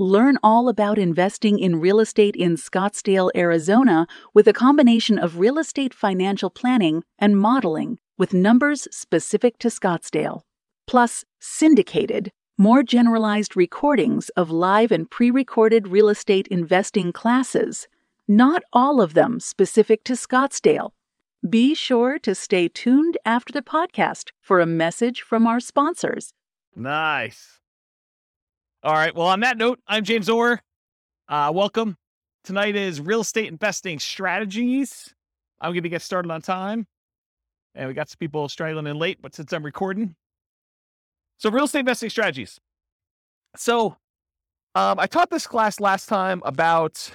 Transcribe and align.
Learn 0.00 0.38
all 0.42 0.70
about 0.70 0.96
investing 0.96 1.58
in 1.58 1.78
real 1.78 2.00
estate 2.00 2.34
in 2.34 2.56
Scottsdale, 2.56 3.30
Arizona, 3.36 4.06
with 4.32 4.48
a 4.48 4.54
combination 4.54 5.18
of 5.18 5.38
real 5.38 5.58
estate 5.58 5.92
financial 5.92 6.48
planning 6.48 7.04
and 7.18 7.36
modeling 7.38 7.98
with 8.16 8.32
numbers 8.32 8.88
specific 8.90 9.58
to 9.58 9.68
Scottsdale, 9.68 10.40
plus 10.86 11.26
syndicated, 11.38 12.32
more 12.56 12.82
generalized 12.82 13.58
recordings 13.58 14.30
of 14.30 14.50
live 14.50 14.90
and 14.90 15.10
pre 15.10 15.30
recorded 15.30 15.88
real 15.88 16.08
estate 16.08 16.48
investing 16.48 17.12
classes, 17.12 17.86
not 18.26 18.62
all 18.72 19.02
of 19.02 19.12
them 19.12 19.38
specific 19.38 20.02
to 20.04 20.14
Scottsdale. 20.14 20.92
Be 21.46 21.74
sure 21.74 22.18
to 22.20 22.34
stay 22.34 22.68
tuned 22.68 23.18
after 23.26 23.52
the 23.52 23.60
podcast 23.60 24.30
for 24.40 24.60
a 24.60 24.66
message 24.66 25.20
from 25.20 25.46
our 25.46 25.60
sponsors. 25.60 26.32
Nice. 26.74 27.59
All 28.82 28.94
right. 28.94 29.14
Well, 29.14 29.26
on 29.26 29.40
that 29.40 29.58
note, 29.58 29.78
I'm 29.86 30.04
James 30.04 30.30
Orr. 30.30 30.62
Uh, 31.28 31.52
welcome. 31.54 31.98
Tonight 32.44 32.76
is 32.76 32.98
real 32.98 33.20
estate 33.20 33.48
investing 33.48 33.98
strategies. 33.98 35.14
I'm 35.60 35.72
going 35.72 35.82
to 35.82 35.90
get 35.90 36.00
started 36.00 36.30
on 36.30 36.40
time. 36.40 36.86
And 37.74 37.88
we 37.88 37.94
got 37.94 38.08
some 38.08 38.16
people 38.18 38.48
straggling 38.48 38.86
in 38.86 38.98
late, 38.98 39.20
but 39.20 39.34
since 39.34 39.52
I'm 39.52 39.62
recording. 39.62 40.14
So, 41.36 41.50
real 41.50 41.64
estate 41.64 41.80
investing 41.80 42.08
strategies. 42.08 42.58
So, 43.54 43.98
um, 44.74 44.98
I 44.98 45.06
taught 45.06 45.28
this 45.28 45.46
class 45.46 45.78
last 45.78 46.08
time 46.08 46.40
about 46.46 47.12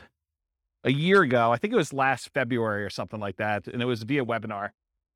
a 0.83 0.91
year 0.91 1.23
ago. 1.23 1.51
I 1.51 1.57
think 1.57 1.73
it 1.73 1.77
was 1.77 1.91
last 1.91 2.29
February 2.31 2.85
or 2.85 2.91
something 2.91 3.19
like 3.19 3.37
that. 3.37 3.65
And 3.65 3.81
it 3.81 3.85
was 3.85 4.03
via 4.03 4.23
webinar. 4.23 4.65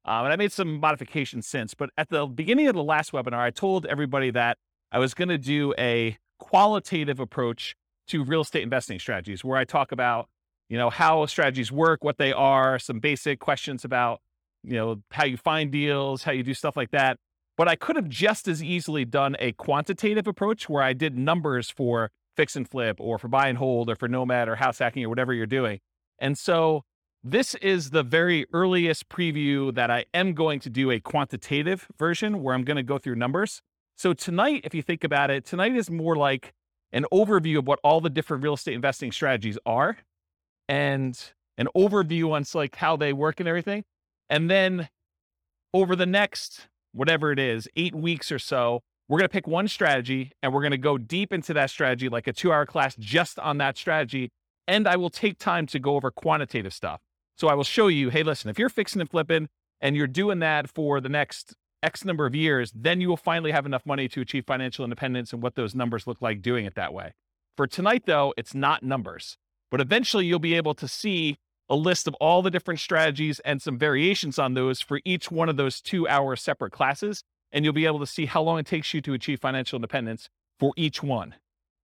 Um, 0.03 0.23
and 0.23 0.33
I 0.33 0.35
made 0.35 0.52
some 0.52 0.79
modifications 0.79 1.45
since. 1.45 1.75
But 1.75 1.91
at 1.95 2.09
the 2.09 2.25
beginning 2.25 2.65
of 2.65 2.73
the 2.73 2.83
last 2.83 3.11
webinar, 3.11 3.37
I 3.37 3.52
told 3.52 3.85
everybody 3.85 4.31
that 4.31 4.57
I 4.91 4.97
was 4.97 5.13
going 5.13 5.29
to 5.29 5.37
do 5.37 5.75
a 5.77 6.17
qualitative 6.39 7.19
approach 7.19 7.75
to 8.07 8.23
real 8.23 8.41
estate 8.41 8.63
investing 8.63 8.99
strategies 8.99 9.43
where 9.43 9.57
I 9.57 9.65
talk 9.65 9.91
about, 9.91 10.27
you 10.67 10.77
know, 10.77 10.89
how 10.89 11.25
strategies 11.27 11.71
work, 11.71 12.03
what 12.03 12.17
they 12.17 12.33
are, 12.33 12.79
some 12.79 12.99
basic 12.99 13.39
questions 13.39 13.85
about, 13.85 14.21
you 14.63 14.73
know, 14.73 15.01
how 15.11 15.25
you 15.25 15.37
find 15.37 15.71
deals, 15.71 16.23
how 16.23 16.31
you 16.31 16.43
do 16.43 16.53
stuff 16.53 16.75
like 16.75 16.91
that. 16.91 17.17
But 17.57 17.67
I 17.67 17.75
could 17.75 17.97
have 17.97 18.07
just 18.07 18.47
as 18.47 18.63
easily 18.63 19.05
done 19.05 19.35
a 19.39 19.51
quantitative 19.51 20.27
approach 20.27 20.69
where 20.69 20.81
I 20.81 20.93
did 20.93 21.17
numbers 21.17 21.69
for 21.69 22.09
fix 22.37 22.55
and 22.55 22.67
flip 22.67 22.97
or 22.99 23.17
for 23.17 23.27
buy 23.27 23.49
and 23.49 23.57
hold 23.57 23.89
or 23.89 23.95
for 23.95 24.07
nomad 24.07 24.47
or 24.47 24.55
house 24.55 24.79
hacking 24.79 25.03
or 25.03 25.09
whatever 25.09 25.33
you're 25.33 25.45
doing. 25.45 25.79
And 26.19 26.37
so 26.37 26.83
this 27.21 27.55
is 27.55 27.89
the 27.89 28.03
very 28.03 28.45
earliest 28.53 29.09
preview 29.09 29.75
that 29.75 29.91
I 29.91 30.05
am 30.13 30.33
going 30.33 30.61
to 30.61 30.69
do 30.69 30.89
a 30.89 31.01
quantitative 31.01 31.87
version 31.97 32.41
where 32.41 32.55
I'm 32.55 32.63
going 32.63 32.77
to 32.77 32.83
go 32.83 32.97
through 32.97 33.15
numbers. 33.15 33.61
So 34.00 34.14
tonight, 34.14 34.61
if 34.64 34.73
you 34.73 34.81
think 34.81 35.03
about 35.03 35.30
it, 35.30 35.44
tonight 35.44 35.75
is 35.75 35.89
more 35.89 36.16
like 36.16 36.53
an 36.94 37.05
overview 37.11 37.58
of 37.58 37.67
what 37.67 37.81
all 37.83 38.00
the 38.00 38.09
different 38.09 38.42
real 38.42 38.53
estate 38.53 38.73
investing 38.73 39.11
strategies 39.11 39.58
are 39.66 39.97
and 40.69 41.22
an 41.58 41.67
overview 41.75 42.31
on 42.31 42.45
like 42.53 42.77
how 42.77 42.95
they 42.95 43.11
work 43.11 43.42
and 43.42 43.50
everything. 43.50 43.83
And 44.30 44.50
then 44.50 44.88
over 45.73 45.97
the 45.97 46.05
next 46.05 46.70
whatever 46.94 47.33
it 47.33 47.39
is, 47.39 47.67
8 47.76 47.93
weeks 47.93 48.32
or 48.32 48.39
so, 48.39 48.83
we're 49.09 49.20
going 49.20 49.27
to 49.27 49.33
pick 49.33 49.48
one 49.48 49.67
strategy 49.67 50.32
and 50.42 50.54
we're 50.54 50.61
going 50.61 50.71
to 50.71 50.77
go 50.77 50.98
deep 50.98 51.33
into 51.33 51.54
that 51.55 51.70
strategy 51.70 52.08
like 52.08 52.26
a 52.26 52.32
2-hour 52.32 52.67
class 52.67 52.95
just 52.98 53.38
on 53.38 53.58
that 53.58 53.77
strategy 53.77 54.30
and 54.65 54.88
I 54.88 54.95
will 54.95 55.09
take 55.09 55.39
time 55.39 55.65
to 55.67 55.77
go 55.77 55.95
over 55.95 56.09
quantitative 56.09 56.73
stuff. 56.73 57.02
So 57.36 57.49
I 57.49 57.54
will 57.54 57.65
show 57.65 57.88
you, 57.88 58.11
hey, 58.11 58.23
listen, 58.23 58.49
if 58.49 58.58
you're 58.58 58.70
fixing 58.70 59.02
and 59.02 59.09
flipping 59.09 59.49
and 59.82 59.98
you're 59.98 60.08
doing 60.08 60.39
that 60.39 60.70
for 60.70 61.02
the 61.02 61.09
next 61.09 61.54
X 61.81 62.03
number 62.03 62.25
of 62.25 62.35
years, 62.35 62.71
then 62.75 63.01
you 63.01 63.09
will 63.09 63.17
finally 63.17 63.51
have 63.51 63.65
enough 63.65 63.85
money 63.85 64.07
to 64.09 64.21
achieve 64.21 64.45
financial 64.45 64.83
independence 64.83 65.33
and 65.33 65.41
what 65.41 65.55
those 65.55 65.73
numbers 65.75 66.07
look 66.07 66.21
like 66.21 66.41
doing 66.41 66.65
it 66.65 66.75
that 66.75 66.93
way. 66.93 67.13
For 67.55 67.67
tonight, 67.67 68.03
though, 68.05 68.33
it's 68.37 68.53
not 68.53 68.83
numbers, 68.83 69.37
but 69.71 69.81
eventually 69.81 70.25
you'll 70.25 70.39
be 70.39 70.55
able 70.55 70.73
to 70.75 70.87
see 70.87 71.37
a 71.69 71.75
list 71.75 72.07
of 72.07 72.15
all 72.15 72.41
the 72.41 72.49
different 72.49 72.79
strategies 72.79 73.39
and 73.41 73.61
some 73.61 73.77
variations 73.77 74.39
on 74.39 74.53
those 74.53 74.81
for 74.81 74.99
each 75.05 75.29
one 75.29 75.49
of 75.49 75.57
those 75.57 75.81
two 75.81 76.07
hour 76.07 76.35
separate 76.35 76.71
classes. 76.71 77.23
And 77.51 77.63
you'll 77.63 77.73
be 77.73 77.85
able 77.85 77.99
to 77.99 78.05
see 78.05 78.25
how 78.25 78.41
long 78.41 78.59
it 78.59 78.65
takes 78.65 78.93
you 78.93 79.01
to 79.01 79.13
achieve 79.13 79.39
financial 79.39 79.77
independence 79.77 80.29
for 80.59 80.73
each 80.75 81.01
one. 81.01 81.35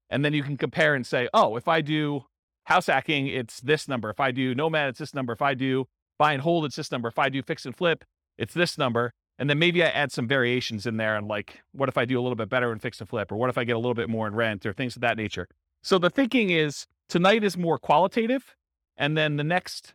And 0.10 0.24
then 0.24 0.34
you 0.34 0.44
can 0.44 0.58
compare 0.58 0.94
and 0.94 1.06
say, 1.06 1.28
oh, 1.34 1.56
if 1.56 1.68
I 1.68 1.82
do 1.82 2.26
house 2.66 2.88
hacking, 2.88 3.28
it's 3.28 3.60
this 3.62 3.88
number. 3.88 4.10
If 4.10 4.20
I 4.20 4.32
do 4.32 4.54
nomad, 4.54 4.90
it's 4.90 5.00
this 5.00 5.14
number. 5.14 5.34
If 5.34 5.42
I 5.42 5.54
do 5.54 5.88
buy 6.18 6.34
and 6.34 6.42
hold, 6.42 6.66
it's 6.66 6.76
this 6.76 6.92
number. 6.92 7.08
If 7.08 7.20
I 7.20 7.30
do 7.30 7.42
fix 7.42 7.66
and 7.66 7.76
flip, 7.76 8.04
it's 8.38 8.54
this 8.54 8.78
number. 8.78 9.12
And 9.38 9.50
then 9.50 9.60
maybe 9.60 9.84
I 9.84 9.88
add 9.88 10.12
some 10.12 10.28
variations 10.28 10.86
in 10.86 10.98
there 10.98 11.16
and 11.18 11.28
like, 11.28 11.62
what 11.74 11.90
if 11.90 11.98
I 11.98 12.06
do 12.06 12.20
a 12.20 12.22
little 12.22 12.36
bit 12.36 12.50
better 12.50 12.72
in 12.72 12.80
fix 12.80 13.00
and 13.00 13.10
flip, 13.10 13.32
or 13.32 13.36
what 13.36 13.50
if 13.50 13.58
I 13.58 13.64
get 13.66 13.76
a 13.76 13.80
little 13.80 13.94
bit 13.94 14.10
more 14.10 14.28
in 14.28 14.36
rent, 14.36 14.66
or 14.66 14.74
things 14.74 14.96
of 14.96 15.02
that 15.02 15.18
nature. 15.18 15.48
So 15.84 15.98
the 15.98 16.10
thinking 16.10 16.50
is 16.52 16.88
tonight 17.10 17.44
is 17.44 17.58
more 17.58 17.78
qualitative, 17.78 18.56
and 18.98 19.18
then 19.18 19.36
the 19.36 19.44
next 19.44 19.94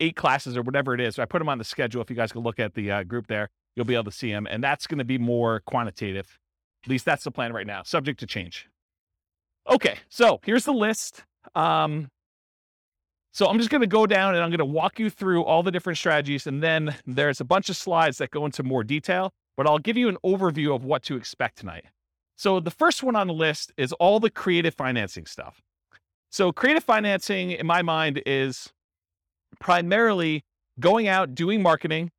eight 0.00 0.16
classes 0.16 0.56
or 0.56 0.62
whatever 0.62 0.94
it 0.94 1.00
is, 1.00 1.18
I 1.18 1.24
put 1.24 1.38
them 1.38 1.48
on 1.48 1.58
the 1.58 1.64
schedule. 1.64 2.02
If 2.02 2.10
you 2.10 2.16
guys 2.16 2.30
can 2.30 2.42
look 2.42 2.60
at 2.60 2.74
the 2.74 2.90
uh, 2.90 3.02
group 3.04 3.26
there, 3.26 3.48
you'll 3.74 3.86
be 3.86 3.94
able 3.94 4.04
to 4.04 4.12
see 4.12 4.30
them, 4.30 4.46
and 4.48 4.62
that's 4.62 4.86
going 4.86 4.98
to 4.98 5.04
be 5.04 5.18
more 5.18 5.60
quantitative. 5.66 6.38
At 6.84 6.90
least 6.90 7.04
that's 7.04 7.24
the 7.24 7.30
plan 7.30 7.52
right 7.52 7.66
now, 7.66 7.82
subject 7.82 8.20
to 8.20 8.26
change. 8.26 8.68
Okay, 9.68 9.98
so 10.08 10.40
here's 10.44 10.64
the 10.64 10.72
list. 10.72 11.24
Um, 11.54 12.10
so 13.32 13.46
I'm 13.46 13.58
just 13.58 13.70
going 13.70 13.82
to 13.82 13.86
go 13.86 14.06
down 14.06 14.34
and 14.34 14.42
I'm 14.42 14.50
going 14.50 14.58
to 14.58 14.64
walk 14.64 14.98
you 14.98 15.10
through 15.10 15.44
all 15.44 15.62
the 15.62 15.70
different 15.70 15.98
strategies. 15.98 16.46
And 16.46 16.62
then 16.62 16.96
there's 17.06 17.40
a 17.40 17.44
bunch 17.44 17.68
of 17.68 17.76
slides 17.76 18.18
that 18.18 18.30
go 18.30 18.46
into 18.46 18.62
more 18.62 18.82
detail, 18.82 19.32
but 19.56 19.66
I'll 19.66 19.78
give 19.78 19.96
you 19.96 20.08
an 20.08 20.16
overview 20.24 20.74
of 20.74 20.84
what 20.84 21.02
to 21.04 21.16
expect 21.16 21.58
tonight. 21.58 21.84
So 22.36 22.60
the 22.60 22.70
first 22.70 23.02
one 23.02 23.16
on 23.16 23.26
the 23.26 23.34
list 23.34 23.72
is 23.76 23.92
all 23.94 24.20
the 24.20 24.30
creative 24.30 24.74
financing 24.74 25.26
stuff. 25.26 25.60
So 26.30 26.52
creative 26.52 26.84
financing, 26.84 27.52
in 27.52 27.66
my 27.66 27.82
mind, 27.82 28.22
is 28.26 28.70
primarily 29.60 30.44
going 30.78 31.08
out, 31.08 31.34
doing 31.34 31.62
marketing, 31.62 32.10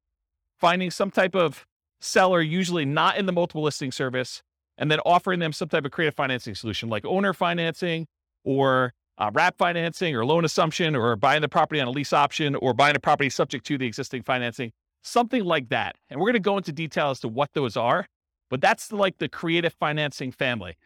finding 0.59 0.91
some 0.91 1.11
type 1.11 1.35
of 1.35 1.65
seller, 2.01 2.41
usually 2.41 2.85
not 2.85 3.17
in 3.17 3.25
the 3.25 3.31
multiple 3.31 3.63
listing 3.63 3.91
service, 3.91 4.41
and 4.77 4.89
then 4.89 4.99
offering 5.05 5.39
them 5.39 5.53
some 5.53 5.69
type 5.69 5.85
of 5.85 5.91
creative 5.91 6.15
financing 6.15 6.55
solution 6.55 6.89
like 6.89 7.05
owner 7.05 7.33
financing 7.33 8.07
or 8.43 8.93
uh, 9.19 9.29
wrap 9.33 9.57
financing 9.57 10.15
or 10.15 10.25
loan 10.25 10.45
assumption 10.45 10.95
or 10.95 11.15
buying 11.15 11.41
the 11.41 11.49
property 11.49 11.81
on 11.81 11.87
a 11.87 11.91
lease 11.91 12.13
option 12.13 12.55
or 12.55 12.73
buying 12.73 12.95
a 12.95 12.99
property 12.99 13.29
subject 13.29 13.65
to 13.65 13.77
the 13.77 13.85
existing 13.85 14.23
financing, 14.23 14.71
something 15.03 15.43
like 15.43 15.69
that. 15.69 15.95
And 16.09 16.19
we're 16.19 16.27
going 16.27 16.33
to 16.33 16.39
go 16.39 16.57
into 16.57 16.71
detail 16.71 17.09
as 17.09 17.19
to 17.19 17.27
what 17.27 17.49
those 17.53 17.75
are, 17.75 18.07
but 18.49 18.61
that's 18.61 18.91
like 18.91 19.17
the 19.17 19.27
creative 19.27 19.73
financing 19.73 20.31
family. 20.31 20.77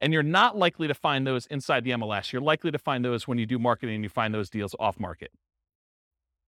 And 0.00 0.12
you're 0.12 0.22
not 0.22 0.56
likely 0.56 0.88
to 0.88 0.94
find 0.94 1.26
those 1.26 1.46
inside 1.46 1.84
the 1.84 1.90
MLS. 1.90 2.32
You're 2.32 2.40
likely 2.40 2.70
to 2.70 2.78
find 2.78 3.04
those 3.04 3.28
when 3.28 3.36
you 3.36 3.46
do 3.46 3.58
marketing 3.58 3.96
and 3.96 4.04
you 4.04 4.08
find 4.08 4.32
those 4.32 4.48
deals 4.48 4.74
off 4.78 4.98
market. 4.98 5.30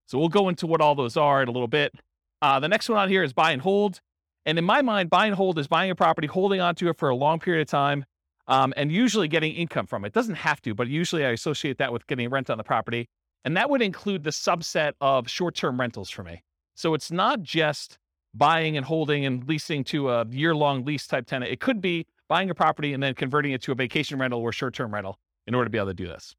So 0.05 0.17
we'll 0.17 0.29
go 0.29 0.49
into 0.49 0.67
what 0.67 0.81
all 0.81 0.95
those 0.95 1.17
are 1.17 1.41
in 1.41 1.49
a 1.49 1.51
little 1.51 1.67
bit. 1.67 1.93
Uh, 2.41 2.59
the 2.59 2.67
next 2.67 2.87
one 2.89 2.97
on 2.97 3.09
here 3.09 3.23
is 3.23 3.33
buy 3.33 3.51
and 3.51 3.61
hold. 3.61 3.99
And 4.45 4.57
in 4.57 4.63
my 4.63 4.81
mind, 4.81 5.09
buy 5.09 5.25
and 5.25 5.35
hold 5.35 5.59
is 5.59 5.67
buying 5.67 5.91
a 5.91 5.95
property, 5.95 6.27
holding 6.27 6.61
onto 6.61 6.87
it 6.89 6.97
for 6.97 7.09
a 7.09 7.15
long 7.15 7.39
period 7.39 7.61
of 7.61 7.67
time, 7.67 8.05
um, 8.49 8.73
and 8.75 8.91
usually 8.91 9.27
getting 9.27 9.53
income 9.53 9.85
from 9.85 10.03
it. 10.03 10.11
Doesn't 10.11 10.35
have 10.35 10.61
to, 10.63 10.73
but 10.73 10.87
usually 10.87 11.23
I 11.23 11.29
associate 11.29 11.77
that 11.77 11.93
with 11.93 12.05
getting 12.07 12.29
rent 12.29 12.49
on 12.49 12.57
the 12.57 12.63
property. 12.63 13.07
And 13.45 13.55
that 13.55 13.69
would 13.69 13.81
include 13.81 14.23
the 14.23 14.31
subset 14.31 14.93
of 14.99 15.29
short 15.29 15.55
term 15.55 15.79
rentals 15.79 16.09
for 16.09 16.23
me. 16.23 16.41
So 16.75 16.93
it's 16.93 17.11
not 17.11 17.41
just 17.41 17.97
buying 18.33 18.75
and 18.75 18.85
holding 18.85 19.25
and 19.25 19.47
leasing 19.47 19.83
to 19.85 20.09
a 20.09 20.27
year 20.27 20.53
long 20.55 20.83
lease 20.83 21.07
type 21.07 21.27
tenant. 21.27 21.51
It 21.51 21.59
could 21.59 21.79
be 21.79 22.05
buying 22.27 22.49
a 22.49 22.55
property 22.55 22.93
and 22.93 23.01
then 23.01 23.13
converting 23.13 23.53
it 23.53 23.61
to 23.63 23.71
a 23.71 23.75
vacation 23.75 24.19
rental 24.19 24.41
or 24.41 24.51
short 24.51 24.73
term 24.73 24.93
rental 24.93 25.17
in 25.47 25.55
order 25.55 25.65
to 25.65 25.69
be 25.69 25.77
able 25.77 25.87
to 25.87 25.93
do 25.93 26.07
this. 26.07 26.35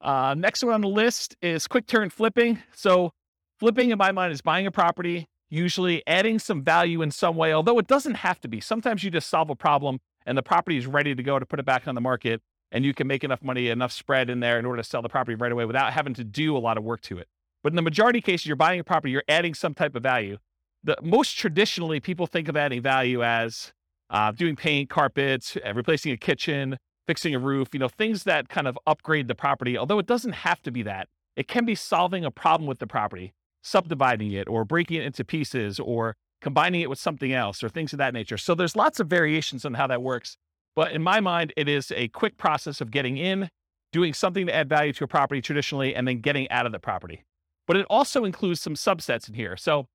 Uh, 0.00 0.34
next 0.36 0.62
one 0.62 0.74
on 0.74 0.80
the 0.80 0.88
list 0.88 1.36
is 1.42 1.66
quick 1.66 1.86
turn 1.86 2.10
flipping. 2.10 2.62
So, 2.74 3.12
flipping 3.58 3.90
in 3.90 3.98
my 3.98 4.12
mind 4.12 4.32
is 4.32 4.40
buying 4.40 4.66
a 4.66 4.70
property, 4.70 5.26
usually 5.50 6.06
adding 6.06 6.38
some 6.38 6.62
value 6.62 7.02
in 7.02 7.10
some 7.10 7.36
way, 7.36 7.52
although 7.52 7.78
it 7.78 7.88
doesn't 7.88 8.14
have 8.14 8.40
to 8.40 8.48
be. 8.48 8.60
Sometimes 8.60 9.02
you 9.02 9.10
just 9.10 9.28
solve 9.28 9.50
a 9.50 9.56
problem 9.56 9.98
and 10.28 10.36
the 10.36 10.42
property 10.42 10.76
is 10.76 10.86
ready 10.86 11.14
to 11.14 11.22
go 11.22 11.38
to 11.38 11.46
put 11.46 11.58
it 11.58 11.64
back 11.64 11.88
on 11.88 11.94
the 11.94 12.00
market 12.00 12.42
and 12.70 12.84
you 12.84 12.92
can 12.92 13.06
make 13.06 13.24
enough 13.24 13.42
money, 13.42 13.68
enough 13.68 13.90
spread 13.90 14.28
in 14.28 14.40
there 14.40 14.58
in 14.58 14.66
order 14.66 14.82
to 14.82 14.88
sell 14.88 15.00
the 15.00 15.08
property 15.08 15.34
right 15.34 15.50
away 15.50 15.64
without 15.64 15.92
having 15.94 16.12
to 16.14 16.22
do 16.22 16.54
a 16.54 16.58
lot 16.58 16.76
of 16.76 16.84
work 16.84 17.00
to 17.00 17.16
it. 17.16 17.26
But 17.62 17.72
in 17.72 17.76
the 17.76 17.82
majority 17.82 18.18
of 18.18 18.26
cases, 18.26 18.46
you're 18.46 18.54
buying 18.54 18.78
a 18.78 18.84
property, 18.84 19.10
you're 19.10 19.24
adding 19.26 19.54
some 19.54 19.74
type 19.74 19.96
of 19.96 20.02
value. 20.02 20.36
The 20.84 20.96
most 21.02 21.36
traditionally, 21.38 21.98
people 21.98 22.26
think 22.26 22.46
of 22.48 22.56
adding 22.56 22.82
value 22.82 23.24
as 23.24 23.72
uh, 24.10 24.30
doing 24.32 24.54
paint, 24.54 24.90
carpets, 24.90 25.56
uh, 25.66 25.72
replacing 25.74 26.12
a 26.12 26.16
kitchen, 26.18 26.76
fixing 27.06 27.34
a 27.34 27.38
roof, 27.38 27.68
you 27.72 27.80
know, 27.80 27.88
things 27.88 28.24
that 28.24 28.50
kind 28.50 28.68
of 28.68 28.78
upgrade 28.86 29.28
the 29.28 29.34
property. 29.34 29.78
Although 29.78 29.98
it 29.98 30.06
doesn't 30.06 30.32
have 30.32 30.62
to 30.62 30.70
be 30.70 30.82
that, 30.82 31.08
it 31.36 31.48
can 31.48 31.64
be 31.64 31.74
solving 31.74 32.24
a 32.24 32.30
problem 32.30 32.68
with 32.68 32.80
the 32.80 32.86
property, 32.86 33.32
subdividing 33.62 34.30
it 34.32 34.46
or 34.46 34.64
breaking 34.66 34.98
it 34.98 35.04
into 35.04 35.24
pieces 35.24 35.80
or 35.80 36.16
combining 36.40 36.80
it 36.80 36.90
with 36.90 36.98
something 36.98 37.32
else 37.32 37.62
or 37.62 37.68
things 37.68 37.92
of 37.92 37.98
that 37.98 38.14
nature. 38.14 38.36
So 38.36 38.54
there's 38.54 38.76
lots 38.76 39.00
of 39.00 39.08
variations 39.08 39.64
on 39.64 39.74
how 39.74 39.86
that 39.88 40.02
works. 40.02 40.36
But 40.76 40.92
in 40.92 41.02
my 41.02 41.20
mind, 41.20 41.52
it 41.56 41.68
is 41.68 41.92
a 41.94 42.08
quick 42.08 42.36
process 42.36 42.80
of 42.80 42.90
getting 42.90 43.16
in, 43.16 43.50
doing 43.92 44.14
something 44.14 44.46
to 44.46 44.54
add 44.54 44.68
value 44.68 44.92
to 44.94 45.04
a 45.04 45.08
property 45.08 45.40
traditionally, 45.40 45.94
and 45.94 46.06
then 46.06 46.20
getting 46.20 46.48
out 46.50 46.66
of 46.66 46.72
the 46.72 46.78
property. 46.78 47.24
But 47.66 47.76
it 47.76 47.86
also 47.90 48.24
includes 48.24 48.60
some 48.60 48.74
subsets 48.74 49.28
in 49.28 49.34
here. 49.34 49.56
So, 49.56 49.88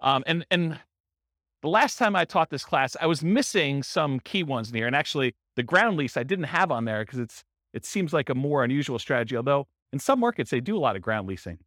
um, 0.00 0.22
and 0.26 0.44
and 0.50 0.80
the 1.62 1.68
last 1.68 1.98
time 1.98 2.14
I 2.14 2.26
taught 2.26 2.50
this 2.50 2.64
class, 2.64 2.94
I 3.00 3.06
was 3.06 3.24
missing 3.24 3.82
some 3.82 4.20
key 4.20 4.42
ones 4.42 4.68
in 4.68 4.76
here. 4.76 4.86
And 4.86 4.94
actually, 4.94 5.34
the 5.56 5.62
ground 5.62 5.96
lease 5.96 6.16
I 6.18 6.22
didn't 6.22 6.44
have 6.44 6.70
on 6.70 6.84
there 6.84 7.02
because 7.02 7.18
it's 7.18 7.42
it 7.72 7.86
seems 7.86 8.12
like 8.12 8.28
a 8.28 8.34
more 8.34 8.62
unusual 8.62 8.98
strategy. 8.98 9.36
Although 9.36 9.66
in 9.92 9.98
some 9.98 10.20
markets 10.20 10.50
they 10.50 10.60
do 10.60 10.76
a 10.76 10.78
lot 10.78 10.96
of 10.96 11.02
ground 11.02 11.26
leasing. 11.26 11.58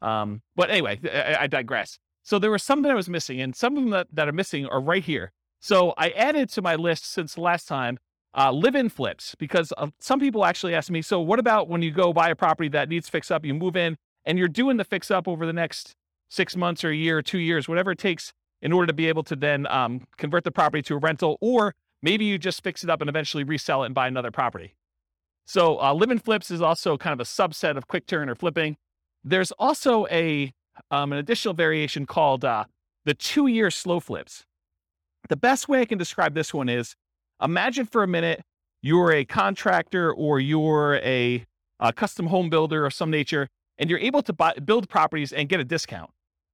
Um, 0.00 0.40
but 0.54 0.70
anyway, 0.70 0.98
I, 1.04 1.36
I, 1.42 1.46
digress. 1.46 1.98
So 2.26 2.40
there 2.40 2.50
was 2.50 2.64
some 2.64 2.82
that 2.82 2.90
I 2.90 2.94
was 2.96 3.08
missing, 3.08 3.40
and 3.40 3.54
some 3.54 3.76
of 3.76 3.84
them 3.84 3.90
that, 3.90 4.08
that 4.12 4.26
are 4.26 4.32
missing 4.32 4.66
are 4.66 4.80
right 4.80 5.04
here. 5.04 5.30
So 5.60 5.94
I 5.96 6.08
added 6.08 6.48
to 6.54 6.60
my 6.60 6.74
list 6.74 7.06
since 7.06 7.38
last 7.38 7.68
time 7.68 7.98
uh, 8.36 8.50
live-in 8.50 8.88
flips 8.88 9.36
because 9.38 9.72
uh, 9.78 9.90
some 10.00 10.18
people 10.18 10.44
actually 10.44 10.74
ask 10.74 10.90
me, 10.90 11.02
so 11.02 11.20
what 11.20 11.38
about 11.38 11.68
when 11.68 11.82
you 11.82 11.92
go 11.92 12.12
buy 12.12 12.30
a 12.30 12.34
property 12.34 12.68
that 12.70 12.88
needs 12.88 13.08
fix 13.08 13.30
up, 13.30 13.46
you 13.46 13.54
move 13.54 13.76
in 13.76 13.96
and 14.24 14.40
you're 14.40 14.48
doing 14.48 14.76
the 14.76 14.82
fix 14.82 15.08
up 15.08 15.28
over 15.28 15.46
the 15.46 15.52
next 15.52 15.94
six 16.28 16.56
months 16.56 16.82
or 16.82 16.90
a 16.90 16.96
year 16.96 17.18
or 17.18 17.22
two 17.22 17.38
years, 17.38 17.68
whatever 17.68 17.92
it 17.92 17.98
takes 17.98 18.32
in 18.60 18.72
order 18.72 18.88
to 18.88 18.92
be 18.92 19.06
able 19.06 19.22
to 19.22 19.36
then 19.36 19.64
um, 19.68 20.00
convert 20.16 20.42
the 20.42 20.50
property 20.50 20.82
to 20.82 20.94
a 20.96 20.98
rental, 20.98 21.38
or 21.40 21.76
maybe 22.02 22.24
you 22.24 22.38
just 22.38 22.60
fix 22.64 22.82
it 22.82 22.90
up 22.90 23.00
and 23.00 23.08
eventually 23.08 23.44
resell 23.44 23.84
it 23.84 23.86
and 23.86 23.94
buy 23.94 24.08
another 24.08 24.32
property. 24.32 24.74
So 25.46 25.80
uh, 25.80 25.94
live-in 25.94 26.18
flips 26.18 26.50
is 26.50 26.60
also 26.60 26.98
kind 26.98 27.12
of 27.12 27.20
a 27.20 27.28
subset 27.28 27.76
of 27.76 27.86
quick 27.86 28.08
turn 28.08 28.28
or 28.28 28.34
flipping. 28.34 28.78
There's 29.22 29.52
also 29.52 30.08
a 30.08 30.52
um, 30.90 31.12
an 31.12 31.18
additional 31.18 31.54
variation 31.54 32.06
called 32.06 32.44
uh, 32.44 32.64
the 33.04 33.14
two-year 33.14 33.70
slow 33.70 34.00
flips. 34.00 34.44
The 35.28 35.36
best 35.36 35.68
way 35.68 35.80
I 35.80 35.84
can 35.84 35.98
describe 35.98 36.34
this 36.34 36.54
one 36.54 36.68
is 36.68 36.94
imagine 37.42 37.86
for 37.86 38.02
a 38.02 38.08
minute 38.08 38.42
you're 38.82 39.12
a 39.12 39.24
contractor 39.24 40.12
or 40.12 40.38
you're 40.38 40.96
a, 40.96 41.44
a 41.80 41.92
custom 41.92 42.28
home 42.28 42.48
builder 42.48 42.86
of 42.86 42.94
some 42.94 43.10
nature, 43.10 43.48
and 43.78 43.90
you're 43.90 43.98
able 43.98 44.22
to 44.22 44.32
buy, 44.32 44.54
build 44.54 44.88
properties 44.88 45.32
and 45.32 45.48
get 45.48 45.60
a 45.60 45.64
discount. 45.64 46.10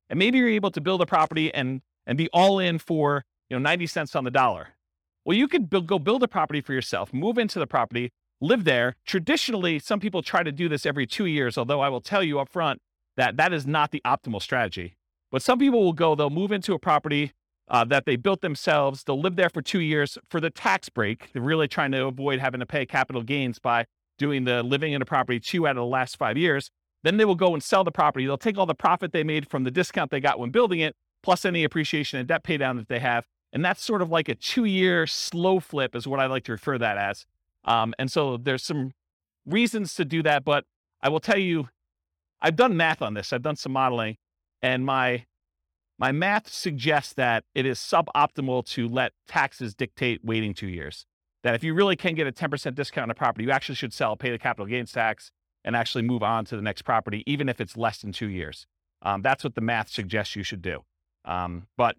And 0.09 0.19
maybe 0.19 0.39
you're 0.39 0.49
able 0.49 0.71
to 0.71 0.81
build 0.81 1.03
a 1.03 1.07
property 1.07 1.53
and 1.53 1.83
and 2.07 2.19
be 2.19 2.29
all 2.33 2.59
in 2.59 2.79
for 2.79 3.25
you 3.49 3.57
know 3.57 3.63
90 3.63 3.87
cents 3.87 4.17
on 4.17 4.25
the 4.25 4.31
dollar. 4.31 4.69
Well, 5.25 5.37
you 5.37 5.47
could 5.47 5.71
build, 5.71 5.87
go 5.87 5.99
build 5.99 6.23
a 6.23 6.29
property 6.29 6.61
for 6.61 6.73
yourself, 6.73 7.13
move 7.13 7.39
into 7.39 7.59
the 7.59 7.67
property, 7.67 8.11
live 8.41 8.65
there. 8.65 8.97
Traditionally, 9.07 9.79
some 9.79 10.01
people 10.01 10.23
try 10.23 10.43
to 10.43 10.51
do 10.51 10.69
this 10.69 10.85
every 10.85 11.07
two 11.07 11.27
years, 11.27 11.57
although 11.57 11.81
I 11.81 11.89
will 11.89 12.01
tell 12.01 12.25
you 12.25 12.41
up 12.41 12.49
front 12.49 12.81
that 13.17 13.37
that 13.37 13.53
is 13.53 13.67
not 13.67 13.91
the 13.91 14.03
optimal 14.05 14.41
strategy. 14.41 14.97
But 15.31 15.43
some 15.43 15.59
people 15.59 15.83
will 15.83 15.93
go, 15.93 16.15
they'll 16.15 16.31
move 16.31 16.53
into 16.53 16.75
a 16.75 16.79
property 16.79 17.33
uh, 17.69 17.85
that 17.85 18.05
they 18.05 18.17
built 18.17 18.43
themselves, 18.43 19.05
they'll 19.05 19.21
live 19.21 19.37
there 19.37 19.49
for 19.49 19.63
two 19.63 19.81
years 19.81 20.19
for 20.29 20.41
the 20.41 20.51
tax 20.51 20.89
break. 20.89 21.33
They're 21.33 21.41
really 21.41 21.69
trying 21.69 21.93
to 21.93 22.07
avoid 22.07 22.39
having 22.39 22.61
to 22.61 22.67
pay 22.67 22.85
capital 22.85 23.23
gains 23.23 23.59
by 23.59 23.87
doing 24.19 24.45
the 24.45 24.63
living 24.63 24.93
in 24.93 25.01
a 25.01 25.07
property 25.07 25.41
two 25.41 25.67
out 25.67 25.73
of 25.73 25.77
the 25.77 25.87
last 25.87 26.17
five 26.19 26.37
years. 26.37 26.71
Then 27.03 27.17
they 27.17 27.25
will 27.25 27.35
go 27.35 27.55
and 27.55 27.63
sell 27.63 27.83
the 27.83 27.91
property. 27.91 28.27
They'll 28.27 28.37
take 28.37 28.59
all 28.59 28.67
the 28.67 28.75
profit 28.75 29.13
they 29.13 29.25
made 29.25 29.49
from 29.49 29.65
the 29.65 29.71
discount 29.71 30.11
they 30.11 30.21
got 30.21 30.39
when 30.39 30.51
building 30.51 30.81
it, 30.81 30.95
plus 31.23 31.45
any 31.45 31.65
appreciation 31.65 32.19
and 32.19 32.29
debt 32.29 32.45
pay 32.45 32.57
down 32.57 32.77
that 32.77 32.89
they 32.89 32.99
have. 32.99 33.27
And 33.53 33.65
that's 33.65 33.83
sort 33.83 34.03
of 34.03 34.11
like 34.11 34.29
a 34.29 34.35
two 34.35 34.65
year 34.65 35.07
slow 35.07 35.59
flip, 35.61 35.97
is 35.97 36.07
what 36.07 36.21
I 36.21 36.27
like 36.27 36.45
to 36.45 36.53
refer 36.53 36.79
that 36.79 36.99
as. 36.99 37.27
Um, 37.65 37.95
and 37.99 38.11
so 38.11 38.37
there's 38.37 38.63
some 38.63 38.93
reasons 39.47 39.95
to 39.95 40.05
do 40.05 40.23
that. 40.23 40.45
But 40.45 40.65
I 41.01 41.09
will 41.09 41.21
tell 41.21 41.39
you, 41.39 41.69
I've 42.43 42.57
done 42.57 42.77
math 42.77 43.01
on 43.01 43.15
this, 43.15 43.33
I've 43.33 43.43
done 43.43 43.57
some 43.57 43.73
modeling, 43.73 44.17
and 44.61 44.85
my 44.85 45.25
my 45.99 46.11
math 46.11 46.49
suggests 46.49 47.13
that 47.15 47.45
it 47.55 47.65
is 47.65 47.79
suboptimal 47.79 48.67
to 48.71 48.89
let 48.89 49.13
taxes 49.29 49.73
dictate 49.75 50.25
waiting 50.25 50.53
two 50.53 50.67
years. 50.67 51.07
That 51.45 51.55
if 51.55 51.63
you 51.63 51.75
really 51.75 51.95
can 51.95 52.15
get 52.15 52.27
a 52.27 52.33
10% 52.33 52.75
discount 52.75 53.05
on 53.05 53.11
a 53.11 53.15
property, 53.15 53.45
you 53.45 53.53
actually 53.53 53.77
should 53.77 53.93
sell, 53.93 54.17
pay 54.17 54.31
the 54.31 54.39
capital 54.39 54.67
gains 54.67 54.91
tax, 54.91 55.31
and 55.65 55.77
actually 55.77 56.03
move 56.03 56.25
on 56.25 56.45
to 56.47 56.57
the 56.57 56.63
next 56.63 56.83
property, 56.83 57.23
even 57.27 57.49
if 57.49 57.61
it's 57.61 57.77
less 57.77 58.01
than 58.01 58.11
two 58.11 58.29
years. 58.29 58.67
Um, 59.03 59.23
that's 59.23 59.45
what 59.45 59.55
the 59.55 59.61
math 59.61 59.91
suggests 59.91 60.35
you 60.35 60.43
should 60.43 60.63
do. 60.63 60.81
Um, 61.25 61.69
but 61.77 61.95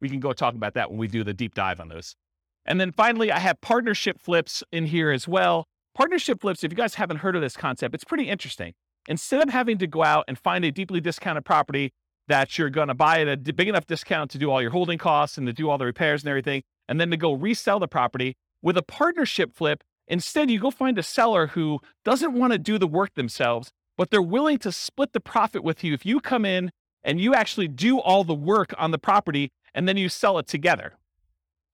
we 0.00 0.08
can 0.08 0.18
go 0.18 0.32
talk 0.32 0.54
about 0.54 0.74
that 0.74 0.90
when 0.90 0.98
we 0.98 1.06
do 1.06 1.22
the 1.22 1.34
deep 1.34 1.54
dive 1.54 1.80
on 1.80 1.88
those. 1.88 2.16
And 2.64 2.80
then 2.80 2.90
finally, 2.92 3.30
I 3.30 3.38
have 3.38 3.60
partnership 3.60 4.20
flips 4.20 4.64
in 4.72 4.86
here 4.86 5.10
as 5.10 5.28
well. 5.28 5.66
Partnership 5.94 6.40
flips, 6.40 6.64
if 6.64 6.72
you 6.72 6.76
guys 6.76 6.94
haven't 6.94 7.18
heard 7.18 7.36
of 7.36 7.42
this 7.42 7.56
concept, 7.56 7.94
it's 7.94 8.04
pretty 8.04 8.28
interesting. 8.28 8.74
Instead 9.08 9.42
of 9.42 9.48
having 9.48 9.78
to 9.78 9.86
go 9.86 10.04
out 10.04 10.24
and 10.28 10.38
find 10.38 10.64
a 10.64 10.70
deeply 10.70 11.00
discounted 11.00 11.44
property 11.44 11.92
that 12.28 12.58
you're 12.58 12.68
going 12.68 12.88
to 12.88 12.94
buy 12.94 13.22
at 13.22 13.28
a 13.28 13.52
big 13.52 13.68
enough 13.68 13.86
discount 13.86 14.30
to 14.30 14.38
do 14.38 14.50
all 14.50 14.60
your 14.60 14.70
holding 14.70 14.98
costs 14.98 15.38
and 15.38 15.46
to 15.46 15.52
do 15.52 15.68
all 15.68 15.78
the 15.78 15.86
repairs 15.86 16.22
and 16.22 16.28
everything, 16.28 16.62
and 16.86 17.00
then 17.00 17.10
to 17.10 17.16
go 17.16 17.32
resell 17.32 17.80
the 17.80 17.88
property 17.88 18.36
with 18.62 18.76
a 18.76 18.82
partnership 18.82 19.54
flip, 19.54 19.82
instead 20.06 20.50
you 20.50 20.60
go 20.60 20.70
find 20.70 20.98
a 20.98 21.02
seller 21.02 21.48
who 21.48 21.80
doesn't 22.04 22.34
want 22.34 22.52
to 22.52 22.58
do 22.58 22.78
the 22.78 22.86
work 22.86 23.14
themselves, 23.14 23.72
but 23.96 24.10
they're 24.10 24.20
willing 24.20 24.58
to 24.58 24.70
split 24.70 25.14
the 25.14 25.20
profit 25.20 25.64
with 25.64 25.82
you 25.82 25.94
if 25.94 26.04
you 26.04 26.20
come 26.20 26.44
in 26.44 26.70
and 27.02 27.18
you 27.18 27.34
actually 27.34 27.66
do 27.66 27.98
all 27.98 28.24
the 28.24 28.34
work 28.34 28.74
on 28.76 28.90
the 28.90 28.98
property 28.98 29.50
and 29.74 29.88
then 29.88 29.96
you 29.96 30.10
sell 30.10 30.38
it 30.38 30.46
together. 30.46 30.98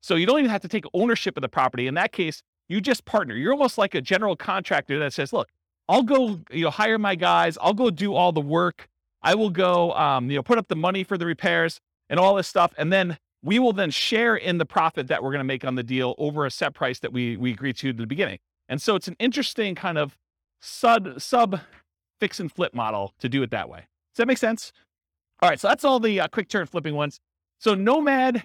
So 0.00 0.14
you 0.14 0.26
don't 0.26 0.38
even 0.38 0.50
have 0.50 0.62
to 0.62 0.68
take 0.68 0.84
ownership 0.94 1.36
of 1.36 1.40
the 1.40 1.48
property. 1.48 1.88
In 1.88 1.94
that 1.94 2.12
case, 2.12 2.42
you 2.68 2.80
just 2.80 3.04
partner. 3.04 3.34
You're 3.34 3.52
almost 3.52 3.76
like 3.76 3.94
a 3.94 4.00
general 4.00 4.36
contractor 4.36 4.98
that 5.00 5.12
says, 5.12 5.32
look, 5.32 5.48
I'll 5.88 6.02
go, 6.02 6.40
you 6.50 6.64
know, 6.64 6.70
hire 6.70 6.98
my 6.98 7.14
guys. 7.14 7.58
I'll 7.60 7.74
go 7.74 7.90
do 7.90 8.14
all 8.14 8.32
the 8.32 8.40
work. 8.40 8.88
I 9.22 9.34
will 9.34 9.50
go, 9.50 9.92
um, 9.92 10.30
you 10.30 10.36
know, 10.36 10.42
put 10.42 10.58
up 10.58 10.68
the 10.68 10.76
money 10.76 11.04
for 11.04 11.16
the 11.18 11.26
repairs 11.26 11.80
and 12.08 12.18
all 12.20 12.34
this 12.34 12.48
stuff. 12.48 12.72
And 12.76 12.92
then 12.92 13.18
we 13.42 13.58
will 13.58 13.72
then 13.72 13.90
share 13.90 14.36
in 14.36 14.58
the 14.58 14.66
profit 14.66 15.08
that 15.08 15.22
we're 15.22 15.30
going 15.30 15.40
to 15.40 15.44
make 15.44 15.64
on 15.64 15.74
the 15.74 15.82
deal 15.82 16.14
over 16.18 16.46
a 16.46 16.50
set 16.50 16.74
price 16.74 16.98
that 17.00 17.12
we, 17.12 17.36
we 17.36 17.52
agreed 17.52 17.76
to 17.78 17.90
at 17.90 17.96
the 17.96 18.06
beginning. 18.06 18.38
And 18.68 18.80
so 18.80 18.96
it's 18.96 19.08
an 19.08 19.16
interesting 19.18 19.74
kind 19.74 19.98
of 19.98 20.16
sub, 20.60 21.20
sub 21.20 21.60
fix 22.20 22.40
and 22.40 22.50
flip 22.50 22.74
model 22.74 23.14
to 23.20 23.28
do 23.28 23.42
it 23.42 23.50
that 23.50 23.68
way. 23.68 23.80
Does 24.14 24.18
that 24.18 24.26
make 24.26 24.38
sense? 24.38 24.72
All 25.42 25.48
right. 25.48 25.60
So 25.60 25.68
that's 25.68 25.84
all 25.84 26.00
the 26.00 26.20
uh, 26.20 26.28
quick 26.28 26.48
turn 26.48 26.66
flipping 26.66 26.94
ones. 26.94 27.20
So 27.58 27.74
Nomad 27.74 28.44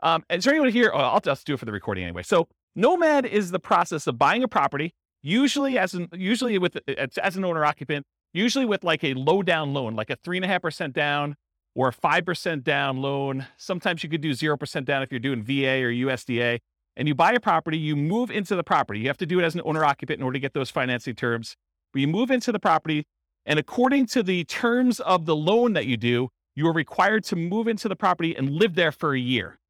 um, 0.00 0.24
is 0.30 0.44
there 0.44 0.54
anyone 0.54 0.70
here? 0.70 0.90
Oh, 0.94 0.98
I'll 0.98 1.20
just 1.20 1.46
do 1.46 1.54
it 1.54 1.58
for 1.58 1.64
the 1.64 1.72
recording 1.72 2.04
anyway. 2.04 2.22
So 2.22 2.48
Nomad 2.74 3.26
is 3.26 3.50
the 3.50 3.58
process 3.58 4.06
of 4.06 4.18
buying 4.18 4.42
a 4.42 4.48
property, 4.48 4.94
usually 5.22 5.78
as 5.78 5.94
an 5.94 6.08
usually 6.12 6.58
with 6.58 6.78
as 6.88 7.36
an 7.36 7.44
owner 7.44 7.64
occupant, 7.64 8.04
usually 8.32 8.64
with 8.64 8.84
like 8.84 9.04
a 9.04 9.14
low 9.14 9.42
down 9.42 9.72
loan, 9.72 9.94
like 9.94 10.10
a 10.10 10.16
three 10.16 10.36
and 10.36 10.44
a 10.44 10.48
half 10.48 10.62
percent 10.62 10.94
down 10.94 11.36
or 11.74 11.88
a 11.88 11.92
five 11.92 12.24
percent 12.24 12.64
down 12.64 12.98
loan. 12.98 13.46
Sometimes 13.56 14.02
you 14.02 14.08
could 14.08 14.20
do 14.20 14.34
zero 14.34 14.56
percent 14.56 14.86
down 14.86 15.02
if 15.02 15.10
you're 15.10 15.20
doing 15.20 15.42
VA 15.42 15.82
or 15.82 15.90
USDA. 15.90 16.58
And 16.96 17.06
you 17.06 17.14
buy 17.14 17.32
a 17.32 17.38
property, 17.38 17.78
you 17.78 17.94
move 17.94 18.28
into 18.28 18.56
the 18.56 18.64
property. 18.64 18.98
You 18.98 19.06
have 19.06 19.18
to 19.18 19.26
do 19.26 19.38
it 19.38 19.44
as 19.44 19.54
an 19.54 19.62
owner 19.64 19.84
occupant 19.84 20.18
in 20.18 20.24
order 20.24 20.34
to 20.34 20.40
get 20.40 20.52
those 20.52 20.68
financing 20.68 21.14
terms. 21.14 21.54
But 21.92 22.00
you 22.00 22.08
move 22.08 22.32
into 22.32 22.50
the 22.50 22.58
property, 22.58 23.04
and 23.46 23.56
according 23.56 24.06
to 24.06 24.22
the 24.24 24.42
terms 24.44 24.98
of 24.98 25.24
the 25.24 25.36
loan 25.36 25.74
that 25.74 25.86
you 25.86 25.96
do, 25.96 26.28
you 26.56 26.66
are 26.66 26.72
required 26.72 27.22
to 27.26 27.36
move 27.36 27.68
into 27.68 27.88
the 27.88 27.94
property 27.94 28.36
and 28.36 28.50
live 28.50 28.74
there 28.74 28.90
for 28.90 29.14
a 29.14 29.18
year. 29.18 29.60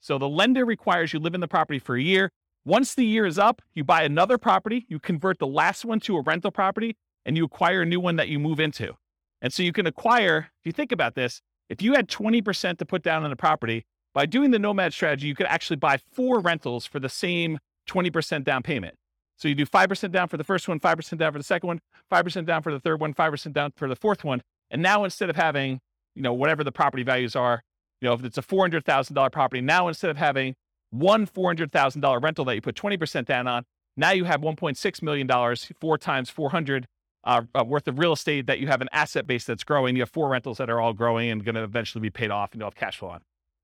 So 0.00 0.18
the 0.18 0.28
lender 0.28 0.66
requires 0.66 1.12
you 1.12 1.20
live 1.20 1.34
in 1.34 1.40
the 1.40 1.48
property 1.48 1.78
for 1.78 1.96
a 1.96 2.02
year. 2.02 2.30
Once 2.66 2.94
the 2.94 3.04
year 3.04 3.26
is 3.26 3.38
up, 3.38 3.60
you 3.74 3.84
buy 3.84 4.02
another 4.02 4.38
property, 4.38 4.86
you 4.88 4.98
convert 4.98 5.38
the 5.38 5.46
last 5.46 5.84
one 5.84 6.00
to 6.00 6.16
a 6.16 6.22
rental 6.22 6.50
property, 6.50 6.96
and 7.26 7.36
you 7.36 7.44
acquire 7.44 7.82
a 7.82 7.86
new 7.86 8.00
one 8.00 8.16
that 8.16 8.28
you 8.28 8.38
move 8.38 8.58
into. 8.58 8.94
And 9.42 9.52
so 9.52 9.62
you 9.62 9.70
can 9.70 9.86
acquire, 9.86 10.48
if 10.60 10.64
you 10.66 10.72
think 10.72 10.90
about 10.90 11.14
this, 11.14 11.42
if 11.68 11.82
you 11.82 11.92
had 11.92 12.08
20% 12.08 12.78
to 12.78 12.86
put 12.86 13.02
down 13.02 13.22
on 13.22 13.30
a 13.30 13.36
property, 13.36 13.84
by 14.14 14.24
doing 14.24 14.50
the 14.50 14.58
nomad 14.58 14.94
strategy, 14.94 15.26
you 15.26 15.34
could 15.34 15.46
actually 15.46 15.76
buy 15.76 15.98
four 16.14 16.40
rentals 16.40 16.86
for 16.86 16.98
the 16.98 17.08
same 17.10 17.58
20% 17.86 18.44
down 18.44 18.62
payment. 18.62 18.94
So 19.36 19.46
you 19.48 19.54
do 19.54 19.66
5% 19.66 20.10
down 20.10 20.28
for 20.28 20.38
the 20.38 20.44
first 20.44 20.66
one, 20.66 20.80
5% 20.80 21.18
down 21.18 21.32
for 21.32 21.38
the 21.38 21.44
second 21.44 21.66
one, 21.66 21.80
5% 22.10 22.46
down 22.46 22.62
for 22.62 22.72
the 22.72 22.80
third 22.80 22.98
one, 22.98 23.12
5% 23.12 23.52
down 23.52 23.72
for 23.76 23.88
the 23.88 23.96
fourth 23.96 24.24
one. 24.24 24.40
And 24.70 24.80
now 24.80 25.04
instead 25.04 25.28
of 25.28 25.36
having, 25.36 25.80
you 26.14 26.22
know, 26.22 26.32
whatever 26.32 26.64
the 26.64 26.72
property 26.72 27.02
values 27.02 27.36
are, 27.36 27.62
you 28.00 28.08
know, 28.08 28.14
if 28.14 28.24
it's 28.24 28.38
a 28.38 28.42
$400,000 28.42 29.32
property, 29.32 29.60
now 29.60 29.88
instead 29.88 30.10
of 30.10 30.16
having 30.16 30.54
one 30.94 31.26
$400,000 31.26 32.22
rental 32.22 32.44
that 32.44 32.54
you 32.54 32.60
put 32.60 32.76
20% 32.76 33.24
down 33.24 33.46
on, 33.46 33.64
now 33.96 34.10
you 34.10 34.24
have 34.24 34.40
$1.6 34.40 35.02
million, 35.02 35.56
four 35.80 35.98
times 35.98 36.30
400 36.30 36.86
uh, 37.24 37.42
uh, 37.54 37.64
worth 37.64 37.88
of 37.88 37.98
real 37.98 38.12
estate 38.12 38.46
that 38.46 38.58
you 38.58 38.66
have 38.66 38.80
an 38.80 38.88
asset 38.92 39.26
base 39.26 39.44
that's 39.44 39.64
growing. 39.64 39.96
You 39.96 40.02
have 40.02 40.10
four 40.10 40.28
rentals 40.28 40.58
that 40.58 40.68
are 40.68 40.80
all 40.80 40.92
growing 40.92 41.30
and 41.30 41.44
going 41.44 41.54
to 41.54 41.62
eventually 41.62 42.02
be 42.02 42.10
paid 42.10 42.30
off 42.30 42.52
and 42.52 42.60
you'll 42.60 42.68
have 42.68 42.74
cash 42.74 42.98
flow 42.98 43.08
on. 43.08 43.20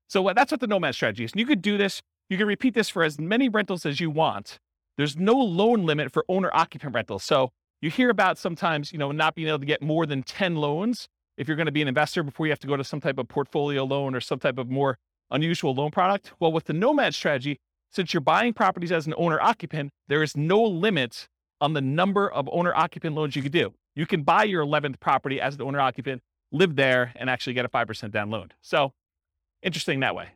So 0.09 0.27
uh, 0.27 0.33
that's 0.33 0.51
what 0.51 0.59
the 0.59 0.67
nomad 0.67 0.95
strategy 0.95 1.23
is. 1.23 1.31
And 1.31 1.39
you 1.39 1.45
could 1.45 1.61
do 1.61 1.77
this. 1.77 2.01
You 2.29 2.37
can 2.37 2.47
repeat 2.47 2.73
this 2.73 2.89
for 2.89 3.03
as 3.03 3.19
many 3.19 3.49
rentals 3.49 3.85
as 3.85 3.99
you 3.99 4.09
want. 4.09 4.57
There's 4.97 5.15
no 5.15 5.33
loan 5.33 5.85
limit 5.85 6.11
for 6.11 6.25
owner 6.27 6.49
occupant 6.53 6.93
rentals. 6.93 7.23
So 7.23 7.51
you 7.81 7.89
hear 7.89 8.09
about 8.09 8.37
sometimes, 8.37 8.91
you 8.91 8.97
know, 8.97 9.11
not 9.11 9.35
being 9.35 9.47
able 9.47 9.59
to 9.59 9.65
get 9.65 9.81
more 9.81 10.05
than 10.05 10.23
10 10.23 10.55
loans 10.55 11.07
if 11.37 11.47
you're 11.47 11.57
going 11.57 11.65
to 11.65 11.71
be 11.71 11.81
an 11.81 11.87
investor 11.87 12.23
before 12.23 12.45
you 12.45 12.51
have 12.51 12.59
to 12.59 12.67
go 12.67 12.77
to 12.77 12.83
some 12.83 12.99
type 12.99 13.17
of 13.17 13.27
portfolio 13.27 13.83
loan 13.83 14.15
or 14.15 14.21
some 14.21 14.39
type 14.39 14.57
of 14.57 14.69
more 14.69 14.97
unusual 15.31 15.73
loan 15.73 15.91
product. 15.91 16.33
Well, 16.39 16.51
with 16.51 16.65
the 16.65 16.73
Nomad 16.73 17.15
strategy, 17.15 17.59
since 17.89 18.13
you're 18.13 18.21
buying 18.21 18.53
properties 18.53 18.91
as 18.91 19.07
an 19.07 19.13
owner 19.17 19.39
occupant, 19.41 19.91
there 20.07 20.23
is 20.23 20.37
no 20.37 20.61
limit 20.61 21.27
on 21.59 21.73
the 21.73 21.81
number 21.81 22.29
of 22.29 22.49
owner 22.51 22.73
occupant 22.75 23.15
loans 23.15 23.35
you 23.35 23.41
could 23.41 23.51
do. 23.51 23.73
You 23.95 24.05
can 24.05 24.23
buy 24.23 24.43
your 24.43 24.65
11th 24.65 24.99
property 24.99 25.41
as 25.41 25.55
an 25.55 25.61
owner 25.61 25.79
occupant, 25.79 26.21
live 26.51 26.75
there, 26.75 27.11
and 27.15 27.29
actually 27.29 27.53
get 27.53 27.65
a 27.65 27.69
5% 27.69 28.11
down 28.11 28.29
loan. 28.29 28.49
So 28.61 28.93
interesting 29.61 29.99
that 29.99 30.15
way. 30.15 30.29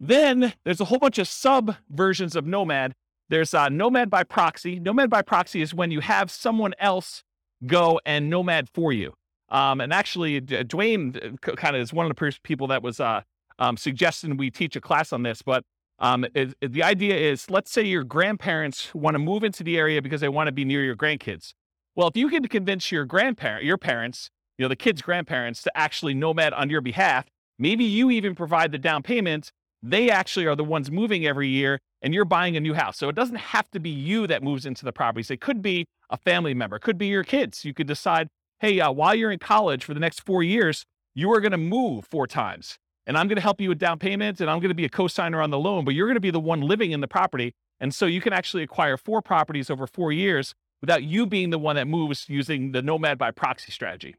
Then 0.00 0.54
there's 0.64 0.80
a 0.80 0.86
whole 0.86 0.98
bunch 0.98 1.18
of 1.18 1.28
sub 1.28 1.76
versions 1.90 2.34
of 2.34 2.46
Nomad. 2.46 2.94
There's 3.28 3.54
uh, 3.54 3.68
Nomad 3.68 4.10
by 4.10 4.24
proxy. 4.24 4.80
Nomad 4.80 5.10
by 5.10 5.22
proxy 5.22 5.62
is 5.62 5.72
when 5.72 5.90
you 5.90 6.00
have 6.00 6.30
someone 6.30 6.74
else 6.78 7.22
go 7.66 8.00
and 8.04 8.28
Nomad 8.28 8.68
for 8.68 8.92
you. 8.92 9.14
Um, 9.50 9.80
and 9.80 9.92
actually, 9.92 10.40
Dwayne 10.40 11.38
uh, 11.46 11.54
kind 11.54 11.76
of 11.76 11.82
is 11.82 11.92
one 11.92 12.10
of 12.10 12.14
the 12.14 12.38
people 12.42 12.66
that 12.68 12.82
was 12.82 12.98
uh, 12.98 13.22
um, 13.58 13.76
suggesting 13.76 14.36
we 14.36 14.50
teach 14.50 14.76
a 14.76 14.80
class 14.80 15.12
on 15.12 15.22
this. 15.22 15.42
But 15.42 15.64
um, 15.98 16.24
it, 16.34 16.54
it, 16.60 16.72
the 16.72 16.82
idea 16.82 17.16
is, 17.16 17.50
let's 17.50 17.70
say 17.70 17.82
your 17.82 18.04
grandparents 18.04 18.94
want 18.94 19.14
to 19.14 19.18
move 19.18 19.44
into 19.44 19.62
the 19.62 19.78
area 19.78 20.02
because 20.02 20.20
they 20.20 20.28
want 20.28 20.48
to 20.48 20.52
be 20.52 20.64
near 20.64 20.84
your 20.84 20.96
grandkids. 20.96 21.52
Well, 21.94 22.08
if 22.08 22.16
you 22.16 22.28
can 22.28 22.46
convince 22.48 22.90
your 22.90 23.04
grandparent, 23.04 23.64
your 23.64 23.78
parents, 23.78 24.30
you 24.58 24.64
know, 24.64 24.68
the 24.68 24.76
kids' 24.76 25.02
grandparents 25.02 25.62
to 25.62 25.76
actually 25.76 26.14
nomad 26.14 26.52
on 26.52 26.70
your 26.70 26.80
behalf, 26.80 27.26
maybe 27.58 27.84
you 27.84 28.10
even 28.10 28.34
provide 28.34 28.72
the 28.72 28.78
down 28.78 29.02
payment. 29.02 29.52
They 29.82 30.10
actually 30.10 30.46
are 30.46 30.56
the 30.56 30.64
ones 30.64 30.90
moving 30.90 31.26
every 31.26 31.48
year 31.48 31.78
and 32.02 32.12
you're 32.12 32.24
buying 32.24 32.56
a 32.56 32.60
new 32.60 32.74
house. 32.74 32.98
So 32.98 33.08
it 33.08 33.14
doesn't 33.14 33.36
have 33.36 33.70
to 33.70 33.80
be 33.80 33.90
you 33.90 34.26
that 34.26 34.42
moves 34.42 34.66
into 34.66 34.84
the 34.84 34.92
properties. 34.92 35.30
It 35.30 35.40
could 35.40 35.62
be 35.62 35.86
a 36.10 36.16
family 36.16 36.54
member, 36.54 36.76
it 36.76 36.82
could 36.82 36.98
be 36.98 37.06
your 37.06 37.24
kids. 37.24 37.64
You 37.64 37.72
could 37.72 37.86
decide, 37.86 38.28
hey, 38.60 38.80
uh, 38.80 38.90
while 38.90 39.14
you're 39.14 39.30
in 39.30 39.38
college 39.38 39.84
for 39.84 39.94
the 39.94 40.00
next 40.00 40.20
four 40.20 40.42
years, 40.42 40.84
you 41.14 41.32
are 41.32 41.40
going 41.40 41.52
to 41.52 41.58
move 41.58 42.04
four 42.04 42.26
times 42.26 42.78
and 43.06 43.18
I'm 43.18 43.28
going 43.28 43.36
to 43.36 43.42
help 43.42 43.60
you 43.60 43.68
with 43.68 43.78
down 43.78 43.98
payments 43.98 44.40
and 44.40 44.50
I'm 44.50 44.58
going 44.58 44.70
to 44.70 44.74
be 44.74 44.84
a 44.84 44.88
co-signer 44.88 45.40
on 45.40 45.50
the 45.50 45.58
loan, 45.58 45.84
but 45.84 45.94
you're 45.94 46.06
going 46.06 46.16
to 46.16 46.20
be 46.20 46.30
the 46.30 46.40
one 46.40 46.60
living 46.60 46.92
in 46.92 47.00
the 47.00 47.08
property. 47.08 47.54
And 47.80 47.94
so 47.94 48.06
you 48.06 48.20
can 48.20 48.32
actually 48.32 48.62
acquire 48.62 48.96
four 48.96 49.20
properties 49.20 49.70
over 49.70 49.86
four 49.86 50.12
years 50.12 50.54
without 50.80 51.02
you 51.02 51.26
being 51.26 51.50
the 51.50 51.58
one 51.58 51.76
that 51.76 51.86
moves 51.86 52.26
using 52.28 52.72
the 52.72 52.82
Nomad 52.82 53.18
by 53.18 53.30
proxy 53.30 53.72
strategy. 53.72 54.16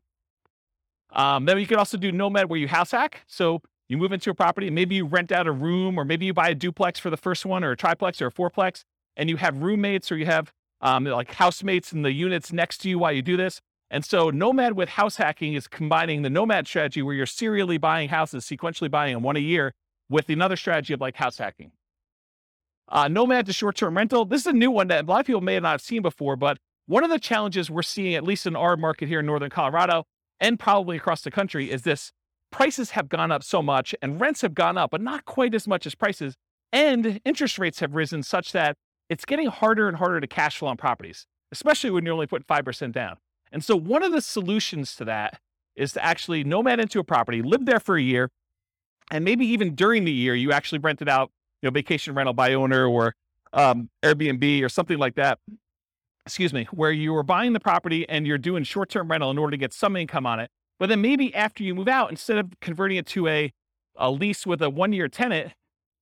Um, 1.11 1.45
then 1.45 1.57
you 1.59 1.67
can 1.67 1.77
also 1.77 1.97
do 1.97 2.11
Nomad 2.11 2.49
where 2.49 2.59
you 2.59 2.67
house 2.67 2.91
hack. 2.91 3.21
So 3.27 3.61
you 3.87 3.97
move 3.97 4.11
into 4.11 4.29
a 4.29 4.33
property 4.33 4.69
maybe 4.69 4.95
you 4.95 5.05
rent 5.05 5.31
out 5.31 5.47
a 5.47 5.51
room 5.51 5.99
or 5.99 6.05
maybe 6.05 6.25
you 6.25 6.33
buy 6.33 6.49
a 6.49 6.55
duplex 6.55 6.99
for 6.99 7.09
the 7.09 7.17
first 7.17 7.45
one 7.45 7.63
or 7.63 7.71
a 7.71 7.77
triplex 7.77 8.19
or 8.21 8.27
a 8.27 8.31
fourplex 8.31 8.83
and 9.15 9.29
you 9.29 9.37
have 9.37 9.61
roommates 9.61 10.11
or 10.11 10.17
you 10.17 10.25
have 10.25 10.51
um, 10.81 11.05
like 11.05 11.33
housemates 11.33 11.93
in 11.93 12.01
the 12.01 12.11
units 12.11 12.51
next 12.51 12.79
to 12.79 12.89
you 12.89 12.99
while 12.99 13.11
you 13.11 13.21
do 13.21 13.37
this. 13.37 13.61
And 13.89 14.03
so 14.03 14.29
Nomad 14.29 14.73
with 14.73 14.89
house 14.89 15.17
hacking 15.17 15.53
is 15.53 15.67
combining 15.67 16.21
the 16.21 16.29
Nomad 16.29 16.67
strategy 16.67 17.01
where 17.01 17.15
you're 17.15 17.25
serially 17.25 17.77
buying 17.77 18.09
houses, 18.09 18.45
sequentially 18.45 18.89
buying 18.89 19.13
them 19.13 19.23
one 19.23 19.35
a 19.35 19.39
year 19.39 19.73
with 20.09 20.29
another 20.29 20.55
strategy 20.55 20.93
of 20.93 21.01
like 21.01 21.15
house 21.15 21.37
hacking. 21.37 21.71
Uh, 22.87 23.07
Nomad 23.07 23.45
to 23.47 23.53
short-term 23.53 23.97
rental. 23.97 24.25
This 24.25 24.41
is 24.41 24.47
a 24.47 24.53
new 24.53 24.71
one 24.71 24.87
that 24.87 25.05
a 25.05 25.07
lot 25.07 25.21
of 25.21 25.25
people 25.25 25.41
may 25.41 25.59
not 25.59 25.71
have 25.71 25.81
seen 25.81 26.01
before, 26.01 26.35
but 26.35 26.57
one 26.87 27.03
of 27.03 27.09
the 27.09 27.19
challenges 27.19 27.69
we're 27.69 27.81
seeing, 27.81 28.13
at 28.13 28.23
least 28.23 28.45
in 28.45 28.55
our 28.55 28.77
market 28.77 29.07
here 29.07 29.19
in 29.21 29.25
Northern 29.25 29.49
Colorado 29.49 30.05
and 30.39 30.59
probably 30.59 30.97
across 30.97 31.21
the 31.21 31.31
country, 31.31 31.71
is 31.71 31.81
this 31.81 32.11
prices 32.51 32.91
have 32.91 33.09
gone 33.09 33.31
up 33.31 33.43
so 33.43 33.61
much 33.61 33.95
and 34.01 34.21
rents 34.21 34.41
have 34.41 34.53
gone 34.53 34.77
up, 34.77 34.91
but 34.91 35.01
not 35.01 35.25
quite 35.25 35.55
as 35.55 35.67
much 35.67 35.85
as 35.85 35.95
prices. 35.95 36.35
And 36.71 37.19
interest 37.25 37.57
rates 37.57 37.79
have 37.79 37.95
risen 37.95 38.21
such 38.21 38.51
that 38.51 38.75
it's 39.09 39.25
getting 39.25 39.47
harder 39.47 39.87
and 39.87 39.97
harder 39.97 40.19
to 40.19 40.27
cash 40.27 40.57
flow 40.57 40.69
on 40.69 40.77
properties, 40.77 41.25
especially 41.51 41.89
when 41.89 42.05
you're 42.05 42.13
only 42.13 42.27
putting 42.27 42.45
5% 42.45 42.91
down. 42.91 43.17
And 43.51 43.63
so 43.63 43.75
one 43.75 44.03
of 44.03 44.11
the 44.11 44.21
solutions 44.21 44.95
to 44.95 45.05
that 45.05 45.39
is 45.75 45.93
to 45.93 46.03
actually 46.03 46.43
nomad 46.43 46.79
into 46.79 46.99
a 46.99 47.03
property, 47.03 47.41
live 47.41 47.65
there 47.65 47.79
for 47.79 47.97
a 47.97 48.01
year, 48.01 48.31
and 49.11 49.23
maybe 49.23 49.45
even 49.45 49.75
during 49.75 50.05
the 50.05 50.11
year 50.11 50.35
you 50.35 50.51
actually 50.51 50.79
rent 50.79 51.01
it 51.01 51.09
out, 51.09 51.31
you 51.61 51.67
know, 51.67 51.71
vacation 51.71 52.15
rental 52.15 52.33
by 52.33 52.53
owner 52.53 52.85
or 52.85 53.15
um, 53.53 53.89
Airbnb 54.03 54.63
or 54.63 54.69
something 54.69 54.97
like 54.97 55.15
that. 55.15 55.39
Excuse 56.25 56.53
me, 56.53 56.67
where 56.71 56.91
you 56.91 57.15
are 57.15 57.23
buying 57.23 57.53
the 57.53 57.59
property 57.59 58.07
and 58.09 58.25
you're 58.25 58.37
doing 58.37 58.63
short-term 58.63 59.09
rental 59.11 59.29
in 59.29 59.37
order 59.37 59.51
to 59.51 59.57
get 59.57 59.73
some 59.73 59.95
income 59.95 60.25
on 60.25 60.39
it. 60.39 60.49
But 60.79 60.89
then 60.89 61.01
maybe 61.01 61.33
after 61.35 61.63
you 61.63 61.75
move 61.75 61.87
out, 61.87 62.09
instead 62.09 62.37
of 62.37 62.47
converting 62.61 62.97
it 62.97 63.05
to 63.07 63.27
a, 63.27 63.53
a 63.95 64.09
lease 64.09 64.45
with 64.45 64.61
a 64.61 64.69
one-year 64.69 65.07
tenant, 65.07 65.53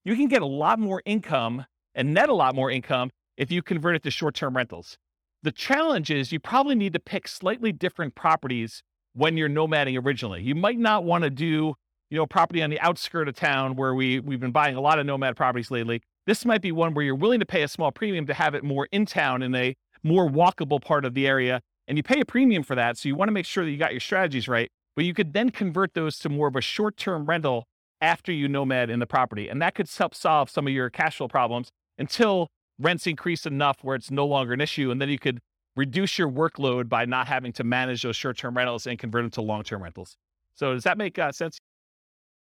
you 0.06 0.16
can 0.16 0.28
get 0.28 0.42
a 0.42 0.48
lot 0.48 0.80
more 0.80 1.02
income 1.06 1.66
and 1.94 2.14
net 2.14 2.30
a 2.30 2.34
lot 2.34 2.56
more 2.56 2.72
income 2.72 3.12
if 3.38 3.52
you 3.52 3.62
convert 3.62 3.96
it 3.96 4.04
to 4.04 4.12
short-term 4.12 4.56
rentals. 4.56 4.98
The 5.44 5.52
challenge 5.52 6.10
is 6.10 6.32
you 6.32 6.40
probably 6.40 6.74
need 6.74 6.94
to 6.94 7.00
pick 7.00 7.28
slightly 7.28 7.74
different 7.74 8.16
properties 8.16 8.82
when 9.14 9.36
you're 9.36 9.50
nomading 9.50 10.02
originally. 10.04 10.42
You 10.42 10.56
might 10.56 10.80
not 10.80 11.04
want 11.04 11.26
to 11.26 11.30
do, 11.30 11.76
you 12.10 12.18
know, 12.18 12.26
property 12.26 12.64
on 12.64 12.70
the 12.70 12.80
outskirt 12.80 13.28
of 13.28 13.36
town 13.36 13.76
where 13.76 13.94
we 13.94 14.22
we've 14.22 14.40
been 14.40 14.54
buying 14.54 14.78
a 14.78 14.82
lot 14.82 15.00
of 15.00 15.06
nomad 15.06 15.36
properties 15.36 15.70
lately. 15.70 16.02
This 16.26 16.46
might 16.46 16.62
be 16.62 16.72
one 16.72 16.94
where 16.94 17.04
you're 17.04 17.14
willing 17.14 17.42
to 17.42 17.46
pay 17.46 17.62
a 17.62 17.68
small 17.68 17.92
premium 17.92 18.26
to 18.28 18.34
have 18.34 18.56
it 18.56 18.64
more 18.64 18.88
in 18.94 19.06
town 19.06 19.42
in 19.44 19.54
a 19.54 19.76
more 20.02 20.30
walkable 20.30 20.82
part 20.82 21.04
of 21.04 21.14
the 21.14 21.28
area. 21.28 21.62
And 21.90 21.98
you 21.98 22.04
pay 22.04 22.22
a 22.22 22.26
premium 22.26 22.64
for 22.64 22.76
that. 22.76 22.98
So 22.98 23.10
you 23.10 23.16
want 23.16 23.28
to 23.28 23.34
make 23.34 23.46
sure 23.46 23.66
that 23.66 23.72
you 23.72 23.78
got 23.78 23.92
your 23.92 24.00
strategies 24.00 24.48
right. 24.48 24.72
But 24.96 25.04
you 25.04 25.14
could 25.14 25.34
then 25.34 25.50
convert 25.50 25.94
those 25.94 26.18
to 26.20 26.30
more 26.30 26.48
of 26.48 26.56
a 26.56 26.62
short 26.62 26.96
term 26.96 27.26
rental 27.26 27.66
after 28.00 28.32
you 28.32 28.48
nomad 28.48 28.90
in 28.90 29.00
the 29.00 29.08
property. 29.08 29.50
And 29.50 29.62
that 29.62 29.76
could 29.76 29.90
help 29.90 30.16
solve 30.16 30.50
some 30.50 30.68
of 30.68 30.74
your 30.74 30.90
cash 30.90 31.18
flow 31.18 31.28
problems 31.28 31.70
until 31.98 32.48
rents 32.80 33.08
increase 33.08 33.46
enough 33.46 33.78
where 33.82 33.96
it's 33.96 34.12
no 34.12 34.26
longer 34.26 34.54
an 34.54 34.62
issue. 34.62 34.92
And 34.92 35.02
then 35.02 35.10
you 35.10 35.20
could 35.20 35.40
reduce 35.76 36.18
your 36.18 36.30
workload 36.30 36.90
by 36.90 37.06
not 37.06 37.28
having 37.28 37.52
to 37.54 37.64
manage 37.64 38.04
those 38.04 38.16
short 38.16 38.38
term 38.38 38.56
rentals 38.56 38.88
and 38.88 38.98
convert 38.98 39.24
them 39.24 39.32
to 39.32 39.42
long 39.42 39.64
term 39.64 39.84
rentals. 39.84 40.18
So, 40.56 40.74
does 40.74 40.84
that 40.84 40.98
make 40.98 41.18
uh, 41.18 41.32
sense? 41.32 41.58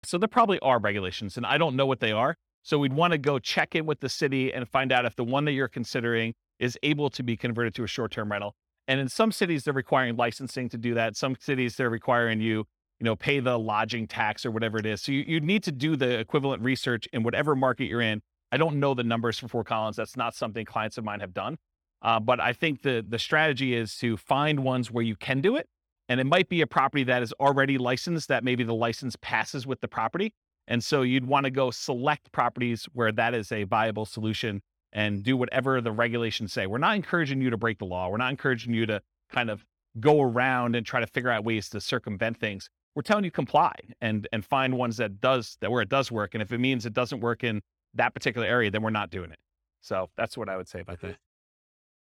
So, 0.05 0.19
there 0.19 0.29
probably 0.29 0.59
are 0.61 0.79
regulations, 0.79 1.37
and 1.37 1.45
I 1.45 1.59
don't 1.59 1.75
know 1.75 1.87
what 1.87 2.01
they 2.01 2.13
are. 2.13 2.37
So, 2.63 2.79
we'd 2.79 2.93
want 2.93 3.13
to 3.13 3.19
go 3.19 3.39
check 3.39 3.75
in 3.75 3.87
with 3.87 4.01
the 4.01 4.09
city 4.09 4.53
and 4.53 4.69
find 4.69 4.93
out 4.93 5.05
if 5.05 5.17
the 5.17 5.25
one 5.25 5.45
that 5.47 5.53
you're 5.53 5.69
considering 5.69 6.35
is 6.59 6.79
able 6.83 7.11
to 7.11 7.23
be 7.23 7.37
converted 7.37 7.75
to 7.77 7.85
a 7.85 7.87
short 7.87 8.13
term 8.13 8.31
rental. 8.31 8.55
And 8.87 9.01
in 9.01 9.09
some 9.09 9.33
cities, 9.33 9.65
they're 9.65 9.75
requiring 9.75 10.17
licensing 10.17 10.69
to 10.71 10.79
do 10.79 10.95
that. 10.95 11.17
Some 11.17 11.37
cities, 11.39 11.77
they're 11.77 11.91
requiring 11.91 12.41
you, 12.41 12.67
you 12.99 13.05
know, 13.05 13.17
pay 13.17 13.39
the 13.39 13.59
lodging 13.59 14.07
tax 14.07 14.47
or 14.47 14.51
whatever 14.51 14.79
it 14.79 14.87
is. 14.87 15.03
So 15.03 15.13
you, 15.13 15.25
you 15.27 15.41
need 15.41 15.63
to 15.65 15.73
do 15.73 15.95
the 15.95 16.19
equivalent 16.19 16.63
research 16.63 17.07
in 17.13 17.23
whatever 17.23 17.55
market 17.55 17.85
you're 17.85 18.01
in 18.01 18.23
I 18.51 18.57
don't 18.57 18.81
know 18.81 18.95
the 18.95 19.05
numbers 19.05 19.39
for 19.39 19.49
Fort 19.49 19.67
Collins. 19.67 19.97
That's 19.97 20.17
not 20.17 20.35
something 20.35 20.65
clients 20.65 20.99
of 20.99 21.05
mine 21.05 21.21
have 21.21 21.35
done. 21.35 21.59
Uh, 22.01 22.21
but 22.21 22.41
I 22.41 22.53
think 22.53 22.83
the 22.83 23.05
the 23.07 23.19
strategy 23.19 23.75
is 23.75 23.97
to 23.99 24.17
find 24.17 24.61
ones 24.61 24.91
where 24.91 25.05
you 25.05 25.17
can 25.17 25.41
do 25.41 25.57
it, 25.57 25.69
and 26.09 26.21
it 26.21 26.27
might 26.27 26.49
be 26.49 26.61
a 26.61 26.67
property 26.67 27.05
that 27.05 27.23
is 27.23 27.33
already 27.41 27.77
licensed. 27.77 28.29
That 28.29 28.45
maybe 28.45 28.63
the 28.63 28.75
license 28.75 29.17
passes 29.21 29.67
with 29.67 29.81
the 29.81 29.89
property, 29.89 30.33
and 30.69 30.83
so 30.83 31.03
you'd 31.03 31.27
want 31.27 31.45
to 31.45 31.51
go 31.51 31.71
select 31.71 32.31
properties 32.31 32.87
where 32.93 33.11
that 33.13 33.35
is 33.35 33.51
a 33.51 33.65
viable 33.65 34.07
solution 34.07 34.63
and 34.93 35.23
do 35.23 35.37
whatever 35.37 35.81
the 35.81 35.93
regulations 35.93 36.53
say. 36.53 36.67
We're 36.67 36.79
not 36.79 36.97
encouraging 36.97 37.41
you 37.41 37.51
to 37.51 37.57
break 37.57 37.79
the 37.79 37.85
law. 37.85 38.09
We're 38.09 38.17
not 38.17 38.31
encouraging 38.31 38.73
you 38.73 38.87
to 38.87 39.03
kind 39.31 39.51
of 39.51 39.65
go 40.01 40.23
around 40.23 40.77
and 40.77 40.87
try 40.87 41.01
to 41.01 41.07
figure 41.07 41.31
out 41.31 41.45
ways 41.45 41.69
to 41.71 41.81
circumvent 41.81 42.39
things. 42.39 42.71
We're 42.95 43.03
telling 43.03 43.25
you 43.25 43.31
comply 43.31 43.75
and 44.01 44.29
and 44.33 44.45
find 44.45 44.79
ones 44.79 44.97
that 44.99 45.21
does 45.21 45.57
that 45.61 45.71
where 45.71 45.83
it 45.83 45.89
does 45.89 46.13
work. 46.13 46.35
And 46.35 46.43
if 46.43 46.53
it 46.53 46.59
means 46.59 46.87
it 46.87 46.93
doesn't 46.93 47.21
work 47.21 47.43
in 47.43 47.61
that 47.95 48.15
particular 48.15 48.47
area, 48.47 48.71
then 48.71 48.83
we're 48.83 48.91
not 48.91 49.11
doing 49.11 49.31
it. 49.31 49.39
So 49.81 50.11
that's 50.17 50.37
what 50.37 50.49
I 50.49 50.57
would 50.57 50.69
say 50.69 50.81
about 50.81 51.01
that. 51.01 51.17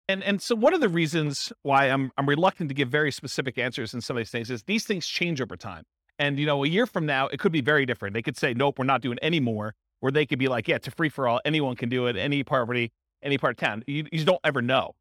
And 0.08 0.22
and 0.22 0.42
so 0.42 0.54
one 0.54 0.74
of 0.74 0.80
the 0.80 0.88
reasons 0.88 1.52
why 1.62 1.86
I'm 1.86 2.10
I'm 2.18 2.28
reluctant 2.28 2.68
to 2.68 2.74
give 2.74 2.88
very 2.88 3.12
specific 3.12 3.58
answers 3.58 3.94
in 3.94 4.00
some 4.00 4.16
of 4.16 4.20
these 4.20 4.30
things 4.30 4.50
is 4.50 4.64
these 4.64 4.84
things 4.84 5.06
change 5.06 5.40
over 5.40 5.56
time. 5.56 5.84
And 6.18 6.38
you 6.38 6.46
know, 6.46 6.64
a 6.64 6.68
year 6.68 6.86
from 6.86 7.06
now, 7.06 7.28
it 7.28 7.38
could 7.38 7.52
be 7.52 7.60
very 7.60 7.86
different. 7.86 8.14
They 8.14 8.22
could 8.22 8.36
say, 8.36 8.54
nope, 8.54 8.78
we're 8.78 8.84
not 8.84 9.00
doing 9.00 9.18
any 9.22 9.40
more. 9.40 9.74
Or 10.00 10.10
they 10.10 10.26
could 10.26 10.38
be 10.38 10.48
like, 10.48 10.66
yeah, 10.66 10.76
it's 10.76 10.88
a 10.88 10.90
free 10.90 11.08
for 11.08 11.28
all. 11.28 11.40
Anyone 11.44 11.76
can 11.76 11.88
do 11.88 12.08
it. 12.08 12.16
Any 12.16 12.42
property, 12.42 12.90
any 13.22 13.38
part 13.38 13.52
of 13.52 13.56
town. 13.58 13.84
You, 13.86 14.06
you 14.10 14.24
don't 14.24 14.40
ever 14.42 14.60
know. 14.60 14.94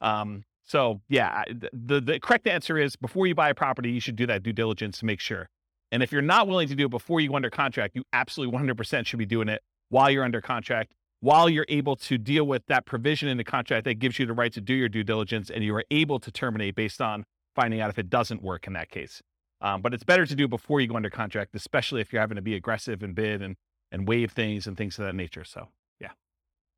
Um, 0.00 0.44
so 0.64 1.00
yeah, 1.08 1.44
the 1.72 2.00
the 2.00 2.20
correct 2.20 2.46
answer 2.46 2.78
is 2.78 2.94
before 2.94 3.26
you 3.26 3.34
buy 3.34 3.48
a 3.48 3.54
property, 3.54 3.90
you 3.90 4.00
should 4.00 4.16
do 4.16 4.26
that 4.26 4.42
due 4.42 4.52
diligence 4.52 4.98
to 4.98 5.06
make 5.06 5.20
sure. 5.20 5.48
And 5.90 6.02
if 6.02 6.12
you're 6.12 6.22
not 6.22 6.46
willing 6.46 6.68
to 6.68 6.74
do 6.74 6.86
it 6.86 6.90
before 6.90 7.20
you 7.20 7.30
go 7.30 7.36
under 7.36 7.50
contract, 7.50 7.96
you 7.96 8.04
absolutely 8.12 8.58
100% 8.58 9.06
should 9.06 9.18
be 9.18 9.24
doing 9.24 9.48
it 9.48 9.62
while 9.88 10.10
you're 10.10 10.24
under 10.24 10.40
contract, 10.40 10.92
while 11.20 11.48
you're 11.48 11.66
able 11.68 11.96
to 11.96 12.18
deal 12.18 12.44
with 12.44 12.62
that 12.66 12.86
provision 12.86 13.28
in 13.28 13.36
the 13.36 13.44
contract 13.44 13.84
that 13.84 13.94
gives 13.94 14.18
you 14.18 14.26
the 14.26 14.32
right 14.32 14.52
to 14.52 14.60
do 14.60 14.74
your 14.74 14.88
due 14.88 15.02
diligence 15.02 15.50
and 15.50 15.64
you 15.64 15.74
are 15.74 15.84
able 15.90 16.20
to 16.20 16.30
terminate 16.30 16.74
based 16.74 17.00
on 17.00 17.24
finding 17.56 17.80
out 17.80 17.90
if 17.90 17.98
it 17.98 18.08
doesn't 18.08 18.42
work 18.42 18.66
in 18.66 18.72
that 18.74 18.90
case. 18.90 19.20
Um, 19.60 19.82
but 19.82 19.92
it's 19.92 20.04
better 20.04 20.24
to 20.24 20.34
do 20.34 20.46
before 20.46 20.80
you 20.80 20.86
go 20.86 20.94
under 20.94 21.10
contract, 21.10 21.54
especially 21.54 22.00
if 22.00 22.12
you're 22.12 22.20
having 22.20 22.36
to 22.36 22.42
be 22.42 22.54
aggressive 22.54 23.02
and 23.02 23.14
bid 23.14 23.42
and 23.42 23.56
and 23.90 24.06
waive 24.06 24.32
things 24.32 24.66
and 24.66 24.76
things 24.76 24.98
of 24.98 25.06
that 25.06 25.14
nature. 25.14 25.44
So 25.44 25.68
yeah. 26.00 26.10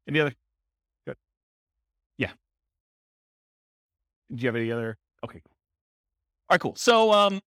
Any 0.08 0.20
other? 0.20 0.32
Good. 1.06 1.16
Yeah. 2.16 2.30
Do 4.30 4.40
you 4.40 4.48
have 4.48 4.56
any 4.56 4.72
other? 4.72 4.96
Okay. 5.24 5.42
All 6.48 6.54
right, 6.54 6.60
cool. 6.60 6.74
So 6.76 7.12
um, 7.12 7.40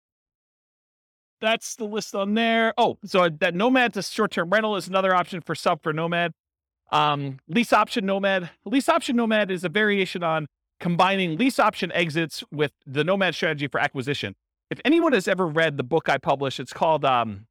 that's 1.44 1.76
the 1.76 1.84
list 1.84 2.16
on 2.16 2.36
there. 2.36 2.74
Oh, 2.78 2.98
so 3.04 3.28
that 3.28 3.54
Nomad 3.54 3.94
to 3.96 4.02
short 4.02 4.32
term 4.32 4.50
rental 4.50 4.78
is 4.78 4.88
another 4.88 5.14
option 5.14 5.42
for 5.42 5.54
sub 5.54 5.84
for 5.84 5.92
Nomad. 5.92 6.32
Um, 6.92 7.40
lease 7.50 7.74
option 7.74 8.06
Nomad. 8.06 8.50
Lease 8.64 8.88
option 8.88 9.18
Nomad 9.18 9.52
is 9.52 9.66
a 9.66 9.70
variation 9.70 10.24
on 10.24 10.48
combining 10.80 11.38
lease 11.38 11.60
option 11.60 11.92
exits 11.92 12.46
with 12.50 12.72
the 12.86 13.04
Nomad 13.04 13.36
strategy 13.36 13.68
for 13.68 13.80
acquisition. 13.80 14.36
If 14.72 14.80
anyone 14.86 15.12
has 15.12 15.28
ever 15.28 15.46
read 15.46 15.76
the 15.76 15.84
book 15.84 16.08
I 16.08 16.18
published, 16.18 16.62
it's 16.62 16.72
called 16.72 17.04
um, 17.04 17.46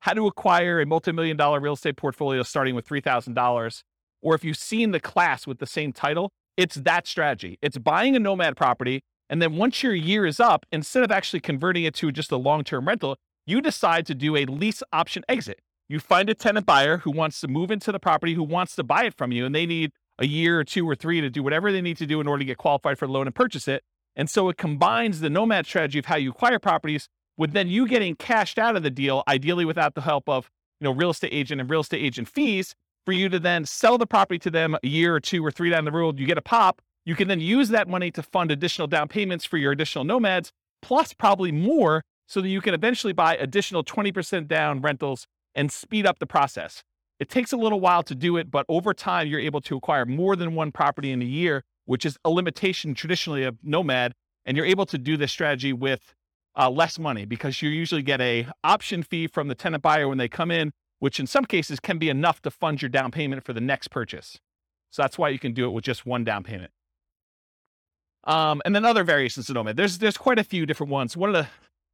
how 0.00 0.12
to 0.12 0.26
acquire 0.26 0.80
a 0.80 0.86
multi-million 0.86 1.38
dollar 1.38 1.58
real 1.58 1.72
estate 1.72 1.96
portfolio 1.96 2.42
starting 2.42 2.74
with 2.74 2.86
$3,000, 2.86 3.82
or 4.20 4.34
if 4.34 4.44
you've 4.44 4.58
seen 4.58 4.90
the 4.90 5.00
class 5.00 5.46
with 5.46 5.58
the 5.58 5.66
same 5.66 5.92
title, 5.92 6.30
it's 6.58 6.74
that 6.74 7.06
strategy. 7.06 7.58
It's 7.62 7.78
buying 7.78 8.14
a 8.14 8.18
nomad 8.18 8.58
property. 8.58 9.02
And 9.30 9.40
then 9.40 9.56
once 9.56 9.82
your 9.82 9.94
year 9.94 10.26
is 10.26 10.40
up, 10.40 10.66
instead 10.70 11.02
of 11.02 11.10
actually 11.10 11.40
converting 11.40 11.84
it 11.84 11.94
to 11.94 12.12
just 12.12 12.32
a 12.32 12.36
long 12.36 12.64
term 12.64 12.86
rental, 12.86 13.16
you 13.46 13.60
decide 13.60 14.06
to 14.06 14.14
do 14.14 14.36
a 14.36 14.44
lease 14.44 14.82
option 14.92 15.24
exit. 15.28 15.60
You 15.88 16.00
find 16.00 16.30
a 16.30 16.34
tenant 16.34 16.66
buyer 16.66 16.98
who 16.98 17.10
wants 17.10 17.40
to 17.40 17.48
move 17.48 17.70
into 17.70 17.92
the 17.92 17.98
property, 17.98 18.34
who 18.34 18.42
wants 18.42 18.74
to 18.76 18.84
buy 18.84 19.04
it 19.04 19.14
from 19.14 19.32
you, 19.32 19.44
and 19.44 19.54
they 19.54 19.66
need 19.66 19.92
a 20.18 20.26
year 20.26 20.60
or 20.60 20.64
two 20.64 20.88
or 20.88 20.94
three 20.94 21.20
to 21.20 21.28
do 21.28 21.42
whatever 21.42 21.72
they 21.72 21.80
need 21.80 21.96
to 21.98 22.06
do 22.06 22.20
in 22.20 22.26
order 22.26 22.40
to 22.40 22.44
get 22.44 22.58
qualified 22.58 22.98
for 22.98 23.06
the 23.06 23.12
loan 23.12 23.26
and 23.26 23.34
purchase 23.34 23.66
it. 23.66 23.82
And 24.14 24.30
so 24.30 24.48
it 24.48 24.56
combines 24.56 25.20
the 25.20 25.30
nomad 25.30 25.66
strategy 25.66 25.98
of 25.98 26.06
how 26.06 26.16
you 26.16 26.30
acquire 26.30 26.58
properties 26.58 27.08
with 27.36 27.52
then 27.52 27.68
you 27.68 27.88
getting 27.88 28.14
cashed 28.14 28.58
out 28.58 28.76
of 28.76 28.82
the 28.82 28.90
deal, 28.90 29.22
ideally 29.26 29.64
without 29.64 29.94
the 29.94 30.02
help 30.02 30.28
of 30.28 30.50
you 30.80 30.84
know 30.84 30.92
real 30.92 31.10
estate 31.10 31.32
agent 31.32 31.60
and 31.60 31.70
real 31.70 31.80
estate 31.80 32.02
agent 32.02 32.28
fees, 32.28 32.74
for 33.04 33.12
you 33.12 33.28
to 33.28 33.38
then 33.38 33.64
sell 33.64 33.98
the 33.98 34.06
property 34.06 34.38
to 34.38 34.50
them 34.50 34.76
a 34.82 34.86
year 34.86 35.14
or 35.14 35.20
two 35.20 35.44
or 35.44 35.50
three 35.50 35.70
down 35.70 35.84
the 35.84 35.92
road. 35.92 36.18
You 36.18 36.26
get 36.26 36.38
a 36.38 36.42
pop. 36.42 36.80
You 37.04 37.16
can 37.16 37.28
then 37.28 37.40
use 37.40 37.68
that 37.70 37.88
money 37.88 38.10
to 38.12 38.22
fund 38.22 38.50
additional 38.50 38.86
down 38.86 39.08
payments 39.08 39.44
for 39.44 39.56
your 39.56 39.72
additional 39.72 40.04
nomads, 40.04 40.52
plus 40.80 41.12
probably 41.12 41.50
more, 41.50 42.02
so 42.26 42.40
that 42.40 42.48
you 42.48 42.60
can 42.60 42.74
eventually 42.74 43.12
buy 43.12 43.36
additional 43.36 43.82
20% 43.82 44.46
down 44.46 44.80
rentals 44.80 45.26
and 45.54 45.70
speed 45.70 46.06
up 46.06 46.18
the 46.18 46.26
process. 46.26 46.82
It 47.18 47.28
takes 47.28 47.52
a 47.52 47.56
little 47.56 47.80
while 47.80 48.02
to 48.04 48.14
do 48.14 48.36
it, 48.36 48.50
but 48.50 48.66
over 48.68 48.94
time, 48.94 49.28
you're 49.28 49.40
able 49.40 49.60
to 49.62 49.76
acquire 49.76 50.06
more 50.06 50.34
than 50.34 50.54
one 50.54 50.72
property 50.72 51.10
in 51.10 51.22
a 51.22 51.26
year, 51.26 51.62
which 51.84 52.06
is 52.06 52.16
a 52.24 52.30
limitation 52.30 52.94
traditionally 52.94 53.44
of 53.44 53.58
Nomad. 53.62 54.12
And 54.44 54.56
you're 54.56 54.66
able 54.66 54.86
to 54.86 54.98
do 54.98 55.16
this 55.16 55.30
strategy 55.30 55.72
with 55.72 56.14
uh, 56.56 56.68
less 56.68 56.98
money 56.98 57.24
because 57.24 57.62
you 57.62 57.70
usually 57.70 58.02
get 58.02 58.20
a 58.20 58.48
option 58.64 59.02
fee 59.02 59.26
from 59.26 59.48
the 59.48 59.54
tenant 59.54 59.82
buyer 59.82 60.08
when 60.08 60.18
they 60.18 60.28
come 60.28 60.50
in, 60.50 60.72
which 60.98 61.20
in 61.20 61.26
some 61.26 61.44
cases 61.44 61.80
can 61.80 61.98
be 61.98 62.08
enough 62.08 62.42
to 62.42 62.50
fund 62.50 62.82
your 62.82 62.88
down 62.88 63.10
payment 63.10 63.44
for 63.44 63.52
the 63.52 63.60
next 63.60 63.88
purchase. 63.88 64.38
So 64.90 65.02
that's 65.02 65.16
why 65.16 65.28
you 65.28 65.38
can 65.38 65.52
do 65.52 65.66
it 65.66 65.70
with 65.70 65.84
just 65.84 66.04
one 66.04 66.24
down 66.24 66.42
payment. 66.42 66.72
Um, 68.24 68.62
and 68.64 68.74
then 68.74 68.84
other 68.84 69.04
variations 69.04 69.48
of 69.48 69.54
Nomad. 69.54 69.76
There's 69.76 69.98
there's 69.98 70.16
quite 70.16 70.38
a 70.38 70.44
few 70.44 70.66
different 70.66 70.92
ones. 70.92 71.16
One 71.16 71.30
of 71.30 71.34
the 71.34 71.48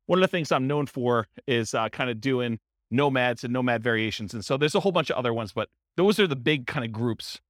one 0.06 0.18
of 0.18 0.22
the 0.22 0.28
things 0.28 0.52
I'm 0.52 0.66
known 0.66 0.86
for 0.86 1.26
is 1.46 1.74
uh, 1.74 1.88
kind 1.88 2.10
of 2.10 2.20
doing 2.20 2.58
nomads 2.90 3.44
and 3.44 3.52
nomad 3.52 3.82
variations, 3.82 4.34
and 4.34 4.44
so 4.44 4.56
there's 4.56 4.74
a 4.74 4.80
whole 4.80 4.92
bunch 4.92 5.10
of 5.10 5.16
other 5.16 5.32
ones, 5.32 5.52
but 5.52 5.68
those 5.96 6.18
are 6.18 6.26
the 6.26 6.36
big 6.36 6.66
kind 6.66 6.84
of 6.84 6.92
groups. 6.92 7.40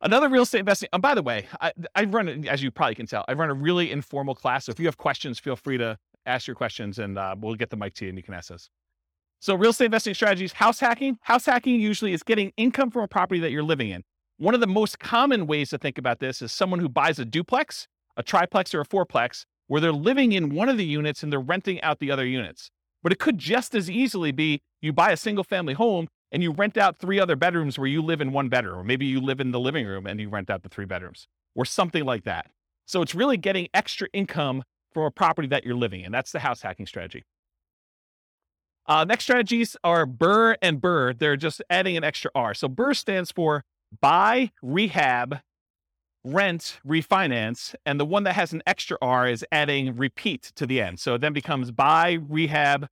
Another 0.00 0.28
real 0.28 0.42
estate 0.42 0.60
investing. 0.60 0.88
And 0.92 1.02
by 1.02 1.14
the 1.14 1.22
way, 1.22 1.46
I, 1.60 1.72
I 1.94 2.04
run, 2.04 2.46
as 2.46 2.62
you 2.62 2.70
probably 2.70 2.94
can 2.94 3.06
tell, 3.06 3.24
I 3.26 3.32
run 3.32 3.50
a 3.50 3.54
really 3.54 3.90
informal 3.90 4.34
class. 4.34 4.66
So 4.66 4.70
if 4.70 4.78
you 4.78 4.86
have 4.86 4.96
questions, 4.96 5.40
feel 5.40 5.56
free 5.56 5.76
to 5.78 5.98
ask 6.24 6.46
your 6.46 6.54
questions, 6.54 7.00
and 7.00 7.18
uh, 7.18 7.34
we'll 7.38 7.56
get 7.56 7.70
the 7.70 7.76
mic 7.76 7.94
to 7.94 8.04
you, 8.04 8.10
and 8.10 8.18
you 8.18 8.22
can 8.22 8.34
ask 8.34 8.50
us. 8.50 8.68
So, 9.40 9.54
real 9.54 9.70
estate 9.70 9.86
investing 9.86 10.14
strategies, 10.14 10.52
house 10.52 10.80
hacking. 10.80 11.18
House 11.22 11.46
hacking 11.46 11.80
usually 11.80 12.12
is 12.12 12.22
getting 12.22 12.52
income 12.56 12.90
from 12.90 13.02
a 13.02 13.08
property 13.08 13.40
that 13.40 13.50
you're 13.50 13.62
living 13.62 13.90
in. 13.90 14.02
One 14.38 14.54
of 14.54 14.60
the 14.60 14.68
most 14.68 15.00
common 15.00 15.48
ways 15.48 15.70
to 15.70 15.78
think 15.78 15.98
about 15.98 16.20
this 16.20 16.40
is 16.42 16.52
someone 16.52 16.78
who 16.78 16.88
buys 16.88 17.18
a 17.18 17.24
duplex, 17.24 17.88
a 18.16 18.22
triplex, 18.22 18.72
or 18.72 18.80
a 18.80 18.84
fourplex, 18.84 19.44
where 19.66 19.80
they're 19.80 19.92
living 19.92 20.30
in 20.30 20.54
one 20.54 20.68
of 20.68 20.78
the 20.78 20.84
units 20.84 21.24
and 21.24 21.32
they're 21.32 21.40
renting 21.40 21.80
out 21.82 21.98
the 21.98 22.12
other 22.12 22.24
units. 22.24 22.70
But 23.02 23.10
it 23.10 23.18
could 23.18 23.38
just 23.38 23.74
as 23.74 23.90
easily 23.90 24.30
be 24.30 24.62
you 24.80 24.92
buy 24.92 25.10
a 25.10 25.16
single 25.16 25.42
family 25.42 25.74
home 25.74 26.06
and 26.30 26.40
you 26.40 26.52
rent 26.52 26.76
out 26.76 26.98
three 26.98 27.18
other 27.18 27.34
bedrooms 27.34 27.80
where 27.80 27.88
you 27.88 28.00
live 28.00 28.20
in 28.20 28.30
one 28.30 28.48
bedroom, 28.48 28.78
or 28.78 28.84
maybe 28.84 29.06
you 29.06 29.20
live 29.20 29.40
in 29.40 29.50
the 29.50 29.58
living 29.58 29.86
room 29.86 30.06
and 30.06 30.20
you 30.20 30.28
rent 30.28 30.50
out 30.50 30.62
the 30.62 30.68
three 30.68 30.84
bedrooms, 30.84 31.26
or 31.56 31.64
something 31.64 32.04
like 32.04 32.22
that. 32.22 32.46
So 32.86 33.02
it's 33.02 33.16
really 33.16 33.38
getting 33.38 33.66
extra 33.74 34.06
income 34.12 34.62
from 34.92 35.02
a 35.02 35.10
property 35.10 35.48
that 35.48 35.64
you're 35.64 35.74
living 35.74 36.02
in. 36.02 36.12
That's 36.12 36.30
the 36.30 36.38
house 36.38 36.62
hacking 36.62 36.86
strategy. 36.86 37.24
Uh, 38.86 39.04
next 39.04 39.24
strategies 39.24 39.76
are 39.82 40.06
BRRR 40.06 40.56
and 40.62 40.80
BRRRR. 40.80 41.18
They're 41.18 41.36
just 41.36 41.60
adding 41.68 41.96
an 41.96 42.04
extra 42.04 42.30
R. 42.36 42.54
So 42.54 42.68
BRRR 42.68 42.96
stands 42.96 43.32
for 43.32 43.64
buy, 44.00 44.52
rehab, 44.62 45.40
rent, 46.24 46.80
refinance. 46.86 47.74
And 47.86 47.98
the 47.98 48.04
one 48.04 48.24
that 48.24 48.34
has 48.34 48.52
an 48.52 48.62
extra 48.66 48.98
R 49.00 49.28
is 49.28 49.44
adding 49.52 49.96
repeat 49.96 50.52
to 50.56 50.66
the 50.66 50.80
end. 50.80 51.00
So 51.00 51.14
it 51.14 51.20
then 51.20 51.32
becomes 51.32 51.70
buy, 51.70 52.18
rehab, 52.28 52.88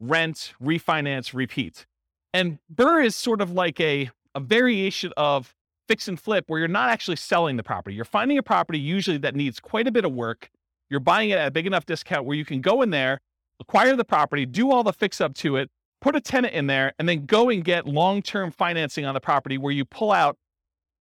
rent, 0.00 0.52
refinance, 0.62 1.34
repeat. 1.34 1.86
And 2.32 2.58
BRRRR 2.74 3.06
is 3.06 3.16
sort 3.16 3.40
of 3.40 3.52
like 3.52 3.80
a, 3.80 4.10
a 4.34 4.40
variation 4.40 5.12
of 5.16 5.54
fix 5.88 6.08
and 6.08 6.20
flip 6.20 6.44
where 6.48 6.58
you're 6.58 6.68
not 6.68 6.90
actually 6.90 7.16
selling 7.16 7.56
the 7.56 7.62
property. 7.62 7.96
You're 7.96 8.04
finding 8.04 8.38
a 8.38 8.42
property 8.42 8.78
usually 8.78 9.18
that 9.18 9.34
needs 9.34 9.58
quite 9.58 9.86
a 9.86 9.90
bit 9.90 10.04
of 10.04 10.12
work. 10.12 10.50
You're 10.90 11.00
buying 11.00 11.30
it 11.30 11.38
at 11.38 11.48
a 11.48 11.50
big 11.50 11.66
enough 11.66 11.86
discount 11.86 12.26
where 12.26 12.36
you 12.36 12.44
can 12.44 12.60
go 12.60 12.82
in 12.82 12.90
there 12.90 13.20
acquire 13.60 13.96
the 13.96 14.04
property, 14.04 14.46
do 14.46 14.70
all 14.70 14.82
the 14.82 14.92
fix 14.92 15.20
up 15.20 15.34
to 15.34 15.56
it, 15.56 15.70
put 16.00 16.16
a 16.16 16.20
tenant 16.20 16.54
in 16.54 16.66
there, 16.66 16.92
and 16.98 17.08
then 17.08 17.26
go 17.26 17.48
and 17.48 17.64
get 17.64 17.86
long 17.86 18.22
term 18.22 18.50
financing 18.50 19.04
on 19.04 19.14
the 19.14 19.20
property 19.20 19.58
where 19.58 19.72
you 19.72 19.84
pull 19.84 20.12
out, 20.12 20.36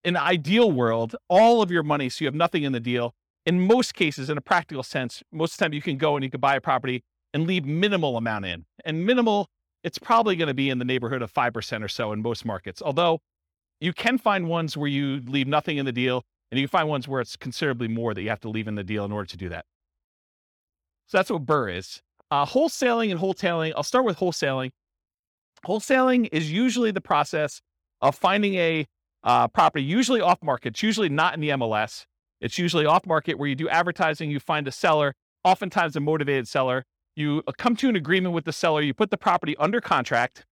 in 0.06 0.16
ideal 0.16 0.72
world, 0.72 1.16
all 1.30 1.64
of 1.64 1.72
your 1.72 1.82
money 1.84 2.10
so 2.10 2.24
you 2.24 2.28
have 2.28 2.36
nothing 2.36 2.64
in 2.64 2.72
the 2.72 2.80
deal. 2.80 3.16
In 3.46 3.60
most 3.60 3.96
cases, 3.96 4.30
in 4.30 4.38
a 4.38 4.42
practical 4.42 4.84
sense, 4.84 5.24
most 5.32 5.54
of 5.54 5.58
the 5.58 5.66
time 5.66 5.74
you 5.74 5.82
can 5.82 5.98
go 5.98 6.16
and 6.16 6.24
you 6.24 6.30
can 6.30 6.40
buy 6.40 6.56
a 6.56 6.62
property 6.62 7.04
and 7.34 7.46
leave 7.48 7.66
minimal 7.66 8.16
amount 8.16 8.46
in. 8.46 8.66
And 8.86 9.06
minimal, 9.06 9.50
it's 9.84 9.98
probably 9.98 10.36
going 10.36 10.48
to 10.48 10.54
be 10.54 10.70
in 10.70 10.80
the 10.80 10.86
neighborhood 10.86 11.22
of 11.22 11.34
5% 11.34 11.84
or 11.84 11.88
so 11.88 12.12
in 12.12 12.22
most 12.22 12.46
markets. 12.46 12.82
Although 12.82 13.20
you 13.82 13.94
can 13.94 14.18
find 14.18 14.48
ones 14.48 14.78
where 14.78 14.88
you 14.88 15.22
leave 15.26 15.48
nothing 15.48 15.78
in 15.78 15.86
the 15.86 15.92
deal, 15.92 16.24
and 16.52 16.60
you 16.60 16.68
can 16.68 16.72
find 16.72 16.88
ones 16.88 17.08
where 17.08 17.20
it's 17.20 17.36
considerably 17.36 17.88
more 17.88 18.14
that 18.14 18.22
you 18.22 18.30
have 18.30 18.40
to 18.42 18.50
leave 18.50 18.68
in 18.68 18.76
the 18.76 18.84
deal 18.84 19.06
in 19.06 19.12
order 19.12 19.28
to 19.28 19.38
do 19.38 19.50
that. 19.50 19.66
So 21.08 21.18
that's 21.18 21.30
what 21.30 21.46
BRRRR 21.46 21.78
is. 21.78 22.02
Uh, 22.32 22.46
wholesaling 22.46 23.12
and 23.12 23.20
wholetailing. 23.20 23.74
I'll 23.76 23.84
start 23.84 24.06
with 24.06 24.18
wholesaling. 24.18 24.72
Wholesaling 25.66 26.30
is 26.32 26.52
usually 26.52 26.92
the 26.92 27.02
process 27.02 27.62
of 28.02 28.16
finding 28.16 28.56
a 28.56 28.88
uh, 29.24 29.48
property, 29.48 29.84
usually 29.84 30.22
off 30.22 30.42
market. 30.44 30.70
It's 30.70 30.84
usually 30.84 31.10
not 31.10 31.34
in 31.34 31.40
the 31.40 31.50
MLS. 31.50 32.06
It's 32.40 32.58
usually 32.60 32.86
off 32.86 33.06
market 33.06 33.40
where 33.40 33.50
you 33.50 33.56
do 33.56 33.68
advertising, 33.70 34.30
you 34.30 34.40
find 34.40 34.68
a 34.68 34.72
seller, 34.72 35.16
oftentimes 35.44 35.96
a 35.96 36.00
motivated 36.00 36.48
seller. 36.48 36.86
You 37.16 37.42
uh, 37.48 37.54
come 37.58 37.76
to 37.78 37.90
an 37.90 37.96
agreement 37.96 38.36
with 38.36 38.46
the 38.46 38.54
seller, 38.54 38.82
you 38.82 38.94
put 38.94 39.10
the 39.10 39.18
property 39.18 39.56
under 39.58 39.82
contract, 39.82 40.46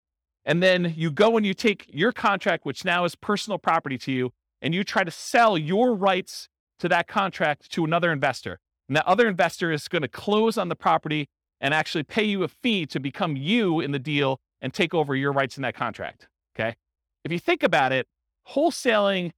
and 0.45 0.63
then 0.63 0.93
you 0.97 1.12
go 1.12 1.38
and 1.38 1.45
you 1.45 1.54
take 1.54 1.86
your 1.93 2.12
contract, 2.12 2.65
which 2.65 2.84
now 2.84 3.06
is 3.06 3.15
personal 3.15 3.60
property 3.60 3.97
to 3.99 4.12
you, 4.12 4.32
and 4.62 4.73
you 4.73 4.84
try 4.84 5.04
to 5.04 5.12
sell 5.12 5.58
your 5.58 5.93
rights 5.93 6.49
to 6.80 6.89
that 6.89 7.08
contract 7.08 7.71
to 7.71 7.86
another 7.86 8.12
investor. 8.12 8.60
And 8.88 8.97
that 8.97 9.06
other 9.06 9.28
investor 9.28 9.71
is 9.71 9.88
going 9.88 10.02
to 10.02 10.08
close 10.08 10.58
on 10.58 10.69
the 10.69 10.76
property 10.76 11.28
and 11.62 11.73
actually 11.73 12.04
pay 12.04 12.23
you 12.23 12.43
a 12.43 12.47
fee 12.47 12.86
to 12.88 12.99
become 12.99 13.38
you 13.38 13.80
in 13.80 13.91
the 13.91 13.99
deal 13.99 14.39
and 14.63 14.73
take 14.73 14.95
over 14.95 15.15
your 15.15 15.32
rights 15.32 15.58
in 15.58 15.62
that 15.62 15.76
contract. 15.76 16.28
Okay. 16.56 16.76
If 17.23 17.32
you 17.32 17.38
think 17.38 17.62
about 17.62 17.91
it, 17.91 18.08
wholesaling 18.49 19.32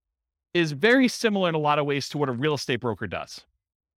is 0.54 0.72
very 0.72 1.10
similar 1.10 1.50
in 1.50 1.56
a 1.56 1.60
lot 1.60 1.80
of 1.80 1.86
ways 1.86 2.08
to 2.10 2.18
what 2.18 2.30
a 2.30 2.32
real 2.32 2.54
estate 2.54 2.80
broker 2.80 3.08
does. 3.08 3.44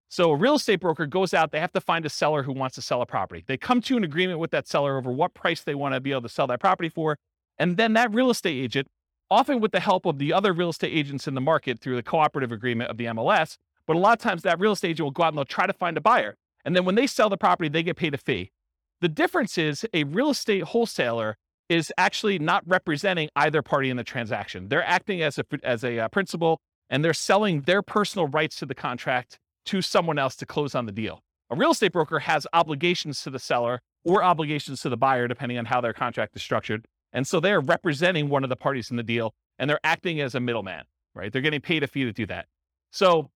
So 0.08 0.30
a 0.32 0.36
real 0.36 0.54
estate 0.54 0.80
broker 0.80 1.06
goes 1.06 1.34
out, 1.34 1.52
they 1.52 1.60
have 1.60 1.72
to 1.74 1.80
find 1.80 2.06
a 2.06 2.08
seller 2.08 2.42
who 2.42 2.52
wants 2.52 2.74
to 2.76 2.82
sell 2.82 3.02
a 3.02 3.06
property. 3.06 3.44
They 3.46 3.58
come 3.58 3.82
to 3.82 3.96
an 3.98 4.04
agreement 4.04 4.38
with 4.38 4.50
that 4.52 4.66
seller 4.66 4.96
over 4.96 5.12
what 5.12 5.34
price 5.34 5.62
they 5.62 5.74
want 5.74 5.94
to 5.94 6.00
be 6.00 6.12
able 6.12 6.22
to 6.22 6.28
sell 6.30 6.46
that 6.46 6.60
property 6.60 6.88
for. 6.88 7.18
And 7.58 7.76
then 7.76 7.92
that 7.92 8.12
real 8.12 8.30
estate 8.30 8.56
agent, 8.56 8.88
often 9.30 9.60
with 9.60 9.72
the 9.72 9.80
help 9.80 10.06
of 10.06 10.18
the 10.18 10.32
other 10.32 10.54
real 10.54 10.70
estate 10.70 10.92
agents 10.96 11.28
in 11.28 11.34
the 11.34 11.42
market 11.42 11.78
through 11.78 11.96
the 11.96 12.02
cooperative 12.02 12.52
agreement 12.52 12.90
of 12.90 12.96
the 12.96 13.04
MLS, 13.04 13.58
but 13.86 13.96
a 13.96 13.98
lot 13.98 14.14
of 14.14 14.22
times 14.22 14.42
that 14.42 14.58
real 14.58 14.72
estate 14.72 14.90
agent 14.90 15.04
will 15.04 15.10
go 15.10 15.24
out 15.24 15.28
and 15.28 15.36
they'll 15.36 15.44
try 15.44 15.66
to 15.66 15.74
find 15.74 15.98
a 15.98 16.00
buyer. 16.00 16.36
And 16.64 16.74
then 16.74 16.86
when 16.86 16.94
they 16.94 17.06
sell 17.06 17.28
the 17.28 17.36
property, 17.36 17.68
they 17.68 17.82
get 17.82 17.96
paid 17.96 18.14
a 18.14 18.18
fee. 18.18 18.50
The 19.00 19.08
difference 19.08 19.58
is 19.58 19.86
a 19.92 20.04
real 20.04 20.30
estate 20.30 20.64
wholesaler 20.64 21.36
is 21.68 21.92
actually 21.98 22.38
not 22.38 22.62
representing 22.66 23.28
either 23.36 23.62
party 23.62 23.90
in 23.90 23.96
the 23.96 24.04
transaction. 24.04 24.68
They're 24.68 24.84
acting 24.84 25.22
as 25.22 25.38
a 25.38 25.44
as 25.62 25.84
a 25.84 26.00
uh, 26.00 26.08
principal 26.08 26.60
and 26.90 27.04
they're 27.04 27.14
selling 27.14 27.62
their 27.62 27.82
personal 27.82 28.26
rights 28.26 28.56
to 28.56 28.66
the 28.66 28.74
contract 28.74 29.38
to 29.66 29.82
someone 29.82 30.18
else 30.18 30.34
to 30.36 30.46
close 30.46 30.74
on 30.74 30.86
the 30.86 30.92
deal. 30.92 31.20
A 31.50 31.56
real 31.56 31.72
estate 31.72 31.92
broker 31.92 32.20
has 32.20 32.46
obligations 32.52 33.22
to 33.22 33.30
the 33.30 33.38
seller 33.38 33.80
or 34.04 34.22
obligations 34.22 34.80
to 34.82 34.88
the 34.88 34.96
buyer 34.96 35.28
depending 35.28 35.58
on 35.58 35.66
how 35.66 35.80
their 35.80 35.92
contract 35.92 36.34
is 36.34 36.42
structured. 36.42 36.86
And 37.12 37.26
so 37.26 37.40
they're 37.40 37.60
representing 37.60 38.28
one 38.28 38.44
of 38.44 38.50
the 38.50 38.56
parties 38.56 38.90
in 38.90 38.96
the 38.96 39.02
deal 39.02 39.34
and 39.58 39.68
they're 39.68 39.80
acting 39.84 40.20
as 40.20 40.34
a 40.34 40.40
middleman, 40.40 40.84
right? 41.14 41.32
They're 41.32 41.42
getting 41.42 41.60
paid 41.60 41.82
a 41.82 41.86
fee 41.86 42.04
to 42.04 42.12
do 42.12 42.26
that. 42.26 42.46
So 42.90 43.30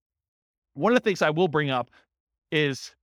one 0.74 0.92
of 0.92 0.96
the 0.96 1.04
things 1.04 1.22
I 1.22 1.30
will 1.30 1.48
bring 1.48 1.70
up 1.70 1.90
is 2.50 2.94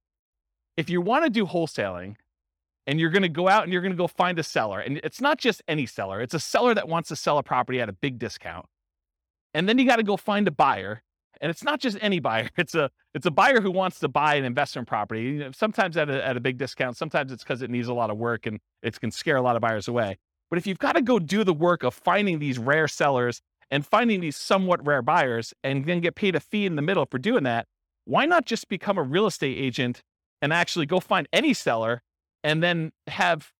if 0.77 0.89
you 0.89 1.01
want 1.01 1.25
to 1.25 1.29
do 1.29 1.45
wholesaling 1.45 2.15
and 2.89 2.99
you're 2.99 3.11
going 3.11 3.21
to 3.21 3.29
go 3.29 3.47
out 3.47 3.63
and 3.63 3.71
you're 3.71 3.83
going 3.83 3.91
to 3.91 3.97
go 3.97 4.07
find 4.07 4.39
a 4.39 4.43
seller, 4.43 4.79
and 4.79 4.99
it's 5.03 5.21
not 5.21 5.37
just 5.37 5.61
any 5.67 5.85
seller, 5.85 6.21
it's 6.21 6.33
a 6.33 6.39
seller 6.39 6.73
that 6.73 6.87
wants 6.87 7.09
to 7.09 7.15
sell 7.15 7.37
a 7.37 7.43
property 7.43 7.79
at 7.79 7.87
a 7.87 7.93
big 7.93 8.17
discount. 8.17 8.65
And 9.53 9.69
then 9.69 9.77
you 9.77 9.85
got 9.85 9.97
to 9.97 10.03
go 10.03 10.17
find 10.17 10.47
a 10.47 10.51
buyer. 10.51 11.03
And 11.39 11.51
it's 11.51 11.63
not 11.63 11.79
just 11.79 11.99
any 12.01 12.19
buyer. 12.19 12.49
It's 12.57 12.73
a 12.73 12.89
it's 13.13 13.27
a 13.27 13.31
buyer 13.31 13.61
who 13.61 13.69
wants 13.69 13.99
to 13.99 14.07
buy 14.07 14.35
an 14.35 14.43
investment 14.43 14.87
property. 14.87 15.47
Sometimes 15.53 15.97
at 15.97 16.09
a, 16.09 16.25
at 16.25 16.35
a 16.35 16.39
big 16.39 16.57
discount. 16.57 16.97
Sometimes 16.97 17.31
it's 17.31 17.43
because 17.43 17.61
it 17.61 17.69
needs 17.69 17.87
a 17.87 17.93
lot 17.93 18.09
of 18.09 18.17
work 18.17 18.47
and 18.47 18.59
it 18.81 18.99
can 18.99 19.11
scare 19.11 19.37
a 19.37 19.41
lot 19.41 19.55
of 19.55 19.61
buyers 19.61 19.87
away. 19.87 20.17
But 20.49 20.57
if 20.57 20.65
you've 20.65 20.79
got 20.79 20.93
to 20.93 21.01
go 21.03 21.19
do 21.19 21.43
the 21.43 21.53
work 21.53 21.83
of 21.83 21.93
finding 21.93 22.39
these 22.39 22.57
rare 22.57 22.87
sellers 22.87 23.39
and 23.69 23.85
finding 23.85 24.19
these 24.19 24.35
somewhat 24.35 24.85
rare 24.85 25.03
buyers 25.03 25.53
and 25.63 25.85
then 25.85 26.01
get 26.01 26.15
paid 26.15 26.35
a 26.35 26.39
fee 26.39 26.65
in 26.65 26.75
the 26.75 26.81
middle 26.81 27.05
for 27.05 27.19
doing 27.19 27.43
that, 27.43 27.67
why 28.05 28.25
not 28.25 28.45
just 28.45 28.67
become 28.67 28.97
a 28.97 29.03
real 29.03 29.27
estate 29.27 29.57
agent 29.57 30.01
and 30.41 30.51
actually 30.51 30.87
go 30.87 30.99
find 30.99 31.27
any 31.31 31.53
seller 31.53 32.01
and 32.43 32.63
then 32.63 32.91
have 33.07 33.51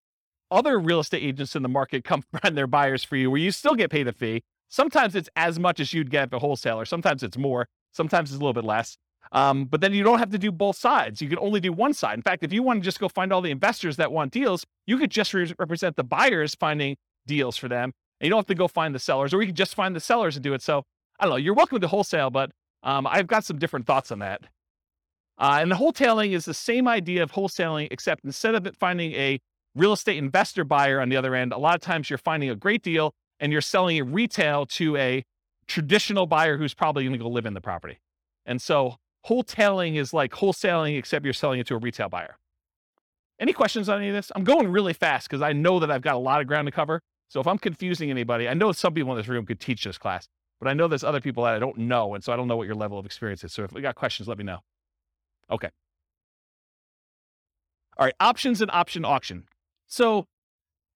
other 0.51 0.79
real 0.79 0.99
estate 0.99 1.23
agents 1.23 1.55
in 1.55 1.63
the 1.63 1.69
market 1.69 2.03
come 2.03 2.23
find 2.41 2.57
their 2.57 2.67
buyers 2.67 3.03
for 3.03 3.15
you 3.15 3.29
where 3.29 3.39
you 3.39 3.51
still 3.51 3.75
get 3.75 3.89
paid 3.89 4.07
a 4.07 4.13
fee. 4.13 4.43
Sometimes 4.69 5.15
it's 5.15 5.29
as 5.35 5.59
much 5.59 5.79
as 5.79 5.93
you'd 5.93 6.11
get 6.11 6.23
at 6.23 6.33
a 6.33 6.39
wholesaler. 6.39 6.85
Sometimes 6.85 7.23
it's 7.23 7.37
more. 7.37 7.67
Sometimes 7.91 8.29
it's 8.29 8.37
a 8.37 8.39
little 8.39 8.53
bit 8.53 8.63
less. 8.65 8.97
Um, 9.31 9.65
but 9.65 9.81
then 9.81 9.93
you 9.93 10.03
don't 10.03 10.19
have 10.19 10.31
to 10.31 10.37
do 10.37 10.51
both 10.51 10.75
sides. 10.75 11.21
You 11.21 11.29
can 11.29 11.39
only 11.39 11.59
do 11.59 11.71
one 11.71 11.93
side. 11.93 12.15
In 12.15 12.21
fact, 12.21 12.43
if 12.43 12.53
you 12.53 12.63
want 12.63 12.81
to 12.81 12.85
just 12.85 12.99
go 12.99 13.07
find 13.09 13.31
all 13.31 13.41
the 13.41 13.51
investors 13.51 13.97
that 13.97 14.11
want 14.11 14.31
deals, 14.31 14.65
you 14.87 14.97
could 14.97 15.11
just 15.11 15.33
re- 15.33 15.53
represent 15.59 15.95
the 15.95 16.03
buyers 16.03 16.55
finding 16.55 16.97
deals 17.27 17.57
for 17.57 17.67
them. 17.67 17.93
And 18.19 18.25
you 18.25 18.29
don't 18.29 18.39
have 18.39 18.47
to 18.47 18.55
go 18.55 18.67
find 18.67 18.93
the 18.93 18.99
sellers, 18.99 19.33
or 19.33 19.41
you 19.41 19.47
can 19.47 19.55
just 19.55 19.75
find 19.75 19.95
the 19.95 19.99
sellers 19.99 20.35
and 20.35 20.43
do 20.43 20.53
it. 20.53 20.61
So 20.61 20.83
I 21.19 21.25
don't 21.25 21.31
know. 21.31 21.37
You're 21.37 21.53
welcome 21.53 21.79
to 21.79 21.87
wholesale, 21.87 22.29
but 22.29 22.51
um, 22.83 23.05
I've 23.07 23.27
got 23.27 23.43
some 23.43 23.59
different 23.59 23.85
thoughts 23.85 24.11
on 24.11 24.19
that. 24.19 24.41
Uh, 25.39 25.59
and 25.61 25.71
the 25.71 25.75
wholetailing 25.75 26.33
is 26.33 26.45
the 26.45 26.53
same 26.53 26.87
idea 26.87 27.23
of 27.23 27.31
wholesaling, 27.31 27.87
except 27.91 28.25
instead 28.25 28.55
of 28.55 28.67
it 28.67 28.75
finding 28.75 29.13
a 29.13 29.39
real 29.73 29.93
estate 29.93 30.17
investor 30.17 30.65
buyer 30.65 30.99
on 30.99 31.07
the 31.07 31.15
other 31.15 31.33
end, 31.33 31.53
a 31.53 31.57
lot 31.57 31.75
of 31.75 31.81
times 31.81 32.09
you're 32.09 32.17
finding 32.17 32.49
a 32.49 32.55
great 32.55 32.83
deal 32.83 33.13
and 33.39 33.51
you're 33.51 33.61
selling 33.61 33.95
it 33.97 34.01
retail 34.01 34.65
to 34.65 34.97
a 34.97 35.23
traditional 35.67 36.25
buyer 36.25 36.57
who's 36.57 36.73
probably 36.73 37.03
going 37.03 37.13
to 37.13 37.19
go 37.19 37.29
live 37.29 37.45
in 37.45 37.53
the 37.53 37.61
property. 37.61 37.99
And 38.45 38.61
so 38.61 38.95
wholetailing 39.27 39.95
is 39.95 40.13
like 40.13 40.31
wholesaling, 40.31 40.97
except 40.97 41.23
you're 41.23 41.33
selling 41.33 41.59
it 41.59 41.67
to 41.67 41.75
a 41.75 41.77
retail 41.77 42.09
buyer. 42.09 42.35
Any 43.39 43.53
questions 43.53 43.87
on 43.87 43.99
any 43.99 44.09
of 44.09 44.15
this? 44.15 44.31
I'm 44.35 44.43
going 44.43 44.67
really 44.67 44.91
fast 44.91 45.29
because 45.29 45.41
I 45.41 45.53
know 45.53 45.79
that 45.79 45.89
I've 45.89 46.01
got 46.01 46.15
a 46.15 46.19
lot 46.19 46.41
of 46.41 46.47
ground 46.47 46.65
to 46.65 46.71
cover. 46.73 47.01
So 47.29 47.39
if 47.39 47.47
I'm 47.47 47.59
confusing 47.59 48.09
anybody, 48.09 48.49
I 48.49 48.53
know 48.55 48.73
some 48.73 48.93
people 48.93 49.11
in 49.11 49.17
this 49.17 49.29
room 49.29 49.45
could 49.45 49.61
teach 49.61 49.85
this 49.85 49.97
class, 49.97 50.27
but 50.59 50.67
I 50.67 50.73
know 50.73 50.89
there's 50.89 51.03
other 51.05 51.21
people 51.21 51.45
that 51.45 51.53
I 51.53 51.59
don't 51.59 51.77
know. 51.77 52.15
And 52.15 52.23
so 52.23 52.33
I 52.33 52.35
don't 52.35 52.49
know 52.49 52.57
what 52.57 52.65
your 52.67 52.75
level 52.75 52.99
of 52.99 53.05
experience 53.05 53.43
is. 53.45 53.53
So 53.53 53.63
if 53.63 53.71
we 53.71 53.81
got 53.81 53.95
questions, 53.95 54.27
let 54.27 54.37
me 54.37 54.43
know. 54.43 54.59
Okay. 55.51 55.69
All 57.97 58.05
right, 58.05 58.15
options 58.19 58.61
and 58.61 58.71
option 58.71 59.03
auction. 59.03 59.43
So 59.87 60.27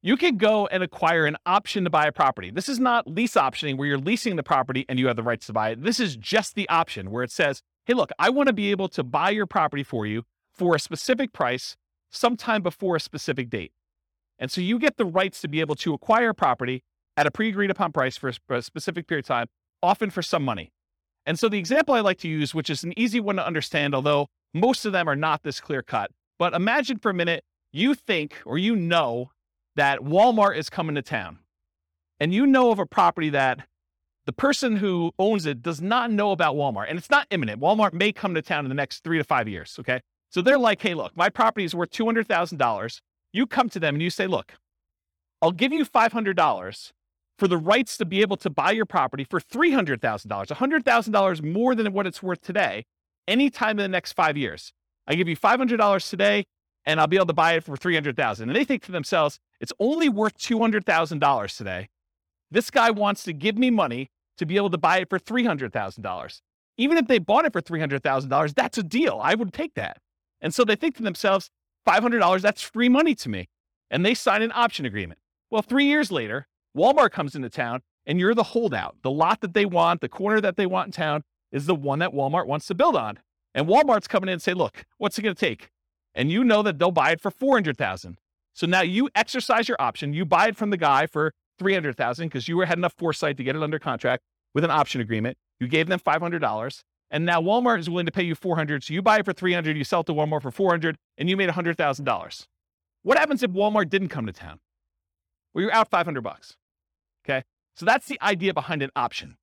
you 0.02 0.18
can 0.18 0.38
go 0.38 0.68
and 0.68 0.84
acquire 0.84 1.26
an 1.26 1.38
option 1.46 1.84
to 1.86 1.90
buy 1.90 2.06
a 2.06 2.12
property. 2.12 2.52
This 2.52 2.70
is 2.70 2.80
not 2.80 3.08
lease 3.08 3.34
optioning 3.34 3.78
where 3.78 3.88
you're 3.88 3.98
leasing 3.98 4.36
the 4.36 4.44
property 4.44 4.86
and 4.88 5.00
you 5.00 5.08
have 5.08 5.16
the 5.16 5.24
rights 5.24 5.48
to 5.48 5.54
buy 5.54 5.72
it. 5.72 5.84
This 5.84 6.00
is 6.00 6.16
just 6.18 6.56
the 6.56 6.68
option 6.70 7.10
where 7.10 7.24
it 7.24 7.32
says, 7.32 7.62
hey, 7.86 7.94
look, 7.94 8.12
I 8.20 8.30
want 8.30 8.48
to 8.48 8.54
be 8.54 8.72
able 8.72 8.90
to 8.90 9.04
buy 9.04 9.30
your 9.30 9.46
property 9.46 9.84
for 9.84 10.06
you 10.06 10.24
for 10.54 10.76
a 10.76 10.80
specific 10.80 11.34
price 11.34 11.76
sometime 12.12 12.62
before 12.62 12.96
a 12.98 13.00
specific 13.00 13.50
date. 13.50 13.72
And 14.38 14.52
so 14.52 14.62
you 14.62 14.78
get 14.78 14.98
the 14.98 15.06
rights 15.06 15.42
to 15.42 15.48
be 15.48 15.62
able 15.62 15.76
to 15.76 15.94
acquire 15.94 16.34
property 16.34 16.84
at 17.16 17.28
a 17.28 17.32
pre 17.32 17.50
agreed 17.50 17.72
upon 17.72 17.92
price 17.92 18.18
for 18.18 18.30
a 18.50 18.62
specific 18.62 19.08
period 19.08 19.24
of 19.24 19.28
time, 19.28 19.48
often 19.82 20.10
for 20.10 20.22
some 20.22 20.44
money. 20.44 20.72
And 21.26 21.40
so 21.40 21.48
the 21.48 21.60
example 21.60 21.96
I 21.96 22.02
like 22.02 22.18
to 22.20 22.28
use, 22.28 22.54
which 22.54 22.70
is 22.70 22.84
an 22.84 22.98
easy 23.00 23.20
one 23.20 23.38
to 23.38 23.46
understand, 23.46 23.96
although 23.96 24.28
most 24.54 24.86
of 24.86 24.92
them 24.92 25.08
are 25.08 25.16
not 25.16 25.44
this 25.44 25.60
clear 25.60 25.82
cut, 25.82 26.12
but 26.38 26.54
imagine 26.54 26.98
for 26.98 27.10
a 27.10 27.14
minute 27.14 27.44
you 27.72 27.96
think 27.96 28.38
or 28.46 28.58
you 28.58 28.76
know 28.76 29.32
that 29.76 30.00
Walmart 30.00 30.58
is 30.58 30.70
coming 30.70 30.96
to 30.96 31.02
town 31.02 31.40
and 32.20 32.34
you 32.34 32.46
know 32.46 32.72
of 32.72 32.80
a 32.80 32.86
property 32.86 33.30
that 33.30 33.68
the 34.26 34.34
person 34.34 34.78
who 34.78 35.12
owns 35.20 35.46
it 35.46 35.62
does 35.62 35.82
not 35.82 36.12
know 36.12 36.32
about 36.32 36.56
Walmart 36.56 36.86
and 36.88 36.98
it's 36.98 37.10
not 37.10 37.28
imminent. 37.32 37.60
Walmart 37.60 37.94
may 37.94 38.12
come 38.12 38.34
to 38.36 38.42
town 38.42 38.66
in 38.66 38.70
the 38.70 38.76
next 38.76 39.04
three 39.04 39.18
to 39.18 39.24
five 39.24 39.48
years. 39.48 39.76
Okay. 39.80 40.02
So 40.30 40.42
they're 40.42 40.58
like, 40.58 40.82
hey, 40.82 40.94
look, 40.94 41.16
my 41.18 41.30
property 41.30 41.66
is 41.66 41.76
worth 41.76 41.92
$200,000. 41.92 43.02
You 43.34 43.46
come 43.46 43.70
to 43.70 43.80
them 43.80 43.96
and 43.96 44.02
you 44.02 44.10
say, 44.10 44.28
look, 44.28 44.54
I'll 45.42 45.52
give 45.52 45.74
you 45.74 45.86
$500 45.86 46.92
for 47.38 47.48
the 47.48 47.58
rights 47.58 47.98
to 47.98 48.06
be 48.06 48.22
able 48.22 48.38
to 48.38 48.50
buy 48.50 48.72
your 48.72 48.86
property 48.86 49.26
for 49.30 49.40
$300,000, 49.40 50.00
$100,000 50.28 51.54
more 51.54 51.76
than 51.76 51.92
what 51.94 52.08
it's 52.08 52.24
worth 52.24 52.42
today, 52.42 52.86
anytime 53.28 53.72
in 53.72 53.84
the 53.84 53.88
next 53.88 54.14
five 54.14 54.38
years. 54.38 54.74
I 55.08 55.16
give 55.16 55.28
you 55.28 55.36
$500 55.36 56.10
today 56.10 56.46
and 56.86 57.00
I'll 57.00 57.08
be 57.08 57.16
able 57.16 57.28
to 57.28 57.34
buy 57.34 57.54
it 57.54 57.64
for 57.64 57.78
300,000. 57.78 58.50
And 58.50 58.56
they 58.56 58.64
think 58.64 58.84
to 58.84 58.92
themselves, 58.92 59.40
it's 59.60 59.74
only 59.80 60.10
worth 60.10 60.38
$200,000 60.38 61.58
today. 61.58 61.90
This 62.52 62.70
guy 62.70 62.92
wants 62.92 63.24
to 63.24 63.34
give 63.34 63.58
me 63.58 63.70
money 63.70 64.10
to 64.38 64.46
be 64.46 64.58
able 64.58 64.70
to 64.70 64.78
buy 64.78 65.00
it 65.00 65.10
for 65.10 65.20
$300,000. 65.20 66.42
Even 66.78 66.98
if 66.98 67.08
they 67.08 67.20
bought 67.20 67.46
it 67.46 67.54
for 67.54 67.62
$300,000, 67.62 68.56
that's 68.56 68.78
a 68.78 68.84
deal. 68.84 69.20
I 69.22 69.36
would 69.36 69.54
take 69.54 69.76
that. 69.76 69.98
And 70.42 70.54
so 70.54 70.64
they 70.64 70.76
think 70.76 70.96
to 70.98 71.04
themselves, 71.04 71.50
$500, 71.88 72.42
that's 72.42 72.62
free 72.62 72.90
money 72.90 73.16
to 73.16 73.30
me. 73.30 73.48
And 73.90 74.06
they 74.06 74.14
sign 74.14 74.42
an 74.42 74.52
option 74.54 74.86
agreement. 74.86 75.20
Well, 75.52 75.62
three 75.62 75.86
years 75.86 76.12
later, 76.12 76.48
Walmart 76.76 77.12
comes 77.12 77.36
into 77.36 77.50
town 77.50 77.82
and 78.06 78.20
you're 78.20 78.34
the 78.34 78.44
holdout. 78.44 78.98
The 79.04 79.12
lot 79.12 79.42
that 79.42 79.54
they 79.54 79.66
want, 79.66 80.02
the 80.02 80.10
corner 80.10 80.42
that 80.42 80.58
they 80.58 80.66
want 80.66 80.88
in 80.88 80.92
town 80.94 81.24
is 81.54 81.68
the 81.68 81.76
one 81.76 82.00
that 82.00 82.12
Walmart 82.12 82.48
wants 82.48 82.68
to 82.68 82.76
build 82.76 82.98
on. 82.98 83.20
And 83.56 83.68
Walmart's 83.68 84.08
coming 84.08 84.28
in 84.28 84.34
and 84.34 84.42
say, 84.42 84.54
look, 84.54 84.84
what's 84.98 85.18
it 85.18 85.22
going 85.22 85.36
to 85.36 85.40
take? 85.40 85.70
And 86.14 86.30
you 86.30 86.44
know 86.44 86.64
that 86.64 86.80
they'll 86.80 86.92
buy 86.92 87.12
it 87.12 87.22
for 87.22 87.32
400,000. 87.32 88.18
So 88.54 88.68
now 88.68 88.82
you 88.82 89.10
exercise 89.16 89.68
your 89.70 89.78
option. 89.80 90.14
You 90.14 90.26
buy 90.26 90.48
it 90.48 90.58
from 90.58 90.72
the 90.72 90.78
guy 90.78 91.06
for 91.08 91.34
300,000 91.60 92.28
because 92.28 92.48
you 92.48 92.60
had 92.62 92.78
enough 92.78 92.94
foresight 92.98 93.38
to 93.38 93.44
get 93.44 93.56
it 93.56 93.64
under 93.64 93.80
contract 93.80 94.24
with 94.54 94.64
an 94.64 94.72
option 94.72 95.00
agreement. 95.00 95.38
You 95.60 95.68
gave 95.68 95.88
them 95.88 96.00
$500 96.00 96.84
and 97.10 97.26
now 97.26 97.40
Walmart 97.40 97.80
is 97.80 97.90
willing 97.90 98.08
to 98.08 98.12
pay 98.12 98.24
you 98.24 98.34
400. 98.34 98.84
So 98.84 98.94
you 98.94 99.02
buy 99.02 99.20
it 99.20 99.26
for 99.26 99.34
300, 99.34 99.78
you 99.78 99.84
sell 99.84 100.02
it 100.02 100.08
to 100.08 100.14
Walmart 100.14 100.42
for 100.42 100.52
400 100.52 100.98
and 101.18 101.30
you 101.30 101.38
made 101.38 101.50
$100,000. 101.50 102.48
What 103.04 103.18
happens 103.18 103.44
if 103.44 103.52
Walmart 103.52 103.90
didn't 103.90 104.10
come 104.10 104.26
to 104.26 104.34
town? 104.34 104.60
Well, 105.54 105.62
you're 105.62 105.74
out 105.74 105.90
500 105.90 106.22
bucks. 106.22 106.58
Okay. 107.24 107.44
So 107.76 107.86
that's 107.86 108.08
the 108.08 108.20
idea 108.22 108.54
behind 108.54 108.82
an 108.82 108.90
option. 108.96 109.38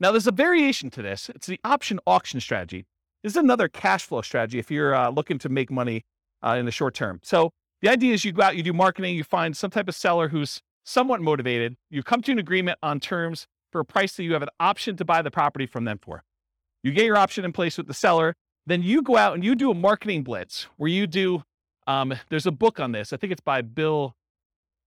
Now, 0.00 0.10
there's 0.12 0.26
a 0.26 0.32
variation 0.32 0.90
to 0.90 1.02
this. 1.02 1.28
It's 1.34 1.46
the 1.46 1.60
option 1.62 2.00
auction 2.06 2.40
strategy. 2.40 2.86
This 3.22 3.34
is 3.34 3.36
another 3.36 3.68
cash 3.68 4.04
flow 4.04 4.22
strategy 4.22 4.58
if 4.58 4.70
you're 4.70 4.94
uh, 4.94 5.10
looking 5.10 5.38
to 5.40 5.48
make 5.50 5.70
money 5.70 6.04
uh, 6.42 6.56
in 6.58 6.64
the 6.64 6.72
short 6.72 6.94
term. 6.94 7.20
So 7.22 7.50
the 7.82 7.90
idea 7.90 8.14
is 8.14 8.24
you 8.24 8.32
go 8.32 8.42
out, 8.42 8.56
you 8.56 8.62
do 8.62 8.72
marketing, 8.72 9.14
you 9.14 9.24
find 9.24 9.54
some 9.56 9.70
type 9.70 9.88
of 9.88 9.94
seller 9.94 10.28
who's 10.28 10.62
somewhat 10.84 11.20
motivated. 11.20 11.76
You 11.90 12.02
come 12.02 12.22
to 12.22 12.32
an 12.32 12.38
agreement 12.38 12.78
on 12.82 12.98
terms 12.98 13.46
for 13.70 13.80
a 13.80 13.84
price 13.84 14.16
that 14.16 14.24
you 14.24 14.32
have 14.32 14.42
an 14.42 14.48
option 14.58 14.96
to 14.96 15.04
buy 15.04 15.22
the 15.22 15.30
property 15.30 15.66
from 15.66 15.84
them 15.84 15.98
for. 16.00 16.24
You 16.82 16.92
get 16.92 17.04
your 17.04 17.18
option 17.18 17.44
in 17.44 17.52
place 17.52 17.76
with 17.76 17.86
the 17.86 17.94
seller. 17.94 18.34
Then 18.66 18.82
you 18.82 19.02
go 19.02 19.16
out 19.16 19.34
and 19.34 19.44
you 19.44 19.54
do 19.54 19.70
a 19.70 19.74
marketing 19.74 20.22
blitz 20.22 20.66
where 20.76 20.90
you 20.90 21.06
do. 21.06 21.42
Um, 21.86 22.14
there's 22.28 22.46
a 22.46 22.52
book 22.52 22.80
on 22.80 22.92
this. 22.92 23.12
I 23.12 23.16
think 23.16 23.32
it's 23.32 23.40
by 23.40 23.62
Bill 23.62 24.14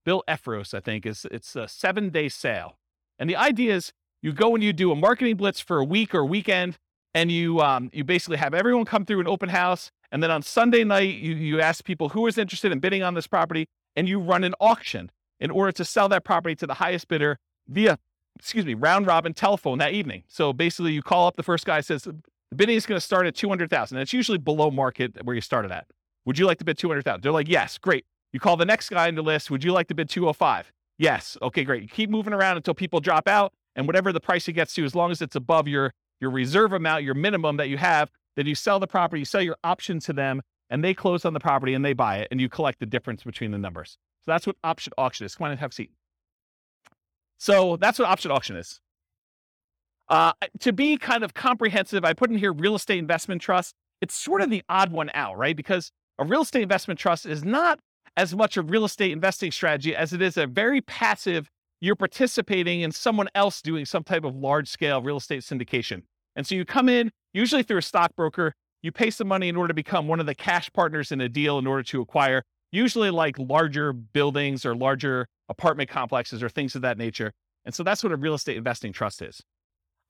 Bill 0.05 0.23
Effros. 0.27 0.73
I 0.73 0.79
think 0.79 1.05
is 1.05 1.25
it's 1.31 1.55
a 1.55 1.67
seven 1.67 2.09
day 2.09 2.29
sale, 2.29 2.77
and 3.17 3.29
the 3.29 3.35
idea 3.35 3.75
is 3.75 3.91
you 4.23 4.33
go 4.33 4.55
and 4.55 4.63
you 4.63 4.73
do 4.73 4.91
a 4.91 4.95
marketing 4.95 5.37
blitz 5.37 5.59
for 5.59 5.77
a 5.77 5.83
week 5.83 6.15
or 6.15 6.21
a 6.21 6.25
weekend, 6.25 6.79
and 7.13 7.31
you 7.31 7.61
um, 7.61 7.91
you 7.93 8.03
basically 8.03 8.37
have 8.37 8.55
everyone 8.55 8.85
come 8.85 9.05
through 9.05 9.19
an 9.19 9.27
open 9.27 9.49
house, 9.49 9.91
and 10.11 10.23
then 10.23 10.31
on 10.31 10.41
Sunday 10.41 10.83
night 10.83 11.15
you 11.15 11.35
you 11.35 11.61
ask 11.61 11.83
people 11.83 12.09
who 12.09 12.25
is 12.25 12.39
interested 12.39 12.71
in 12.71 12.79
bidding 12.79 13.03
on 13.03 13.13
this 13.13 13.27
property, 13.27 13.67
and 13.95 14.09
you 14.09 14.19
run 14.19 14.43
an 14.43 14.55
auction 14.59 15.11
in 15.39 15.51
order 15.51 15.71
to 15.73 15.85
sell 15.85 16.09
that 16.09 16.23
property 16.23 16.55
to 16.55 16.65
the 16.65 16.75
highest 16.75 17.07
bidder 17.07 17.37
via 17.67 17.99
excuse 18.39 18.65
me 18.65 18.73
round 18.73 19.05
robin 19.05 19.33
telephone 19.33 19.77
that 19.77 19.93
evening. 19.93 20.23
So 20.27 20.53
basically, 20.53 20.93
you 20.93 21.03
call 21.03 21.27
up 21.27 21.35
the 21.35 21.43
first 21.43 21.65
guy 21.65 21.81
says 21.81 22.03
the 22.03 22.15
bidding 22.55 22.75
is 22.75 22.85
going 22.85 22.97
to 22.97 23.05
start 23.05 23.27
at 23.27 23.35
two 23.35 23.49
hundred 23.49 23.69
thousand. 23.69 23.99
It's 23.99 24.13
usually 24.13 24.39
below 24.39 24.71
market 24.71 25.23
where 25.23 25.35
you 25.35 25.41
started 25.41 25.71
at. 25.71 25.85
Would 26.25 26.39
you 26.39 26.45
like 26.45 26.57
to 26.59 26.65
bid 26.65 26.77
two 26.77 26.87
hundred 26.87 27.03
thousand? 27.03 27.21
They're 27.21 27.31
like, 27.31 27.49
yes, 27.49 27.77
great. 27.77 28.05
You 28.31 28.39
call 28.39 28.57
the 28.57 28.65
next 28.65 28.89
guy 28.89 29.07
in 29.09 29.15
the 29.15 29.21
list. 29.21 29.51
Would 29.51 29.63
you 29.63 29.73
like 29.73 29.87
to 29.89 29.95
bid 29.95 30.09
two 30.09 30.21
hundred 30.21 30.33
five? 30.33 30.71
Yes. 30.97 31.37
Okay, 31.41 31.63
great. 31.63 31.81
You 31.81 31.89
keep 31.89 32.09
moving 32.09 32.33
around 32.33 32.57
until 32.57 32.73
people 32.73 32.99
drop 32.99 33.27
out, 33.27 33.51
and 33.75 33.87
whatever 33.87 34.11
the 34.11 34.19
price 34.19 34.47
it 34.47 34.53
gets 34.53 34.73
to, 34.75 34.85
as 34.85 34.95
long 34.95 35.11
as 35.11 35.21
it's 35.21 35.35
above 35.35 35.67
your 35.67 35.93
your 36.21 36.31
reserve 36.31 36.73
amount, 36.73 37.03
your 37.03 37.15
minimum 37.15 37.57
that 37.57 37.69
you 37.69 37.77
have, 37.77 38.09
then 38.35 38.45
you 38.45 38.55
sell 38.55 38.79
the 38.79 38.87
property, 38.87 39.19
you 39.19 39.25
sell 39.25 39.41
your 39.41 39.57
option 39.63 39.99
to 39.99 40.13
them, 40.13 40.41
and 40.69 40.83
they 40.83 40.93
close 40.93 41.25
on 41.25 41.33
the 41.33 41.39
property 41.39 41.73
and 41.73 41.83
they 41.83 41.93
buy 41.93 42.17
it, 42.17 42.27
and 42.31 42.39
you 42.39 42.47
collect 42.49 42.79
the 42.79 42.85
difference 42.85 43.23
between 43.23 43.51
the 43.51 43.57
numbers. 43.57 43.97
So 44.25 44.31
that's 44.31 44.47
what 44.47 44.55
option 44.63 44.93
auction 44.97 45.25
is. 45.25 45.35
Come 45.35 45.45
on 45.45 45.51
and 45.51 45.59
have 45.59 45.71
a 45.71 45.73
seat. 45.73 45.91
So 47.37 47.75
that's 47.75 47.99
what 47.99 48.07
option 48.07 48.31
auction 48.31 48.55
is. 48.55 48.79
Uh, 50.07 50.33
to 50.59 50.71
be 50.71 50.97
kind 50.97 51.23
of 51.23 51.33
comprehensive, 51.33 52.05
I 52.05 52.13
put 52.13 52.29
in 52.29 52.37
here 52.37 52.53
real 52.53 52.75
estate 52.75 52.99
investment 52.99 53.41
trust. 53.41 53.73
It's 54.01 54.15
sort 54.15 54.41
of 54.41 54.49
the 54.49 54.63
odd 54.69 54.91
one 54.91 55.09
out, 55.13 55.37
right? 55.37 55.55
Because 55.55 55.91
a 56.19 56.25
real 56.25 56.41
estate 56.41 56.61
investment 56.61 56.99
trust 56.99 57.25
is 57.25 57.43
not 57.43 57.79
as 58.15 58.35
much 58.35 58.57
a 58.57 58.61
real 58.61 58.85
estate 58.85 59.11
investing 59.11 59.51
strategy 59.51 59.95
as 59.95 60.13
it 60.13 60.21
is 60.21 60.37
a 60.37 60.45
very 60.45 60.81
passive, 60.81 61.49
you're 61.83 61.97
participating 61.97 62.79
in 62.79 62.93
someone 62.93 63.27
else 63.35 63.61
doing 63.61 63.83
some 63.83 64.05
type 64.05 64.23
of 64.23 64.33
large 64.37 64.69
scale 64.69 65.01
real 65.01 65.17
estate 65.17 65.41
syndication. 65.41 66.03
And 66.33 66.47
so 66.47 66.55
you 66.55 66.63
come 66.63 66.87
in, 66.87 67.11
usually 67.33 67.61
through 67.61 67.79
a 67.79 67.81
stockbroker, 67.81 68.53
you 68.81 68.93
pay 68.93 69.09
some 69.09 69.27
money 69.27 69.49
in 69.49 69.57
order 69.57 69.67
to 69.67 69.73
become 69.73 70.07
one 70.07 70.21
of 70.21 70.25
the 70.25 70.33
cash 70.33 70.71
partners 70.71 71.11
in 71.11 71.19
a 71.19 71.27
deal 71.27 71.59
in 71.59 71.67
order 71.67 71.83
to 71.83 71.99
acquire, 71.99 72.43
usually 72.71 73.09
like 73.09 73.37
larger 73.37 73.91
buildings 73.91 74.65
or 74.65 74.73
larger 74.73 75.27
apartment 75.49 75.89
complexes 75.89 76.41
or 76.41 76.47
things 76.47 76.73
of 76.73 76.81
that 76.83 76.97
nature. 76.97 77.33
And 77.65 77.75
so 77.75 77.83
that's 77.83 78.01
what 78.01 78.13
a 78.13 78.17
real 78.17 78.35
estate 78.35 78.55
investing 78.55 78.93
trust 78.93 79.21
is. 79.21 79.41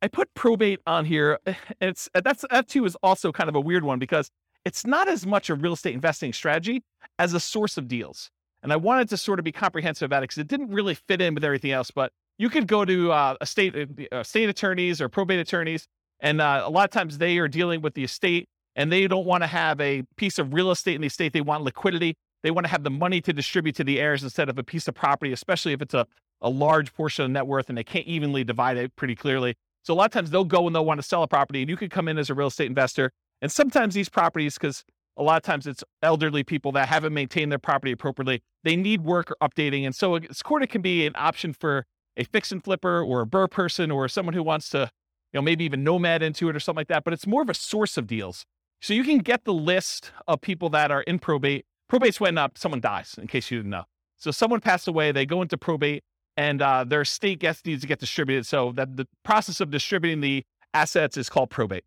I 0.04 0.10
put 0.10 0.32
probate 0.36 0.80
on 0.86 1.06
here. 1.06 1.40
It's 1.82 2.08
that's 2.14 2.46
that 2.52 2.68
too 2.68 2.86
is 2.86 2.96
also 3.02 3.32
kind 3.32 3.50
of 3.50 3.56
a 3.56 3.60
weird 3.60 3.84
one 3.84 3.98
because 3.98 4.30
it's 4.64 4.86
not 4.86 5.08
as 5.08 5.26
much 5.26 5.50
a 5.50 5.56
real 5.56 5.74
estate 5.74 5.96
investing 5.96 6.34
strategy 6.34 6.84
as 7.18 7.34
a 7.34 7.40
source 7.40 7.80
of 7.80 7.88
deals. 7.88 8.30
And 8.64 8.74
I 8.74 8.78
wanted 8.78 9.10
to 9.10 9.18
sort 9.18 9.40
of 9.40 9.46
be 9.46 9.52
comprehensive 9.52 10.06
about 10.06 10.20
it 10.20 10.30
because 10.30 10.40
it 10.40 10.48
didn't 10.48 10.70
really 10.72 10.96
fit 10.96 11.22
in 11.22 11.36
with 11.36 11.44
everything 11.44 11.72
else. 11.72 11.92
But 11.92 12.12
you 12.38 12.50
could 12.50 12.66
go 12.66 12.86
to 12.86 13.12
uh, 13.12 13.36
a 13.40 13.46
state 13.46 13.76
uh, 14.12 14.24
state 14.24 14.50
attorneys 14.50 15.02
or 15.02 15.10
probate 15.10 15.40
attorneys, 15.40 15.86
and 16.20 16.42
uh, 16.42 16.64
a 16.66 16.70
lot 16.70 16.86
of 16.86 16.90
times 16.92 17.18
they 17.18 17.38
are 17.38 17.48
dealing 17.48 17.82
with 17.82 17.94
the 17.94 18.04
estate 18.04 18.48
and 18.76 18.92
they 18.92 19.08
don't 19.08 19.26
want 19.26 19.44
to 19.44 19.48
have 19.48 19.80
a 19.80 20.04
piece 20.16 20.40
of 20.40 20.54
real 20.54 20.72
estate 20.72 20.96
in 20.96 21.02
the 21.02 21.08
estate. 21.08 21.34
They 21.34 21.42
want 21.42 21.64
liquidity. 21.64 22.16
they 22.42 22.52
want 22.52 22.66
to 22.66 22.72
have 22.72 22.84
the 22.84 22.90
money 22.90 23.22
to 23.22 23.34
distribute 23.34 23.76
to 23.76 23.84
the 23.84 24.00
heirs 24.00 24.24
instead 24.24 24.50
of 24.50 24.58
a 24.58 24.64
piece 24.64 24.88
of 24.88 24.96
property, 24.96 25.32
especially 25.32 25.74
if 25.74 25.82
it's 25.82 25.94
a, 25.94 26.08
a 26.42 26.50
large 26.50 26.94
portion 26.94 27.26
of 27.26 27.32
net 27.32 27.46
worth 27.46 27.70
and 27.70 27.78
they 27.78 27.84
can't 27.84 28.08
evenly 28.08 28.44
divide 28.44 28.78
it 28.78 28.96
pretty 28.96 29.16
clearly. 29.16 29.56
So 29.84 29.94
a 29.94 29.96
lot 29.96 30.06
of 30.06 30.12
times 30.12 30.32
they'll 30.32 30.44
go 30.46 30.66
and 30.66 30.76
they'll 30.76 30.86
want 30.86 31.00
to 31.00 31.08
sell 31.08 31.24
a 31.24 31.28
property 31.28 31.62
and 31.62 31.70
you 31.70 31.78
can 31.78 31.90
come 31.90 32.08
in 32.08 32.18
as 32.18 32.30
a 32.30 32.34
real 32.34 32.48
estate 32.48 32.68
investor. 32.68 33.12
And 33.42 33.52
sometimes 33.52 33.94
these 33.94 34.10
properties, 34.10 34.56
because 34.56 34.84
a 35.18 35.24
lot 35.24 35.38
of 35.38 35.44
times 35.44 35.68
it's 35.68 35.84
elderly 36.02 36.44
people 36.44 36.72
that 36.74 36.88
haven't 36.88 37.14
maintained 37.14 37.52
their 37.52 37.60
property 37.60 37.92
appropriately, 37.92 38.42
they 38.64 38.76
need 38.76 39.02
work 39.02 39.32
or 39.32 39.38
updating. 39.48 39.86
And 39.86 39.96
so 39.96 40.16
of 40.16 40.70
can 40.70 40.82
be 40.82 41.06
an 41.06 41.14
option 41.16 41.54
for 41.54 41.86
a 42.18 42.24
fix 42.24 42.52
and 42.52 42.64
flipper 42.64 43.02
or 43.02 43.22
a 43.22 43.26
BRRRR 43.26 43.52
person 43.52 43.92
or 43.92 44.08
someone 44.08 44.34
who 44.34 44.44
wants 44.44 44.70
to, 44.70 44.92
you 45.32 45.38
know, 45.38 45.42
maybe 45.42 45.66
even 45.66 45.84
nomad 45.84 46.24
into 46.24 46.50
it 46.50 46.56
or 46.56 46.60
something 46.60 46.80
like 46.80 46.88
that. 46.88 47.04
But 47.04 47.14
it's 47.14 47.28
more 47.28 47.42
of 47.42 47.50
a 47.50 47.54
source 47.54 47.98
of 47.98 48.08
deals. 48.08 48.46
So 48.82 48.94
you 48.94 49.04
can 49.04 49.20
get 49.20 49.46
the 49.46 49.54
list 49.54 50.12
of 50.28 50.42
people 50.42 50.70
that 50.70 50.92
are 50.92 51.02
in 51.04 51.20
probate. 51.20 51.66
Probate's 51.88 52.20
when 52.20 52.38
uh, 52.38 52.50
someone 52.56 52.82
dies, 52.82 53.16
in 53.20 53.28
case 53.28 53.50
you 53.50 53.60
didn't 53.60 53.72
know. 53.72 53.86
So 54.18 54.32
someone 54.32 54.62
passed 54.62 54.88
away, 54.88 55.12
they 55.12 55.26
go 55.26 55.42
into 55.42 55.58
probate, 55.58 56.04
and 56.38 56.62
uh, 56.62 56.84
their 56.84 57.02
estate 57.02 57.40
gets 57.40 57.64
needs 57.66 57.82
to 57.82 57.88
get 57.88 58.00
distributed. 58.00 58.46
So 58.46 58.72
that 58.74 58.98
the 58.98 59.08
process 59.24 59.60
of 59.60 59.70
distributing 59.70 60.22
the 60.22 60.44
assets 60.74 61.18
is 61.18 61.30
called 61.30 61.50
probate. 61.50 61.84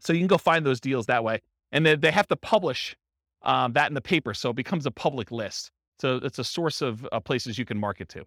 So 0.00 0.12
you 0.12 0.20
can 0.20 0.28
go 0.28 0.38
find 0.38 0.66
those 0.66 0.80
deals 0.80 1.06
that 1.06 1.22
way, 1.22 1.40
and 1.72 1.84
then 1.84 2.00
they 2.00 2.10
have 2.10 2.28
to 2.28 2.36
publish 2.36 2.96
um, 3.42 3.72
that 3.72 3.88
in 3.88 3.94
the 3.94 4.00
paper, 4.00 4.34
so 4.34 4.50
it 4.50 4.56
becomes 4.56 4.86
a 4.86 4.90
public 4.90 5.30
list. 5.30 5.70
So 6.00 6.20
it's 6.22 6.38
a 6.38 6.44
source 6.44 6.82
of 6.82 7.06
uh, 7.10 7.20
places 7.20 7.58
you 7.58 7.64
can 7.64 7.78
market 7.78 8.08
to. 8.10 8.24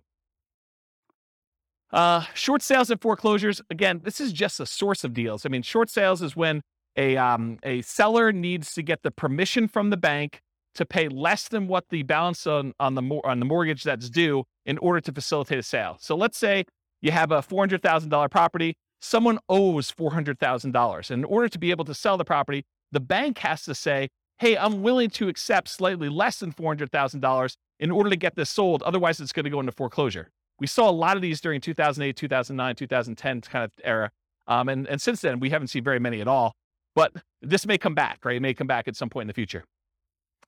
Uh, 1.92 2.22
short 2.34 2.62
sales 2.62 2.90
and 2.90 3.00
foreclosures. 3.00 3.62
Again, 3.70 4.02
this 4.04 4.20
is 4.20 4.34
just 4.34 4.60
a 4.60 4.66
source 4.66 5.04
of 5.04 5.14
deals. 5.14 5.46
I 5.46 5.50
mean, 5.50 5.62
short 5.62 5.90
sales 5.90 6.22
is 6.22 6.36
when 6.36 6.62
a 6.98 7.16
um, 7.18 7.60
a 7.64 7.82
seller 7.82 8.32
needs 8.32 8.74
to 8.74 8.82
get 8.82 9.04
the 9.04 9.12
permission 9.12 9.68
from 9.68 9.90
the 9.90 9.98
bank 9.98 10.42
to 10.74 10.86
pay 10.86 11.08
less 11.08 11.48
than 11.48 11.68
what 11.68 11.86
the 11.90 12.04
balance 12.04 12.48
on 12.48 12.74
on 12.80 12.96
the 12.96 13.02
on 13.24 13.40
the 13.40 13.46
mortgage 13.46 13.84
that's 13.84 14.10
due 14.10 14.44
in 14.66 14.78
order 14.80 15.00
to 15.02 15.12
facilitate 15.12 15.60
a 15.60 15.64
sale. 15.64 15.98
So 16.00 16.16
let's 16.16 16.38
say 16.38 16.66
you 17.02 17.12
have 17.12 17.32
a 17.32 17.42
four 17.42 17.62
hundred 17.62 17.82
thousand 17.82 18.10
dollar 18.10 18.30
property. 18.30 18.76
Someone 19.02 19.40
owes 19.48 19.92
four 19.92 20.12
hundred 20.12 20.40
thousand 20.40 20.72
dollars. 20.72 21.12
In 21.12 21.24
order 21.24 21.48
to 21.50 21.60
be 21.60 21.72
able 21.72 21.86
to 21.86 21.94
sell 21.94 22.18
the 22.18 22.26
property, 22.26 22.66
the 22.96 23.00
bank 23.00 23.40
has 23.40 23.64
to 23.64 23.76
say, 23.76 24.10
"Hey, 24.40 24.58
I'm 24.58 24.82
willing 24.82 25.10
to 25.12 25.28
accept 25.28 25.70
slightly 25.70 26.10
less 26.10 26.40
than 26.40 26.52
four 26.52 26.70
hundred 26.70 26.92
thousand 26.92 27.20
dollars 27.20 27.58
in 27.80 27.92
order 27.92 28.10
to 28.10 28.16
get 28.16 28.36
this 28.36 28.50
sold. 28.50 28.82
Otherwise, 28.84 29.20
it's 29.20 29.34
going 29.34 29.44
to 29.44 29.50
go 29.50 29.60
into 29.60 29.72
foreclosure." 29.72 30.30
We 30.60 30.68
saw 30.68 30.90
a 30.90 30.92
lot 30.92 31.18
of 31.18 31.22
these 31.22 31.42
during 31.42 31.60
2008, 31.60 32.16
2009, 32.16 32.76
2010 32.76 33.42
kind 33.42 33.66
of 33.66 33.72
era. 33.84 34.12
Um, 34.48 34.70
and, 34.70 34.88
and 34.88 35.02
since 35.02 35.22
then, 35.22 35.40
we 35.40 35.50
haven't 35.50 35.68
seen 35.68 35.84
very 35.84 36.00
many 36.00 36.22
at 36.22 36.28
all. 36.28 36.54
But 36.96 37.12
this 37.42 37.66
may 37.66 37.78
come 37.78 37.94
back, 37.94 38.24
right? 38.24 38.38
It 38.38 38.42
may 38.42 38.54
come 38.54 38.68
back 38.68 38.88
at 38.88 38.96
some 38.96 39.10
point 39.10 39.24
in 39.24 39.28
the 39.28 39.34
future. 39.34 39.66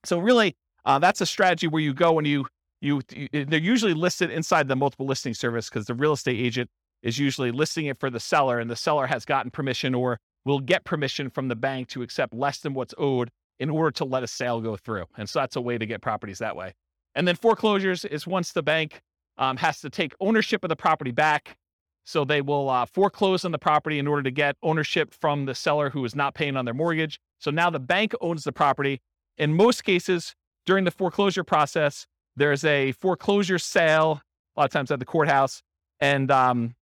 So 0.05 0.19
really, 0.19 0.55
uh, 0.85 0.99
that's 0.99 1.19
a 1.19 1.25
strategy 1.25 1.67
where 1.67 1.81
you 1.81 1.93
go 1.93 2.17
and 2.17 2.25
you, 2.25 2.47
you, 2.79 3.01
you 3.13 3.27
they're 3.45 3.59
usually 3.59 3.93
listed 3.93 4.31
inside 4.31 4.69
the 4.69 4.75
multiple 4.75 5.05
listing 5.05 5.33
service 5.33 5.67
because 5.69 5.87
the 5.87 5.93
real 5.93 6.13
estate 6.13 6.39
agent 6.39 6.69
is 7.03 7.19
usually 7.19 7.51
listing 7.51 7.87
it 7.87 7.97
for 7.97 8.09
the 8.09 8.19
seller, 8.19 8.59
and 8.59 8.69
the 8.69 8.75
seller 8.75 9.07
has 9.07 9.25
gotten 9.25 9.51
permission 9.51 9.93
or 9.93 10.19
will 10.47 10.59
get 10.59 10.83
permission 10.83 11.29
from 11.29 11.47
the 11.47 11.55
bank 11.55 11.89
to 11.89 12.01
accept 12.01 12.33
less 12.33 12.59
than 12.59 12.73
what's 12.73 12.93
owed 12.97 13.29
in 13.59 13.69
order 13.69 13.91
to 13.91 14.05
let 14.05 14.23
a 14.23 14.27
sale 14.27 14.61
go 14.61 14.75
through. 14.75 15.05
And 15.17 15.29
so 15.29 15.39
that's 15.39 15.55
a 15.55 15.61
way 15.61 15.77
to 15.77 15.85
get 15.85 16.01
properties 16.01 16.39
that 16.39 16.55
way. 16.55 16.73
And 17.15 17.27
then 17.27 17.35
foreclosures 17.35 18.05
is 18.05 18.27
once 18.27 18.51
the 18.51 18.63
bank 18.63 19.01
um, 19.37 19.57
has 19.57 19.81
to 19.81 19.89
take 19.89 20.13
ownership 20.19 20.63
of 20.63 20.69
the 20.69 20.75
property 20.75 21.11
back. 21.11 21.57
So 22.05 22.23
they 22.23 22.41
will 22.41 22.69
uh, 22.69 22.85
foreclose 22.85 23.43
on 23.43 23.51
the 23.51 23.59
property 23.59 23.99
in 23.99 24.07
order 24.07 24.23
to 24.23 24.31
get 24.31 24.55
ownership 24.63 25.13
from 25.13 25.45
the 25.45 25.53
seller 25.55 25.89
who 25.89 26.05
is 26.05 26.15
not 26.15 26.35
paying 26.35 26.55
on 26.55 26.65
their 26.65 26.73
mortgage. 26.73 27.19
So 27.39 27.51
now 27.51 27.69
the 27.69 27.79
bank 27.79 28.13
owns 28.21 28.43
the 28.43 28.53
property. 28.53 29.01
In 29.37 29.53
most 29.53 29.83
cases, 29.83 30.33
during 30.65 30.85
the 30.85 30.91
foreclosure 30.91 31.43
process, 31.43 32.07
there's 32.35 32.63
a 32.63 32.93
foreclosure 32.93 33.59
sale, 33.59 34.21
a 34.55 34.59
lot 34.59 34.65
of 34.65 34.71
times 34.71 34.91
at 34.91 34.99
the 34.99 35.05
courthouse, 35.05 35.63
and 35.99 36.31
um, 36.31 36.75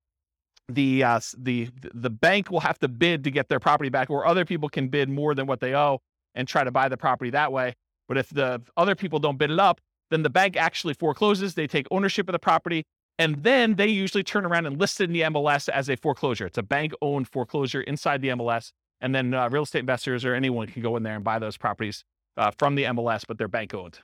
the 0.67 1.03
uh, 1.03 1.19
the 1.37 1.69
the 1.93 2.09
bank 2.09 2.49
will 2.49 2.59
have 2.59 2.79
to 2.79 2.87
bid 2.87 3.23
to 3.23 3.31
get 3.31 3.49
their 3.49 3.59
property 3.59 3.89
back, 3.89 4.09
or 4.09 4.25
other 4.25 4.45
people 4.45 4.69
can 4.69 4.87
bid 4.87 5.09
more 5.09 5.35
than 5.35 5.47
what 5.47 5.59
they 5.59 5.75
owe 5.75 6.01
and 6.33 6.47
try 6.47 6.63
to 6.63 6.71
buy 6.71 6.89
the 6.89 6.97
property 6.97 7.29
that 7.31 7.51
way. 7.51 7.75
But 8.07 8.17
if 8.17 8.29
the 8.29 8.61
other 8.77 8.95
people 8.95 9.19
don't 9.19 9.37
bid 9.37 9.51
it 9.51 9.59
up, 9.59 9.81
then 10.11 10.23
the 10.23 10.29
bank 10.29 10.55
actually 10.57 10.93
forecloses. 10.93 11.55
They 11.55 11.67
take 11.67 11.87
ownership 11.91 12.27
of 12.27 12.33
the 12.33 12.39
property. 12.39 12.85
And 13.17 13.43
then 13.43 13.75
they 13.75 13.87
usually 13.87 14.23
turn 14.23 14.45
around 14.45 14.65
and 14.65 14.79
list 14.79 14.99
it 14.99 15.05
in 15.05 15.13
the 15.13 15.21
MLS 15.21 15.69
as 15.69 15.89
a 15.89 15.95
foreclosure. 15.95 16.45
It's 16.47 16.57
a 16.57 16.63
bank 16.63 16.93
owned 17.01 17.29
foreclosure 17.29 17.81
inside 17.81 18.21
the 18.21 18.29
MLS. 18.29 18.71
And 18.99 19.15
then 19.15 19.33
uh, 19.33 19.49
real 19.49 19.63
estate 19.63 19.79
investors 19.79 20.25
or 20.25 20.35
anyone 20.35 20.67
can 20.67 20.81
go 20.81 20.97
in 20.97 21.03
there 21.03 21.15
and 21.15 21.23
buy 21.23 21.39
those 21.39 21.57
properties 21.57 22.03
uh, 22.37 22.51
from 22.57 22.75
the 22.75 22.83
MLS, 22.83 23.23
but 23.25 23.37
they're 23.37 23.47
bank 23.47 23.73
owned. 23.73 23.99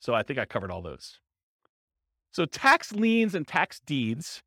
So 0.00 0.14
I 0.14 0.22
think 0.22 0.38
I 0.38 0.44
covered 0.44 0.70
all 0.70 0.82
those. 0.82 1.18
So 2.32 2.44
tax 2.44 2.92
liens 2.92 3.34
and 3.34 3.48
tax 3.48 3.80
deeds. 3.80 4.42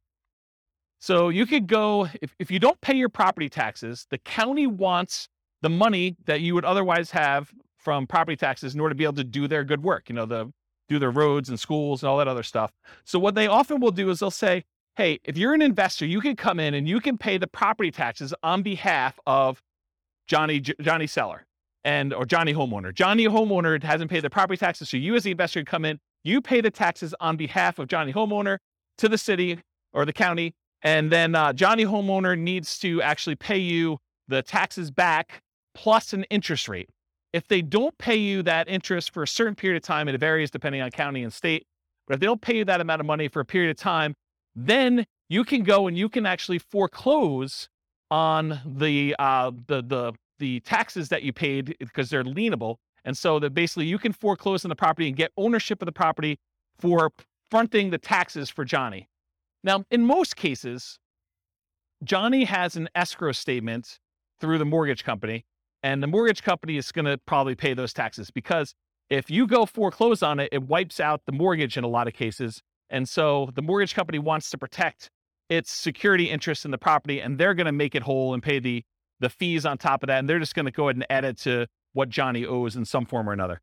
So 0.99 1.29
you 1.29 1.45
could 1.45 1.67
go, 1.67 2.07
if, 2.21 2.35
if 2.39 2.51
you 2.51 2.59
don't 2.59 2.79
pay 2.81 2.93
your 2.93 3.09
property 3.09 3.49
taxes, 3.49 4.05
the 4.09 4.17
county 4.17 4.67
wants 4.67 5.29
the 5.61 5.69
money 5.69 6.17
that 6.25 6.41
you 6.41 6.53
would 6.55 6.65
otherwise 6.65 7.11
have 7.11 7.53
from 7.77 8.05
property 8.05 8.35
taxes 8.35 8.75
in 8.75 8.81
order 8.81 8.93
to 8.93 8.97
be 8.97 9.05
able 9.05 9.13
to 9.13 9.23
do 9.23 9.47
their 9.47 9.63
good 9.63 9.81
work, 9.81 10.09
you 10.09 10.15
know, 10.15 10.25
the 10.25 10.51
do 10.89 10.99
their 10.99 11.11
roads 11.11 11.49
and 11.49 11.59
schools 11.59 12.01
and 12.01 12.09
all 12.09 12.17
that 12.17 12.27
other 12.27 12.43
stuff. 12.43 12.71
So 13.05 13.19
what 13.19 13.35
they 13.35 13.47
often 13.47 13.79
will 13.79 13.91
do 13.91 14.09
is 14.09 14.19
they'll 14.19 14.31
say, 14.31 14.65
"Hey, 14.95 15.19
if 15.23 15.37
you're 15.37 15.53
an 15.53 15.61
investor, 15.61 16.05
you 16.05 16.19
can 16.19 16.35
come 16.35 16.59
in 16.59 16.73
and 16.73 16.87
you 16.87 16.99
can 16.99 17.17
pay 17.17 17.37
the 17.37 17.47
property 17.47 17.91
taxes 17.91 18.33
on 18.41 18.63
behalf 18.63 19.19
of 19.27 19.61
Johnny 20.27 20.59
Johnny 20.59 21.07
Seller 21.07 21.45
and 21.83 22.13
or 22.13 22.25
Johnny 22.25 22.53
homeowner. 22.53 22.93
Johnny 22.93 23.25
homeowner 23.25 23.81
hasn't 23.83 24.11
paid 24.11 24.21
the 24.21 24.29
property 24.29 24.57
taxes, 24.57 24.89
so 24.89 24.97
you 24.97 25.15
as 25.15 25.23
the 25.23 25.31
investor 25.31 25.59
can 25.59 25.65
come 25.65 25.85
in, 25.85 25.99
you 26.23 26.41
pay 26.41 26.59
the 26.59 26.71
taxes 26.71 27.15
on 27.19 27.37
behalf 27.37 27.79
of 27.79 27.87
Johnny 27.87 28.11
homeowner 28.11 28.57
to 28.97 29.07
the 29.07 29.17
city 29.17 29.59
or 29.93 30.05
the 30.05 30.13
county, 30.13 30.53
and 30.81 31.11
then 31.11 31.35
uh, 31.35 31.53
Johnny 31.53 31.85
homeowner 31.85 32.37
needs 32.37 32.79
to 32.79 33.01
actually 33.01 33.35
pay 33.35 33.57
you 33.57 33.97
the 34.27 34.41
taxes 34.41 34.91
back 34.91 35.41
plus 35.75 36.13
an 36.13 36.23
interest 36.25 36.67
rate. 36.67 36.89
If 37.33 37.47
they 37.47 37.61
don't 37.61 37.97
pay 37.97 38.15
you 38.15 38.41
that 38.43 38.67
interest 38.67 39.13
for 39.13 39.23
a 39.23 39.27
certain 39.27 39.55
period 39.55 39.77
of 39.77 39.83
time, 39.83 40.07
it 40.07 40.19
varies 40.19 40.49
depending 40.49 40.81
on 40.81 40.89
county 40.91 41.23
and 41.23 41.31
state, 41.31 41.65
but 42.07 42.15
if 42.15 42.19
they 42.19 42.25
don't 42.25 42.41
pay 42.41 42.57
you 42.57 42.65
that 42.65 42.81
amount 42.81 43.01
of 43.01 43.05
money 43.05 43.27
for 43.27 43.39
a 43.39 43.45
period 43.45 43.69
of 43.69 43.77
time, 43.77 44.15
then 44.55 45.05
you 45.29 45.43
can 45.43 45.63
go 45.63 45.87
and 45.87 45.97
you 45.97 46.09
can 46.09 46.25
actually 46.25 46.59
foreclose 46.59 47.69
on 48.11 48.59
the 48.65 49.15
uh, 49.19 49.51
the 49.67 49.83
the 49.83 50.13
the 50.39 50.59
taxes 50.61 51.09
that 51.09 51.21
you 51.21 51.31
paid 51.31 51.75
because 51.79 52.09
they're 52.09 52.23
lienable, 52.23 52.77
and 53.05 53.15
so 53.15 53.39
that 53.39 53.53
basically 53.53 53.85
you 53.85 53.99
can 53.99 54.11
foreclose 54.11 54.65
on 54.65 54.69
the 54.69 54.75
property 54.75 55.07
and 55.07 55.15
get 55.15 55.31
ownership 55.37 55.81
of 55.81 55.85
the 55.85 55.91
property 55.91 56.39
for 56.79 57.11
fronting 57.51 57.91
the 57.91 57.97
taxes 57.97 58.49
for 58.49 58.65
Johnny. 58.65 59.07
Now, 59.63 59.83
in 59.91 60.05
most 60.05 60.35
cases, 60.35 60.99
Johnny 62.03 62.45
has 62.45 62.75
an 62.75 62.89
escrow 62.95 63.31
statement 63.31 63.99
through 64.39 64.57
the 64.57 64.65
mortgage 64.65 65.03
company 65.03 65.45
and 65.83 66.03
the 66.03 66.07
mortgage 66.07 66.43
company 66.43 66.77
is 66.77 66.91
going 66.91 67.05
to 67.05 67.17
probably 67.17 67.55
pay 67.55 67.73
those 67.73 67.93
taxes 67.93 68.31
because 68.31 68.73
if 69.09 69.29
you 69.29 69.47
go 69.47 69.65
foreclose 69.65 70.21
on 70.21 70.39
it, 70.39 70.49
it 70.51 70.63
wipes 70.63 70.99
out 70.99 71.21
the 71.25 71.31
mortgage 71.31 71.77
in 71.77 71.83
a 71.83 71.87
lot 71.87 72.07
of 72.07 72.13
cases. 72.13 72.61
And 72.89 73.07
so 73.07 73.49
the 73.55 73.61
mortgage 73.61 73.95
company 73.95 74.19
wants 74.19 74.49
to 74.51 74.57
protect 74.57 75.09
its 75.49 75.71
security 75.71 76.29
interest 76.29 76.65
in 76.65 76.71
the 76.71 76.77
property 76.77 77.19
and 77.19 77.37
they're 77.37 77.53
going 77.53 77.65
to 77.65 77.71
make 77.71 77.95
it 77.95 78.03
whole 78.03 78.33
and 78.33 78.43
pay 78.43 78.59
the 78.59 78.83
the 79.21 79.29
fees 79.29 79.65
on 79.65 79.77
top 79.77 80.01
of 80.01 80.07
that. 80.07 80.19
And 80.19 80.29
they're 80.29 80.39
just 80.39 80.55
going 80.55 80.65
to 80.65 80.71
go 80.71 80.87
ahead 80.87 80.95
and 80.95 81.05
add 81.09 81.25
it 81.25 81.37
to 81.39 81.67
what 81.91 82.07
Johnny 82.07 82.45
owes 82.45 82.77
in 82.77 82.85
some 82.85 83.05
form 83.05 83.27
or 83.27 83.33
another. 83.33 83.59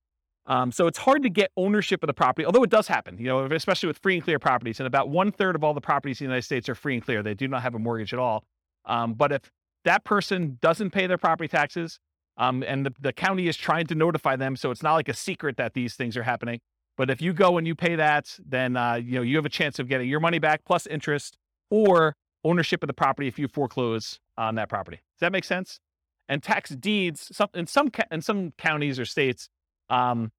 Um, 0.48 0.70
so 0.70 0.86
it's 0.86 0.98
hard 0.98 1.22
to 1.24 1.28
get 1.28 1.50
ownership 1.56 2.02
of 2.02 2.06
the 2.06 2.14
property, 2.14 2.46
although 2.46 2.62
it 2.62 2.70
does 2.70 2.86
happen, 2.86 3.18
you 3.18 3.26
know, 3.26 3.44
especially 3.46 3.88
with 3.88 3.98
free 3.98 4.14
and 4.14 4.22
clear 4.22 4.38
properties. 4.38 4.78
And 4.78 4.86
about 4.86 5.08
one 5.08 5.32
third 5.32 5.56
of 5.56 5.64
all 5.64 5.74
the 5.74 5.80
properties 5.80 6.20
in 6.20 6.26
the 6.26 6.28
United 6.28 6.44
States 6.44 6.68
are 6.68 6.74
free 6.74 6.94
and 6.94 7.04
clear. 7.04 7.22
They 7.22 7.34
do 7.34 7.48
not 7.48 7.62
have 7.62 7.74
a 7.74 7.78
mortgage 7.78 8.12
at 8.12 8.20
all. 8.20 8.44
Um, 8.84 9.14
but 9.14 9.32
if 9.32 9.50
that 9.84 10.04
person 10.04 10.58
doesn't 10.62 10.90
pay 10.90 11.06
their 11.06 11.18
property 11.18 11.48
taxes, 11.48 11.98
um, 12.36 12.62
and 12.66 12.86
the, 12.86 12.94
the 13.00 13.12
county 13.12 13.48
is 13.48 13.56
trying 13.56 13.86
to 13.86 13.94
notify 13.94 14.36
them. 14.36 14.56
So 14.56 14.70
it's 14.70 14.82
not 14.82 14.94
like 14.94 15.08
a 15.08 15.14
secret 15.14 15.56
that 15.56 15.74
these 15.74 15.94
things 15.94 16.16
are 16.16 16.22
happening. 16.22 16.60
But 16.96 17.10
if 17.10 17.20
you 17.20 17.32
go 17.32 17.58
and 17.58 17.66
you 17.66 17.74
pay 17.74 17.96
that, 17.96 18.38
then 18.44 18.76
uh, 18.76 18.94
you 18.94 19.16
know 19.16 19.22
you 19.22 19.36
have 19.36 19.46
a 19.46 19.50
chance 19.50 19.78
of 19.78 19.88
getting 19.88 20.08
your 20.08 20.20
money 20.20 20.38
back 20.38 20.64
plus 20.64 20.86
interest 20.86 21.36
or 21.70 22.14
ownership 22.44 22.82
of 22.82 22.86
the 22.86 22.94
property 22.94 23.28
if 23.28 23.38
you 23.38 23.48
foreclose 23.48 24.18
on 24.38 24.54
that 24.54 24.68
property. 24.68 24.98
Does 24.98 25.20
that 25.20 25.32
make 25.32 25.44
sense? 25.44 25.80
And 26.28 26.42
tax 26.42 26.70
deeds, 26.70 27.28
some, 27.32 27.48
in 27.54 27.66
some 27.66 27.90
in 28.10 28.22
some 28.22 28.52
counties 28.58 28.98
or 28.98 29.04
states, 29.04 29.48
um, 29.90 30.32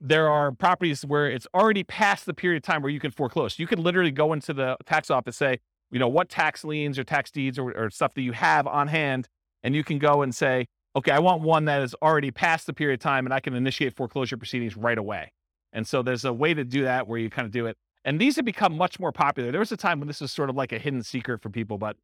there 0.00 0.28
are 0.28 0.52
properties 0.52 1.04
where 1.04 1.30
it's 1.30 1.46
already 1.54 1.84
past 1.84 2.26
the 2.26 2.34
period 2.34 2.58
of 2.58 2.62
time 2.62 2.82
where 2.82 2.90
you 2.90 3.00
can 3.00 3.10
foreclose. 3.10 3.58
You 3.58 3.66
can 3.66 3.82
literally 3.82 4.10
go 4.10 4.32
into 4.32 4.54
the 4.54 4.76
tax 4.86 5.10
office, 5.10 5.36
say, 5.36 5.60
you 5.90 5.98
know, 5.98 6.08
what 6.08 6.28
tax 6.28 6.64
liens 6.64 6.98
or 6.98 7.04
tax 7.04 7.30
deeds 7.30 7.58
or, 7.58 7.72
or 7.72 7.90
stuff 7.90 8.14
that 8.14 8.22
you 8.22 8.32
have 8.32 8.66
on 8.66 8.88
hand, 8.88 9.28
and 9.62 9.74
you 9.74 9.84
can 9.84 9.98
go 9.98 10.22
and 10.22 10.34
say, 10.34 10.66
okay, 10.96 11.12
I 11.12 11.18
want 11.18 11.42
one 11.42 11.66
that 11.66 11.82
is 11.82 11.94
already 12.02 12.30
past 12.30 12.66
the 12.66 12.72
period 12.72 13.00
of 13.00 13.02
time 13.02 13.26
and 13.26 13.34
I 13.34 13.40
can 13.40 13.54
initiate 13.54 13.94
foreclosure 13.94 14.36
proceedings 14.36 14.76
right 14.76 14.98
away. 14.98 15.32
And 15.72 15.86
so 15.86 16.02
there's 16.02 16.24
a 16.24 16.32
way 16.32 16.54
to 16.54 16.64
do 16.64 16.82
that 16.84 17.06
where 17.06 17.18
you 17.18 17.30
kind 17.30 17.46
of 17.46 17.52
do 17.52 17.66
it. 17.66 17.76
And 18.04 18.20
these 18.20 18.36
have 18.36 18.44
become 18.44 18.76
much 18.76 18.98
more 18.98 19.12
popular. 19.12 19.50
There 19.50 19.60
was 19.60 19.70
a 19.72 19.76
time 19.76 20.00
when 20.00 20.08
this 20.08 20.20
was 20.20 20.32
sort 20.32 20.50
of 20.50 20.56
like 20.56 20.72
a 20.72 20.78
hidden 20.78 21.02
secret 21.02 21.42
for 21.42 21.50
people, 21.50 21.78
but 21.78 21.96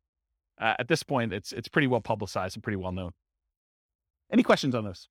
uh, 0.60 0.74
at 0.78 0.88
this 0.88 1.02
point, 1.02 1.32
it's 1.32 1.52
it's 1.52 1.68
pretty 1.68 1.86
well 1.86 2.00
publicized 2.00 2.56
and 2.56 2.62
pretty 2.62 2.76
well 2.76 2.92
known. 2.92 3.12
Any 4.30 4.42
questions 4.42 4.74
on 4.74 4.84
this? 4.84 5.08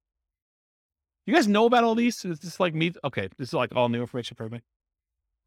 You 1.25 1.33
guys 1.33 1.47
know 1.47 1.65
about 1.65 1.83
all 1.83 1.95
these? 1.95 2.23
Is 2.23 2.39
this 2.39 2.59
like 2.59 2.75
me? 2.75 2.93
Okay, 3.03 3.29
this 3.37 3.49
is 3.49 3.53
like 3.53 3.75
all 3.75 3.89
new 3.89 4.01
information 4.01 4.35
for 4.35 4.43
everybody. 4.43 4.63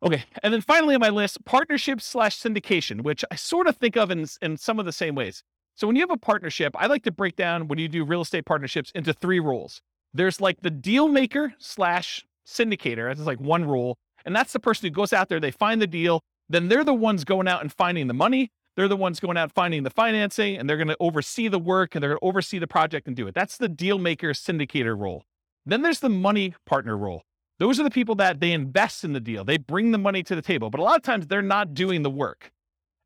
Okay, 0.03 0.25
and 0.43 0.53
then 0.53 0.61
finally 0.61 0.95
on 0.95 1.01
my 1.01 1.09
list, 1.09 1.45
partnership 1.45 2.01
slash 2.01 2.39
syndication, 2.39 3.03
which 3.03 3.25
I 3.31 3.37
sort 3.37 3.67
of 3.67 3.77
think 3.77 3.97
of 3.97 4.11
in 4.11 4.27
in 4.43 4.57
some 4.57 4.79
of 4.79 4.87
the 4.87 4.93
same 4.93 5.15
ways. 5.15 5.43
So 5.75 5.87
when 5.87 5.95
you 5.95 6.03
have 6.03 6.11
a 6.11 6.17
partnership, 6.17 6.75
I 6.77 6.87
like 6.87 7.05
to 7.05 7.13
break 7.13 7.37
down 7.37 7.69
when 7.69 7.79
you 7.79 7.89
do 7.89 8.05
real 8.05 8.23
estate 8.23 8.45
partnerships 8.47 8.91
into 8.95 9.13
three 9.13 9.39
roles. 9.39 9.81
There's 10.13 10.41
like 10.41 10.61
the 10.63 10.71
deal 10.71 11.07
maker 11.07 11.55
slash 11.59 12.27
syndicator. 12.47 13.09
That's 13.09 13.27
like 13.27 13.41
one 13.41 13.65
role. 13.65 13.97
And 14.25 14.35
that's 14.35 14.53
the 14.53 14.61
person 14.61 14.89
who 14.89 14.91
goes 14.91 15.13
out 15.13 15.29
there, 15.29 15.39
they 15.39 15.53
find 15.53 15.81
the 15.81 15.87
deal, 15.87 16.23
then 16.49 16.69
they're 16.69 16.85
the 16.85 16.95
ones 16.95 17.25
going 17.25 17.47
out 17.47 17.61
and 17.61 17.73
finding 17.73 18.09
the 18.09 18.15
money. 18.15 18.51
They're 18.75 18.89
the 18.89 18.97
ones 18.97 19.21
going 19.21 19.37
out 19.37 19.53
finding 19.53 19.83
the 19.83 19.91
financing 19.91 20.57
and 20.57 20.69
they're 20.69 20.77
going 20.77 20.89
to 20.89 20.97
oversee 21.01 21.49
the 21.49 21.59
work 21.59 21.95
and 21.95 22.03
they're 22.03 22.11
going 22.11 22.21
to 22.21 22.27
oversee 22.27 22.59
the 22.59 22.67
project 22.67 23.07
and 23.07 23.17
do 23.17 23.27
it. 23.27 23.35
That's 23.35 23.57
the 23.57 23.69
deal 23.69 23.99
maker 23.99 24.31
syndicator 24.31 24.99
role. 24.99 25.25
Then 25.69 25.83
there's 25.83 26.01
the 26.01 26.09
money 26.09 26.55
partner 26.67 26.97
role. 26.97 27.23
Those 27.59 27.79
are 27.79 27.83
the 27.83 27.91
people 27.91 28.15
that 28.17 28.41
they 28.41 28.53
invest 28.53 29.05
in 29.05 29.13
the 29.13 29.21
deal. 29.21 29.45
They 29.45 29.59
bring 29.59 29.91
the 29.91 29.99
money 29.99 30.23
to 30.23 30.35
the 30.35 30.43
table, 30.43 30.71
but 30.71 30.81
a 30.81 30.83
lot 30.83 30.97
of 30.97 31.03
times 31.03 31.27
they're 31.27 31.43
not 31.43 31.75
doing 31.75 32.03
the 32.03 32.11
work. 32.11 32.53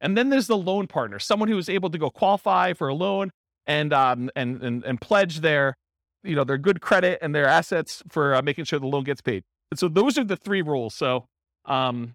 And 0.00 0.16
then 0.16 0.28
there's 0.30 0.46
the 0.46 0.56
loan 0.56 0.86
partner, 0.86 1.18
someone 1.18 1.48
who 1.48 1.58
is 1.58 1.68
able 1.68 1.90
to 1.90 1.98
go 1.98 2.10
qualify 2.10 2.72
for 2.72 2.88
a 2.88 2.94
loan 2.94 3.30
and 3.66 3.92
um, 3.92 4.30
and, 4.34 4.62
and 4.62 4.84
and 4.84 5.00
pledge 5.00 5.40
their 5.40 5.76
you 6.24 6.34
know 6.34 6.44
their 6.44 6.58
good 6.58 6.80
credit 6.80 7.18
and 7.22 7.34
their 7.34 7.46
assets 7.46 8.02
for 8.08 8.34
uh, 8.34 8.42
making 8.42 8.64
sure 8.64 8.78
the 8.78 8.86
loan 8.86 9.04
gets 9.04 9.20
paid. 9.20 9.44
And 9.70 9.78
so 9.78 9.88
those 9.88 10.18
are 10.18 10.24
the 10.24 10.36
three 10.36 10.62
rules. 10.62 10.94
So 10.94 11.26
um, 11.64 12.14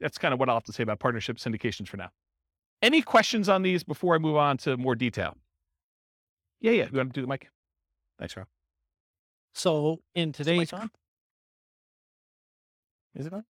that's 0.00 0.18
kind 0.18 0.34
of 0.34 0.40
what 0.40 0.48
I'll 0.48 0.56
have 0.56 0.64
to 0.64 0.72
say 0.72 0.82
about 0.82 1.00
partnership 1.00 1.36
syndications 1.36 1.88
for 1.88 1.96
now. 1.96 2.10
Any 2.80 3.02
questions 3.02 3.48
on 3.48 3.62
these 3.62 3.84
before 3.84 4.14
I 4.14 4.18
move 4.18 4.36
on 4.36 4.56
to 4.58 4.76
more 4.76 4.94
detail? 4.94 5.36
Yeah, 6.60 6.72
yeah. 6.72 6.88
You 6.90 6.96
want 6.96 7.14
to 7.14 7.20
do 7.20 7.22
the 7.22 7.28
mic? 7.28 7.48
Thanks, 8.18 8.36
Rob. 8.36 8.46
So 9.54 10.00
in 10.14 10.32
today's 10.32 10.72
on? 10.72 10.90
Is 13.14 13.26
it 13.26 13.32
on? 13.32 13.44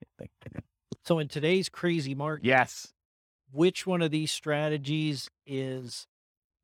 Yeah, 0.00 0.08
thank 0.18 0.30
you. 0.54 0.60
so 1.04 1.18
in 1.18 1.28
today's 1.28 1.68
crazy 1.68 2.14
market, 2.14 2.44
Yes. 2.44 2.92
which 3.52 3.86
one 3.86 4.02
of 4.02 4.10
these 4.10 4.30
strategies 4.30 5.28
is 5.46 6.06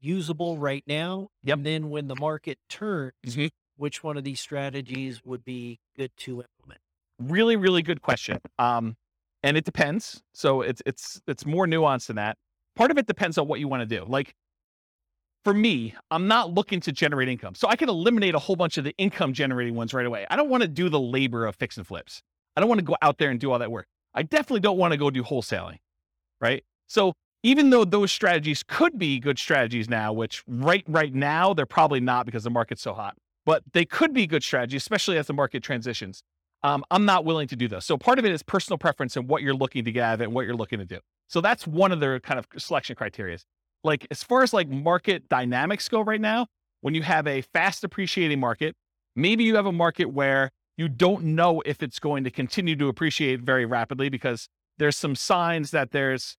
usable 0.00 0.58
right 0.58 0.84
now? 0.86 1.28
Yep. 1.44 1.58
And 1.58 1.66
then 1.66 1.90
when 1.90 2.08
the 2.08 2.16
market 2.16 2.58
turns, 2.68 3.12
Mhm. 3.24 3.50
which 3.76 4.02
one 4.02 4.16
of 4.16 4.24
these 4.24 4.40
strategies 4.40 5.24
would 5.24 5.44
be 5.44 5.80
good 5.96 6.16
to 6.18 6.42
implement? 6.42 6.80
really 7.20 7.54
really 7.54 7.80
good 7.80 8.02
question 8.02 8.40
um 8.58 8.96
and 9.44 9.56
it 9.56 9.64
depends 9.64 10.20
so 10.34 10.62
it's 10.62 10.82
it's 10.84 11.22
it's 11.28 11.46
more 11.46 11.64
nuanced 11.64 12.08
than 12.08 12.16
that 12.16 12.36
part 12.74 12.90
of 12.90 12.98
it 12.98 13.06
depends 13.06 13.38
on 13.38 13.46
what 13.46 13.60
you 13.60 13.68
want 13.68 13.80
to 13.80 13.86
do 13.86 14.04
like 14.06 14.34
for 15.44 15.54
me 15.54 15.94
i'm 16.10 16.26
not 16.26 16.52
looking 16.52 16.80
to 16.80 16.92
generate 16.92 17.28
income 17.28 17.54
so 17.54 17.68
i 17.68 17.76
can 17.76 17.88
eliminate 17.88 18.34
a 18.34 18.38
whole 18.38 18.56
bunch 18.56 18.78
of 18.78 18.84
the 18.84 18.94
income 18.98 19.32
generating 19.32 19.74
ones 19.74 19.94
right 19.94 20.06
away 20.06 20.26
i 20.30 20.36
don't 20.36 20.48
want 20.48 20.62
to 20.62 20.68
do 20.68 20.88
the 20.88 21.00
labor 21.00 21.46
of 21.46 21.54
fix 21.56 21.76
and 21.76 21.86
flips 21.86 22.22
i 22.56 22.60
don't 22.60 22.68
want 22.68 22.78
to 22.78 22.84
go 22.84 22.96
out 23.02 23.18
there 23.18 23.30
and 23.30 23.40
do 23.40 23.52
all 23.52 23.58
that 23.58 23.70
work 23.70 23.86
i 24.14 24.22
definitely 24.22 24.60
don't 24.60 24.78
want 24.78 24.92
to 24.92 24.96
go 24.96 25.10
do 25.10 25.22
wholesaling 25.22 25.78
right 26.40 26.64
so 26.86 27.12
even 27.42 27.70
though 27.70 27.84
those 27.84 28.10
strategies 28.10 28.62
could 28.62 28.98
be 28.98 29.18
good 29.18 29.38
strategies 29.38 29.88
now 29.88 30.12
which 30.12 30.42
right 30.48 30.84
right 30.88 31.14
now 31.14 31.54
they're 31.54 31.66
probably 31.66 32.00
not 32.00 32.26
because 32.26 32.44
the 32.44 32.50
market's 32.50 32.82
so 32.82 32.94
hot 32.94 33.16
but 33.46 33.62
they 33.72 33.84
could 33.84 34.12
be 34.12 34.26
good 34.26 34.42
strategies 34.42 34.82
especially 34.82 35.18
as 35.18 35.26
the 35.26 35.34
market 35.34 35.62
transitions 35.62 36.22
um, 36.64 36.82
I'm 36.90 37.04
not 37.04 37.26
willing 37.26 37.46
to 37.48 37.56
do 37.56 37.68
those. 37.68 37.84
So 37.84 37.98
part 37.98 38.18
of 38.18 38.24
it 38.24 38.32
is 38.32 38.42
personal 38.42 38.78
preference 38.78 39.16
and 39.16 39.28
what 39.28 39.42
you're 39.42 39.54
looking 39.54 39.84
to 39.84 39.92
get 39.92 40.02
out 40.02 40.14
of 40.14 40.20
it 40.22 40.24
and 40.24 40.32
what 40.32 40.46
you're 40.46 40.56
looking 40.56 40.78
to 40.78 40.86
do. 40.86 40.98
So 41.28 41.42
that's 41.42 41.66
one 41.66 41.92
of 41.92 42.00
the 42.00 42.20
kind 42.22 42.38
of 42.38 42.48
selection 42.56 42.96
criteria. 42.96 43.38
Like 43.84 44.06
as 44.10 44.22
far 44.22 44.42
as 44.42 44.52
like 44.52 44.68
market 44.68 45.28
dynamics 45.28 45.88
go 45.88 46.00
right 46.00 46.20
now, 46.20 46.46
when 46.80 46.94
you 46.94 47.02
have 47.02 47.26
a 47.26 47.42
fast 47.42 47.84
appreciating 47.84 48.40
market, 48.40 48.74
maybe 49.14 49.44
you 49.44 49.54
have 49.56 49.66
a 49.66 49.72
market 49.72 50.06
where 50.06 50.50
you 50.76 50.88
don't 50.88 51.22
know 51.22 51.62
if 51.64 51.82
it's 51.82 51.98
going 51.98 52.24
to 52.24 52.30
continue 52.30 52.74
to 52.76 52.88
appreciate 52.88 53.40
very 53.40 53.64
rapidly 53.64 54.08
because 54.08 54.48
there's 54.78 54.96
some 54.96 55.14
signs 55.14 55.70
that 55.70 55.92
there's 55.92 56.36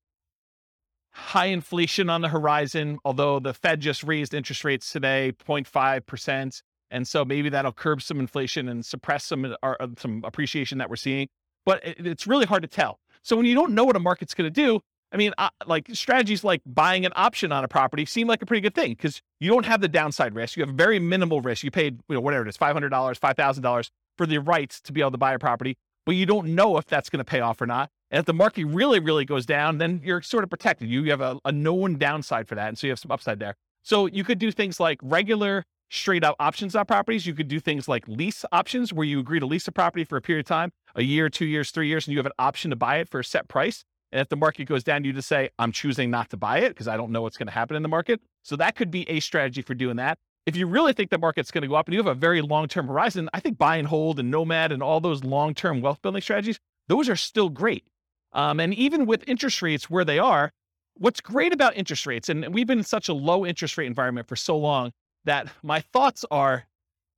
high 1.12 1.45
inflation 1.45 2.10
on 2.10 2.21
the 2.21 2.27
horizon, 2.27 2.99
although 3.05 3.39
the 3.39 3.53
Fed 3.53 3.79
just 3.79 4.03
raised 4.03 4.34
interest 4.34 4.65
rates 4.65 4.91
today 4.91 5.31
0.5%. 5.47 6.62
And 6.91 7.08
so 7.08 7.23
maybe 7.23 7.49
that'll 7.49 7.71
curb 7.71 8.01
some 8.01 8.19
inflation 8.19 8.67
and 8.67 8.86
suppress 8.86 9.23
some 9.25 9.55
uh, 9.63 9.88
some 9.97 10.21
appreciation 10.25 10.77
that 10.77 10.89
we're 10.89 10.97
seeing. 10.97 11.27
But 11.65 11.84
it, 11.86 12.05
it's 12.05 12.27
really 12.27 12.45
hard 12.45 12.62
to 12.63 12.67
tell. 12.67 12.99
So 13.23 13.36
when 13.38 13.45
you 13.45 13.55
don't 13.55 13.73
know 13.73 13.86
what 13.86 13.95
a 13.95 13.99
market's 13.99 14.34
going 14.34 14.51
to 14.51 14.62
do, 14.62 14.81
I 15.15 15.17
mean, 15.17 15.32
uh, 15.38 15.47
like 15.65 15.88
strategies 15.93 16.43
like 16.43 16.62
buying 16.65 17.06
an 17.06 17.13
option 17.15 17.54
on 17.54 17.63
a 17.63 17.69
property 17.69 18.06
seem 18.06 18.28
like 18.28 18.41
a 18.41 18.45
pretty 18.45 18.60
good 18.60 18.75
thing 18.75 18.91
because 18.91 19.21
you 19.39 19.49
don't 19.49 19.65
have 19.65 19.80
the 19.80 19.88
downside 19.88 20.36
risk. 20.36 20.58
You 20.58 20.65
have 20.65 20.75
very 20.75 20.99
minimal 20.99 21.39
risk. 21.39 21.63
You 21.63 21.71
paid, 21.71 22.01
you 22.10 22.15
know, 22.15 22.19
whatever 22.19 22.45
it 22.45 22.49
is, 22.49 22.58
five 22.58 22.73
hundred 22.73 22.89
dollars, 22.89 23.17
five 23.17 23.38
thousand 23.38 23.63
dollars 23.63 23.89
for 24.17 24.25
the 24.25 24.39
rights 24.39 24.82
to 24.82 24.91
be 24.91 24.99
able 24.99 25.12
to 25.12 25.17
buy 25.17 25.34
a 25.34 25.39
property, 25.39 25.78
but 26.06 26.15
you 26.15 26.25
don't 26.25 26.54
know 26.54 26.78
if 26.78 26.86
that's 26.86 27.10
going 27.10 27.19
to 27.19 27.23
pay 27.25 27.39
off 27.39 27.62
or 27.62 27.65
not. 27.65 27.89
And 28.12 28.19
if 28.19 28.25
the 28.25 28.34
market 28.34 28.65
really, 28.65 28.99
really 28.99 29.23
goes 29.23 29.45
down, 29.45 29.78
then 29.78 30.01
you're 30.04 30.21
sort 30.21 30.43
of 30.43 30.49
protected. 30.49 30.89
You 30.89 31.10
have 31.12 31.21
a, 31.21 31.39
a 31.45 31.51
known 31.54 31.97
downside 31.97 32.49
for 32.49 32.56
that, 32.56 32.67
and 32.67 32.78
so 32.78 32.88
you 32.88 32.91
have 32.91 32.99
some 32.99 33.12
upside 33.12 33.39
there. 33.39 33.56
So 33.84 34.08
you 34.08 34.25
could 34.25 34.38
do 34.38 34.51
things 34.51 34.82
like 34.82 34.99
regular 35.01 35.63
straight 35.89 36.25
up 36.25 36.36
options 36.41 36.75
on 36.75 36.86
properties. 36.86 37.25
You 37.25 37.34
could 37.34 37.47
do 37.47 37.62
things 37.62 37.88
like 37.88 38.06
lease 38.10 38.43
options 38.51 38.91
where 38.91 39.06
you 39.06 39.21
agree 39.21 39.39
to 39.39 39.45
lease 39.45 39.67
a 39.69 39.71
property 39.71 40.04
for 40.04 40.17
a 40.17 40.21
period 40.21 40.45
of 40.45 40.49
time, 40.49 40.71
a 40.93 41.04
year, 41.04 41.30
two 41.30 41.45
years, 41.45 41.71
three 41.71 41.88
years, 41.88 42.06
and 42.06 42.12
you 42.12 42.19
have 42.19 42.25
an 42.25 42.34
option 42.38 42.69
to 42.71 42.75
buy 42.75 42.97
it 42.97 43.08
for 43.08 43.21
a 43.21 43.23
set 43.23 43.47
price. 43.47 43.86
And 44.11 44.21
if 44.21 44.29
the 44.29 44.35
market 44.35 44.65
goes 44.65 44.83
down, 44.83 45.03
you 45.03 45.13
just 45.13 45.27
say, 45.27 45.49
I'm 45.59 45.71
choosing 45.71 46.09
not 46.09 46.29
to 46.29 46.37
buy 46.37 46.59
it 46.59 46.69
because 46.69 46.87
I 46.87 46.95
don't 46.95 47.11
know 47.11 47.21
what's 47.21 47.37
going 47.37 47.47
to 47.47 47.53
happen 47.53 47.75
in 47.75 47.83
the 47.83 47.89
market. 47.89 48.21
So 48.43 48.55
that 48.55 48.75
could 48.75 48.91
be 48.91 49.09
a 49.09 49.19
strategy 49.19 49.61
for 49.61 49.73
doing 49.73 49.97
that. 49.97 50.17
If 50.45 50.55
you 50.55 50.67
really 50.67 50.93
think 50.93 51.09
the 51.09 51.17
market's 51.17 51.51
going 51.51 51.63
to 51.63 51.67
go 51.67 51.75
up 51.75 51.87
and 51.87 51.93
you 51.93 51.99
have 51.99 52.07
a 52.07 52.13
very 52.13 52.41
long 52.41 52.67
term 52.67 52.87
horizon, 52.87 53.29
I 53.33 53.39
think 53.39 53.57
buy 53.57 53.77
and 53.77 53.87
hold 53.87 54.19
and 54.19 54.29
nomad 54.29 54.71
and 54.71 54.83
all 54.83 54.99
those 54.99 55.23
long 55.23 55.53
term 55.53 55.81
wealth 55.81 56.01
building 56.01 56.21
strategies, 56.21 56.59
those 56.87 57.09
are 57.09 57.15
still 57.15 57.49
great. 57.49 57.83
Um, 58.31 58.59
and 58.59 58.73
even 58.73 59.05
with 59.05 59.27
interest 59.27 59.61
rates 59.61 59.89
where 59.89 60.05
they 60.05 60.19
are, 60.19 60.51
what's 60.95 61.19
great 61.19 61.53
about 61.53 61.75
interest 61.75 62.05
rates, 62.05 62.29
and 62.29 62.53
we've 62.53 62.67
been 62.67 62.79
in 62.79 62.83
such 62.83 63.09
a 63.09 63.13
low 63.13 63.45
interest 63.45 63.77
rate 63.77 63.87
environment 63.87 64.27
for 64.27 64.35
so 64.35 64.57
long, 64.57 64.91
that 65.23 65.47
my 65.63 65.81
thoughts 65.81 66.23
are 66.29 66.65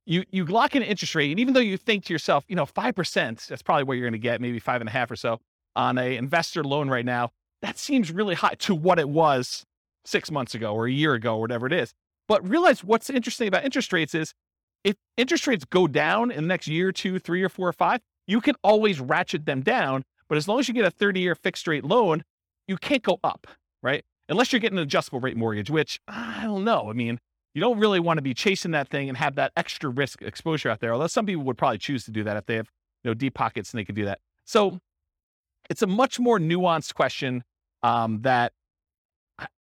you 0.06 0.24
you 0.30 0.46
lock 0.46 0.74
in 0.74 0.82
an 0.82 0.88
interest 0.88 1.14
rate, 1.14 1.30
and 1.30 1.38
even 1.38 1.52
though 1.52 1.60
you 1.60 1.76
think 1.76 2.06
to 2.06 2.14
yourself, 2.14 2.44
you 2.48 2.56
know, 2.56 2.64
five 2.64 2.94
percent, 2.94 3.44
that's 3.48 3.62
probably 3.62 3.84
what 3.84 3.94
you're 3.94 4.06
going 4.06 4.12
to 4.12 4.18
get, 4.18 4.40
maybe 4.40 4.58
five 4.58 4.80
and 4.80 4.88
a 4.88 4.92
half 4.92 5.10
or 5.10 5.16
so 5.16 5.38
on 5.76 5.98
a 5.98 6.16
investor 6.16 6.64
loan 6.64 6.88
right 6.88 7.04
now. 7.04 7.30
That 7.62 7.78
seems 7.78 8.10
really 8.10 8.34
high 8.34 8.54
to 8.60 8.74
what 8.74 8.98
it 8.98 9.08
was 9.08 9.64
six 10.04 10.30
months 10.30 10.54
ago 10.54 10.74
or 10.74 10.86
a 10.86 10.92
year 10.92 11.14
ago 11.14 11.36
or 11.36 11.40
whatever 11.40 11.66
it 11.66 11.72
is. 11.72 11.92
But 12.28 12.46
realize 12.48 12.84
what's 12.84 13.10
interesting 13.10 13.48
about 13.48 13.64
interest 13.64 13.92
rates 13.92 14.14
is 14.14 14.34
if 14.84 14.96
interest 15.16 15.46
rates 15.46 15.64
go 15.64 15.86
down 15.86 16.30
in 16.30 16.44
the 16.44 16.48
next 16.48 16.68
year, 16.68 16.92
two, 16.92 17.18
three, 17.18 17.42
or 17.42 17.48
four 17.48 17.68
or 17.68 17.72
five, 17.72 18.00
you 18.26 18.40
can 18.40 18.54
always 18.62 19.00
ratchet 19.00 19.46
them 19.46 19.62
down. 19.62 20.04
But 20.28 20.38
as 20.38 20.46
long 20.46 20.60
as 20.60 20.68
you 20.68 20.74
get 20.74 20.84
a 20.84 20.90
30 20.90 21.20
year 21.20 21.34
fixed 21.34 21.66
rate 21.66 21.84
loan, 21.84 22.22
you 22.66 22.76
can't 22.76 23.02
go 23.02 23.18
up, 23.24 23.46
right? 23.82 24.04
Unless 24.28 24.52
you're 24.52 24.60
getting 24.60 24.78
an 24.78 24.82
adjustable 24.82 25.20
rate 25.20 25.36
mortgage, 25.36 25.70
which 25.70 26.00
I 26.06 26.42
don't 26.44 26.64
know. 26.64 26.90
I 26.90 26.92
mean, 26.92 27.18
you 27.54 27.60
don't 27.60 27.78
really 27.78 27.98
want 27.98 28.18
to 28.18 28.22
be 28.22 28.34
chasing 28.34 28.72
that 28.72 28.88
thing 28.88 29.08
and 29.08 29.16
have 29.16 29.34
that 29.36 29.52
extra 29.56 29.88
risk 29.88 30.22
exposure 30.22 30.68
out 30.68 30.80
there. 30.80 30.92
Although 30.92 31.06
some 31.06 31.26
people 31.26 31.42
would 31.44 31.56
probably 31.56 31.78
choose 31.78 32.04
to 32.04 32.10
do 32.10 32.22
that 32.24 32.36
if 32.36 32.46
they 32.46 32.56
have 32.56 32.70
you 33.02 33.10
know 33.10 33.14
deep 33.14 33.34
pockets 33.34 33.72
and 33.72 33.78
they 33.78 33.84
could 33.84 33.94
do 33.94 34.04
that. 34.04 34.20
So 34.44 34.78
it's 35.68 35.82
a 35.82 35.86
much 35.86 36.18
more 36.18 36.38
nuanced 36.38 36.94
question 36.94 37.44
um, 37.82 38.22
that 38.22 38.52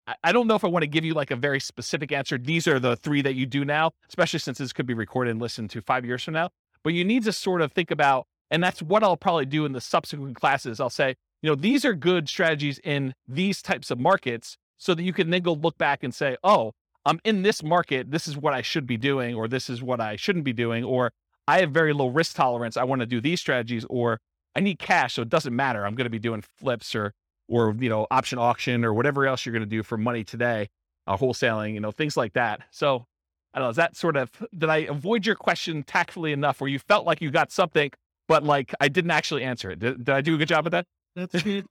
I, 0.07 0.15
I 0.23 0.33
don't 0.33 0.47
know 0.47 0.55
if 0.55 0.65
I 0.65 0.69
want 0.69 0.83
to 0.83 0.89
give 0.89 1.05
you 1.05 1.15
like 1.15 1.31
a 1.31 1.37
very 1.37 1.61
specific 1.61 2.13
answer. 2.13 2.39
These 2.39 2.69
are 2.69 2.79
the 2.79 2.97
three 2.97 3.23
that 3.23 3.35
you 3.35 3.47
do 3.47 3.65
now, 3.65 3.93
especially 4.09 4.39
since 4.39 4.59
this 4.59 4.73
could 4.73 4.87
be 4.87 4.95
recorded 4.95 5.31
and 5.31 5.41
listened 5.41 5.71
to 5.71 5.81
five 5.81 6.05
years 6.05 6.23
from 6.23 6.35
now. 6.35 6.51
But 6.83 6.93
you 6.93 7.05
need 7.05 7.25
to 7.25 7.33
sort 7.33 7.63
of 7.63 7.73
think 7.73 7.91
about, 7.91 8.27
and 8.51 8.63
that's 8.63 8.83
what 8.83 9.03
I'll 9.03 9.17
probably 9.17 9.47
do 9.47 9.65
in 9.65 9.73
the 9.73 9.81
subsequent 9.81 10.37
classes. 10.37 10.81
I'll 10.81 10.91
say, 10.91 11.15
you 11.43 11.51
know, 11.51 11.55
these 11.55 11.85
are 11.85 11.95
good 11.95 12.29
strategies 12.29 12.79
in 12.85 13.15
these 13.27 13.63
types 13.63 13.91
of 13.91 13.99
markets 13.99 14.57
so 14.77 14.95
that 14.95 15.03
you 15.03 15.13
can 15.13 15.31
then 15.31 15.43
go 15.43 15.55
look 15.55 15.79
back 15.79 16.03
and 16.03 16.15
say, 16.15 16.37
oh, 16.45 16.73
I'm 17.07 17.21
in 17.25 17.43
this 17.43 17.63
market. 17.63 18.11
This 18.11 18.27
is 18.27 18.37
what 18.37 18.55
I 18.55 18.63
should 18.63 18.87
be 18.87 18.97
doing, 18.97 19.35
or 19.35 19.49
this 19.49 19.69
is 19.69 19.83
what 19.83 20.01
I 20.01 20.17
shouldn't 20.17 20.45
be 20.45 20.53
doing, 20.53 20.85
or 20.85 21.13
I 21.47 21.61
have 21.61 21.71
very 21.71 21.93
low 21.93 22.09
risk 22.09 22.37
tolerance. 22.37 22.77
I 22.77 22.85
want 22.85 23.01
to 23.01 23.07
do 23.07 23.21
these 23.21 23.41
strategies, 23.41 23.85
or 23.91 24.21
I 24.57 24.61
need 24.61 24.79
cash, 24.79 25.15
so 25.15 25.23
it 25.23 25.29
doesn't 25.29 25.55
matter. 25.55 25.85
I'm 25.85 25.95
going 25.95 26.05
to 26.05 26.11
be 26.11 26.19
doing 26.19 26.43
flips 26.59 26.95
or 26.95 27.13
or 27.49 27.75
you 27.79 27.89
know 27.89 28.07
option 28.11 28.39
auction 28.39 28.85
or 28.85 28.95
whatever 28.95 29.27
else 29.27 29.45
you're 29.45 29.53
going 29.53 29.63
to 29.63 29.67
do 29.67 29.83
for 29.83 29.99
money 29.99 30.25
today, 30.25 30.69
uh, 31.07 31.17
wholesaling, 31.17 31.75
you 31.75 31.81
know 31.81 31.91
things 31.91 32.17
like 32.17 32.35
that. 32.35 32.61
So 32.71 33.07
I 33.53 33.59
don't 33.59 33.67
know. 33.67 33.71
Is 33.71 33.77
that 33.77 33.97
sort 33.97 34.17
of 34.17 34.31
did 34.57 34.71
I 34.71 34.79
avoid 34.79 35.27
your 35.27 35.37
question 35.37 35.83
tactfully 35.83 36.33
enough, 36.33 36.61
where 36.61 36.69
you 36.69 36.79
felt 36.79 37.07
like 37.07 37.21
you 37.21 37.31
got 37.31 37.51
something, 37.53 37.91
but 38.29 38.43
like 38.45 38.75
I 38.81 38.89
didn't 38.89 39.11
actually 39.11 39.43
answer 39.43 39.71
it? 39.71 39.81
Did, 39.81 40.05
did 40.05 40.09
I 40.11 40.21
do 40.21 40.35
a 40.35 40.39
good 40.39 40.49
job 40.49 40.67
at 40.67 40.73
that? 40.73 40.87
That's 41.17 41.43
good. 41.43 41.67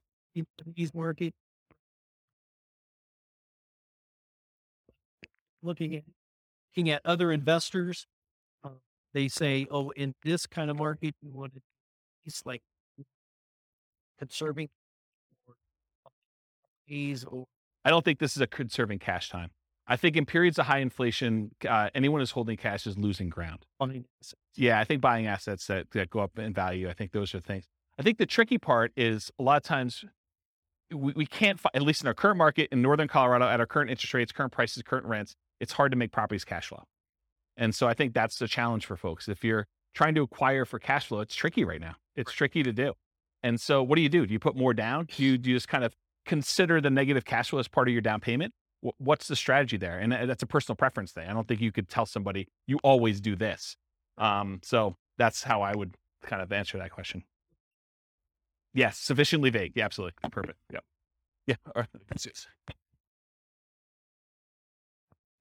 He's 0.74 0.92
working. 0.92 1.32
Looking 5.62 5.96
at 5.96 6.02
looking 6.76 6.90
at 6.90 7.00
other 7.04 7.32
investors, 7.32 8.06
uh, 8.62 8.70
they 9.14 9.28
say, 9.28 9.66
"Oh, 9.70 9.90
in 9.90 10.14
this 10.22 10.46
kind 10.46 10.70
of 10.70 10.76
market, 10.76 11.14
you 11.22 11.30
want 11.32 11.54
to." 11.54 11.60
It's 12.26 12.44
like 12.44 12.62
conserving 14.18 14.68
or 15.46 15.54
fees 16.86 17.24
or 17.24 17.46
I 17.84 17.90
don't 17.90 18.04
think 18.04 18.18
this 18.18 18.34
is 18.36 18.40
a 18.40 18.46
conserving 18.46 18.98
cash 18.98 19.28
time. 19.28 19.50
I 19.86 19.96
think 19.96 20.16
in 20.16 20.24
periods 20.24 20.58
of 20.58 20.66
high 20.66 20.78
inflation, 20.78 21.50
uh, 21.68 21.90
anyone 21.94 22.20
who's 22.20 22.30
holding 22.30 22.56
cash 22.56 22.86
is 22.86 22.96
losing 22.96 23.28
ground. 23.28 23.66
Yeah, 24.56 24.80
I 24.80 24.84
think 24.84 25.02
buying 25.02 25.26
assets 25.26 25.66
that, 25.66 25.90
that 25.90 26.08
go 26.08 26.20
up 26.20 26.38
in 26.38 26.54
value, 26.54 26.88
I 26.88 26.94
think 26.94 27.12
those 27.12 27.34
are 27.34 27.40
things. 27.40 27.66
I 27.98 28.02
think 28.02 28.16
the 28.16 28.26
tricky 28.26 28.56
part 28.56 28.92
is 28.96 29.30
a 29.38 29.42
lot 29.42 29.58
of 29.58 29.62
times 29.62 30.04
we, 30.90 31.12
we 31.14 31.26
can't, 31.26 31.60
fi- 31.60 31.70
at 31.74 31.82
least 31.82 32.00
in 32.00 32.08
our 32.08 32.14
current 32.14 32.38
market 32.38 32.70
in 32.72 32.80
Northern 32.80 33.08
Colorado, 33.08 33.46
at 33.46 33.60
our 33.60 33.66
current 33.66 33.90
interest 33.90 34.14
rates, 34.14 34.32
current 34.32 34.52
prices, 34.52 34.82
current 34.82 35.04
rents, 35.04 35.34
it's 35.60 35.72
hard 35.74 35.92
to 35.92 35.98
make 35.98 36.12
properties 36.12 36.44
cash 36.44 36.68
flow. 36.68 36.84
And 37.56 37.74
so 37.74 37.86
I 37.86 37.94
think 37.94 38.14
that's 38.14 38.38
the 38.38 38.48
challenge 38.48 38.86
for 38.86 38.96
folks. 38.96 39.28
If 39.28 39.44
you're 39.44 39.66
trying 39.94 40.14
to 40.14 40.22
acquire 40.22 40.64
for 40.64 40.78
cash 40.78 41.06
flow, 41.06 41.20
it's 41.20 41.34
tricky 41.34 41.64
right 41.64 41.80
now. 41.80 41.96
It's 42.16 42.32
tricky 42.32 42.62
to 42.62 42.72
do. 42.72 42.94
And 43.44 43.60
so 43.60 43.82
what 43.82 43.96
do 43.96 44.02
you 44.02 44.08
do? 44.08 44.26
Do 44.26 44.32
you 44.32 44.38
put 44.40 44.56
more 44.56 44.72
down? 44.74 45.06
Do 45.14 45.22
you, 45.22 45.36
do 45.38 45.50
you 45.50 45.56
just 45.56 45.68
kind 45.68 45.84
of 45.84 45.94
consider 46.24 46.80
the 46.80 46.88
negative 46.90 47.24
cash 47.26 47.50
flow 47.50 47.58
as 47.60 47.68
part 47.68 47.86
of 47.88 47.92
your 47.92 48.00
down 48.00 48.18
payment? 48.20 48.54
Wh- 48.80 48.98
What's 48.98 49.28
the 49.28 49.36
strategy 49.36 49.76
there? 49.76 49.98
And 49.98 50.12
uh, 50.14 50.24
that's 50.26 50.42
a 50.42 50.46
personal 50.46 50.76
preference 50.76 51.12
thing. 51.12 51.28
I 51.28 51.34
don't 51.34 51.46
think 51.46 51.60
you 51.60 51.70
could 51.70 51.88
tell 51.88 52.06
somebody 52.06 52.48
you 52.66 52.78
always 52.82 53.20
do 53.20 53.36
this. 53.36 53.76
Um, 54.16 54.60
so 54.64 54.96
that's 55.18 55.42
how 55.42 55.60
I 55.60 55.76
would 55.76 55.94
kind 56.24 56.40
of 56.42 56.50
answer 56.52 56.78
that 56.78 56.90
question. 56.90 57.22
Yes, 58.72 58.98
sufficiently 58.98 59.50
vague. 59.50 59.72
Yeah, 59.76 59.84
absolutely. 59.84 60.14
Perfect. 60.30 60.58
Yeah. 60.72 60.80
Yeah. 61.46 61.56
All 61.66 61.72
right. 61.82 61.88
That's 62.08 62.24
it. 62.26 62.46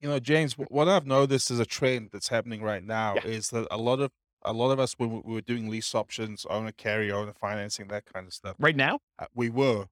You 0.02 0.10
know, 0.10 0.20
James, 0.20 0.58
what 0.58 0.90
I've 0.90 1.08
noticed 1.08 1.50
is 1.50 1.60
a 1.60 1.66
trend 1.66 2.10
that's 2.12 2.28
happening 2.28 2.62
right 2.62 2.84
now 2.84 3.16
Yeah. 3.16 3.32
is 3.32 3.50
that 3.52 3.66
a 3.72 3.78
lot 3.78 4.02
of 4.02 4.12
a 4.46 4.54
lot 4.54 4.72
of 4.72 4.80
us 4.80 4.94
when 4.98 5.12
we 5.12 5.22
we 5.26 5.34
were 5.36 5.42
doing 5.42 5.70
lease 5.70 5.94
options, 5.96 6.46
owner 6.50 6.72
carry, 6.72 7.12
owner 7.12 7.34
financing, 7.34 7.88
that 7.90 8.06
kind 8.12 8.28
of 8.28 8.34
stuff, 8.34 8.56
Right 8.60 8.76
now? 8.76 9.00
uh, 9.20 9.26
we 9.34 9.50
were. 9.50 9.86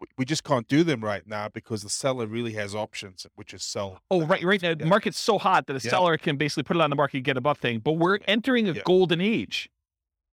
We- 0.00 0.06
We 0.18 0.24
just 0.24 0.44
can't 0.44 0.66
do 0.68 0.82
them 0.84 1.02
right 1.02 1.26
now 1.26 1.48
because 1.48 1.82
the 1.82 1.88
seller 1.88 2.26
really 2.26 2.52
has 2.54 2.74
options, 2.74 3.26
which 3.36 3.54
is 3.54 3.62
sell. 3.62 4.00
Oh, 4.10 4.26
right, 4.26 4.42
right 4.42 4.60
now 4.60 4.74
the 4.74 4.84
Yeah. 4.84 4.88
market's 4.90 5.18
so 5.18 5.38
hot 5.38 5.66
that 5.66 5.74
a 5.76 5.80
Yeah. 5.84 5.90
seller 5.90 6.18
can 6.18 6.36
basically 6.36 6.64
put 6.64 6.76
it 6.76 6.82
on 6.82 6.90
the 6.90 6.96
market 6.96 7.18
and 7.18 7.24
get 7.24 7.36
above 7.36 7.58
thing. 7.58 7.78
But 7.78 7.92
we're 7.92 8.18
entering 8.26 8.68
a 8.68 8.72
Yeah. 8.72 8.82
golden 8.84 9.20
age 9.20 9.70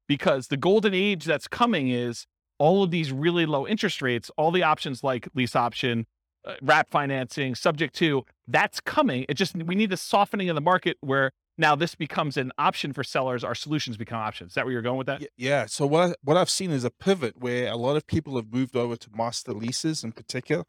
because 0.07 0.47
the 0.47 0.57
golden 0.57 0.93
age 0.93 1.25
that's 1.25 1.47
coming 1.47 1.89
is 1.89 2.25
all 2.57 2.83
of 2.83 2.91
these 2.91 3.11
really 3.11 3.45
low 3.45 3.67
interest 3.67 4.01
rates, 4.01 4.29
all 4.37 4.51
the 4.51 4.63
options 4.63 5.03
like 5.03 5.27
lease 5.35 5.55
option, 5.55 6.05
uh, 6.43 6.55
wrap 6.61 6.89
financing, 6.91 7.55
subject 7.55 7.95
to 7.95 8.25
that's 8.47 8.81
coming. 8.81 9.25
It 9.29 9.35
just 9.35 9.55
we 9.55 9.75
need 9.75 9.93
a 9.93 9.97
softening 9.97 10.49
of 10.49 10.55
the 10.55 10.61
market 10.61 10.97
where 11.01 11.31
now 11.61 11.75
this 11.75 11.95
becomes 11.95 12.35
an 12.35 12.51
option 12.57 12.91
for 12.91 13.03
sellers. 13.03 13.43
Our 13.43 13.55
solutions 13.55 13.95
become 13.95 14.19
options. 14.19 14.51
Is 14.51 14.55
that 14.55 14.65
where 14.65 14.73
you're 14.73 14.81
going 14.81 14.97
with 14.97 15.07
that? 15.07 15.21
Yeah. 15.37 15.67
So 15.67 15.85
what 15.87 16.09
I, 16.09 16.15
what 16.23 16.35
I've 16.35 16.49
seen 16.49 16.71
is 16.71 16.83
a 16.83 16.89
pivot 16.91 17.37
where 17.39 17.71
a 17.71 17.77
lot 17.77 17.95
of 17.95 18.05
people 18.07 18.35
have 18.35 18.51
moved 18.51 18.75
over 18.75 18.97
to 18.97 19.09
master 19.15 19.53
leases 19.53 20.03
in 20.03 20.11
particular, 20.11 20.65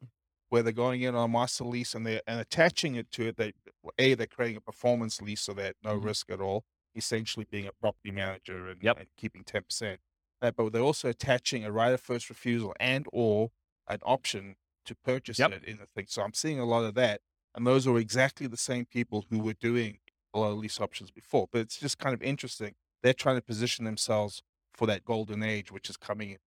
where 0.51 0.63
they're 0.63 0.73
going 0.73 1.03
in 1.03 1.15
on 1.17 1.25
a 1.25 1.33
master 1.33 1.65
lease 1.65 1.95
and 1.95 2.07
they're 2.07 2.21
and 2.27 2.39
attaching 2.39 2.95
it 2.95 3.11
to 3.13 3.29
it. 3.29 3.37
They 3.37 3.55
a 3.99 4.15
they're 4.15 4.27
creating 4.27 4.59
a 4.59 4.61
performance 4.61 5.21
lease 5.21 5.41
so 5.41 5.55
that 5.55 5.77
no 5.83 5.99
Mhm. 5.99 6.05
risk 6.05 6.31
at 6.31 6.41
all, 6.41 6.65
essentially 6.95 7.47
being 7.51 7.67
a 7.67 7.73
property 7.73 8.11
manager 8.13 8.69
and, 8.69 8.83
Yep. 8.83 8.99
and 9.01 9.09
keeping 9.17 9.43
ten 9.45 9.63
percent. 9.65 10.01
That, 10.41 10.57
but 10.57 10.73
they're 10.73 10.83
also 10.83 11.09
attaching 11.09 11.65
a 11.65 11.73
right 11.73 11.93
of 11.93 12.01
first 12.01 12.29
refusal 12.29 12.75
and 12.79 13.07
or 13.13 13.51
an 13.89 14.01
option 14.05 14.57
to 14.85 14.95
purchase 14.95 15.39
Yep. 15.39 15.53
it 15.53 15.65
in 15.65 15.79
the 15.79 15.87
thing. 15.87 16.07
So 16.09 16.23
I'm 16.23 16.35
seeing 16.35 16.59
a 16.61 16.65
lot 16.65 16.85
of 16.85 16.95
that, 16.95 17.21
and 17.55 17.67
those 17.67 17.87
are 17.87 17.97
exactly 17.99 18.47
the 18.47 18.57
same 18.57 18.85
people 18.85 19.25
who 19.31 19.39
were 19.39 19.55
doing 19.55 19.93
a 19.93 19.93
lot 19.93 19.99
of 19.99 20.02
lease 20.35 20.81
options 20.81 21.11
before. 21.11 21.49
But 21.53 21.63
it's 21.63 21.79
just 21.79 21.99
kind 21.99 22.15
of 22.15 22.23
interesting. 22.23 22.75
They're 23.03 23.13
trying 23.13 23.37
to 23.37 23.43
position 23.43 23.85
themselves 23.85 24.43
for 24.75 24.87
that 24.87 25.05
golden 25.05 25.43
age, 25.43 25.71
which 25.73 25.91
is 25.91 25.97
coming 25.97 26.31
in 26.31 26.39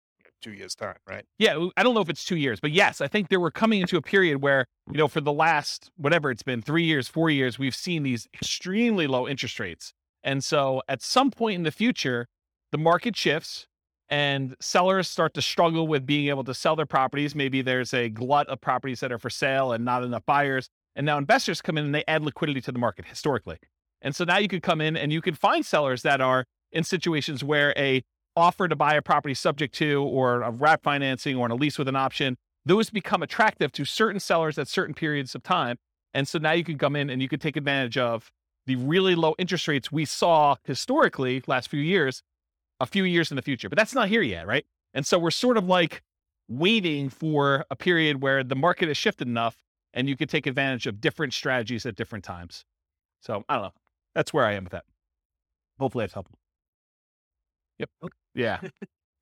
two 0.44 0.52
years' 0.52 0.74
time, 0.74 0.96
right? 1.08 1.24
Yeah, 1.38 1.68
I 1.76 1.82
don't 1.82 1.94
know 1.94 2.02
if 2.02 2.10
it's 2.10 2.24
two 2.24 2.36
years, 2.36 2.60
but 2.60 2.70
yes, 2.70 3.00
I 3.00 3.08
think 3.08 3.28
there 3.28 3.40
we're 3.40 3.50
coming 3.50 3.80
into 3.80 3.96
a 3.96 4.02
period 4.02 4.42
where, 4.42 4.66
you 4.90 4.98
know, 4.98 5.08
for 5.08 5.22
the 5.22 5.32
last 5.32 5.90
whatever 5.96 6.30
it's 6.30 6.42
been, 6.42 6.60
three 6.60 6.84
years, 6.84 7.08
four 7.08 7.30
years, 7.30 7.58
we've 7.58 7.74
seen 7.74 8.02
these 8.02 8.28
extremely 8.34 9.06
low 9.06 9.26
interest 9.26 9.58
rates. 9.58 9.94
And 10.22 10.44
so 10.44 10.82
at 10.86 11.02
some 11.02 11.30
point 11.30 11.56
in 11.56 11.62
the 11.62 11.72
future, 11.72 12.26
the 12.72 12.78
market 12.78 13.16
shifts 13.16 13.66
and 14.10 14.54
sellers 14.60 15.08
start 15.08 15.32
to 15.34 15.42
struggle 15.42 15.88
with 15.88 16.04
being 16.04 16.28
able 16.28 16.44
to 16.44 16.52
sell 16.52 16.76
their 16.76 16.86
properties. 16.86 17.34
Maybe 17.34 17.62
there's 17.62 17.94
a 17.94 18.10
glut 18.10 18.46
of 18.48 18.60
properties 18.60 19.00
that 19.00 19.12
are 19.12 19.18
for 19.18 19.30
sale 19.30 19.72
and 19.72 19.84
not 19.84 20.04
enough 20.04 20.26
buyers. 20.26 20.68
And 20.94 21.06
now 21.06 21.16
investors 21.16 21.62
come 21.62 21.78
in 21.78 21.86
and 21.86 21.94
they 21.94 22.04
add 22.06 22.22
liquidity 22.22 22.60
to 22.62 22.72
the 22.72 22.78
market 22.78 23.06
historically. 23.06 23.58
And 24.04 24.14
so 24.14 24.24
now 24.24 24.36
you 24.36 24.46
could 24.46 24.62
come 24.62 24.80
in 24.80 24.96
and 24.96 25.12
you 25.12 25.20
could 25.20 25.36
find 25.36 25.66
sellers 25.66 26.02
that 26.02 26.20
are 26.20 26.44
in 26.70 26.84
situations 26.84 27.42
where 27.42 27.74
a 27.76 28.04
offer 28.36 28.68
to 28.68 28.76
buy 28.76 28.94
a 28.94 29.02
property 29.02 29.34
subject 29.34 29.74
to 29.76 30.02
or 30.02 30.42
a 30.42 30.50
wrap 30.50 30.82
financing 30.82 31.36
or 31.36 31.48
a 31.48 31.54
lease 31.54 31.78
with 31.78 31.88
an 31.88 31.96
option, 31.96 32.36
those 32.66 32.90
become 32.90 33.22
attractive 33.22 33.72
to 33.72 33.84
certain 33.84 34.20
sellers 34.20 34.58
at 34.58 34.68
certain 34.68 34.94
periods 34.94 35.34
of 35.34 35.42
time. 35.42 35.76
And 36.12 36.28
so 36.28 36.38
now 36.38 36.52
you 36.52 36.64
can 36.64 36.78
come 36.78 36.94
in 36.94 37.10
and 37.10 37.22
you 37.22 37.28
can 37.28 37.40
take 37.40 37.56
advantage 37.56 37.98
of 37.98 38.30
the 38.66 38.76
really 38.76 39.14
low 39.14 39.34
interest 39.38 39.68
rates 39.68 39.90
we 39.90 40.04
saw 40.04 40.56
historically 40.64 41.42
last 41.46 41.68
few 41.68 41.80
years, 41.80 42.22
a 42.80 42.86
few 42.86 43.04
years 43.04 43.30
in 43.30 43.36
the 43.36 43.42
future. 43.42 43.68
But 43.68 43.78
that's 43.78 43.94
not 43.94 44.08
here 44.08 44.22
yet, 44.22 44.46
right? 44.46 44.64
And 44.94 45.06
so 45.06 45.18
we're 45.18 45.30
sort 45.30 45.56
of 45.56 45.64
like 45.64 46.02
waiting 46.48 47.08
for 47.08 47.64
a 47.70 47.76
period 47.76 48.22
where 48.22 48.44
the 48.44 48.56
market 48.56 48.88
has 48.88 48.96
shifted 48.96 49.28
enough 49.28 49.56
and 49.92 50.08
you 50.08 50.16
can 50.16 50.28
take 50.28 50.46
advantage 50.46 50.86
of 50.86 51.00
different 51.00 51.32
strategies 51.32 51.86
at 51.86 51.94
different 51.94 52.24
times. 52.24 52.64
So 53.20 53.44
I 53.48 53.54
don't 53.54 53.64
know. 53.64 53.72
That's 54.14 54.32
where 54.32 54.44
I 54.44 54.52
am 54.52 54.64
with 54.64 54.72
that. 54.72 54.84
Hopefully 55.78 56.02
that's 56.02 56.14
helpful. 56.14 56.38
Yep. 57.78 57.90
Yeah. 58.34 58.60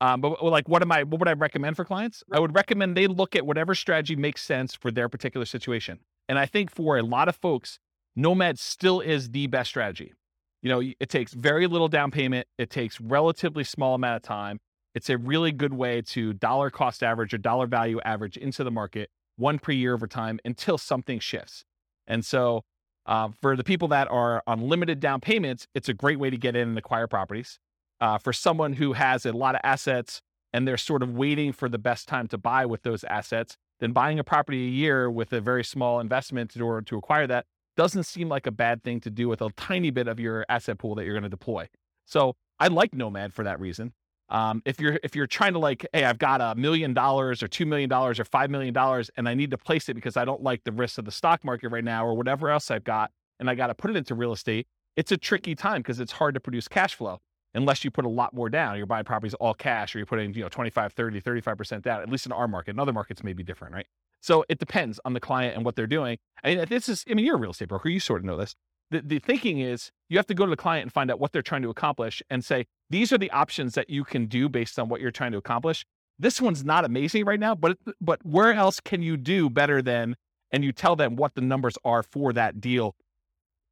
Um, 0.03 0.21
but 0.21 0.43
like, 0.43 0.69
what 0.69 0.83
am 0.83 0.91
I? 0.91 1.05
What 1.05 1.21
would 1.21 1.29
I 1.29 1.35
recommend 1.35 1.77
for 1.77 1.85
clients? 1.85 2.25
I 2.33 2.41
would 2.41 2.57
recommend 2.57 2.97
they 2.97 3.07
look 3.07 3.37
at 3.37 3.47
whatever 3.47 3.73
strategy 3.73 4.17
makes 4.17 4.43
sense 4.43 4.75
for 4.75 4.91
their 4.91 5.09
particular 5.09 5.47
situation. 5.47 6.01
And 6.29 6.41
I 6.41 6.47
think 6.47 6.73
for 6.75 6.99
a 6.99 7.03
lot 7.03 7.29
of 7.29 7.37
folks, 7.37 7.79
Nomad 8.17 8.59
still 8.59 8.99
is 9.01 9.31
the 9.31 9.47
best 9.47 9.69
strategy. 9.69 10.13
You 10.61 10.71
know, 10.71 10.81
it 10.81 11.09
takes 11.09 11.35
very 11.35 11.69
little 11.69 11.87
down 11.87 12.11
payment. 12.11 12.49
It 12.59 12.69
takes 12.69 13.01
relatively 13.01 13.63
small 13.63 13.95
amount 13.95 14.17
of 14.17 14.23
time. 14.23 14.59
It's 14.93 15.09
a 15.09 15.17
really 15.17 15.53
good 15.53 15.73
way 15.73 16.03
to 16.03 16.33
dollar 16.33 16.69
cost 16.69 17.05
average 17.05 17.33
or 17.33 17.39
dollar 17.39 17.69
value 17.69 18.01
average 18.05 18.37
into 18.37 18.65
the 18.65 18.73
market 18.73 19.09
one 19.37 19.61
per 19.61 19.71
year 19.71 19.95
over 19.95 20.09
time 20.09 20.41
until 20.45 20.79
something 20.79 21.21
shifts. 21.21 21.65
And 22.09 22.25
so, 22.25 22.65
uh, 23.07 23.29
for 23.41 23.57
the 23.57 23.65
people 23.65 23.89
that 23.89 24.09
are 24.11 24.43
on 24.47 24.61
limited 24.69 25.01
down 25.01 25.21
payments, 25.21 25.67
it's 25.75 25.89
a 25.89 25.95
great 25.95 26.19
way 26.19 26.31
to 26.31 26.37
get 26.37 26.57
in 26.57 26.69
and 26.69 26.79
acquire 26.79 27.07
properties 27.07 27.59
uh, 28.01 28.19
for 28.19 28.33
someone 28.33 28.75
who 28.75 28.93
has 28.93 29.27
a 29.27 29.33
lot 29.33 29.55
of 29.55 29.61
assets 29.65 30.21
and 30.53 30.69
they're 30.69 30.77
sort 30.77 31.03
of 31.03 31.15
waiting 31.15 31.53
for 31.53 31.69
the 31.69 31.79
best 31.79 32.09
time 32.09 32.29
to 32.29 32.39
buy 32.39 32.67
with 32.67 32.83
those 32.83 33.05
assets, 33.05 33.57
then 33.81 33.93
buying 33.93 34.19
a 34.19 34.25
property 34.25 34.67
a 34.67 34.71
year 34.71 35.11
with 35.11 35.33
a 35.33 35.41
very 35.41 35.65
small 35.65 35.99
investment 35.99 36.55
in 36.55 36.63
order 36.63 36.83
to 36.83 36.97
acquire 36.99 37.27
that 37.27 37.47
doesn't 37.77 38.05
seem 38.05 38.29
like 38.29 38.47
a 38.47 38.51
bad 38.51 38.83
thing 38.83 39.01
to 39.01 39.11
do 39.11 39.29
with 39.29 39.41
a 39.41 39.51
tiny 39.57 39.91
bit 39.91 40.07
of 40.07 40.21
your 40.21 40.45
asset 40.49 40.79
pool 40.79 40.95
that 40.95 41.05
you're 41.05 41.15
going 41.15 41.23
to 41.23 41.29
deploy. 41.29 41.69
So 42.05 42.35
I 42.59 42.69
like 42.69 42.95
Nomad 42.95 43.33
for 43.33 43.45
that 43.45 43.59
reason. 43.59 43.93
Um, 44.33 44.63
if 44.65 44.81
you're 44.81 44.99
if 45.05 45.15
you're 45.15 45.27
trying 45.27 45.53
to 45.53 45.59
like, 45.59 45.87
hey, 45.93 46.05
I've 46.05 46.19
got 46.19 46.41
a 46.41 46.59
million 46.59 46.95
dollars 46.95 47.43
or 47.43 47.49
two 47.49 47.67
million 47.67 47.89
dollars 47.89 48.19
or 48.19 48.25
five 48.25 48.51
million 48.51 48.73
dollars, 48.73 49.11
and 49.17 49.29
I 49.29 49.35
need 49.35 49.51
to 49.51 49.59
place 49.59 49.91
it 49.91 49.95
because 49.95 50.17
I 50.17 50.25
don't 50.25 50.43
like 50.43 50.65
the 50.65 50.73
risks 50.73 50.97
of 50.97 51.05
the 51.05 51.13
stock 51.13 51.45
market 51.45 51.69
right 51.69 51.85
now 51.85 52.07
or 52.07 52.15
whatever 52.15 52.49
else 52.49 52.71
I've 52.71 52.83
got, 52.83 53.11
and 53.39 53.51
I 53.51 53.55
got 53.55 53.67
to 53.67 53.75
put 53.75 53.91
it 53.91 53.97
into 53.97 54.15
real 54.15 54.33
estate. 54.33 54.67
It's 54.97 55.13
a 55.13 55.19
tricky 55.19 55.55
time 55.55 55.83
because 55.83 56.01
it's 56.01 56.13
hard 56.13 56.33
to 56.35 56.41
produce 56.41 56.67
cash 56.67 56.95
flow 56.95 57.21
unless 57.55 57.85
you 57.85 57.91
put 57.91 58.05
a 58.05 58.09
lot 58.09 58.33
more 58.35 58.49
down. 58.49 58.77
You're 58.77 58.87
buying 58.87 59.05
properties 59.05 59.35
all 59.35 59.55
cash 59.55 59.95
or 59.95 59.99
you're 59.99 60.07
putting, 60.07 60.33
you 60.35 60.43
know, 60.43 60.49
25, 60.49 60.93
30, 60.93 61.21
35% 61.21 61.83
down, 61.83 62.01
at 62.01 62.09
least 62.09 62.27
in 62.27 62.33
our 62.33 62.49
market. 62.49 62.73
In 62.73 62.79
other 62.79 62.93
markets 62.93 63.23
may 63.23 63.33
be 63.33 63.43
different, 63.43 63.75
right? 63.75 63.87
So 64.21 64.45
it 64.49 64.59
depends 64.59 65.01
on 65.05 65.13
the 65.13 65.21
client 65.21 65.57
and 65.57 65.65
what 65.65 65.77
they're 65.77 65.87
doing. 65.87 66.19
I 66.43 66.55
mean, 66.55 66.65
this 66.69 66.89
is, 66.89 67.05
I 67.11 67.15
mean, 67.15 67.27
you're 67.27 67.37
a 67.37 67.41
real 67.41 67.51
estate 67.51 67.69
broker. 67.69 67.89
You 67.89 68.01
sort 68.01 68.21
of 68.21 68.25
know 68.25 68.37
this. 68.37 68.55
The, 68.91 69.01
the 69.01 69.19
thinking 69.19 69.59
is 69.59 69.91
you 70.09 70.19
have 70.19 70.27
to 70.27 70.35
go 70.35 70.45
to 70.45 70.51
the 70.51 70.57
client 70.57 70.85
and 70.85 70.93
find 70.93 71.11
out 71.11 71.19
what 71.19 71.33
they're 71.33 71.43
trying 71.43 71.63
to 71.63 71.71
accomplish 71.71 72.23
and 72.31 72.45
say, 72.45 72.67
these 72.93 73.13
are 73.13 73.19
the 73.19 73.31
options 73.31 73.75
that 73.75 73.91
you 73.91 74.05
can 74.05 74.27
do 74.27 74.49
based 74.49 74.79
on 74.79 74.89
what 74.89 75.01
you're 75.01 75.11
trying 75.11 75.33
to 75.33 75.39
accomplish. 75.39 75.85
This 76.19 76.41
one's 76.41 76.65
not 76.65 76.85
amazing 76.85 77.25
right 77.25 77.41
now, 77.41 77.55
but, 77.55 77.79
but 78.01 78.25
where 78.25 78.53
else 78.53 78.81
can 78.81 79.03
you 79.03 79.17
do 79.17 79.51
better 79.51 79.83
than, 79.83 80.17
and 80.51 80.63
you 80.63 80.73
tell 80.73 80.95
them 80.95 81.17
what 81.17 81.35
the 81.35 81.41
numbers 81.41 81.77
are 81.85 82.03
for 82.03 82.33
that 82.33 82.61
deal 82.61 82.95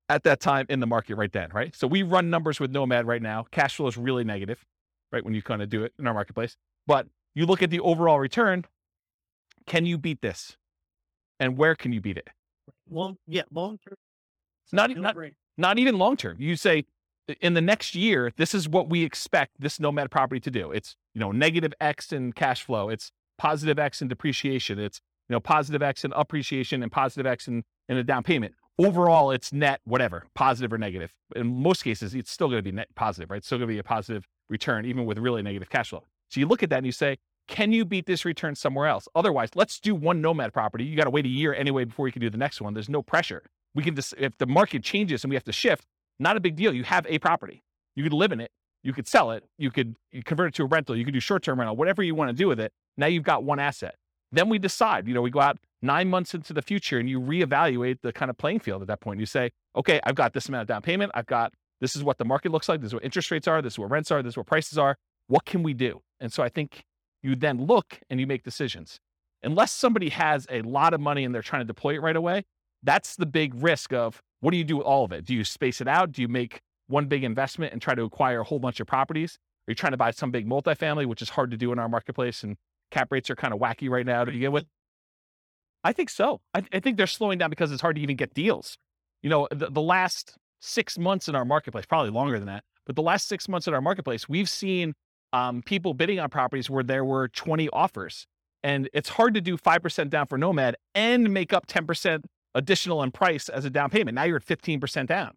at 0.09 0.25
that 0.25 0.41
time 0.41 0.67
in 0.69 0.81
the 0.81 0.87
market 0.87 1.15
right 1.15 1.33
then, 1.33 1.51
right? 1.53 1.77
So 1.77 1.87
we 1.87 2.03
run 2.03 2.31
numbers 2.31 2.59
with 2.59 2.73
Nomad 2.73 3.07
right 3.07 3.23
now. 3.23 3.47
Cash 3.53 3.77
flow 3.77 3.87
is 3.87 3.97
really 3.97 4.25
negative, 4.25 4.65
right? 5.13 5.25
When 5.25 5.35
you 5.35 5.43
kind 5.43 5.63
of 5.63 5.69
do 5.69 5.85
it 5.85 5.93
in 5.99 6.07
our 6.07 6.15
marketplace. 6.15 6.57
But 6.87 7.07
you 7.35 7.47
look 7.47 7.63
at 7.63 7.71
the 7.71 7.81
overall 7.81 8.19
return, 8.19 8.65
can 9.67 9.87
you 9.87 9.99
beat 9.99 10.21
this? 10.21 10.57
And 11.39 11.57
where 11.57 11.77
can 11.77 11.93
you 11.93 12.01
beat 12.01 12.17
it? 12.17 12.29
Long, 12.91 13.19
yeah, 13.29 13.43
long 13.53 13.79
term. 13.79 13.97
It's 14.65 14.73
not, 14.73 14.91
no 14.91 15.01
not, 15.01 15.17
not 15.57 15.79
even 15.79 15.97
long 15.99 16.17
term. 16.17 16.37
You 16.41 16.57
say 16.57 16.87
in 17.41 17.55
the 17.55 17.61
next 17.61 17.95
year, 17.95 18.33
this 18.37 18.55
is 18.55 18.69
what 18.69 18.89
we 18.89 19.05
expect 19.05 19.61
this 19.61 19.81
Nomad 19.81 20.11
property 20.11 20.41
to 20.41 20.51
do. 20.51 20.71
It's, 20.73 20.97
you 21.15 21.21
know, 21.21 21.33
negative 21.33 21.73
X 21.81 22.13
in 22.13 22.33
cash 22.33 22.63
flow. 22.63 22.89
It's 22.89 23.13
positive 23.39 23.79
X 23.79 24.03
in 24.03 24.09
depreciation. 24.09 24.79
It's, 24.79 25.01
you 25.29 25.35
know, 25.35 25.41
positive 25.41 25.83
X 25.83 26.05
in 26.05 26.13
appreciation 26.13 26.83
and 26.83 26.91
positive 26.91 27.27
X 27.27 27.49
in, 27.49 27.65
in 27.89 27.97
a 27.97 28.05
down 28.05 28.23
payment. 28.23 28.55
Overall, 28.79 29.31
it's 29.31 29.53
net 29.53 29.81
whatever, 29.85 30.25
positive 30.35 30.73
or 30.73 30.79
negative. 30.79 31.13
In 31.37 31.63
most 31.63 31.85
cases, 31.85 32.15
it's 32.15 32.31
still 32.31 32.49
going 32.49 32.59
to 32.59 32.63
be 32.63 32.73
net 32.73 32.89
positive, 32.95 33.31
right? 33.31 33.39
It's 33.39 33.47
still 33.47 33.59
going 33.59 33.69
to 33.69 33.75
be 33.75 33.79
a 33.79 33.85
positive 33.85 34.27
return, 34.49 34.87
even 34.87 35.05
with 35.05 35.19
really 35.19 35.43
negative 35.43 35.69
cash 35.69 35.91
flow. 35.91 36.05
So 36.29 36.41
you 36.41 36.47
look 36.47 36.63
at 36.63 36.71
that 36.71 36.79
and 36.79 36.87
you 36.87 36.93
say, 36.93 37.19
can 37.47 37.73
you 37.73 37.85
beat 37.85 38.07
this 38.07 38.25
return 38.25 38.55
somewhere 38.55 38.87
else? 38.87 39.09
Otherwise, 39.15 39.51
let's 39.55 39.81
do 39.81 39.95
one 39.95 40.21
nomad 40.21 40.53
property. 40.53 40.85
You 40.85 40.97
got 40.97 41.05
to 41.05 41.11
wait 41.11 41.27
a 41.27 41.29
year 41.29 41.53
anyway 41.53 41.85
before 41.85 42.07
you 42.07 42.13
can 42.13 42.23
do 42.23 42.31
the 42.31 42.39
next 42.39 42.61
one. 42.61 42.75
There's 42.75 42.89
no 42.89 43.03
pressure. 43.03 43.43
We 43.75 43.83
can 43.83 43.95
just, 43.95 44.15
if 44.17 44.39
the 44.39 44.47
market 44.47 44.83
changes 44.83 45.25
and 45.25 45.31
we 45.31 45.37
have 45.37 45.45
to 45.45 45.53
shift, 45.53 45.85
not 46.21 46.37
a 46.37 46.41
big 46.41 46.57
deal. 46.57 46.73
You 46.73 46.85
have 46.85 47.07
a 47.09 47.19
property. 47.19 47.63
You 47.97 48.05
could 48.05 48.13
live 48.13 48.33
in 48.33 48.41
it. 48.41 48.51
You 48.83 48.93
could 48.93 49.07
sell 49.07 49.31
it. 49.33 49.45
You 49.59 49.71
could 49.71 49.97
convert 50.25 50.49
it 50.49 50.55
to 50.55 50.63
a 50.63 50.67
rental. 50.67 50.97
You 50.97 51.05
could 51.05 51.15
do 51.15 51.21
short 51.21 51.43
term 51.43 51.59
rental, 51.59 51.77
whatever 51.77 52.03
you 52.03 52.15
want 52.15 52.31
to 52.31 52.37
do 52.37 52.49
with 52.49 52.61
it. 52.61 52.73
Now 52.97 53.07
you've 53.07 53.25
got 53.25 53.45
one 53.45 53.59
asset. 53.59 53.95
Then 54.33 54.49
we 54.49 54.59
decide, 54.59 55.09
you 55.09 55.15
know, 55.15 55.23
we 55.23 55.31
go 55.31 55.41
out 55.41 55.59
nine 55.83 56.09
months 56.09 56.35
into 56.35 56.53
the 56.53 56.63
future 56.63 56.99
and 56.99 57.09
you 57.09 57.21
reevaluate 57.21 57.99
the 58.03 58.13
kind 58.13 58.31
of 58.31 58.39
playing 58.39 58.61
field 58.61 58.81
at 58.81 58.89
that 58.89 59.01
point. 59.01 59.19
You 59.19 59.27
say, 59.27 59.51
okay, 59.75 60.01
I've 60.05 60.15
got 60.15 60.33
this 60.33 60.49
amount 60.49 60.63
of 60.63 60.69
down 60.69 60.83
payment. 60.83 61.11
I've 61.15 61.27
got 61.27 61.53
this 61.81 61.97
is 61.97 62.05
what 62.05 62.19
the 62.19 62.25
market 62.25 62.53
looks 62.53 62.69
like. 62.69 62.81
This 62.81 62.89
is 62.89 62.95
what 62.95 63.05
interest 63.05 63.31
rates 63.31 63.49
are. 63.49 63.61
This 63.61 63.75
is 63.75 63.79
what 63.79 63.91
rents 63.91 64.11
are. 64.11 64.23
This 64.23 64.35
is 64.35 64.37
what 64.37 64.47
prices 64.47 64.79
are. 64.79 64.97
What 65.27 65.45
can 65.45 65.63
we 65.63 65.75
do? 65.75 66.01
And 66.21 66.33
so 66.33 66.43
I 66.43 66.49
think 66.49 66.85
you 67.23 67.35
then 67.35 67.67
look 67.67 68.01
and 68.09 68.21
you 68.21 68.27
make 68.27 68.43
decisions. 68.43 68.99
Unless 69.43 69.73
somebody 69.73 70.11
has 70.11 70.47
a 70.51 70.63
lot 70.63 70.93
of 70.93 71.01
money 71.01 71.25
and 71.25 71.35
they're 71.35 71.43
trying 71.43 71.63
to 71.63 71.67
deploy 71.67 71.95
it 71.95 72.03
right 72.03 72.17
away, 72.17 72.45
that's 72.83 73.17
the 73.17 73.27
big 73.27 73.55
risk 73.55 73.93
of 73.93 74.23
what 74.41 74.53
do 74.53 74.57
you 74.57 74.65
do 74.65 74.79
with 74.79 74.87
all 74.87 75.05
of 75.05 75.13
it? 75.13 75.25
Do 75.25 75.35
you 75.35 75.45
space 75.45 75.81
it 75.81 75.89
out? 75.89 76.13
Do 76.13 76.23
you 76.23 76.29
make 76.29 76.61
one 76.89 77.07
big 77.07 77.25
investment 77.25 77.73
and 77.73 77.81
try 77.81 77.95
to 77.95 78.03
acquire 78.03 78.41
a 78.41 78.45
whole 78.45 78.59
bunch 78.59 78.81
of 78.81 78.87
properties? 78.87 79.39
Are 79.69 79.71
you 79.71 79.75
trying 79.75 79.93
to 79.93 79.97
buy 79.97 80.11
some 80.11 80.31
big 80.31 80.49
multifamily, 80.49 81.07
which 81.07 81.23
is 81.23 81.31
hard 81.31 81.51
to 81.53 81.57
do 81.57 81.73
in 81.73 81.79
our 81.79 81.89
marketplace 81.89 82.43
and 82.43 82.57
cap 82.91 83.13
rates 83.13 83.31
are 83.31 83.37
kind 83.37 83.55
of 83.55 83.61
wacky 83.61 83.89
right 83.89 84.05
now 84.05 84.25
to 84.25 84.33
begin 84.33 84.53
with? 84.53 84.67
I 85.85 85.93
think 85.93 86.11
so. 86.11 86.41
I, 86.55 86.63
I 86.73 86.81
think 86.81 86.97
they're 86.97 87.07
slowing 87.07 87.39
down 87.39 87.51
because 87.51 87.73
it's 87.73 87.81
hard 87.81 87.97
to 87.97 88.03
even 88.03 88.17
get 88.17 88.35
deals. 88.35 88.77
You 89.23 89.31
know, 89.31 89.49
the, 89.51 89.71
the 89.71 89.81
last 89.81 90.37
six 90.61 90.99
months 90.99 91.29
in 91.29 91.35
our 91.35 91.45
marketplace, 91.45 91.87
probably 91.87 92.11
longer 92.11 92.39
than 92.39 92.47
that, 92.47 92.65
but 92.87 92.97
the 92.97 93.03
last 93.03 93.29
six 93.29 93.49
months 93.49 93.67
in 93.67 93.75
our 93.75 93.81
marketplace, 93.81 94.29
we've 94.29 94.49
seen 94.49 94.95
um, 95.33 95.63
people 95.63 95.95
bidding 95.95 96.19
on 96.19 96.29
properties 96.29 96.69
where 96.69 96.83
there 96.83 97.05
were 97.05 97.29
20 97.29 97.69
offers. 97.71 98.27
And 98.63 98.91
it's 98.93 99.11
hard 99.11 99.35
to 99.35 99.41
do 99.41 99.57
5% 99.57 100.11
down 100.11 100.27
for 100.27 100.37
Nomad 100.37 100.77
and 100.95 101.33
make 101.33 101.53
up 101.53 101.67
10% 101.67 102.23
additional 102.55 103.03
in 103.03 103.11
price 103.11 103.49
as 103.49 103.65
a 103.65 103.71
down 103.71 103.91
payment. 103.91 104.15
Now 104.15 104.25
you're 104.25 104.37
at 104.37 104.45
15% 104.45 105.07
down, 105.07 105.35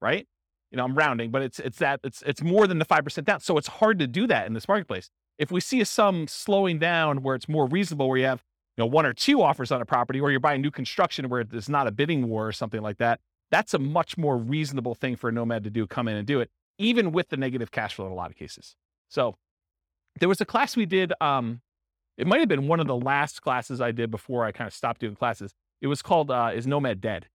right? 0.00 0.26
You 0.70 0.78
know, 0.78 0.84
I'm 0.84 0.94
rounding, 0.94 1.30
but 1.30 1.42
it's 1.42 1.60
it's 1.60 1.78
that 1.78 2.00
it's 2.02 2.22
it's 2.22 2.42
more 2.42 2.66
than 2.66 2.78
the 2.78 2.84
5% 2.84 3.24
down. 3.24 3.40
So 3.40 3.56
it's 3.58 3.68
hard 3.68 3.98
to 4.00 4.06
do 4.06 4.26
that 4.26 4.46
in 4.46 4.54
this 4.54 4.66
marketplace. 4.66 5.10
If 5.38 5.50
we 5.50 5.60
see 5.60 5.82
some 5.84 6.26
slowing 6.26 6.78
down 6.78 7.22
where 7.22 7.34
it's 7.34 7.48
more 7.48 7.66
reasonable, 7.66 8.08
where 8.08 8.18
you 8.18 8.26
have 8.26 8.42
you 8.76 8.82
know 8.82 8.86
one 8.86 9.06
or 9.06 9.12
two 9.12 9.40
offers 9.42 9.70
on 9.70 9.80
a 9.80 9.86
property, 9.86 10.20
or 10.20 10.30
you're 10.30 10.40
buying 10.40 10.62
new 10.62 10.70
construction 10.70 11.28
where 11.28 11.44
there's 11.44 11.68
not 11.68 11.86
a 11.86 11.92
bidding 11.92 12.28
war 12.28 12.48
or 12.48 12.52
something 12.52 12.82
like 12.82 12.98
that, 12.98 13.20
that's 13.50 13.72
a 13.72 13.78
much 13.78 14.18
more 14.18 14.36
reasonable 14.36 14.94
thing 14.94 15.14
for 15.16 15.28
a 15.28 15.32
nomad 15.32 15.62
to 15.64 15.70
do. 15.70 15.86
Come 15.86 16.08
in 16.08 16.16
and 16.16 16.26
do 16.26 16.40
it, 16.40 16.50
even 16.78 17.12
with 17.12 17.28
the 17.28 17.36
negative 17.36 17.70
cash 17.70 17.94
flow 17.94 18.06
in 18.06 18.12
a 18.12 18.16
lot 18.16 18.30
of 18.30 18.36
cases. 18.36 18.74
So 19.08 19.36
there 20.18 20.28
was 20.28 20.40
a 20.40 20.44
class 20.44 20.76
we 20.76 20.86
did. 20.86 21.12
Um, 21.20 21.60
it 22.16 22.26
might 22.26 22.40
have 22.40 22.48
been 22.48 22.68
one 22.68 22.80
of 22.80 22.86
the 22.86 22.96
last 22.96 23.42
classes 23.42 23.80
I 23.80 23.92
did 23.92 24.10
before 24.10 24.44
I 24.44 24.52
kind 24.52 24.66
of 24.66 24.74
stopped 24.74 25.00
doing 25.00 25.14
classes. 25.14 25.52
It 25.84 25.88
was 25.88 26.00
called 26.00 26.30
uh, 26.30 26.50
"Is 26.54 26.66
Nomad 26.66 27.02
Dead?" 27.02 27.26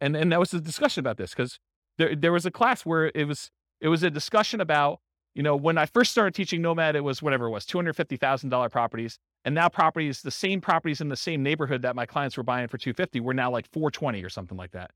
And 0.00 0.16
and 0.16 0.32
that 0.32 0.40
was 0.40 0.54
a 0.54 0.60
discussion 0.62 1.00
about 1.00 1.18
this 1.18 1.32
because 1.32 1.60
there 1.98 2.16
there 2.16 2.32
was 2.32 2.46
a 2.46 2.50
class 2.50 2.86
where 2.86 3.12
it 3.14 3.28
was 3.28 3.50
it 3.82 3.88
was 3.88 4.02
a 4.02 4.08
discussion 4.08 4.62
about 4.62 5.00
you 5.34 5.42
know 5.42 5.54
when 5.54 5.76
I 5.76 5.84
first 5.84 6.10
started 6.10 6.34
teaching 6.34 6.62
Nomad, 6.62 6.96
it 6.96 7.04
was 7.04 7.20
whatever 7.20 7.48
it 7.48 7.50
was 7.50 7.66
two 7.66 7.76
hundred 7.76 7.96
fifty 7.96 8.16
thousand 8.16 8.48
dollar 8.48 8.70
properties, 8.70 9.18
and 9.44 9.54
now 9.54 9.68
properties 9.68 10.22
the 10.22 10.30
same 10.30 10.62
properties 10.62 11.02
in 11.02 11.10
the 11.10 11.18
same 11.18 11.42
neighborhood 11.42 11.82
that 11.82 11.94
my 11.94 12.06
clients 12.06 12.38
were 12.38 12.42
buying 12.42 12.66
for 12.66 12.78
two 12.78 12.94
fifty 12.94 13.20
were 13.20 13.34
now 13.34 13.50
like 13.50 13.70
four 13.74 13.90
twenty 13.90 14.24
or 14.24 14.30
something 14.30 14.56
like 14.56 14.70
that. 14.70 14.90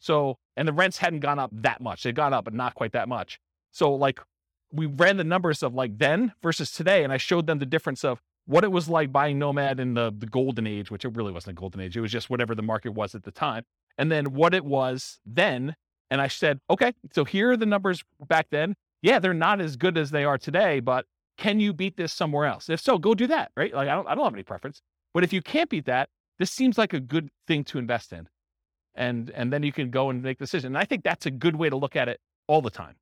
So 0.00 0.38
and 0.56 0.66
the 0.66 0.72
rents 0.72 0.98
hadn't 0.98 1.20
gone 1.20 1.38
up 1.38 1.52
that 1.52 1.80
much; 1.80 2.02
they'd 2.02 2.16
gone 2.16 2.34
up, 2.34 2.46
but 2.46 2.54
not 2.54 2.74
quite 2.74 2.90
that 2.94 3.08
much. 3.08 3.38
So 3.70 3.94
like 3.94 4.18
we 4.72 4.86
ran 4.86 5.18
the 5.18 5.24
numbers 5.24 5.62
of 5.62 5.72
like 5.72 5.98
then 5.98 6.32
versus 6.42 6.72
today, 6.72 7.04
and 7.04 7.12
I 7.12 7.16
showed 7.16 7.46
them 7.46 7.60
the 7.60 7.66
difference 7.66 8.02
of 8.02 8.20
what 8.46 8.64
it 8.64 8.72
was 8.72 8.88
like 8.88 9.12
buying 9.12 9.38
Nomad 9.38 9.80
in 9.80 9.94
the 9.94 10.12
the 10.16 10.26
golden 10.26 10.66
age, 10.66 10.90
which 10.90 11.04
it 11.04 11.14
really 11.14 11.32
wasn't 11.32 11.58
a 11.58 11.60
golden 11.60 11.80
age. 11.80 11.96
It 11.96 12.00
was 12.00 12.12
just 12.12 12.30
whatever 12.30 12.54
the 12.54 12.62
market 12.62 12.90
was 12.90 13.14
at 13.14 13.24
the 13.24 13.30
time, 13.30 13.64
and 13.98 14.10
then 14.10 14.32
what 14.32 14.54
it 14.54 14.64
was 14.64 15.20
then. 15.24 15.76
And 16.10 16.20
I 16.20 16.28
said, 16.28 16.60
okay, 16.70 16.92
so 17.12 17.24
here 17.24 17.50
are 17.50 17.56
the 17.56 17.66
numbers 17.66 18.04
back 18.28 18.46
then. 18.50 18.74
Yeah, 19.02 19.18
they're 19.18 19.34
not 19.34 19.60
as 19.60 19.76
good 19.76 19.98
as 19.98 20.10
they 20.10 20.24
are 20.24 20.38
today, 20.38 20.80
but 20.80 21.06
can 21.38 21.58
you 21.58 21.72
beat 21.72 21.96
this 21.96 22.12
somewhere 22.12 22.44
else? 22.44 22.68
If 22.68 22.80
so, 22.80 22.98
go 22.98 23.14
do 23.14 23.26
that, 23.26 23.50
right? 23.56 23.74
Like 23.74 23.88
I 23.88 23.94
don't 23.94 24.06
I 24.06 24.14
don't 24.14 24.24
have 24.24 24.34
any 24.34 24.42
preference. 24.42 24.80
But 25.12 25.24
if 25.24 25.32
you 25.32 25.42
can't 25.42 25.70
beat 25.70 25.86
that, 25.86 26.08
this 26.38 26.50
seems 26.50 26.76
like 26.78 26.92
a 26.92 27.00
good 27.00 27.30
thing 27.46 27.64
to 27.64 27.78
invest 27.78 28.12
in. 28.12 28.28
And 28.94 29.30
and 29.30 29.52
then 29.52 29.62
you 29.62 29.72
can 29.72 29.90
go 29.90 30.10
and 30.10 30.22
make 30.22 30.38
the 30.38 30.44
decision. 30.44 30.68
And 30.68 30.78
I 30.78 30.84
think 30.84 31.02
that's 31.02 31.26
a 31.26 31.30
good 31.30 31.56
way 31.56 31.70
to 31.70 31.76
look 31.76 31.96
at 31.96 32.08
it 32.08 32.20
all 32.46 32.62
the 32.62 32.70
time 32.70 32.96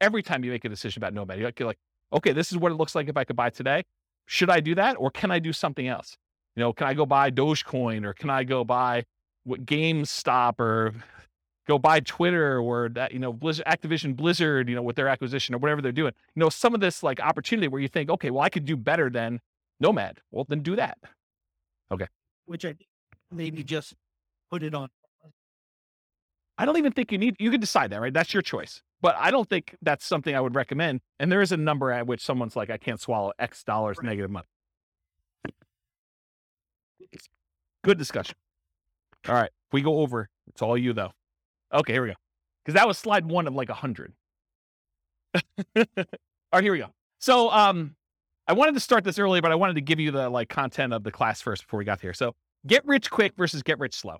every 0.00 0.22
time 0.22 0.44
you 0.44 0.50
make 0.50 0.64
a 0.64 0.68
decision 0.68 1.00
about 1.00 1.14
Nomad, 1.14 1.38
you're 1.38 1.52
like, 1.66 1.78
okay, 2.12 2.32
this 2.32 2.52
is 2.52 2.58
what 2.58 2.72
it 2.72 2.76
looks 2.76 2.94
like 2.94 3.08
if 3.08 3.16
I 3.16 3.24
could 3.24 3.36
buy 3.36 3.50
today. 3.50 3.84
Should 4.26 4.50
I 4.50 4.60
do 4.60 4.74
that 4.74 4.96
or 4.98 5.10
can 5.10 5.30
I 5.30 5.38
do 5.38 5.52
something 5.52 5.86
else? 5.86 6.16
You 6.56 6.60
know, 6.60 6.72
can 6.72 6.86
I 6.86 6.94
go 6.94 7.06
buy 7.06 7.30
Dogecoin 7.30 8.04
or 8.04 8.12
can 8.12 8.30
I 8.30 8.44
go 8.44 8.64
buy 8.64 9.04
what 9.44 9.64
GameStop 9.64 10.60
or 10.60 10.94
go 11.66 11.78
buy 11.78 12.00
Twitter 12.00 12.58
or 12.58 12.88
that, 12.90 13.12
you 13.12 13.18
know, 13.18 13.32
Blizzard, 13.32 13.66
Activision 13.66 14.16
Blizzard, 14.16 14.68
you 14.68 14.74
know, 14.74 14.82
with 14.82 14.96
their 14.96 15.08
acquisition 15.08 15.54
or 15.54 15.58
whatever 15.58 15.80
they're 15.80 15.92
doing. 15.92 16.12
You 16.34 16.40
know, 16.40 16.48
some 16.48 16.74
of 16.74 16.80
this 16.80 17.02
like 17.02 17.20
opportunity 17.20 17.68
where 17.68 17.80
you 17.80 17.88
think, 17.88 18.10
okay, 18.10 18.30
well, 18.30 18.42
I 18.42 18.48
could 18.48 18.64
do 18.64 18.76
better 18.76 19.10
than 19.10 19.40
Nomad. 19.80 20.18
Well, 20.30 20.44
then 20.48 20.60
do 20.60 20.76
that. 20.76 20.98
Okay. 21.90 22.06
Which 22.46 22.64
I 22.64 22.74
maybe 23.30 23.62
just 23.62 23.94
put 24.50 24.62
it 24.62 24.74
on. 24.74 24.88
I 26.58 26.66
don't 26.66 26.76
even 26.76 26.92
think 26.92 27.12
you 27.12 27.18
need, 27.18 27.36
you 27.38 27.50
can 27.50 27.60
decide 27.60 27.90
that, 27.90 28.00
right? 28.00 28.12
That's 28.12 28.34
your 28.34 28.42
choice. 28.42 28.82
But 29.02 29.16
I 29.18 29.32
don't 29.32 29.48
think 29.48 29.76
that's 29.82 30.06
something 30.06 30.34
I 30.34 30.40
would 30.40 30.54
recommend. 30.54 31.00
And 31.18 31.30
there 31.30 31.42
is 31.42 31.50
a 31.50 31.56
number 31.56 31.90
at 31.90 32.06
which 32.06 32.24
someone's 32.24 32.54
like, 32.54 32.70
I 32.70 32.78
can't 32.78 33.00
swallow 33.00 33.32
X 33.38 33.64
dollars 33.64 33.98
right. 33.98 34.06
negative 34.06 34.30
money. 34.30 34.46
Good 37.82 37.98
discussion. 37.98 38.36
All 39.28 39.34
right. 39.34 39.50
If 39.68 39.72
We 39.72 39.82
go 39.82 39.98
over. 39.98 40.28
It's 40.46 40.62
all 40.62 40.78
you 40.78 40.92
though. 40.92 41.10
Okay, 41.74 41.92
here 41.92 42.02
we 42.02 42.08
go. 42.10 42.14
Because 42.64 42.74
that 42.78 42.86
was 42.86 42.96
slide 42.96 43.26
one 43.26 43.48
of 43.48 43.54
like 43.54 43.68
a 43.68 43.74
hundred. 43.74 44.12
all 45.34 45.84
right, 46.52 46.62
here 46.62 46.72
we 46.72 46.78
go. 46.78 46.90
So 47.18 47.50
um 47.50 47.96
I 48.46 48.52
wanted 48.52 48.74
to 48.74 48.80
start 48.80 49.02
this 49.02 49.18
earlier, 49.18 49.42
but 49.42 49.50
I 49.50 49.56
wanted 49.56 49.74
to 49.74 49.80
give 49.80 49.98
you 49.98 50.12
the 50.12 50.30
like 50.30 50.48
content 50.48 50.92
of 50.92 51.02
the 51.02 51.10
class 51.10 51.40
first 51.40 51.64
before 51.64 51.78
we 51.78 51.84
got 51.84 52.00
here. 52.00 52.14
So 52.14 52.34
get 52.68 52.86
rich 52.86 53.10
quick 53.10 53.32
versus 53.36 53.64
get 53.64 53.80
rich 53.80 53.94
slow 53.94 54.18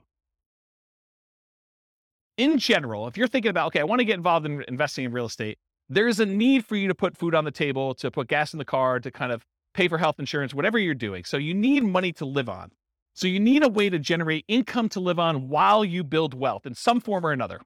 in 2.37 2.59
general, 2.59 3.07
if 3.07 3.17
you're 3.17 3.29
thinking 3.29 3.51
about, 3.51 3.69
okay, 3.69 3.81
I 3.81 3.85
want 3.85 4.01
to 4.01 4.05
get 4.05 4.17
involved 4.17 4.47
in 4.47 4.65
investing 4.69 5.05
in 5.05 5.13
real 5.13 5.27
estate, 5.27 5.59
there's 5.89 6.21
a 6.21 6.27
need 6.27 6.65
for 6.65 6.77
you 6.77 6.89
to 6.89 6.95
put 6.95 7.17
food 7.17 7.35
on 7.35 7.45
the 7.45 7.51
table, 7.51 7.95
to 7.97 8.11
put 8.11 8.29
gas 8.29 8.53
in 8.53 8.59
the 8.59 8.65
car, 8.65 9.01
to 9.01 9.11
kind 9.11 9.33
of 9.33 9.45
pay 9.75 9.89
for 9.89 9.99
health 9.99 10.19
insurance, 10.19 10.55
whatever 10.55 10.79
you're 10.79 10.95
doing. 10.95 11.25
So 11.25 11.37
you 11.37 11.55
need 11.55 11.85
money 11.85 12.13
to 12.15 12.25
live 12.25 12.49
on. 12.49 12.71
So 13.15 13.27
you 13.27 13.41
need 13.41 13.63
a 13.63 13.69
way 13.69 13.91
to 13.91 13.99
generate 13.99 14.45
income 14.49 14.89
to 14.91 15.01
live 15.01 15.19
on 15.19 15.49
while 15.49 15.85
you 15.85 16.03
build 16.03 16.33
wealth 16.33 16.65
in 16.65 16.75
some 16.75 17.01
form 17.01 17.27
or 17.27 17.33
another. 17.33 17.61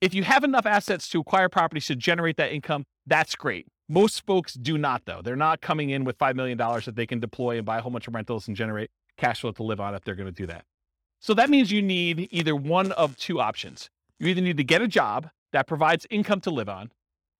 If 0.00 0.14
you 0.14 0.22
have 0.24 0.44
enough 0.44 0.66
assets 0.66 1.08
to 1.10 1.20
acquire 1.20 1.48
properties 1.48 1.86
to 1.86 1.96
generate 1.96 2.36
that 2.36 2.52
income, 2.52 2.84
that's 3.06 3.34
great. 3.34 3.66
Most 3.88 4.24
folks 4.26 4.54
do 4.54 4.78
not, 4.78 5.02
though. 5.04 5.20
They're 5.22 5.36
not 5.36 5.60
coming 5.60 5.90
in 5.90 6.04
with 6.04 6.18
$5 6.18 6.34
million 6.34 6.56
that 6.56 6.94
they 6.94 7.06
can 7.06 7.20
deploy 7.20 7.56
and 7.56 7.66
buy 7.66 7.78
a 7.78 7.82
whole 7.82 7.90
bunch 7.90 8.06
of 8.06 8.14
rentals 8.14 8.48
and 8.48 8.56
generate 8.56 8.90
cash 9.16 9.40
flow 9.40 9.52
to 9.52 9.62
live 9.62 9.80
on 9.80 9.94
if 9.94 10.04
they're 10.04 10.14
going 10.14 10.28
to 10.28 10.32
do 10.32 10.46
that. 10.46 10.64
So 11.20 11.34
that 11.34 11.50
means 11.50 11.70
you 11.70 11.82
need 11.82 12.28
either 12.30 12.56
one 12.56 12.92
of 12.92 13.16
two 13.16 13.40
options. 13.40 13.90
You 14.18 14.28
either 14.28 14.40
need 14.40 14.56
to 14.56 14.64
get 14.64 14.80
a 14.80 14.88
job 14.88 15.28
that 15.52 15.66
provides 15.66 16.06
income 16.10 16.40
to 16.42 16.50
live 16.50 16.68
on 16.68 16.90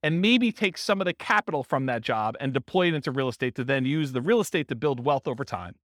and 0.03 0.21
maybe 0.21 0.53
take 0.53 0.79
some 0.79 1.01
of 1.01 1.07
the 1.07 1.15
capital 1.15 1.63
from 1.63 1.87
that 1.87 2.03
job 2.03 2.37
and 2.41 2.53
deploy 2.53 2.89
it 2.89 2.95
into 2.95 3.11
real 3.11 3.29
estate 3.29 3.55
to 3.55 3.65
then 3.65 3.85
use 3.85 4.13
the 4.13 4.21
real 4.21 4.41
estate 4.41 4.69
to 4.69 4.75
build 4.75 5.05
wealth 5.05 5.27
over 5.27 5.45
time. 5.45 5.77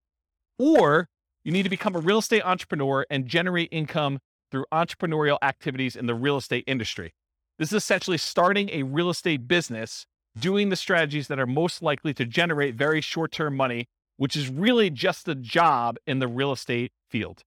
Or 0.58 1.08
you 1.42 1.52
need 1.52 1.62
to 1.62 1.70
become 1.70 1.96
a 1.96 2.00
real 2.00 2.18
estate 2.18 2.42
entrepreneur 2.44 3.06
and 3.10 3.26
generate 3.26 3.68
income 3.72 4.18
through 4.50 4.64
entrepreneurial 4.72 5.38
activities 5.42 5.96
in 5.96 6.06
the 6.06 6.14
real 6.14 6.36
estate 6.36 6.64
industry. 6.66 7.14
This 7.58 7.70
is 7.70 7.82
essentially 7.82 8.18
starting 8.18 8.68
a 8.70 8.82
real 8.82 9.08
estate 9.08 9.48
business, 9.48 10.06
doing 10.38 10.68
the 10.68 10.76
strategies 10.76 11.28
that 11.28 11.38
are 11.38 11.46
most 11.46 11.82
likely 11.82 12.12
to 12.14 12.26
generate 12.26 12.74
very 12.74 13.00
short 13.00 13.32
term 13.32 13.56
money, 13.56 13.86
which 14.18 14.36
is 14.36 14.50
really 14.50 14.90
just 14.90 15.28
a 15.28 15.34
job 15.34 15.96
in 16.06 16.18
the 16.18 16.28
real 16.28 16.52
estate 16.52 16.92
field. 17.10 17.42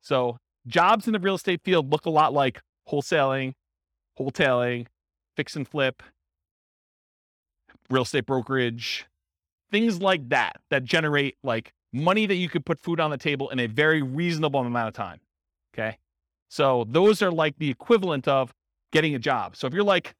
So 0.00 0.38
jobs 0.66 1.06
in 1.06 1.12
the 1.12 1.20
real 1.20 1.34
estate 1.34 1.60
field 1.62 1.90
look 1.90 2.06
a 2.06 2.10
lot 2.10 2.32
like 2.32 2.60
wholesaling, 2.88 3.54
wholetailing, 4.18 4.86
fix 5.36 5.56
and 5.56 5.66
flip, 5.66 6.02
real 7.88 8.02
estate 8.02 8.26
brokerage, 8.26 9.06
things 9.70 10.00
like 10.00 10.28
that 10.28 10.56
that 10.70 10.84
generate 10.84 11.36
like 11.42 11.72
money 11.92 12.26
that 12.26 12.36
you 12.36 12.48
could 12.48 12.64
put 12.64 12.80
food 12.80 13.00
on 13.00 13.10
the 13.10 13.18
table 13.18 13.48
in 13.50 13.58
a 13.58 13.66
very 13.66 14.02
reasonable 14.02 14.60
amount 14.60 14.88
of 14.88 14.94
time. 14.94 15.20
Okay. 15.74 15.98
So 16.48 16.84
those 16.88 17.22
are 17.22 17.30
like 17.30 17.56
the 17.58 17.70
equivalent 17.70 18.26
of 18.26 18.52
getting 18.92 19.14
a 19.14 19.18
job. 19.18 19.56
So 19.56 19.66
if 19.66 19.74
you're 19.74 19.84
like, 19.84 20.14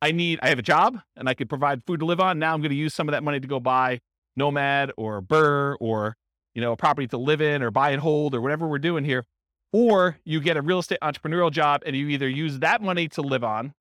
I 0.00 0.12
need, 0.12 0.38
I 0.42 0.48
have 0.48 0.58
a 0.58 0.62
job 0.62 1.00
and 1.16 1.28
I 1.28 1.34
could 1.34 1.48
provide 1.48 1.82
food 1.84 2.00
to 2.00 2.06
live 2.06 2.20
on. 2.20 2.38
Now 2.38 2.54
I'm 2.54 2.60
going 2.60 2.70
to 2.70 2.76
use 2.76 2.94
some 2.94 3.08
of 3.08 3.12
that 3.12 3.22
money 3.22 3.40
to 3.40 3.48
go 3.48 3.60
buy 3.60 4.00
Nomad 4.36 4.92
or 4.96 5.20
BRRRR 5.20 5.76
or 5.80 6.16
you 6.54 6.60
know, 6.60 6.72
a 6.72 6.76
property 6.76 7.06
to 7.08 7.18
live 7.18 7.40
in 7.40 7.62
or 7.62 7.70
buy 7.70 7.90
and 7.90 8.00
hold 8.00 8.34
or 8.34 8.40
whatever 8.40 8.66
we're 8.66 8.78
doing 8.78 9.04
here. 9.04 9.24
Or 9.72 10.18
you 10.24 10.40
get 10.40 10.56
a 10.56 10.62
real 10.62 10.78
estate 10.78 10.98
entrepreneurial 11.02 11.50
job 11.50 11.82
and 11.84 11.94
you 11.94 12.08
either 12.08 12.28
use 12.28 12.58
that 12.60 12.80
money 12.82 13.08
to 13.08 13.22
live 13.22 13.44
on 13.44 13.74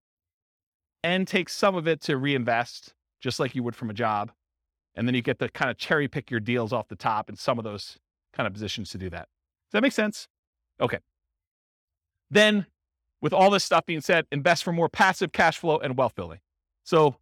and 1.04 1.28
take 1.28 1.50
some 1.50 1.76
of 1.76 1.88
it 1.88 2.02
to 2.02 2.18
reinvest 2.18 2.94
just 3.22 3.40
like 3.40 3.56
you 3.56 3.64
would 3.64 3.76
from 3.76 3.90
a 3.90 3.94
job. 3.94 4.32
And 4.96 5.08
then 5.08 5.16
you 5.16 5.22
get 5.22 5.40
to 5.40 5.50
kind 5.50 5.72
of 5.72 5.78
cherry 5.78 6.08
pick 6.08 6.30
your 6.30 6.40
deals 6.40 6.74
off 6.74 6.88
the 6.88 6.96
top 6.96 7.30
in 7.30 7.36
some 7.36 7.58
of 7.58 7.64
those 7.64 7.98
kind 8.34 8.48
of 8.48 8.54
positions 8.54 8.90
to 8.92 8.98
do 8.98 9.10
that. 9.12 9.28
Does 9.68 9.74
that 9.74 9.82
make 9.82 9.94
sense? 9.94 10.28
Okay. 10.82 11.00
Then, 12.30 12.66
with 13.22 13.34
all 13.34 13.50
this 13.50 13.64
stuff 13.64 13.86
being 13.86 14.02
said, 14.02 14.26
invest 14.32 14.64
for 14.64 14.72
more 14.72 14.90
passive 14.90 15.32
cash 15.32 15.58
flow 15.58 15.78
and 15.78 15.98
wealth 15.98 16.16
building. 16.16 16.40
So, 16.84 17.16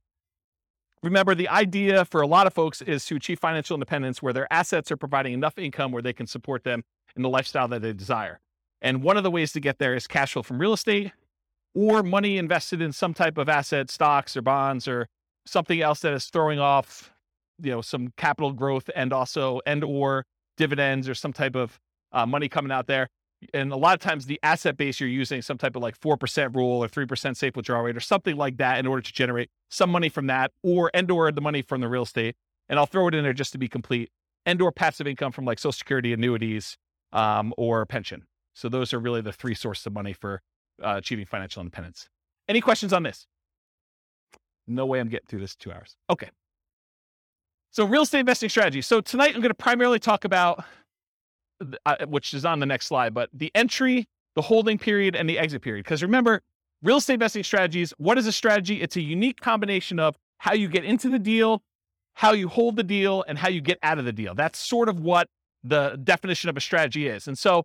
remember 1.03 1.35
the 1.35 1.49
idea 1.49 2.05
for 2.05 2.21
a 2.21 2.27
lot 2.27 2.47
of 2.47 2.53
folks 2.53 2.81
is 2.81 3.05
to 3.05 3.15
achieve 3.15 3.39
financial 3.39 3.75
independence 3.75 4.21
where 4.21 4.33
their 4.33 4.51
assets 4.51 4.91
are 4.91 4.97
providing 4.97 5.33
enough 5.33 5.57
income 5.57 5.91
where 5.91 6.01
they 6.01 6.13
can 6.13 6.27
support 6.27 6.63
them 6.63 6.83
in 7.15 7.21
the 7.21 7.29
lifestyle 7.29 7.67
that 7.67 7.81
they 7.81 7.93
desire. 7.93 8.39
And 8.81 9.03
one 9.03 9.17
of 9.17 9.23
the 9.23 9.31
ways 9.31 9.51
to 9.53 9.59
get 9.59 9.79
there 9.79 9.95
is 9.95 10.07
cash 10.07 10.33
flow 10.33 10.43
from 10.43 10.59
real 10.59 10.73
estate 10.73 11.11
or 11.73 12.03
money 12.03 12.37
invested 12.37 12.81
in 12.81 12.91
some 12.91 13.13
type 13.13 13.37
of 13.37 13.49
asset, 13.49 13.89
stocks 13.89 14.35
or 14.35 14.41
bonds 14.41 14.87
or 14.87 15.07
something 15.45 15.81
else 15.81 15.99
that 16.01 16.13
is 16.13 16.25
throwing 16.25 16.59
off, 16.59 17.13
you 17.61 17.71
know, 17.71 17.81
some 17.81 18.13
capital 18.17 18.53
growth 18.53 18.89
and 18.95 19.13
also 19.13 19.59
and 19.65 19.83
or 19.83 20.25
dividends 20.57 21.07
or 21.07 21.13
some 21.13 21.33
type 21.33 21.55
of 21.55 21.79
uh, 22.11 22.25
money 22.25 22.47
coming 22.47 22.71
out 22.71 22.87
there. 22.87 23.07
And 23.53 23.71
a 23.71 23.75
lot 23.75 23.93
of 23.93 23.99
times 23.99 24.25
the 24.25 24.39
asset 24.41 24.77
base 24.77 24.99
you're 24.99 25.09
using 25.09 25.41
some 25.41 25.57
type 25.57 25.75
of 25.75 25.81
like 25.81 25.99
4% 25.99 26.55
rule 26.55 26.83
or 26.83 26.87
3% 26.87 27.35
safe 27.35 27.55
withdrawal 27.55 27.83
rate 27.83 27.97
or 27.97 28.01
something 28.01 28.37
like 28.37 28.57
that 28.57 28.79
in 28.79 28.87
order 28.87 29.01
to 29.01 29.13
generate 29.13 29.49
some 29.69 29.89
money 29.89 30.09
from 30.09 30.27
that 30.27 30.51
or 30.63 30.91
and 30.93 31.09
or 31.11 31.31
the 31.31 31.41
money 31.41 31.61
from 31.61 31.81
the 31.81 31.87
real 31.87 32.03
estate. 32.03 32.35
And 32.69 32.79
I'll 32.79 32.85
throw 32.85 33.07
it 33.07 33.13
in 33.15 33.23
there 33.23 33.33
just 33.33 33.51
to 33.51 33.57
be 33.57 33.67
complete 33.67 34.09
and 34.45 34.61
or 34.61 34.71
passive 34.71 35.07
income 35.07 35.31
from 35.31 35.45
like 35.45 35.59
social 35.59 35.73
security 35.73 36.13
annuities 36.13 36.77
um, 37.13 37.53
or 37.57 37.85
pension. 37.85 38.23
So 38.53 38.69
those 38.69 38.93
are 38.93 38.99
really 38.99 39.21
the 39.21 39.33
three 39.33 39.55
sources 39.55 39.85
of 39.85 39.93
money 39.93 40.13
for 40.13 40.41
uh, 40.83 40.95
achieving 40.97 41.25
financial 41.25 41.61
independence. 41.61 42.07
Any 42.47 42.61
questions 42.61 42.93
on 42.93 43.03
this? 43.03 43.27
No 44.67 44.85
way 44.85 44.99
I'm 44.99 45.09
getting 45.09 45.27
through 45.27 45.41
this 45.41 45.55
two 45.55 45.71
hours. 45.71 45.95
Okay. 46.09 46.29
So 47.71 47.85
real 47.85 48.03
estate 48.03 48.21
investing 48.21 48.49
strategy. 48.49 48.81
So 48.81 49.01
tonight 49.01 49.35
I'm 49.35 49.41
going 49.41 49.49
to 49.49 49.53
primarily 49.53 49.99
talk 49.99 50.25
about, 50.25 50.63
uh, 51.85 51.97
which 52.07 52.33
is 52.33 52.45
on 52.45 52.59
the 52.59 52.65
next 52.65 52.87
slide, 52.87 53.13
but 53.13 53.29
the 53.33 53.51
entry, 53.53 54.07
the 54.35 54.41
holding 54.41 54.77
period, 54.77 55.15
and 55.15 55.29
the 55.29 55.37
exit 55.37 55.61
period. 55.61 55.83
Because 55.83 56.01
remember, 56.01 56.41
real 56.85 56.97
estate 56.97 57.15
investing 57.15 57.43
strategies. 57.43 57.93
What 57.97 58.17
is 58.17 58.27
a 58.27 58.31
strategy? 58.31 58.81
It's 58.81 58.95
a 58.95 59.01
unique 59.01 59.41
combination 59.41 59.99
of 59.99 60.15
how 60.37 60.53
you 60.53 60.69
get 60.69 60.85
into 60.85 61.09
the 61.09 61.19
deal, 61.19 61.63
how 62.13 62.33
you 62.33 62.47
hold 62.47 62.75
the 62.75 62.83
deal, 62.83 63.25
and 63.27 63.39
how 63.39 63.49
you 63.49 63.59
get 63.59 63.79
out 63.81 63.97
of 63.97 64.05
the 64.05 64.13
deal. 64.13 64.35
That's 64.35 64.59
sort 64.59 64.87
of 64.87 64.99
what 64.99 65.27
the 65.63 65.99
definition 66.03 66.49
of 66.49 66.55
a 66.55 66.61
strategy 66.61 67.07
is. 67.07 67.27
And 67.27 67.37
so 67.37 67.63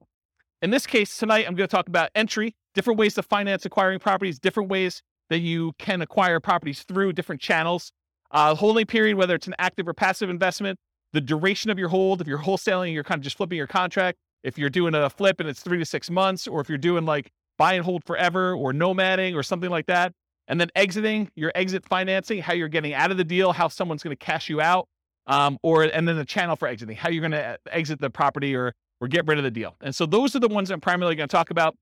in 0.62 0.70
this 0.70 0.86
case, 0.86 1.16
tonight, 1.16 1.46
I'm 1.46 1.54
going 1.54 1.68
to 1.68 1.74
talk 1.74 1.88
about 1.88 2.10
entry, 2.14 2.54
different 2.74 2.98
ways 2.98 3.14
to 3.14 3.22
finance 3.22 3.66
acquiring 3.66 3.98
properties, 3.98 4.38
different 4.38 4.70
ways 4.70 5.02
that 5.28 5.38
you 5.38 5.72
can 5.78 6.00
acquire 6.00 6.40
properties 6.40 6.82
through 6.82 7.12
different 7.12 7.40
channels. 7.40 7.92
Uh, 8.30 8.54
holding 8.54 8.86
period, 8.86 9.16
whether 9.16 9.34
it's 9.34 9.46
an 9.46 9.54
active 9.58 9.86
or 9.86 9.92
passive 9.92 10.30
investment, 10.30 10.78
the 11.12 11.20
duration 11.20 11.70
of 11.70 11.78
your 11.78 11.88
hold, 11.88 12.20
if 12.20 12.26
you're 12.26 12.38
wholesaling, 12.38 12.92
you're 12.92 13.04
kind 13.04 13.18
of 13.18 13.24
just 13.24 13.36
flipping 13.36 13.58
your 13.58 13.66
contract. 13.66 14.18
If 14.42 14.56
you're 14.56 14.70
doing 14.70 14.94
a 14.94 15.10
flip 15.10 15.40
and 15.40 15.48
it's 15.48 15.60
three 15.60 15.78
to 15.78 15.84
six 15.84 16.10
months, 16.10 16.46
or 16.46 16.60
if 16.60 16.68
you're 16.68 16.78
doing 16.78 17.04
like 17.04 17.30
buy 17.60 17.74
and 17.74 17.84
hold 17.84 18.02
forever 18.06 18.54
or 18.54 18.72
nomading 18.72 19.34
or 19.36 19.42
something 19.42 19.68
like 19.68 19.84
that. 19.84 20.14
And 20.48 20.58
then 20.58 20.70
exiting, 20.74 21.30
your 21.36 21.52
exit 21.54 21.84
financing, 21.86 22.40
how 22.40 22.54
you're 22.54 22.68
getting 22.68 22.94
out 22.94 23.10
of 23.10 23.18
the 23.18 23.24
deal, 23.24 23.52
how 23.52 23.68
someone's 23.68 24.02
going 24.02 24.16
to 24.16 24.24
cash 24.24 24.48
you 24.48 24.62
out, 24.62 24.88
um, 25.26 25.58
or 25.62 25.82
and 25.82 26.08
then 26.08 26.16
the 26.16 26.24
channel 26.24 26.56
for 26.56 26.66
exiting, 26.66 26.96
how 26.96 27.10
you're 27.10 27.20
going 27.20 27.32
to 27.32 27.44
uh, 27.44 27.56
exit 27.70 28.00
the 28.00 28.08
property 28.08 28.56
or 28.56 28.72
or 29.00 29.08
get 29.08 29.26
rid 29.26 29.36
of 29.36 29.44
the 29.44 29.50
deal. 29.50 29.76
And 29.82 29.94
so 29.94 30.06
those 30.06 30.34
are 30.34 30.40
the 30.40 30.48
ones 30.48 30.70
I'm 30.70 30.80
primarily 30.80 31.14
going 31.14 31.28
to 31.28 31.32
talk 31.32 31.50
about. 31.50 31.76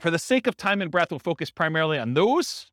For 0.00 0.10
the 0.10 0.18
sake 0.18 0.46
of 0.46 0.56
time 0.56 0.82
and 0.82 0.90
breath, 0.90 1.10
we'll 1.10 1.20
focus 1.20 1.50
primarily 1.50 1.98
on 1.98 2.14
those. 2.14 2.66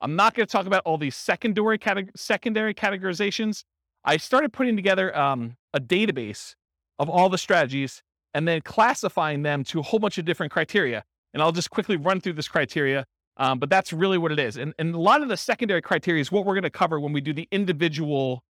I'm 0.00 0.16
not 0.16 0.34
going 0.34 0.46
to 0.46 0.50
talk 0.50 0.66
about 0.66 0.82
all 0.86 0.96
these 0.96 1.16
secondary 1.16 1.78
secondary 2.16 2.74
categorizations. 2.74 3.64
I 4.04 4.16
started 4.16 4.52
putting 4.54 4.74
together 4.74 5.16
um, 5.16 5.56
a 5.74 5.80
database 5.80 6.54
of 6.98 7.10
all 7.10 7.28
the 7.28 7.38
strategies 7.38 8.02
and 8.32 8.48
then 8.48 8.62
classifying 8.62 9.42
them 9.42 9.64
to 9.64 9.80
a 9.80 9.82
whole 9.82 10.00
bunch 10.00 10.16
of 10.18 10.24
different 10.24 10.52
criteria. 10.52 11.04
And 11.34 11.42
I'll 11.42 11.52
just 11.52 11.70
quickly 11.70 11.96
run 11.96 12.20
through 12.20 12.34
this 12.34 12.48
criteria. 12.48 13.04
Um, 13.36 13.58
but 13.58 13.70
that's 13.70 13.92
really 13.92 14.18
what 14.18 14.32
it 14.32 14.38
is. 14.38 14.56
And, 14.56 14.74
and 14.78 14.94
a 14.94 14.98
lot 14.98 15.22
of 15.22 15.28
the 15.28 15.36
secondary 15.36 15.80
criteria 15.80 16.20
is 16.20 16.32
what 16.32 16.44
we're 16.44 16.54
going 16.54 16.64
to 16.64 16.70
cover 16.70 16.98
when 16.98 17.12
we 17.12 17.20
do 17.20 17.32
the 17.32 17.46
individual 17.52 18.42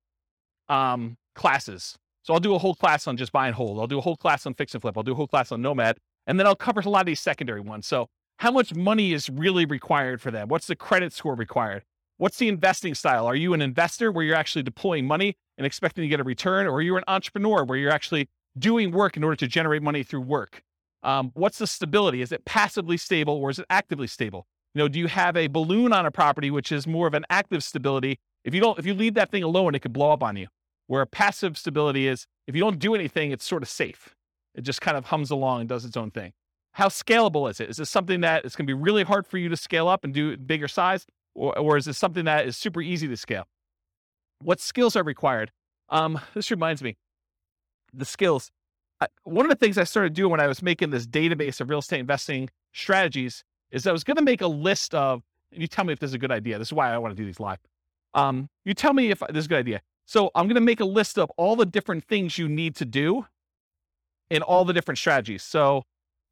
um, 0.70 1.18
classes. 1.36 1.98
So 2.24 2.34
I'll 2.34 2.40
do 2.40 2.56
a 2.56 2.58
whole 2.58 2.76
class 2.76 3.08
on 3.08 3.18
just 3.18 3.32
buy 3.32 3.48
and 3.48 3.56
hold. 3.56 3.80
I'll 3.80 3.88
do 3.88 3.98
a 3.98 4.02
whole 4.02 4.18
class 4.18 4.46
on 4.46 4.54
fix 4.54 4.74
and 4.74 4.82
flip. 4.82 4.98
I'll 4.98 5.04
do 5.04 5.12
a 5.12 5.16
whole 5.16 5.28
class 5.28 5.52
on 5.52 5.62
nomad. 5.62 5.98
And 6.26 6.40
then 6.40 6.48
I'll 6.48 6.56
cover 6.56 6.82
a 6.82 6.90
lot 6.90 7.02
of 7.02 7.06
these 7.06 7.20
secondary 7.20 7.62
ones. 7.62 7.88
So 7.88 8.08
how 8.40 8.52
much 8.52 8.76
money 8.76 9.14
is 9.14 9.30
really 9.30 9.66
required 9.66 10.22
for 10.22 10.32
them? 10.32 10.48
What's 10.48 10.68
the 10.68 10.76
credit 10.76 11.14
score 11.14 11.36
required? 11.36 11.84
What's 12.18 12.38
the 12.38 12.48
investing 12.48 12.96
style? 12.96 13.26
Are 13.26 13.36
you 13.36 13.54
an 13.54 13.62
investor 13.62 14.12
where 14.12 14.24
you're 14.24 14.36
actually 14.36 14.64
deploying 14.64 15.06
money 15.06 15.36
and 15.58 15.66
expecting 15.66 16.02
to 16.02 16.08
get 16.08 16.20
a 16.20 16.24
return? 16.24 16.66
Or 16.68 16.76
are 16.76 16.82
you 16.82 16.98
an 16.98 17.04
entrepreneur 17.08 17.64
where 17.64 17.78
you're 17.78 17.92
actually 17.92 18.30
doing 18.58 18.92
work 18.92 19.18
in 19.18 19.24
order 19.24 19.36
to 19.36 19.48
generate 19.48 19.82
money 19.82 20.04
through 20.04 20.22
work? 20.22 20.64
Um, 21.08 21.32
what's 21.36 21.58
the 21.58 21.68
stability? 21.68 22.22
Is 22.22 22.34
it 22.34 22.44
passively 22.44 22.98
stable 22.98 23.34
or 23.36 23.50
is 23.50 23.60
it 23.60 23.66
actively 23.70 24.08
stable? 24.08 24.46
You 24.76 24.80
know, 24.80 24.88
do 24.90 25.00
you 25.00 25.08
have 25.08 25.38
a 25.38 25.48
balloon 25.48 25.94
on 25.94 26.06
a 26.06 26.12
property, 26.12 26.52
which 26.52 26.70
is 26.70 26.86
more 26.86 27.08
of 27.08 27.14
an 27.14 27.26
active 27.30 27.64
stability? 27.64 28.20
If 28.44 28.54
you 28.54 28.60
don't, 28.60 28.78
if 28.78 28.86
you 28.86 28.94
leave 28.94 29.14
that 29.14 29.32
thing 29.32 29.42
alone, 29.42 29.74
it 29.74 29.80
could 29.80 29.94
blow 29.94 30.12
up 30.12 30.22
on 30.22 30.36
you. 30.36 30.48
Where 30.88 31.06
passive 31.06 31.58
stability 31.58 32.08
is, 32.08 32.28
if 32.46 32.56
you 32.56 32.62
don't 32.62 32.78
do 32.78 32.94
anything, 32.94 33.32
it's 33.32 33.46
sort 33.46 33.64
of 33.64 33.70
safe. 33.70 34.16
It 34.54 34.62
just 34.62 34.82
kind 34.82 34.98
of 34.98 35.06
hums 35.06 35.32
along 35.32 35.62
and 35.62 35.70
does 35.70 35.86
its 35.86 35.96
own 35.96 36.12
thing. 36.12 36.34
How 36.74 36.90
scalable 36.90 37.50
is 37.50 37.62
it? 37.62 37.70
Is 37.70 37.78
this 37.78 37.90
something 37.90 38.20
that 38.22 38.44
is 38.46 38.58
going 38.58 38.68
to 38.68 38.76
be 38.76 38.80
really 38.80 39.04
hard 39.04 39.26
for 39.26 39.38
you 39.38 39.48
to 39.48 39.58
scale 39.58 39.88
up 39.88 40.04
and 40.04 40.14
do 40.14 40.36
bigger 40.36 40.68
size? 40.68 41.06
Or, 41.36 41.58
or 41.58 41.78
is 41.78 41.86
this 41.86 41.98
something 41.98 42.26
that 42.26 42.46
is 42.46 42.58
super 42.58 42.82
easy 42.82 43.08
to 43.08 43.16
scale? 43.16 43.46
What 44.42 44.60
skills 44.60 44.98
are 44.98 45.04
required? 45.04 45.52
Um, 45.88 46.20
this 46.34 46.52
reminds 46.52 46.84
me, 46.84 46.98
the 47.94 48.06
skills. 48.06 48.52
One 49.24 49.46
of 49.46 49.50
the 49.50 49.56
things 49.56 49.78
I 49.78 49.84
started 49.84 50.14
doing 50.14 50.32
when 50.32 50.40
I 50.40 50.48
was 50.48 50.62
making 50.62 50.90
this 50.90 51.06
database 51.06 51.62
of 51.62 51.70
real 51.70 51.80
estate 51.80 52.00
investing 52.00 52.50
strategies 52.74 53.44
is 53.72 53.86
I 53.86 53.92
was 53.92 54.04
going 54.04 54.18
to 54.18 54.24
make 54.24 54.42
a 54.42 54.48
list 54.48 54.96
of, 54.96 55.24
and 55.52 55.62
you 55.62 55.68
tell 55.68 55.86
me 55.86 55.94
if 55.94 56.00
this 56.00 56.10
is 56.10 56.14
a 56.14 56.18
good 56.18 56.32
idea. 56.32 56.58
This 56.58 56.70
is 56.70 56.74
why 56.74 56.92
I 56.92 56.98
want 56.98 57.16
to 57.16 57.22
do 57.22 57.26
these 57.26 57.40
live. 57.40 57.60
Um, 58.14 58.50
you 58.66 58.74
tell 58.74 58.94
me 58.94 59.12
if 59.12 59.20
this 59.20 59.38
is 59.38 59.46
a 59.46 59.50
good 59.50 59.60
idea. 59.60 59.82
So 60.06 60.32
I'm 60.36 60.46
going 60.46 60.56
to 60.56 60.62
make 60.62 60.80
a 60.80 60.86
list 60.86 61.20
of 61.20 61.30
all 61.38 61.56
the 61.56 61.66
different 61.66 62.06
things 62.06 62.38
you 62.38 62.48
need 62.48 62.76
to 62.78 62.86
do 62.86 63.26
in 64.30 64.42
all 64.42 64.66
the 64.66 64.74
different 64.74 64.98
strategies. 64.98 65.44
So 65.44 65.84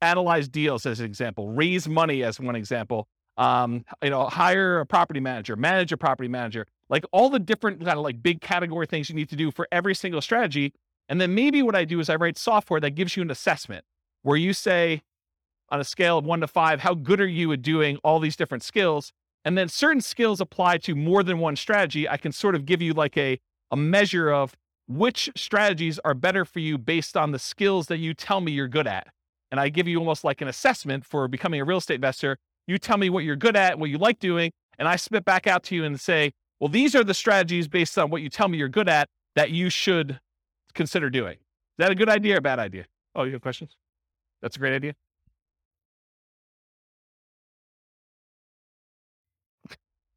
analyze 0.01 0.47
deals 0.47 0.85
as 0.85 0.99
an 0.99 1.05
example, 1.05 1.49
raise 1.49 1.87
money 1.87 2.23
as 2.23 2.39
one 2.39 2.55
example, 2.55 3.07
um, 3.37 3.85
you 4.01 4.09
know, 4.09 4.25
hire 4.25 4.79
a 4.79 4.85
property 4.85 5.19
manager, 5.19 5.55
manage 5.55 5.91
a 5.91 5.97
property 5.97 6.29
manager, 6.29 6.67
like 6.89 7.05
all 7.11 7.29
the 7.29 7.39
different 7.39 7.83
kind 7.83 7.97
of 7.97 8.03
like 8.03 8.21
big 8.21 8.41
category 8.41 8.85
things 8.85 9.09
you 9.09 9.15
need 9.15 9.29
to 9.29 9.35
do 9.35 9.51
for 9.51 9.67
every 9.71 9.95
single 9.95 10.21
strategy. 10.21 10.73
And 11.07 11.21
then 11.21 11.35
maybe 11.35 11.61
what 11.61 11.75
I 11.75 11.85
do 11.85 11.99
is 11.99 12.09
I 12.09 12.15
write 12.15 12.37
software 12.37 12.79
that 12.79 12.91
gives 12.91 13.15
you 13.15 13.21
an 13.21 13.31
assessment 13.31 13.85
where 14.23 14.37
you 14.37 14.53
say 14.53 15.03
on 15.69 15.79
a 15.79 15.83
scale 15.83 16.17
of 16.17 16.25
one 16.25 16.41
to 16.41 16.47
five, 16.47 16.79
how 16.81 16.93
good 16.93 17.21
are 17.21 17.27
you 17.27 17.51
at 17.51 17.61
doing 17.61 17.97
all 18.03 18.19
these 18.19 18.35
different 18.35 18.63
skills? 18.63 19.11
And 19.43 19.57
then 19.57 19.69
certain 19.69 20.01
skills 20.01 20.41
apply 20.41 20.77
to 20.79 20.95
more 20.95 21.21
than 21.21 21.37
one 21.39 21.55
strategy. 21.55 22.09
I 22.09 22.17
can 22.17 22.31
sort 22.31 22.55
of 22.55 22.65
give 22.65 22.81
you 22.81 22.93
like 22.93 23.17
a 23.17 23.39
a 23.71 23.77
measure 23.77 24.31
of 24.31 24.55
which 24.87 25.29
strategies 25.35 25.99
are 26.05 26.13
better 26.13 26.45
for 26.45 26.59
you 26.59 26.77
based 26.77 27.17
on 27.17 27.31
the 27.31 27.39
skills 27.39 27.87
that 27.87 27.97
you 27.97 28.13
tell 28.13 28.41
me 28.41 28.51
you're 28.51 28.67
good 28.67 28.87
at. 28.87 29.07
And 29.51 29.59
I 29.59 29.69
give 29.69 29.87
you 29.87 29.99
almost 29.99 30.23
like 30.23 30.41
an 30.41 30.47
assessment 30.47 31.05
for 31.05 31.27
becoming 31.27 31.59
a 31.61 31.65
real 31.65 31.77
estate 31.77 31.95
investor. 31.95 32.37
You 32.67 32.77
tell 32.77 32.97
me 32.97 33.09
what 33.09 33.23
you're 33.23 33.35
good 33.35 33.55
at, 33.55 33.79
what 33.79 33.89
you 33.89 33.97
like 33.97 34.19
doing, 34.19 34.51
and 34.77 34.87
I 34.87 34.95
spit 34.95 35.25
back 35.25 35.47
out 35.47 35.63
to 35.65 35.75
you 35.75 35.83
and 35.83 35.99
say, 35.99 36.31
well, 36.59 36.69
these 36.69 36.95
are 36.95 37.03
the 37.03 37.13
strategies 37.13 37.67
based 37.67 37.97
on 37.97 38.09
what 38.09 38.21
you 38.21 38.29
tell 38.29 38.47
me 38.47 38.57
you're 38.57 38.69
good 38.69 38.89
at 38.89 39.07
that 39.35 39.51
you 39.51 39.69
should 39.69 40.19
consider 40.75 41.09
doing. 41.09 41.33
Is 41.33 41.79
that 41.79 41.91
a 41.91 41.95
good 41.95 42.09
idea 42.09 42.35
or 42.35 42.37
a 42.37 42.41
bad 42.41 42.59
idea? 42.59 42.85
Oh, 43.15 43.23
you 43.23 43.33
have 43.33 43.41
questions? 43.41 43.75
That's 44.41 44.55
a 44.55 44.59
great 44.59 44.73
idea. 44.75 44.95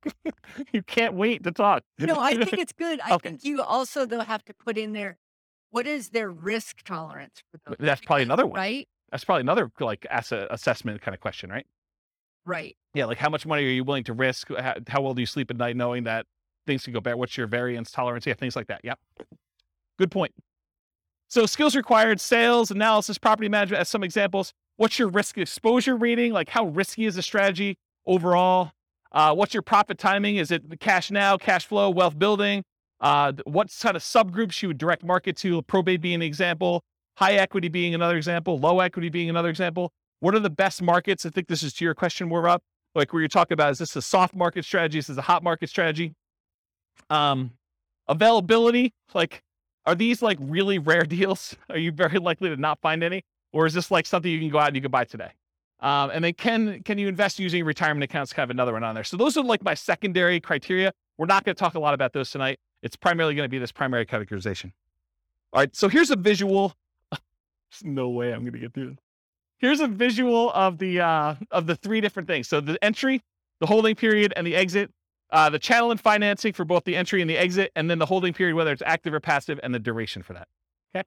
you 0.73 0.83
can't 0.83 1.15
wait 1.15 1.43
to 1.45 1.51
talk. 1.51 1.83
No, 1.99 2.21
I 2.21 2.35
think 2.35 2.59
it's 2.59 2.73
good. 2.73 3.01
I 3.01 3.15
Okay. 3.15 3.31
think 3.31 3.45
you 3.45 3.63
also 3.63 4.07
though 4.07 4.21
have 4.21 4.45
to 4.45 4.55
put 4.55 4.79
in 4.79 4.93
there 4.93 5.19
what 5.71 5.87
is 5.87 6.11
their 6.11 6.31
risk 6.31 6.83
tolerance 6.85 7.43
for 7.51 7.61
those, 7.67 7.77
That's 7.79 8.01
probably 8.01 8.23
another 8.23 8.47
one. 8.47 8.57
right? 8.59 8.89
That's 9.11 9.25
probably 9.25 9.43
another 9.43 9.71
like 9.81 10.07
asset 10.11 10.45
uh, 10.45 10.55
assessment 10.55 11.01
kind 11.03 11.15
of 11.15 11.21
question, 11.21 11.51
right? 11.51 11.67
Right. 12.45 12.77
Yeah, 12.95 13.05
like 13.05 13.19
how 13.19 13.29
much 13.29 13.47
money 13.47 13.65
are 13.65 13.69
you 13.69 13.85
willing 13.85 14.05
to 14.05 14.15
risk? 14.15 14.49
How, 14.49 14.77
how 14.87 15.03
well 15.03 15.15
do 15.15 15.21
you 15.21 15.27
sleep 15.27 15.51
at 15.51 15.57
night 15.57 15.77
knowing 15.77 16.05
that 16.05 16.27
things 16.67 16.85
can 16.85 16.93
go 16.93 17.01
bad? 17.01 17.17
What's 17.17 17.37
your 17.37 17.47
variance 17.47 17.91
tolerance? 17.91 18.27
Yeah, 18.27 18.35
things 18.35 18.57
like 18.57 18.67
that. 18.69 18.81
Yep. 18.83 18.99
Good 19.99 20.11
point. 20.11 20.33
So 21.29 21.47
skills 21.47 21.77
required, 21.77 22.21
sales, 22.21 22.71
analysis, 22.71 23.19
property 23.19 23.49
management 23.49 23.81
as 23.81 23.89
some 23.89 24.03
examples. 24.03 24.53
What's 24.77 24.99
your 24.99 25.09
risk 25.09 25.37
exposure 25.37 25.97
rating? 25.97 26.33
Like 26.33 26.49
how 26.49 26.67
risky 26.67 27.07
is 27.07 27.17
the 27.17 27.23
strategy 27.23 27.77
overall? 28.07 28.73
Uh, 29.13 29.35
what's 29.35 29.55
your 29.55 29.63
profit 29.63 29.99
timing? 29.99 30.37
Is 30.37 30.51
it 30.51 30.81
cash 30.81 31.11
now, 31.11 31.37
cash 31.37 31.67
flow, 31.67 31.91
wealth 31.91 32.19
building? 32.19 32.63
Uh, 33.01 33.33
what 33.45 33.75
kind 33.81 33.97
of 33.97 34.03
subgroups 34.03 34.63
you 34.63 34.69
would 34.69 34.79
direct 34.79 35.05
market 35.05 35.37
to? 35.39 35.63
Probate 35.63 36.01
being 36.01 36.17
an 36.17 36.23
example, 36.23 36.83
high 37.17 37.35
equity 37.35 37.69
being 37.69 37.95
another 37.95 38.17
example, 38.17 38.59
low 38.59 38.81
equity 38.81 39.09
being 39.09 39.31
another 39.31 39.49
example. 39.49 39.93
What 40.21 40.35
are 40.35 40.41
the 40.41 40.51
best 40.51 40.83
markets? 40.83 41.25
I 41.25 41.31
think 41.31 41.49
this 41.49 41.63
is 41.63 41.73
to 41.75 41.85
your 41.85 41.95
question 41.95 42.29
more 42.29 42.49
up, 42.49 42.63
like 42.95 43.13
where 43.13 43.21
you're 43.21 43.29
talking 43.29 43.55
about 43.55 43.71
is 43.71 43.79
this 43.79 43.95
a 43.97 44.03
soft 44.03 44.35
market 44.35 44.65
strategy? 44.65 44.99
Is 44.99 45.07
this 45.07 45.17
a 45.17 45.23
hot 45.23 45.43
market 45.43 45.69
strategy? 45.69 46.15
Um, 47.09 47.53
availability, 48.09 48.95
like, 49.15 49.43
are 49.89 49.95
these 49.95 50.21
like 50.21 50.39
really 50.41 50.79
rare 50.79 51.03
deals? 51.17 51.57
Are 51.71 51.79
you 51.79 51.91
very 51.91 52.19
likely 52.19 52.51
to 52.51 52.57
not 52.57 52.79
find 52.81 53.03
any, 53.03 53.25
or 53.53 53.67
is 53.67 53.75
this 53.75 53.91
like 53.91 54.07
something 54.07 54.31
you 54.31 54.39
can 54.39 54.51
go 54.51 54.59
out 54.59 54.69
and 54.69 54.77
you 54.77 54.83
can 54.83 54.91
buy 54.91 55.05
today? 55.05 55.31
Um, 55.81 56.11
and 56.11 56.25
then 56.25 56.35
can 56.35 56.83
can 56.83 56.99
you 56.99 57.09
invest 57.09 57.39
using 57.39 57.65
retirement 57.65 58.05
accounts? 58.05 58.33
Kind 58.33 58.45
of 58.45 58.51
another 58.51 58.73
one 58.73 58.85
on 58.85 58.95
there. 58.95 59.05
So 59.05 59.17
those 59.17 59.37
are 59.37 59.45
like 59.45 59.63
my 59.63 59.75
secondary 59.75 60.41
criteria. 60.41 60.93
We're 61.17 61.27
not 61.27 61.45
going 61.45 61.55
to 61.55 61.59
talk 61.59 61.75
a 61.75 61.79
lot 61.79 61.95
about 61.95 62.13
those 62.13 62.31
tonight. 62.31 62.59
It's 62.83 62.97
primarily 62.97 63.35
going 63.35 63.47
to 63.47 63.51
be 63.51 63.59
this 63.59 63.73
primary 63.73 64.05
categorization. 64.05 64.73
All 65.53 65.61
right. 65.61 65.75
So 65.75 65.89
here's 65.89 66.11
a 66.11 66.17
visual. 66.17 66.75
There's 67.13 67.85
no 67.85 68.09
way 68.11 68.33
I'm 68.33 68.41
going 68.41 68.53
to 68.53 68.59
get 68.59 68.75
through. 68.75 68.97
Here's 69.59 69.81
a 69.81 69.89
visual 69.89 70.53
of 70.53 70.79
the 70.79 71.01
uh, 71.01 71.37
of 71.51 71.67
the 71.67 71.77
three 71.77 72.01
different 72.01 72.29
things. 72.29 72.49
So 72.49 72.61
the 72.61 72.83
entry, 72.85 73.23
the 73.61 73.67
holding 73.67 73.95
period, 73.95 74.33
and 74.37 74.47
the 74.47 74.55
exit. 74.55 74.91
Uh, 75.31 75.51
the 75.51 75.59
channel 75.59 75.91
and 75.91 76.01
financing 76.01 76.53
for 76.53 76.65
both 76.65 76.85
the 76.85 76.97
entry 76.97 77.21
and 77.21 77.29
the 77.29 77.37
exit, 77.37 77.71
and 77.77 77.91
then 77.91 77.99
the 77.99 78.07
holding 78.07 78.33
period, 78.33 78.55
whether 78.55 78.73
it's 78.73 78.83
active 78.85 79.13
or 79.13 79.21
passive, 79.21 79.61
and 79.63 79.75
the 79.75 79.79
duration 79.79 80.23
for 80.23 80.33
that. 80.33 80.49
Okay, 80.95 81.05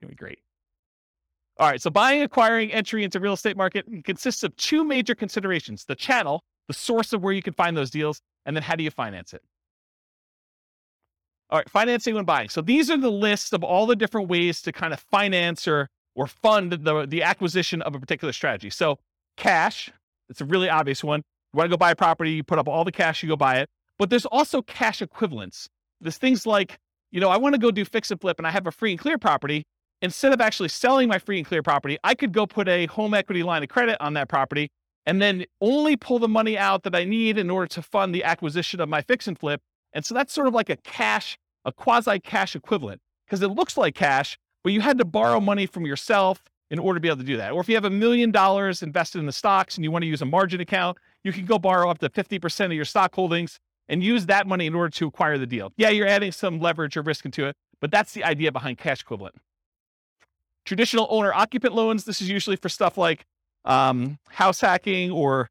gonna 0.00 0.10
be 0.10 0.16
great. 0.16 0.40
All 1.58 1.68
right, 1.68 1.80
so 1.80 1.90
buying, 1.90 2.22
acquiring, 2.22 2.72
entry 2.72 3.04
into 3.04 3.20
real 3.20 3.34
estate 3.34 3.56
market 3.56 3.86
consists 4.04 4.42
of 4.42 4.56
two 4.56 4.82
major 4.82 5.14
considerations: 5.14 5.84
the 5.84 5.94
channel, 5.94 6.42
the 6.66 6.74
source 6.74 7.12
of 7.12 7.22
where 7.22 7.32
you 7.32 7.42
can 7.42 7.52
find 7.52 7.76
those 7.76 7.90
deals, 7.90 8.20
and 8.44 8.56
then 8.56 8.62
how 8.62 8.74
do 8.74 8.82
you 8.82 8.90
finance 8.90 9.32
it? 9.32 9.42
All 11.50 11.58
right, 11.58 11.68
financing 11.68 12.14
when 12.14 12.24
buying. 12.24 12.48
So 12.48 12.62
these 12.62 12.90
are 12.90 12.96
the 12.96 13.12
lists 13.12 13.52
of 13.52 13.62
all 13.62 13.86
the 13.86 13.94
different 13.94 14.28
ways 14.28 14.62
to 14.62 14.72
kind 14.72 14.92
of 14.92 15.00
finance 15.10 15.68
or 15.68 15.88
or 16.14 16.26
fund 16.26 16.72
the 16.72 17.06
the 17.06 17.22
acquisition 17.22 17.82
of 17.82 17.94
a 17.94 18.00
particular 18.00 18.32
strategy. 18.32 18.70
So 18.70 18.98
cash, 19.36 19.90
it's 20.28 20.40
a 20.40 20.44
really 20.44 20.68
obvious 20.68 21.04
one. 21.04 21.22
You 21.52 21.58
want 21.58 21.70
to 21.70 21.70
go 21.70 21.76
buy 21.76 21.90
a 21.90 21.96
property, 21.96 22.32
you 22.32 22.44
put 22.44 22.58
up 22.58 22.68
all 22.68 22.84
the 22.84 22.92
cash, 22.92 23.22
you 23.22 23.28
go 23.28 23.36
buy 23.36 23.58
it. 23.58 23.68
But 23.98 24.10
there's 24.10 24.26
also 24.26 24.62
cash 24.62 25.02
equivalents. 25.02 25.68
There's 26.00 26.18
things 26.18 26.46
like, 26.46 26.78
you 27.10 27.20
know, 27.20 27.28
I 27.28 27.36
want 27.36 27.54
to 27.54 27.58
go 27.58 27.70
do 27.70 27.84
fix 27.84 28.10
and 28.10 28.20
flip 28.20 28.38
and 28.38 28.46
I 28.46 28.50
have 28.50 28.66
a 28.66 28.72
free 28.72 28.92
and 28.92 28.98
clear 28.98 29.18
property. 29.18 29.64
Instead 30.00 30.32
of 30.32 30.40
actually 30.40 30.68
selling 30.68 31.08
my 31.08 31.18
free 31.18 31.38
and 31.38 31.46
clear 31.46 31.62
property, 31.62 31.98
I 32.02 32.14
could 32.14 32.32
go 32.32 32.46
put 32.46 32.68
a 32.68 32.86
home 32.86 33.14
equity 33.14 33.42
line 33.42 33.62
of 33.62 33.68
credit 33.68 33.98
on 34.00 34.14
that 34.14 34.28
property 34.28 34.70
and 35.06 35.20
then 35.20 35.44
only 35.60 35.96
pull 35.96 36.18
the 36.18 36.28
money 36.28 36.56
out 36.56 36.82
that 36.84 36.94
I 36.94 37.04
need 37.04 37.38
in 37.38 37.50
order 37.50 37.66
to 37.68 37.82
fund 37.82 38.14
the 38.14 38.24
acquisition 38.24 38.80
of 38.80 38.88
my 38.88 39.02
fix 39.02 39.28
and 39.28 39.38
flip. 39.38 39.60
And 39.92 40.04
so 40.04 40.14
that's 40.14 40.32
sort 40.32 40.48
of 40.48 40.54
like 40.54 40.70
a 40.70 40.76
cash, 40.76 41.38
a 41.64 41.72
quasi 41.72 42.18
cash 42.18 42.56
equivalent 42.56 43.00
because 43.26 43.42
it 43.42 43.48
looks 43.48 43.76
like 43.76 43.94
cash, 43.94 44.38
but 44.64 44.72
you 44.72 44.80
had 44.80 44.98
to 44.98 45.04
borrow 45.04 45.38
money 45.38 45.66
from 45.66 45.86
yourself 45.86 46.42
in 46.70 46.78
order 46.78 46.96
to 46.96 47.00
be 47.00 47.08
able 47.08 47.18
to 47.18 47.24
do 47.24 47.36
that. 47.36 47.52
Or 47.52 47.60
if 47.60 47.68
you 47.68 47.74
have 47.74 47.84
a 47.84 47.90
million 47.90 48.30
dollars 48.30 48.82
invested 48.82 49.18
in 49.18 49.26
the 49.26 49.32
stocks 49.32 49.76
and 49.76 49.84
you 49.84 49.90
want 49.90 50.02
to 50.02 50.08
use 50.08 50.22
a 50.22 50.26
margin 50.26 50.60
account, 50.60 50.96
you 51.24 51.32
can 51.32 51.44
go 51.44 51.58
borrow 51.58 51.90
up 51.90 51.98
to 51.98 52.08
50% 52.08 52.66
of 52.66 52.72
your 52.72 52.84
stock 52.84 53.14
holdings 53.14 53.58
and 53.88 54.02
use 54.02 54.26
that 54.26 54.46
money 54.46 54.66
in 54.66 54.74
order 54.74 54.90
to 54.90 55.06
acquire 55.06 55.38
the 55.38 55.46
deal. 55.46 55.72
Yeah, 55.76 55.90
you're 55.90 56.06
adding 56.06 56.32
some 56.32 56.60
leverage 56.60 56.96
or 56.96 57.02
risk 57.02 57.24
into 57.24 57.46
it, 57.46 57.56
but 57.80 57.90
that's 57.90 58.12
the 58.12 58.24
idea 58.24 58.52
behind 58.52 58.78
cash 58.78 59.02
equivalent. 59.02 59.36
Traditional 60.64 61.06
owner 61.10 61.32
occupant 61.32 61.74
loans, 61.74 62.04
this 62.04 62.20
is 62.20 62.28
usually 62.28 62.56
for 62.56 62.68
stuff 62.68 62.96
like 62.96 63.24
um, 63.64 64.18
house 64.28 64.60
hacking 64.60 65.10
or, 65.10 65.50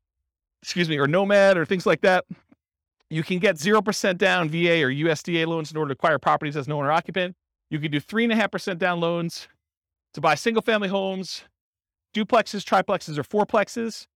excuse 0.61 0.88
me, 0.88 0.97
or 0.97 1.07
nomad 1.07 1.57
or 1.57 1.65
things 1.65 1.86
like 1.86 2.01
that. 2.01 2.26
You 3.09 3.24
can 3.24 3.39
get 3.39 3.57
0% 3.57 4.17
down 4.17 4.49
VA 4.49 4.82
or 4.82 4.89
USDA 4.89 5.45
loans 5.45 5.72
in 5.72 5.78
order 5.78 5.89
to 5.89 5.93
acquire 5.93 6.17
properties 6.17 6.55
as 6.55 6.67
an 6.67 6.74
owner 6.74 6.91
occupant. 6.91 7.36
You 7.69 7.80
can 7.80 7.91
do 7.91 7.99
3.5% 7.99 8.78
down 8.78 9.01
loans 9.01 9.49
to 10.13 10.22
buy 10.22 10.36
single 10.36 10.61
family 10.61 10.88
homes, 10.88 11.43
duplexes, 12.13 12.63
triplexes, 12.63 13.17
or 13.17 13.24
fourplexes 13.24 14.07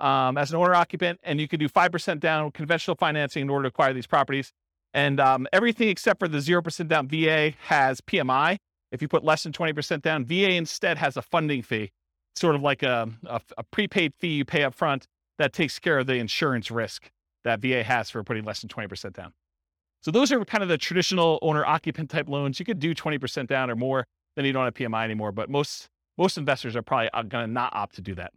um, 0.00 0.38
as 0.38 0.50
an 0.50 0.56
owner 0.56 0.74
occupant, 0.74 1.20
and 1.22 1.40
you 1.40 1.48
can 1.48 1.58
do 1.58 1.68
5% 1.68 2.20
down 2.20 2.50
conventional 2.52 2.96
financing 2.96 3.42
in 3.42 3.50
order 3.50 3.64
to 3.64 3.68
acquire 3.68 3.92
these 3.92 4.06
properties. 4.06 4.52
And 4.92 5.20
um, 5.20 5.46
everything 5.52 5.88
except 5.88 6.18
for 6.18 6.28
the 6.28 6.38
0% 6.38 6.88
down 6.88 7.08
VA 7.08 7.52
has 7.66 8.00
PMI. 8.00 8.56
If 8.90 9.00
you 9.02 9.08
put 9.08 9.24
less 9.24 9.44
than 9.44 9.52
20% 9.52 10.02
down, 10.02 10.24
VA 10.24 10.52
instead 10.52 10.98
has 10.98 11.16
a 11.16 11.22
funding 11.22 11.62
fee, 11.62 11.92
sort 12.34 12.56
of 12.56 12.62
like 12.62 12.82
a, 12.82 13.08
a, 13.24 13.40
a 13.56 13.62
prepaid 13.64 14.14
fee 14.18 14.34
you 14.34 14.44
pay 14.44 14.64
up 14.64 14.74
front 14.74 15.06
that 15.38 15.52
takes 15.52 15.78
care 15.78 15.98
of 15.98 16.06
the 16.06 16.14
insurance 16.14 16.70
risk 16.70 17.10
that 17.44 17.60
VA 17.60 17.82
has 17.82 18.10
for 18.10 18.22
putting 18.24 18.44
less 18.44 18.60
than 18.60 18.68
20% 18.68 19.12
down. 19.12 19.32
So 20.02 20.10
those 20.10 20.32
are 20.32 20.44
kind 20.44 20.62
of 20.62 20.68
the 20.68 20.78
traditional 20.78 21.38
owner 21.42 21.64
occupant 21.64 22.10
type 22.10 22.28
loans. 22.28 22.58
You 22.58 22.64
could 22.64 22.80
do 22.80 22.94
20% 22.94 23.46
down 23.46 23.70
or 23.70 23.76
more, 23.76 24.06
then 24.34 24.44
you 24.44 24.52
don't 24.52 24.64
have 24.64 24.74
PMI 24.74 25.04
anymore. 25.04 25.32
But 25.32 25.50
most 25.50 25.88
most 26.18 26.36
investors 26.36 26.76
are 26.76 26.82
probably 26.82 27.08
uh, 27.14 27.22
going 27.22 27.46
to 27.46 27.50
not 27.50 27.74
opt 27.74 27.94
to 27.94 28.02
do 28.02 28.14
that. 28.16 28.32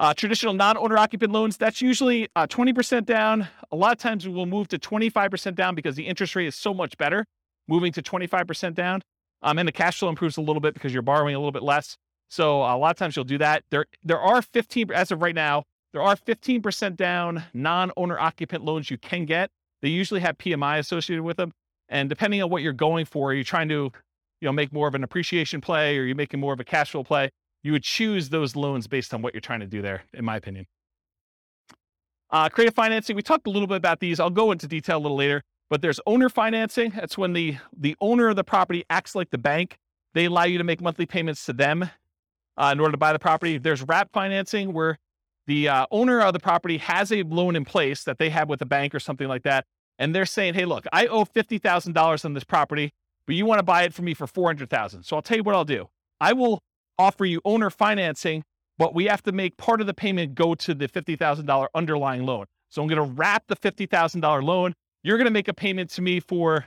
Uh, 0.00 0.14
traditional 0.14 0.54
non-owner 0.54 0.96
occupant 0.96 1.30
loans, 1.30 1.58
that's 1.58 1.82
usually 1.82 2.26
uh, 2.34 2.46
20% 2.46 3.04
down. 3.04 3.46
A 3.70 3.76
lot 3.76 3.92
of 3.92 3.98
times 3.98 4.26
we 4.26 4.32
will 4.32 4.46
move 4.46 4.66
to 4.68 4.78
25% 4.78 5.54
down 5.54 5.74
because 5.74 5.94
the 5.94 6.06
interest 6.06 6.34
rate 6.34 6.46
is 6.46 6.56
so 6.56 6.72
much 6.72 6.96
better, 6.96 7.26
moving 7.68 7.92
to 7.92 8.02
25% 8.02 8.74
down. 8.74 9.02
Um, 9.42 9.58
and 9.58 9.68
the 9.68 9.72
cash 9.72 9.98
flow 9.98 10.08
improves 10.08 10.38
a 10.38 10.40
little 10.40 10.60
bit 10.60 10.72
because 10.72 10.94
you're 10.94 11.02
borrowing 11.02 11.34
a 11.34 11.38
little 11.38 11.52
bit 11.52 11.62
less. 11.62 11.98
So 12.30 12.62
a 12.62 12.78
lot 12.78 12.92
of 12.92 12.96
times 12.96 13.14
you'll 13.14 13.26
do 13.26 13.36
that. 13.38 13.62
There, 13.70 13.84
there 14.02 14.18
are 14.18 14.40
15, 14.40 14.90
as 14.90 15.10
of 15.10 15.20
right 15.20 15.34
now, 15.34 15.64
there 15.92 16.00
are 16.00 16.16
15% 16.16 16.96
down 16.96 17.44
non-owner 17.52 18.18
occupant 18.18 18.64
loans 18.64 18.90
you 18.90 18.96
can 18.96 19.26
get. 19.26 19.50
They 19.82 19.88
usually 19.88 20.20
have 20.20 20.38
PMI 20.38 20.78
associated 20.78 21.24
with 21.24 21.36
them. 21.36 21.52
And 21.90 22.08
depending 22.08 22.42
on 22.42 22.48
what 22.48 22.62
you're 22.62 22.72
going 22.72 23.04
for, 23.04 23.32
you're 23.32 23.38
you 23.38 23.44
trying 23.44 23.68
to, 23.68 23.92
you 24.40 24.46
know, 24.46 24.52
make 24.52 24.72
more 24.72 24.88
of 24.88 24.94
an 24.94 25.04
appreciation 25.04 25.60
play 25.60 25.98
or 25.98 26.04
you're 26.04 26.16
making 26.16 26.40
more 26.40 26.54
of 26.54 26.60
a 26.60 26.64
cash 26.64 26.92
flow 26.92 27.04
play? 27.04 27.28
You 27.62 27.72
would 27.72 27.82
choose 27.82 28.28
those 28.28 28.56
loans 28.56 28.86
based 28.86 29.12
on 29.12 29.22
what 29.22 29.34
you're 29.34 29.40
trying 29.40 29.60
to 29.60 29.66
do 29.66 29.82
there, 29.82 30.04
in 30.14 30.24
my 30.24 30.36
opinion. 30.36 30.66
Uh, 32.30 32.48
creative 32.48 32.74
financing, 32.74 33.16
we 33.16 33.22
talked 33.22 33.46
a 33.46 33.50
little 33.50 33.66
bit 33.66 33.76
about 33.76 34.00
these. 34.00 34.20
I'll 34.20 34.30
go 34.30 34.52
into 34.52 34.66
detail 34.66 34.98
a 34.98 35.02
little 35.02 35.16
later, 35.16 35.42
but 35.68 35.82
there's 35.82 36.00
owner 36.06 36.28
financing. 36.28 36.92
That's 36.94 37.18
when 37.18 37.32
the, 37.32 37.56
the 37.76 37.96
owner 38.00 38.28
of 38.28 38.36
the 38.36 38.44
property 38.44 38.84
acts 38.88 39.14
like 39.14 39.30
the 39.30 39.38
bank. 39.38 39.78
They 40.14 40.26
allow 40.26 40.44
you 40.44 40.58
to 40.58 40.64
make 40.64 40.80
monthly 40.80 41.06
payments 41.06 41.44
to 41.46 41.52
them 41.52 41.90
uh, 42.56 42.70
in 42.72 42.80
order 42.80 42.92
to 42.92 42.98
buy 42.98 43.12
the 43.12 43.18
property. 43.18 43.58
There's 43.58 43.82
wrap 43.82 44.10
financing, 44.12 44.72
where 44.72 44.98
the 45.46 45.68
uh, 45.68 45.86
owner 45.90 46.20
of 46.20 46.32
the 46.32 46.38
property 46.38 46.78
has 46.78 47.10
a 47.10 47.22
loan 47.24 47.56
in 47.56 47.64
place 47.64 48.04
that 48.04 48.18
they 48.18 48.30
have 48.30 48.48
with 48.48 48.62
a 48.62 48.66
bank 48.66 48.94
or 48.94 49.00
something 49.00 49.28
like 49.28 49.42
that. 49.42 49.64
And 49.98 50.14
they're 50.14 50.26
saying, 50.26 50.54
hey, 50.54 50.64
look, 50.64 50.86
I 50.92 51.06
owe 51.08 51.24
$50,000 51.24 52.24
on 52.24 52.34
this 52.34 52.44
property, 52.44 52.92
but 53.26 53.34
you 53.34 53.44
want 53.44 53.58
to 53.58 53.64
buy 53.64 53.82
it 53.82 53.92
from 53.92 54.04
me 54.04 54.14
for 54.14 54.26
400000 54.26 55.02
So 55.02 55.16
I'll 55.16 55.22
tell 55.22 55.36
you 55.36 55.42
what 55.42 55.54
I'll 55.54 55.64
do. 55.64 55.88
I 56.20 56.32
will 56.32 56.62
offer 56.98 57.24
you 57.24 57.40
owner 57.44 57.70
financing, 57.70 58.44
but 58.78 58.94
we 58.94 59.06
have 59.06 59.22
to 59.24 59.32
make 59.32 59.56
part 59.56 59.80
of 59.80 59.86
the 59.86 59.94
payment 59.94 60.34
go 60.34 60.54
to 60.54 60.74
the 60.74 60.88
$50,000 60.88 61.66
underlying 61.74 62.24
loan. 62.24 62.46
So 62.70 62.82
I'm 62.82 62.88
going 62.88 63.04
to 63.04 63.14
wrap 63.14 63.44
the 63.48 63.56
$50,000 63.56 64.42
loan. 64.42 64.74
You're 65.02 65.18
going 65.18 65.26
to 65.26 65.32
make 65.32 65.48
a 65.48 65.54
payment 65.54 65.90
to 65.90 66.02
me 66.02 66.20
for 66.20 66.66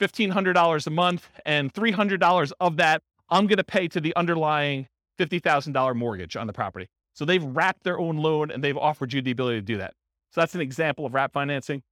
$1,500 0.00 0.86
a 0.86 0.90
month, 0.90 1.30
and 1.46 1.72
$300 1.72 2.52
of 2.60 2.76
that 2.76 3.02
I'm 3.30 3.46
going 3.46 3.58
to 3.58 3.64
pay 3.64 3.88
to 3.88 4.00
the 4.00 4.14
underlying 4.16 4.88
$50,000 5.18 5.96
mortgage 5.96 6.36
on 6.36 6.46
the 6.46 6.52
property. 6.52 6.88
So 7.14 7.24
they've 7.24 7.44
wrapped 7.44 7.84
their 7.84 7.98
own 7.98 8.18
loan 8.18 8.50
and 8.50 8.62
they've 8.62 8.76
offered 8.76 9.12
you 9.12 9.22
the 9.22 9.30
ability 9.30 9.58
to 9.58 9.62
do 9.62 9.78
that. 9.78 9.94
So 10.32 10.40
that's 10.40 10.54
an 10.54 10.60
example 10.60 11.06
of 11.06 11.14
wrap 11.14 11.32
financing. 11.32 11.82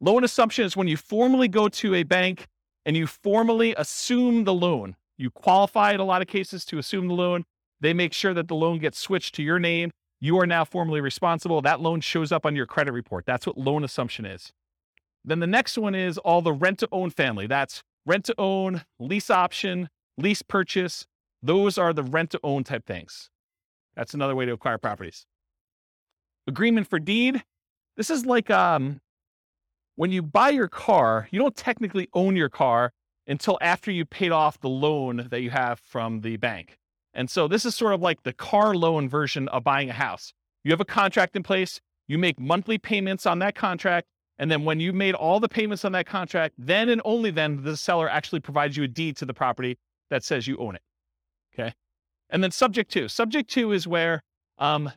Loan 0.00 0.22
assumption 0.22 0.64
is 0.64 0.76
when 0.76 0.86
you 0.86 0.96
formally 0.96 1.48
go 1.48 1.68
to 1.68 1.94
a 1.94 2.02
bank 2.02 2.46
and 2.84 2.96
you 2.96 3.06
formally 3.06 3.74
assume 3.76 4.44
the 4.44 4.54
loan. 4.54 4.96
You 5.18 5.30
qualify 5.30 5.92
in 5.92 6.00
a 6.00 6.04
lot 6.04 6.22
of 6.22 6.28
cases 6.28 6.64
to 6.66 6.78
assume 6.78 7.08
the 7.08 7.14
loan. 7.14 7.44
They 7.80 7.92
make 7.92 8.12
sure 8.12 8.32
that 8.34 8.48
the 8.48 8.54
loan 8.54 8.78
gets 8.78 8.98
switched 8.98 9.34
to 9.34 9.42
your 9.42 9.58
name. 9.58 9.90
You 10.20 10.38
are 10.38 10.46
now 10.46 10.64
formally 10.64 11.00
responsible. 11.00 11.60
That 11.60 11.80
loan 11.80 12.00
shows 12.00 12.32
up 12.32 12.46
on 12.46 12.56
your 12.56 12.66
credit 12.66 12.92
report. 12.92 13.26
That's 13.26 13.46
what 13.46 13.58
loan 13.58 13.84
assumption 13.84 14.24
is. 14.24 14.52
Then 15.24 15.40
the 15.40 15.46
next 15.46 15.76
one 15.76 15.94
is 15.94 16.18
all 16.18 16.40
the 16.40 16.52
rent 16.52 16.78
to 16.78 16.88
own 16.90 17.10
family. 17.10 17.46
That's 17.46 17.82
rent 18.06 18.24
to 18.26 18.34
own, 18.38 18.84
lease 18.98 19.28
option, 19.28 19.90
lease 20.16 20.42
purchase. 20.42 21.06
Those 21.42 21.78
are 21.78 21.92
the 21.92 22.02
rent 22.02 22.30
to 22.30 22.40
own 22.42 22.64
type 22.64 22.86
things. 22.86 23.28
That's 23.94 24.14
another 24.14 24.34
way 24.34 24.46
to 24.46 24.52
acquire 24.52 24.78
properties. 24.78 25.26
Agreement 26.46 26.88
for 26.88 26.98
deed. 26.98 27.42
This 27.96 28.10
is 28.10 28.24
like 28.24 28.50
um, 28.50 29.00
when 29.96 30.12
you 30.12 30.22
buy 30.22 30.50
your 30.50 30.68
car, 30.68 31.28
you 31.30 31.38
don't 31.38 31.56
technically 31.56 32.08
own 32.14 32.36
your 32.36 32.48
car 32.48 32.92
until 33.28 33.58
after 33.60 33.90
you 33.90 34.04
paid 34.04 34.32
off 34.32 34.58
the 34.58 34.68
loan 34.68 35.28
that 35.30 35.42
you 35.42 35.50
have 35.50 35.78
from 35.78 36.22
the 36.22 36.36
bank. 36.36 36.78
And 37.14 37.30
so 37.30 37.46
this 37.46 37.64
is 37.64 37.74
sort 37.74 37.94
of 37.94 38.00
like 38.00 38.22
the 38.22 38.32
car 38.32 38.74
loan 38.74 39.08
version 39.08 39.46
of 39.48 39.62
buying 39.62 39.90
a 39.90 39.92
house. 39.92 40.32
You 40.64 40.72
have 40.72 40.80
a 40.80 40.84
contract 40.84 41.36
in 41.36 41.42
place, 41.42 41.80
you 42.08 42.18
make 42.18 42.40
monthly 42.40 42.78
payments 42.78 43.26
on 43.26 43.38
that 43.40 43.54
contract, 43.54 44.08
and 44.38 44.50
then 44.50 44.64
when 44.64 44.80
you 44.80 44.92
made 44.92 45.14
all 45.14 45.40
the 45.40 45.48
payments 45.48 45.84
on 45.84 45.92
that 45.92 46.06
contract, 46.06 46.54
then 46.58 46.88
and 46.88 47.02
only 47.04 47.30
then 47.30 47.62
the 47.62 47.76
seller 47.76 48.08
actually 48.08 48.40
provides 48.40 48.76
you 48.76 48.84
a 48.84 48.88
deed 48.88 49.16
to 49.18 49.26
the 49.26 49.34
property 49.34 49.78
that 50.10 50.24
says 50.24 50.46
you 50.46 50.56
own 50.58 50.76
it. 50.76 50.82
Okay. 51.54 51.74
And 52.30 52.42
then 52.42 52.50
subject 52.50 52.90
to. 52.92 53.08
Subject 53.08 53.50
to 53.50 53.72
is 53.72 53.86
where 53.86 54.22
um, 54.58 54.92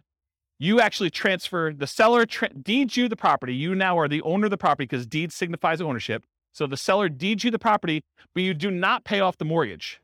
you 0.60 0.80
actually 0.80 1.10
transfer 1.10 1.74
the 1.76 1.88
seller 1.88 2.26
tra- 2.26 2.54
deeds 2.54 2.96
you 2.96 3.10
the 3.10 3.16
property. 3.16 3.56
You 3.56 3.74
now 3.74 3.98
are 3.98 4.08
the 4.08 4.22
owner 4.22 4.46
of 4.46 4.52
the 4.52 4.58
property 4.58 4.86
because 4.86 5.08
deed 5.08 5.32
signifies 5.32 5.82
ownership. 5.82 6.24
So 6.52 6.68
the 6.68 6.78
seller 6.78 7.10
deeds 7.10 7.44
you 7.44 7.52
the 7.52 7.60
property, 7.60 8.04
but 8.34 8.44
you 8.44 8.54
do 8.54 8.72
not 8.72 9.04
pay 9.04 9.20
off 9.20 9.38
the 9.38 9.46
mortgage. 9.46 10.02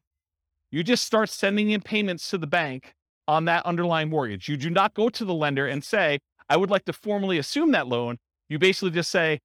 You 0.72 0.84
just 0.84 1.06
start 1.06 1.30
sending 1.30 1.72
in 1.72 1.82
payments 1.82 2.30
to 2.30 2.38
the 2.38 2.48
bank 2.48 2.93
on 3.28 3.45
that 3.45 3.66
underlying 3.66 4.10
mortgage. 4.10 4.48
You 4.48 4.58
do 4.58 4.70
not 4.70 4.93
go 4.93 5.10
to 5.10 5.26
the 5.26 5.34
lender 5.34 5.68
and 5.68 5.84
say, 5.84 6.20
I 6.50 6.58
would 6.58 6.70
like 6.70 6.86
to 6.86 6.93
formally 6.93 7.38
assume 7.38 7.72
that 7.72 7.88
loan. 7.88 8.18
You 8.50 8.60
basically 8.60 8.91
just 8.91 9.12
say, 9.12 9.39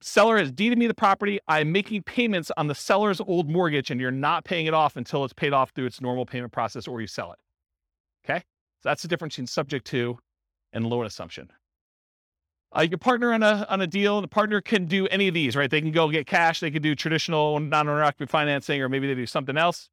seller 0.00 0.38
has 0.38 0.52
deeded 0.52 0.78
me 0.78 0.86
the 0.86 0.94
property. 0.94 1.40
I'm 1.48 1.72
making 1.72 2.02
payments 2.04 2.50
on 2.56 2.68
the 2.68 2.74
seller's 2.74 3.20
old 3.20 3.50
mortgage, 3.50 3.90
and 3.90 4.00
you're 4.00 4.10
not 4.10 4.44
paying 4.44 4.66
it 4.66 4.74
off 4.74 4.96
until 4.96 5.24
it's 5.24 5.32
paid 5.32 5.52
off 5.52 5.70
through 5.70 5.86
its 5.86 6.00
normal 6.00 6.26
payment 6.26 6.52
process 6.52 6.86
or 6.86 7.00
you 7.00 7.06
sell 7.06 7.32
it. 7.32 7.38
Okay. 8.24 8.38
So 8.80 8.88
that's 8.88 9.02
the 9.02 9.08
difference 9.08 9.34
between 9.34 9.46
subject 9.46 9.86
to 9.88 10.18
and 10.72 10.86
loan 10.86 11.06
assumption. 11.06 11.50
Uh, 12.76 12.82
you 12.82 12.88
can 12.88 12.98
partner 12.98 13.32
on 13.32 13.42
a 13.42 13.66
on 13.68 13.80
a 13.80 13.86
deal, 13.86 14.20
the 14.20 14.28
partner 14.28 14.60
can 14.60 14.86
do 14.86 15.06
any 15.08 15.28
of 15.28 15.34
these, 15.34 15.54
right? 15.54 15.70
They 15.70 15.80
can 15.80 15.92
go 15.92 16.08
get 16.10 16.26
cash, 16.26 16.60
they 16.60 16.70
can 16.70 16.82
do 16.82 16.94
traditional 16.94 17.60
non-owner 17.60 18.10
financing, 18.26 18.82
or 18.82 18.88
maybe 18.88 19.06
they 19.06 19.14
do 19.14 19.26
something 19.26 19.56
else. 19.56 19.88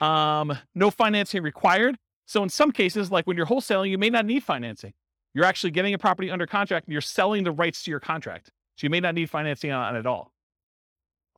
Um, 0.00 0.58
no 0.74 0.90
financing 0.90 1.42
required. 1.42 1.96
So 2.26 2.42
in 2.42 2.48
some 2.48 2.72
cases, 2.72 3.10
like 3.10 3.26
when 3.26 3.36
you're 3.36 3.46
wholesaling, 3.46 3.90
you 3.90 3.98
may 3.98 4.10
not 4.10 4.26
need 4.26 4.42
financing. 4.42 4.94
You're 5.34 5.44
actually 5.44 5.70
getting 5.70 5.94
a 5.94 5.98
property 5.98 6.30
under 6.30 6.46
contract 6.46 6.86
and 6.86 6.92
you're 6.92 7.00
selling 7.00 7.44
the 7.44 7.52
rights 7.52 7.82
to 7.84 7.90
your 7.90 8.00
contract. 8.00 8.50
So 8.76 8.86
you 8.86 8.90
may 8.90 9.00
not 9.00 9.14
need 9.14 9.30
financing 9.30 9.70
on 9.70 9.94
it 9.94 9.98
at 9.98 10.06
all. 10.06 10.32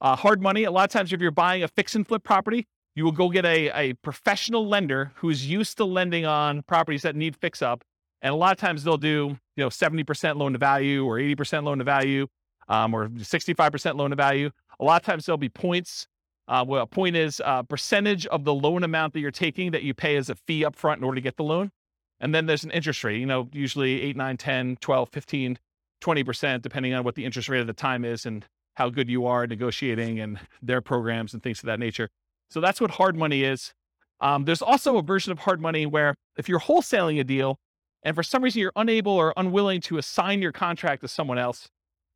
Uh, 0.00 0.16
hard 0.16 0.42
money, 0.42 0.64
a 0.64 0.70
lot 0.70 0.84
of 0.84 0.90
times 0.90 1.12
if 1.12 1.20
you're 1.20 1.30
buying 1.30 1.62
a 1.62 1.68
fix 1.68 1.94
and 1.94 2.06
flip 2.06 2.22
property, 2.22 2.66
you 2.94 3.04
will 3.04 3.12
go 3.12 3.28
get 3.28 3.44
a, 3.44 3.70
a 3.70 3.92
professional 3.94 4.66
lender 4.66 5.12
who's 5.16 5.46
used 5.46 5.76
to 5.78 5.84
lending 5.84 6.24
on 6.24 6.62
properties 6.62 7.02
that 7.02 7.16
need 7.16 7.36
fix 7.36 7.62
up. 7.62 7.84
And 8.26 8.32
a 8.32 8.36
lot 8.36 8.50
of 8.50 8.58
times 8.58 8.82
they'll 8.82 8.96
do, 8.96 9.38
you 9.54 9.64
know, 9.64 9.68
70% 9.68 10.34
loan 10.34 10.52
to 10.54 10.58
value 10.58 11.06
or 11.06 11.18
80% 11.18 11.62
loan 11.62 11.78
to 11.78 11.84
value 11.84 12.26
um, 12.66 12.92
or 12.92 13.06
65% 13.08 13.94
loan 13.94 14.10
to 14.10 14.16
value. 14.16 14.50
A 14.80 14.84
lot 14.84 15.00
of 15.00 15.06
times 15.06 15.26
there'll 15.26 15.38
be 15.38 15.48
points. 15.48 16.08
Uh, 16.48 16.64
well, 16.66 16.82
a 16.82 16.86
point 16.88 17.14
is 17.14 17.38
a 17.38 17.48
uh, 17.48 17.62
percentage 17.62 18.26
of 18.26 18.42
the 18.42 18.52
loan 18.52 18.82
amount 18.82 19.12
that 19.12 19.20
you're 19.20 19.30
taking 19.30 19.70
that 19.70 19.84
you 19.84 19.94
pay 19.94 20.16
as 20.16 20.28
a 20.28 20.34
fee 20.34 20.64
up 20.64 20.74
front 20.74 20.98
in 20.98 21.04
order 21.04 21.14
to 21.14 21.20
get 21.20 21.36
the 21.36 21.44
loan. 21.44 21.70
And 22.18 22.34
then 22.34 22.46
there's 22.46 22.64
an 22.64 22.72
interest 22.72 23.04
rate, 23.04 23.20
you 23.20 23.26
know, 23.26 23.48
usually 23.52 24.02
8, 24.02 24.16
9, 24.16 24.36
10, 24.36 24.76
12, 24.80 25.08
15, 25.12 25.58
20%, 26.02 26.62
depending 26.62 26.94
on 26.94 27.04
what 27.04 27.14
the 27.14 27.24
interest 27.24 27.48
rate 27.48 27.60
at 27.60 27.68
the 27.68 27.72
time 27.72 28.04
is 28.04 28.26
and 28.26 28.44
how 28.74 28.90
good 28.90 29.08
you 29.08 29.26
are 29.26 29.46
negotiating 29.46 30.18
and 30.18 30.40
their 30.62 30.80
programs 30.80 31.32
and 31.32 31.44
things 31.44 31.60
of 31.60 31.66
that 31.66 31.78
nature. 31.78 32.08
So 32.50 32.60
that's 32.60 32.80
what 32.80 32.90
hard 32.90 33.14
money 33.14 33.44
is. 33.44 33.72
Um, 34.18 34.46
there's 34.46 34.62
also 34.62 34.96
a 34.96 35.02
version 35.02 35.30
of 35.30 35.38
hard 35.38 35.60
money 35.60 35.86
where 35.86 36.16
if 36.36 36.48
you're 36.48 36.58
wholesaling 36.58 37.20
a 37.20 37.24
deal 37.24 37.60
and 38.06 38.14
for 38.14 38.22
some 38.22 38.44
reason 38.44 38.60
you're 38.60 38.72
unable 38.76 39.12
or 39.12 39.34
unwilling 39.36 39.80
to 39.80 39.98
assign 39.98 40.40
your 40.40 40.52
contract 40.52 41.02
to 41.02 41.08
someone 41.08 41.38
else, 41.38 41.68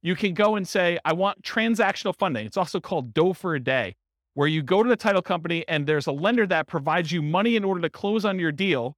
you 0.03 0.15
can 0.15 0.35
go 0.35 0.55
and 0.55 0.67
say, 0.67 1.01
I 1.05 1.13
want 1.13 1.43
transactional 1.43 2.17
funding. 2.17 2.47
It's 2.47 2.57
also 2.57 2.79
called 2.79 3.13
dough 3.13 3.33
for 3.33 3.57
a 3.57 3.61
day, 3.61 3.97
where 4.35 4.47
you 4.47 4.63
go 4.63 4.85
to 4.85 4.89
the 4.89 4.95
title 4.95 5.21
company 5.21 5.65
and 5.67 5.89
there's 5.89 6.07
a 6.07 6.13
lender 6.13 6.47
that 6.47 6.69
provides 6.69 7.11
you 7.11 7.21
money 7.21 7.57
in 7.57 7.65
order 7.65 7.81
to 7.81 7.91
close 7.91 8.25
on 8.25 8.39
your 8.39 8.53
deal. 8.53 8.97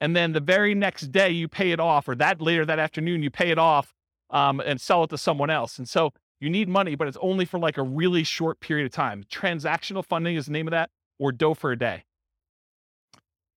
And 0.00 0.16
then 0.16 0.32
the 0.32 0.40
very 0.40 0.74
next 0.74 1.12
day 1.12 1.28
you 1.28 1.48
pay 1.48 1.70
it 1.70 1.78
off, 1.78 2.08
or 2.08 2.14
that 2.14 2.40
later 2.40 2.64
that 2.64 2.78
afternoon 2.78 3.22
you 3.22 3.30
pay 3.30 3.50
it 3.50 3.58
off 3.58 3.92
um, 4.30 4.58
and 4.60 4.80
sell 4.80 5.04
it 5.04 5.10
to 5.10 5.18
someone 5.18 5.50
else. 5.50 5.76
And 5.76 5.86
so 5.86 6.14
you 6.40 6.48
need 6.48 6.66
money, 6.66 6.94
but 6.94 7.08
it's 7.08 7.18
only 7.20 7.44
for 7.44 7.58
like 7.60 7.76
a 7.76 7.82
really 7.82 8.24
short 8.24 8.58
period 8.58 8.86
of 8.86 8.92
time. 8.92 9.22
Transactional 9.30 10.02
funding 10.02 10.36
is 10.36 10.46
the 10.46 10.52
name 10.52 10.66
of 10.66 10.72
that, 10.72 10.88
or 11.18 11.30
dough 11.30 11.52
for 11.52 11.72
a 11.72 11.78
day. 11.78 12.04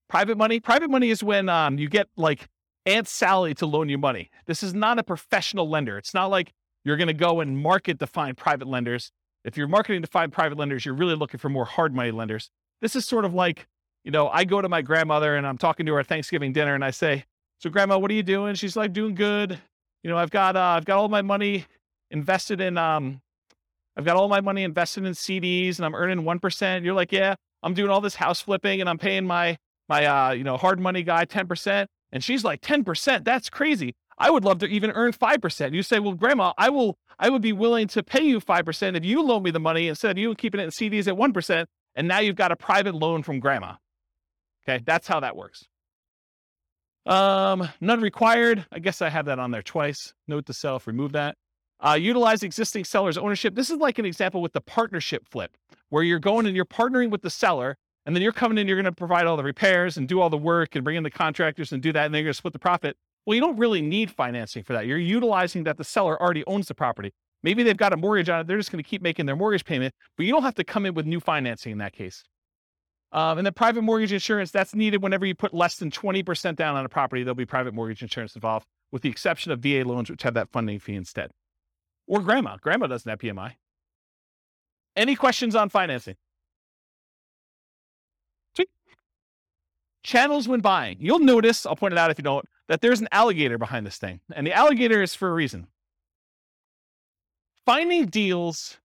Private 0.09 0.37
money. 0.37 0.59
Private 0.59 0.89
money 0.89 1.09
is 1.09 1.23
when 1.23 1.47
um, 1.47 1.79
you 1.79 1.87
get 1.87 2.09
like 2.17 2.49
Aunt 2.85 3.07
Sally 3.07 3.53
to 3.55 3.65
loan 3.65 3.89
you 3.89 3.97
money. 3.97 4.29
This 4.45 4.61
is 4.63 4.73
not 4.73 4.99
a 4.99 5.03
professional 5.03 5.69
lender. 5.69 5.97
It's 5.97 6.13
not 6.13 6.27
like 6.27 6.53
you're 6.83 6.97
going 6.97 7.07
to 7.07 7.13
go 7.13 7.41
and 7.41 7.57
market 7.57 7.99
to 7.99 8.07
find 8.07 8.37
private 8.37 8.67
lenders. 8.67 9.11
If 9.43 9.57
you're 9.57 9.67
marketing 9.67 10.01
to 10.01 10.07
find 10.07 10.31
private 10.31 10.57
lenders, 10.57 10.85
you're 10.85 10.95
really 10.95 11.15
looking 11.15 11.39
for 11.39 11.49
more 11.49 11.65
hard 11.65 11.93
money 11.93 12.11
lenders. 12.11 12.49
This 12.81 12.95
is 12.95 13.05
sort 13.05 13.25
of 13.25 13.33
like, 13.33 13.67
you 14.03 14.11
know, 14.11 14.27
I 14.29 14.43
go 14.43 14.61
to 14.61 14.69
my 14.69 14.81
grandmother 14.81 15.35
and 15.35 15.47
I'm 15.47 15.57
talking 15.57 15.85
to 15.87 15.93
her 15.93 15.99
at 15.99 16.07
Thanksgiving 16.07 16.53
dinner 16.53 16.75
and 16.75 16.85
I 16.85 16.91
say, 16.91 17.25
"So, 17.59 17.69
Grandma, 17.69 17.97
what 17.97 18.11
are 18.11 18.15
you 18.15 18.23
doing?" 18.23 18.53
She's 18.55 18.75
like, 18.75 18.93
"Doing 18.93 19.15
good. 19.15 19.59
You 20.03 20.11
know, 20.11 20.17
I've 20.17 20.29
got 20.29 20.55
uh, 20.55 20.61
I've 20.61 20.85
got 20.85 20.97
all 20.99 21.09
my 21.09 21.23
money 21.23 21.65
invested 22.11 22.61
in 22.61 22.77
um 22.77 23.21
I've 23.97 24.05
got 24.05 24.17
all 24.17 24.27
my 24.27 24.41
money 24.41 24.63
invested 24.63 25.05
in 25.05 25.13
CDs 25.13 25.77
and 25.77 25.85
I'm 25.85 25.95
earning 25.95 26.23
1%. 26.23 26.83
You're 26.83 26.93
like, 26.93 27.11
"Yeah, 27.11 27.35
I'm 27.63 27.73
doing 27.73 27.89
all 27.89 28.01
this 28.01 28.15
house 28.15 28.41
flipping 28.41 28.81
and 28.81 28.89
I'm 28.89 28.97
paying 28.99 29.25
my 29.25 29.57
my 29.89 30.05
uh, 30.05 30.31
you 30.33 30.43
know, 30.43 30.57
hard 30.57 30.79
money 30.79 31.01
guy 31.01 31.25
10%." 31.25 31.87
And 32.15 32.23
she's 32.23 32.45
like, 32.45 32.61
"10%? 32.61 33.25
That's 33.25 33.49
crazy. 33.49 33.93
I 34.17 34.31
would 34.31 34.45
love 34.45 34.59
to 34.59 34.67
even 34.67 34.89
earn 34.91 35.11
5%." 35.11 35.73
You 35.73 35.83
say, 35.83 35.99
"Well, 35.99 36.13
grandma, 36.13 36.53
I 36.57 36.69
will 36.69 36.97
I 37.19 37.29
would 37.29 37.41
be 37.41 37.53
willing 37.53 37.87
to 37.89 38.01
pay 38.01 38.23
you 38.23 38.39
5% 38.39 38.95
if 38.95 39.05
you 39.05 39.21
loan 39.21 39.43
me 39.43 39.51
the 39.51 39.59
money 39.59 39.89
instead 39.89 40.11
of 40.11 40.17
you 40.17 40.33
keeping 40.33 40.61
it 40.61 40.63
in 40.63 40.71
CDs 40.71 41.07
at 41.07 41.17
1%, 41.17 41.67
and 41.93 42.07
now 42.07 42.19
you've 42.19 42.37
got 42.37 42.53
a 42.53 42.55
private 42.55 42.95
loan 42.95 43.21
from 43.21 43.41
grandma." 43.41 43.75
Okay? 44.63 44.81
That's 44.85 45.07
how 45.07 45.19
that 45.19 45.35
works. 45.35 45.65
Um, 47.05 47.67
none 47.81 48.01
required. 48.01 48.65
I 48.71 48.79
guess 48.79 49.01
I 49.01 49.09
have 49.09 49.25
that 49.25 49.37
on 49.37 49.51
there 49.51 49.61
twice. 49.61 50.13
Note 50.27 50.45
to 50.47 50.53
self, 50.53 50.87
remove 50.87 51.11
that. 51.11 51.35
Uh, 51.81 51.97
utilize 51.99 52.43
existing 52.43 52.85
seller's 52.85 53.17
ownership. 53.17 53.55
This 53.55 53.69
is 53.69 53.77
like 53.77 53.99
an 53.99 54.05
example 54.05 54.41
with 54.41 54.53
the 54.53 54.61
partnership 54.61 55.27
flip, 55.29 55.51
where 55.89 56.01
you're 56.01 56.19
going 56.19 56.45
and 56.45 56.55
you're 56.55 56.65
partnering 56.65 57.09
with 57.09 57.21
the 57.21 57.29
seller, 57.29 57.77
and 58.05 58.15
then 58.15 58.21
you're 58.21 58.31
coming 58.31 58.57
in, 58.57 58.67
you're 58.67 58.77
going 58.77 58.85
to 58.85 58.91
provide 58.91 59.25
all 59.25 59.37
the 59.37 59.43
repairs 59.43 59.97
and 59.97 60.07
do 60.07 60.21
all 60.21 60.29
the 60.29 60.37
work 60.37 60.75
and 60.75 60.83
bring 60.83 60.97
in 60.97 61.03
the 61.03 61.11
contractors 61.11 61.71
and 61.71 61.81
do 61.81 61.91
that, 61.93 62.05
and 62.05 62.13
then 62.13 62.19
you're 62.19 62.27
going 62.27 62.33
to 62.33 62.37
split 62.37 62.53
the 62.53 62.59
profit. 62.59 62.97
Well, 63.25 63.35
you 63.35 63.41
don't 63.41 63.57
really 63.57 63.81
need 63.81 64.11
financing 64.11 64.63
for 64.63 64.73
that. 64.73 64.85
You're 64.85 64.97
utilizing 64.97 65.63
that 65.63 65.77
the 65.77 65.83
seller 65.83 66.21
already 66.21 66.43
owns 66.45 66.67
the 66.67 66.75
property. 66.75 67.11
Maybe 67.41 67.63
they've 67.63 67.77
got 67.77 67.93
a 67.93 67.97
mortgage 67.97 68.29
on 68.29 68.41
it. 68.41 68.47
They're 68.47 68.57
just 68.57 68.71
going 68.71 68.83
to 68.83 68.87
keep 68.89 69.01
making 69.01 69.25
their 69.25 69.35
mortgage 69.35 69.65
payment, 69.65 69.93
but 70.17 70.25
you 70.25 70.31
don't 70.31 70.43
have 70.43 70.55
to 70.55 70.63
come 70.63 70.85
in 70.85 70.93
with 70.93 71.05
new 71.05 71.19
financing 71.19 71.71
in 71.71 71.77
that 71.79 71.93
case. 71.93 72.23
Um, 73.11 73.37
and 73.37 73.45
then 73.45 73.53
private 73.53 73.81
mortgage 73.81 74.11
insurance, 74.11 74.51
that's 74.51 74.75
needed 74.75 75.01
whenever 75.01 75.25
you 75.25 75.35
put 75.35 75.53
less 75.53 75.77
than 75.77 75.89
20% 75.89 76.55
down 76.55 76.75
on 76.75 76.85
a 76.85 76.89
property, 76.89 77.23
there'll 77.23 77.35
be 77.35 77.45
private 77.45 77.73
mortgage 77.73 78.01
insurance 78.01 78.35
involved, 78.35 78.65
with 78.91 79.03
the 79.03 79.09
exception 79.09 79.51
of 79.51 79.59
VA 79.59 79.83
loans, 79.85 80.09
which 80.09 80.23
have 80.23 80.33
that 80.33 80.49
funding 80.51 80.79
fee 80.79 80.95
instead. 80.95 81.31
Or 82.07 82.19
grandma. 82.19 82.57
Grandma 82.57 82.87
doesn't 82.87 83.09
have 83.09 83.19
PMI. 83.19 83.53
Any 84.95 85.15
questions 85.15 85.55
on 85.55 85.69
financing? 85.69 86.15
Channels 90.05 90.47
when 90.47 90.59
buying. 90.59 90.97
You'll 90.99 91.19
notice, 91.19 91.65
I'll 91.65 91.75
point 91.75 91.93
it 91.93 91.97
out 91.97 92.11
if 92.11 92.19
you 92.19 92.23
don't, 92.23 92.45
that 92.67 92.81
there's 92.81 93.01
an 93.01 93.07
alligator 93.11 93.57
behind 93.57 93.87
this 93.87 93.97
thing. 93.97 94.19
And 94.35 94.45
the 94.45 94.53
alligator 94.53 95.01
is 95.01 95.15
for 95.15 95.29
a 95.29 95.33
reason. 95.33 95.65
Finding 97.65 98.05
deals 98.05 98.77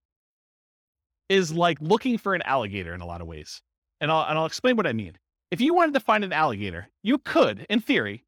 is 1.29 1.53
like 1.53 1.77
looking 1.83 2.17
for 2.17 2.35
an 2.35 2.41
alligator 2.47 2.95
in 2.95 3.03
a 3.03 3.07
lot 3.07 3.21
of 3.21 3.27
ways. 3.27 3.61
And 4.01 4.11
I'll, 4.11 4.25
and 4.27 4.39
I'll 4.39 4.47
explain 4.47 4.77
what 4.77 4.87
I 4.87 4.95
mean. 4.95 5.19
If 5.51 5.61
you 5.61 5.75
wanted 5.75 5.93
to 5.93 6.01
find 6.01 6.25
an 6.25 6.33
alligator, 6.33 6.89
you 7.03 7.19
could, 7.19 7.67
in 7.69 7.81
theory, 7.81 8.25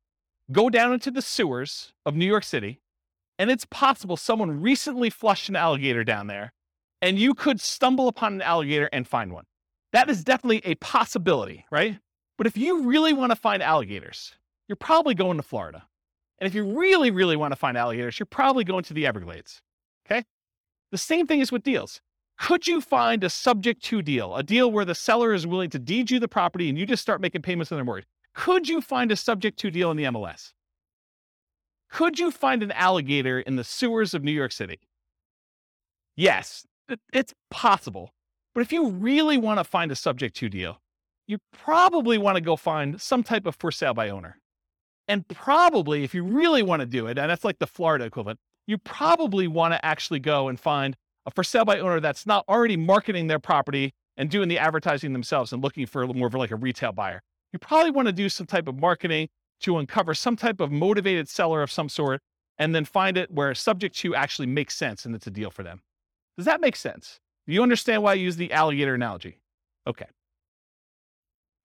go 0.52 0.68
down 0.68 0.92
into 0.92 1.10
the 1.10 1.22
sewers 1.22 1.94
of 2.04 2.14
New 2.14 2.26
York 2.26 2.44
City 2.44 2.82
and 3.38 3.50
it's 3.50 3.64
possible 3.64 4.18
someone 4.18 4.60
recently 4.60 5.08
flushed 5.08 5.48
an 5.48 5.56
alligator 5.56 6.04
down 6.04 6.26
there, 6.26 6.52
and 7.00 7.18
you 7.18 7.32
could 7.34 7.60
stumble 7.60 8.06
upon 8.06 8.34
an 8.34 8.42
alligator 8.42 8.88
and 8.92 9.08
find 9.08 9.32
one. 9.32 9.44
That 9.92 10.10
is 10.10 10.22
definitely 10.22 10.60
a 10.64 10.74
possibility, 10.76 11.64
right? 11.70 11.98
But 12.42 12.48
if 12.48 12.56
you 12.56 12.82
really 12.82 13.12
want 13.12 13.30
to 13.30 13.36
find 13.36 13.62
alligators, 13.62 14.34
you're 14.66 14.74
probably 14.74 15.14
going 15.14 15.36
to 15.36 15.44
Florida. 15.44 15.84
And 16.40 16.48
if 16.48 16.56
you 16.56 16.76
really, 16.76 17.12
really 17.12 17.36
want 17.36 17.52
to 17.52 17.56
find 17.56 17.78
alligators, 17.78 18.18
you're 18.18 18.26
probably 18.26 18.64
going 18.64 18.82
to 18.82 18.94
the 18.94 19.06
Everglades. 19.06 19.62
Okay? 20.04 20.24
The 20.90 20.98
same 20.98 21.28
thing 21.28 21.38
is 21.38 21.52
with 21.52 21.62
deals. 21.62 22.00
Could 22.40 22.66
you 22.66 22.80
find 22.80 23.22
a 23.22 23.30
subject 23.30 23.84
to 23.84 24.02
deal, 24.02 24.34
a 24.34 24.42
deal 24.42 24.72
where 24.72 24.84
the 24.84 24.96
seller 24.96 25.32
is 25.32 25.46
willing 25.46 25.70
to 25.70 25.78
deed 25.78 26.10
you 26.10 26.18
the 26.18 26.26
property 26.26 26.68
and 26.68 26.76
you 26.76 26.84
just 26.84 27.00
start 27.00 27.20
making 27.20 27.42
payments 27.42 27.70
on 27.70 27.78
their 27.78 27.84
mortgage? 27.84 28.08
Could 28.34 28.68
you 28.68 28.80
find 28.80 29.12
a 29.12 29.16
subject 29.16 29.56
to 29.60 29.70
deal 29.70 29.92
in 29.92 29.96
the 29.96 30.02
MLS? 30.02 30.52
Could 31.92 32.18
you 32.18 32.32
find 32.32 32.64
an 32.64 32.72
alligator 32.72 33.38
in 33.38 33.54
the 33.54 33.62
sewers 33.62 34.14
of 34.14 34.24
New 34.24 34.32
York 34.32 34.50
City? 34.50 34.80
Yes, 36.16 36.66
it's 37.12 37.34
possible. 37.52 38.10
But 38.52 38.62
if 38.62 38.72
you 38.72 38.88
really 38.88 39.38
want 39.38 39.60
to 39.60 39.64
find 39.64 39.92
a 39.92 39.94
subject 39.94 40.34
to 40.38 40.48
deal, 40.48 40.81
you 41.32 41.38
probably 41.50 42.18
want 42.18 42.36
to 42.36 42.42
go 42.42 42.56
find 42.56 43.00
some 43.00 43.22
type 43.22 43.46
of 43.46 43.56
for 43.56 43.72
sale 43.72 43.94
by 43.94 44.10
owner. 44.10 44.38
And 45.08 45.26
probably, 45.28 46.04
if 46.04 46.14
you 46.14 46.22
really 46.22 46.62
want 46.62 46.80
to 46.80 46.86
do 46.86 47.06
it, 47.06 47.16
and 47.16 47.30
that's 47.30 47.42
like 47.42 47.58
the 47.58 47.66
Florida 47.66 48.04
equivalent, 48.04 48.38
you 48.66 48.76
probably 48.76 49.48
want 49.48 49.72
to 49.72 49.82
actually 49.82 50.20
go 50.20 50.48
and 50.48 50.60
find 50.60 50.94
a 51.24 51.30
for 51.30 51.42
sale 51.42 51.64
by 51.64 51.78
owner 51.80 52.00
that's 52.00 52.26
not 52.26 52.44
already 52.50 52.76
marketing 52.76 53.28
their 53.28 53.38
property 53.38 53.94
and 54.18 54.28
doing 54.28 54.48
the 54.48 54.58
advertising 54.58 55.14
themselves 55.14 55.54
and 55.54 55.62
looking 55.62 55.86
for 55.86 56.06
more 56.06 56.26
of 56.26 56.34
like 56.34 56.50
a 56.50 56.56
retail 56.56 56.92
buyer. 56.92 57.22
You 57.54 57.58
probably 57.58 57.92
want 57.92 58.08
to 58.08 58.12
do 58.12 58.28
some 58.28 58.46
type 58.46 58.68
of 58.68 58.78
marketing 58.78 59.28
to 59.60 59.78
uncover 59.78 60.12
some 60.12 60.36
type 60.36 60.60
of 60.60 60.70
motivated 60.70 61.30
seller 61.30 61.62
of 61.62 61.72
some 61.72 61.88
sort 61.88 62.20
and 62.58 62.74
then 62.74 62.84
find 62.84 63.16
it 63.16 63.30
where 63.30 63.54
subject 63.54 63.96
to 64.00 64.14
actually 64.14 64.48
makes 64.48 64.76
sense 64.76 65.06
and 65.06 65.14
it's 65.14 65.26
a 65.26 65.30
deal 65.30 65.50
for 65.50 65.62
them. 65.62 65.80
Does 66.36 66.44
that 66.44 66.60
make 66.60 66.76
sense? 66.76 67.20
Do 67.46 67.54
you 67.54 67.62
understand 67.62 68.02
why 68.02 68.10
I 68.12 68.14
use 68.16 68.36
the 68.36 68.52
alligator 68.52 68.94
analogy? 68.94 69.38
Okay. 69.86 70.06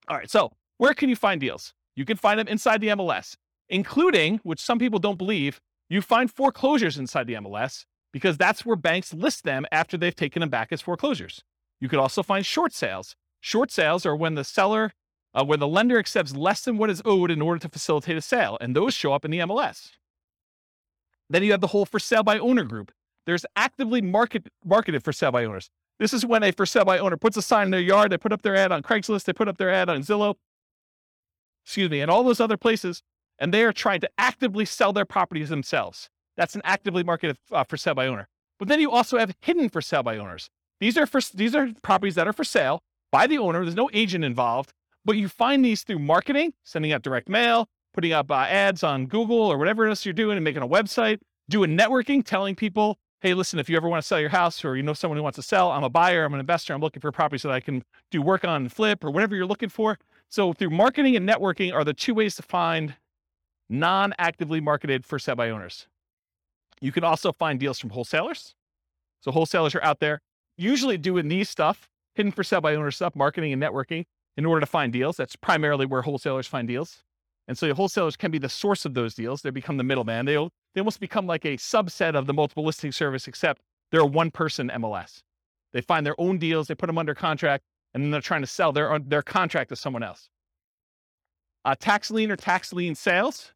All 0.07 0.17
right. 0.17 0.29
So, 0.29 0.51
where 0.77 0.93
can 0.93 1.09
you 1.09 1.15
find 1.15 1.41
deals? 1.41 1.73
You 1.95 2.05
can 2.05 2.17
find 2.17 2.39
them 2.39 2.47
inside 2.47 2.81
the 2.81 2.89
MLS, 2.89 3.35
including, 3.69 4.39
which 4.43 4.61
some 4.61 4.79
people 4.79 4.99
don't 4.99 5.17
believe, 5.17 5.59
you 5.89 6.01
find 6.01 6.31
foreclosures 6.31 6.97
inside 6.97 7.27
the 7.27 7.33
MLS 7.35 7.85
because 8.13 8.37
that's 8.37 8.65
where 8.65 8.75
banks 8.75 9.13
list 9.13 9.43
them 9.43 9.65
after 9.71 9.97
they've 9.97 10.15
taken 10.15 10.41
them 10.41 10.49
back 10.49 10.71
as 10.71 10.81
foreclosures. 10.81 11.43
You 11.79 11.89
could 11.89 11.99
also 11.99 12.23
find 12.23 12.45
short 12.45 12.73
sales. 12.73 13.15
Short 13.39 13.71
sales 13.71 14.05
are 14.05 14.15
when 14.15 14.35
the 14.35 14.43
seller 14.43 14.93
uh, 15.33 15.43
where 15.43 15.57
the 15.57 15.67
lender 15.67 15.99
accepts 15.99 16.35
less 16.35 16.61
than 16.61 16.77
what 16.77 16.89
is 16.89 17.01
owed 17.05 17.29
in 17.29 17.41
order 17.41 17.59
to 17.59 17.69
facilitate 17.69 18.17
a 18.17 18.21
sale, 18.21 18.57
and 18.59 18.75
those 18.75 18.93
show 18.93 19.13
up 19.13 19.23
in 19.23 19.31
the 19.31 19.39
MLS. 19.39 19.91
Then 21.29 21.43
you 21.43 21.51
have 21.51 21.61
the 21.61 21.67
whole 21.67 21.85
for 21.85 21.99
sale 21.99 22.23
by 22.23 22.39
owner 22.39 22.63
group. 22.63 22.91
there's 23.25 23.45
actively 23.55 24.01
market 24.01 24.47
marketed 24.63 25.03
for 25.03 25.11
sale 25.11 25.31
by 25.31 25.45
owners. 25.45 25.69
This 25.99 26.13
is 26.13 26.25
when 26.25 26.43
a 26.43 26.51
for 26.51 26.65
sale 26.65 26.85
by 26.85 26.99
owner 26.99 27.17
puts 27.17 27.37
a 27.37 27.41
sign 27.41 27.65
in 27.65 27.71
their 27.71 27.79
yard, 27.79 28.11
they 28.11 28.17
put 28.17 28.31
up 28.31 28.43
their 28.43 28.55
ad 28.55 28.71
on 28.71 28.83
Craigslist, 28.83 29.25
they 29.25 29.33
put 29.33 29.47
up 29.47 29.57
their 29.57 29.71
ad 29.71 29.89
on 29.89 30.01
Zillow, 30.01 30.35
excuse 31.65 31.89
me, 31.89 32.01
and 32.01 32.11
all 32.11 32.23
those 32.23 32.39
other 32.39 32.57
places, 32.57 33.01
and 33.39 33.53
they 33.53 33.63
are 33.63 33.73
trying 33.73 33.99
to 34.01 34.09
actively 34.17 34.65
sell 34.65 34.93
their 34.93 35.05
properties 35.05 35.49
themselves. 35.49 36.09
That's 36.35 36.55
an 36.55 36.61
actively 36.63 37.03
marketed 37.03 37.37
uh, 37.51 37.63
for 37.63 37.77
sale 37.77 37.95
by 37.95 38.07
owner. 38.07 38.27
But 38.59 38.67
then 38.67 38.79
you 38.79 38.91
also 38.91 39.17
have 39.17 39.35
hidden 39.41 39.69
for 39.69 39.81
sale 39.81 40.03
by 40.03 40.17
owners. 40.17 40.49
These 40.79 40.97
are 40.97 41.07
for 41.07 41.21
these 41.33 41.55
are 41.55 41.69
properties 41.81 42.15
that 42.15 42.27
are 42.27 42.33
for 42.33 42.43
sale 42.43 42.81
by 43.11 43.25
the 43.27 43.37
owner. 43.39 43.63
There's 43.63 43.75
no 43.75 43.89
agent 43.93 44.23
involved, 44.23 44.73
but 45.03 45.17
you 45.17 45.27
find 45.27 45.65
these 45.65 45.83
through 45.83 45.99
marketing, 45.99 46.53
sending 46.63 46.91
out 46.91 47.01
direct 47.01 47.29
mail, 47.29 47.67
putting 47.93 48.13
up 48.13 48.31
uh, 48.31 48.45
ads 48.47 48.83
on 48.83 49.07
Google 49.07 49.39
or 49.39 49.57
whatever 49.57 49.87
else 49.87 50.05
you're 50.05 50.13
doing, 50.13 50.37
and 50.37 50.43
making 50.43 50.61
a 50.61 50.67
website, 50.67 51.19
doing 51.49 51.75
networking, 51.75 52.23
telling 52.23 52.55
people, 52.55 52.99
hey, 53.21 53.33
listen, 53.33 53.59
if 53.59 53.69
you 53.69 53.75
ever 53.77 53.89
want 53.89 54.01
to 54.01 54.07
sell 54.07 54.19
your 54.19 54.29
house 54.29 54.63
or 54.63 54.75
you 54.75 54.83
know 54.83 54.93
someone 54.93 55.17
who 55.17 55.23
wants 55.23 55.37
to 55.37 55.41
sell, 55.41 55.71
I'm 55.71 55.83
a 55.83 55.89
buyer, 55.89 56.23
I'm 56.23 56.33
an 56.33 56.39
investor, 56.39 56.73
I'm 56.73 56.81
looking 56.81 57.01
for 57.01 57.11
properties 57.11 57.43
that 57.43 57.51
I 57.51 57.59
can 57.59 57.83
do 58.11 58.21
work 58.21 58.45
on 58.45 58.61
and 58.63 58.71
flip 58.71 59.03
or 59.03 59.09
whatever 59.09 59.35
you're 59.35 59.45
looking 59.45 59.69
for. 59.69 59.97
So 60.29 60.53
through 60.53 60.69
marketing 60.69 61.15
and 61.15 61.27
networking 61.27 61.73
are 61.73 61.83
the 61.83 61.93
two 61.93 62.13
ways 62.13 62.35
to 62.35 62.43
find 62.43 62.95
non-actively 63.69 64.61
marketed 64.61 65.05
for 65.05 65.19
sale 65.19 65.35
by 65.35 65.49
owners. 65.49 65.87
You 66.79 66.91
can 66.91 67.03
also 67.03 67.31
find 67.31 67.59
deals 67.59 67.79
from 67.79 67.89
wholesalers. 67.89 68.53
So 69.21 69.31
wholesalers 69.31 69.73
are 69.73 69.83
out 69.83 69.99
there 69.99 70.21
usually 70.57 70.97
doing 70.97 71.27
these 71.27 71.49
stuff, 71.49 71.89
hidden 72.15 72.31
for 72.31 72.43
sale 72.43 72.61
by 72.61 72.75
owner 72.75 72.91
stuff, 72.91 73.15
marketing 73.15 73.53
and 73.53 73.61
networking 73.61 74.05
in 74.35 74.45
order 74.45 74.59
to 74.59 74.65
find 74.65 74.93
deals. 74.93 75.17
That's 75.17 75.35
primarily 75.35 75.85
where 75.85 76.03
wholesalers 76.03 76.47
find 76.47 76.67
deals. 76.67 77.03
And 77.47 77.57
so 77.57 77.73
wholesalers 77.73 78.17
can 78.17 78.29
be 78.29 78.37
the 78.37 78.49
source 78.49 78.85
of 78.85 78.93
those 78.93 79.15
deals. 79.15 79.41
They 79.41 79.49
become 79.49 79.77
the 79.77 79.83
middleman. 79.83 80.25
They 80.25 80.37
they 80.77 80.81
almost 80.81 80.99
become 80.99 81.25
like 81.25 81.43
a 81.43 81.57
subset 81.57 82.13
of 82.13 82.27
the 82.27 82.35
multiple 82.35 82.63
listing 82.63 82.91
service, 82.91 83.27
except 83.27 83.63
they're 83.89 84.01
a 84.01 84.05
one 84.05 84.29
person 84.29 84.69
MLS. 84.75 85.23
They 85.73 85.81
find 85.81 86.05
their 86.05 86.13
own 86.21 86.37
deals, 86.37 86.67
they 86.67 86.75
put 86.75 86.85
them 86.85 86.99
under 86.99 87.15
contract, 87.15 87.63
and 87.95 88.03
then 88.03 88.11
they're 88.11 88.21
trying 88.21 88.41
to 88.41 88.47
sell 88.47 88.71
their 88.71 88.99
their 88.99 89.23
contract 89.23 89.69
to 89.69 89.75
someone 89.75 90.03
else. 90.03 90.29
Uh, 91.65 91.73
tax 91.79 92.11
lien 92.11 92.29
or 92.29 92.35
tax 92.35 92.73
lien 92.73 92.93
sales, 92.93 93.53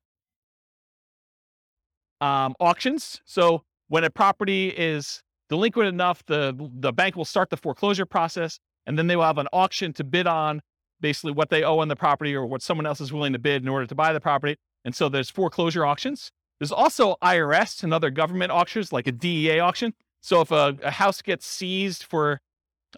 um, 2.22 2.56
auctions. 2.60 3.22
So 3.24 3.62
when 3.88 4.04
a 4.04 4.10
property 4.10 4.70
is 4.70 5.22
delinquent 5.48 5.90
enough, 5.90 6.26
the 6.26 6.56
the 6.74 6.92
bank 6.92 7.16
will 7.16 7.26
start 7.26 7.52
the 7.52 7.58
foreclosure 7.58 8.08
process, 8.08 8.58
and 8.88 8.98
then 8.98 9.06
they 9.06 9.16
will 9.16 9.26
have 9.26 9.38
an 9.38 9.48
auction 9.54 9.94
to 9.94 10.04
bid 10.04 10.26
on 10.26 10.60
basically 11.02 11.34
what 11.34 11.52
they 11.52 11.64
owe 11.64 11.78
on 11.78 11.88
the 11.88 11.96
property 11.96 12.34
or 12.34 12.48
what 12.48 12.64
someone 12.64 12.88
else 12.88 13.00
is 13.00 13.14
willing 13.14 13.34
to 13.34 13.40
bid 13.40 13.62
in 13.62 13.70
order 13.70 13.86
to 13.86 13.94
buy 13.94 14.12
the 14.12 14.20
property. 14.20 14.56
And 14.84 14.96
so 14.96 15.08
there's 15.08 15.30
foreclosure 15.30 15.86
auctions. 15.86 16.32
There's 16.62 16.72
also 16.72 17.16
IRS 17.24 17.82
and 17.82 17.92
other 17.92 18.12
government 18.12 18.52
auctions, 18.52 18.94
like 18.94 19.08
a 19.08 19.12
DEA 19.12 19.62
auction. 19.62 19.96
So 20.22 20.42
if 20.42 20.52
a, 20.52 20.78
a 20.84 20.92
house 20.92 21.20
gets 21.24 21.48
seized 21.48 22.04
for, 22.04 22.40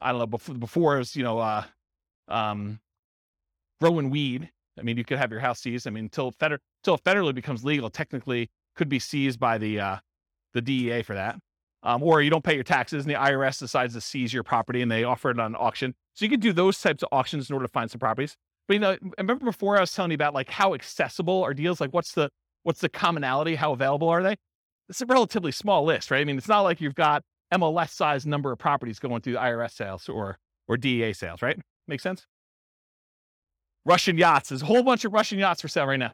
I 0.02 0.12
don't 0.12 0.20
know, 0.20 0.28
before, 0.28 0.56
before 0.56 0.96
it 0.96 0.98
was, 0.98 1.16
you 1.16 1.24
know, 1.24 1.40
uh, 1.40 1.64
um, 2.28 2.82
growing 3.80 4.10
weed. 4.10 4.52
I 4.78 4.82
mean, 4.82 4.98
you 4.98 5.06
could 5.06 5.18
have 5.18 5.32
your 5.32 5.40
house 5.40 5.62
seized. 5.62 5.88
I 5.88 5.92
mean, 5.92 6.04
until 6.04 6.32
feder- 6.32 6.60
federally 6.86 7.34
becomes 7.34 7.64
legal, 7.64 7.90
technically 7.90 8.50
could 8.76 8.90
be 8.90 9.00
seized 9.00 9.40
by 9.40 9.58
the 9.58 9.80
uh, 9.80 9.98
the 10.54 10.62
DEA 10.62 11.02
for 11.04 11.14
that. 11.14 11.38
Um, 11.84 12.04
or 12.04 12.22
you 12.22 12.30
don't 12.30 12.44
pay 12.44 12.56
your 12.56 12.66
taxes 12.66 13.06
and 13.06 13.16
the 13.16 13.18
IRS 13.18 13.60
decides 13.60 13.94
to 13.94 14.02
seize 14.02 14.34
your 14.34 14.44
property 14.44 14.82
and 14.82 14.92
they 14.92 15.06
offer 15.06 15.32
it 15.32 15.40
on 15.40 15.56
auction. 15.56 15.96
So 16.16 16.26
you 16.26 16.30
can 16.30 16.42
do 16.42 16.52
those 16.52 16.82
types 16.82 17.02
of 17.02 17.08
auctions 17.14 17.50
in 17.50 17.54
order 17.54 17.68
to 17.68 17.72
find 17.72 17.90
some 17.90 18.00
properties. 18.00 18.36
But 18.68 18.74
you 18.74 18.80
know, 18.82 18.98
remember 19.18 19.46
before 19.46 19.78
I 19.78 19.80
was 19.80 19.94
telling 19.94 20.12
you 20.12 20.16
about 20.16 20.34
like 20.34 20.50
how 20.50 20.74
accessible 20.74 21.42
are 21.44 21.54
deals, 21.54 21.80
like 21.80 21.94
what's 21.94 22.12
the 22.12 22.30
what's 22.64 22.82
the 22.82 22.90
commonality, 22.90 23.56
how 23.56 23.72
available 23.74 24.10
are 24.10 24.24
they? 24.24 24.36
It's 24.90 25.02
a 25.02 25.06
relatively 25.06 25.52
small 25.52 25.86
list, 25.86 26.12
right? 26.12 26.22
I 26.22 26.24
mean, 26.24 26.38
it's 26.38 26.48
not 26.48 26.62
like 26.62 26.82
you've 26.82 26.96
got 26.96 27.24
MLS 27.54 27.92
size 27.92 28.26
number 28.26 28.52
of 28.52 28.60
properties 28.60 29.00
going 29.00 29.22
through 29.22 29.36
IRS 29.36 29.72
sales 29.72 30.10
or 30.10 30.38
or 30.68 30.78
DEA 30.78 31.14
sales, 31.14 31.42
right? 31.42 31.60
Makes 31.88 32.04
sense? 32.04 32.26
Russian 33.86 34.18
yachts. 34.18 34.50
There's 34.50 34.62
a 34.62 34.66
whole 34.66 34.84
bunch 34.84 35.04
of 35.04 35.14
Russian 35.14 35.40
yachts 35.40 35.62
for 35.62 35.68
sale 35.68 35.86
right 35.86 36.00
now. 36.00 36.14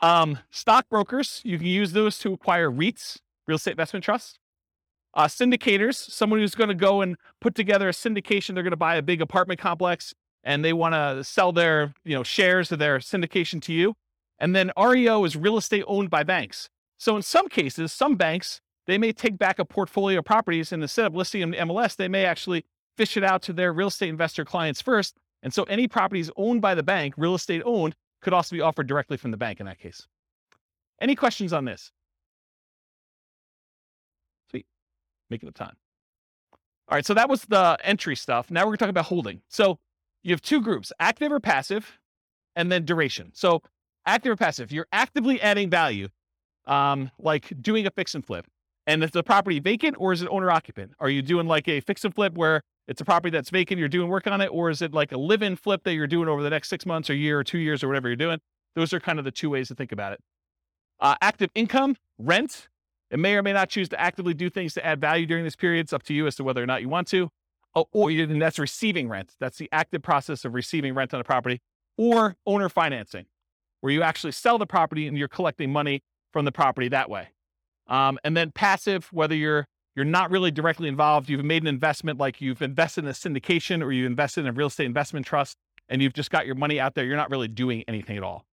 Um, 0.00 0.38
stockbrokers, 0.50 1.40
you 1.44 1.58
can 1.58 1.66
use 1.66 1.92
those 1.92 2.18
to 2.18 2.32
acquire 2.32 2.70
REITs, 2.70 3.18
real 3.46 3.56
estate 3.56 3.72
investment 3.72 4.04
trusts. 4.04 4.38
Uh, 5.14 5.24
syndicators, 5.24 5.94
someone 5.96 6.38
who's 6.38 6.54
going 6.54 6.68
to 6.68 6.74
go 6.74 7.00
and 7.00 7.16
put 7.40 7.54
together 7.54 7.88
a 7.88 7.92
syndication. 7.92 8.54
They're 8.54 8.62
going 8.62 8.70
to 8.70 8.76
buy 8.76 8.96
a 8.96 9.02
big 9.02 9.22
apartment 9.22 9.58
complex 9.58 10.14
and 10.44 10.64
they 10.64 10.72
want 10.72 10.94
to 10.94 11.24
sell 11.24 11.50
their, 11.50 11.94
you 12.04 12.14
know, 12.14 12.22
shares 12.22 12.70
of 12.70 12.78
their 12.78 12.98
syndication 12.98 13.60
to 13.62 13.72
you. 13.72 13.94
And 14.38 14.54
then 14.54 14.72
REO 14.78 15.24
is 15.24 15.36
real 15.36 15.56
estate 15.56 15.84
owned 15.86 16.10
by 16.10 16.22
banks. 16.22 16.68
So 16.96 17.16
in 17.16 17.22
some 17.22 17.48
cases, 17.48 17.92
some 17.92 18.16
banks, 18.16 18.60
they 18.86 18.98
may 18.98 19.12
take 19.12 19.38
back 19.38 19.58
a 19.58 19.64
portfolio 19.64 20.20
of 20.20 20.24
properties 20.24 20.72
and 20.72 20.82
instead 20.82 21.06
of 21.06 21.14
listing 21.14 21.40
them 21.40 21.54
in 21.54 21.68
MLS, 21.68 21.96
they 21.96 22.08
may 22.08 22.24
actually 22.24 22.64
fish 22.96 23.16
it 23.16 23.24
out 23.24 23.42
to 23.42 23.52
their 23.52 23.72
real 23.72 23.88
estate 23.88 24.08
investor 24.08 24.44
clients 24.44 24.80
first. 24.82 25.16
And 25.42 25.54
so 25.54 25.62
any 25.64 25.86
properties 25.86 26.30
owned 26.36 26.60
by 26.60 26.74
the 26.74 26.82
bank, 26.82 27.14
real 27.16 27.34
estate 27.34 27.62
owned, 27.64 27.94
could 28.20 28.32
also 28.32 28.56
be 28.56 28.60
offered 28.60 28.88
directly 28.88 29.16
from 29.16 29.30
the 29.30 29.36
bank 29.36 29.60
in 29.60 29.66
that 29.66 29.78
case. 29.78 30.06
Any 31.00 31.14
questions 31.14 31.52
on 31.52 31.64
this? 31.64 31.92
Sweet. 34.50 34.66
Making 35.30 35.48
up 35.48 35.54
time. 35.54 35.76
All 36.88 36.96
right, 36.96 37.06
so 37.06 37.14
that 37.14 37.28
was 37.28 37.42
the 37.42 37.78
entry 37.84 38.16
stuff. 38.16 38.50
Now 38.50 38.62
we're 38.62 38.70
going 38.70 38.78
to 38.78 38.84
talk 38.84 38.90
about 38.90 39.04
holding. 39.04 39.42
So 39.48 39.78
you 40.22 40.32
have 40.32 40.42
two 40.42 40.60
groups, 40.60 40.92
active 40.98 41.30
or 41.30 41.38
passive, 41.38 41.98
and 42.56 42.72
then 42.72 42.84
duration. 42.84 43.30
So 43.34 43.62
active 44.08 44.32
or 44.32 44.36
passive, 44.36 44.72
you're 44.72 44.88
actively 44.92 45.40
adding 45.40 45.70
value, 45.70 46.08
um, 46.66 47.10
like 47.18 47.52
doing 47.60 47.86
a 47.86 47.90
fix 47.90 48.14
and 48.14 48.24
flip. 48.24 48.46
And 48.86 49.04
is 49.04 49.10
the 49.10 49.22
property 49.22 49.60
vacant 49.60 49.96
or 49.98 50.12
is 50.12 50.22
it 50.22 50.28
owner 50.30 50.50
occupant? 50.50 50.92
Are 50.98 51.10
you 51.10 51.20
doing 51.20 51.46
like 51.46 51.68
a 51.68 51.80
fix 51.80 52.04
and 52.04 52.14
flip 52.14 52.34
where 52.34 52.62
it's 52.88 53.02
a 53.02 53.04
property 53.04 53.30
that's 53.30 53.50
vacant, 53.50 53.78
you're 53.78 53.88
doing 53.88 54.08
work 54.08 54.26
on 54.26 54.40
it, 54.40 54.46
or 54.46 54.70
is 54.70 54.80
it 54.80 54.94
like 54.94 55.12
a 55.12 55.18
live 55.18 55.42
in 55.42 55.56
flip 55.56 55.82
that 55.84 55.92
you're 55.92 56.06
doing 56.06 56.26
over 56.26 56.42
the 56.42 56.48
next 56.48 56.70
six 56.70 56.86
months 56.86 57.10
or 57.10 57.14
year 57.14 57.38
or 57.38 57.44
two 57.44 57.58
years 57.58 57.84
or 57.84 57.88
whatever 57.88 58.08
you're 58.08 58.16
doing? 58.16 58.40
Those 58.74 58.94
are 58.94 59.00
kind 59.00 59.18
of 59.18 59.26
the 59.26 59.30
two 59.30 59.50
ways 59.50 59.68
to 59.68 59.74
think 59.74 59.92
about 59.92 60.14
it. 60.14 60.20
Uh, 61.00 61.14
active 61.20 61.50
income, 61.54 61.96
rent. 62.18 62.68
It 63.10 63.18
may 63.18 63.34
or 63.34 63.42
may 63.42 63.52
not 63.52 63.68
choose 63.68 63.90
to 63.90 64.00
actively 64.00 64.32
do 64.32 64.48
things 64.48 64.72
to 64.74 64.84
add 64.84 65.02
value 65.02 65.26
during 65.26 65.44
this 65.44 65.56
period. 65.56 65.82
It's 65.82 65.92
up 65.92 66.02
to 66.04 66.14
you 66.14 66.26
as 66.26 66.36
to 66.36 66.44
whether 66.44 66.62
or 66.62 66.66
not 66.66 66.80
you 66.80 66.88
want 66.88 67.08
to. 67.08 67.30
Oh, 67.74 67.86
or 67.92 68.10
and 68.10 68.40
that's 68.40 68.58
receiving 68.58 69.08
rent. 69.08 69.34
That's 69.38 69.58
the 69.58 69.68
active 69.70 70.02
process 70.02 70.46
of 70.46 70.54
receiving 70.54 70.94
rent 70.94 71.12
on 71.12 71.20
a 71.20 71.24
property. 71.24 71.60
Or 71.98 72.36
owner 72.46 72.68
financing, 72.68 73.26
where 73.80 73.92
you 73.92 74.02
actually 74.02 74.32
sell 74.32 74.58
the 74.58 74.66
property 74.66 75.06
and 75.06 75.16
you're 75.16 75.28
collecting 75.28 75.72
money 75.72 76.02
from 76.32 76.44
the 76.44 76.52
property 76.52 76.88
that 76.88 77.08
way. 77.08 77.28
Um, 77.86 78.18
and 78.24 78.36
then 78.36 78.50
passive, 78.50 79.08
whether 79.12 79.34
you're 79.34 79.66
you're 79.96 80.04
not 80.04 80.30
really 80.30 80.52
directly 80.52 80.88
involved. 80.88 81.28
You've 81.28 81.44
made 81.44 81.62
an 81.62 81.66
investment 81.66 82.20
like 82.20 82.40
you've 82.40 82.62
invested 82.62 83.02
in 83.02 83.10
a 83.10 83.12
syndication 83.12 83.82
or 83.82 83.90
you 83.90 84.06
invested 84.06 84.42
in 84.42 84.46
a 84.46 84.52
real 84.52 84.68
estate 84.68 84.86
investment 84.86 85.26
trust 85.26 85.56
and 85.88 86.00
you've 86.00 86.12
just 86.12 86.30
got 86.30 86.46
your 86.46 86.54
money 86.54 86.78
out 86.78 86.94
there. 86.94 87.04
You're 87.04 87.16
not 87.16 87.30
really 87.30 87.48
doing 87.48 87.82
anything 87.88 88.16
at 88.16 88.22
all. 88.22 88.44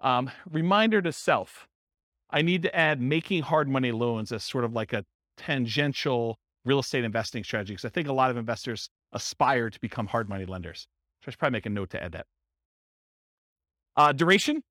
Um, 0.00 0.30
reminder 0.50 1.00
to 1.02 1.12
self 1.12 1.68
I 2.30 2.42
need 2.42 2.62
to 2.62 2.74
add 2.74 3.00
making 3.00 3.42
hard 3.42 3.68
money 3.68 3.92
loans 3.92 4.32
as 4.32 4.42
sort 4.42 4.64
of 4.64 4.72
like 4.72 4.92
a 4.92 5.04
tangential 5.36 6.36
real 6.64 6.80
estate 6.80 7.04
investing 7.04 7.44
strategy 7.44 7.74
because 7.74 7.84
I 7.84 7.90
think 7.90 8.08
a 8.08 8.12
lot 8.12 8.30
of 8.32 8.36
investors 8.36 8.88
aspire 9.12 9.70
to 9.70 9.80
become 9.80 10.08
hard 10.08 10.28
money 10.28 10.46
lenders. 10.46 10.88
So 11.22 11.28
I 11.28 11.30
should 11.30 11.38
probably 11.38 11.58
make 11.58 11.66
a 11.66 11.70
note 11.70 11.90
to 11.90 12.02
add 12.02 12.12
that. 12.12 12.26
Uh, 13.96 14.12
duration 14.12 14.62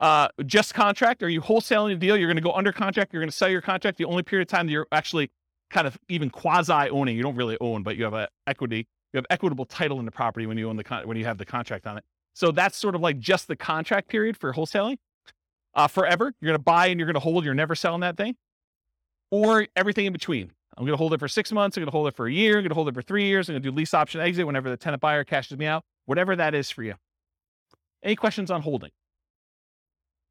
uh, 0.00 0.28
just 0.44 0.74
contract? 0.74 1.22
Are 1.22 1.28
you 1.28 1.40
wholesaling 1.40 1.92
a 1.92 1.96
deal? 1.96 2.16
You're 2.16 2.28
going 2.28 2.36
to 2.36 2.42
go 2.42 2.52
under 2.52 2.72
contract. 2.72 3.12
You're 3.12 3.22
going 3.22 3.30
to 3.30 3.36
sell 3.36 3.48
your 3.48 3.60
contract. 3.60 3.98
The 3.98 4.04
only 4.04 4.22
period 4.22 4.48
of 4.48 4.50
time 4.50 4.66
that 4.66 4.72
you're 4.72 4.86
actually 4.92 5.30
kind 5.70 5.86
of 5.86 5.98
even 6.08 6.30
quasi 6.30 6.90
owning. 6.90 7.16
You 7.16 7.22
don't 7.22 7.36
really 7.36 7.56
own, 7.60 7.82
but 7.82 7.96
you 7.96 8.04
have 8.04 8.14
a 8.14 8.28
equity. 8.46 8.86
You 9.12 9.18
have 9.18 9.26
equitable 9.30 9.64
title 9.64 10.00
in 10.00 10.04
the 10.04 10.10
property 10.10 10.46
when 10.46 10.58
you 10.58 10.68
own 10.68 10.76
the 10.76 10.84
con- 10.84 11.06
when 11.06 11.16
you 11.16 11.24
have 11.24 11.38
the 11.38 11.44
contract 11.44 11.86
on 11.86 11.96
it. 11.96 12.04
So 12.34 12.50
that's 12.50 12.76
sort 12.76 12.94
of 12.94 13.00
like 13.00 13.18
just 13.18 13.46
the 13.46 13.56
contract 13.56 14.08
period 14.08 14.36
for 14.36 14.52
wholesaling. 14.52 14.98
Uh, 15.74 15.86
forever, 15.86 16.32
you're 16.40 16.48
going 16.48 16.58
to 16.58 16.62
buy 16.62 16.86
and 16.88 16.98
you're 16.98 17.06
going 17.06 17.14
to 17.14 17.20
hold. 17.20 17.44
You're 17.44 17.54
never 17.54 17.74
selling 17.74 18.00
that 18.00 18.16
thing, 18.16 18.36
or 19.30 19.66
everything 19.76 20.06
in 20.06 20.12
between. 20.12 20.50
I'm 20.76 20.84
going 20.84 20.92
to 20.92 20.98
hold 20.98 21.14
it 21.14 21.20
for 21.20 21.28
six 21.28 21.52
months. 21.52 21.76
I'm 21.76 21.82
going 21.82 21.86
to 21.86 21.92
hold 21.92 22.08
it 22.08 22.16
for 22.16 22.26
a 22.26 22.32
year. 22.32 22.56
I'm 22.56 22.62
going 22.62 22.70
to 22.70 22.74
hold 22.74 22.88
it 22.88 22.94
for 22.94 23.02
three 23.02 23.26
years. 23.26 23.48
I'm 23.48 23.54
going 23.54 23.62
to 23.62 23.70
do 23.70 23.74
lease 23.74 23.94
option 23.94 24.20
exit 24.20 24.44
whenever 24.44 24.68
the 24.68 24.76
tenant 24.76 25.00
buyer 25.00 25.22
cashes 25.22 25.56
me 25.56 25.66
out. 25.66 25.84
Whatever 26.06 26.34
that 26.36 26.54
is 26.54 26.70
for 26.70 26.82
you. 26.82 26.94
Any 28.04 28.16
questions 28.16 28.50
on 28.50 28.60
holding? 28.60 28.90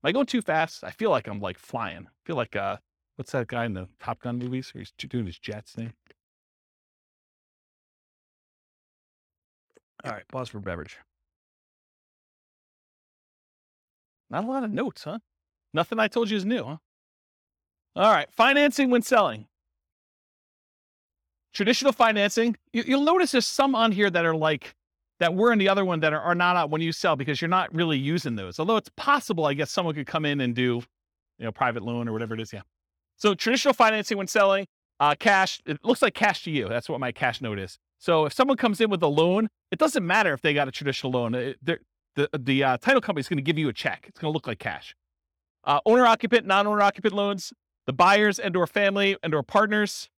Am 0.03 0.09
I 0.09 0.11
going 0.11 0.27
too 0.27 0.41
fast? 0.41 0.83
I 0.83 0.91
feel 0.91 1.09
like 1.09 1.27
I'm 1.27 1.39
like 1.39 1.57
flying. 1.57 2.05
I 2.05 2.21
feel 2.23 2.35
like 2.35 2.55
uh, 2.55 2.77
what's 3.15 3.31
that 3.31 3.47
guy 3.47 3.65
in 3.65 3.73
the 3.73 3.89
Top 3.99 4.19
Gun 4.19 4.37
movies? 4.37 4.71
He's 4.73 4.91
doing 4.91 5.25
his 5.25 5.39
jets 5.39 5.71
thing. 5.71 5.91
All 10.05 10.11
right, 10.11 10.27
pause 10.27 10.49
for 10.49 10.59
beverage. 10.59 10.97
Not 14.29 14.43
a 14.43 14.47
lot 14.47 14.63
of 14.63 14.71
notes, 14.71 15.05
huh? 15.05 15.19
Nothing 15.73 15.99
I 15.99 16.07
told 16.07 16.29
you 16.29 16.37
is 16.37 16.45
new, 16.45 16.63
huh? 16.63 16.77
All 17.95 18.11
right, 18.11 18.27
financing 18.31 18.89
when 18.89 19.01
selling. 19.01 19.47
Traditional 21.53 21.91
financing, 21.91 22.55
you, 22.73 22.83
will 22.97 23.03
notice 23.03 23.31
there's 23.31 23.45
some 23.45 23.75
on 23.75 23.91
here 23.91 24.09
that 24.09 24.25
are 24.25 24.35
like 24.35 24.75
that 25.23 25.33
were 25.33 25.53
in 25.53 25.57
the 25.57 25.69
other 25.69 25.85
one 25.85 26.01
that 26.01 26.11
are, 26.11 26.19
are 26.19 26.35
not 26.35 26.57
out 26.57 26.69
when 26.69 26.81
you 26.81 26.91
sell 26.91 27.15
because 27.15 27.41
you're 27.41 27.47
not 27.47 27.73
really 27.73 27.97
using 27.97 28.35
those. 28.35 28.59
Although 28.59 28.75
it's 28.75 28.91
possible, 28.97 29.45
I 29.45 29.53
guess 29.53 29.71
someone 29.71 29.95
could 29.95 30.05
come 30.05 30.25
in 30.25 30.41
and 30.41 30.53
do, 30.53 30.83
you 31.39 31.45
know, 31.45 31.51
private 31.53 31.81
loan 31.81 32.09
or 32.09 32.11
whatever 32.11 32.33
it 32.33 32.41
is. 32.41 32.51
Yeah. 32.51 32.63
So 33.15 33.33
traditional 33.33 33.73
financing 33.73 34.17
when 34.17 34.27
selling, 34.27 34.67
uh, 34.99 35.15
cash, 35.17 35.61
it 35.65 35.79
looks 35.81 36.01
like 36.01 36.13
cash 36.13 36.43
to 36.43 36.51
you. 36.51 36.67
That's 36.67 36.89
what 36.89 36.99
my 36.99 37.13
cash 37.13 37.39
note 37.39 37.57
is. 37.57 37.77
So 37.99 38.25
if 38.25 38.33
someone 38.33 38.57
comes 38.57 38.81
in 38.81 38.89
with 38.89 39.01
a 39.01 39.07
loan, 39.07 39.47
it 39.71 39.79
doesn't 39.79 40.05
matter 40.05 40.33
if 40.33 40.41
they 40.41 40.53
got 40.53 40.67
a 40.67 40.71
traditional 40.71 41.13
loan. 41.13 41.35
It, 41.35 41.57
the 42.15 42.29
the 42.37 42.63
uh, 42.63 42.77
title 42.77 42.99
company 42.99 43.21
is 43.21 43.29
going 43.29 43.37
to 43.37 43.43
give 43.43 43.57
you 43.57 43.69
a 43.69 43.73
check. 43.73 44.05
It's 44.09 44.19
going 44.19 44.29
to 44.29 44.33
look 44.33 44.45
like 44.45 44.59
cash. 44.59 44.93
Uh, 45.63 45.79
owner 45.85 46.05
occupant, 46.05 46.45
non 46.45 46.67
owner 46.67 46.81
occupant 46.81 47.13
loans, 47.13 47.53
the 47.87 47.93
buyers 47.93 48.39
and 48.39 48.57
or 48.57 48.67
family 48.67 49.15
and 49.23 49.33
or 49.33 49.41
partners, 49.41 50.09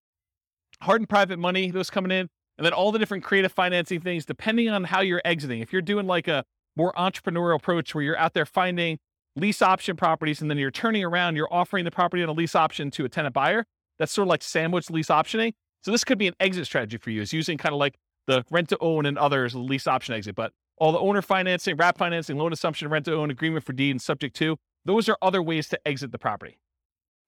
hard 0.82 1.02
and 1.02 1.08
private 1.08 1.38
money, 1.38 1.70
those 1.70 1.92
coming 1.92 2.12
in, 2.12 2.28
and 2.58 2.66
then 2.66 2.74
all 2.74 2.92
the 2.92 3.00
different 3.00 3.24
creative 3.24 3.52
financing 3.52 4.02
things, 4.02 4.26
depending 4.26 4.70
on 4.70 4.86
how 4.86 5.02
you're 5.02 5.22
exiting. 5.26 5.62
If 5.62 5.74
you're 5.74 5.82
doing 5.82 6.08
like 6.08 6.28
a 6.28 6.46
more 6.76 6.94
entrepreneurial 6.94 7.56
approach 7.56 7.94
where 7.94 8.04
you're 8.04 8.18
out 8.18 8.34
there 8.34 8.46
finding 8.46 9.00
lease 9.36 9.62
option 9.62 9.96
properties 9.96 10.42
and 10.42 10.50
then 10.50 10.58
you're 10.58 10.72
turning 10.72 11.04
around, 11.04 11.36
you're 11.36 11.52
offering 11.52 11.86
the 11.86 11.92
property 11.92 12.24
on 12.24 12.30
a 12.30 12.34
lease 12.34 12.56
option 12.56 12.92
to 12.92 13.06
a 13.06 13.10
tenant 13.10 13.34
buyer, 13.34 13.66
that's 14.00 14.12
sort 14.12 14.28
of 14.28 14.30
like 14.30 14.42
sandwich 14.42 14.90
lease 14.90 15.08
optioning. 15.08 15.54
So 15.84 15.92
this 15.92 16.04
could 16.04 16.18
be 16.18 16.28
an 16.28 16.34
exit 16.40 16.66
strategy 16.66 16.98
for 16.98 17.12
you, 17.12 17.22
is 17.22 17.34
using 17.34 17.58
kind 17.58 17.74
of 17.74 17.80
like 17.80 17.96
the 18.28 18.44
rent 18.50 18.70
to 18.70 18.78
own 18.80 19.06
and 19.06 19.18
others 19.18 19.54
lease 19.54 19.88
option 19.88 20.16
exit. 20.16 20.36
But 20.36 20.52
all 20.78 20.92
the 20.92 21.00
owner 21.00 21.22
financing, 21.22 21.78
wrap 21.78 21.98
financing, 21.98 22.38
loan 22.38 22.52
assumption, 22.52 22.90
rent 22.90 23.06
to 23.06 23.14
own, 23.14 23.30
agreement 23.30 23.66
for 23.66 23.74
deed, 23.74 23.92
and 23.92 24.02
subject 24.02 24.36
to, 24.38 24.58
those 24.84 25.08
are 25.08 25.18
other 25.22 25.42
ways 25.42 25.68
to 25.70 25.88
exit 25.88 26.12
the 26.12 26.18
property. 26.18 26.60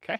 Okay. 0.03 0.19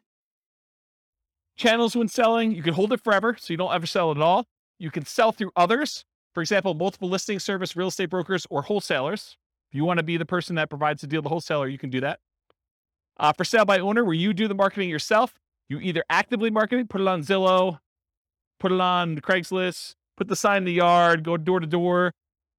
Channels 1.58 1.96
when 1.96 2.08
selling, 2.08 2.52
you 2.52 2.62
can 2.62 2.74
hold 2.74 2.94
it 2.94 3.04
forever, 3.04 3.36
so 3.40 3.54
you 3.54 3.58
don't 3.58 3.74
ever 3.74 3.86
sell 3.86 4.12
it 4.12 4.18
at 4.18 4.24
all. 4.24 4.46
You 4.80 4.92
can 4.92 5.06
sell 5.06 5.32
through 5.32 5.52
others, 5.56 6.06
for 6.34 6.42
example, 6.42 6.74
multiple 6.74 7.10
listing 7.10 7.40
service, 7.40 7.76
real 7.76 7.88
estate 7.88 8.10
brokers, 8.10 8.46
or 8.50 8.62
wholesalers. 8.62 9.38
If 9.70 9.76
you 9.76 9.86
want 9.86 9.98
to 9.98 10.04
be 10.04 10.18
the 10.18 10.26
person 10.26 10.56
that 10.56 10.70
provides 10.70 11.02
the 11.02 11.08
deal, 11.08 11.22
the 11.22 11.30
wholesaler, 11.30 11.68
you 11.68 11.78
can 11.78 11.90
do 11.90 12.02
that. 12.02 12.20
Uh, 13.20 13.34
for 13.34 13.44
sale 13.44 13.66
by 13.66 13.80
owner, 13.80 14.04
where 14.06 14.14
you 14.14 14.34
do 14.34 14.48
the 14.48 14.56
marketing 14.56 14.90
yourself, 14.90 15.34
you 15.68 15.80
either 15.80 16.04
actively 16.10 16.50
market 16.50 16.80
it, 16.80 16.90
put 16.90 17.02
it 17.02 17.08
on 17.08 17.24
Zillow, 17.24 17.80
put 18.60 18.72
it 18.72 18.80
on 18.80 19.20
Craigslist, 19.20 19.96
put 20.16 20.28
the 20.28 20.36
sign 20.36 20.58
in 20.58 20.66
the 20.66 20.74
yard, 20.74 21.24
go 21.24 21.38
door 21.38 21.60
to 21.60 21.68
door. 21.68 22.14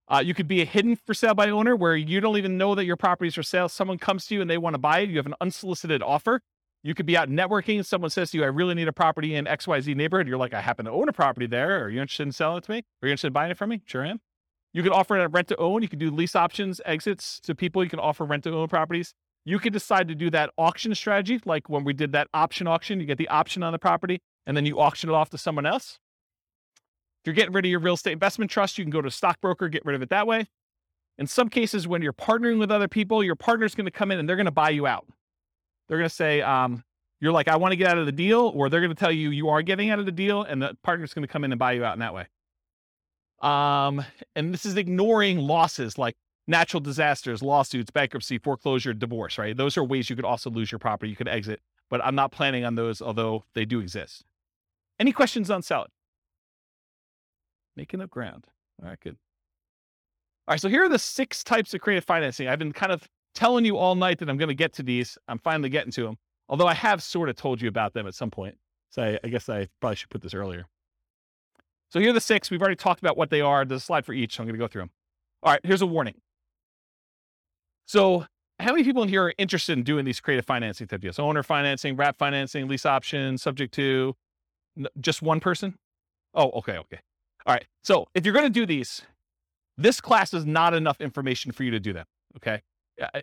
Uh, 0.08 0.22
you 0.24 0.34
could 0.34 0.48
be 0.48 0.62
a 0.62 0.64
hidden 0.64 0.96
for 0.96 1.14
sale 1.14 1.34
by 1.34 1.50
owner 1.50 1.76
where 1.76 1.94
you 1.94 2.20
don't 2.20 2.36
even 2.38 2.56
know 2.58 2.74
that 2.74 2.86
your 2.86 2.96
property 2.96 3.28
is 3.28 3.34
for 3.34 3.42
sale. 3.42 3.68
Someone 3.68 3.98
comes 3.98 4.26
to 4.26 4.34
you 4.34 4.40
and 4.40 4.50
they 4.50 4.58
want 4.58 4.74
to 4.74 4.78
buy 4.78 5.00
it. 5.00 5.10
You 5.10 5.18
have 5.18 5.26
an 5.26 5.34
unsolicited 5.40 6.02
offer. 6.02 6.40
You 6.88 6.94
could 6.94 7.04
be 7.04 7.18
out 7.18 7.28
networking. 7.28 7.84
Someone 7.84 8.08
says 8.08 8.30
to 8.30 8.38
you, 8.38 8.44
I 8.44 8.46
really 8.46 8.72
need 8.72 8.88
a 8.88 8.94
property 8.94 9.34
in 9.34 9.44
XYZ 9.44 9.94
neighborhood. 9.94 10.26
You're 10.26 10.38
like, 10.38 10.54
I 10.54 10.62
happen 10.62 10.86
to 10.86 10.90
own 10.90 11.06
a 11.10 11.12
property 11.12 11.44
there. 11.46 11.84
Are 11.84 11.90
you 11.90 12.00
interested 12.00 12.22
in 12.22 12.32
selling 12.32 12.56
it 12.56 12.64
to 12.64 12.70
me? 12.70 12.78
Are 12.78 13.08
you 13.08 13.10
interested 13.10 13.26
in 13.26 13.34
buying 13.34 13.50
it 13.50 13.58
from 13.58 13.68
me? 13.68 13.82
Sure 13.84 14.06
am. 14.06 14.22
You 14.72 14.82
could 14.82 14.92
offer 14.92 15.18
it 15.18 15.30
rent 15.30 15.48
to 15.48 15.56
own. 15.58 15.82
You 15.82 15.88
could 15.88 15.98
do 15.98 16.10
lease 16.10 16.34
options, 16.34 16.80
exits 16.86 17.40
to 17.40 17.54
people. 17.54 17.84
You 17.84 17.90
can 17.90 17.98
offer 17.98 18.24
rent 18.24 18.44
to 18.44 18.54
own 18.54 18.68
properties. 18.68 19.12
You 19.44 19.58
could 19.58 19.74
decide 19.74 20.08
to 20.08 20.14
do 20.14 20.30
that 20.30 20.48
auction 20.56 20.94
strategy, 20.94 21.38
like 21.44 21.68
when 21.68 21.84
we 21.84 21.92
did 21.92 22.12
that 22.12 22.28
option 22.32 22.66
auction, 22.66 23.00
you 23.00 23.04
get 23.04 23.18
the 23.18 23.28
option 23.28 23.62
on 23.62 23.72
the 23.72 23.78
property 23.78 24.22
and 24.46 24.56
then 24.56 24.64
you 24.64 24.80
auction 24.80 25.10
it 25.10 25.12
off 25.12 25.28
to 25.28 25.36
someone 25.36 25.66
else. 25.66 25.98
If 27.20 27.26
you're 27.26 27.34
getting 27.34 27.52
rid 27.52 27.66
of 27.66 27.70
your 27.70 27.80
real 27.80 27.94
estate 27.94 28.12
investment 28.12 28.50
trust, 28.50 28.78
you 28.78 28.84
can 28.84 28.90
go 28.90 29.02
to 29.02 29.08
a 29.08 29.10
stockbroker, 29.10 29.68
get 29.68 29.84
rid 29.84 29.94
of 29.94 30.00
it 30.00 30.08
that 30.08 30.26
way. 30.26 30.46
In 31.18 31.26
some 31.26 31.50
cases, 31.50 31.86
when 31.86 32.00
you're 32.00 32.14
partnering 32.14 32.58
with 32.58 32.70
other 32.70 32.88
people, 32.88 33.22
your 33.22 33.36
partner's 33.36 33.74
going 33.74 33.84
to 33.84 33.90
come 33.90 34.10
in 34.10 34.18
and 34.18 34.26
they're 34.26 34.36
going 34.36 34.46
to 34.46 34.50
buy 34.50 34.70
you 34.70 34.86
out. 34.86 35.06
They're 35.88 35.98
going 35.98 36.08
to 36.08 36.14
say, 36.14 36.42
um, 36.42 36.84
you're 37.20 37.32
like, 37.32 37.48
I 37.48 37.56
want 37.56 37.72
to 37.72 37.76
get 37.76 37.88
out 37.88 37.98
of 37.98 38.06
the 38.06 38.12
deal, 38.12 38.52
or 38.54 38.68
they're 38.68 38.80
going 38.80 38.94
to 38.94 38.98
tell 38.98 39.10
you 39.10 39.30
you 39.30 39.48
are 39.48 39.62
getting 39.62 39.90
out 39.90 39.98
of 39.98 40.06
the 40.06 40.12
deal, 40.12 40.42
and 40.42 40.62
the 40.62 40.76
partner's 40.82 41.14
going 41.14 41.26
to 41.26 41.32
come 41.32 41.44
in 41.44 41.52
and 41.52 41.58
buy 41.58 41.72
you 41.72 41.84
out 41.84 41.94
in 41.94 42.00
that 42.00 42.14
way. 42.14 42.26
Um, 43.40 44.04
and 44.36 44.52
this 44.52 44.66
is 44.66 44.76
ignoring 44.76 45.38
losses 45.38 45.96
like 45.96 46.16
natural 46.46 46.80
disasters, 46.80 47.42
lawsuits, 47.42 47.90
bankruptcy, 47.90 48.38
foreclosure, 48.38 48.92
divorce, 48.92 49.38
right? 49.38 49.56
Those 49.56 49.76
are 49.76 49.84
ways 49.84 50.10
you 50.10 50.16
could 50.16 50.24
also 50.24 50.50
lose 50.50 50.72
your 50.72 50.78
property. 50.78 51.10
You 51.10 51.16
could 51.16 51.28
exit, 51.28 51.60
but 51.88 52.04
I'm 52.04 52.14
not 52.14 52.32
planning 52.32 52.64
on 52.64 52.74
those, 52.74 53.00
although 53.00 53.44
they 53.54 53.64
do 53.64 53.80
exist. 53.80 54.24
Any 54.98 55.12
questions 55.12 55.50
on 55.50 55.62
selling? 55.62 55.90
Making 57.76 58.00
up 58.00 58.10
ground. 58.10 58.46
All 58.82 58.88
right, 58.88 58.98
good. 58.98 59.16
All 60.48 60.52
right, 60.52 60.60
so 60.60 60.68
here 60.68 60.84
are 60.84 60.88
the 60.88 60.98
six 60.98 61.44
types 61.44 61.74
of 61.74 61.80
creative 61.80 62.04
financing. 62.04 62.48
I've 62.48 62.58
been 62.58 62.72
kind 62.72 62.90
of 62.90 63.08
telling 63.38 63.64
you 63.64 63.76
all 63.76 63.94
night 63.94 64.18
that 64.18 64.28
I'm 64.28 64.36
going 64.36 64.48
to 64.48 64.54
get 64.54 64.72
to 64.74 64.82
these. 64.82 65.16
I'm 65.28 65.38
finally 65.38 65.68
getting 65.68 65.92
to 65.92 66.02
them, 66.02 66.16
although 66.48 66.66
I 66.66 66.74
have 66.74 67.00
sort 67.00 67.28
of 67.28 67.36
told 67.36 67.62
you 67.62 67.68
about 67.68 67.94
them 67.94 68.06
at 68.08 68.14
some 68.14 68.32
point. 68.32 68.56
So 68.90 69.02
I, 69.02 69.18
I 69.22 69.28
guess 69.28 69.48
I 69.48 69.68
probably 69.80 69.94
should 69.94 70.10
put 70.10 70.22
this 70.22 70.34
earlier. 70.34 70.66
So 71.90 72.00
here 72.00 72.10
are 72.10 72.12
the 72.12 72.20
six. 72.20 72.50
We've 72.50 72.60
already 72.60 72.74
talked 72.74 73.00
about 73.00 73.16
what 73.16 73.30
they 73.30 73.40
are. 73.40 73.64
There's 73.64 73.82
a 73.82 73.84
slide 73.84 74.04
for 74.04 74.12
each, 74.12 74.34
so 74.34 74.42
I'm 74.42 74.48
going 74.48 74.58
to 74.58 74.58
go 74.58 74.66
through 74.66 74.82
them. 74.82 74.90
All 75.44 75.52
right, 75.52 75.60
here's 75.62 75.82
a 75.82 75.86
warning. 75.86 76.14
So, 77.86 78.26
how 78.58 78.72
many 78.72 78.82
people 78.82 79.04
in 79.04 79.08
here 79.08 79.26
are 79.26 79.34
interested 79.38 79.78
in 79.78 79.84
doing 79.84 80.04
these 80.04 80.18
creative 80.18 80.44
financing 80.44 80.88
type 80.88 81.00
deals? 81.00 81.20
Owner 81.20 81.44
financing, 81.44 81.94
wrap 81.94 82.18
financing, 82.18 82.66
lease 82.66 82.84
option, 82.84 83.38
subject 83.38 83.72
to 83.74 84.16
just 85.00 85.22
one 85.22 85.38
person? 85.38 85.76
Oh, 86.34 86.50
okay, 86.50 86.76
okay. 86.76 86.98
All 87.46 87.54
right. 87.54 87.64
So, 87.84 88.08
if 88.14 88.26
you're 88.26 88.34
going 88.34 88.46
to 88.46 88.50
do 88.50 88.66
these, 88.66 89.02
this 89.76 90.00
class 90.00 90.34
is 90.34 90.44
not 90.44 90.74
enough 90.74 91.00
information 91.00 91.52
for 91.52 91.62
you 91.62 91.70
to 91.70 91.80
do 91.80 91.92
them. 91.92 92.06
Okay. 92.36 92.62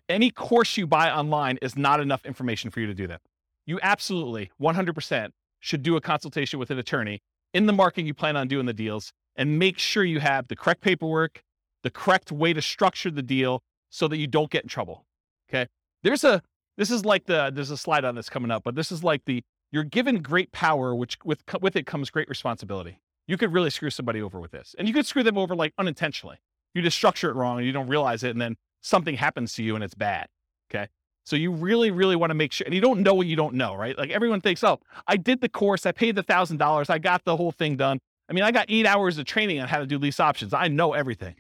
Any 0.08 0.32
course 0.32 0.78
you 0.78 0.88
buy 0.88 1.12
online 1.12 1.58
is 1.62 1.76
not 1.76 2.00
enough 2.00 2.26
information 2.26 2.72
for 2.72 2.80
you 2.80 2.88
to 2.88 2.94
do 2.94 3.08
that. 3.08 3.22
You 3.66 3.80
absolutely 3.82 4.52
100% 4.62 5.30
should 5.60 5.82
do 5.82 5.96
a 5.96 6.02
consultation 6.02 6.60
with 6.60 6.70
an 6.70 6.78
attorney 6.78 7.22
in 7.54 7.66
the 7.66 7.74
market 7.74 8.06
you 8.06 8.14
plan 8.14 8.36
on 8.38 8.48
doing 8.48 8.66
the 8.66 8.74
deals 8.74 9.12
and 9.36 9.60
make 9.60 9.80
sure 9.80 10.04
you 10.04 10.20
have 10.20 10.48
the 10.48 10.56
correct 10.56 10.82
paperwork, 10.82 11.42
the 11.84 11.90
correct 11.90 12.32
way 12.32 12.54
to 12.54 12.62
structure 12.62 13.12
the 13.12 13.22
deal 13.22 13.62
so 13.90 14.08
that 14.08 14.18
you 14.18 14.28
don't 14.28 14.52
get 14.52 14.64
in 14.64 14.70
trouble. 14.70 15.06
Okay. 15.50 15.68
There's 16.04 16.24
a, 16.24 16.42
this 16.78 16.92
is 16.92 17.06
like 17.06 17.26
the, 17.26 17.52
there's 17.54 17.72
a 17.72 17.78
slide 17.78 18.06
on 18.06 18.16
this 18.16 18.30
coming 18.30 18.52
up, 18.52 18.64
but 18.64 18.76
this 18.76 18.92
is 18.92 19.04
like 19.04 19.24
the, 19.26 19.44
you're 19.72 19.84
given 19.84 20.22
great 20.22 20.52
power, 20.52 20.96
which 20.96 21.18
with, 21.26 21.44
with 21.62 21.76
it 21.76 21.86
comes 21.86 22.10
great 22.10 22.30
responsibility. 22.30 23.00
You 23.28 23.38
could 23.38 23.52
really 23.52 23.70
screw 23.70 23.90
somebody 23.90 24.22
over 24.22 24.40
with 24.40 24.52
this. 24.52 24.76
And 24.78 24.88
you 24.88 24.94
could 24.94 25.06
screw 25.06 25.24
them 25.24 25.38
over 25.38 25.56
like 25.56 25.74
unintentionally. 25.78 26.38
You 26.74 26.82
just 26.82 26.98
structure 26.98 27.30
it 27.30 27.36
wrong 27.36 27.58
and 27.58 27.66
you 27.66 27.72
don't 27.72 27.88
realize 27.88 28.24
it. 28.24 28.30
And 28.30 28.42
then 28.42 28.56
something 28.86 29.16
happens 29.16 29.54
to 29.54 29.64
you 29.64 29.76
and 29.76 29.84
it's 29.84 29.96
bad. 29.96 30.28
Okay. 30.70 30.88
So 31.26 31.36
you 31.36 31.52
really, 31.52 31.90
really 31.90 32.16
want 32.16 32.30
to 32.30 32.36
make 32.36 32.52
sure, 32.52 32.66
and 32.66 32.74
you 32.74 32.82
don't 32.82 33.02
know 33.02 33.16
what 33.16 33.26
you 33.26 33.36
don't 33.36 33.56
know, 33.56 33.76
right? 33.76 33.98
Like 33.98 34.12
everyone 34.12 34.42
thinks, 34.42 34.64
oh, 34.64 34.80
I 35.08 35.18
did 35.18 35.42
the 35.42 35.50
course, 35.50 35.86
I 35.88 35.92
paid 35.92 36.16
the 36.16 36.24
thousand 36.24 36.58
dollars, 36.58 36.90
I 36.90 37.00
got 37.00 37.24
the 37.26 37.36
whole 37.36 37.52
thing 37.52 37.78
done. 37.78 38.00
I 38.30 38.34
mean, 38.34 38.44
I 38.44 38.52
got 38.52 38.68
eight 38.70 38.86
hours 38.86 39.18
of 39.18 39.26
training 39.26 39.60
on 39.60 39.68
how 39.68 39.80
to 39.80 39.88
do 39.88 39.98
lease 39.98 40.20
options. 40.20 40.54
I 40.54 40.68
know 40.68 40.94
everything. 40.94 41.36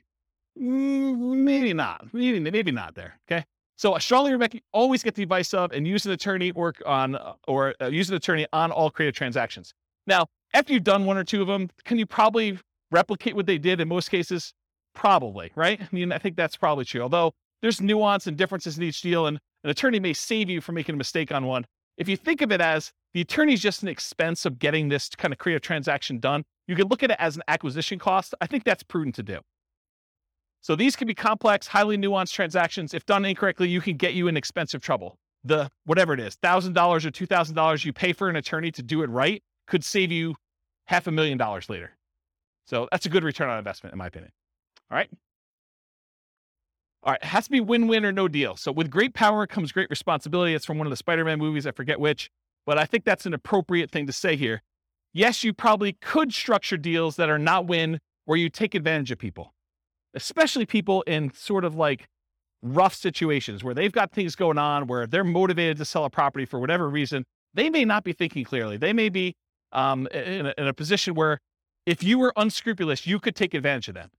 Mm, 0.59 1.37
maybe 1.37 1.73
not. 1.73 2.13
Maybe, 2.13 2.39
maybe 2.39 2.71
not 2.71 2.95
there. 2.95 3.19
Okay. 3.29 3.45
So 3.77 3.93
I 3.93 3.99
strongly 3.99 4.33
recommend 4.33 4.63
always 4.71 5.03
get 5.03 5.15
the 5.15 5.23
advice 5.23 5.53
of 5.53 5.71
and 5.71 5.87
use 5.87 6.05
an 6.05 6.13
attorney 6.13 6.51
work 6.51 6.81
on 6.85 7.17
or 7.47 7.75
uh, 7.81 7.87
use 7.87 8.09
an 8.09 8.15
attorney 8.15 8.47
on 8.53 8.71
all 8.71 8.89
creative 8.89 9.15
transactions. 9.15 9.73
Now, 10.07 10.27
after 10.53 10.73
you've 10.73 10.83
done 10.83 11.05
one 11.05 11.17
or 11.17 11.23
two 11.23 11.41
of 11.41 11.47
them, 11.47 11.69
can 11.83 11.97
you 11.97 12.05
probably 12.05 12.57
replicate 12.91 13.35
what 13.35 13.45
they 13.45 13.57
did 13.57 13.81
in 13.81 13.87
most 13.87 14.09
cases? 14.09 14.53
Probably, 14.95 15.51
right? 15.55 15.79
I 15.79 15.87
mean, 15.91 16.11
I 16.11 16.17
think 16.17 16.35
that's 16.35 16.55
probably 16.55 16.85
true. 16.85 17.01
Although 17.01 17.33
there's 17.61 17.81
nuance 17.81 18.27
and 18.27 18.35
differences 18.35 18.77
in 18.77 18.83
each 18.83 19.01
deal, 19.01 19.27
and 19.27 19.39
an 19.63 19.69
attorney 19.69 19.99
may 19.99 20.13
save 20.13 20.49
you 20.49 20.61
from 20.61 20.75
making 20.75 20.95
a 20.95 20.97
mistake 20.97 21.31
on 21.31 21.45
one. 21.45 21.65
If 21.97 22.09
you 22.09 22.17
think 22.17 22.41
of 22.41 22.51
it 22.51 22.61
as 22.61 22.91
the 23.13 23.21
attorney 23.21 23.53
is 23.53 23.61
just 23.61 23.83
an 23.83 23.87
expense 23.87 24.45
of 24.45 24.59
getting 24.59 24.89
this 24.89 25.09
kind 25.09 25.33
of 25.33 25.37
creative 25.37 25.61
transaction 25.61 26.19
done, 26.19 26.43
you 26.67 26.75
can 26.75 26.87
look 26.87 27.03
at 27.03 27.11
it 27.11 27.17
as 27.19 27.35
an 27.35 27.43
acquisition 27.47 27.99
cost. 27.99 28.33
I 28.41 28.47
think 28.47 28.63
that's 28.63 28.83
prudent 28.83 29.15
to 29.15 29.23
do. 29.23 29.39
So 30.61 30.75
these 30.75 30.95
can 30.95 31.07
be 31.07 31.13
complex, 31.13 31.67
highly 31.67 31.97
nuanced 31.97 32.33
transactions. 32.33 32.93
If 32.93 33.05
done 33.05 33.23
incorrectly, 33.23 33.69
you 33.69 33.81
can 33.81 33.97
get 33.97 34.13
you 34.13 34.27
in 34.27 34.35
expensive 34.35 34.81
trouble. 34.81 35.17
The 35.43 35.69
whatever 35.85 36.13
it 36.13 36.19
is, 36.19 36.35
thousand 36.35 36.73
dollars 36.73 37.05
or 37.05 37.11
two 37.11 37.27
thousand 37.27 37.55
dollars 37.55 37.85
you 37.85 37.93
pay 37.93 38.13
for 38.13 38.29
an 38.29 38.35
attorney 38.35 38.71
to 38.71 38.81
do 38.81 39.03
it 39.03 39.09
right 39.09 39.43
could 39.67 39.83
save 39.83 40.11
you 40.11 40.35
half 40.85 41.05
a 41.05 41.11
million 41.11 41.37
dollars 41.37 41.69
later. 41.69 41.91
So 42.65 42.87
that's 42.91 43.05
a 43.05 43.09
good 43.09 43.23
return 43.23 43.49
on 43.49 43.59
investment, 43.59 43.93
in 43.93 43.99
my 43.99 44.07
opinion. 44.07 44.31
All 44.91 44.97
right. 44.97 45.09
All 47.03 47.11
right, 47.11 47.21
it 47.21 47.27
has 47.27 47.45
to 47.45 47.51
be 47.51 47.59
win-win 47.59 48.03
or 48.03 48.11
no 48.11 48.27
deal. 48.27 48.55
So 48.55 48.71
with 48.71 48.89
great 48.89 49.13
power 49.13 49.45
comes 49.45 49.71
great 49.71 49.89
responsibility. 49.91 50.55
It's 50.55 50.65
from 50.65 50.79
one 50.79 50.87
of 50.87 50.91
the 50.91 50.97
Spider-Man 50.97 51.37
movies, 51.37 51.67
I 51.67 51.71
forget 51.71 51.99
which, 51.99 52.31
but 52.65 52.79
I 52.79 52.85
think 52.85 53.03
that's 53.03 53.27
an 53.27 53.33
appropriate 53.33 53.91
thing 53.91 54.07
to 54.07 54.13
say 54.13 54.35
here. 54.35 54.63
Yes, 55.13 55.43
you 55.43 55.53
probably 55.53 55.93
could 55.93 56.33
structure 56.33 56.77
deals 56.77 57.15
that 57.17 57.29
are 57.29 57.37
not 57.37 57.67
win 57.67 57.99
where 58.25 58.37
you 58.37 58.49
take 58.49 58.73
advantage 58.73 59.11
of 59.11 59.19
people, 59.19 59.53
especially 60.15 60.65
people 60.65 61.03
in 61.03 61.31
sort 61.33 61.63
of 61.63 61.75
like 61.75 62.07
rough 62.63 62.95
situations 62.95 63.63
where 63.63 63.75
they've 63.75 63.91
got 63.91 64.11
things 64.11 64.35
going 64.35 64.57
on 64.57 64.87
where 64.87 65.05
they're 65.05 65.23
motivated 65.23 65.77
to 65.77 65.85
sell 65.85 66.05
a 66.05 66.09
property 66.09 66.45
for 66.45 66.59
whatever 66.59 66.89
reason. 66.89 67.23
They 67.53 67.69
may 67.69 67.85
not 67.85 68.03
be 68.03 68.13
thinking 68.13 68.43
clearly. 68.43 68.77
They 68.77 68.93
may 68.93 69.09
be 69.09 69.35
um, 69.71 70.07
in, 70.07 70.47
a, 70.47 70.53
in 70.57 70.67
a 70.67 70.73
position 70.73 71.13
where 71.13 71.39
if 71.85 72.03
you 72.03 72.17
were 72.17 72.33
unscrupulous, 72.35 73.05
you 73.05 73.19
could 73.19 73.35
take 73.35 73.53
advantage 73.53 73.89
of 73.89 73.93
them. 73.93 74.09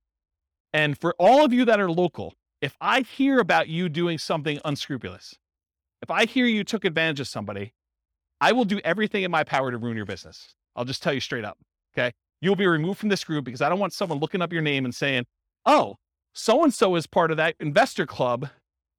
And 0.77 0.99
for 0.99 1.15
all 1.19 1.43
of 1.43 1.55
you 1.55 1.65
that 1.65 1.81
are 1.81 1.91
local, 1.91 2.35
if 2.61 2.77
I 2.83 3.01
hear 3.01 3.39
about 3.39 3.69
you 3.69 3.89
doing 3.89 4.19
something 4.19 4.61
unscrupulous, 4.63 5.35
if 6.03 6.11
I 6.11 6.27
hear 6.27 6.45
you 6.45 6.65
took 6.65 6.85
advantage 6.85 7.19
of 7.19 7.29
somebody, 7.29 7.73
I 8.43 8.53
will 8.53 8.67
do 8.67 8.79
everything 8.85 9.23
in 9.23 9.31
my 9.31 9.43
power 9.43 9.71
to 9.71 9.79
ruin 9.79 9.97
your 9.97 10.05
business. 10.05 10.55
I'll 10.77 10.85
just 10.85 11.03
tell 11.03 11.15
you 11.15 11.21
straight 11.21 11.47
up. 11.47 11.57
Okay. 11.95 12.13
You'll 12.43 12.57
be 12.57 12.67
removed 12.67 13.01
from 13.01 13.09
this 13.09 13.25
group 13.25 13.47
because 13.47 13.63
I 13.63 13.71
don't 13.71 13.79
want 13.79 13.95
someone 13.95 14.19
looking 14.19 14.43
up 14.43 14.53
your 14.53 14.61
name 14.61 14.85
and 14.85 14.95
saying, 14.95 15.25
oh, 15.65 15.97
so 16.35 16.63
and 16.63 16.75
so 16.75 16.95
is 16.95 17.07
part 17.07 17.31
of 17.31 17.39
that 17.39 17.55
investor 17.59 18.05
club. 18.05 18.51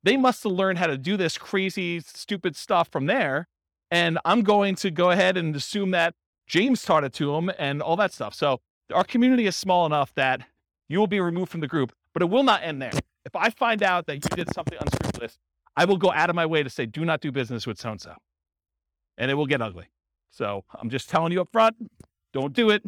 They 0.02 0.18
must 0.18 0.42
have 0.46 0.54
learned 0.54 0.80
how 0.80 0.88
to 0.88 0.98
do 0.98 1.16
this 1.16 1.38
crazy, 1.38 2.00
stupid 2.00 2.56
stuff 2.56 2.90
from 2.92 3.06
there. 3.06 3.48
and 3.92 4.20
I'm 4.26 4.42
going 4.42 4.76
to 4.78 4.92
go 4.92 5.12
ahead 5.12 5.38
and 5.38 5.56
assume 5.56 5.92
that 5.92 6.14
James 6.48 6.84
taught 6.84 7.04
it 7.04 7.14
to 7.14 7.36
him 7.36 7.52
and 7.58 7.82
all 7.82 7.96
that 7.98 8.14
stuff. 8.14 8.34
So 8.34 8.62
our 8.94 9.04
community 9.04 9.46
is 9.46 9.56
small 9.56 9.86
enough 9.86 10.14
that 10.16 10.42
you 10.88 11.00
will 11.00 11.08
be 11.08 11.20
removed 11.20 11.52
from 11.52 11.62
the 11.62 11.68
group, 11.68 11.94
but 12.14 12.22
it 12.22 12.30
will 12.30 12.44
not 12.44 12.64
end 12.64 12.82
there. 12.82 12.92
If 13.26 13.36
I 13.36 13.50
find 13.50 13.84
out 13.84 14.06
that 14.08 14.16
you 14.16 14.30
did 14.36 14.54
something 14.54 14.78
unscrupulous, 14.80 15.38
I 15.76 15.86
will 15.86 15.98
go 15.98 16.12
out 16.12 16.30
of 16.30 16.36
my 16.36 16.46
way 16.46 16.64
to 16.64 16.70
say, 16.70 16.86
do 16.86 17.06
not 17.06 17.22
do 17.22 17.32
business 17.32 17.68
with 17.68 17.80
so 17.80 17.92
and 17.92 18.02
so. 18.02 18.14
And 19.18 19.30
it 19.30 19.36
will 19.36 19.46
get 19.46 19.62
ugly. 19.62 19.86
So 20.32 20.64
I'm 20.80 20.90
just 20.90 21.10
telling 21.10 21.32
you 21.32 21.42
up 21.42 21.50
front, 21.52 21.76
don't 22.34 22.54
do 22.54 22.70
it. 22.70 22.84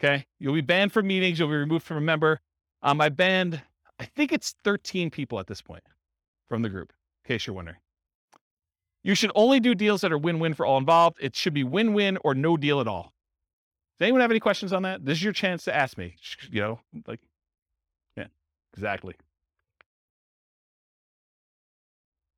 Okay. 0.00 0.26
You'll 0.38 0.54
be 0.54 0.60
banned 0.60 0.92
from 0.92 1.06
meetings. 1.06 1.38
You'll 1.38 1.48
be 1.48 1.54
removed 1.54 1.84
from 1.84 1.96
a 1.96 2.02
member. 2.02 2.40
Um, 2.82 3.00
I 3.00 3.08
banned, 3.08 3.60
I 3.98 4.04
think 4.04 4.32
it's 4.32 4.54
13 4.64 5.10
people 5.10 5.40
at 5.40 5.46
this 5.46 5.60
point 5.60 5.82
from 6.48 6.62
the 6.62 6.68
group, 6.68 6.92
in 7.24 7.34
case 7.34 7.46
you're 7.46 7.56
wondering. 7.56 7.78
You 9.02 9.14
should 9.14 9.32
only 9.34 9.60
do 9.60 9.74
deals 9.74 10.00
that 10.02 10.12
are 10.12 10.18
win 10.18 10.38
win 10.38 10.54
for 10.54 10.66
all 10.66 10.78
involved. 10.78 11.18
It 11.20 11.34
should 11.34 11.54
be 11.54 11.64
win 11.64 11.94
win 11.94 12.18
or 12.22 12.34
no 12.34 12.56
deal 12.56 12.80
at 12.80 12.88
all. 12.88 13.12
Does 13.98 14.06
anyone 14.06 14.20
have 14.20 14.30
any 14.30 14.40
questions 14.40 14.72
on 14.72 14.82
that? 14.82 15.04
This 15.04 15.18
is 15.18 15.24
your 15.24 15.32
chance 15.32 15.64
to 15.64 15.74
ask 15.74 15.98
me. 15.98 16.14
You 16.50 16.60
know, 16.60 16.80
like, 17.06 17.20
yeah, 18.16 18.26
exactly. 18.72 19.14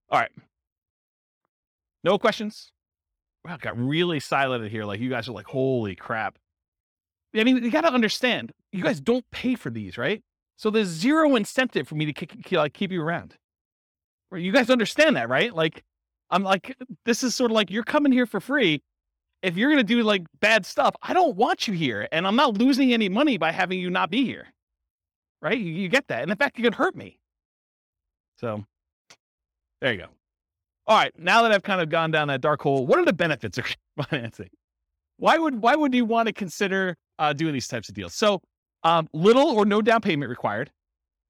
All 0.09 0.19
right. 0.19 0.31
No 2.03 2.19
questions? 2.19 2.73
Wow, 3.45 3.59
got 3.59 3.79
really 3.79 4.21
silent 4.21 4.71
here. 4.71 4.85
Like, 4.85 5.01
you 5.01 5.11
guys 5.11 5.29
are 5.29 5.33
like, 5.33 5.47
holy 5.47 5.95
crap. 5.95 6.39
I 7.35 7.45
mean, 7.45 7.63
you 7.63 7.71
got 7.71 7.83
to 7.83 7.93
understand, 7.93 8.53
you 8.73 8.83
guys 8.83 9.01
don't 9.01 9.25
pay 9.31 9.55
for 9.55 9.71
these, 9.71 9.97
right? 9.99 10.23
So 10.57 10.71
there's 10.71 10.89
zero 10.89 11.37
incentive 11.37 11.87
for 11.87 11.95
me 11.95 12.07
to 12.07 12.13
keep, 12.13 12.53
like, 12.53 12.75
keep 12.75 12.91
you 12.91 13.03
around. 13.03 13.37
You 14.33 14.53
guys 14.53 14.71
understand 14.71 15.17
that, 15.17 15.29
right? 15.29 15.55
Like, 15.55 15.83
I'm 16.31 16.43
like, 16.43 16.77
this 17.05 17.23
is 17.23 17.35
sort 17.35 17.51
of 17.51 17.55
like 17.55 17.71
you're 17.71 17.83
coming 17.83 18.13
here 18.13 18.27
for 18.27 18.41
free. 18.41 18.83
If 19.43 19.57
you're 19.57 19.71
going 19.71 19.79
to 19.79 19.85
do 19.85 20.03
like 20.03 20.23
bad 20.41 20.67
stuff, 20.67 20.95
I 21.03 21.13
don't 21.13 21.37
want 21.37 21.67
you 21.67 21.75
here. 21.75 22.09
And 22.13 22.27
I'm 22.27 22.37
not 22.37 22.59
losing 22.59 22.93
any 22.93 23.09
money 23.09 23.39
by 23.39 23.53
having 23.53 23.81
you 23.81 23.91
not 23.91 24.11
be 24.11 24.25
here. 24.25 24.49
Right? 25.41 25.59
You, 25.59 25.73
you 25.73 25.89
get 25.89 26.09
that. 26.09 26.23
And 26.23 26.31
in 26.31 26.37
fact, 26.37 26.59
you 26.59 26.65
could 26.65 26.75
hurt 26.75 26.95
me. 26.95 27.19
So 28.39 28.65
there 29.81 29.93
you 29.93 29.99
go. 29.99 30.07
All 30.87 30.97
right. 30.97 31.13
Now 31.19 31.43
that 31.43 31.53
I've 31.53 31.63
kind 31.63 31.81
of 31.81 31.89
gone 31.89 32.11
down 32.11 32.29
that 32.29 32.41
dark 32.41 32.61
hole, 32.63 32.87
what 32.87 32.99
are 32.99 33.05
the 33.05 33.13
benefits 33.13 33.59
of 33.59 33.67
financing? 34.11 34.51
Why 35.17 35.39
would 35.39 35.63
why 35.63 35.77
would 35.77 35.95
you 35.95 36.05
want 36.05 36.27
to 36.27 36.33
consider 36.33 36.97
uh, 37.19 37.33
doing 37.33 37.53
these 37.53 37.69
types 37.69 37.89
of 37.89 37.95
deals? 37.95 38.15
So 38.15 38.41
um, 38.83 39.09
little 39.13 39.51
or 39.51 39.65
no 39.65 39.83
down 39.83 40.01
payment 40.01 40.31
required. 40.31 40.71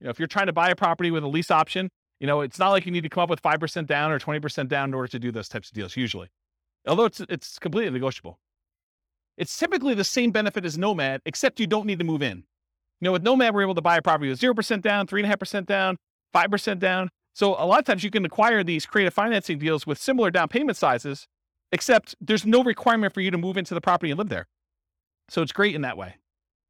You 0.00 0.04
know, 0.04 0.10
if 0.10 0.18
you're 0.18 0.28
trying 0.28 0.46
to 0.46 0.52
buy 0.52 0.70
a 0.70 0.76
property 0.76 1.10
with 1.10 1.24
a 1.24 1.28
lease 1.28 1.50
option, 1.50 1.90
you 2.20 2.26
know, 2.26 2.40
it's 2.42 2.58
not 2.58 2.70
like 2.70 2.86
you 2.86 2.92
need 2.92 3.02
to 3.02 3.08
come 3.08 3.24
up 3.24 3.30
with 3.30 3.42
5% 3.42 3.86
down 3.86 4.12
or 4.12 4.18
20% 4.18 4.68
down 4.68 4.90
in 4.90 4.94
order 4.94 5.08
to 5.08 5.18
do 5.18 5.32
those 5.32 5.48
types 5.48 5.68
of 5.68 5.74
deals 5.74 5.96
usually. 5.96 6.28
Although 6.86 7.06
it's 7.06 7.20
it's 7.28 7.58
completely 7.58 7.90
negotiable. 7.90 8.38
It's 9.36 9.56
typically 9.56 9.94
the 9.94 10.04
same 10.04 10.30
benefit 10.30 10.64
as 10.64 10.76
Nomad, 10.76 11.22
except 11.24 11.60
you 11.60 11.66
don't 11.66 11.86
need 11.86 11.98
to 11.98 12.04
move 12.04 12.22
in. 12.22 12.44
You 13.00 13.06
know, 13.06 13.12
with 13.12 13.22
Nomad, 13.22 13.54
we're 13.54 13.62
able 13.62 13.74
to 13.74 13.80
buy 13.80 13.96
a 13.96 14.02
property 14.02 14.28
with 14.28 14.38
0% 14.38 14.82
down, 14.82 15.06
3.5% 15.06 15.64
down, 15.64 15.96
5% 16.34 16.78
down. 16.78 17.08
So 17.32 17.54
a 17.54 17.64
lot 17.64 17.78
of 17.78 17.86
times 17.86 18.04
you 18.04 18.10
can 18.10 18.24
acquire 18.26 18.62
these 18.62 18.84
creative 18.84 19.14
financing 19.14 19.58
deals 19.58 19.86
with 19.86 19.98
similar 19.98 20.30
down 20.30 20.48
payment 20.48 20.76
sizes, 20.76 21.26
except 21.72 22.14
there's 22.20 22.44
no 22.44 22.62
requirement 22.62 23.14
for 23.14 23.22
you 23.22 23.30
to 23.30 23.38
move 23.38 23.56
into 23.56 23.72
the 23.72 23.80
property 23.80 24.10
and 24.10 24.18
live 24.18 24.28
there. 24.28 24.46
So 25.30 25.40
it's 25.40 25.52
great 25.52 25.74
in 25.74 25.80
that 25.82 25.96
way. 25.96 26.16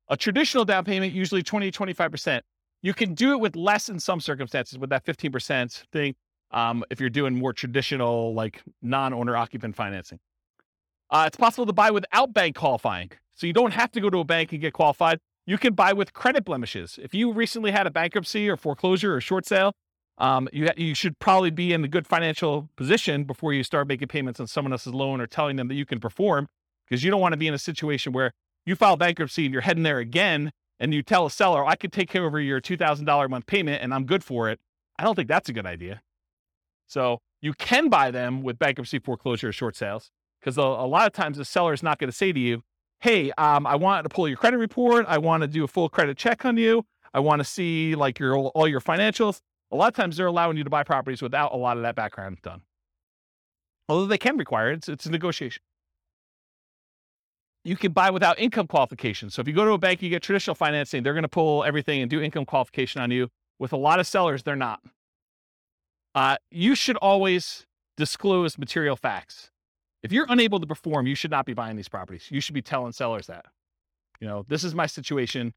A 0.08 0.16
traditional 0.16 0.64
down 0.64 0.84
payment, 0.84 1.12
usually 1.12 1.42
20 1.42 1.70
to 1.70 1.78
25%. 1.78 2.42
You 2.82 2.94
can 2.94 3.14
do 3.14 3.32
it 3.32 3.40
with 3.40 3.56
less 3.56 3.88
in 3.88 3.98
some 3.98 4.20
circumstances 4.20 4.78
with 4.78 4.90
that 4.90 5.04
15% 5.04 5.84
thing. 5.92 6.14
Um, 6.52 6.84
if 6.90 7.00
you're 7.00 7.10
doing 7.10 7.36
more 7.36 7.52
traditional, 7.52 8.34
like 8.34 8.62
non 8.82 9.12
owner 9.12 9.36
occupant 9.36 9.76
financing, 9.76 10.18
uh, 11.10 11.24
it's 11.26 11.36
possible 11.36 11.66
to 11.66 11.72
buy 11.72 11.90
without 11.90 12.32
bank 12.32 12.56
qualifying. 12.56 13.10
So 13.34 13.46
you 13.46 13.52
don't 13.52 13.72
have 13.72 13.90
to 13.92 14.00
go 14.00 14.10
to 14.10 14.18
a 14.18 14.24
bank 14.24 14.52
and 14.52 14.60
get 14.60 14.72
qualified. 14.72 15.18
You 15.46 15.58
can 15.58 15.74
buy 15.74 15.92
with 15.92 16.12
credit 16.12 16.44
blemishes. 16.44 16.98
If 17.02 17.14
you 17.14 17.32
recently 17.32 17.70
had 17.70 17.86
a 17.86 17.90
bankruptcy 17.90 18.48
or 18.48 18.56
foreclosure 18.56 19.14
or 19.14 19.20
short 19.20 19.46
sale, 19.46 19.72
um, 20.18 20.48
you, 20.52 20.66
ha- 20.66 20.74
you 20.76 20.94
should 20.94 21.18
probably 21.18 21.50
be 21.50 21.72
in 21.72 21.82
a 21.82 21.88
good 21.88 22.06
financial 22.06 22.68
position 22.76 23.24
before 23.24 23.54
you 23.54 23.64
start 23.64 23.88
making 23.88 24.08
payments 24.08 24.38
on 24.38 24.46
someone 24.46 24.72
else's 24.72 24.92
loan 24.92 25.20
or 25.20 25.26
telling 25.26 25.56
them 25.56 25.68
that 25.68 25.74
you 25.74 25.86
can 25.86 25.98
perform 25.98 26.46
because 26.86 27.02
you 27.02 27.10
don't 27.10 27.20
want 27.20 27.32
to 27.32 27.38
be 27.38 27.46
in 27.46 27.54
a 27.54 27.58
situation 27.58 28.12
where 28.12 28.32
you 28.66 28.76
file 28.76 28.96
bankruptcy 28.96 29.46
and 29.46 29.52
you're 29.52 29.62
heading 29.62 29.82
there 29.82 29.98
again 29.98 30.52
and 30.78 30.92
you 30.92 31.02
tell 31.02 31.26
a 31.26 31.30
seller, 31.30 31.64
I 31.64 31.74
could 31.74 31.92
take 31.92 32.10
care 32.10 32.26
of 32.26 32.34
your 32.42 32.60
$2,000 32.60 33.24
a 33.24 33.28
month 33.28 33.46
payment 33.46 33.82
and 33.82 33.94
I'm 33.94 34.04
good 34.04 34.22
for 34.22 34.50
it, 34.50 34.60
I 34.98 35.04
don't 35.04 35.14
think 35.14 35.28
that's 35.28 35.48
a 35.48 35.52
good 35.54 35.66
idea. 35.66 36.02
So 36.90 37.20
you 37.40 37.54
can 37.54 37.88
buy 37.88 38.10
them 38.10 38.42
with 38.42 38.58
bankruptcy, 38.58 38.98
foreclosure, 38.98 39.48
or 39.48 39.52
short 39.52 39.76
sales 39.76 40.10
because 40.40 40.56
a, 40.56 40.62
lot 40.62 41.06
of 41.06 41.12
times 41.12 41.36
the 41.36 41.44
seller 41.44 41.72
is 41.72 41.82
not 41.82 41.98
going 41.98 42.10
to 42.10 42.16
say 42.16 42.32
to 42.32 42.40
you, 42.40 42.62
Hey, 42.98 43.32
um, 43.38 43.66
I 43.66 43.76
want 43.76 44.04
to 44.04 44.10
pull 44.10 44.28
your 44.28 44.36
credit 44.36 44.58
report. 44.58 45.06
I 45.08 45.18
want 45.18 45.42
to 45.42 45.46
do 45.46 45.64
a 45.64 45.68
full 45.68 45.88
credit 45.88 46.18
check 46.18 46.44
on 46.44 46.58
you. 46.58 46.84
I 47.14 47.20
want 47.20 47.40
to 47.40 47.44
see 47.44 47.94
like 47.94 48.18
your 48.18 48.36
all 48.36 48.68
your 48.68 48.80
financials. 48.80 49.40
A 49.70 49.76
lot 49.76 49.88
of 49.88 49.94
times 49.94 50.16
they're 50.16 50.26
allowing 50.26 50.56
you 50.56 50.64
to 50.64 50.70
buy 50.70 50.82
properties 50.82 51.22
without 51.22 51.54
a 51.54 51.56
lot 51.56 51.76
of 51.76 51.84
that 51.84 51.94
background 51.94 52.38
done. 52.42 52.62
Although 53.88 54.06
they 54.06 54.18
can 54.18 54.36
require 54.36 54.72
it, 54.72 54.78
it's, 54.78 54.88
it's 54.88 55.06
a 55.06 55.10
negotiation 55.10 55.62
you 57.64 57.76
can 57.76 57.92
buy 57.92 58.10
without 58.10 58.38
income 58.38 58.66
qualification. 58.66 59.30
So 59.30 59.40
if 59.40 59.48
you 59.48 59.52
go 59.54 59.64
to 59.64 59.72
a 59.72 59.78
bank, 59.78 60.00
you 60.02 60.08
get 60.08 60.22
traditional 60.22 60.54
financing, 60.54 61.02
they're 61.02 61.12
going 61.12 61.22
to 61.22 61.28
pull 61.28 61.62
everything 61.64 62.00
and 62.00 62.10
do 62.10 62.20
income 62.20 62.46
qualification 62.46 63.00
on 63.02 63.10
you. 63.10 63.28
With 63.58 63.72
a 63.72 63.76
lot 63.76 64.00
of 64.00 64.06
sellers, 64.06 64.42
they're 64.42 64.56
not. 64.56 64.80
Uh, 66.14 66.36
you 66.50 66.74
should 66.74 66.96
always 66.96 67.66
disclose 67.96 68.58
material 68.58 68.96
facts. 68.96 69.50
If 70.02 70.12
you're 70.12 70.26
unable 70.28 70.58
to 70.60 70.66
perform, 70.66 71.06
you 71.06 71.14
should 71.14 71.30
not 71.30 71.46
be 71.46 71.54
buying 71.54 71.76
these 71.76 71.88
properties. 71.88 72.28
You 72.30 72.40
should 72.40 72.54
be 72.54 72.62
telling 72.62 72.92
sellers 72.92 73.26
that. 73.26 73.46
You 74.20 74.26
know, 74.26 74.44
this 74.48 74.64
is 74.64 74.74
my 74.74 74.86
situation. 74.86 75.54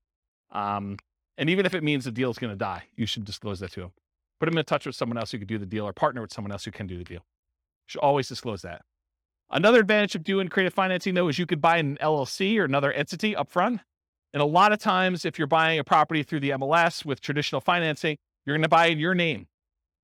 Um, 0.51 0.97
and 1.37 1.49
even 1.49 1.65
if 1.65 1.73
it 1.73 1.83
means 1.83 2.05
the 2.05 2.11
deal 2.11 2.29
is 2.29 2.37
going 2.37 2.51
to 2.51 2.57
die, 2.57 2.83
you 2.95 3.05
should 3.05 3.25
disclose 3.25 3.59
that 3.61 3.71
to 3.73 3.81
them. 3.81 3.91
Put 4.39 4.47
them 4.47 4.57
in 4.57 4.65
touch 4.65 4.85
with 4.85 4.95
someone 4.95 5.17
else 5.17 5.31
who 5.31 5.37
can 5.37 5.47
do 5.47 5.57
the 5.57 5.65
deal 5.65 5.85
or 5.85 5.93
partner 5.93 6.21
with 6.21 6.33
someone 6.33 6.51
else 6.51 6.65
who 6.65 6.71
can 6.71 6.87
do 6.87 6.97
the 6.97 7.03
deal. 7.03 7.19
You 7.19 7.87
should 7.87 8.01
always 8.01 8.27
disclose 8.27 8.61
that. 8.61 8.81
Another 9.49 9.79
advantage 9.79 10.15
of 10.15 10.23
doing 10.23 10.47
creative 10.47 10.73
financing, 10.73 11.13
though, 11.13 11.27
is 11.27 11.39
you 11.39 11.45
could 11.45 11.61
buy 11.61 11.77
an 11.77 11.97
LLC 12.01 12.57
or 12.59 12.65
another 12.65 12.91
entity 12.91 13.35
up 13.35 13.49
front. 13.49 13.81
And 14.33 14.41
a 14.41 14.45
lot 14.45 14.71
of 14.71 14.79
times, 14.79 15.25
if 15.25 15.37
you're 15.37 15.47
buying 15.47 15.79
a 15.79 15.83
property 15.83 16.23
through 16.23 16.39
the 16.39 16.51
MLS 16.51 17.05
with 17.05 17.21
traditional 17.21 17.61
financing, 17.61 18.17
you're 18.45 18.55
going 18.55 18.63
to 18.63 18.69
buy 18.69 18.87
in 18.87 18.99
your 18.99 19.13
name. 19.13 19.47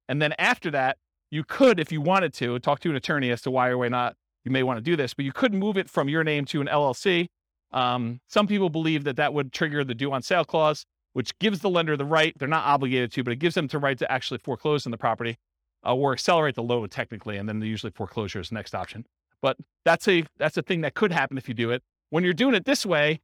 And 0.09 0.21
then 0.21 0.33
after 0.37 0.71
that, 0.71 0.97
you 1.31 1.43
could, 1.43 1.79
if 1.79 1.91
you 1.91 2.01
wanted 2.01 2.33
to, 2.33 2.57
talk 2.59 2.79
to 2.81 2.89
an 2.89 2.95
attorney 2.95 3.29
as 3.29 3.41
to 3.43 3.51
why 3.51 3.69
or 3.69 3.77
why 3.77 3.87
not 3.87 4.15
you 4.43 4.51
may 4.51 4.63
want 4.63 4.77
to 4.77 4.81
do 4.81 4.95
this, 4.95 5.13
but 5.13 5.23
you 5.23 5.31
could 5.31 5.53
move 5.53 5.77
it 5.77 5.87
from 5.87 6.09
your 6.09 6.23
name 6.23 6.45
to 6.45 6.59
an 6.59 6.67
LLC. 6.67 7.27
Um, 7.71 8.19
some 8.27 8.47
people 8.47 8.69
believe 8.69 9.03
that 9.03 9.17
that 9.17 9.33
would 9.33 9.53
trigger 9.53 9.83
the 9.83 9.93
due 9.93 10.11
on 10.11 10.23
sale 10.23 10.43
clause, 10.43 10.85
which 11.13 11.37
gives 11.37 11.59
the 11.59 11.69
lender 11.69 11.95
the 11.95 12.05
right, 12.05 12.33
they're 12.39 12.47
not 12.47 12.65
obligated 12.65 13.11
to, 13.13 13.23
but 13.23 13.31
it 13.31 13.37
gives 13.37 13.53
them 13.53 13.67
the 13.67 13.77
right 13.77 13.97
to 13.99 14.11
actually 14.11 14.39
foreclose 14.39 14.87
on 14.87 14.91
the 14.91 14.97
property 14.97 15.37
uh, 15.85 15.95
or 15.95 16.11
accelerate 16.11 16.55
the 16.55 16.63
loan 16.63 16.89
technically. 16.89 17.37
And 17.37 17.47
then 17.47 17.61
usually 17.61 17.91
foreclosure 17.91 18.39
is 18.39 18.49
the 18.49 18.55
next 18.55 18.73
option. 18.73 19.05
But 19.41 19.57
that's 19.85 20.07
a 20.07 20.25
that's 20.37 20.57
a 20.57 20.61
thing 20.61 20.81
that 20.81 20.95
could 20.95 21.11
happen 21.11 21.37
if 21.37 21.47
you 21.47 21.53
do 21.53 21.71
it. 21.71 21.83
When 22.09 22.23
you're 22.23 22.33
doing 22.33 22.55
it 22.55 22.65
this 22.65 22.85
way, 22.85 23.21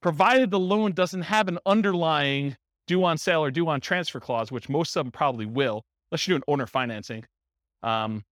provided 0.00 0.50
the 0.50 0.60
loan 0.60 0.92
doesn't 0.92 1.22
have 1.22 1.48
an 1.48 1.58
underlying 1.66 2.56
due 2.90 3.04
on 3.04 3.16
sale 3.16 3.44
or 3.44 3.52
due 3.52 3.68
on 3.68 3.80
transfer 3.80 4.18
clause, 4.18 4.50
which 4.50 4.68
most 4.68 4.96
of 4.96 5.04
them 5.04 5.12
probably 5.12 5.46
will, 5.46 5.84
unless 6.10 6.26
you're 6.26 6.36
doing 6.36 6.42
owner 6.48 6.66
financing. 6.66 7.24
Um, 7.84 8.24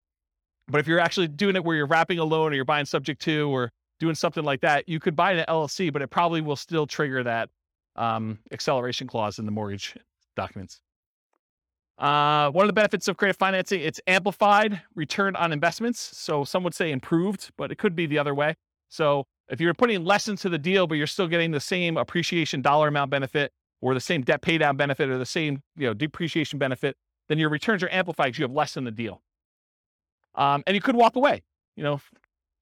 but 0.67 0.79
if 0.79 0.87
you're 0.87 0.99
actually 0.99 1.27
doing 1.27 1.55
it 1.55 1.63
where 1.63 1.75
you're 1.77 1.85
wrapping 1.85 2.17
a 2.17 2.23
loan 2.23 2.53
or 2.53 2.55
you're 2.55 2.65
buying 2.65 2.87
subject 2.87 3.21
to 3.21 3.51
or 3.51 3.71
doing 3.99 4.15
something 4.15 4.43
like 4.43 4.61
that, 4.61 4.89
you 4.89 4.99
could 4.99 5.15
buy 5.15 5.33
an 5.33 5.45
LLC, 5.47 5.93
but 5.93 6.01
it 6.01 6.07
probably 6.07 6.41
will 6.41 6.55
still 6.55 6.87
trigger 6.87 7.23
that 7.23 7.49
um, 7.97 8.39
acceleration 8.51 9.05
clause 9.05 9.37
in 9.37 9.45
the 9.45 9.51
mortgage 9.51 9.95
documents. 10.35 10.81
Uh, 11.99 12.49
one 12.49 12.65
of 12.65 12.67
the 12.67 12.73
benefits 12.73 13.07
of 13.07 13.15
creative 13.15 13.37
financing, 13.37 13.81
it's 13.81 14.01
amplified 14.07 14.81
return 14.95 15.35
on 15.35 15.53
investments. 15.53 16.17
So 16.17 16.43
some 16.43 16.63
would 16.63 16.73
say 16.73 16.91
improved, 16.91 17.51
but 17.59 17.71
it 17.71 17.77
could 17.77 17.95
be 17.95 18.07
the 18.07 18.17
other 18.17 18.33
way. 18.33 18.55
So 18.89 19.25
if 19.49 19.61
you're 19.61 19.75
putting 19.75 20.03
less 20.03 20.27
into 20.27 20.49
the 20.49 20.57
deal, 20.57 20.87
but 20.87 20.95
you're 20.95 21.05
still 21.05 21.27
getting 21.27 21.51
the 21.51 21.59
same 21.59 21.95
appreciation 21.95 22.63
dollar 22.63 22.87
amount 22.87 23.11
benefit 23.11 23.51
or 23.81 23.93
the 23.93 23.99
same 23.99 24.21
debt 24.21 24.41
paydown 24.41 24.77
benefit 24.77 25.09
or 25.09 25.17
the 25.17 25.25
same 25.25 25.61
you 25.75 25.87
know 25.87 25.93
depreciation 25.93 26.59
benefit, 26.59 26.97
then 27.29 27.37
your 27.37 27.49
returns 27.49 27.83
are 27.83 27.89
amplified 27.89 28.27
because 28.27 28.39
you 28.39 28.43
have 28.43 28.51
less 28.51 28.77
in 28.77 28.83
the 28.83 28.91
deal. 28.91 29.21
Um, 30.35 30.63
and 30.67 30.75
you 30.75 30.81
could 30.81 30.95
walk 30.95 31.15
away. 31.15 31.43
You 31.75 31.83
know, 31.83 32.01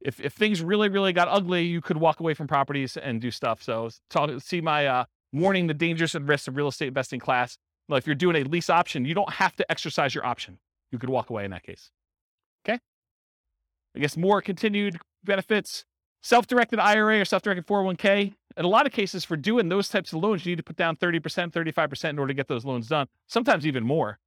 if 0.02 0.20
if 0.20 0.34
things 0.34 0.62
really 0.62 0.90
really 0.90 1.14
got 1.14 1.28
ugly, 1.28 1.66
you 1.66 1.82
could 1.82 1.98
walk 1.98 2.20
away 2.20 2.34
from 2.34 2.48
properties 2.48 2.98
and 2.98 3.22
do 3.22 3.32
stuff. 3.32 3.62
So 3.64 3.90
talk, 4.10 4.30
see 4.42 4.62
my 4.62 4.88
uh, 4.88 5.06
warning 5.34 5.68
the 5.68 5.74
dangers 5.74 6.16
and 6.16 6.28
risks 6.28 6.48
of 6.48 6.56
real 6.56 6.68
estate 6.68 6.88
investing 6.88 7.20
class. 7.20 7.58
Well, 7.88 7.98
if 7.98 8.08
you're 8.08 8.16
doing 8.16 8.36
a 8.36 8.44
lease 8.44 8.70
option, 8.70 9.06
you 9.06 9.14
don't 9.14 9.34
have 9.34 9.56
to 9.58 9.72
exercise 9.72 10.16
your 10.16 10.26
option. 10.26 10.58
You 10.92 10.98
could 10.98 11.10
walk 11.10 11.30
away 11.30 11.46
in 11.46 11.52
that 11.52 11.64
case. 11.64 11.92
Okay. 12.68 12.80
I 13.96 14.00
guess 14.00 14.18
more 14.18 14.42
continued 14.42 14.98
benefits, 15.24 15.86
self-directed 16.24 16.80
IRA 16.80 17.22
or 17.22 17.26
self-directed 17.26 17.68
401k. 17.68 18.34
In 18.57 18.65
a 18.65 18.69
lot 18.69 18.86
of 18.86 18.94
cases, 18.94 19.26
for 19.26 19.36
doing 19.36 19.69
those 19.69 19.90
types 19.90 20.14
of 20.14 20.22
loans, 20.22 20.45
you 20.45 20.52
need 20.52 20.57
to 20.57 20.64
put 20.64 20.77
down 20.77 20.95
30%, 20.95 21.52
35% 21.52 22.10
in 22.10 22.19
order 22.19 22.30
to 22.30 22.34
get 22.34 22.48
those 22.48 22.64
loans 22.64 22.88
done. 22.88 23.07
Sometimes 23.27 23.68
even 23.68 23.84
more. 23.84 24.19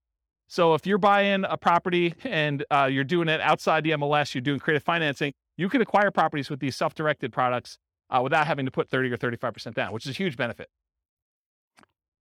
So 0.49 0.75
if 0.75 0.87
you're 0.87 0.99
buying 0.99 1.45
a 1.49 1.57
property 1.57 2.15
and 2.25 2.65
uh, 2.71 2.89
you're 2.91 3.05
doing 3.05 3.29
it 3.29 3.41
outside 3.41 3.85
the 3.85 3.91
MLS, 3.93 4.35
you're 4.35 4.43
doing 4.43 4.59
creative 4.59 4.83
financing, 4.83 5.33
you 5.57 5.69
can 5.69 5.81
acquire 5.81 6.11
properties 6.11 6.51
with 6.51 6.61
these 6.61 6.77
self-directed 6.77 7.33
products 7.33 7.79
uh, 8.11 8.21
without 8.23 8.47
having 8.47 8.65
to 8.65 8.71
put 8.71 8.89
30 8.89 9.13
or 9.13 9.17
35% 9.17 9.75
down, 9.75 9.93
which 9.93 10.07
is 10.07 10.11
a 10.11 10.15
huge 10.15 10.37
benefit. 10.37 10.69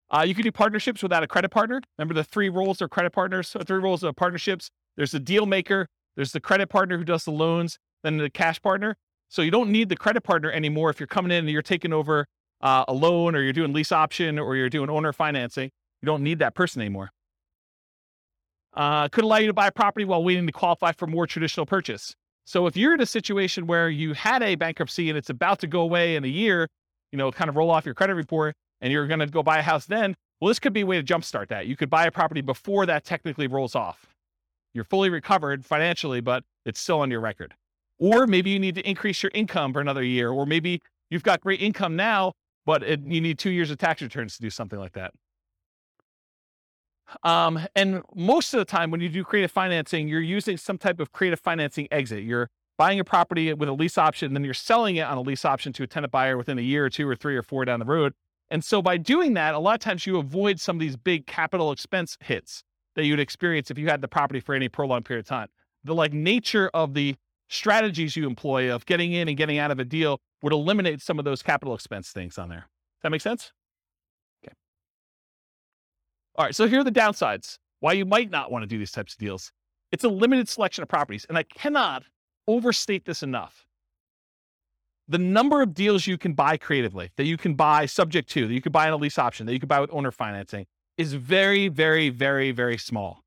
Uh, 0.10 0.24
you 0.26 0.34
can 0.34 0.44
do 0.44 0.52
partnerships 0.52 1.04
without 1.04 1.24
a 1.24 1.28
credit 1.28 1.50
partner. 1.50 1.82
Remember 1.98 2.14
the 2.14 2.24
three 2.24 2.50
roles 2.50 2.82
of 2.82 2.90
credit 2.90 3.12
partners, 3.12 3.50
so 3.50 3.60
three 3.60 3.80
roles 3.80 4.04
of 4.04 4.16
partnerships. 4.16 4.72
There's 4.96 5.12
the 5.12 5.20
deal 5.20 5.46
maker, 5.46 5.88
there's 6.16 6.32
the 6.32 6.40
credit 6.40 6.70
partner 6.70 6.98
who 6.98 7.04
does 7.04 7.26
the 7.26 7.32
loans, 7.32 7.78
then 8.04 8.18
the 8.18 8.30
cash 8.30 8.62
partner. 8.62 8.98
So 9.30 9.42
you 9.42 9.52
don't 9.52 9.72
need 9.72 9.90
the 9.90 9.96
credit 9.96 10.22
partner 10.22 10.52
anymore 10.52 10.90
if 10.90 11.00
you're 11.00 11.08
coming 11.08 11.32
in 11.32 11.40
and 11.40 11.50
you're 11.50 11.62
taking 11.62 11.94
over 11.94 12.26
uh, 12.62 12.86
a 12.88 12.94
loan 12.94 13.36
or 13.36 13.42
you're 13.42 13.54
doing 13.54 13.74
lease 13.74 13.92
option 13.92 14.40
or 14.40 14.56
you're 14.56 14.70
doing 14.70 14.90
owner 14.90 15.14
financing. 15.14 15.70
You 16.02 16.06
don't 16.06 16.24
need 16.24 16.40
that 16.40 16.56
person 16.56 16.82
anymore. 16.82 17.12
Uh, 18.74 19.10
could 19.10 19.24
allow 19.24 19.38
you 19.38 19.48
to 19.48 19.54
buy 19.54 19.68
a 19.68 19.72
property 19.72 20.06
while 20.06 20.24
waiting 20.24 20.46
to 20.46 20.52
qualify 20.52 20.92
for 20.92 21.08
more 21.08 21.26
traditional 21.26 21.66
purchase. 21.66 22.14
So 22.46 22.68
if 22.68 22.78
you're 22.78 22.94
in 22.94 23.02
a 23.02 23.08
situation 23.08 23.68
where 23.68 23.90
you 23.90 24.14
had 24.14 24.42
a 24.44 24.56
bankruptcy 24.56 25.10
and 25.10 25.18
it's 25.18 25.30
about 25.30 25.60
to 25.60 25.68
go 25.68 25.82
away 25.82 26.16
in 26.16 26.24
a 26.24 26.28
year, 26.28 26.68
you 27.12 27.18
know, 27.18 27.32
kind 27.32 27.50
of 27.50 27.56
roll 27.56 27.72
off 27.72 27.86
your 27.86 27.96
credit 27.96 28.14
report 28.14 28.56
and 28.80 28.94
you're 28.94 29.08
going 29.08 29.20
to 29.20 29.26
go 29.26 29.44
buy 29.44 29.58
a 29.60 29.64
house 29.64 29.86
then, 29.86 30.16
well, 30.40 30.50
this 30.50 30.60
could 30.60 30.74
be 30.74 30.82
a 30.82 30.86
way 30.86 31.02
to 31.02 31.04
jumpstart 31.04 31.48
that. 31.48 31.66
You 31.66 31.76
could 31.76 31.90
buy 31.90 32.06
a 32.06 32.12
property 32.12 32.42
before 32.42 32.86
that 32.86 33.04
technically 33.04 33.48
rolls 33.48 33.76
off. 33.76 34.08
You're 34.74 34.84
fully 34.84 35.10
recovered 35.10 35.66
financially, 35.66 36.22
but 36.22 36.44
it's 36.66 36.80
still 36.80 37.00
on 37.00 37.10
your 37.10 37.20
record. 37.20 37.56
Or 38.00 38.28
maybe 38.28 38.52
you 38.52 38.60
need 38.60 38.76
to 38.76 38.88
increase 38.88 39.24
your 39.24 39.32
income 39.34 39.74
for 39.74 39.82
another 39.82 40.04
year, 40.04 40.30
or 40.30 40.46
maybe 40.46 40.82
you've 41.10 41.24
got 41.24 41.42
great 41.42 41.62
income 41.62 41.96
now, 41.96 42.34
but 42.66 42.84
it, 42.84 43.02
you 43.02 43.22
need 43.22 43.40
two 43.40 43.50
years 43.50 43.72
of 43.72 43.78
tax 43.78 44.02
returns 44.02 44.36
to 44.36 44.42
do 44.42 44.50
something 44.50 44.78
like 44.78 44.94
that. 44.94 45.14
Um, 47.24 47.60
and 47.76 48.02
most 48.14 48.54
of 48.54 48.60
the 48.60 48.66
time, 48.66 48.92
when 48.92 49.00
you 49.00 49.10
do 49.10 49.24
creative 49.24 49.52
financing, 49.52 50.08
you're 50.08 50.20
using 50.20 50.58
some 50.58 50.78
type 50.78 51.00
of 51.00 51.12
creative 51.12 51.40
financing 51.40 51.88
exit. 51.90 52.24
You're 52.24 52.50
buying 52.78 53.00
a 53.00 53.04
property 53.04 53.54
with 53.54 53.70
a 53.70 53.74
lease 53.74 53.98
option, 53.98 54.34
then 54.34 54.44
you're 54.44 54.54
selling 54.54 54.98
it 54.98 55.02
on 55.02 55.18
a 55.18 55.22
lease 55.22 55.46
option 55.46 55.74
to 55.74 55.84
a 55.84 55.88
tenant 55.88 56.12
buyer 56.12 56.38
within 56.38 56.60
a 56.60 56.62
year 56.62 56.86
or 56.86 56.90
two 56.90 57.08
or 57.08 57.16
three 57.16 57.36
or 57.36 57.42
four 57.42 57.66
down 57.66 57.80
the 57.80 57.86
road. 57.86 58.14
And 58.50 58.64
so 58.64 58.82
by 58.82 58.98
doing 58.98 59.34
that, 59.34 59.56
a 59.56 59.60
lot 59.60 59.74
of 59.76 59.80
times 59.80 60.06
you 60.06 60.18
avoid 60.18 60.60
some 60.60 60.76
of 60.76 60.80
these 60.80 60.96
big 60.96 61.26
capital 61.26 61.72
expense 61.72 62.18
hits 62.22 62.64
that 62.96 63.06
you'd 63.06 63.20
experience 63.20 63.72
if 63.72 63.78
you 63.78 63.88
had 63.88 64.02
the 64.02 64.08
property 64.08 64.40
for 64.40 64.54
any 64.56 64.70
prolonged 64.70 65.06
period 65.06 65.26
of 65.26 65.28
time. 65.28 65.48
The 65.84 65.96
like 65.96 66.14
nature 66.14 66.70
of 66.74 66.94
the 66.94 67.16
strategies 67.50 68.16
you 68.16 68.28
employ 68.28 68.74
of 68.74 68.86
getting 68.86 69.14
in 69.14 69.28
and 69.28 69.38
getting 69.38 69.58
out 69.58 69.72
of 69.72 69.80
a 69.80 69.86
deal 69.86 70.20
would 70.42 70.54
eliminate 70.54 71.02
some 71.02 71.20
of 71.20 71.26
those 71.26 71.42
capital 71.42 71.74
expense 71.74 72.12
things 72.12 72.38
on 72.38 72.50
there. 72.50 72.68
Does 72.98 73.04
that 73.04 73.10
make 73.12 73.22
sense? 73.22 73.52
Okay. 74.44 74.54
All 76.36 76.46
right. 76.46 76.56
So 76.56 76.68
here 76.68 76.82
are 76.82 76.84
the 76.84 76.92
downsides. 76.92 77.58
Why 77.80 77.94
you 77.94 78.06
might 78.06 78.32
not 78.32 78.52
want 78.52 78.64
to 78.64 78.68
do 78.68 78.78
these 78.78 78.92
types 78.92 79.14
of 79.14 79.20
deals. 79.20 79.52
It's 79.92 80.04
a 80.04 80.10
limited 80.10 80.50
selection 80.50 80.82
of 80.82 80.90
properties. 80.90 81.26
And 81.30 81.38
I 81.38 81.44
cannot 81.44 82.04
overstate 82.48 83.06
this 83.06 83.24
enough. 83.24 83.66
The 85.08 85.18
number 85.18 85.62
of 85.62 85.74
deals 85.74 86.06
you 86.06 86.18
can 86.18 86.34
buy 86.34 86.58
creatively, 86.58 87.12
that 87.16 87.24
you 87.24 87.38
can 87.38 87.54
buy 87.54 87.86
subject 87.86 88.30
to, 88.32 88.46
that 88.48 88.54
you 88.54 88.62
can 88.62 88.74
buy 88.74 88.88
on 88.88 88.94
a 88.94 88.98
lease 88.98 89.18
option, 89.18 89.46
that 89.46 89.54
you 89.54 89.60
can 89.60 89.68
buy 89.68 89.80
with 89.80 89.90
owner 89.94 90.12
financing, 90.12 90.66
is 90.98 91.14
very, 91.14 91.70
very, 91.70 92.10
very, 92.10 92.52
very 92.52 92.78
small 92.78 93.24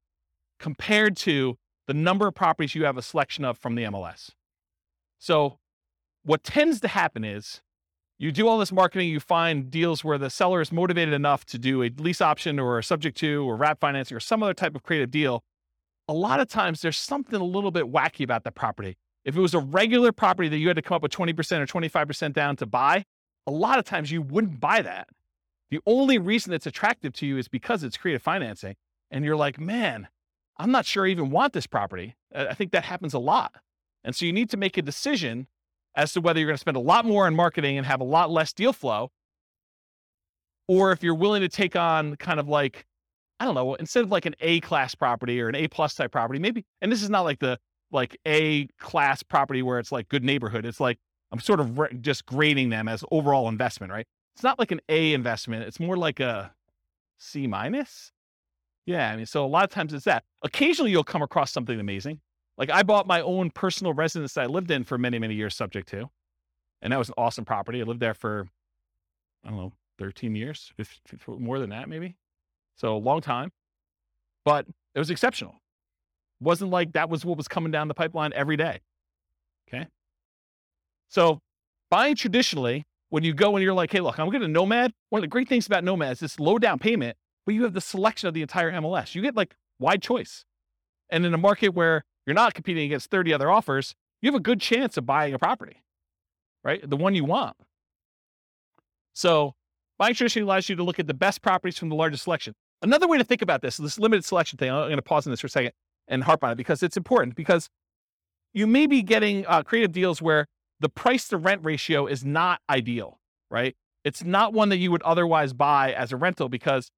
compared 0.58 1.16
to 1.16 1.56
the 1.90 1.94
number 1.94 2.28
of 2.28 2.34
properties 2.36 2.76
you 2.76 2.84
have 2.84 2.96
a 2.96 3.02
selection 3.02 3.44
of 3.44 3.58
from 3.58 3.74
the 3.74 3.82
MLS. 3.82 4.30
So, 5.18 5.58
what 6.22 6.44
tends 6.44 6.80
to 6.82 6.86
happen 6.88 7.24
is 7.24 7.62
you 8.16 8.30
do 8.30 8.46
all 8.46 8.60
this 8.60 8.70
marketing, 8.70 9.08
you 9.08 9.18
find 9.18 9.68
deals 9.72 10.04
where 10.04 10.16
the 10.16 10.30
seller 10.30 10.60
is 10.60 10.70
motivated 10.70 11.12
enough 11.12 11.44
to 11.46 11.58
do 11.58 11.82
a 11.82 11.90
lease 11.98 12.20
option 12.20 12.60
or 12.60 12.78
a 12.78 12.84
subject 12.84 13.16
to 13.18 13.44
or 13.44 13.56
wrap 13.56 13.80
financing 13.80 14.16
or 14.16 14.20
some 14.20 14.40
other 14.40 14.54
type 14.54 14.76
of 14.76 14.84
creative 14.84 15.10
deal. 15.10 15.42
A 16.06 16.12
lot 16.12 16.38
of 16.38 16.46
times 16.46 16.80
there's 16.80 16.96
something 16.96 17.40
a 17.40 17.42
little 17.42 17.72
bit 17.72 17.86
wacky 17.86 18.22
about 18.22 18.44
that 18.44 18.54
property. 18.54 18.96
If 19.24 19.36
it 19.36 19.40
was 19.40 19.54
a 19.54 19.58
regular 19.58 20.12
property 20.12 20.48
that 20.48 20.58
you 20.58 20.68
had 20.68 20.76
to 20.76 20.82
come 20.82 20.94
up 20.94 21.02
with 21.02 21.10
20% 21.10 21.30
or 21.58 21.66
25% 21.66 22.32
down 22.32 22.54
to 22.54 22.66
buy, 22.66 23.04
a 23.48 23.50
lot 23.50 23.80
of 23.80 23.84
times 23.84 24.12
you 24.12 24.22
wouldn't 24.22 24.60
buy 24.60 24.80
that. 24.80 25.08
The 25.72 25.80
only 25.86 26.18
reason 26.18 26.52
it's 26.52 26.66
attractive 26.66 27.14
to 27.14 27.26
you 27.26 27.36
is 27.36 27.48
because 27.48 27.82
it's 27.82 27.96
creative 27.96 28.22
financing. 28.22 28.76
And 29.10 29.24
you're 29.24 29.34
like, 29.34 29.58
man, 29.58 30.06
I'm 30.60 30.70
not 30.70 30.84
sure 30.84 31.06
I 31.06 31.10
even 31.10 31.30
want 31.30 31.54
this 31.54 31.66
property. 31.66 32.16
I 32.34 32.54
think 32.54 32.72
that 32.72 32.84
happens 32.84 33.14
a 33.14 33.18
lot. 33.18 33.54
And 34.04 34.14
so 34.14 34.26
you 34.26 34.32
need 34.32 34.50
to 34.50 34.56
make 34.56 34.76
a 34.76 34.82
decision 34.82 35.46
as 35.96 36.12
to 36.12 36.20
whether 36.20 36.38
you're 36.38 36.46
going 36.46 36.56
to 36.56 36.60
spend 36.60 36.76
a 36.76 36.80
lot 36.80 37.04
more 37.04 37.26
on 37.26 37.34
marketing 37.34 37.78
and 37.78 37.86
have 37.86 38.00
a 38.00 38.04
lot 38.04 38.30
less 38.30 38.52
deal 38.52 38.72
flow, 38.72 39.10
or 40.68 40.92
if 40.92 41.02
you're 41.02 41.14
willing 41.14 41.40
to 41.40 41.48
take 41.48 41.76
on 41.76 42.16
kind 42.16 42.38
of 42.38 42.48
like, 42.48 42.86
I 43.40 43.44
don't 43.44 43.54
know, 43.54 43.74
instead 43.74 44.04
of 44.04 44.10
like 44.10 44.26
an 44.26 44.36
A 44.40 44.60
class 44.60 44.94
property 44.94 45.40
or 45.40 45.48
an 45.48 45.54
A 45.54 45.66
plus 45.66 45.94
type 45.94 46.12
property, 46.12 46.38
maybe, 46.38 46.64
and 46.80 46.92
this 46.92 47.02
is 47.02 47.10
not 47.10 47.22
like 47.22 47.40
the 47.40 47.58
like 47.90 48.16
A 48.26 48.66
class 48.78 49.22
property 49.22 49.62
where 49.62 49.78
it's 49.78 49.90
like 49.90 50.08
good 50.08 50.22
neighborhood. 50.22 50.64
It's 50.64 50.78
like 50.78 50.98
I'm 51.32 51.40
sort 51.40 51.60
of 51.60 51.78
re- 51.78 51.98
just 52.00 52.26
grading 52.26 52.68
them 52.68 52.86
as 52.86 53.02
overall 53.10 53.48
investment, 53.48 53.92
right? 53.92 54.06
It's 54.34 54.44
not 54.44 54.58
like 54.58 54.70
an 54.70 54.80
A 54.88 55.12
investment. 55.12 55.64
It's 55.64 55.80
more 55.80 55.96
like 55.96 56.20
a 56.20 56.52
C 57.18 57.46
minus. 57.46 58.12
Yeah, 58.86 59.10
I 59.10 59.16
mean, 59.16 59.26
so 59.26 59.44
a 59.44 59.46
lot 59.46 59.64
of 59.64 59.70
times 59.70 59.92
it's 59.92 60.04
that. 60.04 60.24
Occasionally 60.42 60.90
you'll 60.90 61.04
come 61.04 61.22
across 61.22 61.52
something 61.52 61.78
amazing. 61.78 62.20
Like 62.56 62.70
I 62.70 62.82
bought 62.82 63.06
my 63.06 63.20
own 63.20 63.50
personal 63.50 63.92
residence 63.92 64.34
that 64.34 64.42
I 64.42 64.46
lived 64.46 64.70
in 64.70 64.84
for 64.84 64.98
many, 64.98 65.18
many 65.18 65.34
years, 65.34 65.54
subject 65.54 65.88
to, 65.88 66.10
and 66.82 66.92
that 66.92 66.98
was 66.98 67.08
an 67.08 67.14
awesome 67.16 67.44
property. 67.44 67.80
I 67.80 67.84
lived 67.84 68.00
there 68.00 68.14
for, 68.14 68.48
I 69.44 69.48
don't 69.48 69.58
know, 69.58 69.72
13 69.98 70.34
years, 70.34 70.72
more 71.26 71.58
than 71.58 71.70
that, 71.70 71.88
maybe. 71.88 72.16
So 72.76 72.96
a 72.96 72.98
long 72.98 73.20
time, 73.20 73.52
but 74.44 74.66
it 74.94 74.98
was 74.98 75.10
exceptional 75.10 75.60
wasn't 76.40 76.70
like 76.70 76.92
that 76.92 77.08
was 77.08 77.24
what 77.24 77.36
was 77.36 77.46
coming 77.46 77.70
down 77.70 77.88
the 77.88 77.94
pipeline 77.94 78.32
every 78.34 78.56
day. 78.56 78.80
Okay. 79.68 79.86
So 81.08 81.40
buying 81.90 82.16
traditionally, 82.16 82.84
when 83.10 83.24
you 83.24 83.34
go 83.34 83.54
and 83.56 83.62
you're 83.62 83.74
like, 83.74 83.92
hey, 83.92 84.00
look, 84.00 84.18
I'm 84.18 84.30
going 84.30 84.40
to 84.40 84.48
Nomad. 84.48 84.92
One 85.10 85.20
of 85.20 85.22
the 85.22 85.28
great 85.28 85.48
things 85.48 85.66
about 85.66 85.84
Nomad 85.84 86.12
is 86.12 86.20
this 86.20 86.40
low 86.40 86.58
down 86.58 86.78
payment, 86.78 87.16
but 87.46 87.54
you 87.54 87.64
have 87.64 87.74
the 87.74 87.80
selection 87.80 88.28
of 88.28 88.34
the 88.34 88.42
entire 88.42 88.72
MLS. 88.72 89.14
You 89.14 89.22
get 89.22 89.36
like 89.36 89.56
wide 89.78 90.02
choice. 90.02 90.44
And 91.10 91.26
in 91.26 91.34
a 91.34 91.38
market 91.38 91.70
where 91.70 92.04
you're 92.26 92.34
not 92.34 92.54
competing 92.54 92.84
against 92.84 93.10
30 93.10 93.32
other 93.32 93.50
offers, 93.50 93.94
you 94.22 94.28
have 94.28 94.38
a 94.38 94.42
good 94.42 94.60
chance 94.60 94.96
of 94.96 95.06
buying 95.06 95.34
a 95.34 95.38
property, 95.38 95.82
right? 96.62 96.88
The 96.88 96.96
one 96.96 97.14
you 97.14 97.24
want. 97.24 97.56
So 99.14 99.54
buying 99.98 100.14
traditionally 100.14 100.44
allows 100.44 100.68
you 100.68 100.76
to 100.76 100.82
look 100.82 100.98
at 100.98 101.06
the 101.06 101.14
best 101.14 101.42
properties 101.42 101.78
from 101.78 101.88
the 101.88 101.96
largest 101.96 102.24
selection. 102.24 102.54
Another 102.82 103.08
way 103.08 103.18
to 103.18 103.24
think 103.24 103.42
about 103.42 103.62
this, 103.62 103.76
this 103.76 103.98
limited 103.98 104.24
selection 104.24 104.56
thing, 104.56 104.70
I'm 104.70 104.84
going 104.84 104.96
to 104.96 105.02
pause 105.02 105.26
on 105.26 105.32
this 105.32 105.40
for 105.40 105.48
a 105.48 105.50
second 105.50 105.72
and 106.08 106.24
harp 106.24 106.44
on 106.44 106.52
it 106.52 106.56
because 106.56 106.82
it's 106.82 106.96
important 106.96 107.34
because 107.34 107.68
you 108.52 108.66
may 108.66 108.86
be 108.86 109.02
getting 109.02 109.46
uh, 109.46 109.62
creative 109.62 109.92
deals 109.92 110.22
where 110.22 110.46
the 110.80 110.88
price 110.88 111.28
to 111.28 111.36
rent 111.36 111.60
ratio 111.64 112.06
is 112.06 112.24
not 112.24 112.60
ideal, 112.68 113.20
right? 113.50 113.76
It's 114.04 114.24
not 114.24 114.52
one 114.52 114.70
that 114.70 114.78
you 114.78 114.90
would 114.90 115.02
otherwise 115.02 115.52
buy 115.52 115.92
as 115.92 116.10
a 116.10 116.16
rental 116.16 116.48
because 116.48 116.90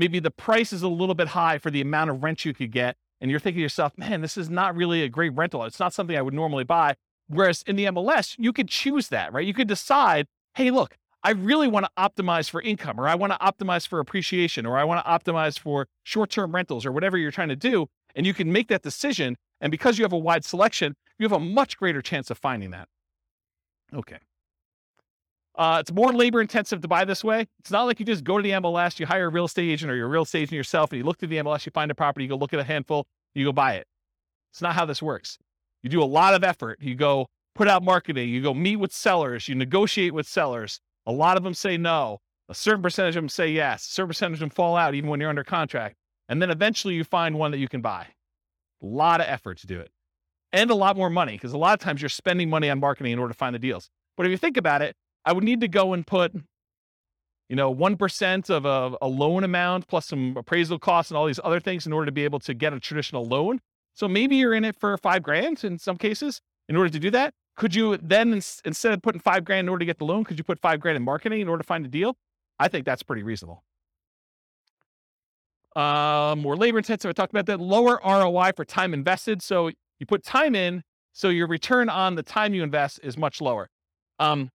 maybe 0.00 0.18
the 0.18 0.30
price 0.30 0.72
is 0.72 0.82
a 0.82 0.88
little 0.88 1.14
bit 1.14 1.28
high 1.28 1.58
for 1.58 1.70
the 1.70 1.82
amount 1.82 2.08
of 2.08 2.24
rent 2.24 2.44
you 2.44 2.54
could 2.54 2.72
get. 2.72 2.96
And 3.20 3.30
you're 3.30 3.38
thinking 3.38 3.58
to 3.58 3.62
yourself, 3.62 3.92
man, 3.98 4.22
this 4.22 4.38
is 4.38 4.48
not 4.48 4.74
really 4.74 5.02
a 5.02 5.08
great 5.10 5.34
rental. 5.36 5.62
It's 5.64 5.78
not 5.78 5.92
something 5.92 6.16
I 6.16 6.22
would 6.22 6.32
normally 6.32 6.64
buy. 6.64 6.96
Whereas 7.28 7.62
in 7.66 7.76
the 7.76 7.84
MLS, 7.84 8.34
you 8.38 8.52
could 8.52 8.68
choose 8.68 9.08
that, 9.08 9.30
right? 9.32 9.46
You 9.46 9.52
could 9.52 9.68
decide, 9.68 10.26
hey, 10.54 10.70
look, 10.70 10.96
I 11.22 11.32
really 11.32 11.68
want 11.68 11.84
to 11.84 11.92
optimize 11.98 12.48
for 12.48 12.62
income, 12.62 12.98
or 12.98 13.06
I 13.06 13.14
want 13.14 13.34
to 13.34 13.38
optimize 13.38 13.86
for 13.86 14.00
appreciation, 14.00 14.64
or 14.64 14.78
I 14.78 14.84
want 14.84 15.04
to 15.04 15.10
optimize 15.10 15.58
for 15.58 15.86
short 16.02 16.30
term 16.30 16.52
rentals, 16.52 16.86
or 16.86 16.92
whatever 16.92 17.18
you're 17.18 17.30
trying 17.30 17.50
to 17.50 17.56
do. 17.56 17.88
And 18.16 18.26
you 18.26 18.32
can 18.32 18.50
make 18.50 18.68
that 18.68 18.82
decision. 18.82 19.36
And 19.60 19.70
because 19.70 19.98
you 19.98 20.04
have 20.04 20.14
a 20.14 20.18
wide 20.18 20.46
selection, 20.46 20.96
you 21.18 21.24
have 21.24 21.32
a 21.32 21.38
much 21.38 21.76
greater 21.76 22.00
chance 22.00 22.30
of 22.30 22.38
finding 22.38 22.70
that. 22.70 22.88
Okay. 23.94 24.16
Uh, 25.60 25.76
it's 25.78 25.92
more 25.92 26.10
labor 26.14 26.40
intensive 26.40 26.80
to 26.80 26.88
buy 26.88 27.04
this 27.04 27.22
way. 27.22 27.46
It's 27.58 27.70
not 27.70 27.82
like 27.82 28.00
you 28.00 28.06
just 28.06 28.24
go 28.24 28.38
to 28.38 28.42
the 28.42 28.52
MLS, 28.52 28.98
you 28.98 29.04
hire 29.04 29.26
a 29.26 29.28
real 29.28 29.44
estate 29.44 29.70
agent 29.70 29.92
or 29.92 29.94
you're 29.94 30.06
a 30.06 30.08
real 30.08 30.22
estate 30.22 30.44
agent 30.44 30.56
yourself, 30.56 30.90
and 30.90 30.96
you 30.96 31.04
look 31.04 31.18
through 31.18 31.28
the 31.28 31.36
MLS, 31.36 31.66
you 31.66 31.72
find 31.72 31.90
a 31.90 31.94
property, 31.94 32.24
you 32.24 32.30
go 32.30 32.36
look 32.36 32.54
at 32.54 32.60
a 32.60 32.64
handful, 32.64 33.06
you 33.34 33.44
go 33.44 33.52
buy 33.52 33.74
it. 33.74 33.86
It's 34.50 34.62
not 34.62 34.74
how 34.74 34.86
this 34.86 35.02
works. 35.02 35.36
You 35.82 35.90
do 35.90 36.02
a 36.02 36.04
lot 36.04 36.32
of 36.32 36.42
effort. 36.44 36.78
You 36.80 36.94
go 36.94 37.26
put 37.54 37.68
out 37.68 37.82
marketing, 37.82 38.30
you 38.30 38.40
go 38.40 38.54
meet 38.54 38.76
with 38.76 38.90
sellers, 38.90 39.48
you 39.48 39.54
negotiate 39.54 40.14
with 40.14 40.26
sellers. 40.26 40.80
A 41.04 41.12
lot 41.12 41.36
of 41.36 41.42
them 41.42 41.52
say 41.52 41.76
no. 41.76 42.20
A 42.48 42.54
certain 42.54 42.80
percentage 42.80 43.16
of 43.16 43.22
them 43.22 43.28
say 43.28 43.50
yes. 43.50 43.86
A 43.86 43.92
certain 43.92 44.08
percentage 44.08 44.36
of 44.36 44.40
them 44.40 44.50
fall 44.50 44.76
out 44.76 44.94
even 44.94 45.10
when 45.10 45.20
you're 45.20 45.28
under 45.28 45.44
contract. 45.44 45.96
And 46.30 46.40
then 46.40 46.48
eventually 46.48 46.94
you 46.94 47.04
find 47.04 47.38
one 47.38 47.50
that 47.50 47.58
you 47.58 47.68
can 47.68 47.82
buy. 47.82 48.06
A 48.82 48.86
lot 48.86 49.20
of 49.20 49.26
effort 49.26 49.58
to 49.58 49.66
do 49.66 49.78
it 49.78 49.90
and 50.54 50.70
a 50.70 50.74
lot 50.74 50.96
more 50.96 51.10
money 51.10 51.32
because 51.32 51.52
a 51.52 51.58
lot 51.58 51.74
of 51.74 51.80
times 51.80 52.00
you're 52.00 52.08
spending 52.08 52.48
money 52.48 52.70
on 52.70 52.80
marketing 52.80 53.12
in 53.12 53.18
order 53.18 53.34
to 53.34 53.38
find 53.38 53.54
the 53.54 53.58
deals. 53.58 53.90
But 54.16 54.24
if 54.24 54.30
you 54.30 54.38
think 54.38 54.56
about 54.56 54.80
it, 54.80 54.96
I 55.24 55.32
would 55.32 55.44
need 55.44 55.60
to 55.62 55.68
go 55.68 55.92
and 55.94 56.06
put, 56.06 56.34
you 57.48 57.56
know, 57.56 57.74
1% 57.74 58.50
of 58.50 58.64
a, 58.64 58.96
a 59.02 59.08
loan 59.08 59.44
amount 59.44 59.88
plus 59.88 60.06
some 60.06 60.36
appraisal 60.36 60.78
costs 60.78 61.10
and 61.10 61.18
all 61.18 61.26
these 61.26 61.40
other 61.44 61.60
things 61.60 61.86
in 61.86 61.92
order 61.92 62.06
to 62.06 62.12
be 62.12 62.24
able 62.24 62.40
to 62.40 62.54
get 62.54 62.72
a 62.72 62.80
traditional 62.80 63.26
loan. 63.26 63.60
So 63.94 64.08
maybe 64.08 64.36
you're 64.36 64.54
in 64.54 64.64
it 64.64 64.76
for 64.76 64.96
five 64.98 65.22
grand 65.22 65.64
in 65.64 65.78
some 65.78 65.96
cases. 65.98 66.40
In 66.68 66.76
order 66.76 66.90
to 66.90 66.98
do 67.00 67.10
that, 67.10 67.34
could 67.56 67.74
you 67.74 67.96
then, 67.98 68.32
instead 68.32 68.92
of 68.92 69.02
putting 69.02 69.20
five 69.20 69.44
grand 69.44 69.66
in 69.66 69.68
order 69.68 69.80
to 69.80 69.86
get 69.86 69.98
the 69.98 70.04
loan, 70.04 70.24
could 70.24 70.38
you 70.38 70.44
put 70.44 70.60
five 70.60 70.80
grand 70.80 70.96
in 70.96 71.02
marketing 71.04 71.40
in 71.40 71.48
order 71.48 71.62
to 71.62 71.66
find 71.66 71.84
a 71.84 71.88
deal? 71.88 72.16
I 72.58 72.68
think 72.68 72.86
that's 72.86 73.02
pretty 73.02 73.22
reasonable. 73.24 73.64
uh, 75.76 76.34
more 76.38 76.56
labor 76.56 76.78
intensive. 76.78 77.08
I 77.08 77.12
talked 77.12 77.32
about 77.32 77.46
that. 77.46 77.60
Lower 77.60 78.00
ROI 78.04 78.52
for 78.56 78.64
time 78.64 78.94
invested. 78.94 79.42
So 79.42 79.68
you 79.98 80.06
put 80.06 80.24
time 80.24 80.54
in, 80.54 80.82
so 81.12 81.28
your 81.28 81.46
return 81.46 81.88
on 81.88 82.14
the 82.14 82.22
time 82.22 82.54
you 82.54 82.62
invest 82.62 83.00
is 83.02 83.16
much 83.16 83.40
lower. 83.40 83.68
Um, 84.18 84.50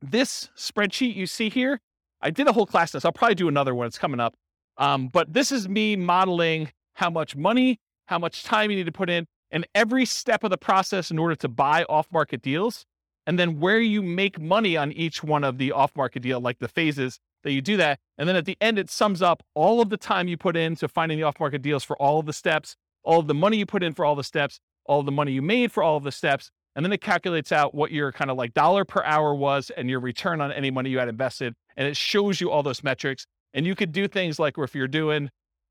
this 0.00 0.50
spreadsheet 0.56 1.14
you 1.14 1.26
see 1.26 1.48
here, 1.48 1.80
I 2.20 2.30
did 2.30 2.46
a 2.46 2.52
whole 2.52 2.66
class 2.66 2.94
on 2.94 2.98
this. 2.98 3.04
I'll 3.04 3.12
probably 3.12 3.34
do 3.34 3.48
another 3.48 3.74
one. 3.74 3.86
It's 3.86 3.98
coming 3.98 4.20
up. 4.20 4.34
Um, 4.76 5.08
but 5.08 5.32
this 5.32 5.50
is 5.52 5.68
me 5.68 5.96
modeling 5.96 6.70
how 6.94 7.10
much 7.10 7.36
money, 7.36 7.80
how 8.06 8.18
much 8.18 8.44
time 8.44 8.70
you 8.70 8.76
need 8.76 8.86
to 8.86 8.92
put 8.92 9.10
in, 9.10 9.26
and 9.50 9.66
every 9.74 10.04
step 10.04 10.44
of 10.44 10.50
the 10.50 10.58
process 10.58 11.10
in 11.10 11.18
order 11.18 11.34
to 11.36 11.48
buy 11.48 11.84
off 11.88 12.06
market 12.12 12.42
deals. 12.42 12.84
And 13.26 13.38
then 13.38 13.60
where 13.60 13.80
you 13.80 14.02
make 14.02 14.40
money 14.40 14.76
on 14.76 14.90
each 14.92 15.22
one 15.22 15.44
of 15.44 15.58
the 15.58 15.72
off 15.72 15.94
market 15.94 16.20
deal, 16.20 16.40
like 16.40 16.58
the 16.60 16.68
phases 16.68 17.18
that 17.44 17.52
you 17.52 17.60
do 17.60 17.76
that. 17.76 17.98
And 18.16 18.28
then 18.28 18.36
at 18.36 18.46
the 18.46 18.56
end, 18.60 18.78
it 18.78 18.90
sums 18.90 19.20
up 19.20 19.42
all 19.54 19.80
of 19.80 19.90
the 19.90 19.96
time 19.96 20.28
you 20.28 20.36
put 20.36 20.56
into 20.56 20.88
finding 20.88 21.18
the 21.18 21.24
off 21.24 21.38
market 21.38 21.62
deals 21.62 21.84
for 21.84 21.96
all 22.00 22.18
of 22.18 22.26
the 22.26 22.32
steps, 22.32 22.74
all 23.02 23.20
of 23.20 23.26
the 23.26 23.34
money 23.34 23.58
you 23.58 23.66
put 23.66 23.82
in 23.82 23.92
for 23.92 24.04
all 24.04 24.14
the 24.14 24.24
steps, 24.24 24.60
all 24.86 25.02
the 25.02 25.12
money 25.12 25.32
you 25.32 25.42
made 25.42 25.70
for 25.70 25.82
all 25.82 25.96
of 25.96 26.04
the 26.04 26.12
steps. 26.12 26.50
And 26.78 26.84
then 26.84 26.92
it 26.92 27.00
calculates 27.00 27.50
out 27.50 27.74
what 27.74 27.90
your 27.90 28.12
kind 28.12 28.30
of 28.30 28.36
like 28.36 28.54
dollar 28.54 28.84
per 28.84 29.02
hour 29.02 29.34
was 29.34 29.70
and 29.76 29.90
your 29.90 29.98
return 29.98 30.40
on 30.40 30.52
any 30.52 30.70
money 30.70 30.90
you 30.90 31.00
had 31.00 31.08
invested. 31.08 31.52
And 31.76 31.88
it 31.88 31.96
shows 31.96 32.40
you 32.40 32.52
all 32.52 32.62
those 32.62 32.84
metrics. 32.84 33.26
And 33.52 33.66
you 33.66 33.74
could 33.74 33.90
do 33.90 34.06
things 34.06 34.38
like 34.38 34.56
if 34.58 34.76
you're 34.76 34.86
doing, 34.86 35.24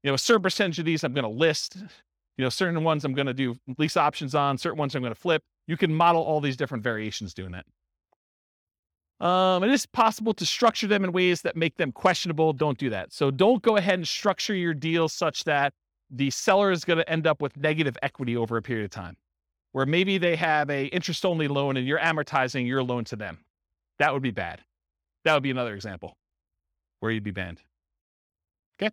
you 0.03 0.11
know, 0.11 0.15
a 0.15 0.17
certain 0.17 0.41
percentage 0.41 0.79
of 0.79 0.85
these 0.85 1.05
I'm 1.05 1.13
going 1.13 1.23
to 1.23 1.29
list, 1.29 1.77
you 1.77 2.43
know, 2.43 2.49
certain 2.49 2.83
ones 2.83 3.05
I'm 3.05 3.13
going 3.13 3.27
to 3.27 3.33
do 3.33 3.55
lease 3.77 3.95
options 3.95 4.35
on, 4.35 4.57
certain 4.57 4.77
ones 4.77 4.95
I'm 4.95 5.01
going 5.01 5.13
to 5.13 5.19
flip. 5.19 5.41
You 5.65 5.77
can 5.77 5.93
model 5.93 6.21
all 6.21 6.41
these 6.41 6.57
different 6.57 6.83
variations 6.83 7.33
doing 7.33 7.53
that. 7.53 9.25
Um, 9.25 9.63
it 9.63 9.71
is 9.71 9.85
possible 9.85 10.33
to 10.33 10.45
structure 10.45 10.87
them 10.87 11.05
in 11.05 11.13
ways 11.13 11.41
that 11.43 11.55
make 11.55 11.77
them 11.77 11.93
questionable. 11.93 12.51
Don't 12.51 12.77
do 12.77 12.89
that. 12.89 13.13
So 13.13 13.31
don't 13.31 13.61
go 13.63 13.77
ahead 13.77 13.97
and 13.97 14.05
structure 14.05 14.53
your 14.53 14.73
deal 14.73 15.07
such 15.07 15.45
that 15.45 15.73
the 16.11 16.31
seller 16.31 16.69
is 16.69 16.83
going 16.83 16.99
to 16.99 17.09
end 17.09 17.25
up 17.25 17.41
with 17.41 17.55
negative 17.55 17.97
equity 18.01 18.35
over 18.35 18.57
a 18.57 18.61
period 18.61 18.83
of 18.83 18.91
time, 18.91 19.15
where 19.77 19.85
maybe 19.85 20.17
they 20.17 20.35
have 20.35 20.71
a 20.71 20.87
interest 20.87 21.23
only 21.23 21.47
loan 21.47 21.77
and 21.77 21.85
you're 21.85 21.99
amortizing 21.99 22.65
your 22.65 22.81
loan 22.81 23.03
to 23.03 23.15
them. 23.15 23.37
That 23.99 24.11
would 24.11 24.23
be 24.23 24.31
bad. 24.31 24.61
That 25.23 25.35
would 25.35 25.43
be 25.43 25.51
another 25.51 25.75
example 25.75 26.17
where 26.99 27.11
you'd 27.11 27.23
be 27.23 27.29
banned. 27.29 27.61
Okay. 28.81 28.91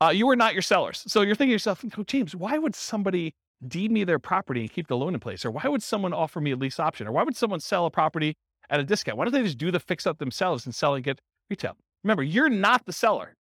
Uh, 0.00 0.10
you 0.10 0.30
are 0.30 0.36
not 0.36 0.52
your 0.52 0.62
sellers. 0.62 1.02
So 1.08 1.22
you're 1.22 1.34
thinking 1.34 1.48
to 1.48 1.54
yourself, 1.54 1.84
oh, 1.98 2.04
James, 2.04 2.36
why 2.36 2.56
would 2.56 2.76
somebody 2.76 3.34
deed 3.66 3.90
me 3.90 4.04
their 4.04 4.20
property 4.20 4.60
and 4.60 4.72
keep 4.72 4.86
the 4.86 4.96
loan 4.96 5.12
in 5.12 5.18
place? 5.18 5.44
Or 5.44 5.50
why 5.50 5.64
would 5.66 5.82
someone 5.82 6.12
offer 6.12 6.40
me 6.40 6.52
a 6.52 6.56
lease 6.56 6.78
option? 6.78 7.08
Or 7.08 7.10
why 7.10 7.24
would 7.24 7.36
someone 7.36 7.58
sell 7.58 7.86
a 7.86 7.90
property 7.90 8.36
at 8.70 8.78
a 8.78 8.84
discount? 8.84 9.18
Why 9.18 9.24
don't 9.24 9.34
they 9.34 9.42
just 9.42 9.58
do 9.58 9.72
the 9.72 9.80
fix 9.80 10.06
up 10.06 10.18
themselves 10.18 10.66
and 10.66 10.72
sell 10.72 10.94
and 10.94 11.02
get 11.02 11.20
retail? 11.50 11.76
Remember, 12.04 12.22
you're 12.22 12.48
not 12.48 12.86
the 12.86 12.92
seller. 12.92 13.34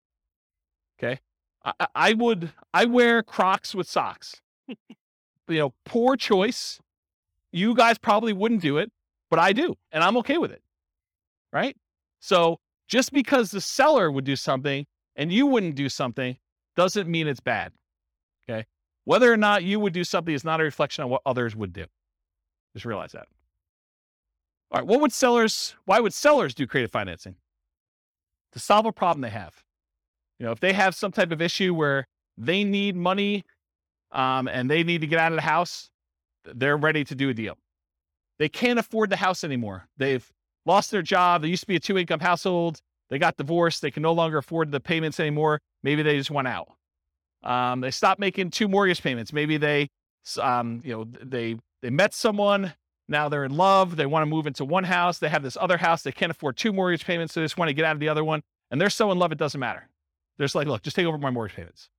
Okay. 0.99 1.21
I, 1.63 1.87
I 1.95 2.13
would, 2.15 2.55
I 2.73 2.87
wear 2.87 3.23
Crocs 3.23 3.75
with 3.75 3.87
socks. 3.87 4.41
you 5.49 5.59
know, 5.59 5.75
poor 5.85 6.17
choice. 6.17 6.79
You 7.53 7.75
guys 7.75 7.99
probably 7.99 8.33
wouldn't 8.33 8.63
do 8.63 8.79
it, 8.79 8.91
but 9.31 9.39
I 9.39 9.53
do, 9.53 9.75
and 9.93 10.03
I'm 10.03 10.17
okay 10.19 10.39
with 10.39 10.53
it. 10.53 10.63
Right. 11.53 11.77
So 12.21 12.61
just 12.89 13.13
because 13.13 13.51
the 13.51 13.61
seller 13.61 14.11
would 14.11 14.25
do 14.25 14.37
something 14.37 14.87
and 15.17 15.33
you 15.33 15.47
wouldn't 15.47 15.75
do 15.75 15.89
something 15.89 16.37
doesn't 16.77 17.09
mean 17.09 17.29
it's 17.29 17.41
bad. 17.41 17.73
Okay. 18.49 18.65
Whether 19.05 19.33
or 19.33 19.37
not 19.37 19.65
you 19.65 19.81
would 19.81 19.93
do 19.93 20.05
something 20.05 20.35
is 20.35 20.45
not 20.45 20.61
a 20.61 20.65
reflection 20.65 21.05
on 21.05 21.11
what 21.11 21.23
others 21.27 21.55
would 21.57 21.73
do. 21.73 21.85
Just 22.75 22.87
realize 22.87 23.13
that. 23.13 23.27
All 24.71 24.81
right. 24.81 24.87
What 24.87 25.01
would 25.01 25.13
sellers, 25.13 25.75
why 25.85 26.01
would 26.01 26.15
sellers 26.15 26.55
do 26.55 26.67
creative 26.67 26.91
financing? 26.91 27.37
To 28.53 28.59
solve 28.59 28.87
a 28.87 28.93
problem 28.93 29.21
they 29.21 29.31
have. 29.31 29.63
You 30.39 30.47
know, 30.47 30.53
if 30.53 30.61
they 30.61 30.73
have 30.73 30.95
some 30.95 31.13
type 31.13 31.33
of 31.33 31.43
issue 31.43 31.75
where 31.75 32.07
they 32.39 32.65
need 32.65 32.97
money 32.97 33.45
um, 34.13 34.49
and 34.49 34.71
they 34.71 34.83
need 34.85 35.01
to 35.01 35.07
get 35.07 35.19
out 35.19 35.33
of 35.33 35.37
the 35.37 35.43
house, 35.43 35.91
they're 36.45 36.77
ready 36.77 37.05
to 37.05 37.15
do 37.15 37.29
a 37.31 37.35
deal. 37.35 37.57
They 38.39 38.49
can't 38.49 38.79
afford 38.79 39.11
the 39.11 39.17
house 39.17 39.45
anymore. 39.45 39.89
They've 39.97 40.29
lost 40.67 40.91
their 40.91 41.03
job. 41.03 41.43
They 41.43 41.49
used 41.49 41.63
to 41.63 41.67
be 41.67 41.77
a 41.77 41.81
two 41.81 41.99
income 41.99 42.21
household. 42.21 42.81
They 43.11 43.19
got 43.19 43.37
divorced. 43.37 43.83
They 43.83 43.91
can 43.91 44.03
no 44.03 44.13
longer 44.13 44.39
afford 44.39 44.73
the 44.73 44.81
payments 44.81 45.21
anymore. 45.21 45.61
Maybe 45.83 46.03
they 46.03 46.17
just 46.17 46.31
went 46.31 46.49
out. 46.49 46.69
Um, 47.43 47.81
they 47.81 47.91
stopped 47.91 48.21
making 48.21 48.51
two 48.51 48.69
mortgage 48.69 49.03
payments. 49.03 49.33
Maybe 49.33 49.57
they, 49.57 49.89
um, 50.41 50.81
you 50.85 50.93
know, 50.93 51.05
they 51.23 51.57
they 51.83 51.91
met 51.91 52.15
someone. 52.15 52.75
Now 53.09 53.29
they're 53.29 53.45
in 53.45 53.57
love. 53.57 53.97
They 53.97 54.07
want 54.07 54.23
to 54.23 54.27
move 54.27 54.47
into 54.47 54.65
one 54.65 54.85
house. 54.85 55.19
They 55.19 55.29
have 55.29 55.43
this 55.43 55.59
other 55.61 55.77
house. 55.77 56.03
They 56.03 56.13
can't 56.13 56.31
afford 56.31 56.57
two 56.57 56.73
mortgage 56.73 57.05
payments. 57.05 57.35
So 57.35 57.41
they 57.41 57.45
just 57.45 57.59
want 57.59 57.69
to 57.69 57.75
get 57.75 57.85
out 57.85 57.95
of 57.95 58.01
the 58.01 58.09
other 58.09 58.25
one. 58.25 58.43
And 58.71 58.81
they're 58.81 58.91
so 58.91 59.11
in 59.11 59.19
love, 59.19 59.33
it 59.33 59.39
doesn't 59.39 59.61
matter. 59.61 59.89
They're 60.39 60.47
just 60.47 60.55
like, 60.55 60.67
look, 60.67 60.83
just 60.83 60.97
take 60.97 61.07
over 61.07 61.19
my 61.19 61.31
mortgage 61.31 61.57
payments. 61.57 61.91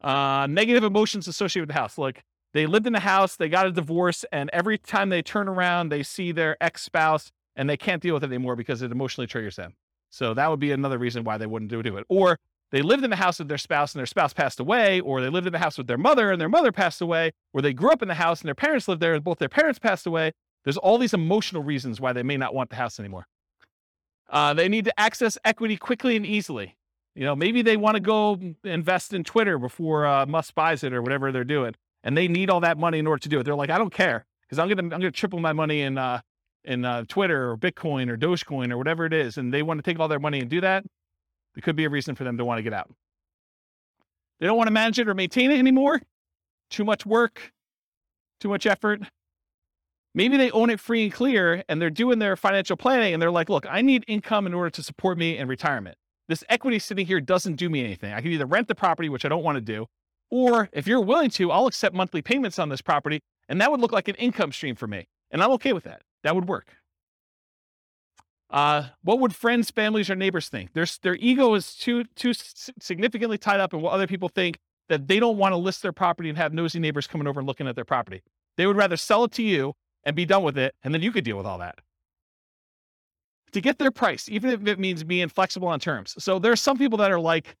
Uh, 0.00 0.46
negative 0.48 0.84
emotions 0.84 1.28
associated 1.28 1.68
with 1.68 1.74
the 1.74 1.80
house. 1.80 1.98
Like 1.98 2.22
they 2.52 2.66
lived 2.66 2.86
in 2.86 2.92
the 2.92 3.00
house, 3.00 3.36
they 3.36 3.48
got 3.48 3.66
a 3.66 3.72
divorce, 3.72 4.24
and 4.32 4.50
every 4.52 4.78
time 4.78 5.08
they 5.08 5.22
turn 5.22 5.48
around, 5.48 5.88
they 5.90 6.02
see 6.02 6.32
their 6.32 6.56
ex 6.60 6.82
spouse 6.82 7.30
and 7.56 7.68
they 7.68 7.76
can't 7.76 8.02
deal 8.02 8.14
with 8.14 8.24
it 8.24 8.28
anymore 8.28 8.56
because 8.56 8.82
it 8.82 8.90
emotionally 8.90 9.26
triggers 9.26 9.56
them. 9.56 9.74
So 10.08 10.34
that 10.34 10.50
would 10.50 10.60
be 10.60 10.72
another 10.72 10.98
reason 10.98 11.24
why 11.24 11.38
they 11.38 11.46
wouldn't 11.46 11.70
do, 11.70 11.80
it. 11.80 12.04
Or 12.08 12.36
they 12.72 12.82
lived 12.82 13.04
in 13.04 13.10
the 13.10 13.16
house 13.16 13.38
with 13.38 13.48
their 13.48 13.58
spouse 13.58 13.94
and 13.94 13.98
their 13.98 14.06
spouse 14.06 14.32
passed 14.32 14.60
away, 14.60 15.00
or 15.00 15.20
they 15.20 15.28
lived 15.28 15.46
in 15.46 15.52
the 15.52 15.58
house 15.58 15.76
with 15.76 15.86
their 15.86 15.98
mother 15.98 16.30
and 16.30 16.40
their 16.40 16.48
mother 16.48 16.72
passed 16.72 17.00
away, 17.00 17.32
or 17.52 17.62
they 17.62 17.72
grew 17.72 17.90
up 17.90 18.02
in 18.02 18.08
the 18.08 18.14
house 18.14 18.40
and 18.40 18.48
their 18.48 18.54
parents 18.54 18.88
lived 18.88 19.00
there 19.00 19.14
and 19.14 19.24
both 19.24 19.38
their 19.38 19.48
parents 19.48 19.78
passed 19.78 20.06
away. 20.06 20.32
There's 20.64 20.76
all 20.76 20.98
these 20.98 21.14
emotional 21.14 21.62
reasons 21.62 22.00
why 22.00 22.12
they 22.12 22.22
may 22.22 22.36
not 22.36 22.54
want 22.54 22.70
the 22.70 22.76
house 22.76 23.00
anymore. 23.00 23.26
Uh, 24.28 24.54
they 24.54 24.68
need 24.68 24.84
to 24.84 25.00
access 25.00 25.36
equity 25.44 25.76
quickly 25.76 26.16
and 26.16 26.24
easily. 26.24 26.76
You 27.20 27.26
know, 27.26 27.36
maybe 27.36 27.60
they 27.60 27.76
want 27.76 27.96
to 27.96 28.00
go 28.00 28.40
invest 28.64 29.12
in 29.12 29.24
Twitter 29.24 29.58
before 29.58 30.06
uh, 30.06 30.24
Musk 30.24 30.54
buys 30.54 30.82
it 30.82 30.94
or 30.94 31.02
whatever 31.02 31.30
they're 31.30 31.44
doing, 31.44 31.74
and 32.02 32.16
they 32.16 32.28
need 32.28 32.48
all 32.48 32.60
that 32.60 32.78
money 32.78 32.98
in 32.98 33.06
order 33.06 33.20
to 33.20 33.28
do 33.28 33.38
it. 33.38 33.42
They're 33.42 33.54
like, 33.54 33.68
I 33.68 33.76
don't 33.76 33.92
care 33.92 34.24
because 34.40 34.58
I'm 34.58 34.70
gonna 34.70 34.84
I'm 34.84 34.88
gonna 34.88 35.10
triple 35.10 35.38
my 35.38 35.52
money 35.52 35.82
in 35.82 35.98
uh, 35.98 36.22
in 36.64 36.82
uh, 36.86 37.04
Twitter 37.08 37.50
or 37.50 37.58
Bitcoin 37.58 38.08
or 38.08 38.16
Dogecoin 38.16 38.72
or 38.72 38.78
whatever 38.78 39.04
it 39.04 39.12
is, 39.12 39.36
and 39.36 39.52
they 39.52 39.62
want 39.62 39.76
to 39.76 39.82
take 39.82 40.00
all 40.00 40.08
their 40.08 40.18
money 40.18 40.40
and 40.40 40.48
do 40.48 40.62
that. 40.62 40.82
There 41.54 41.60
could 41.60 41.76
be 41.76 41.84
a 41.84 41.90
reason 41.90 42.14
for 42.14 42.24
them 42.24 42.38
to 42.38 42.44
want 42.46 42.56
to 42.56 42.62
get 42.62 42.72
out. 42.72 42.90
They 44.38 44.46
don't 44.46 44.56
want 44.56 44.68
to 44.68 44.72
manage 44.72 44.98
it 44.98 45.06
or 45.06 45.12
maintain 45.12 45.50
it 45.50 45.58
anymore. 45.58 46.00
Too 46.70 46.86
much 46.86 47.04
work, 47.04 47.52
too 48.40 48.48
much 48.48 48.64
effort. 48.64 49.02
Maybe 50.14 50.38
they 50.38 50.50
own 50.52 50.70
it 50.70 50.80
free 50.80 51.02
and 51.02 51.12
clear 51.12 51.64
and 51.68 51.82
they're 51.82 51.90
doing 51.90 52.18
their 52.18 52.34
financial 52.34 52.78
planning 52.78 53.12
and 53.12 53.20
they're 53.20 53.30
like, 53.30 53.50
look, 53.50 53.66
I 53.68 53.82
need 53.82 54.06
income 54.08 54.46
in 54.46 54.54
order 54.54 54.70
to 54.70 54.82
support 54.82 55.18
me 55.18 55.36
in 55.36 55.48
retirement. 55.48 55.98
This 56.30 56.44
equity 56.48 56.78
sitting 56.78 57.06
here 57.06 57.20
doesn't 57.20 57.56
do 57.56 57.68
me 57.68 57.84
anything. 57.84 58.14
I 58.14 58.20
can 58.20 58.30
either 58.30 58.46
rent 58.46 58.68
the 58.68 58.74
property, 58.74 59.08
which 59.08 59.24
I 59.24 59.28
don't 59.28 59.42
want 59.42 59.56
to 59.56 59.60
do, 59.60 59.86
or 60.30 60.70
if 60.72 60.86
you're 60.86 61.00
willing 61.00 61.28
to, 61.30 61.50
I'll 61.50 61.66
accept 61.66 61.94
monthly 61.94 62.22
payments 62.22 62.58
on 62.58 62.68
this 62.68 62.80
property 62.80 63.20
and 63.50 63.60
that 63.60 63.70
would 63.70 63.80
look 63.80 63.92
like 63.92 64.06
an 64.06 64.14
income 64.14 64.52
stream 64.52 64.76
for 64.76 64.86
me. 64.86 65.08
And 65.32 65.42
I'm 65.42 65.50
okay 65.52 65.72
with 65.72 65.82
that. 65.84 66.02
That 66.22 66.36
would 66.36 66.46
work. 66.46 66.76
Uh, 68.48 68.90
what 69.02 69.18
would 69.18 69.34
friends, 69.34 69.72
families, 69.72 70.08
or 70.08 70.14
neighbors 70.14 70.48
think? 70.48 70.72
Their, 70.72 70.86
their 71.02 71.16
ego 71.16 71.54
is 71.54 71.74
too 71.74 72.04
too 72.14 72.32
significantly 72.32 73.38
tied 73.38 73.60
up 73.60 73.74
in 73.74 73.80
what 73.80 73.92
other 73.92 74.06
people 74.06 74.28
think 74.28 74.58
that 74.88 75.08
they 75.08 75.18
don't 75.18 75.36
want 75.36 75.52
to 75.52 75.56
list 75.56 75.82
their 75.82 75.92
property 75.92 76.28
and 76.28 76.38
have 76.38 76.52
nosy 76.52 76.78
neighbors 76.78 77.06
coming 77.06 77.26
over 77.26 77.40
and 77.40 77.46
looking 77.46 77.66
at 77.66 77.74
their 77.74 77.84
property. 77.84 78.22
They 78.56 78.66
would 78.66 78.76
rather 78.76 78.96
sell 78.96 79.24
it 79.24 79.32
to 79.32 79.42
you 79.42 79.74
and 80.04 80.14
be 80.14 80.24
done 80.24 80.42
with 80.44 80.56
it, 80.56 80.74
and 80.82 80.94
then 80.94 81.02
you 81.02 81.12
could 81.12 81.24
deal 81.24 81.36
with 81.36 81.46
all 81.46 81.58
that. 81.58 81.80
To 83.52 83.60
get 83.60 83.78
their 83.78 83.90
price, 83.90 84.28
even 84.28 84.50
if 84.50 84.66
it 84.66 84.78
means 84.78 85.02
being 85.02 85.28
flexible 85.28 85.68
on 85.68 85.80
terms. 85.80 86.14
So 86.22 86.38
there 86.38 86.52
are 86.52 86.56
some 86.56 86.78
people 86.78 86.98
that 86.98 87.10
are 87.10 87.18
like, 87.18 87.56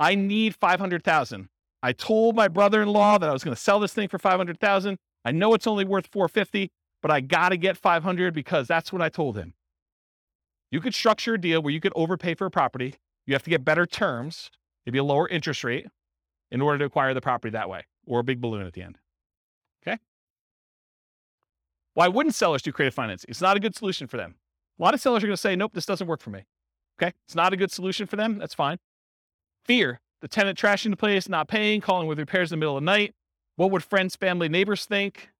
I 0.00 0.14
need 0.14 0.56
500,000. 0.56 1.48
I 1.82 1.92
told 1.92 2.34
my 2.34 2.48
brother-in-law 2.48 3.18
that 3.18 3.28
I 3.28 3.32
was 3.32 3.44
going 3.44 3.54
to 3.54 3.60
sell 3.60 3.78
this 3.78 3.94
thing 3.94 4.08
for 4.08 4.18
500,000. 4.18 4.98
I 5.24 5.30
know 5.30 5.54
it's 5.54 5.66
only 5.66 5.84
worth 5.84 6.08
450, 6.08 6.70
but 7.02 7.10
I 7.10 7.20
got 7.20 7.50
to 7.50 7.56
get 7.56 7.76
500 7.76 8.34
because 8.34 8.66
that's 8.66 8.92
what 8.92 9.00
I 9.00 9.08
told 9.08 9.36
him. 9.36 9.54
You 10.70 10.80
could 10.80 10.94
structure 10.94 11.34
a 11.34 11.40
deal 11.40 11.62
where 11.62 11.72
you 11.72 11.80
could 11.80 11.92
overpay 11.94 12.34
for 12.34 12.46
a 12.46 12.50
property. 12.50 12.96
You 13.26 13.34
have 13.34 13.42
to 13.44 13.50
get 13.50 13.64
better 13.64 13.86
terms, 13.86 14.50
maybe 14.86 14.98
a 14.98 15.04
lower 15.04 15.28
interest 15.28 15.62
rate 15.62 15.86
in 16.50 16.60
order 16.60 16.78
to 16.78 16.84
acquire 16.84 17.14
the 17.14 17.20
property 17.20 17.52
that 17.52 17.68
way 17.68 17.84
or 18.06 18.20
a 18.20 18.24
big 18.24 18.40
balloon 18.40 18.66
at 18.66 18.72
the 18.72 18.82
end. 18.82 18.98
Okay. 19.86 19.98
Why 21.94 22.08
wouldn't 22.08 22.34
sellers 22.34 22.62
do 22.62 22.72
creative 22.72 22.94
financing? 22.94 23.28
It's 23.28 23.40
not 23.40 23.56
a 23.56 23.60
good 23.60 23.76
solution 23.76 24.06
for 24.06 24.16
them. 24.16 24.36
A 24.78 24.82
lot 24.82 24.94
of 24.94 25.00
sellers 25.00 25.24
are 25.24 25.26
going 25.26 25.36
to 25.36 25.40
say, 25.40 25.56
nope, 25.56 25.72
this 25.74 25.86
doesn't 25.86 26.06
work 26.06 26.20
for 26.20 26.30
me. 26.30 26.44
Okay. 27.00 27.12
It's 27.26 27.34
not 27.34 27.52
a 27.52 27.56
good 27.56 27.70
solution 27.70 28.06
for 28.06 28.16
them. 28.16 28.38
That's 28.38 28.54
fine. 28.54 28.78
Fear, 29.64 30.00
the 30.20 30.28
tenant 30.28 30.58
trashing 30.58 30.90
the 30.90 30.96
place, 30.96 31.28
not 31.28 31.48
paying, 31.48 31.80
calling 31.80 32.06
with 32.06 32.18
repairs 32.18 32.52
in 32.52 32.58
the 32.58 32.60
middle 32.60 32.76
of 32.76 32.82
the 32.82 32.86
night. 32.86 33.14
What 33.56 33.70
would 33.70 33.82
friends, 33.82 34.16
family, 34.16 34.48
neighbors 34.48 34.84
think? 34.84 35.30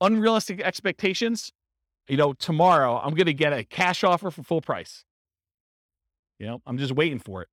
Unrealistic 0.00 0.60
expectations. 0.60 1.52
You 2.08 2.16
know, 2.16 2.32
tomorrow 2.34 3.00
I'm 3.02 3.14
going 3.14 3.26
to 3.26 3.34
get 3.34 3.52
a 3.52 3.64
cash 3.64 4.04
offer 4.04 4.30
for 4.30 4.42
full 4.42 4.60
price. 4.60 5.04
You 6.38 6.46
know, 6.46 6.60
I'm 6.66 6.78
just 6.78 6.92
waiting 6.92 7.18
for 7.18 7.42
it. 7.42 7.48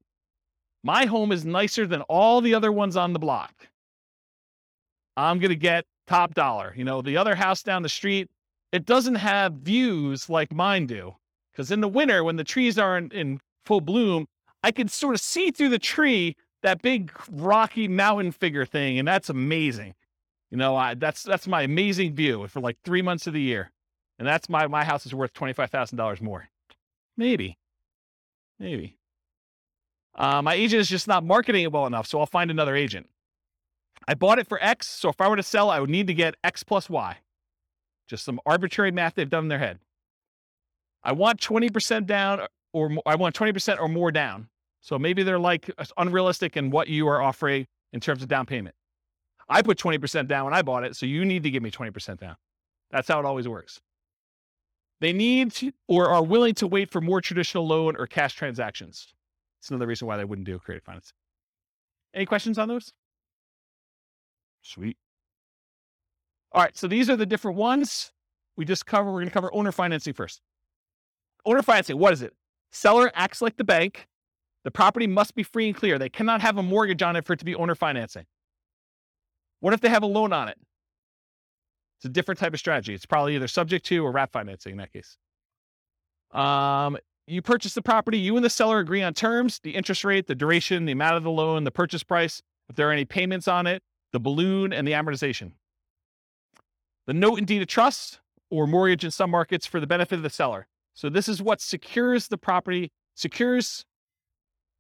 My 0.83 1.05
home 1.05 1.31
is 1.31 1.45
nicer 1.45 1.87
than 1.87 2.01
all 2.01 2.41
the 2.41 2.53
other 2.53 2.71
ones 2.71 2.97
on 2.97 3.13
the 3.13 3.19
block. 3.19 3.53
I'm 5.15 5.39
going 5.39 5.49
to 5.49 5.55
get 5.55 5.85
top 6.07 6.33
dollar. 6.33 6.73
You 6.75 6.83
know, 6.83 7.01
the 7.01 7.17
other 7.17 7.35
house 7.35 7.63
down 7.63 7.83
the 7.83 7.89
street, 7.89 8.29
it 8.73 8.85
doesn't 8.85 9.15
have 9.15 9.53
views 9.53 10.29
like 10.29 10.51
mine 10.51 10.87
do. 10.87 11.15
Because 11.51 11.71
in 11.71 11.79
the 11.79 11.87
winter, 11.87 12.23
when 12.23 12.35
the 12.35 12.43
trees 12.43 12.79
aren't 12.79 13.13
in 13.13 13.39
full 13.63 13.79
bloom, 13.79 14.25
I 14.63 14.71
can 14.71 14.87
sort 14.87 15.13
of 15.13 15.21
see 15.21 15.51
through 15.51 15.69
the 15.69 15.79
tree 15.79 16.35
that 16.63 16.81
big 16.81 17.11
rocky 17.29 17.87
mountain 17.87 18.31
figure 18.31 18.65
thing, 18.65 18.97
and 18.97 19.07
that's 19.07 19.29
amazing. 19.29 19.93
You 20.49 20.57
know, 20.57 20.75
I, 20.75 20.95
that's 20.95 21.23
that's 21.23 21.47
my 21.47 21.61
amazing 21.61 22.15
view 22.15 22.47
for 22.47 22.59
like 22.61 22.77
three 22.83 23.01
months 23.01 23.27
of 23.27 23.33
the 23.33 23.41
year, 23.41 23.71
and 24.17 24.27
that's 24.27 24.49
my 24.49 24.65
my 24.67 24.83
house 24.83 25.05
is 25.05 25.13
worth 25.13 25.33
twenty 25.33 25.53
five 25.53 25.69
thousand 25.69 25.97
dollars 25.97 26.21
more, 26.21 26.49
maybe, 27.15 27.57
maybe. 28.59 28.97
Uh, 30.15 30.41
my 30.41 30.53
agent 30.53 30.79
is 30.79 30.89
just 30.89 31.07
not 31.07 31.23
marketing 31.23 31.63
it 31.63 31.71
well 31.71 31.85
enough, 31.85 32.07
so 32.07 32.19
I'll 32.19 32.25
find 32.25 32.49
another 32.49 32.75
agent. 32.75 33.07
I 34.07 34.13
bought 34.15 34.39
it 34.39 34.47
for 34.47 34.61
X, 34.63 34.87
so 34.87 35.09
if 35.09 35.19
I 35.21 35.27
were 35.27 35.35
to 35.35 35.43
sell, 35.43 35.69
I 35.69 35.79
would 35.79 35.89
need 35.89 36.07
to 36.07 36.13
get 36.13 36.35
X 36.43 36.63
plus 36.63 36.89
Y. 36.89 37.17
Just 38.07 38.25
some 38.25 38.39
arbitrary 38.45 38.91
math 38.91 39.15
they've 39.15 39.29
done 39.29 39.45
in 39.45 39.49
their 39.49 39.59
head. 39.59 39.79
I 41.03 41.11
want 41.11 41.39
20% 41.39 42.05
down 42.05 42.41
uh, 42.41 42.47
or 42.71 42.91
I 43.05 43.15
want 43.15 43.35
20% 43.35 43.79
or 43.79 43.87
more 43.87 44.11
down. 44.11 44.49
So 44.81 44.99
maybe 44.99 45.23
they're 45.23 45.39
like 45.39 45.71
unrealistic 45.97 46.57
in 46.57 46.69
what 46.69 46.87
you 46.87 47.07
are 47.07 47.21
offering 47.21 47.67
in 47.93 47.99
terms 47.99 48.21
of 48.21 48.27
down 48.27 48.45
payment. 48.45 48.75
I 49.47 49.61
put 49.61 49.77
20% 49.77 50.27
down 50.27 50.45
when 50.45 50.53
I 50.53 50.61
bought 50.61 50.83
it, 50.83 50.95
so 50.95 51.05
you 51.05 51.23
need 51.25 51.43
to 51.43 51.49
give 51.49 51.63
me 51.63 51.71
20% 51.71 52.19
down. 52.19 52.35
That's 52.91 53.07
how 53.07 53.19
it 53.19 53.25
always 53.25 53.47
works. 53.47 53.79
They 54.99 55.13
need 55.13 55.51
to, 55.53 55.71
or 55.87 56.09
are 56.09 56.23
willing 56.23 56.53
to 56.55 56.67
wait 56.67 56.89
for 56.89 57.01
more 57.01 57.21
traditional 57.21 57.67
loan 57.67 57.95
or 57.97 58.07
cash 58.07 58.35
transactions. 58.35 59.13
It's 59.59 59.69
another 59.69 59.87
reason 59.87 60.07
why 60.07 60.17
they 60.17 60.25
wouldn't 60.25 60.45
do 60.45 60.59
creative 60.59 60.83
finance. 60.83 61.13
Any 62.13 62.25
questions 62.25 62.57
on 62.57 62.67
those? 62.67 62.93
Sweet. 64.61 64.97
All 66.53 66.61
right, 66.61 66.77
so 66.77 66.87
these 66.87 67.09
are 67.09 67.15
the 67.15 67.25
different 67.25 67.57
ones 67.57 68.11
we 68.55 68.65
just 68.65 68.85
cover. 68.85 69.11
We're 69.11 69.19
going 69.19 69.27
to 69.27 69.33
cover 69.33 69.53
owner 69.53 69.71
financing 69.71 70.13
first. 70.13 70.41
Owner 71.45 71.63
financing, 71.63 71.97
what 71.97 72.13
is 72.13 72.21
it? 72.21 72.33
Seller 72.71 73.11
acts 73.15 73.41
like 73.41 73.57
the 73.57 73.63
bank. 73.63 74.07
The 74.63 74.71
property 74.71 75.07
must 75.07 75.35
be 75.35 75.43
free 75.43 75.67
and 75.67 75.75
clear. 75.75 75.99
They 75.99 76.09
cannot 76.09 76.41
have 76.41 76.57
a 76.57 76.63
mortgage 76.63 77.01
on 77.01 77.15
it 77.15 77.25
for 77.25 77.33
it 77.33 77.39
to 77.39 77.45
be 77.45 77.55
owner 77.55 77.75
financing. 77.75 78.25
What 79.59 79.73
if 79.73 79.81
they 79.81 79.89
have 79.89 80.03
a 80.03 80.07
loan 80.07 80.31
on 80.31 80.47
it? 80.47 80.57
It's 81.97 82.05
a 82.05 82.09
different 82.09 82.39
type 82.39 82.53
of 82.53 82.59
strategy. 82.59 82.93
It's 82.93 83.05
probably 83.05 83.35
either 83.35 83.47
subject 83.47 83.85
to 83.87 84.05
or 84.05 84.11
wrap 84.11 84.31
financing 84.31 84.73
in 84.73 84.77
that 84.77 84.93
case. 84.93 85.17
Um, 86.31 86.97
you 87.27 87.41
purchase 87.41 87.73
the 87.73 87.81
property, 87.81 88.17
you 88.17 88.35
and 88.35 88.43
the 88.43 88.49
seller 88.49 88.79
agree 88.79 89.01
on 89.01 89.13
terms, 89.13 89.59
the 89.63 89.71
interest 89.71 90.03
rate, 90.03 90.27
the 90.27 90.35
duration, 90.35 90.85
the 90.85 90.91
amount 90.91 91.15
of 91.15 91.23
the 91.23 91.31
loan, 91.31 91.63
the 91.63 91.71
purchase 91.71 92.03
price, 92.03 92.41
if 92.69 92.75
there 92.75 92.89
are 92.89 92.91
any 92.91 93.05
payments 93.05 93.47
on 93.47 93.67
it, 93.67 93.81
the 94.11 94.19
balloon, 94.19 94.73
and 94.73 94.87
the 94.87 94.91
amortization. 94.91 95.53
The 97.07 97.13
note 97.13 97.37
and 97.37 97.47
deed 97.47 97.61
of 97.61 97.67
trust 97.67 98.19
or 98.49 98.67
mortgage 98.67 99.03
in 99.03 99.11
some 99.11 99.31
markets 99.31 99.65
for 99.65 99.79
the 99.79 99.87
benefit 99.87 100.15
of 100.15 100.23
the 100.23 100.29
seller. 100.29 100.67
So 100.93 101.09
this 101.09 101.27
is 101.27 101.41
what 101.41 101.59
secures 101.59 102.27
the 102.27 102.37
property, 102.37 102.91
secures 103.15 103.85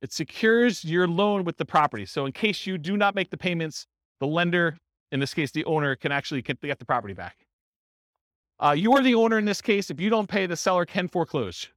it 0.01 0.11
secures 0.11 0.83
your 0.83 1.07
loan 1.07 1.45
with 1.45 1.55
the 1.55 1.65
property. 1.65 2.05
So 2.05 2.25
in 2.25 2.33
case 2.33 2.67
you 2.67 2.77
do 2.77 2.97
not 2.97 3.15
make 3.15 3.29
the 3.29 3.37
payments, 3.37 3.87
the 4.19 4.27
lender, 4.27 4.77
in 5.13 5.21
this 5.21 5.33
case 5.33 5.51
the 5.51 5.63
owner, 5.63 5.95
can 5.95 6.11
actually 6.11 6.41
get 6.41 6.59
the 6.59 6.85
property 6.85 7.13
back. 7.13 7.37
Uh, 8.59 8.75
you 8.77 8.93
are 8.93 9.01
the 9.01 9.15
owner 9.15 9.39
in 9.39 9.45
this 9.45 9.61
case. 9.61 9.89
If 9.89 10.01
you 10.01 10.09
don't 10.09 10.27
pay, 10.27 10.45
the 10.45 10.57
seller 10.57 10.85
can 10.85 11.07
foreclose. 11.07 11.69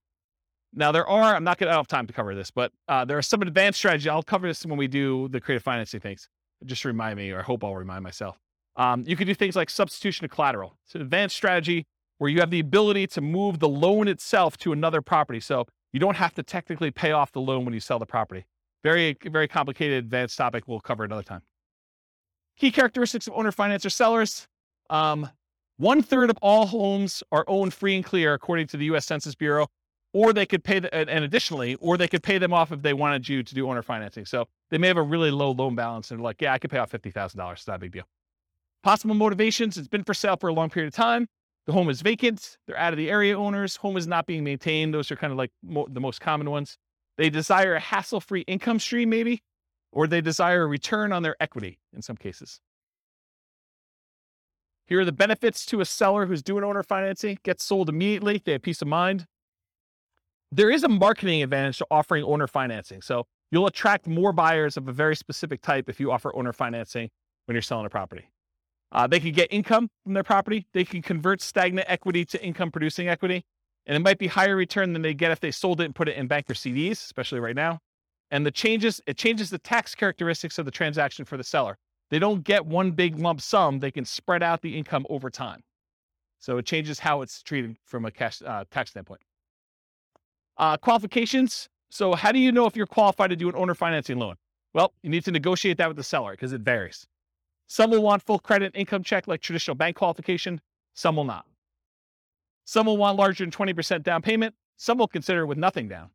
Now 0.74 0.90
there 0.90 1.06
are, 1.06 1.36
I'm 1.36 1.44
not 1.44 1.56
going 1.58 1.70
to 1.70 1.76
have 1.76 1.86
time 1.86 2.08
to 2.08 2.12
cover 2.12 2.34
this, 2.34 2.50
but 2.50 2.72
uh, 2.88 3.04
there 3.04 3.16
are 3.16 3.22
some 3.22 3.42
advanced 3.42 3.78
strategies. 3.78 4.08
I'll 4.08 4.24
cover 4.24 4.48
this 4.48 4.66
when 4.66 4.76
we 4.76 4.88
do 4.88 5.28
the 5.28 5.40
creative 5.40 5.62
financing 5.62 6.00
things. 6.00 6.28
Just 6.64 6.84
remind 6.84 7.16
me, 7.16 7.30
or 7.30 7.38
I 7.38 7.42
hope 7.42 7.62
I'll 7.62 7.76
remind 7.76 8.02
myself. 8.02 8.36
Um, 8.76 9.04
you 9.06 9.16
can 9.16 9.26
do 9.26 9.34
things 9.34 9.56
like 9.56 9.70
substitution 9.70 10.24
of 10.24 10.30
collateral. 10.30 10.76
It's 10.84 10.94
an 10.94 11.00
advanced 11.00 11.36
strategy 11.36 11.86
where 12.18 12.30
you 12.30 12.40
have 12.40 12.50
the 12.50 12.60
ability 12.60 13.06
to 13.08 13.20
move 13.20 13.58
the 13.58 13.68
loan 13.68 14.08
itself 14.08 14.56
to 14.58 14.72
another 14.72 15.02
property. 15.02 15.40
So 15.40 15.66
you 15.92 16.00
don't 16.00 16.16
have 16.16 16.34
to 16.34 16.42
technically 16.42 16.90
pay 16.90 17.12
off 17.12 17.32
the 17.32 17.40
loan 17.40 17.64
when 17.64 17.74
you 17.74 17.80
sell 17.80 17.98
the 17.98 18.06
property. 18.06 18.46
Very, 18.82 19.16
very 19.24 19.48
complicated, 19.48 20.04
advanced 20.04 20.36
topic. 20.36 20.64
We'll 20.66 20.80
cover 20.80 21.04
another 21.04 21.22
time. 21.22 21.42
Key 22.58 22.70
characteristics 22.70 23.26
of 23.26 23.34
owner 23.34 23.52
finance 23.52 23.84
or 23.84 23.90
sellers. 23.90 24.46
Um, 24.88 25.28
one 25.78 26.02
third 26.02 26.30
of 26.30 26.38
all 26.40 26.66
homes 26.66 27.22
are 27.32 27.44
owned 27.48 27.74
free 27.74 27.96
and 27.96 28.04
clear, 28.04 28.32
according 28.32 28.68
to 28.68 28.76
the 28.76 28.86
U.S. 28.86 29.04
Census 29.06 29.34
Bureau 29.34 29.68
or 30.16 30.32
they 30.32 30.46
could 30.46 30.64
pay 30.64 30.78
the, 30.78 30.94
and 30.94 31.24
additionally, 31.24 31.74
or 31.74 31.98
they 31.98 32.08
could 32.08 32.22
pay 32.22 32.38
them 32.38 32.50
off 32.50 32.72
if 32.72 32.80
they 32.80 32.94
wanted 32.94 33.28
you 33.28 33.42
to 33.42 33.54
do 33.54 33.68
owner 33.68 33.82
financing. 33.82 34.24
So 34.24 34.48
they 34.70 34.78
may 34.78 34.88
have 34.88 34.96
a 34.96 35.02
really 35.02 35.30
low 35.30 35.50
loan 35.50 35.74
balance 35.74 36.10
and 36.10 36.22
like, 36.22 36.40
yeah, 36.40 36.54
I 36.54 36.58
could 36.58 36.70
pay 36.70 36.78
off 36.78 36.90
fifty 36.90 37.10
thousand 37.10 37.38
dollars. 37.38 37.58
It's 37.58 37.68
not 37.68 37.76
a 37.76 37.80
big 37.80 37.92
deal. 37.92 38.04
Possible 38.86 39.16
motivations: 39.16 39.76
It's 39.76 39.88
been 39.88 40.04
for 40.04 40.14
sale 40.14 40.36
for 40.36 40.46
a 40.46 40.52
long 40.52 40.70
period 40.70 40.86
of 40.86 40.94
time. 40.94 41.26
The 41.66 41.72
home 41.72 41.90
is 41.90 42.02
vacant. 42.02 42.56
They're 42.68 42.78
out 42.78 42.92
of 42.92 42.96
the 42.96 43.10
area 43.10 43.36
owners. 43.36 43.74
Home 43.74 43.96
is 43.96 44.06
not 44.06 44.26
being 44.26 44.44
maintained. 44.44 44.94
Those 44.94 45.10
are 45.10 45.16
kind 45.16 45.32
of 45.32 45.36
like 45.36 45.50
mo- 45.60 45.88
the 45.90 45.98
most 45.98 46.20
common 46.20 46.48
ones. 46.48 46.78
They 47.18 47.28
desire 47.28 47.74
a 47.74 47.80
hassle-free 47.80 48.42
income 48.42 48.78
stream, 48.78 49.10
maybe, 49.10 49.42
or 49.90 50.06
they 50.06 50.20
desire 50.20 50.62
a 50.62 50.66
return 50.68 51.10
on 51.10 51.24
their 51.24 51.34
equity 51.40 51.80
in 51.92 52.00
some 52.00 52.16
cases. 52.16 52.60
Here 54.86 55.00
are 55.00 55.04
the 55.04 55.10
benefits 55.10 55.66
to 55.66 55.80
a 55.80 55.84
seller 55.84 56.26
who's 56.26 56.44
doing 56.44 56.62
owner 56.62 56.84
financing. 56.84 57.40
Gets 57.42 57.64
sold 57.64 57.88
immediately. 57.88 58.40
They 58.44 58.52
have 58.52 58.62
peace 58.62 58.82
of 58.82 58.86
mind 58.86 59.26
there 60.52 60.70
is 60.70 60.84
a 60.84 60.88
marketing 60.88 61.42
advantage 61.42 61.78
to 61.78 61.86
offering 61.90 62.22
owner 62.24 62.46
financing. 62.46 63.02
So 63.02 63.26
you'll 63.50 63.66
attract 63.66 64.06
more 64.06 64.32
buyers 64.32 64.76
of 64.76 64.86
a 64.86 64.92
very 64.92 65.16
specific 65.16 65.60
type 65.60 65.88
if 65.88 65.98
you 65.98 66.12
offer 66.12 66.34
owner 66.36 66.52
financing 66.52 67.10
when 67.46 67.56
you're 67.56 67.62
selling 67.62 67.86
a 67.86 67.90
property. 67.90 68.30
Uh, 68.92 69.06
they 69.06 69.20
can 69.20 69.32
get 69.32 69.52
income 69.52 69.90
from 70.04 70.14
their 70.14 70.22
property. 70.22 70.66
They 70.72 70.84
can 70.84 71.02
convert 71.02 71.40
stagnant 71.40 71.86
equity 71.90 72.24
to 72.26 72.42
income 72.42 72.70
producing 72.70 73.08
equity. 73.08 73.44
And 73.86 73.96
it 73.96 74.00
might 74.00 74.18
be 74.18 74.26
higher 74.26 74.56
return 74.56 74.92
than 74.92 75.02
they 75.02 75.14
get 75.14 75.30
if 75.30 75.40
they 75.40 75.50
sold 75.50 75.80
it 75.80 75.84
and 75.84 75.94
put 75.94 76.08
it 76.08 76.16
in 76.16 76.26
bank 76.26 76.50
or 76.50 76.54
CDs, 76.54 76.92
especially 76.92 77.40
right 77.40 77.54
now. 77.54 77.80
And 78.30 78.44
the 78.44 78.50
changes, 78.50 79.00
it 79.06 79.16
changes 79.16 79.50
the 79.50 79.58
tax 79.58 79.94
characteristics 79.94 80.58
of 80.58 80.64
the 80.64 80.70
transaction 80.70 81.24
for 81.24 81.36
the 81.36 81.44
seller. 81.44 81.78
They 82.10 82.18
don't 82.18 82.42
get 82.42 82.66
one 82.66 82.92
big 82.92 83.18
lump 83.18 83.40
sum. 83.40 83.78
They 83.80 83.90
can 83.90 84.04
spread 84.04 84.42
out 84.42 84.62
the 84.62 84.76
income 84.76 85.06
over 85.08 85.30
time. 85.30 85.62
So 86.38 86.58
it 86.58 86.66
changes 86.66 86.98
how 87.00 87.22
it's 87.22 87.42
treated 87.42 87.76
from 87.84 88.04
a 88.04 88.10
cash 88.10 88.42
uh, 88.44 88.64
tax 88.70 88.90
standpoint. 88.90 89.20
Uh, 90.58 90.76
qualifications. 90.76 91.68
So, 91.90 92.14
how 92.14 92.32
do 92.32 92.38
you 92.38 92.50
know 92.50 92.66
if 92.66 92.76
you're 92.76 92.86
qualified 92.86 93.30
to 93.30 93.36
do 93.36 93.48
an 93.48 93.54
owner 93.56 93.74
financing 93.74 94.18
loan? 94.18 94.36
Well, 94.74 94.92
you 95.02 95.10
need 95.10 95.24
to 95.24 95.30
negotiate 95.30 95.78
that 95.78 95.88
with 95.88 95.96
the 95.96 96.02
seller 96.02 96.32
because 96.32 96.52
it 96.52 96.60
varies. 96.60 97.06
Some 97.66 97.90
will 97.90 98.02
want 98.02 98.22
full 98.22 98.38
credit 98.38 98.72
income 98.74 99.02
check 99.02 99.26
like 99.26 99.40
traditional 99.40 99.74
bank 99.74 99.96
qualification, 99.96 100.60
some 100.94 101.16
will 101.16 101.24
not. 101.24 101.46
Some 102.64 102.86
will 102.86 102.96
want 102.96 103.16
larger 103.16 103.44
than 103.44 103.50
20% 103.50 104.02
down 104.02 104.22
payment, 104.22 104.54
some 104.76 104.98
will 104.98 105.08
consider 105.08 105.46
with 105.46 105.58
nothing 105.58 105.88
down. 105.88 106.10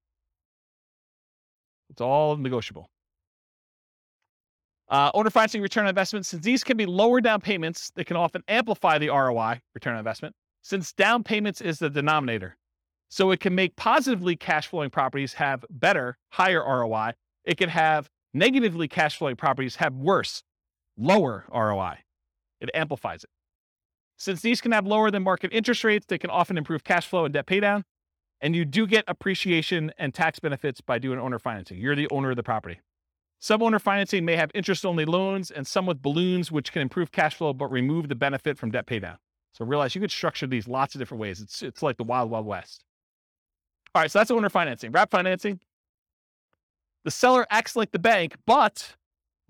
It's 1.90 2.02
all 2.02 2.38
negotiable. 2.38 2.90
Uh, 4.90 5.10
owner 5.14 5.30
financing 5.30 5.62
return 5.62 5.86
on 5.86 5.90
investment, 5.90 6.26
since 6.26 6.44
these 6.44 6.64
can 6.64 6.76
be 6.76 6.86
lower 6.86 7.22
down 7.22 7.40
payments, 7.40 7.92
they 7.96 8.04
can 8.04 8.18
often 8.18 8.44
amplify 8.48 8.98
the 8.98 9.10
ROI, 9.10 9.62
return 9.74 9.94
on 9.94 10.00
investment, 10.00 10.36
since 10.62 10.92
down 10.92 11.24
payments 11.24 11.62
is 11.62 11.80
the 11.80 11.90
denominator. 11.90 12.58
So 13.10 13.32
it 13.32 13.40
can 13.40 13.56
make 13.56 13.76
positively 13.76 14.36
cash 14.36 14.68
flowing 14.68 14.90
properties 14.90 15.34
have 15.34 15.66
better, 15.70 16.18
higher 16.30 16.64
ROI. 16.64 17.12
It 17.44 17.58
can 17.58 17.70
have 17.70 18.10
negatively 18.34 18.88
cash 18.88 19.18
flowing 19.18 19.36
properties 19.36 19.78
have 19.78 19.94
worse, 19.94 20.44
lower 20.98 21.46
ROI. 21.54 21.98
It 22.60 22.70
amplifies 22.74 23.24
it. 23.24 23.30
Since 24.18 24.42
these 24.42 24.62
can 24.62 24.72
have 24.72 24.86
lower 24.86 25.10
than 25.10 25.24
market 25.24 25.52
interest 25.52 25.84
rates, 25.84 26.06
they 26.08 26.18
can 26.18 26.30
often 26.30 26.58
improve 26.58 26.84
cash 26.84 27.08
flow 27.08 27.26
and 27.26 27.34
debt 27.34 27.48
paydown. 27.48 27.84
And 28.40 28.56
you 28.56 28.66
do 28.66 28.88
get 28.88 29.04
appreciation 29.08 29.92
and 29.98 30.14
tax 30.14 30.40
benefits 30.40 30.82
by 30.82 31.00
doing 31.00 31.20
owner 31.20 31.40
financing. 31.40 31.80
You're 31.80 31.96
the 31.96 32.08
owner 32.12 32.32
of 32.32 32.36
the 32.36 32.44
property. 32.44 32.80
Some 33.40 33.64
owner 33.64 33.80
financing 33.80 34.24
may 34.24 34.36
have 34.36 34.52
interest 34.54 34.86
only 34.86 35.06
loans 35.06 35.50
and 35.50 35.66
some 35.66 35.88
with 35.88 36.02
balloons, 36.02 36.52
which 36.52 36.72
can 36.72 36.84
improve 36.84 37.12
cash 37.12 37.36
flow 37.36 37.54
but 37.54 37.72
remove 37.72 38.10
the 38.10 38.16
benefit 38.16 38.58
from 38.58 38.70
debt 38.70 38.86
paydown. 38.86 39.18
So 39.54 39.66
realize 39.66 39.96
you 39.96 40.02
could 40.02 40.12
structure 40.12 40.48
these 40.48 40.68
lots 40.68 40.94
of 40.96 41.00
different 41.00 41.22
ways. 41.22 41.42
It's, 41.42 41.62
it's 41.64 41.82
like 41.82 41.98
the 41.98 42.04
wild, 42.04 42.30
wild 42.30 42.46
west. 42.46 42.84
All 43.94 44.02
right, 44.02 44.12
so 44.12 44.20
that's 44.20 44.32
owner 44.32 44.50
financing. 44.50 44.92
Wrap 44.92 45.12
financing. 45.12 45.60
The 47.04 47.12
seller 47.12 47.48
acts 47.50 47.76
like 47.76 47.92
the 47.92 48.00
bank, 48.00 48.36
but 48.46 48.96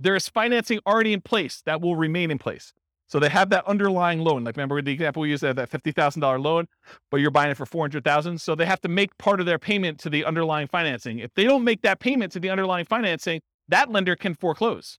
there 0.01 0.15
is 0.15 0.27
financing 0.29 0.79
already 0.85 1.13
in 1.13 1.21
place 1.21 1.61
that 1.65 1.81
will 1.81 1.95
remain 1.95 2.31
in 2.31 2.37
place. 2.37 2.73
So 3.07 3.19
they 3.19 3.29
have 3.29 3.49
that 3.49 3.67
underlying 3.67 4.19
loan. 4.19 4.45
Like 4.45 4.55
remember 4.55 4.81
the 4.81 4.93
example 4.93 5.21
we 5.21 5.29
used 5.29 5.43
that 5.43 5.69
fifty 5.69 5.91
thousand 5.91 6.21
dollar 6.21 6.39
loan, 6.39 6.67
but 7.09 7.17
you're 7.17 7.29
buying 7.29 7.51
it 7.51 7.57
for 7.57 7.65
four 7.65 7.83
hundred 7.83 8.03
thousand. 8.05 8.39
So 8.39 8.55
they 8.55 8.65
have 8.65 8.81
to 8.81 8.89
make 8.89 9.17
part 9.17 9.39
of 9.39 9.45
their 9.45 9.59
payment 9.59 9.99
to 9.99 10.09
the 10.09 10.23
underlying 10.23 10.67
financing. 10.67 11.19
If 11.19 11.33
they 11.33 11.43
don't 11.43 11.63
make 11.63 11.81
that 11.81 11.99
payment 11.99 12.31
to 12.33 12.39
the 12.39 12.49
underlying 12.49 12.85
financing, 12.85 13.41
that 13.67 13.91
lender 13.91 14.15
can 14.15 14.33
foreclose. 14.33 14.97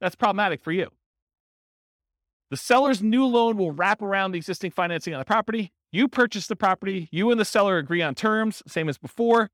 That's 0.00 0.16
problematic 0.16 0.62
for 0.62 0.72
you. 0.72 0.88
The 2.50 2.56
seller's 2.56 3.02
new 3.02 3.26
loan 3.26 3.56
will 3.56 3.72
wrap 3.72 4.00
around 4.00 4.32
the 4.32 4.38
existing 4.38 4.70
financing 4.70 5.12
on 5.12 5.18
the 5.18 5.24
property. 5.24 5.72
You 5.92 6.08
purchase 6.08 6.46
the 6.46 6.56
property, 6.56 7.08
you 7.10 7.30
and 7.30 7.40
the 7.40 7.44
seller 7.44 7.78
agree 7.78 8.02
on 8.02 8.14
terms, 8.14 8.62
same 8.66 8.88
as 8.88 8.98
before. 8.98 9.50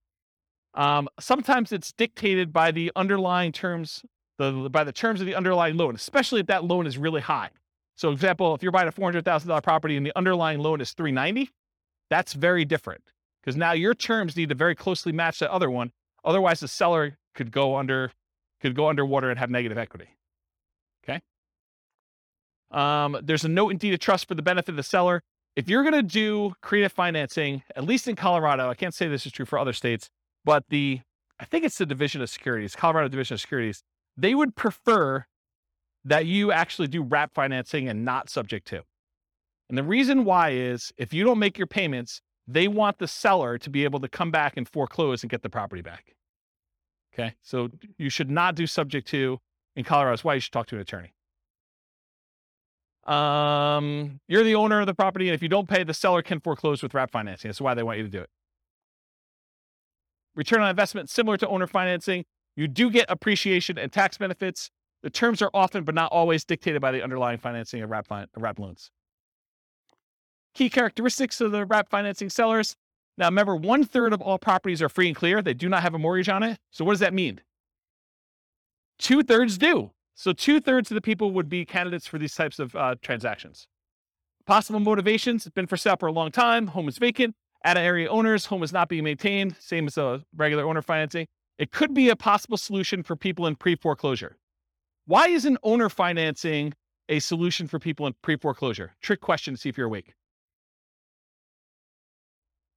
Um, 0.74 1.08
sometimes 1.18 1.72
it's 1.72 1.92
dictated 1.92 2.52
by 2.52 2.70
the 2.70 2.92
underlying 2.96 3.52
terms, 3.52 4.02
the, 4.50 4.70
by 4.70 4.84
the 4.84 4.92
terms 4.92 5.20
of 5.20 5.26
the 5.26 5.34
underlying 5.34 5.76
loan, 5.76 5.94
especially 5.94 6.40
if 6.40 6.46
that 6.46 6.64
loan 6.64 6.86
is 6.86 6.98
really 6.98 7.20
high. 7.20 7.50
So, 7.96 8.10
example, 8.10 8.54
if 8.54 8.62
you're 8.62 8.72
buying 8.72 8.88
a 8.88 8.92
four 8.92 9.06
hundred 9.06 9.24
thousand 9.24 9.48
dollar 9.48 9.60
property 9.60 9.96
and 9.96 10.04
the 10.04 10.12
underlying 10.16 10.58
loan 10.58 10.80
is 10.80 10.92
three 10.92 11.12
ninety, 11.12 11.50
that's 12.10 12.32
very 12.32 12.64
different 12.64 13.02
because 13.42 13.56
now 13.56 13.72
your 13.72 13.94
terms 13.94 14.36
need 14.36 14.48
to 14.48 14.54
very 14.54 14.74
closely 14.74 15.12
match 15.12 15.38
that 15.40 15.50
other 15.50 15.70
one, 15.70 15.92
Otherwise, 16.24 16.60
the 16.60 16.68
seller 16.68 17.18
could 17.34 17.50
go 17.50 17.76
under 17.76 18.12
could 18.60 18.74
go 18.74 18.88
underwater 18.88 19.30
and 19.30 19.38
have 19.38 19.50
negative 19.50 19.76
equity. 19.76 20.08
Okay. 21.02 21.20
Um, 22.70 23.18
there's 23.22 23.44
a 23.44 23.48
note 23.48 23.70
in 23.70 23.76
deed 23.78 23.92
of 23.92 23.98
trust 23.98 24.28
for 24.28 24.36
the 24.36 24.42
benefit 24.42 24.70
of 24.70 24.76
the 24.76 24.84
seller. 24.84 25.22
If 25.56 25.68
you're 25.68 25.82
going 25.82 25.94
to 25.94 26.02
do 26.02 26.54
creative 26.62 26.92
financing, 26.92 27.64
at 27.74 27.84
least 27.84 28.06
in 28.06 28.14
Colorado, 28.14 28.70
I 28.70 28.74
can't 28.74 28.94
say 28.94 29.08
this 29.08 29.26
is 29.26 29.32
true 29.32 29.44
for 29.44 29.58
other 29.58 29.72
states, 29.72 30.08
but 30.44 30.64
the 30.68 31.00
I 31.40 31.44
think 31.44 31.64
it's 31.64 31.76
the 31.76 31.86
Division 31.86 32.22
of 32.22 32.30
Securities, 32.30 32.76
Colorado 32.76 33.08
Division 33.08 33.34
of 33.34 33.40
Securities, 33.40 33.82
they 34.16 34.34
would 34.34 34.54
prefer 34.54 35.26
that 36.04 36.26
you 36.26 36.52
actually 36.52 36.88
do 36.88 37.02
wrap 37.02 37.32
financing 37.34 37.88
and 37.88 38.04
not 38.04 38.28
subject 38.28 38.66
to. 38.68 38.82
And 39.68 39.78
the 39.78 39.82
reason 39.82 40.24
why 40.24 40.50
is 40.50 40.92
if 40.96 41.14
you 41.14 41.24
don't 41.24 41.38
make 41.38 41.56
your 41.56 41.66
payments, 41.66 42.20
they 42.46 42.68
want 42.68 42.98
the 42.98 43.08
seller 43.08 43.56
to 43.58 43.70
be 43.70 43.84
able 43.84 44.00
to 44.00 44.08
come 44.08 44.30
back 44.30 44.56
and 44.56 44.68
foreclose 44.68 45.22
and 45.22 45.30
get 45.30 45.42
the 45.42 45.48
property 45.48 45.82
back. 45.82 46.14
Okay. 47.14 47.34
So 47.42 47.70
you 47.98 48.10
should 48.10 48.30
not 48.30 48.54
do 48.54 48.66
subject 48.66 49.06
to 49.08 49.38
in 49.76 49.84
Colorado. 49.84 50.12
That's 50.12 50.24
why 50.24 50.34
you 50.34 50.40
should 50.40 50.52
talk 50.52 50.66
to 50.68 50.76
an 50.76 50.80
attorney. 50.80 51.12
Um, 53.04 54.20
you're 54.28 54.44
the 54.44 54.54
owner 54.54 54.80
of 54.80 54.86
the 54.86 54.94
property, 54.94 55.28
and 55.28 55.34
if 55.34 55.42
you 55.42 55.48
don't 55.48 55.68
pay, 55.68 55.82
the 55.82 55.94
seller 55.94 56.22
can 56.22 56.40
foreclose 56.40 56.82
with 56.82 56.94
wrap 56.94 57.10
financing. 57.10 57.48
That's 57.48 57.60
why 57.60 57.74
they 57.74 57.82
want 57.82 57.98
you 57.98 58.04
to 58.04 58.10
do 58.10 58.20
it. 58.20 58.30
Return 60.34 60.62
on 60.62 60.70
investment 60.70 61.10
similar 61.10 61.36
to 61.36 61.48
owner 61.48 61.66
financing. 61.66 62.24
You 62.56 62.68
do 62.68 62.90
get 62.90 63.06
appreciation 63.08 63.78
and 63.78 63.90
tax 63.90 64.18
benefits. 64.18 64.70
The 65.02 65.10
terms 65.10 65.42
are 65.42 65.50
often, 65.52 65.84
but 65.84 65.94
not 65.94 66.12
always, 66.12 66.44
dictated 66.44 66.80
by 66.80 66.92
the 66.92 67.02
underlying 67.02 67.38
financing 67.38 67.82
of 67.82 67.90
wrap, 67.90 68.06
wrap 68.36 68.58
loans. 68.58 68.90
Key 70.54 70.68
characteristics 70.68 71.40
of 71.40 71.50
the 71.50 71.64
wrap 71.64 71.88
financing 71.88 72.28
sellers. 72.28 72.76
Now, 73.18 73.26
remember, 73.26 73.56
one 73.56 73.84
third 73.84 74.12
of 74.12 74.20
all 74.20 74.38
properties 74.38 74.80
are 74.82 74.88
free 74.88 75.08
and 75.08 75.16
clear. 75.16 75.42
They 75.42 75.54
do 75.54 75.68
not 75.68 75.82
have 75.82 75.94
a 75.94 75.98
mortgage 75.98 76.28
on 76.28 76.42
it. 76.42 76.58
So, 76.70 76.84
what 76.84 76.92
does 76.92 77.00
that 77.00 77.14
mean? 77.14 77.40
Two 78.98 79.22
thirds 79.22 79.58
do. 79.58 79.90
So, 80.14 80.32
two 80.32 80.60
thirds 80.60 80.90
of 80.90 80.94
the 80.94 81.00
people 81.00 81.30
would 81.32 81.48
be 81.48 81.64
candidates 81.64 82.06
for 82.06 82.18
these 82.18 82.34
types 82.34 82.58
of 82.58 82.74
uh, 82.76 82.94
transactions. 83.02 83.66
Possible 84.46 84.80
motivations 84.80 85.46
it's 85.46 85.54
been 85.54 85.66
for 85.66 85.76
sale 85.76 85.96
for 85.98 86.08
a 86.08 86.12
long 86.12 86.30
time, 86.30 86.68
home 86.68 86.88
is 86.88 86.98
vacant, 86.98 87.34
out 87.64 87.76
of 87.76 87.82
area 87.82 88.08
owners, 88.08 88.46
home 88.46 88.62
is 88.62 88.72
not 88.72 88.88
being 88.88 89.04
maintained, 89.04 89.56
same 89.58 89.86
as 89.86 89.96
a 89.96 90.22
regular 90.36 90.64
owner 90.64 90.82
financing. 90.82 91.26
It 91.62 91.70
could 91.70 91.94
be 91.94 92.08
a 92.08 92.16
possible 92.16 92.56
solution 92.56 93.04
for 93.04 93.14
people 93.14 93.46
in 93.46 93.54
pre 93.54 93.76
foreclosure. 93.76 94.36
Why 95.06 95.28
isn't 95.28 95.58
owner 95.62 95.88
financing 95.88 96.72
a 97.08 97.20
solution 97.20 97.68
for 97.68 97.78
people 97.78 98.04
in 98.08 98.16
pre 98.20 98.36
foreclosure? 98.36 98.96
Trick 99.00 99.20
question 99.20 99.54
to 99.54 99.60
see 99.60 99.68
if 99.68 99.78
you're 99.78 99.86
awake. 99.86 100.14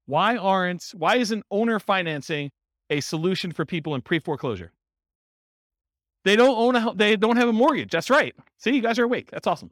Why 0.05 0.37
aren't 0.37 0.91
why 0.95 1.15
isn't 1.15 1.43
owner 1.49 1.79
financing 1.79 2.51
a 2.91 3.01
solution 3.01 3.51
for 3.51 3.65
people 3.65 3.95
in 3.95 4.01
pre 4.01 4.19
foreclosure? 4.19 4.71
They 6.23 6.35
don't 6.35 6.55
own 6.55 6.75
a 6.75 6.93
they 6.93 7.15
don't 7.15 7.37
have 7.37 7.49
a 7.49 7.53
mortgage. 7.53 7.89
That's 7.89 8.11
right. 8.11 8.35
See, 8.59 8.75
you 8.75 8.83
guys 8.83 8.99
are 8.99 9.05
awake. 9.05 9.31
That's 9.31 9.47
awesome. 9.47 9.71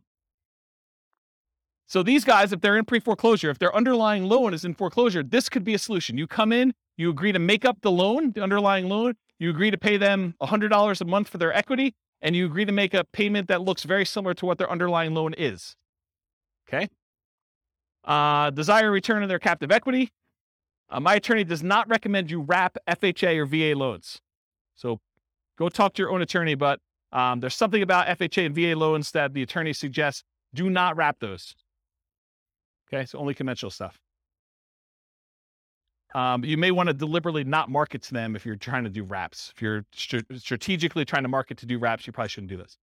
So 1.85 2.01
these 2.01 2.25
guys, 2.25 2.51
if 2.51 2.61
they're 2.61 2.77
in 2.77 2.85
pre 2.85 2.99
foreclosure, 2.99 3.51
if 3.51 3.59
their 3.59 3.75
underlying 3.75 4.23
loan 4.23 4.55
is 4.55 4.65
in 4.65 4.73
foreclosure, 4.73 5.21
this 5.21 5.49
could 5.49 5.63
be 5.63 5.75
a 5.75 5.77
solution. 5.77 6.17
You 6.17 6.25
come 6.25 6.51
in, 6.51 6.73
you 6.97 7.09
agree 7.09 7.31
to 7.31 7.39
make 7.39 7.65
up 7.65 7.77
the 7.81 7.91
loan, 7.91 8.31
the 8.31 8.41
underlying 8.41 8.87
loan, 8.87 9.15
you 9.39 9.49
agree 9.49 9.71
to 9.71 9.77
pay 9.77 9.97
them 9.97 10.35
$100 10.41 11.01
a 11.01 11.05
month 11.05 11.29
for 11.29 11.37
their 11.37 11.53
equity, 11.53 11.95
and 12.21 12.35
you 12.35 12.45
agree 12.45 12.65
to 12.65 12.71
make 12.71 12.93
a 12.93 13.03
payment 13.03 13.47
that 13.47 13.61
looks 13.61 13.83
very 13.83 14.05
similar 14.05 14.33
to 14.35 14.45
what 14.45 14.57
their 14.57 14.69
underlying 14.69 15.13
loan 15.13 15.33
is. 15.33 15.75
Okay. 16.67 16.87
Uh, 18.03 18.49
desire 18.51 18.91
return 18.91 19.23
of 19.23 19.29
their 19.29 19.39
captive 19.39 19.71
equity. 19.71 20.11
Uh, 20.89 20.99
my 20.99 21.15
attorney 21.15 21.43
does 21.43 21.63
not 21.63 21.87
recommend 21.89 22.29
you 22.29 22.41
wrap 22.41 22.77
FHA 22.87 23.37
or 23.37 23.45
VA 23.45 23.77
loans. 23.77 24.21
So 24.75 24.99
go 25.57 25.69
talk 25.69 25.93
to 25.95 26.01
your 26.01 26.11
own 26.11 26.21
attorney, 26.21 26.55
but 26.55 26.79
um, 27.11 27.39
there's 27.39 27.55
something 27.55 27.81
about 27.81 28.07
FHA 28.07 28.45
and 28.45 28.55
VA 28.55 28.77
loans 28.77 29.11
that 29.11 29.33
the 29.33 29.41
attorney 29.41 29.73
suggests 29.73 30.23
do 30.53 30.69
not 30.69 30.95
wrap 30.95 31.19
those. 31.19 31.55
Okay, 32.87 33.05
so 33.05 33.17
only 33.17 33.33
conventional 33.33 33.71
stuff. 33.71 33.99
Um, 36.15 36.45
you 36.45 36.57
may 36.57 36.71
want 36.71 36.87
to 36.87 36.93
deliberately 36.93 37.43
not 37.43 37.69
market 37.69 38.03
to 38.03 38.13
them 38.13 38.35
if 38.35 38.45
you're 38.45 38.55
trying 38.55 38.83
to 38.83 38.89
do 38.89 39.03
wraps. 39.03 39.51
If 39.55 39.61
you're 39.61 39.85
st- 39.93 40.25
strategically 40.35 41.05
trying 41.05 41.23
to 41.23 41.29
market 41.29 41.57
to 41.59 41.65
do 41.65 41.79
wraps, 41.79 42.05
you 42.05 42.13
probably 42.13 42.29
shouldn't 42.29 42.51
do 42.51 42.57
this. 42.57 42.77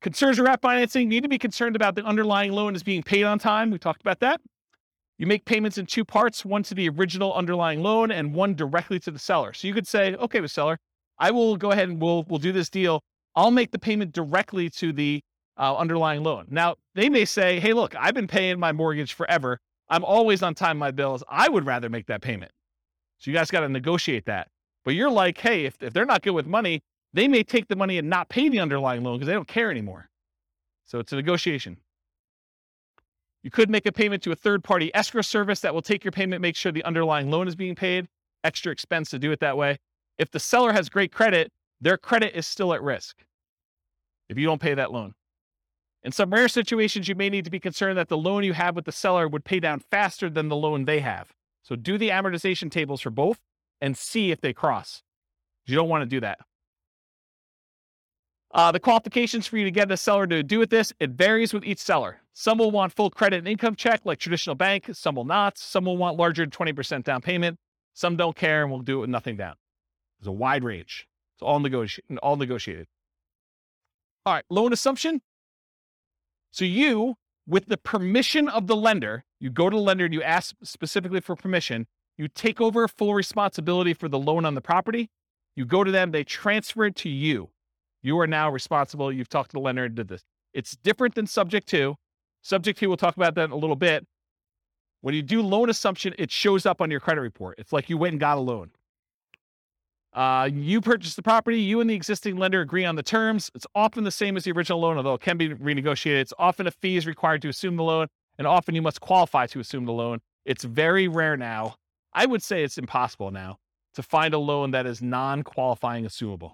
Concerns 0.00 0.38
of 0.38 0.44
wrap 0.44 0.62
financing 0.62 1.08
need 1.08 1.22
to 1.22 1.28
be 1.28 1.38
concerned 1.38 1.76
about 1.76 1.94
the 1.94 2.04
underlying 2.04 2.52
loan 2.52 2.74
is 2.74 2.82
being 2.82 3.02
paid 3.02 3.24
on 3.24 3.38
time. 3.38 3.70
We 3.70 3.78
talked 3.78 4.00
about 4.00 4.20
that. 4.20 4.40
You 5.18 5.26
make 5.26 5.44
payments 5.44 5.78
in 5.78 5.86
two 5.86 6.04
parts, 6.04 6.44
one 6.44 6.62
to 6.64 6.74
the 6.74 6.88
original 6.88 7.32
underlying 7.34 7.82
loan 7.82 8.10
and 8.10 8.34
one 8.34 8.54
directly 8.54 8.98
to 9.00 9.10
the 9.10 9.18
seller. 9.18 9.52
So 9.52 9.68
you 9.68 9.74
could 9.74 9.86
say, 9.86 10.14
okay, 10.16 10.40
with 10.40 10.50
seller, 10.50 10.78
I 11.18 11.30
will 11.30 11.56
go 11.56 11.70
ahead 11.70 11.88
and 11.88 12.00
we'll 12.00 12.24
we'll 12.28 12.40
do 12.40 12.52
this 12.52 12.68
deal. 12.68 13.02
I'll 13.36 13.52
make 13.52 13.70
the 13.70 13.78
payment 13.78 14.12
directly 14.12 14.68
to 14.70 14.92
the 14.92 15.22
uh, 15.56 15.76
underlying 15.76 16.22
loan. 16.22 16.46
Now 16.50 16.76
they 16.94 17.08
may 17.08 17.24
say, 17.24 17.60
hey, 17.60 17.72
look, 17.72 17.94
I've 17.94 18.14
been 18.14 18.26
paying 18.26 18.58
my 18.58 18.72
mortgage 18.72 19.12
forever. 19.12 19.58
I'm 19.92 20.04
always 20.06 20.42
on 20.42 20.54
time 20.54 20.78
my 20.78 20.90
bills. 20.90 21.22
I 21.28 21.50
would 21.50 21.66
rather 21.66 21.90
make 21.90 22.06
that 22.06 22.22
payment. 22.22 22.50
So 23.18 23.30
you 23.30 23.36
guys 23.36 23.50
got 23.50 23.60
to 23.60 23.68
negotiate 23.68 24.24
that. 24.24 24.48
But 24.86 24.94
you're 24.94 25.10
like, 25.10 25.36
hey, 25.36 25.66
if, 25.66 25.80
if 25.82 25.92
they're 25.92 26.06
not 26.06 26.22
good 26.22 26.32
with 26.32 26.46
money, 26.46 26.82
they 27.12 27.28
may 27.28 27.42
take 27.42 27.68
the 27.68 27.76
money 27.76 27.98
and 27.98 28.08
not 28.08 28.30
pay 28.30 28.48
the 28.48 28.58
underlying 28.58 29.04
loan 29.04 29.18
because 29.18 29.26
they 29.26 29.34
don't 29.34 29.46
care 29.46 29.70
anymore. 29.70 30.08
So 30.86 30.98
it's 30.98 31.12
a 31.12 31.16
negotiation. 31.16 31.76
You 33.42 33.50
could 33.50 33.68
make 33.68 33.84
a 33.84 33.92
payment 33.92 34.22
to 34.22 34.32
a 34.32 34.34
third 34.34 34.64
party 34.64 34.90
escrow 34.94 35.20
service 35.20 35.60
that 35.60 35.74
will 35.74 35.82
take 35.82 36.04
your 36.04 36.12
payment, 36.12 36.40
make 36.40 36.56
sure 36.56 36.72
the 36.72 36.84
underlying 36.84 37.30
loan 37.30 37.46
is 37.46 37.54
being 37.54 37.74
paid. 37.74 38.08
Extra 38.44 38.72
expense 38.72 39.10
to 39.10 39.18
do 39.18 39.30
it 39.30 39.40
that 39.40 39.58
way. 39.58 39.78
If 40.18 40.30
the 40.30 40.40
seller 40.40 40.72
has 40.72 40.88
great 40.88 41.12
credit, 41.12 41.52
their 41.82 41.98
credit 41.98 42.34
is 42.34 42.46
still 42.46 42.72
at 42.72 42.82
risk 42.82 43.24
if 44.30 44.38
you 44.38 44.46
don't 44.46 44.60
pay 44.60 44.72
that 44.72 44.90
loan. 44.90 45.12
In 46.04 46.10
some 46.10 46.30
rare 46.30 46.48
situations, 46.48 47.06
you 47.08 47.14
may 47.14 47.30
need 47.30 47.44
to 47.44 47.50
be 47.50 47.60
concerned 47.60 47.96
that 47.96 48.08
the 48.08 48.16
loan 48.16 48.42
you 48.42 48.54
have 48.54 48.74
with 48.74 48.86
the 48.86 48.92
seller 48.92 49.28
would 49.28 49.44
pay 49.44 49.60
down 49.60 49.80
faster 49.90 50.28
than 50.28 50.48
the 50.48 50.56
loan 50.56 50.84
they 50.84 51.00
have. 51.00 51.32
So 51.62 51.76
do 51.76 51.96
the 51.96 52.08
amortization 52.08 52.70
tables 52.70 53.00
for 53.00 53.10
both 53.10 53.38
and 53.80 53.96
see 53.96 54.32
if 54.32 54.40
they 54.40 54.52
cross. 54.52 55.02
You 55.66 55.76
don't 55.76 55.88
want 55.88 56.02
to 56.02 56.06
do 56.06 56.20
that. 56.20 56.40
Uh, 58.52 58.70
the 58.70 58.80
qualifications 58.80 59.46
for 59.46 59.56
you 59.56 59.64
to 59.64 59.70
get 59.70 59.90
a 59.90 59.96
seller 59.96 60.26
to 60.26 60.42
do 60.42 60.58
with 60.58 60.70
this, 60.70 60.92
it 61.00 61.10
varies 61.10 61.54
with 61.54 61.64
each 61.64 61.78
seller. 61.78 62.20
Some 62.34 62.58
will 62.58 62.70
want 62.70 62.92
full 62.92 63.08
credit 63.08 63.38
and 63.38 63.48
income 63.48 63.76
check 63.76 64.02
like 64.04 64.18
traditional 64.18 64.54
bank. 64.56 64.90
Some 64.92 65.14
will 65.14 65.24
not. 65.24 65.56
Some 65.56 65.86
will 65.86 65.96
want 65.96 66.18
larger 66.18 66.46
20% 66.46 67.04
down 67.04 67.22
payment. 67.22 67.58
Some 67.94 68.16
don't 68.16 68.36
care 68.36 68.62
and 68.62 68.70
will 68.70 68.80
do 68.80 68.98
it 68.98 69.00
with 69.02 69.10
nothing 69.10 69.36
down. 69.36 69.54
There's 70.18 70.28
a 70.28 70.32
wide 70.32 70.64
range. 70.64 71.06
It's 71.34 71.42
all, 71.42 71.60
negoti- 71.60 72.00
all 72.22 72.36
negotiated. 72.36 72.88
All 74.26 74.34
right, 74.34 74.44
loan 74.50 74.72
assumption. 74.72 75.22
So 76.52 76.64
you, 76.64 77.16
with 77.46 77.66
the 77.66 77.78
permission 77.78 78.48
of 78.48 78.66
the 78.66 78.76
lender, 78.76 79.24
you 79.40 79.50
go 79.50 79.68
to 79.68 79.76
the 79.76 79.82
lender 79.82 80.04
and 80.04 80.14
you 80.14 80.22
ask 80.22 80.54
specifically 80.62 81.20
for 81.20 81.34
permission. 81.34 81.86
You 82.16 82.28
take 82.28 82.60
over 82.60 82.86
full 82.86 83.14
responsibility 83.14 83.94
for 83.94 84.08
the 84.08 84.18
loan 84.18 84.44
on 84.44 84.54
the 84.54 84.60
property. 84.60 85.10
You 85.56 85.64
go 85.64 85.82
to 85.82 85.90
them, 85.90 86.12
they 86.12 86.24
transfer 86.24 86.84
it 86.84 86.96
to 86.96 87.08
you. 87.08 87.50
You 88.02 88.18
are 88.20 88.26
now 88.26 88.50
responsible. 88.50 89.12
You've 89.12 89.28
talked 89.28 89.50
to 89.50 89.54
the 89.54 89.60
lender 89.60 89.84
and 89.84 89.94
did 89.94 90.08
this. 90.08 90.22
It's 90.52 90.76
different 90.76 91.14
than 91.14 91.26
subject 91.26 91.68
to. 91.68 91.96
Subject 92.42 92.78
to, 92.78 92.86
we'll 92.86 92.96
talk 92.96 93.16
about 93.16 93.34
that 93.36 93.44
in 93.44 93.50
a 93.50 93.56
little 93.56 93.76
bit. 93.76 94.06
When 95.00 95.14
you 95.14 95.22
do 95.22 95.42
loan 95.42 95.70
assumption, 95.70 96.14
it 96.18 96.30
shows 96.30 96.66
up 96.66 96.80
on 96.80 96.90
your 96.90 97.00
credit 97.00 97.22
report. 97.22 97.58
It's 97.58 97.72
like 97.72 97.88
you 97.88 97.96
went 97.96 98.12
and 98.12 98.20
got 98.20 98.38
a 98.38 98.40
loan. 98.40 98.70
Uh, 100.12 100.48
you 100.52 100.80
purchase 100.80 101.14
the 101.14 101.22
property, 101.22 101.60
you 101.60 101.80
and 101.80 101.88
the 101.88 101.94
existing 101.94 102.36
lender 102.36 102.60
agree 102.60 102.84
on 102.84 102.96
the 102.96 103.02
terms. 103.02 103.50
It's 103.54 103.66
often 103.74 104.04
the 104.04 104.10
same 104.10 104.36
as 104.36 104.44
the 104.44 104.52
original 104.52 104.80
loan, 104.80 104.98
although 104.98 105.14
it 105.14 105.22
can 105.22 105.38
be 105.38 105.50
renegotiated. 105.50 106.20
It's 106.20 106.34
often 106.38 106.66
a 106.66 106.70
fee 106.70 106.96
is 106.96 107.06
required 107.06 107.42
to 107.42 107.48
assume 107.48 107.76
the 107.76 107.82
loan, 107.82 108.08
and 108.38 108.46
often 108.46 108.74
you 108.74 108.82
must 108.82 109.00
qualify 109.00 109.46
to 109.46 109.60
assume 109.60 109.86
the 109.86 109.92
loan. 109.92 110.20
It's 110.44 110.64
very 110.64 111.08
rare 111.08 111.36
now. 111.36 111.76
I 112.12 112.26
would 112.26 112.42
say 112.42 112.62
it's 112.62 112.76
impossible 112.76 113.30
now 113.30 113.58
to 113.94 114.02
find 114.02 114.34
a 114.34 114.38
loan 114.38 114.72
that 114.72 114.84
is 114.86 115.00
non 115.00 115.42
qualifying 115.42 116.04
assumable 116.04 116.52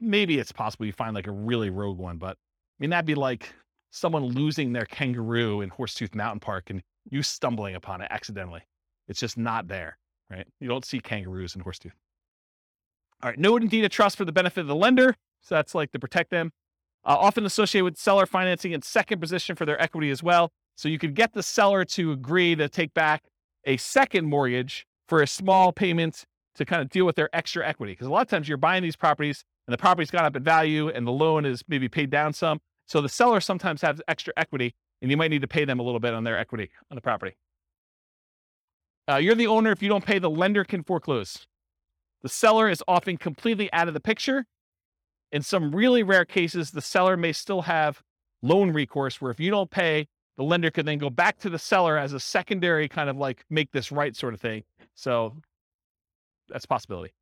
maybe 0.00 0.38
it's 0.38 0.52
possible 0.52 0.86
you 0.86 0.92
find 0.92 1.14
like 1.14 1.26
a 1.26 1.32
really 1.32 1.70
rogue 1.70 1.98
one, 1.98 2.18
but 2.18 2.36
I 2.36 2.76
mean, 2.78 2.90
that'd 2.90 3.06
be 3.06 3.14
like 3.14 3.52
someone 3.90 4.24
losing 4.24 4.72
their 4.72 4.86
kangaroo 4.86 5.60
in 5.60 5.70
Horsetooth 5.70 6.14
Mountain 6.14 6.40
Park 6.40 6.70
and 6.70 6.82
you 7.10 7.22
stumbling 7.22 7.74
upon 7.74 8.00
it 8.00 8.08
accidentally. 8.10 8.62
It's 9.08 9.20
just 9.20 9.36
not 9.36 9.68
there, 9.68 9.98
right? 10.30 10.46
You 10.60 10.68
don't 10.68 10.84
see 10.84 11.00
kangaroos 11.00 11.56
in 11.56 11.62
Horsetooth. 11.62 11.92
All 13.22 13.30
right, 13.30 13.38
note 13.38 13.62
and 13.62 13.70
deed 13.70 13.84
of 13.84 13.90
trust 13.90 14.16
for 14.16 14.24
the 14.24 14.32
benefit 14.32 14.62
of 14.62 14.66
the 14.66 14.74
lender. 14.74 15.16
So 15.42 15.54
that's 15.54 15.74
like 15.74 15.92
to 15.92 15.98
protect 15.98 16.30
them. 16.30 16.52
Uh, 17.04 17.16
often 17.18 17.44
associated 17.44 17.84
with 17.84 17.96
seller 17.96 18.26
financing 18.26 18.72
in 18.72 18.82
second 18.82 19.20
position 19.20 19.56
for 19.56 19.64
their 19.64 19.80
equity 19.80 20.10
as 20.10 20.22
well. 20.22 20.52
So 20.76 20.88
you 20.88 20.98
could 20.98 21.14
get 21.14 21.32
the 21.32 21.42
seller 21.42 21.84
to 21.84 22.12
agree 22.12 22.54
to 22.56 22.68
take 22.68 22.94
back 22.94 23.24
a 23.64 23.76
second 23.76 24.26
mortgage 24.26 24.86
for 25.08 25.22
a 25.22 25.26
small 25.26 25.72
payment 25.72 26.24
to 26.54 26.64
kind 26.64 26.82
of 26.82 26.90
deal 26.90 27.04
with 27.04 27.16
their 27.16 27.28
extra 27.34 27.66
equity. 27.66 27.92
Because 27.92 28.06
a 28.06 28.10
lot 28.10 28.22
of 28.22 28.28
times 28.28 28.48
you're 28.48 28.56
buying 28.56 28.82
these 28.82 28.96
properties 28.96 29.44
and 29.66 29.72
the 29.72 29.78
property's 29.78 30.10
gone 30.10 30.24
up 30.24 30.36
in 30.36 30.42
value 30.42 30.88
and 30.88 31.06
the 31.06 31.12
loan 31.12 31.44
is 31.44 31.62
maybe 31.68 31.88
paid 31.88 32.10
down 32.10 32.32
some. 32.32 32.60
So 32.86 33.00
the 33.00 33.08
seller 33.08 33.40
sometimes 33.40 33.82
has 33.82 34.00
extra 34.08 34.32
equity 34.36 34.74
and 35.00 35.10
you 35.10 35.16
might 35.16 35.30
need 35.30 35.42
to 35.42 35.48
pay 35.48 35.64
them 35.64 35.80
a 35.80 35.82
little 35.82 36.00
bit 36.00 36.14
on 36.14 36.24
their 36.24 36.38
equity 36.38 36.70
on 36.90 36.94
the 36.94 37.00
property. 37.00 37.36
Uh, 39.10 39.16
you're 39.16 39.34
the 39.34 39.46
owner. 39.46 39.72
If 39.72 39.82
you 39.82 39.88
don't 39.88 40.04
pay, 40.04 40.18
the 40.18 40.30
lender 40.30 40.64
can 40.64 40.84
foreclose. 40.84 41.46
The 42.22 42.28
seller 42.28 42.68
is 42.68 42.82
often 42.86 43.16
completely 43.16 43.72
out 43.72 43.88
of 43.88 43.94
the 43.94 44.00
picture. 44.00 44.46
In 45.32 45.42
some 45.42 45.74
really 45.74 46.02
rare 46.02 46.24
cases, 46.24 46.70
the 46.70 46.80
seller 46.80 47.16
may 47.16 47.32
still 47.32 47.62
have 47.62 48.02
loan 48.42 48.72
recourse 48.72 49.20
where 49.20 49.30
if 49.30 49.40
you 49.40 49.50
don't 49.50 49.70
pay, 49.70 50.08
the 50.36 50.44
lender 50.44 50.70
could 50.70 50.86
then 50.86 50.98
go 50.98 51.10
back 51.10 51.38
to 51.38 51.50
the 51.50 51.58
seller 51.58 51.96
as 51.98 52.12
a 52.12 52.20
secondary 52.20 52.88
kind 52.88 53.10
of 53.10 53.16
like 53.16 53.44
make 53.50 53.70
this 53.72 53.92
right 53.92 54.14
sort 54.14 54.34
of 54.34 54.40
thing. 54.40 54.62
So 54.94 55.36
that's 56.48 56.64
a 56.64 56.68
possibility. 56.68 57.12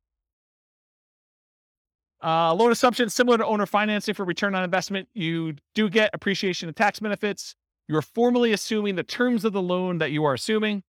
Uh, 2.23 2.53
loan 2.53 2.71
assumption 2.71 3.09
similar 3.09 3.37
to 3.37 3.45
owner 3.45 3.65
financing 3.65 4.13
for 4.13 4.25
return 4.25 4.53
on 4.53 4.63
investment. 4.63 5.07
You 5.13 5.55
do 5.73 5.89
get 5.89 6.11
appreciation 6.13 6.69
and 6.69 6.75
tax 6.75 6.99
benefits. 6.99 7.55
You 7.87 7.97
are 7.97 8.01
formally 8.01 8.53
assuming 8.53 8.95
the 8.95 9.03
terms 9.03 9.43
of 9.43 9.53
the 9.53 9.61
loan 9.61 9.97
that 9.97 10.11
you 10.11 10.23
are 10.23 10.33
assuming. 10.33 10.83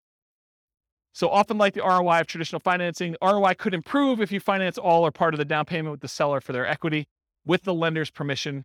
So 1.14 1.28
often, 1.28 1.58
like 1.58 1.74
the 1.74 1.82
ROI 1.82 2.20
of 2.20 2.26
traditional 2.26 2.60
financing, 2.60 3.12
the 3.12 3.18
ROI 3.22 3.54
could 3.54 3.74
improve 3.74 4.20
if 4.20 4.32
you 4.32 4.40
finance 4.40 4.78
all 4.78 5.04
or 5.04 5.10
part 5.10 5.34
of 5.34 5.38
the 5.38 5.44
down 5.44 5.66
payment 5.66 5.90
with 5.90 6.00
the 6.00 6.08
seller 6.08 6.40
for 6.40 6.52
their 6.52 6.66
equity 6.66 7.06
with 7.44 7.62
the 7.64 7.74
lender's 7.74 8.10
permission. 8.10 8.64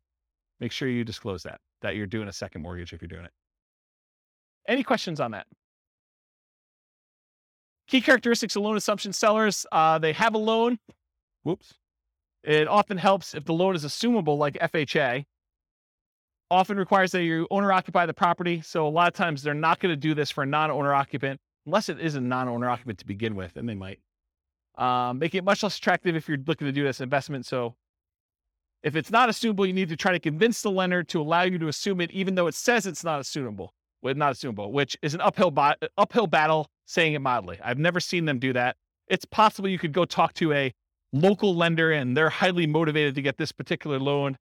Make 0.59 0.71
sure 0.71 0.87
you 0.87 1.03
disclose 1.03 1.43
that, 1.43 1.59
that 1.81 1.95
you're 1.95 2.07
doing 2.07 2.27
a 2.27 2.33
second 2.33 2.61
mortgage 2.61 2.93
if 2.93 3.01
you're 3.01 3.09
doing 3.09 3.25
it. 3.25 3.31
Any 4.67 4.83
questions 4.83 5.19
on 5.19 5.31
that? 5.31 5.47
Key 7.87 8.01
characteristics 8.01 8.55
of 8.55 8.63
loan 8.63 8.75
assumption 8.75 9.13
sellers 9.13 9.65
uh, 9.71 9.97
they 9.97 10.13
have 10.13 10.33
a 10.33 10.37
loan. 10.37 10.77
Whoops. 11.43 11.75
It 12.43 12.67
often 12.67 12.97
helps 12.97 13.33
if 13.33 13.45
the 13.45 13.53
loan 13.53 13.75
is 13.75 13.83
assumable, 13.83 14.37
like 14.37 14.53
FHA. 14.55 15.25
Often 16.49 16.77
requires 16.77 17.11
that 17.11 17.23
you 17.23 17.47
owner 17.51 17.73
occupy 17.73 18.05
the 18.05 18.13
property. 18.13 18.61
So 18.61 18.87
a 18.87 18.89
lot 18.89 19.07
of 19.07 19.13
times 19.13 19.43
they're 19.43 19.53
not 19.53 19.79
going 19.79 19.91
to 19.91 19.97
do 19.97 20.13
this 20.13 20.31
for 20.31 20.43
a 20.43 20.45
non 20.45 20.71
owner 20.71 20.93
occupant, 20.93 21.39
unless 21.68 21.89
it 21.89 21.99
is 21.99 22.15
a 22.15 22.22
non 22.22 22.48
owner 22.48 22.68
occupant 22.68 22.98
to 22.99 23.06
begin 23.06 23.35
with, 23.35 23.56
and 23.56 23.69
they 23.69 23.76
might. 23.76 23.99
Um, 24.77 25.19
make 25.19 25.35
it 25.35 25.44
much 25.44 25.64
less 25.64 25.77
attractive 25.77 26.15
if 26.15 26.27
you're 26.27 26.38
looking 26.45 26.68
to 26.68 26.72
do 26.72 26.84
this 26.84 27.02
investment. 27.02 27.45
So 27.45 27.76
if 28.84 28.95
it's 28.95 29.11
not 29.11 29.27
assumable, 29.27 29.68
you 29.68 29.73
need 29.73 29.89
to 29.89 29.95
try 29.95 30.11
to 30.11 30.19
convince 30.19 30.61
the 30.61 30.72
lender 30.72 31.03
to 31.03 31.22
allow 31.22 31.44
you 31.44 31.57
to 31.60 31.68
assume 31.68 31.99
it, 31.99 32.11
even 32.11 32.35
though 32.35 32.48
it 32.48 32.53
says 32.53 32.85
it's 32.85 33.03
not 33.03 33.19
assumable, 33.19 33.69
well, 34.02 34.14
not 34.15 34.34
assumable, 34.34 34.72
which 34.72 34.95
is 35.02 35.14
an 35.14 35.22
uphill 35.22 35.53
uphill 35.98 36.27
battle, 36.27 36.69
saying 36.85 37.14
it 37.14 37.19
mildly. 37.19 37.60
I've 37.64 37.80
never 37.80 37.99
seen 37.99 38.26
them 38.26 38.39
do 38.39 38.53
that. 38.53 38.77
It's 39.07 39.26
possible 39.26 39.68
you 39.68 39.80
could 39.80 39.94
go 39.94 40.06
talk 40.06 40.34
to 40.35 40.53
a 40.53 40.73
local 41.11 41.56
lender 41.56 41.91
and 41.91 42.15
they're 42.15 42.30
highly 42.30 42.68
motivated 42.68 43.15
to 43.15 43.22
get 43.22 43.38
this 43.38 43.52
particular 43.52 43.99
loan 43.99 44.38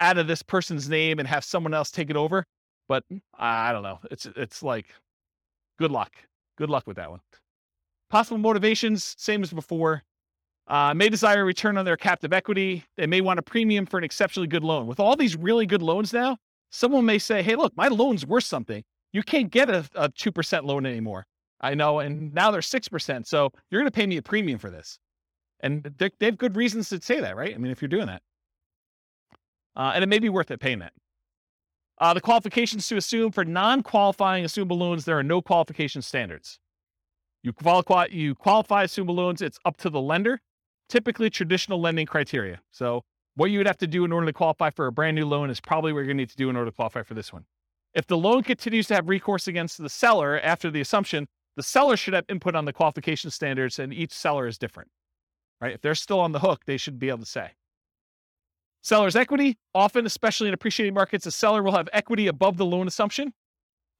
out 0.00 0.16
of 0.16 0.26
this 0.26 0.42
person's 0.42 0.88
name 0.88 1.18
and 1.18 1.28
have 1.28 1.44
someone 1.44 1.74
else 1.74 1.90
take 1.90 2.08
it 2.08 2.16
over. 2.16 2.46
But 2.88 3.04
I 3.38 3.72
don't 3.72 3.82
know. 3.82 4.00
It's 4.10 4.26
it's 4.34 4.62
like 4.62 4.86
good 5.78 5.90
luck. 5.90 6.12
Good 6.56 6.70
luck 6.70 6.86
with 6.86 6.96
that 6.96 7.10
one. 7.10 7.20
Possible 8.10 8.38
motivations, 8.38 9.14
same 9.18 9.42
as 9.42 9.52
before. 9.52 10.02
Uh, 10.68 10.94
may 10.94 11.08
desire 11.08 11.40
a 11.40 11.44
return 11.44 11.76
on 11.76 11.84
their 11.84 11.96
captive 11.96 12.32
equity. 12.32 12.84
They 12.96 13.06
may 13.06 13.20
want 13.20 13.38
a 13.38 13.42
premium 13.42 13.86
for 13.86 13.98
an 13.98 14.04
exceptionally 14.04 14.46
good 14.46 14.62
loan. 14.62 14.86
With 14.86 15.00
all 15.00 15.16
these 15.16 15.36
really 15.36 15.66
good 15.66 15.82
loans 15.82 16.12
now, 16.12 16.36
someone 16.70 17.04
may 17.04 17.18
say, 17.18 17.42
"Hey, 17.42 17.56
look, 17.56 17.76
my 17.76 17.88
loan's 17.88 18.24
worth 18.24 18.44
something. 18.44 18.84
You 19.12 19.22
can't 19.22 19.50
get 19.50 19.68
a 19.70 20.10
two 20.16 20.30
percent 20.30 20.64
loan 20.64 20.86
anymore. 20.86 21.26
I 21.60 21.74
know, 21.74 21.98
and 21.98 22.32
now 22.32 22.50
they're 22.50 22.62
six 22.62 22.88
percent. 22.88 23.26
So 23.26 23.50
you're 23.70 23.80
going 23.80 23.90
to 23.90 23.94
pay 23.94 24.06
me 24.06 24.16
a 24.18 24.22
premium 24.22 24.58
for 24.58 24.70
this." 24.70 24.98
And 25.60 25.84
they, 25.98 26.10
they 26.18 26.26
have 26.26 26.38
good 26.38 26.56
reasons 26.56 26.88
to 26.90 27.00
say 27.00 27.20
that, 27.20 27.36
right? 27.36 27.54
I 27.54 27.58
mean, 27.58 27.72
if 27.72 27.80
you're 27.80 27.88
doing 27.88 28.06
that. 28.06 28.22
Uh, 29.74 29.92
and 29.94 30.04
it 30.04 30.08
may 30.08 30.18
be 30.18 30.28
worth 30.28 30.50
it 30.50 30.60
paying 30.60 30.80
that. 30.80 30.92
Uh, 32.02 32.12
the 32.12 32.20
qualifications 32.20 32.88
to 32.88 32.96
assume 32.96 33.30
for 33.30 33.44
non-qualifying 33.44 34.44
assumable 34.44 34.76
loans, 34.76 35.04
there 35.04 35.16
are 35.16 35.22
no 35.22 35.40
qualification 35.40 36.02
standards. 36.02 36.58
You 37.44 37.52
qualify, 37.52 38.06
you 38.10 38.34
qualify 38.34 38.82
it's 38.82 39.58
up 39.64 39.76
to 39.76 39.88
the 39.88 40.00
lender. 40.00 40.40
Typically, 40.88 41.30
traditional 41.30 41.80
lending 41.80 42.06
criteria. 42.06 42.60
So, 42.72 43.04
what 43.36 43.52
you 43.52 43.58
would 43.60 43.68
have 43.68 43.78
to 43.78 43.86
do 43.86 44.04
in 44.04 44.10
order 44.10 44.26
to 44.26 44.32
qualify 44.32 44.70
for 44.70 44.88
a 44.88 44.92
brand 44.92 45.14
new 45.14 45.26
loan 45.26 45.48
is 45.48 45.60
probably 45.60 45.92
what 45.92 46.00
you're 46.00 46.08
to 46.08 46.14
need 46.14 46.30
to 46.30 46.36
do 46.36 46.50
in 46.50 46.56
order 46.56 46.72
to 46.72 46.74
qualify 46.74 47.04
for 47.04 47.14
this 47.14 47.32
one. 47.32 47.44
If 47.94 48.08
the 48.08 48.18
loan 48.18 48.42
continues 48.42 48.88
to 48.88 48.96
have 48.96 49.08
recourse 49.08 49.46
against 49.46 49.78
the 49.78 49.88
seller 49.88 50.40
after 50.40 50.72
the 50.72 50.80
assumption, 50.80 51.28
the 51.54 51.62
seller 51.62 51.96
should 51.96 52.14
have 52.14 52.24
input 52.28 52.56
on 52.56 52.64
the 52.64 52.72
qualification 52.72 53.30
standards, 53.30 53.78
and 53.78 53.94
each 53.94 54.12
seller 54.12 54.48
is 54.48 54.58
different 54.58 54.90
right? 55.62 55.72
If 55.72 55.80
they're 55.80 55.94
still 55.94 56.20
on 56.20 56.32
the 56.32 56.40
hook, 56.40 56.64
they 56.66 56.76
should 56.76 56.98
be 56.98 57.08
able 57.08 57.20
to 57.20 57.24
say. 57.24 57.52
Seller's 58.82 59.14
equity, 59.14 59.56
often, 59.74 60.06
especially 60.06 60.48
in 60.48 60.54
appreciating 60.54 60.92
markets, 60.92 61.24
a 61.26 61.30
seller 61.30 61.62
will 61.62 61.72
have 61.72 61.88
equity 61.92 62.26
above 62.26 62.56
the 62.56 62.66
loan 62.66 62.88
assumption. 62.88 63.32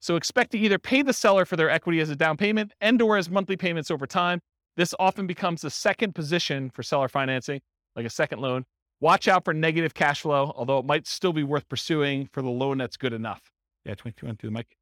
So 0.01 0.17
expect 0.17 0.51
to 0.51 0.59
either 0.59 0.77
pay 0.77 1.01
the 1.01 1.13
seller 1.13 1.45
for 1.45 1.55
their 1.55 1.69
equity 1.69 2.01
as 2.01 2.09
a 2.09 2.15
down 2.15 2.35
payment 2.35 2.73
and 2.81 3.01
or 3.01 3.15
as 3.15 3.29
monthly 3.29 3.55
payments 3.55 3.89
over 3.89 4.05
time. 4.05 4.41
This 4.75 4.93
often 4.99 5.25
becomes 5.25 5.61
the 5.61 5.69
second 5.69 6.13
position 6.13 6.69
for 6.69 6.83
seller 6.83 7.07
financing, 7.07 7.61
like 7.95 8.05
a 8.05 8.09
second 8.09 8.39
loan. 8.39 8.65
Watch 8.99 9.29
out 9.29 9.45
for 9.45 9.53
negative 9.53 9.93
cash 9.93 10.21
flow, 10.21 10.53
although 10.57 10.79
it 10.79 10.85
might 10.85 11.07
still 11.07 11.33
be 11.33 11.43
worth 11.43 11.67
pursuing 11.69 12.27
for 12.33 12.41
the 12.41 12.49
loan 12.49 12.77
that's 12.77 12.97
good 12.97 13.13
enough. 13.13 13.51
Yeah, 13.85 13.95
22 13.95 14.27
on 14.27 14.35
to 14.37 14.47
the 14.47 14.51
mic. 14.51 14.77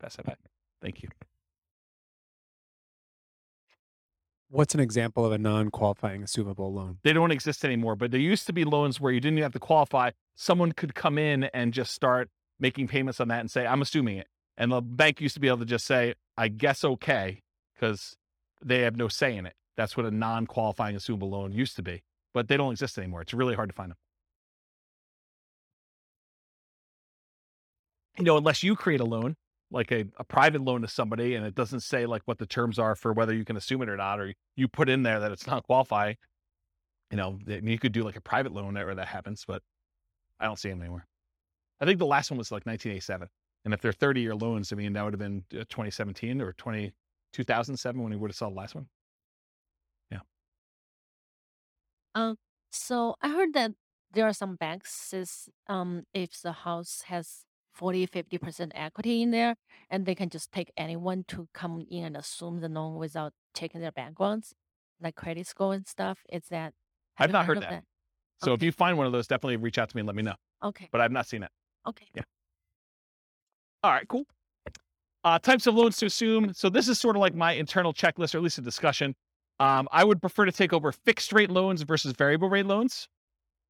Pass 0.00 0.16
that 0.16 0.26
back. 0.26 0.38
Thank 0.82 1.02
you. 1.02 1.08
What's 4.48 4.74
an 4.74 4.80
example 4.80 5.24
of 5.24 5.32
a 5.32 5.38
non-qualifying 5.38 6.22
assumable 6.22 6.72
loan? 6.72 6.98
They 7.02 7.12
don't 7.12 7.30
exist 7.30 7.64
anymore, 7.64 7.96
but 7.96 8.10
there 8.10 8.20
used 8.20 8.46
to 8.46 8.52
be 8.52 8.64
loans 8.64 9.00
where 9.00 9.12
you 9.12 9.20
didn't 9.20 9.38
have 9.38 9.52
to 9.52 9.58
qualify. 9.58 10.10
Someone 10.36 10.72
could 10.72 10.94
come 10.94 11.18
in 11.18 11.44
and 11.44 11.72
just 11.72 11.92
start 11.92 12.28
making 12.60 12.88
payments 12.88 13.20
on 13.20 13.28
that 13.28 13.40
and 13.40 13.50
say, 13.50 13.66
I'm 13.66 13.82
assuming 13.82 14.18
it. 14.18 14.28
And 14.56 14.70
the 14.70 14.80
bank 14.80 15.20
used 15.20 15.34
to 15.34 15.40
be 15.40 15.48
able 15.48 15.58
to 15.58 15.64
just 15.64 15.86
say, 15.86 16.14
I 16.36 16.48
guess 16.48 16.84
okay, 16.84 17.42
because 17.74 18.16
they 18.64 18.82
have 18.82 18.96
no 18.96 19.08
say 19.08 19.36
in 19.36 19.46
it. 19.46 19.54
That's 19.76 19.96
what 19.96 20.06
a 20.06 20.10
non 20.10 20.46
qualifying 20.46 20.94
assumable 20.94 21.30
loan 21.30 21.52
used 21.52 21.76
to 21.76 21.82
be, 21.82 22.02
but 22.32 22.48
they 22.48 22.56
don't 22.56 22.72
exist 22.72 22.96
anymore. 22.96 23.22
It's 23.22 23.34
really 23.34 23.54
hard 23.54 23.70
to 23.70 23.74
find 23.74 23.90
them. 23.90 23.98
You 28.18 28.24
know, 28.24 28.36
unless 28.36 28.62
you 28.62 28.76
create 28.76 29.00
a 29.00 29.04
loan, 29.04 29.34
like 29.74 29.90
a, 29.90 30.04
a 30.18 30.24
private 30.24 30.62
loan 30.62 30.82
to 30.82 30.88
somebody 30.88 31.34
and 31.34 31.44
it 31.44 31.54
doesn't 31.54 31.80
say 31.80 32.06
like 32.06 32.22
what 32.26 32.38
the 32.38 32.46
terms 32.46 32.78
are 32.78 32.94
for 32.94 33.12
whether 33.12 33.34
you 33.34 33.44
can 33.44 33.56
assume 33.56 33.82
it 33.82 33.88
or 33.88 33.96
not, 33.96 34.20
or 34.20 34.32
you 34.56 34.68
put 34.68 34.88
in 34.88 35.02
there 35.02 35.20
that 35.20 35.32
it's 35.32 35.46
not 35.46 35.64
qualifying, 35.64 36.16
you 37.10 37.16
know, 37.16 37.38
you 37.46 37.78
could 37.78 37.92
do 37.92 38.04
like 38.04 38.16
a 38.16 38.20
private 38.20 38.52
loan 38.52 38.74
where 38.74 38.94
that 38.94 39.08
happens, 39.08 39.44
but 39.46 39.62
I 40.38 40.46
don't 40.46 40.58
see 40.58 40.70
them 40.70 40.80
anymore. 40.80 41.06
I 41.80 41.84
think 41.84 41.98
the 41.98 42.06
last 42.06 42.30
one 42.30 42.38
was 42.38 42.52
like 42.52 42.64
1987. 42.64 43.28
And 43.64 43.74
if 43.74 43.80
they're 43.80 43.92
30 43.92 44.20
year 44.20 44.34
loans, 44.34 44.72
I 44.72 44.76
mean, 44.76 44.92
that 44.92 45.04
would 45.04 45.12
have 45.12 45.18
been 45.18 45.44
uh, 45.52 45.64
2017 45.68 46.40
or 46.40 46.52
20, 46.52 46.92
2007 47.32 48.02
when 48.02 48.10
we 48.10 48.16
would 48.16 48.30
have 48.30 48.36
saw 48.36 48.48
the 48.48 48.54
last 48.54 48.74
one. 48.74 48.86
Yeah. 50.10 50.20
Um, 52.14 52.36
so 52.70 53.16
I 53.20 53.30
heard 53.30 53.54
that 53.54 53.72
there 54.12 54.26
are 54.26 54.32
some 54.32 54.54
banks 54.54 54.94
says 54.94 55.48
um 55.68 56.04
if 56.14 56.40
the 56.40 56.52
house 56.52 57.02
has 57.06 57.44
40, 57.74 58.06
50% 58.06 58.70
equity 58.74 59.22
in 59.22 59.30
there, 59.30 59.56
and 59.90 60.06
they 60.06 60.14
can 60.14 60.28
just 60.28 60.52
take 60.52 60.72
anyone 60.76 61.24
to 61.28 61.48
come 61.52 61.84
in 61.90 62.04
and 62.04 62.16
assume 62.16 62.60
the 62.60 62.68
loan 62.68 62.96
without 62.96 63.32
checking 63.54 63.80
their 63.80 63.92
backgrounds, 63.92 64.54
like 65.00 65.16
credit 65.16 65.46
score 65.46 65.74
and 65.74 65.86
stuff. 65.86 66.18
Is 66.32 66.44
that, 66.50 66.72
I've 67.18 67.32
not 67.32 67.46
heard, 67.46 67.56
heard 67.56 67.64
that. 67.64 67.70
that. 67.70 67.84
So 68.42 68.52
okay. 68.52 68.60
if 68.60 68.62
you 68.62 68.72
find 68.72 68.96
one 68.96 69.06
of 69.06 69.12
those, 69.12 69.26
definitely 69.26 69.56
reach 69.56 69.78
out 69.78 69.88
to 69.90 69.96
me 69.96 70.00
and 70.00 70.06
let 70.06 70.16
me 70.16 70.22
know. 70.22 70.34
Okay. 70.62 70.88
But 70.92 71.00
I've 71.00 71.12
not 71.12 71.26
seen 71.26 71.42
it. 71.42 71.50
Okay. 71.86 72.06
Yeah. 72.14 72.22
All 73.82 73.90
right, 73.90 74.06
cool. 74.08 74.24
Uh, 75.24 75.38
types 75.38 75.66
of 75.66 75.74
loans 75.74 75.96
to 75.96 76.06
assume. 76.06 76.52
So 76.52 76.68
this 76.68 76.88
is 76.88 76.98
sort 76.98 77.16
of 77.16 77.20
like 77.20 77.34
my 77.34 77.52
internal 77.52 77.94
checklist, 77.94 78.34
or 78.34 78.38
at 78.38 78.44
least 78.44 78.58
a 78.58 78.62
discussion. 78.62 79.14
Um, 79.58 79.88
I 79.90 80.04
would 80.04 80.20
prefer 80.20 80.44
to 80.44 80.52
take 80.52 80.72
over 80.72 80.92
fixed 80.92 81.32
rate 81.32 81.50
loans 81.50 81.82
versus 81.82 82.12
variable 82.12 82.48
rate 82.48 82.66
loans. 82.66 83.08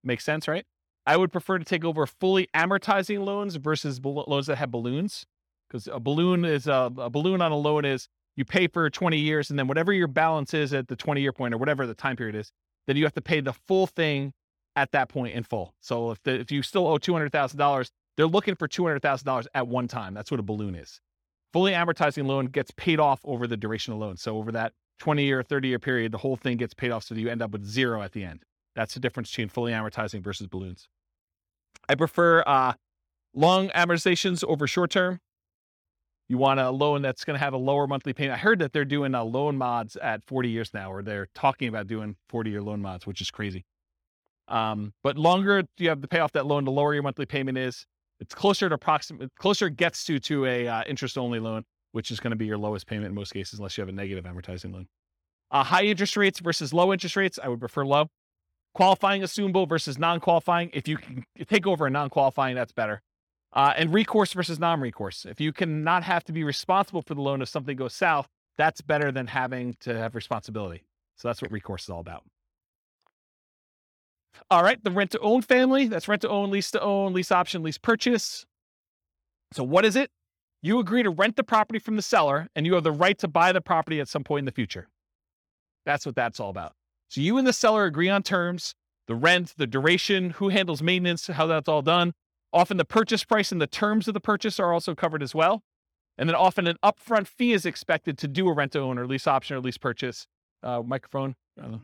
Makes 0.02 0.24
sense, 0.24 0.48
right? 0.48 0.64
I 1.06 1.16
would 1.16 1.32
prefer 1.32 1.59
to 1.59 1.64
take 1.64 1.85
over 1.85 2.06
fully 2.06 2.48
amortizing 2.55 3.24
loans 3.24 3.56
versus 3.56 4.01
loans 4.02 4.47
that 4.47 4.56
have 4.56 4.70
balloons, 4.70 5.26
because 5.68 5.86
a 5.86 6.01
balloon 6.01 6.44
is 6.44 6.66
a, 6.66 6.90
a, 6.97 7.10
balloon 7.10 7.43
on 7.43 7.52
a 7.52 7.56
loan 7.56 7.85
is 7.85 8.09
you 8.36 8.44
pay 8.44 8.68
for 8.68 8.89
20 8.89 9.18
years 9.18 9.51
and 9.51 9.59
then 9.59 9.66
whatever 9.66 9.93
your 9.93 10.06
balance 10.06 10.55
is 10.55 10.72
at 10.72 10.89
the 10.89 10.97
20 10.97 11.20
year 11.20 11.32
point 11.32 11.52
or 11.52 11.59
whatever 11.59 11.86
the 11.86 11.94
time 11.94 12.16
period 12.16 12.35
is, 12.35 12.52
then 12.86 12.97
you 12.97 13.05
have 13.05 13.14
to 13.14 13.20
pay 13.20 13.40
the 13.40 13.52
full 13.52 13.86
thing 13.86 14.32
at 14.76 14.93
that 14.93 15.09
point 15.09 15.35
in 15.35 15.43
full. 15.43 15.74
So 15.81 16.10
if 16.10 16.22
the, 16.22 16.40
if 16.40 16.51
you 16.51 16.62
still 16.62 16.86
owe 16.86 16.98
$200,000, 16.98 17.90
they're 18.16 18.26
looking 18.26 18.55
for 18.55 18.68
$200,000 18.68 19.47
at 19.55 19.68
one 19.68 19.89
time. 19.89 20.14
That's 20.14 20.31
what 20.31 20.40
a 20.40 20.44
balloon 20.44 20.74
is. 20.74 21.01
Fully 21.52 21.72
amortizing 21.72 22.26
loan 22.26 22.47
gets 22.47 22.70
paid 22.72 22.98
off 22.98 23.20
over 23.24 23.47
the 23.47 23.56
duration 23.56 23.93
of 23.93 23.98
the 23.98 24.05
loan. 24.05 24.16
So 24.16 24.36
over 24.36 24.52
that 24.52 24.72
20 24.98 25.24
year, 25.24 25.43
30 25.43 25.68
year 25.68 25.78
period, 25.78 26.12
the 26.12 26.18
whole 26.18 26.36
thing 26.36 26.56
gets 26.56 26.74
paid 26.74 26.90
off 26.90 27.05
so 27.05 27.14
you 27.14 27.28
end 27.28 27.43
up 27.43 27.52
with 27.52 27.64
zero 27.64 28.02
at 28.02 28.12
the 28.12 28.24
end. 28.24 28.43
That's 28.74 28.94
the 28.94 29.01
difference 29.01 29.31
between 29.31 29.48
fully 29.48 29.72
amortizing 29.72 30.22
versus 30.22 30.48
balloons. 30.48 30.89
I 31.88 31.94
prefer 31.94 32.42
uh, 32.46 32.74
long 33.34 33.68
amortizations 33.70 34.44
over 34.44 34.66
short 34.66 34.90
term. 34.90 35.20
You 36.28 36.38
want 36.38 36.59
a 36.59 36.70
loan 36.70 37.02
that's 37.02 37.24
going 37.24 37.38
to 37.38 37.44
have 37.44 37.52
a 37.52 37.59
lower 37.59 37.86
monthly 37.86 38.14
payment. 38.14 38.34
I 38.34 38.38
heard 38.38 38.59
that 38.60 38.72
they're 38.72 38.86
doing 38.86 39.14
uh, 39.14 39.22
loan 39.24 39.56
mods 39.56 39.96
at 39.96 40.24
40 40.24 40.48
years 40.48 40.70
now, 40.72 40.90
or 40.90 41.02
they're 41.02 41.28
talking 41.34 41.68
about 41.68 41.86
doing 41.86 42.16
40 42.30 42.51
year 42.51 42.62
loan 42.62 42.80
mods, 42.80 43.06
which 43.06 43.20
is 43.20 43.30
crazy. 43.30 43.64
Um, 44.48 44.92
but 45.02 45.18
longer 45.18 45.64
you 45.78 45.88
have 45.90 46.01
to 46.01 46.09
pay 46.09 46.20
off 46.20 46.32
that 46.32 46.46
loan, 46.46 46.64
the 46.64 46.70
lower 46.70 46.94
your 46.94 47.02
monthly 47.02 47.26
payment 47.26 47.59
is. 47.59 47.86
It's 48.20 48.34
closer 48.34 48.68
to 48.68 48.74
approximate, 48.74 49.30
closer 49.38 49.68
gets 49.68 50.05
to 50.05 50.18
to 50.20 50.46
a 50.46 50.68
uh, 50.68 50.82
interest 50.86 51.18
only 51.18 51.40
loan, 51.40 51.64
which 51.92 52.10
is 52.10 52.20
going 52.20 52.30
to 52.30 52.36
be 52.36 52.46
your 52.46 52.59
lowest 52.59 52.86
payment 52.86 53.09
in 53.09 53.14
most 53.14 53.32
cases, 53.32 53.59
unless 53.59 53.76
you 53.76 53.82
have 53.82 53.88
a 53.88 53.92
negative 53.92 54.24
amortizing 54.24 54.72
loan. 54.72 54.86
Uh, 55.51 55.62
high 55.62 55.84
interest 55.84 56.16
rates 56.16 56.40
versus 56.40 56.72
low 56.72 56.92
interest 56.92 57.16
rates, 57.16 57.38
I 57.42 57.48
would 57.48 57.60
prefer 57.60 57.84
low. 57.84 58.09
Qualifying 58.74 59.22
assumable 59.22 59.68
versus 59.68 59.98
non 59.98 60.20
qualifying. 60.20 60.70
If 60.72 60.88
you 60.88 60.96
can 60.96 61.24
take 61.46 61.66
over 61.66 61.86
a 61.86 61.90
non 61.90 62.10
qualifying, 62.10 62.56
that's 62.56 62.72
better. 62.72 63.02
Uh, 63.52 63.72
and 63.76 63.94
recourse 63.94 64.32
versus 64.32 64.59
non 64.59 64.80
recourse. 64.80 65.24
If 65.24 65.40
you 65.40 65.52
cannot 65.52 66.02
have 66.02 66.24
to 66.24 66.32
be 66.32 66.42
responsible 66.42 67.02
for 67.02 67.14
the 67.14 67.20
loan 67.20 67.40
if 67.40 67.48
something 67.48 67.76
goes 67.76 67.94
south, 67.94 68.28
that's 68.59 68.80
better 68.80 69.12
than 69.12 69.28
having 69.28 69.76
to 69.80 69.96
have 69.96 70.14
responsibility. 70.14 70.84
So 71.16 71.28
that's 71.28 71.40
what 71.40 71.52
recourse 71.52 71.84
is 71.84 71.90
all 71.90 72.01
about. 72.01 72.24
All 74.51 74.64
right, 74.64 74.82
the 74.82 74.90
rent 74.90 75.12
to 75.12 75.20
own 75.20 75.42
family 75.42 75.86
that's 75.86 76.09
rent 76.09 76.22
to 76.22 76.28
own, 76.28 76.51
lease 76.51 76.72
to 76.72 76.80
own, 76.80 77.12
lease 77.12 77.30
option, 77.30 77.62
lease 77.62 77.78
purchase. 77.78 78.44
So, 79.52 79.62
what 79.62 79.84
is 79.84 79.94
it? 79.94 80.10
You 80.62 80.80
agree 80.80 81.02
to 81.02 81.10
rent 81.10 81.36
the 81.36 81.44
property 81.44 81.78
from 81.78 81.94
the 81.94 82.02
seller 82.02 82.48
and 82.56 82.66
you 82.66 82.74
have 82.74 82.82
the 82.82 82.90
right 82.90 83.18
to 83.18 83.28
buy 83.28 83.52
the 83.52 83.60
property 83.60 84.01
at 84.01 84.09
some 84.09 84.24
point 84.24 84.40
in 84.40 84.46
the 84.46 84.52
future. 84.52 84.88
That's 85.86 86.06
what 86.06 86.16
that's 86.16 86.40
all 86.40 86.51
about. 86.51 86.72
So, 87.09 87.20
you 87.20 87.39
and 87.39 87.47
the 87.47 87.52
seller 87.52 87.85
agree 87.85 88.09
on 88.09 88.22
terms, 88.22 88.74
the 89.06 89.14
rent, 89.14 89.55
the 89.56 89.66
duration, 89.66 90.31
who 90.31 90.48
handles 90.48 90.82
maintenance, 90.82 91.26
how 91.26 91.47
that's 91.47 91.68
all 91.68 91.82
done. 91.82 92.12
Often 92.52 92.76
the 92.76 92.85
purchase 92.85 93.24
price 93.24 93.52
and 93.52 93.60
the 93.60 93.66
terms 93.66 94.09
of 94.09 94.14
the 94.14 94.20
purchase 94.20 94.60
are 94.60 94.72
also 94.72 94.94
covered 94.94 95.22
as 95.22 95.35
well. 95.35 95.62
And 96.16 96.28
then 96.28 96.36
often 96.36 96.66
an 96.66 96.76
upfront 96.85 97.26
fee 97.26 97.52
is 97.52 97.66
expected 97.66 98.16
to 98.18 98.28
do 98.28 98.48
a 98.48 98.55
rent 98.55 98.72
to 98.72 98.81
own 98.81 98.98
or 98.98 99.06
lease 99.06 99.26
option 99.26 99.56
or 99.56 99.60
lease 99.60 99.78
purchase. 99.78 100.26
Uh, 100.62 100.81
microphone. 100.82 101.35
I'm 101.59 101.81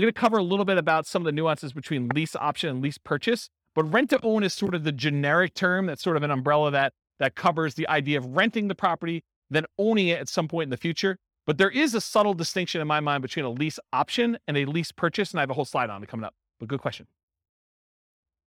going 0.00 0.06
to 0.06 0.12
cover 0.12 0.38
a 0.38 0.42
little 0.42 0.64
bit 0.64 0.78
about 0.78 1.06
some 1.06 1.22
of 1.22 1.26
the 1.26 1.32
nuances 1.32 1.72
between 1.72 2.08
lease 2.14 2.36
option 2.36 2.70
and 2.70 2.82
lease 2.82 2.98
purchase. 2.98 3.50
But 3.74 3.92
rent 3.92 4.10
to 4.10 4.20
own 4.22 4.42
is 4.42 4.54
sort 4.54 4.74
of 4.74 4.84
the 4.84 4.92
generic 4.92 5.54
term 5.54 5.86
that's 5.86 6.02
sort 6.02 6.16
of 6.16 6.22
an 6.22 6.30
umbrella 6.30 6.70
that 6.70 6.92
that 7.18 7.34
covers 7.34 7.74
the 7.74 7.86
idea 7.88 8.18
of 8.18 8.24
renting 8.26 8.68
the 8.68 8.74
property, 8.74 9.22
then 9.50 9.66
owning 9.78 10.08
it 10.08 10.18
at 10.18 10.28
some 10.28 10.48
point 10.48 10.68
in 10.68 10.70
the 10.70 10.76
future. 10.76 11.18
But 11.50 11.58
there 11.58 11.68
is 11.68 11.96
a 11.96 12.00
subtle 12.00 12.32
distinction 12.32 12.80
in 12.80 12.86
my 12.86 13.00
mind 13.00 13.22
between 13.22 13.44
a 13.44 13.50
lease 13.50 13.80
option 13.92 14.38
and 14.46 14.56
a 14.56 14.66
lease 14.66 14.92
purchase, 14.92 15.32
and 15.32 15.40
I 15.40 15.42
have 15.42 15.50
a 15.50 15.54
whole 15.54 15.64
slide 15.64 15.90
on 15.90 16.00
it 16.00 16.08
coming 16.08 16.22
up. 16.22 16.32
But 16.60 16.68
good 16.68 16.78
question. 16.78 17.08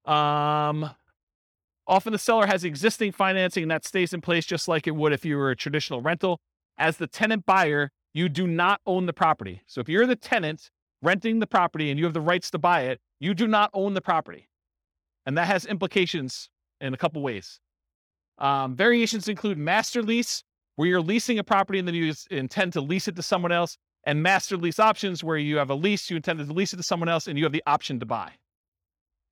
Um, 0.06 0.90
often 1.86 2.14
the 2.14 2.18
seller 2.18 2.48
has 2.48 2.64
existing 2.64 3.12
financing 3.12 3.64
and 3.64 3.72
that 3.72 3.84
stays 3.84 4.14
in 4.14 4.22
place 4.22 4.46
just 4.46 4.70
like 4.70 4.88
it 4.88 4.96
would 4.96 5.12
if 5.12 5.26
you 5.26 5.36
were 5.36 5.52
a 5.52 5.56
traditional 5.58 6.00
rental. 6.00 6.40
As 6.78 6.96
the 6.96 7.08
tenant 7.08 7.46
buyer, 7.46 7.92
you 8.14 8.30
do 8.30 8.48
not 8.48 8.80
own 8.86 9.06
the 9.06 9.12
property. 9.12 9.64
So 9.68 9.82
if 9.82 9.90
you're 9.90 10.08
the 10.08 10.16
tenant 10.16 10.70
renting 11.02 11.40
the 11.40 11.46
property 11.46 11.90
and 11.90 12.00
you 12.00 12.06
have 12.06 12.14
the 12.14 12.22
rights 12.22 12.50
to 12.52 12.58
buy 12.58 12.84
it, 12.84 13.02
you 13.20 13.34
do 13.34 13.50
not 13.50 13.70
own 13.74 13.96
the 13.96 14.02
property. 14.02 14.48
And 15.26 15.38
that 15.38 15.48
has 15.48 15.66
implications 15.66 16.48
in 16.80 16.94
a 16.94 16.98
couple 16.98 17.22
ways. 17.22 17.60
Um, 18.38 18.78
variations 18.78 19.28
include 19.28 19.58
master 19.58 20.02
lease, 20.02 20.46
where 20.76 20.88
you're 20.88 21.02
leasing 21.02 21.40
a 21.40 21.44
property 21.44 21.80
and 21.80 21.88
then 21.88 21.96
you 21.96 22.14
intend 22.32 22.74
to 22.74 22.82
lease 22.82 23.08
it 23.08 23.16
to 23.16 23.22
someone 23.22 23.52
else, 23.52 23.78
and 24.06 24.22
master 24.22 24.58
lease 24.58 24.80
options, 24.80 25.24
where 25.24 25.38
you 25.38 25.58
have 25.58 25.70
a 25.70 25.76
lease, 25.76 26.10
you 26.10 26.16
intend 26.16 26.40
to 26.40 26.54
lease 26.54 26.74
it 26.74 26.78
to 26.78 26.84
someone 26.84 27.10
else, 27.10 27.28
and 27.28 27.38
you 27.38 27.46
have 27.46 27.54
the 27.54 27.64
option 27.66 28.00
to 28.00 28.06
buy. 28.06 28.32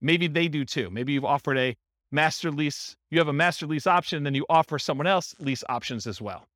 Maybe 0.01 0.27
they 0.27 0.47
do 0.47 0.65
too. 0.65 0.89
Maybe 0.89 1.13
you've 1.13 1.25
offered 1.25 1.57
a 1.57 1.75
master 2.11 2.51
lease, 2.51 2.95
you 3.09 3.19
have 3.19 3.27
a 3.27 3.33
master 3.33 3.65
lease 3.65 3.87
option, 3.87 4.23
then 4.23 4.33
you 4.33 4.45
offer 4.49 4.79
someone 4.79 5.07
else 5.07 5.35
lease 5.39 5.63
options 5.69 6.07
as 6.07 6.21
well. 6.21 6.47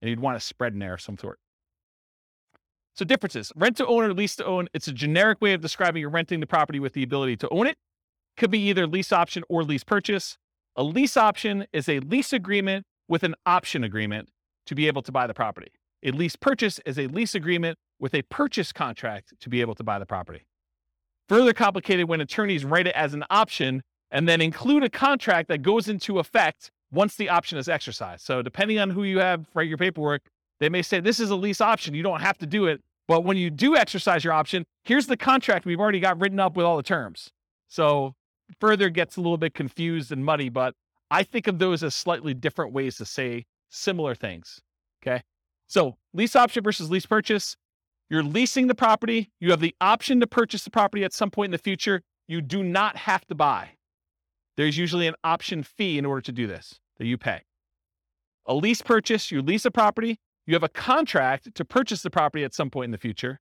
And 0.00 0.08
you'd 0.08 0.20
want 0.20 0.36
a 0.36 0.40
spread 0.40 0.72
in 0.72 0.78
there 0.78 0.94
of 0.94 1.00
some 1.00 1.16
sort. 1.16 1.38
So 2.94 3.04
differences. 3.04 3.52
Rent 3.56 3.76
to 3.78 3.86
own 3.86 4.04
or 4.04 4.12
lease 4.12 4.36
to 4.36 4.44
own, 4.44 4.68
it's 4.74 4.88
a 4.88 4.92
generic 4.92 5.40
way 5.40 5.54
of 5.54 5.60
describing 5.60 6.00
you're 6.00 6.10
renting 6.10 6.40
the 6.40 6.46
property 6.46 6.78
with 6.78 6.92
the 6.92 7.02
ability 7.02 7.36
to 7.38 7.48
own 7.48 7.66
it. 7.66 7.76
Could 8.36 8.50
be 8.50 8.58
either 8.68 8.86
lease 8.86 9.12
option 9.12 9.44
or 9.48 9.62
lease 9.62 9.84
purchase. 9.84 10.36
A 10.76 10.82
lease 10.82 11.16
option 11.16 11.66
is 11.72 11.88
a 11.88 12.00
lease 12.00 12.32
agreement 12.32 12.84
with 13.08 13.22
an 13.22 13.34
option 13.46 13.84
agreement 13.84 14.28
to 14.66 14.74
be 14.74 14.86
able 14.86 15.02
to 15.02 15.12
buy 15.12 15.26
the 15.26 15.34
property. 15.34 15.72
A 16.04 16.10
lease 16.10 16.36
purchase 16.36 16.80
is 16.84 16.98
a 16.98 17.06
lease 17.06 17.34
agreement 17.34 17.78
with 17.98 18.14
a 18.14 18.22
purchase 18.22 18.72
contract 18.72 19.32
to 19.40 19.48
be 19.48 19.60
able 19.60 19.74
to 19.74 19.84
buy 19.84 19.98
the 19.98 20.06
property. 20.06 20.46
Further 21.28 21.52
complicated 21.52 22.08
when 22.08 22.20
attorneys 22.20 22.64
write 22.64 22.86
it 22.86 22.94
as 22.94 23.14
an 23.14 23.24
option 23.30 23.82
and 24.10 24.28
then 24.28 24.40
include 24.40 24.84
a 24.84 24.90
contract 24.90 25.48
that 25.48 25.62
goes 25.62 25.88
into 25.88 26.18
effect 26.18 26.70
once 26.92 27.16
the 27.16 27.28
option 27.28 27.58
is 27.58 27.68
exercised. 27.68 28.24
So, 28.24 28.42
depending 28.42 28.78
on 28.78 28.90
who 28.90 29.04
you 29.04 29.18
have 29.20 29.46
write 29.54 29.68
your 29.68 29.78
paperwork, 29.78 30.22
they 30.60 30.68
may 30.68 30.82
say 30.82 31.00
this 31.00 31.20
is 31.20 31.30
a 31.30 31.36
lease 31.36 31.60
option. 31.60 31.94
You 31.94 32.02
don't 32.02 32.20
have 32.20 32.38
to 32.38 32.46
do 32.46 32.66
it. 32.66 32.80
But 33.08 33.24
when 33.24 33.36
you 33.36 33.50
do 33.50 33.76
exercise 33.76 34.22
your 34.22 34.32
option, 34.32 34.64
here's 34.84 35.06
the 35.06 35.16
contract 35.16 35.64
we've 35.64 35.80
already 35.80 36.00
got 36.00 36.20
written 36.20 36.38
up 36.38 36.56
with 36.56 36.64
all 36.64 36.76
the 36.76 36.82
terms. 36.82 37.30
So, 37.68 38.14
further 38.60 38.90
gets 38.90 39.16
a 39.16 39.20
little 39.20 39.38
bit 39.38 39.54
confused 39.54 40.12
and 40.12 40.24
muddy, 40.24 40.48
but 40.48 40.74
I 41.12 41.24
think 41.24 41.46
of 41.46 41.58
those 41.58 41.82
as 41.82 41.94
slightly 41.94 42.32
different 42.32 42.72
ways 42.72 42.96
to 42.96 43.04
say 43.04 43.44
similar 43.68 44.14
things. 44.14 44.62
Okay. 45.02 45.22
So, 45.66 45.96
lease 46.14 46.34
option 46.34 46.64
versus 46.64 46.90
lease 46.90 47.04
purchase. 47.04 47.54
You're 48.08 48.22
leasing 48.22 48.66
the 48.66 48.74
property. 48.74 49.30
You 49.38 49.50
have 49.50 49.60
the 49.60 49.74
option 49.78 50.20
to 50.20 50.26
purchase 50.26 50.64
the 50.64 50.70
property 50.70 51.04
at 51.04 51.12
some 51.12 51.30
point 51.30 51.48
in 51.48 51.52
the 51.52 51.58
future. 51.58 52.00
You 52.28 52.40
do 52.40 52.62
not 52.62 52.96
have 52.96 53.26
to 53.26 53.34
buy. 53.34 53.72
There's 54.56 54.78
usually 54.78 55.06
an 55.06 55.14
option 55.22 55.62
fee 55.62 55.98
in 55.98 56.06
order 56.06 56.22
to 56.22 56.32
do 56.32 56.46
this 56.46 56.80
that 56.96 57.04
you 57.04 57.18
pay. 57.18 57.42
A 58.46 58.54
lease 58.54 58.80
purchase, 58.80 59.30
you 59.30 59.42
lease 59.42 59.66
a 59.66 59.70
property, 59.70 60.18
you 60.46 60.54
have 60.54 60.62
a 60.62 60.68
contract 60.68 61.54
to 61.54 61.64
purchase 61.64 62.00
the 62.00 62.10
property 62.10 62.42
at 62.42 62.54
some 62.54 62.70
point 62.70 62.86
in 62.86 62.90
the 62.90 62.98
future. 62.98 63.38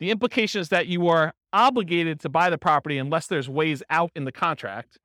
The 0.00 0.10
implication 0.10 0.62
is 0.62 0.70
that 0.70 0.86
you 0.86 1.08
are 1.08 1.34
obligated 1.52 2.20
to 2.20 2.30
buy 2.30 2.48
the 2.48 2.58
property 2.58 2.96
unless 2.96 3.26
there's 3.26 3.50
ways 3.50 3.82
out 3.90 4.10
in 4.16 4.24
the 4.24 4.32
contract 4.32 4.96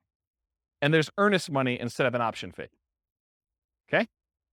and 0.80 0.92
there's 0.92 1.10
earnest 1.18 1.50
money 1.50 1.78
instead 1.78 2.06
of 2.06 2.14
an 2.14 2.20
option 2.20 2.52
fee. 2.52 2.68
Okay? 3.88 4.06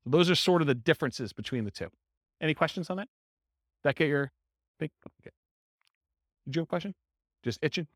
So 0.03 0.09
those 0.09 0.29
are 0.29 0.35
sort 0.35 0.61
of 0.61 0.67
the 0.67 0.75
differences 0.75 1.33
between 1.33 1.65
the 1.65 1.71
two. 1.71 1.89
Any 2.41 2.53
questions 2.53 2.89
on 2.89 2.97
that? 2.97 3.07
That 3.83 3.95
get 3.95 4.07
your 4.07 4.31
big 4.79 4.91
okay. 5.21 5.31
Did 6.45 6.55
you 6.55 6.59
have 6.61 6.67
a 6.67 6.67
question? 6.67 6.93
Just 7.43 7.59
itching? 7.61 7.87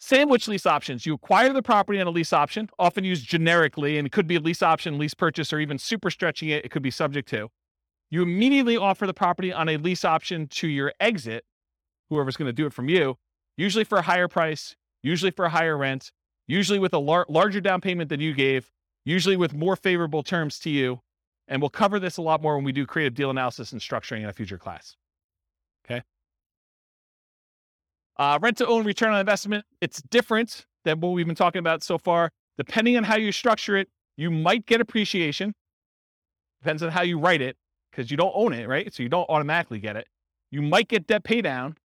Sandwich 0.00 0.46
lease 0.46 0.66
options. 0.66 1.06
You 1.06 1.14
acquire 1.14 1.52
the 1.52 1.62
property 1.62 2.00
on 2.00 2.06
a 2.06 2.10
lease 2.10 2.32
option, 2.32 2.70
often 2.78 3.02
used 3.02 3.26
generically, 3.26 3.98
and 3.98 4.06
it 4.06 4.12
could 4.12 4.28
be 4.28 4.36
a 4.36 4.40
lease 4.40 4.62
option, 4.62 4.96
lease 4.96 5.14
purchase, 5.14 5.52
or 5.52 5.58
even 5.58 5.78
super 5.78 6.10
stretching 6.10 6.50
it, 6.50 6.64
it 6.64 6.70
could 6.70 6.82
be 6.82 6.90
subject 6.90 7.28
to. 7.30 7.48
You 8.10 8.22
immediately 8.22 8.76
offer 8.76 9.06
the 9.06 9.14
property 9.14 9.52
on 9.52 9.68
a 9.68 9.76
lease 9.76 10.04
option 10.04 10.46
to 10.48 10.68
your 10.68 10.92
exit, 11.00 11.44
whoever's 12.10 12.36
going 12.36 12.46
to 12.46 12.52
do 12.52 12.64
it 12.64 12.72
from 12.72 12.88
you, 12.88 13.16
usually 13.56 13.84
for 13.84 13.98
a 13.98 14.02
higher 14.02 14.28
price, 14.28 14.76
usually 15.02 15.32
for 15.32 15.46
a 15.46 15.50
higher 15.50 15.76
rent, 15.76 16.12
usually 16.48 16.80
with 16.80 16.92
a 16.92 16.98
lar- 16.98 17.26
larger 17.28 17.60
down 17.60 17.80
payment 17.80 18.08
than 18.08 18.18
you 18.18 18.34
gave, 18.34 18.72
usually 19.04 19.36
with 19.36 19.54
more 19.54 19.76
favorable 19.76 20.24
terms 20.24 20.58
to 20.60 20.70
you. 20.70 21.00
And 21.46 21.62
we'll 21.62 21.70
cover 21.70 21.98
this 22.00 22.16
a 22.16 22.22
lot 22.22 22.42
more 22.42 22.56
when 22.56 22.64
we 22.64 22.72
do 22.72 22.84
creative 22.84 23.14
deal 23.14 23.30
analysis 23.30 23.72
and 23.72 23.80
structuring 23.80 24.22
in 24.22 24.26
a 24.26 24.32
future 24.32 24.58
class. 24.58 24.96
Okay. 25.86 26.02
Uh, 28.18 28.38
rent 28.42 28.56
to 28.58 28.66
own 28.66 28.84
return 28.84 29.12
on 29.12 29.20
investment, 29.20 29.64
it's 29.80 30.02
different 30.10 30.66
than 30.84 31.00
what 31.00 31.10
we've 31.10 31.26
been 31.26 31.36
talking 31.36 31.60
about 31.60 31.82
so 31.82 31.96
far. 31.96 32.30
Depending 32.56 32.96
on 32.96 33.04
how 33.04 33.16
you 33.16 33.30
structure 33.30 33.76
it, 33.76 33.88
you 34.16 34.30
might 34.30 34.66
get 34.66 34.80
appreciation. 34.80 35.54
Depends 36.60 36.82
on 36.82 36.90
how 36.90 37.02
you 37.02 37.18
write 37.18 37.40
it, 37.40 37.56
because 37.90 38.10
you 38.10 38.16
don't 38.16 38.32
own 38.34 38.52
it, 38.52 38.66
right? 38.68 38.92
So 38.92 39.02
you 39.02 39.08
don't 39.08 39.28
automatically 39.30 39.78
get 39.78 39.96
it. 39.96 40.08
You 40.50 40.60
might 40.60 40.88
get 40.88 41.06
debt 41.06 41.22
pay 41.22 41.40
down. 41.40 41.76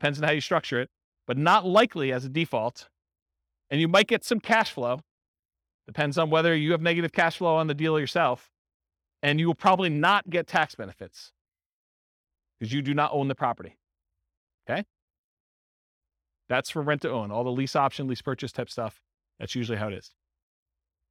Depends 0.00 0.18
on 0.18 0.24
how 0.26 0.32
you 0.32 0.40
structure 0.40 0.80
it, 0.80 0.90
but 1.26 1.38
not 1.38 1.64
likely 1.64 2.12
as 2.12 2.24
a 2.24 2.28
default. 2.28 2.88
And 3.72 3.80
you 3.80 3.88
might 3.88 4.06
get 4.06 4.22
some 4.22 4.38
cash 4.38 4.70
flow. 4.70 5.00
Depends 5.86 6.18
on 6.18 6.28
whether 6.28 6.54
you 6.54 6.72
have 6.72 6.82
negative 6.82 7.10
cash 7.10 7.38
flow 7.38 7.56
on 7.56 7.68
the 7.68 7.74
deal 7.74 7.98
yourself. 7.98 8.50
And 9.22 9.40
you 9.40 9.46
will 9.46 9.54
probably 9.54 9.88
not 9.88 10.28
get 10.28 10.46
tax 10.46 10.74
benefits 10.74 11.32
because 12.60 12.70
you 12.70 12.82
do 12.82 12.92
not 12.92 13.12
own 13.14 13.28
the 13.28 13.34
property. 13.34 13.78
Okay. 14.68 14.84
That's 16.50 16.68
for 16.68 16.82
rent 16.82 17.00
to 17.00 17.10
own, 17.10 17.30
all 17.30 17.44
the 17.44 17.50
lease 17.50 17.74
option, 17.74 18.08
lease 18.08 18.20
purchase 18.20 18.52
type 18.52 18.68
stuff. 18.68 19.00
That's 19.40 19.54
usually 19.54 19.78
how 19.78 19.88
it 19.88 19.94
is. 19.94 20.12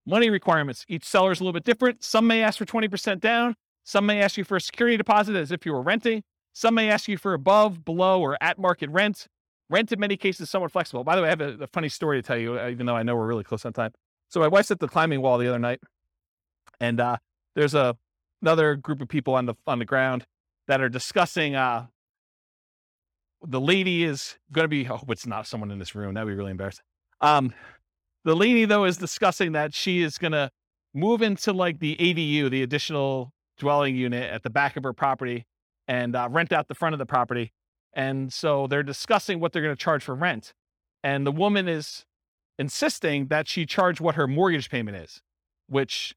Money 0.05 0.29
requirements. 0.29 0.85
Each 0.87 1.03
seller 1.03 1.31
is 1.31 1.39
a 1.39 1.43
little 1.43 1.53
bit 1.53 1.63
different. 1.63 2.03
Some 2.03 2.27
may 2.27 2.43
ask 2.43 2.59
for 2.59 2.65
20% 2.65 3.19
down. 3.19 3.55
Some 3.83 4.05
may 4.05 4.21
ask 4.21 4.37
you 4.37 4.43
for 4.43 4.57
a 4.57 4.61
security 4.61 4.97
deposit 4.97 5.35
as 5.35 5.51
if 5.51 5.65
you 5.65 5.73
were 5.73 5.81
renting. 5.81 6.21
Some 6.53 6.75
may 6.75 6.91
ask 6.91 7.07
you 7.07 7.17
for 7.17 7.33
above, 7.33 7.83
below, 7.83 8.21
or 8.21 8.37
at 8.39 8.59
market 8.59 8.91
rent. 8.91 9.27
Rent 9.71 9.91
in 9.91 9.99
many 9.99 10.17
cases 10.17 10.49
somewhat 10.49 10.71
flexible. 10.71 11.03
By 11.03 11.15
the 11.15 11.21
way, 11.21 11.27
I 11.27 11.31
have 11.31 11.41
a, 11.41 11.63
a 11.63 11.67
funny 11.67 11.89
story 11.89 12.21
to 12.21 12.21
tell 12.21 12.37
you, 12.37 12.59
uh, 12.59 12.69
even 12.69 12.85
though 12.85 12.95
I 12.95 13.03
know 13.03 13.15
we're 13.15 13.25
really 13.25 13.43
close 13.43 13.65
on 13.65 13.73
time. 13.73 13.91
So 14.29 14.39
my 14.39 14.47
wife's 14.47 14.69
at 14.69 14.79
the 14.79 14.87
climbing 14.87 15.21
wall 15.21 15.37
the 15.37 15.47
other 15.47 15.59
night, 15.59 15.79
and 16.79 16.99
uh, 16.99 17.17
there's 17.55 17.73
a 17.73 17.95
another 18.41 18.75
group 18.75 19.01
of 19.01 19.07
people 19.07 19.33
on 19.33 19.45
the 19.45 19.55
on 19.65 19.79
the 19.79 19.85
ground 19.85 20.25
that 20.67 20.81
are 20.81 20.89
discussing 20.89 21.55
uh, 21.55 21.87
the 23.45 23.61
lady 23.61 24.03
is 24.03 24.37
going 24.51 24.65
to 24.65 24.69
be, 24.69 24.87
oh, 24.87 25.01
it's 25.09 25.25
not 25.25 25.47
someone 25.47 25.71
in 25.71 25.79
this 25.79 25.95
room. 25.95 26.13
That'd 26.13 26.27
be 26.27 26.35
really 26.35 26.51
embarrassing. 26.51 26.83
Um, 27.21 27.53
the 28.23 28.35
lady 28.35 28.65
though 28.65 28.85
is 28.85 28.97
discussing 28.97 29.53
that 29.53 29.73
she 29.73 30.01
is 30.01 30.17
going 30.17 30.33
to 30.33 30.51
move 30.93 31.21
into 31.21 31.53
like 31.53 31.79
the 31.79 31.95
ADU, 31.95 32.49
the 32.49 32.61
additional 32.63 33.31
dwelling 33.57 33.95
unit 33.95 34.29
at 34.31 34.43
the 34.43 34.49
back 34.49 34.75
of 34.77 34.83
her 34.83 34.93
property 34.93 35.45
and 35.87 36.15
uh, 36.15 36.27
rent 36.29 36.51
out 36.51 36.67
the 36.67 36.75
front 36.75 36.93
of 36.93 36.99
the 36.99 37.05
property. 37.05 37.51
And 37.93 38.31
so 38.31 38.67
they're 38.67 38.83
discussing 38.83 39.39
what 39.39 39.51
they're 39.51 39.61
going 39.61 39.75
to 39.75 39.81
charge 39.81 40.03
for 40.03 40.15
rent. 40.15 40.53
And 41.03 41.25
the 41.25 41.31
woman 41.31 41.67
is 41.67 42.05
insisting 42.57 43.27
that 43.27 43.47
she 43.47 43.65
charge 43.65 43.99
what 43.99 44.15
her 44.15 44.27
mortgage 44.27 44.69
payment 44.69 44.97
is, 44.97 45.21
which 45.67 46.15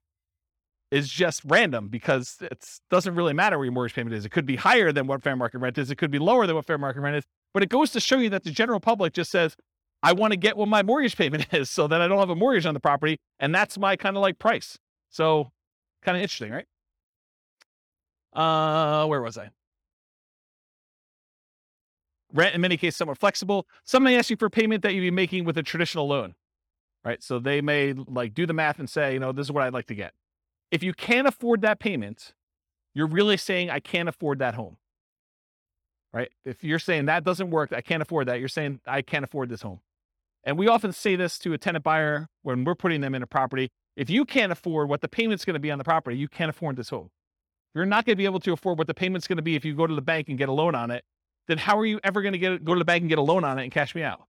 is 0.91 1.09
just 1.09 1.43
random 1.45 1.89
because 1.89 2.37
it 2.41 2.65
doesn't 2.91 3.15
really 3.15 3.33
matter 3.33 3.59
where 3.59 3.65
your 3.65 3.73
mortgage 3.73 3.95
payment 3.95 4.15
is. 4.15 4.25
It 4.25 4.31
could 4.31 4.47
be 4.47 4.57
higher 4.57 4.93
than 4.93 5.07
what 5.07 5.23
fair 5.23 5.35
market 5.35 5.59
rent 5.59 5.79
is. 5.79 5.91
It 5.91 5.97
could 5.97 6.11
be 6.11 6.19
lower 6.19 6.47
than 6.47 6.55
what 6.55 6.67
fair 6.67 6.79
market 6.79 7.01
rent 7.01 7.17
is. 7.17 7.25
But 7.53 7.63
it 7.63 7.69
goes 7.69 7.91
to 7.93 8.01
show 8.01 8.19
you 8.19 8.31
that 8.31 8.45
the 8.45 8.51
general 8.51 8.81
public 8.81 9.13
just 9.13 9.31
says, 9.31 9.57
I 10.03 10.13
want 10.13 10.33
to 10.33 10.37
get 10.37 10.57
what 10.57 10.69
my 10.69 10.83
mortgage 10.83 11.17
payment 11.17 11.47
is 11.53 11.71
so 11.71 11.89
that 11.89 12.01
I 12.01 12.07
don't 12.07 12.19
have 12.19 12.31
a 12.31 12.37
mortgage 12.37 12.67
on 12.67 12.75
the 12.75 12.81
property. 12.81 13.19
And 13.41 13.55
that's 13.55 13.79
my 13.79 13.97
kind 13.97 14.17
of 14.17 14.23
like 14.23 14.39
price. 14.39 14.79
So 15.11 15.51
kind 16.03 16.17
of 16.17 16.23
interesting, 16.23 16.53
right? 16.53 16.67
Uh, 18.35 19.07
where 19.07 19.23
was 19.23 19.39
I? 19.39 19.51
Rent 22.35 22.55
in 22.55 22.61
many 22.61 22.77
cases 22.77 22.97
somewhat 22.97 23.19
flexible. 23.19 23.67
Some 23.85 24.03
may 24.03 24.19
ask 24.19 24.29
you 24.29 24.37
for 24.37 24.51
payment 24.51 24.83
that 24.83 24.93
you'd 24.93 25.03
be 25.03 25.11
making 25.13 25.45
with 25.45 25.57
a 25.57 25.63
traditional 25.63 26.09
loan, 26.09 26.35
right? 27.05 27.23
So 27.23 27.39
they 27.39 27.61
may 27.61 27.93
like 27.93 28.35
do 28.35 28.45
the 28.45 28.53
math 28.53 28.81
and 28.81 28.91
say, 28.91 29.15
you 29.15 29.21
know, 29.21 29.31
this 29.31 29.47
is 29.47 29.53
what 29.53 29.63
I'd 29.63 29.73
like 29.73 29.87
to 29.87 29.95
get. 29.95 30.13
If 30.73 30.83
you 30.83 30.93
can't 30.93 31.29
afford 31.29 31.63
that 31.63 31.79
payment, 31.79 32.35
you're 32.93 33.07
really 33.07 33.37
saying 33.37 33.71
I 33.71 33.79
can't 33.79 34.09
afford 34.09 34.41
that 34.41 34.57
home, 34.57 34.79
right? 36.13 36.31
If 36.45 36.65
you're 36.65 36.81
saying 36.81 37.07
that 37.07 37.23
doesn't 37.23 37.51
work, 37.51 37.73
I 37.73 37.81
can't 37.81 38.03
afford 38.03 38.27
that. 38.27 38.41
You're 38.41 38.49
saying 38.49 38.81
I 38.85 39.03
can't 39.03 39.25
afford 39.25 39.49
this 39.49 39.63
home. 39.63 39.81
And 40.43 40.59
we 40.59 40.67
often 40.67 40.93
say 40.93 41.15
this 41.15 41.39
to 41.39 41.53
a 41.53 41.59
tenant 41.59 41.85
buyer 41.85 42.29
when 42.43 42.65
we're 42.65 42.75
putting 42.75 43.01
them 43.01 43.15
in 43.15 43.23
a 43.23 43.27
property. 43.29 43.71
If 43.97 44.11
you 44.11 44.25
can't 44.25 44.51
afford 44.51 44.89
what 44.89 45.01
the 45.01 45.09
payment's 45.09 45.45
going 45.45 45.55
to 45.55 45.61
be 45.61 45.71
on 45.71 45.79
the 45.79 45.85
property, 45.85 46.17
you 46.17 46.29
can't 46.29 46.51
afford 46.51 46.77
this 46.77 46.91
home. 46.91 47.11
You're 47.75 47.87
not 47.87 48.05
going 48.05 48.15
to 48.15 48.19
be 48.19 48.25
able 48.25 48.41
to 48.41 48.53
afford 48.53 48.79
what 48.79 48.89
the 48.89 48.95
payment's 48.95 49.29
going 49.29 49.37
to 49.37 49.43
be 49.43 49.55
if 49.55 49.65
you 49.65 49.75
go 49.75 49.87
to 49.87 49.95
the 49.95 50.03
bank 50.03 50.29
and 50.29 50.37
get 50.37 50.49
a 50.49 50.53
loan 50.53 50.75
on 50.75 50.91
it. 50.91 51.05
Then 51.47 51.59
how 51.59 51.79
are 51.79 51.87
you 51.87 52.01
ever 52.03 52.23
going 52.23 52.33
to 52.33 52.39
get 52.39 52.65
go 52.65 52.75
to 52.75 52.79
the 52.79 52.85
bank 52.85 53.03
and 53.03 53.09
get 53.09 53.19
a 53.19 53.23
loan 53.23 53.45
on 53.45 53.59
it 53.59 53.65
and 53.65 53.73
cash 53.73 53.95
me 53.95 54.03
out? 54.03 54.27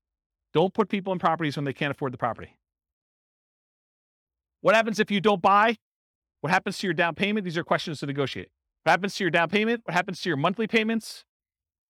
Don't 0.53 0.73
put 0.73 0.89
people 0.89 1.13
in 1.13 1.19
properties 1.19 1.55
when 1.55 1.65
they 1.65 1.73
can't 1.73 1.91
afford 1.91 2.13
the 2.13 2.17
property. 2.17 2.57
What 4.61 4.75
happens 4.75 4.99
if 4.99 5.11
you 5.11 5.21
don't 5.21 5.41
buy? 5.41 5.77
What 6.41 6.51
happens 6.51 6.77
to 6.79 6.87
your 6.87 6.93
down 6.93 7.15
payment? 7.15 7.43
These 7.43 7.57
are 7.57 7.63
questions 7.63 7.99
to 7.99 8.05
negotiate. 8.05 8.49
What 8.83 8.91
happens 8.91 9.15
to 9.15 9.23
your 9.23 9.31
down 9.31 9.49
payment? 9.49 9.81
What 9.85 9.93
happens 9.93 10.21
to 10.21 10.29
your 10.29 10.37
monthly 10.37 10.67
payments? 10.67 11.25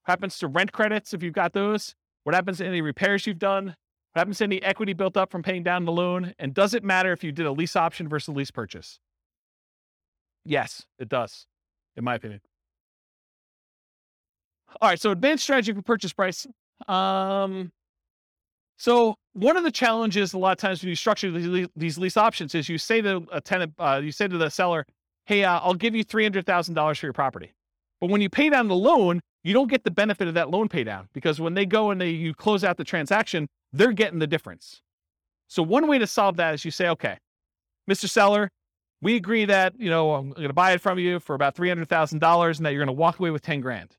What 0.06 0.14
happens 0.14 0.38
to 0.40 0.48
rent 0.48 0.72
credits 0.72 1.14
if 1.14 1.22
you've 1.24 1.34
got 1.34 1.54
those? 1.54 1.96
What 2.24 2.36
happens 2.36 2.58
to 2.58 2.66
any 2.66 2.82
repairs 2.82 3.28
you've 3.28 3.40
done? 3.40 3.76
What 4.14 4.20
happens 4.20 4.38
to 4.40 4.46
any 4.46 4.62
equity 4.64 4.94
built 4.94 5.18
up 5.18 5.30
from 5.30 5.44
paying 5.44 5.64
down 5.64 5.86
the 5.86 5.92
loan? 5.92 6.34
And 6.40 6.54
does 6.54 6.74
it 6.74 6.84
matter 6.84 7.12
if 7.12 7.24
you 7.24 7.32
did 7.32 7.46
a 7.46 7.52
lease 7.52 7.76
option 7.76 8.08
versus 8.08 8.30
a 8.30 8.32
lease 8.32 8.52
purchase? 8.52 9.00
Yes, 10.46 10.86
it 11.00 11.10
does, 11.10 11.48
in 11.96 12.04
my 12.04 12.16
opinion. 12.16 12.42
All 14.82 14.90
right, 14.90 15.00
so 15.00 15.12
advanced 15.12 15.44
strategy 15.44 15.74
for 15.74 15.82
purchase 15.82 16.14
price. 16.14 16.46
Um, 16.88 17.72
so 18.78 19.16
one 19.34 19.56
of 19.58 19.64
the 19.64 19.72
challenges 19.72 20.34
a 20.34 20.38
lot 20.38 20.52
of 20.52 20.58
times 20.58 20.82
when 20.82 20.90
you 20.90 20.96
structure 20.96 21.32
these 21.76 21.98
lease 21.98 22.18
options 22.18 22.54
is 22.56 22.68
you 22.68 22.78
say 22.78 23.02
to 23.02 23.26
a 23.32 23.40
tenant, 23.40 23.74
uh, 23.80 24.02
you 24.04 24.12
say 24.12 24.28
to 24.28 24.38
the 24.38 24.50
seller, 24.50 24.86
"Hey, 25.26 25.44
uh, 25.44 25.60
I'll 25.60 25.74
give 25.74 25.96
you 25.96 26.04
three 26.04 26.24
hundred 26.24 26.46
thousand 26.46 26.74
dollars 26.74 27.00
for 27.00 27.06
your 27.06 27.14
property," 27.14 27.54
but 28.02 28.10
when 28.10 28.22
you 28.22 28.30
pay 28.30 28.50
down 28.50 28.68
the 28.68 28.76
loan, 28.76 29.22
you 29.44 29.54
don't 29.54 29.70
get 29.70 29.84
the 29.84 29.92
benefit 29.92 30.28
of 30.28 30.34
that 30.34 30.50
loan 30.50 30.68
pay 30.68 30.84
down 30.84 31.08
because 31.14 31.40
when 31.40 31.54
they 31.54 31.66
go 31.66 31.92
and 31.92 32.02
they 32.02 32.10
you 32.10 32.34
close 32.34 32.64
out 32.64 32.78
the 32.78 32.84
transaction, 32.84 33.48
they're 33.72 33.94
getting 33.94 34.20
the 34.20 34.28
difference. 34.28 34.82
So 35.48 35.64
one 35.64 35.88
way 35.88 36.00
to 36.00 36.08
solve 36.08 36.38
that 36.38 36.54
is 36.56 36.66
you 36.66 36.72
say, 36.72 36.90
okay, 36.90 37.18
Mr. 37.90 38.10
Seller, 38.10 38.50
we 39.02 39.16
agree 39.16 39.46
that, 39.46 39.80
you 39.80 39.90
know, 39.90 40.16
I'm 40.16 40.32
going 40.32 40.48
to 40.48 40.54
buy 40.54 40.72
it 40.72 40.82
from 40.82 40.98
you 40.98 41.20
for 41.20 41.36
about 41.36 41.56
$300,000 41.56 42.58
and 42.58 42.66
that 42.66 42.72
you're 42.72 42.84
going 42.84 42.88
to 42.88 42.94
walk 43.00 43.20
away 43.20 43.30
with 43.30 43.44
10 43.44 43.62
grand. 43.62 43.96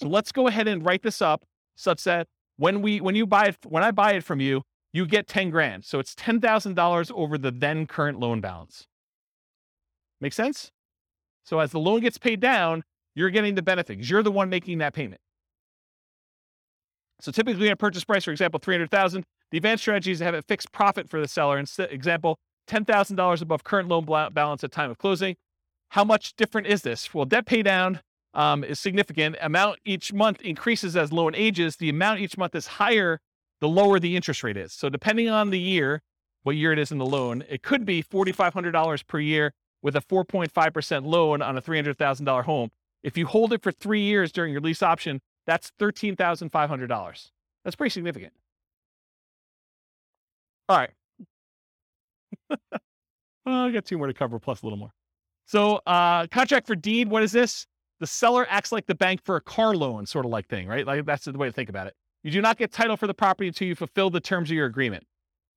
So 0.00 0.08
let's 0.08 0.32
go 0.32 0.46
ahead 0.46 0.66
and 0.66 0.84
write 0.84 1.02
this 1.02 1.20
up 1.20 1.44
such 1.76 2.04
that 2.04 2.26
when 2.56 2.80
we, 2.80 3.00
when 3.00 3.14
you 3.14 3.26
buy 3.26 3.46
it, 3.46 3.58
when 3.66 3.82
I 3.82 3.90
buy 3.90 4.12
it 4.12 4.24
from 4.24 4.40
you, 4.40 4.62
you 4.92 5.06
get 5.06 5.26
10 5.26 5.50
grand. 5.50 5.84
So 5.84 5.98
it's 5.98 6.14
$10,000 6.14 7.12
over 7.12 7.36
the 7.38 7.50
then 7.50 7.86
current 7.86 8.18
loan 8.18 8.40
balance. 8.40 8.86
Make 10.20 10.32
sense? 10.32 10.70
So 11.44 11.60
as 11.60 11.70
the 11.70 11.78
loan 11.78 12.00
gets 12.00 12.18
paid 12.18 12.40
down, 12.40 12.82
you're 13.14 13.30
getting 13.30 13.54
the 13.54 13.62
benefit 13.62 13.94
because 13.94 14.10
you're 14.10 14.22
the 14.22 14.32
one 14.32 14.48
making 14.48 14.78
that 14.78 14.94
payment. 14.94 15.20
So 17.20 17.30
typically 17.30 17.68
a 17.68 17.76
purchase 17.76 18.04
price, 18.04 18.24
for 18.24 18.30
example, 18.30 18.58
300,000, 18.58 19.24
the 19.50 19.58
advanced 19.58 19.82
strategy 19.82 20.12
is 20.12 20.18
to 20.18 20.24
have 20.24 20.34
a 20.34 20.42
fixed 20.42 20.72
profit 20.72 21.10
for 21.10 21.20
the 21.20 21.28
seller. 21.28 21.58
Instead, 21.58 21.92
example, 21.92 22.38
$10,000 22.68 23.42
above 23.42 23.64
current 23.64 23.88
loan 23.88 24.06
balance 24.32 24.64
at 24.64 24.72
time 24.72 24.90
of 24.90 24.98
closing. 24.98 25.36
How 25.90 26.04
much 26.04 26.34
different 26.36 26.68
is 26.68 26.82
this? 26.82 27.12
Well, 27.12 27.24
debt 27.26 27.46
pay 27.46 27.62
down 27.62 28.00
um, 28.34 28.64
is 28.64 28.78
significant. 28.78 29.36
Amount 29.40 29.78
each 29.84 30.12
month 30.12 30.40
increases 30.42 30.96
as 30.96 31.12
loan 31.12 31.34
ages. 31.34 31.76
The 31.76 31.88
amount 31.88 32.20
each 32.20 32.36
month 32.38 32.54
is 32.54 32.66
higher 32.66 33.20
the 33.60 33.68
lower 33.68 34.00
the 34.00 34.16
interest 34.16 34.42
rate 34.42 34.56
is. 34.56 34.72
So 34.72 34.88
depending 34.88 35.28
on 35.28 35.50
the 35.50 35.60
year, 35.60 36.02
what 36.42 36.56
year 36.56 36.72
it 36.72 36.78
is 36.78 36.90
in 36.90 36.98
the 36.98 37.06
loan, 37.06 37.44
it 37.48 37.62
could 37.62 37.84
be 37.84 38.02
$4,500 38.02 39.06
per 39.06 39.20
year 39.20 39.52
with 39.82 39.96
a 39.96 40.00
4.5% 40.00 41.04
loan 41.06 41.42
on 41.42 41.56
a 41.56 41.62
$300,000 41.62 42.44
home. 42.44 42.70
If 43.02 43.16
you 43.16 43.26
hold 43.26 43.52
it 43.52 43.62
for 43.62 43.72
three 43.72 44.02
years 44.02 44.32
during 44.32 44.52
your 44.52 44.60
lease 44.60 44.82
option, 44.82 45.20
that's 45.46 45.72
$13,500. 45.78 47.30
That's 47.64 47.76
pretty 47.76 47.90
significant. 47.90 48.32
All 50.68 50.76
right. 50.76 50.90
well, 53.44 53.66
I 53.66 53.70
got 53.70 53.84
two 53.84 53.98
more 53.98 54.06
to 54.06 54.14
cover, 54.14 54.38
plus 54.38 54.62
a 54.62 54.66
little 54.66 54.78
more. 54.78 54.92
So, 55.46 55.80
uh, 55.86 56.26
contract 56.28 56.66
for 56.66 56.76
deed, 56.76 57.08
what 57.08 57.22
is 57.22 57.32
this? 57.32 57.66
The 58.00 58.06
seller 58.06 58.46
acts 58.48 58.72
like 58.72 58.86
the 58.86 58.94
bank 58.94 59.20
for 59.22 59.36
a 59.36 59.40
car 59.40 59.74
loan, 59.74 60.06
sort 60.06 60.24
of 60.24 60.32
like 60.32 60.48
thing, 60.48 60.66
right? 60.66 60.86
Like 60.86 61.04
that's 61.04 61.26
the 61.26 61.32
way 61.32 61.48
to 61.48 61.52
think 61.52 61.68
about 61.68 61.86
it. 61.86 61.94
You 62.22 62.30
do 62.30 62.40
not 62.40 62.58
get 62.58 62.72
title 62.72 62.96
for 62.96 63.06
the 63.06 63.14
property 63.14 63.48
until 63.48 63.68
you 63.68 63.74
fulfill 63.74 64.10
the 64.10 64.20
terms 64.20 64.50
of 64.50 64.56
your 64.56 64.66
agreement. 64.66 65.04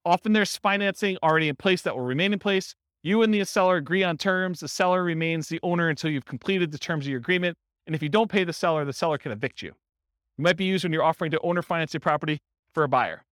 Often 0.05 0.33
there's 0.33 0.57
financing 0.57 1.17
already 1.23 1.49
in 1.49 1.55
place 1.55 1.81
that 1.83 1.95
will 1.95 2.03
remain 2.03 2.33
in 2.33 2.39
place. 2.39 2.75
You 3.01 3.21
and 3.21 3.33
the 3.33 3.43
seller 3.43 3.77
agree 3.77 4.03
on 4.03 4.17
terms. 4.17 4.59
The 4.59 4.67
seller 4.67 5.03
remains 5.03 5.49
the 5.49 5.59
owner 5.63 5.89
until 5.89 6.09
you've 6.09 6.25
completed 6.25 6.71
the 6.71 6.77
terms 6.77 7.05
of 7.05 7.09
your 7.09 7.19
agreement. 7.19 7.57
And 7.85 7.95
if 7.95 8.01
you 8.01 8.09
don't 8.09 8.31
pay 8.31 8.43
the 8.43 8.53
seller, 8.53 8.85
the 8.85 8.93
seller 8.93 9.17
can 9.17 9.31
evict 9.31 9.61
you. 9.61 9.69
It 9.69 10.41
might 10.41 10.57
be 10.57 10.65
used 10.65 10.83
when 10.83 10.93
you're 10.93 11.03
offering 11.03 11.31
to 11.31 11.39
owner 11.41 11.61
finance 11.61 11.93
a 11.95 11.99
property 11.99 12.39
for 12.73 12.83
a 12.83 12.87
buyer. 12.87 13.23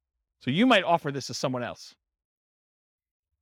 So 0.41 0.51
you 0.51 0.65
might 0.65 0.83
offer 0.83 1.11
this 1.11 1.27
to 1.27 1.33
someone 1.33 1.63
else. 1.63 1.95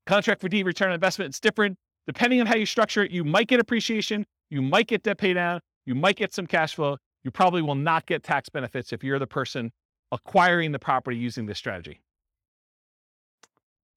Contract 0.05 0.41
for 0.41 0.49
deed 0.49 0.65
return 0.65 0.89
on 0.89 0.95
investment, 0.95 1.29
it's 1.29 1.39
different. 1.39 1.77
Depending 2.07 2.41
on 2.41 2.47
how 2.47 2.55
you 2.55 2.65
structure 2.65 3.03
it, 3.03 3.11
you 3.11 3.23
might 3.23 3.47
get 3.47 3.59
appreciation, 3.59 4.25
you 4.49 4.61
might 4.61 4.87
get 4.87 5.03
debt 5.03 5.17
pay 5.17 5.33
down, 5.33 5.61
you 5.85 5.95
might 5.95 6.15
get 6.15 6.33
some 6.33 6.47
cash 6.47 6.75
flow. 6.75 6.97
You 7.23 7.31
probably 7.31 7.61
will 7.61 7.75
not 7.75 8.05
get 8.05 8.23
tax 8.23 8.49
benefits 8.49 8.93
if 8.93 9.03
you're 9.03 9.19
the 9.19 9.27
person 9.27 9.71
acquiring 10.11 10.71
the 10.71 10.79
property 10.79 11.17
using 11.17 11.45
this 11.45 11.57
strategy. 11.57 12.01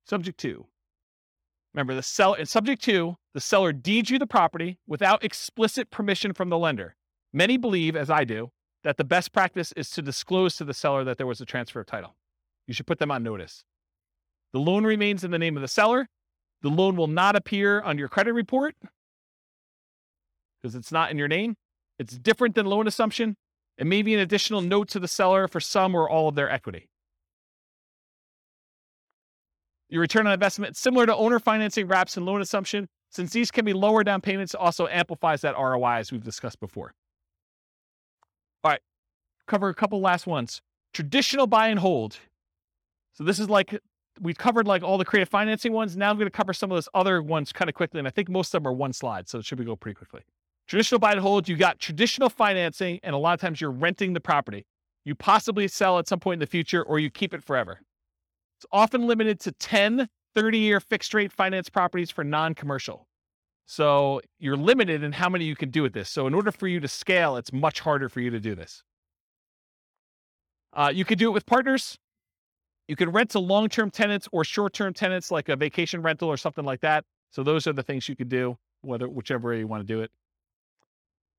Subject 0.07 0.39
to. 0.41 0.67
Remember, 1.75 1.95
the 1.95 2.03
seller 2.03 2.39
in 2.39 2.47
subject 2.47 2.83
to, 2.85 3.17
the 3.35 3.41
seller 3.41 3.73
deeds 3.73 4.11
you 4.11 4.19
the 4.19 4.27
property 4.27 4.79
without 4.87 5.25
explicit 5.25 5.91
permission 5.91 6.35
from 6.35 6.51
the 6.51 6.59
lender. 6.59 6.97
Many 7.33 7.57
believe, 7.57 7.97
as 7.97 8.11
I 8.11 8.25
do, 8.25 8.51
that 8.85 8.97
the 8.97 9.05
best 9.05 9.33
practice 9.33 9.73
is 9.73 9.89
to 9.91 10.03
disclose 10.03 10.57
to 10.57 10.65
the 10.65 10.75
seller 10.75 11.05
that 11.05 11.17
there 11.17 11.27
was 11.27 11.41
a 11.41 11.47
transfer 11.47 11.81
of 11.81 11.87
title. 11.87 12.17
You 12.67 12.75
should 12.75 12.87
put 12.87 12.99
them 12.99 13.11
on 13.11 13.23
notice. 13.23 13.65
The 14.53 14.61
loan 14.61 14.85
remains 14.85 15.25
in 15.25 15.31
the 15.31 15.39
name 15.39 15.57
of 15.57 15.63
the 15.63 15.69
seller. 15.69 16.09
The 16.61 16.69
loan 16.69 16.97
will 16.97 17.07
not 17.07 17.37
appear 17.37 17.81
on 17.81 17.97
your 17.97 18.09
credit 18.09 18.35
report 18.35 18.75
because 20.63 20.75
it's 20.75 20.93
not 20.93 21.11
in 21.11 21.19
your 21.19 21.29
name. 21.29 21.57
It's 21.99 22.17
different 22.17 22.55
than 22.55 22.67
loan 22.67 22.87
assumption. 22.87 23.37
It 23.79 23.87
may 23.87 24.03
be 24.03 24.15
an 24.15 24.21
additional 24.21 24.61
note 24.61 24.89
to 24.91 25.01
the 25.01 25.09
seller 25.09 25.49
for 25.49 25.61
some 25.61 25.95
or 25.95 26.09
all 26.09 26.29
of 26.29 26.35
their 26.35 26.51
equity. 26.51 26.89
Your 29.89 30.01
return 30.01 30.27
on 30.27 30.33
investment, 30.33 30.77
similar 30.77 31.05
to 31.07 31.15
owner 31.15 31.39
financing 31.39 31.87
wraps 31.87 32.17
and 32.17 32.25
loan 32.25 32.41
assumption, 32.41 32.89
since 33.11 33.33
these 33.33 33.51
can 33.51 33.65
be 33.65 33.75
lower 33.75 34.03
down 34.03 34.23
payments, 34.23 34.55
also 34.55 34.89
amplifies 34.89 35.43
that 35.43 35.55
ROI 35.59 35.97
as 35.97 36.13
we've 36.13 36.25
discussed 36.25 36.61
before. 36.61 36.95
All 38.65 38.71
right, 38.71 38.81
cover 39.47 39.69
a 39.69 39.75
couple 39.75 40.01
last 40.01 40.27
ones. 40.27 40.63
Traditional 40.95 41.47
buy 41.47 41.69
and 41.69 41.79
hold. 41.79 42.19
So 43.13 43.25
this 43.25 43.39
is 43.39 43.51
like 43.51 43.79
we've 44.21 44.39
covered 44.39 44.67
like 44.67 44.83
all 44.83 44.97
the 44.97 45.05
creative 45.05 45.29
financing 45.29 45.73
ones. 45.73 45.97
Now 45.97 46.11
I'm 46.11 46.17
going 46.17 46.27
to 46.27 46.31
cover 46.31 46.55
some 46.55 46.71
of 46.71 46.77
those 46.77 46.89
other 46.95 47.23
ones 47.23 47.53
kind 47.53 47.69
of 47.69 47.75
quickly, 47.75 47.99
and 47.99 48.09
I 48.09 48.11
think 48.11 48.31
most 48.31 48.55
of 48.55 48.63
them 48.63 48.71
are 48.71 48.75
one 48.75 48.93
slide, 48.93 49.29
so 49.29 49.39
it 49.39 49.45
should 49.45 49.59
be 49.59 49.65
go 49.65 49.77
pretty 49.77 49.97
quickly. 49.97 50.23
Traditional 50.73 51.01
buy 51.01 51.13
and 51.13 51.21
hold, 51.21 51.51
you 51.51 51.57
got 51.59 51.79
traditional 51.81 52.31
financing, 52.31 52.99
and 53.03 53.15
a 53.15 53.19
lot 53.19 53.35
of 53.35 53.41
times 53.43 53.61
you're 53.61 53.71
renting 53.71 54.15
the 54.15 54.23
property. 54.23 54.65
You 55.05 55.15
possibly 55.15 55.69
sell 55.69 55.99
at 55.99 56.09
some 56.09 56.19
point 56.19 56.37
in 56.37 56.39
the 56.39 56.47
future, 56.47 56.83
or 56.83 56.99
you 56.99 57.11
keep 57.11 57.35
it 57.35 57.45
forever. 57.45 57.83
It's 58.57 58.65
often 58.73 59.07
limited 59.07 59.39
to 59.41 59.53
10, 59.53 60.09
30 60.35 60.59
year 60.59 60.81
fixed 60.81 61.13
rate 61.13 61.31
finance 61.31 61.69
properties 61.69 62.11
for 62.11 62.25
non 62.25 62.55
commercial. 62.55 63.07
So 63.67 64.23
you're 64.39 64.57
limited 64.57 65.03
in 65.03 65.13
how 65.13 65.29
many 65.29 65.45
you 65.45 65.55
can 65.55 65.69
do 65.69 65.83
with 65.83 65.93
this. 65.93 66.09
So 66.09 66.27
in 66.27 66.33
order 66.33 66.51
for 66.51 66.67
you 66.67 66.81
to 66.81 66.89
scale, 66.89 67.37
it's 67.37 67.53
much 67.53 67.81
harder 67.81 68.09
for 68.09 68.21
you 68.21 68.31
to 68.31 68.41
do 68.41 68.55
this. 68.55 68.83
Uh, 70.73 70.91
you 70.95 71.05
could 71.05 71.19
do 71.19 71.29
it 71.29 71.33
with 71.33 71.45
partners. 71.45 71.99
You 72.89 72.97
can 72.97 73.11
rent 73.11 73.29
to 73.33 73.41
long-term 73.41 73.91
tenants 73.91 74.27
or 74.33 74.43
short-term 74.43 74.95
tenants, 74.95 75.31
like 75.31 75.51
a 75.51 75.57
vacation 75.57 76.01
rental 76.01 76.31
or 76.31 76.39
something 76.39 76.65
like 76.65 76.81
that. 76.81 77.05
So 77.31 77.43
those 77.43 77.67
are 77.67 77.75
the 77.75 77.83
things 77.83 78.09
you 78.09 78.17
could 78.17 78.31
do, 78.31 78.57
whether 78.81 79.07
whichever 79.07 79.51
way 79.51 79.59
you 79.59 79.67
want 79.67 79.87
to 79.87 79.95
do 79.95 80.01
it. 80.01 80.11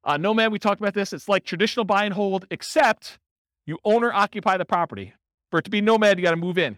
Uh, 0.03 0.17
Nomad, 0.17 0.51
we 0.51 0.59
talked 0.59 0.81
about 0.81 0.93
this. 0.93 1.13
It's 1.13 1.29
like 1.29 1.45
traditional 1.45 1.85
buy 1.85 2.03
and 2.05 2.13
hold, 2.13 2.45
except 2.51 3.19
you 3.65 3.77
owner 3.85 4.11
occupy 4.11 4.57
the 4.57 4.65
property. 4.65 5.13
For 5.49 5.59
it 5.59 5.63
to 5.63 5.71
be 5.71 5.81
Nomad, 5.81 6.17
you 6.17 6.23
got 6.23 6.31
to 6.31 6.37
move 6.37 6.57
in. 6.57 6.77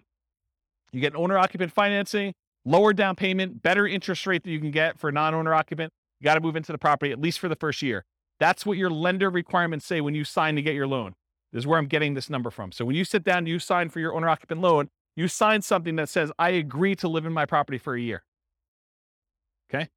You 0.91 1.01
get 1.01 1.15
owner 1.15 1.37
occupant 1.37 1.71
financing. 1.71 2.33
lower 2.65 2.93
down 2.93 3.15
payment, 3.15 3.61
better 3.61 3.87
interest 3.87 4.25
rate 4.27 4.43
that 4.43 4.49
you 4.49 4.59
can 4.59 4.71
get 4.71 4.99
for 4.99 5.09
a 5.09 5.13
non-owner 5.13 5.53
occupant. 5.53 5.93
You 6.19 6.25
got 6.25 6.33
to 6.33 6.41
move 6.41 6.55
into 6.55 6.71
the 6.71 6.77
property 6.77 7.11
at 7.11 7.21
least 7.21 7.39
for 7.39 7.47
the 7.47 7.55
first 7.55 7.81
year. 7.81 8.03
That's 8.39 8.65
what 8.65 8.77
your 8.77 8.89
lender 8.89 9.29
requirements 9.29 9.85
say 9.85 10.01
when 10.01 10.15
you 10.15 10.23
sign 10.23 10.55
to 10.55 10.61
get 10.61 10.73
your 10.73 10.87
loan. 10.87 11.13
This 11.53 11.61
is 11.61 11.67
where 11.67 11.79
I'm 11.79 11.87
getting 11.87 12.15
this 12.15 12.29
number 12.29 12.49
from. 12.49 12.71
So 12.71 12.83
when 12.83 12.95
you 12.95 13.05
sit 13.05 13.23
down 13.23 13.45
you 13.45 13.59
sign 13.59 13.89
for 13.89 13.99
your 13.99 14.13
owner 14.13 14.27
occupant 14.27 14.59
loan, 14.59 14.89
you 15.15 15.29
sign 15.29 15.61
something 15.61 15.95
that 15.95 16.09
says, 16.09 16.31
I 16.37 16.49
agree 16.49 16.95
to 16.95 17.07
live 17.07 17.25
in 17.25 17.31
my 17.31 17.45
property 17.45 17.77
for 17.77 17.95
a 17.95 18.01
year. 18.01 18.23
Okay. 19.69 19.87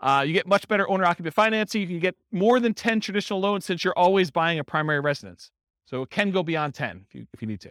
Uh, 0.00 0.24
you 0.26 0.32
get 0.32 0.46
much 0.46 0.66
better 0.66 0.88
owner 0.88 1.04
occupant 1.04 1.34
financing. 1.34 1.82
You 1.82 1.86
can 1.86 1.98
get 1.98 2.16
more 2.32 2.58
than 2.58 2.72
10 2.72 3.00
traditional 3.00 3.40
loans 3.40 3.64
since 3.66 3.84
you're 3.84 3.98
always 3.98 4.30
buying 4.30 4.58
a 4.58 4.64
primary 4.64 5.00
residence. 5.00 5.50
So 5.84 6.02
it 6.02 6.10
can 6.10 6.30
go 6.30 6.42
beyond 6.42 6.74
10 6.74 7.04
if 7.08 7.14
you, 7.14 7.26
if 7.34 7.42
you 7.42 7.48
need 7.48 7.60
to. 7.60 7.70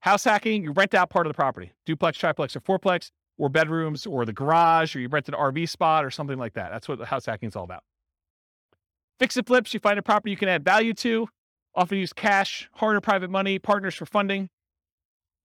House 0.00 0.24
hacking, 0.24 0.64
you 0.64 0.72
rent 0.72 0.94
out 0.94 1.10
part 1.10 1.26
of 1.26 1.30
the 1.30 1.34
property, 1.34 1.72
duplex, 1.86 2.18
triplex, 2.18 2.56
or 2.56 2.60
fourplex, 2.60 3.10
or 3.38 3.48
bedrooms, 3.48 4.04
or 4.04 4.24
the 4.24 4.32
garage, 4.32 4.94
or 4.94 5.00
you 5.00 5.08
rent 5.08 5.28
an 5.28 5.34
RV 5.34 5.68
spot, 5.68 6.04
or 6.04 6.10
something 6.10 6.38
like 6.38 6.54
that. 6.54 6.70
That's 6.70 6.88
what 6.88 7.00
house 7.02 7.26
hacking 7.26 7.48
is 7.48 7.56
all 7.56 7.64
about. 7.64 7.82
Fix 9.18 9.36
and 9.36 9.46
flips, 9.46 9.72
you 9.72 9.80
find 9.80 9.98
a 9.98 10.02
property 10.02 10.30
you 10.30 10.36
can 10.36 10.48
add 10.48 10.64
value 10.64 10.92
to, 10.94 11.28
often 11.74 11.98
use 11.98 12.12
cash, 12.12 12.68
hard 12.74 12.96
or 12.96 13.00
private 13.00 13.30
money, 13.30 13.58
partners 13.58 13.94
for 13.94 14.06
funding. 14.06 14.50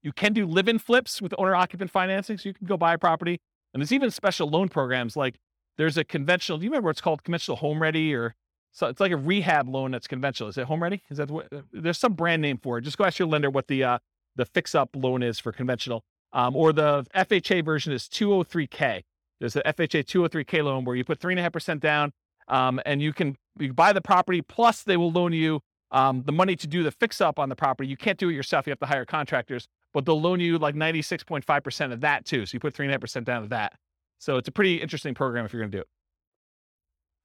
You 0.01 0.11
can 0.11 0.33
do 0.33 0.45
live 0.45 0.67
in 0.67 0.79
flips 0.79 1.21
with 1.21 1.33
owner 1.37 1.55
occupant 1.55 1.91
financing. 1.91 2.37
So 2.37 2.49
you 2.49 2.53
can 2.53 2.67
go 2.67 2.77
buy 2.77 2.93
a 2.93 2.97
property. 2.97 3.41
And 3.73 3.81
there's 3.81 3.91
even 3.91 4.11
special 4.11 4.49
loan 4.49 4.69
programs 4.69 5.15
like 5.15 5.35
there's 5.77 5.97
a 5.97 6.03
conventional, 6.03 6.57
do 6.57 6.65
you 6.65 6.71
remember 6.71 6.87
what's 6.87 7.01
called 7.01 7.23
conventional 7.23 7.57
home 7.57 7.81
ready 7.81 8.13
or 8.13 8.35
so 8.71 8.87
it's 8.87 8.99
like 8.99 9.11
a 9.11 9.17
rehab 9.17 9.67
loan 9.67 9.91
that's 9.91 10.07
conventional. 10.07 10.49
Is 10.49 10.57
it 10.57 10.65
home 10.65 10.81
ready? 10.81 11.01
Is 11.09 11.17
that 11.17 11.31
what 11.31 11.51
uh, 11.51 11.61
there's 11.71 11.97
some 11.97 12.13
brand 12.13 12.41
name 12.41 12.57
for 12.57 12.77
it? 12.77 12.83
Just 12.83 12.97
go 12.97 13.05
ask 13.05 13.19
your 13.19 13.27
lender 13.27 13.49
what 13.49 13.67
the 13.67 13.83
uh, 13.83 13.97
the 14.35 14.45
fix 14.45 14.75
up 14.75 14.89
loan 14.95 15.23
is 15.23 15.39
for 15.39 15.51
conventional. 15.51 16.03
Um, 16.31 16.55
or 16.55 16.71
the 16.71 17.05
FHA 17.15 17.65
version 17.65 17.91
is 17.91 18.03
203K. 18.03 19.01
There's 19.39 19.53
the 19.53 19.63
FHA 19.63 20.05
203K 20.05 20.63
loan 20.63 20.85
where 20.85 20.95
you 20.95 21.03
put 21.03 21.19
three 21.19 21.33
and 21.33 21.39
a 21.39 21.43
half 21.43 21.53
percent 21.53 21.81
down, 21.81 22.11
um, 22.47 22.79
and 22.85 23.01
you 23.01 23.11
can 23.11 23.35
you 23.57 23.73
buy 23.73 23.91
the 23.93 24.01
property 24.01 24.41
plus 24.41 24.83
they 24.83 24.97
will 24.97 25.11
loan 25.11 25.33
you 25.33 25.61
um, 25.91 26.23
the 26.23 26.31
money 26.31 26.55
to 26.55 26.67
do 26.67 26.83
the 26.83 26.91
fix 26.91 27.19
up 27.19 27.39
on 27.39 27.49
the 27.49 27.55
property. 27.55 27.89
You 27.89 27.97
can't 27.97 28.19
do 28.19 28.29
it 28.29 28.33
yourself. 28.33 28.67
You 28.67 28.71
have 28.71 28.79
to 28.79 28.85
hire 28.85 29.05
contractors 29.05 29.67
but 29.93 30.05
they'll 30.05 30.21
loan 30.21 30.39
you 30.39 30.57
like 30.57 30.75
96.5% 30.75 31.93
of 31.93 32.01
that 32.01 32.25
too. 32.25 32.45
So 32.45 32.55
you 32.55 32.59
put 32.59 32.73
3.5% 32.73 33.23
down 33.25 33.43
of 33.43 33.49
that. 33.49 33.73
So 34.19 34.37
it's 34.37 34.47
a 34.47 34.51
pretty 34.51 34.75
interesting 34.75 35.13
program 35.13 35.45
if 35.45 35.53
you're 35.53 35.61
going 35.61 35.71
to 35.71 35.77
do 35.77 35.81
it. 35.81 35.87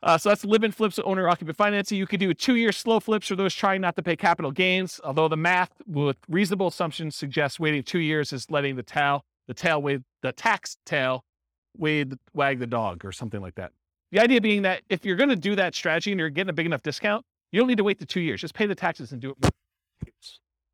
Uh, 0.03 0.19
so 0.19 0.29
that's 0.29 0.45
live 0.45 0.63
in 0.63 0.71
flips 0.71 0.99
owner 0.99 1.29
occupant 1.29 1.57
financing. 1.57 1.97
You 1.97 2.07
could 2.07 2.21
do 2.21 2.29
a 2.29 2.35
two 2.35 2.57
year 2.57 2.73
slow 2.73 3.01
flips 3.01 3.27
for 3.27 3.37
those 3.37 3.55
trying 3.55 3.81
not 3.81 3.97
to 3.97 4.03
pay 4.03 4.17
capital 4.17 4.51
gains, 4.51 5.01
although 5.03 5.29
the 5.29 5.37
math 5.37 5.71
with 5.87 6.19
reasonable 6.29 6.67
assumptions 6.67 7.17
suggests 7.17 7.59
waiting 7.59 7.83
two 7.83 8.01
years 8.01 8.31
is 8.31 8.51
letting 8.51 8.77
the 8.77 8.83
tail, 8.83 9.25
the 9.49 9.55
tail 9.55 9.81
wave, 9.81 10.03
the 10.21 10.33
tax 10.33 10.77
tail 10.85 11.25
wade, 11.79 12.15
wag 12.35 12.59
the 12.59 12.67
dog 12.67 13.03
or 13.03 13.13
something 13.13 13.41
like 13.41 13.55
that. 13.55 13.73
The 14.13 14.21
idea 14.21 14.43
being 14.43 14.63
that 14.63 14.83
if 14.91 15.07
you're 15.07 15.17
going 15.17 15.31
to 15.31 15.37
do 15.37 15.57
that 15.57 15.75
strategy 15.75 16.13
and 16.13 16.21
you're 16.21 16.29
getting 16.29 16.51
a 16.51 16.55
big 16.55 16.67
enough 16.67 16.83
discount, 16.83 17.25
you 17.51 17.59
don't 17.59 17.69
need 17.69 17.79
to 17.79 17.85
wait 17.85 17.99
the 17.99 18.07
two 18.07 18.21
years. 18.21 18.43
Just 18.43 18.55
pay 18.55 18.67
the 18.67 18.75
taxes 18.75 19.11
and 19.13 19.23
do 19.23 19.31
it. 19.31 19.51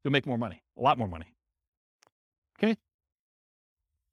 You'll 0.03 0.13
make 0.13 0.27
more 0.27 0.39
money, 0.39 0.61
a 0.77 0.83
lot 0.83 0.99
more 0.99 1.09
money. 1.09 1.35
Okay. 2.63 2.77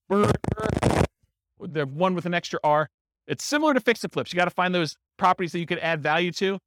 The 0.09 1.85
one 1.85 2.15
with 2.15 2.25
an 2.25 2.33
extra 2.33 2.59
R. 2.63 2.89
It's 3.27 3.43
similar 3.43 3.73
to 3.73 3.79
fix 3.79 4.03
and 4.03 4.13
flips. 4.13 4.31
You 4.31 4.37
got 4.37 4.45
to 4.45 4.51
find 4.51 4.73
those 4.73 4.95
properties 5.17 5.51
that 5.51 5.59
you 5.59 5.65
can 5.65 5.79
add 5.79 6.01
value 6.01 6.31
to. 6.33 6.59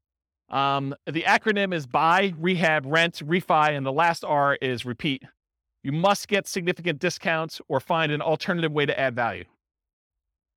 Um, 0.51 0.95
the 1.07 1.23
acronym 1.23 1.73
is 1.73 1.87
buy, 1.87 2.35
rehab, 2.39 2.85
rent, 2.87 3.23
refi, 3.25 3.71
and 3.77 3.87
the 3.87 3.93
last 3.93 4.25
R 4.25 4.59
is 4.61 4.85
repeat. 4.85 5.23
You 5.83 5.93
must 5.93 6.29
get 6.29 6.47
significant 6.47 6.99
discounts 6.99 7.61
or 7.69 7.81
find 7.81 8.13
an 8.13 8.21
alternative 8.21 8.73
way 8.73 8.85
to 8.85 8.99
add 8.99 9.15
value. 9.15 9.45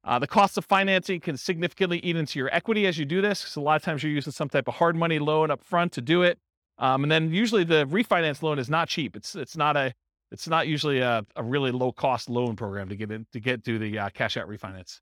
Uh, 0.03 0.19
the 0.19 0.27
cost 0.27 0.57
of 0.57 0.65
financing 0.65 1.21
can 1.21 1.37
significantly 1.37 1.99
eat 1.99 2.17
into 2.17 2.37
your 2.37 2.53
equity 2.53 2.85
as 2.85 2.97
you 2.97 3.05
do 3.05 3.21
this. 3.21 3.41
because 3.41 3.55
a 3.55 3.61
lot 3.61 3.77
of 3.77 3.83
times 3.83 4.03
you're 4.03 4.11
using 4.11 4.33
some 4.33 4.49
type 4.49 4.67
of 4.67 4.73
hard 4.73 4.97
money 4.97 5.19
loan 5.19 5.49
up 5.49 5.63
front 5.63 5.93
to 5.93 6.01
do 6.01 6.23
it. 6.23 6.39
Um, 6.77 7.03
and 7.03 7.11
then 7.11 7.31
usually 7.31 7.63
the 7.63 7.85
refinance 7.85 8.41
loan 8.41 8.59
is 8.59 8.69
not 8.69 8.89
cheap. 8.89 9.15
It's 9.15 9.35
it's 9.35 9.55
not 9.55 9.77
a 9.77 9.93
it's 10.33 10.47
not 10.47 10.67
usually 10.67 10.99
a, 10.99 11.23
a 11.35 11.43
really 11.43 11.71
low 11.71 11.91
cost 11.91 12.27
loan 12.27 12.55
program 12.55 12.89
to 12.89 12.95
get 12.95 13.11
in 13.11 13.25
to 13.31 13.39
get 13.39 13.63
to 13.63 13.77
the 13.77 13.99
uh, 13.99 14.09
cash 14.09 14.35
out 14.35 14.49
refinance, 14.49 14.99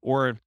or 0.00 0.38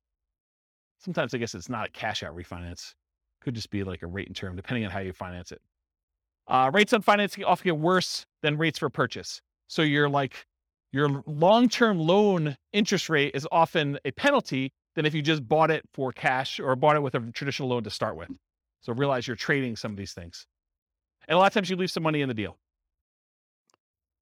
sometimes 0.98 1.34
I 1.34 1.38
guess 1.38 1.54
it's 1.54 1.70
not 1.70 1.88
a 1.88 1.92
cash 1.92 2.24
out 2.24 2.36
refinance. 2.36 2.96
Could 3.42 3.54
just 3.54 3.70
be 3.70 3.84
like 3.84 4.02
a 4.02 4.08
rate 4.08 4.28
and 4.28 4.36
term, 4.36 4.56
depending 4.56 4.84
on 4.84 4.92
how 4.92 5.00
you 5.00 5.14
finance 5.14 5.52
it. 5.52 5.62
Uh, 6.48 6.72
rates 6.74 6.94
on 6.94 7.04
financing 7.04 7.44
often 7.44 7.66
get 7.66 7.78
worse 7.78 8.26
than 8.42 8.58
rates 8.58 8.80
for 8.80 8.90
purchase. 8.90 9.40
So 9.68 9.84
you're 9.84 10.10
like 10.10 10.48
your 10.92 11.24
long 11.28 11.70
term 11.70 12.00
loan 12.00 12.58
interest 12.74 13.10
rate 13.10 13.36
is 13.36 13.48
often 13.52 14.00
a 14.04 14.12
penalty 14.12 14.74
than 14.96 15.06
if 15.06 15.14
you 15.14 15.22
just 15.22 15.48
bought 15.48 15.70
it 15.70 15.84
for 15.94 16.12
cash 16.12 16.60
or 16.60 16.76
bought 16.76 16.96
it 16.96 17.04
with 17.04 17.14
a 17.14 17.20
traditional 17.34 17.70
loan 17.70 17.84
to 17.84 17.92
start 17.92 18.18
with. 18.18 18.30
So 18.82 18.94
realize 18.94 19.28
you're 19.28 19.36
trading 19.36 19.76
some 19.76 19.92
of 19.92 19.98
these 19.98 20.14
things. 20.14 20.48
And 21.28 21.36
a 21.36 21.40
lot 21.40 21.48
of 21.48 21.54
times 21.54 21.70
you 21.70 21.76
leave 21.76 21.92
some 21.92 22.02
money 22.02 22.22
in 22.22 22.28
the 22.28 22.34
deal. 22.34 22.58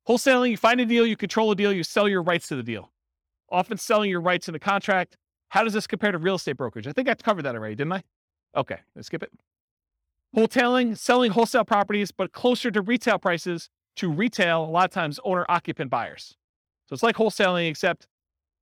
Wholesaling, 0.07 0.51
you 0.51 0.57
find 0.57 0.79
a 0.79 0.85
deal, 0.85 1.05
you 1.05 1.17
control 1.17 1.51
a 1.51 1.55
deal, 1.55 1.73
you 1.73 1.83
sell 1.83 2.07
your 2.07 2.21
rights 2.21 2.47
to 2.49 2.55
the 2.55 2.63
deal. 2.63 2.91
Often 3.49 3.77
selling 3.77 4.09
your 4.09 4.21
rights 4.21 4.47
in 4.47 4.55
a 4.55 4.59
contract. 4.59 5.17
How 5.49 5.63
does 5.63 5.73
this 5.73 5.87
compare 5.87 6.11
to 6.11 6.17
real 6.17 6.35
estate 6.35 6.57
brokerage? 6.57 6.87
I 6.87 6.91
think 6.91 7.09
I 7.09 7.15
covered 7.15 7.43
that 7.43 7.55
already, 7.55 7.75
didn't 7.75 7.93
I? 7.93 8.03
Okay, 8.55 8.79
let's 8.95 9.07
skip 9.07 9.23
it. 9.23 9.31
Wholetailing, 10.35 10.97
selling 10.97 11.31
wholesale 11.31 11.65
properties, 11.65 12.11
but 12.11 12.33
closer 12.33 12.69
to 12.71 12.81
retail 12.81 13.17
prices 13.17 13.69
to 13.95 14.11
retail, 14.11 14.63
a 14.63 14.69
lot 14.69 14.85
of 14.85 14.91
times 14.91 15.19
owner 15.23 15.45
occupant 15.47 15.89
buyers. 15.89 16.35
So 16.87 16.93
it's 16.93 17.03
like 17.03 17.15
wholesaling, 17.15 17.69
except 17.69 18.07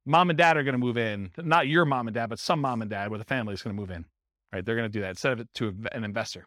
mom 0.06 0.30
and 0.30 0.38
dad 0.38 0.56
are 0.56 0.64
going 0.64 0.74
to 0.74 0.80
move 0.80 0.98
in. 0.98 1.32
Not 1.38 1.68
your 1.68 1.86
mom 1.86 2.07
and 2.07 2.14
dad, 2.14 2.30
but 2.30 2.40
some 2.40 2.61
mom 2.61 2.82
and 2.82 2.90
dad 2.90 3.10
with 3.10 3.22
a 3.22 3.26
family 3.26 3.53
is 3.53 3.61
going 3.61 3.76
to 3.76 3.80
move 3.80 3.91
in. 3.91 4.06
Right? 4.53 4.64
They're 4.64 4.76
going 4.76 4.90
to 4.90 4.94
do 4.94 5.02
that 5.02 5.10
instead 5.10 5.34
of 5.34 5.40
it 5.40 5.48
to 5.56 5.76
an 5.91 6.03
investor. 6.03 6.45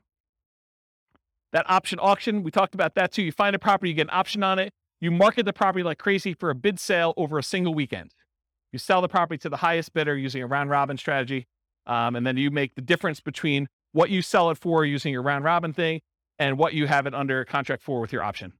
That 1.52 1.68
option 1.68 1.98
auction, 2.01 2.43
we 2.43 2.51
talked 2.51 2.74
about 2.74 2.94
that 2.94 3.12
too. 3.12 3.23
You 3.23 3.32
find 3.32 3.56
a 3.56 3.59
property, 3.59 3.90
you 3.90 3.97
get 3.97 4.09
an 4.09 4.10
option 4.12 4.43
on 4.43 4.59
it. 4.59 4.73
You 5.01 5.10
market 5.10 5.44
the 5.44 5.52
property 5.52 5.82
like 5.82 5.98
crazy 5.98 6.35
for 6.35 6.51
a 6.51 6.55
bid 6.55 6.81
sale 6.81 7.12
over 7.16 7.39
a 7.39 7.43
single 7.43 7.74
weekend. 7.74 8.12
You 8.73 8.78
sell 8.78 9.01
the 9.01 9.09
property 9.09 9.39
to 9.39 9.48
the 9.48 9.59
highest 9.59 9.93
bidder 9.93 10.16
using 10.16 10.43
a 10.43 10.47
round 10.47 10.70
robin 10.70 10.97
strategy. 10.97 11.47
Um, 11.86 12.16
and 12.16 12.27
then 12.27 12.36
you 12.36 12.51
make 12.51 12.74
the 12.74 12.82
difference 12.82 13.20
between 13.20 13.68
what 13.93 14.10
you 14.10 14.23
sell 14.23 14.51
it 14.51 14.59
for 14.59 14.85
using 14.85 15.12
your 15.12 15.23
round 15.23 15.44
robin 15.44 15.73
thing 15.73 16.01
and 16.39 16.59
what 16.59 16.74
you 16.74 16.86
have 16.86 17.06
it 17.06 17.14
under 17.14 17.44
contract 17.44 17.82
for 17.82 18.01
with 18.01 18.12
your 18.12 18.23
option. 18.23 18.52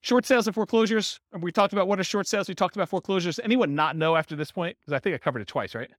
Short 0.00 0.26
sales 0.26 0.46
and 0.46 0.54
foreclosures. 0.54 1.18
We 1.38 1.50
talked 1.50 1.72
about 1.72 1.88
what 1.88 1.98
are 1.98 2.04
short 2.04 2.26
sales. 2.26 2.48
We 2.48 2.54
talked 2.54 2.76
about 2.76 2.88
foreclosures. 2.88 3.38
Anyone 3.42 3.74
not 3.74 3.96
know 3.96 4.16
after 4.16 4.36
this 4.36 4.50
point? 4.50 4.76
Because 4.80 4.92
I 4.92 4.98
think 4.98 5.14
I 5.14 5.18
covered 5.18 5.40
it 5.40 5.48
twice, 5.48 5.74
right? 5.74 5.90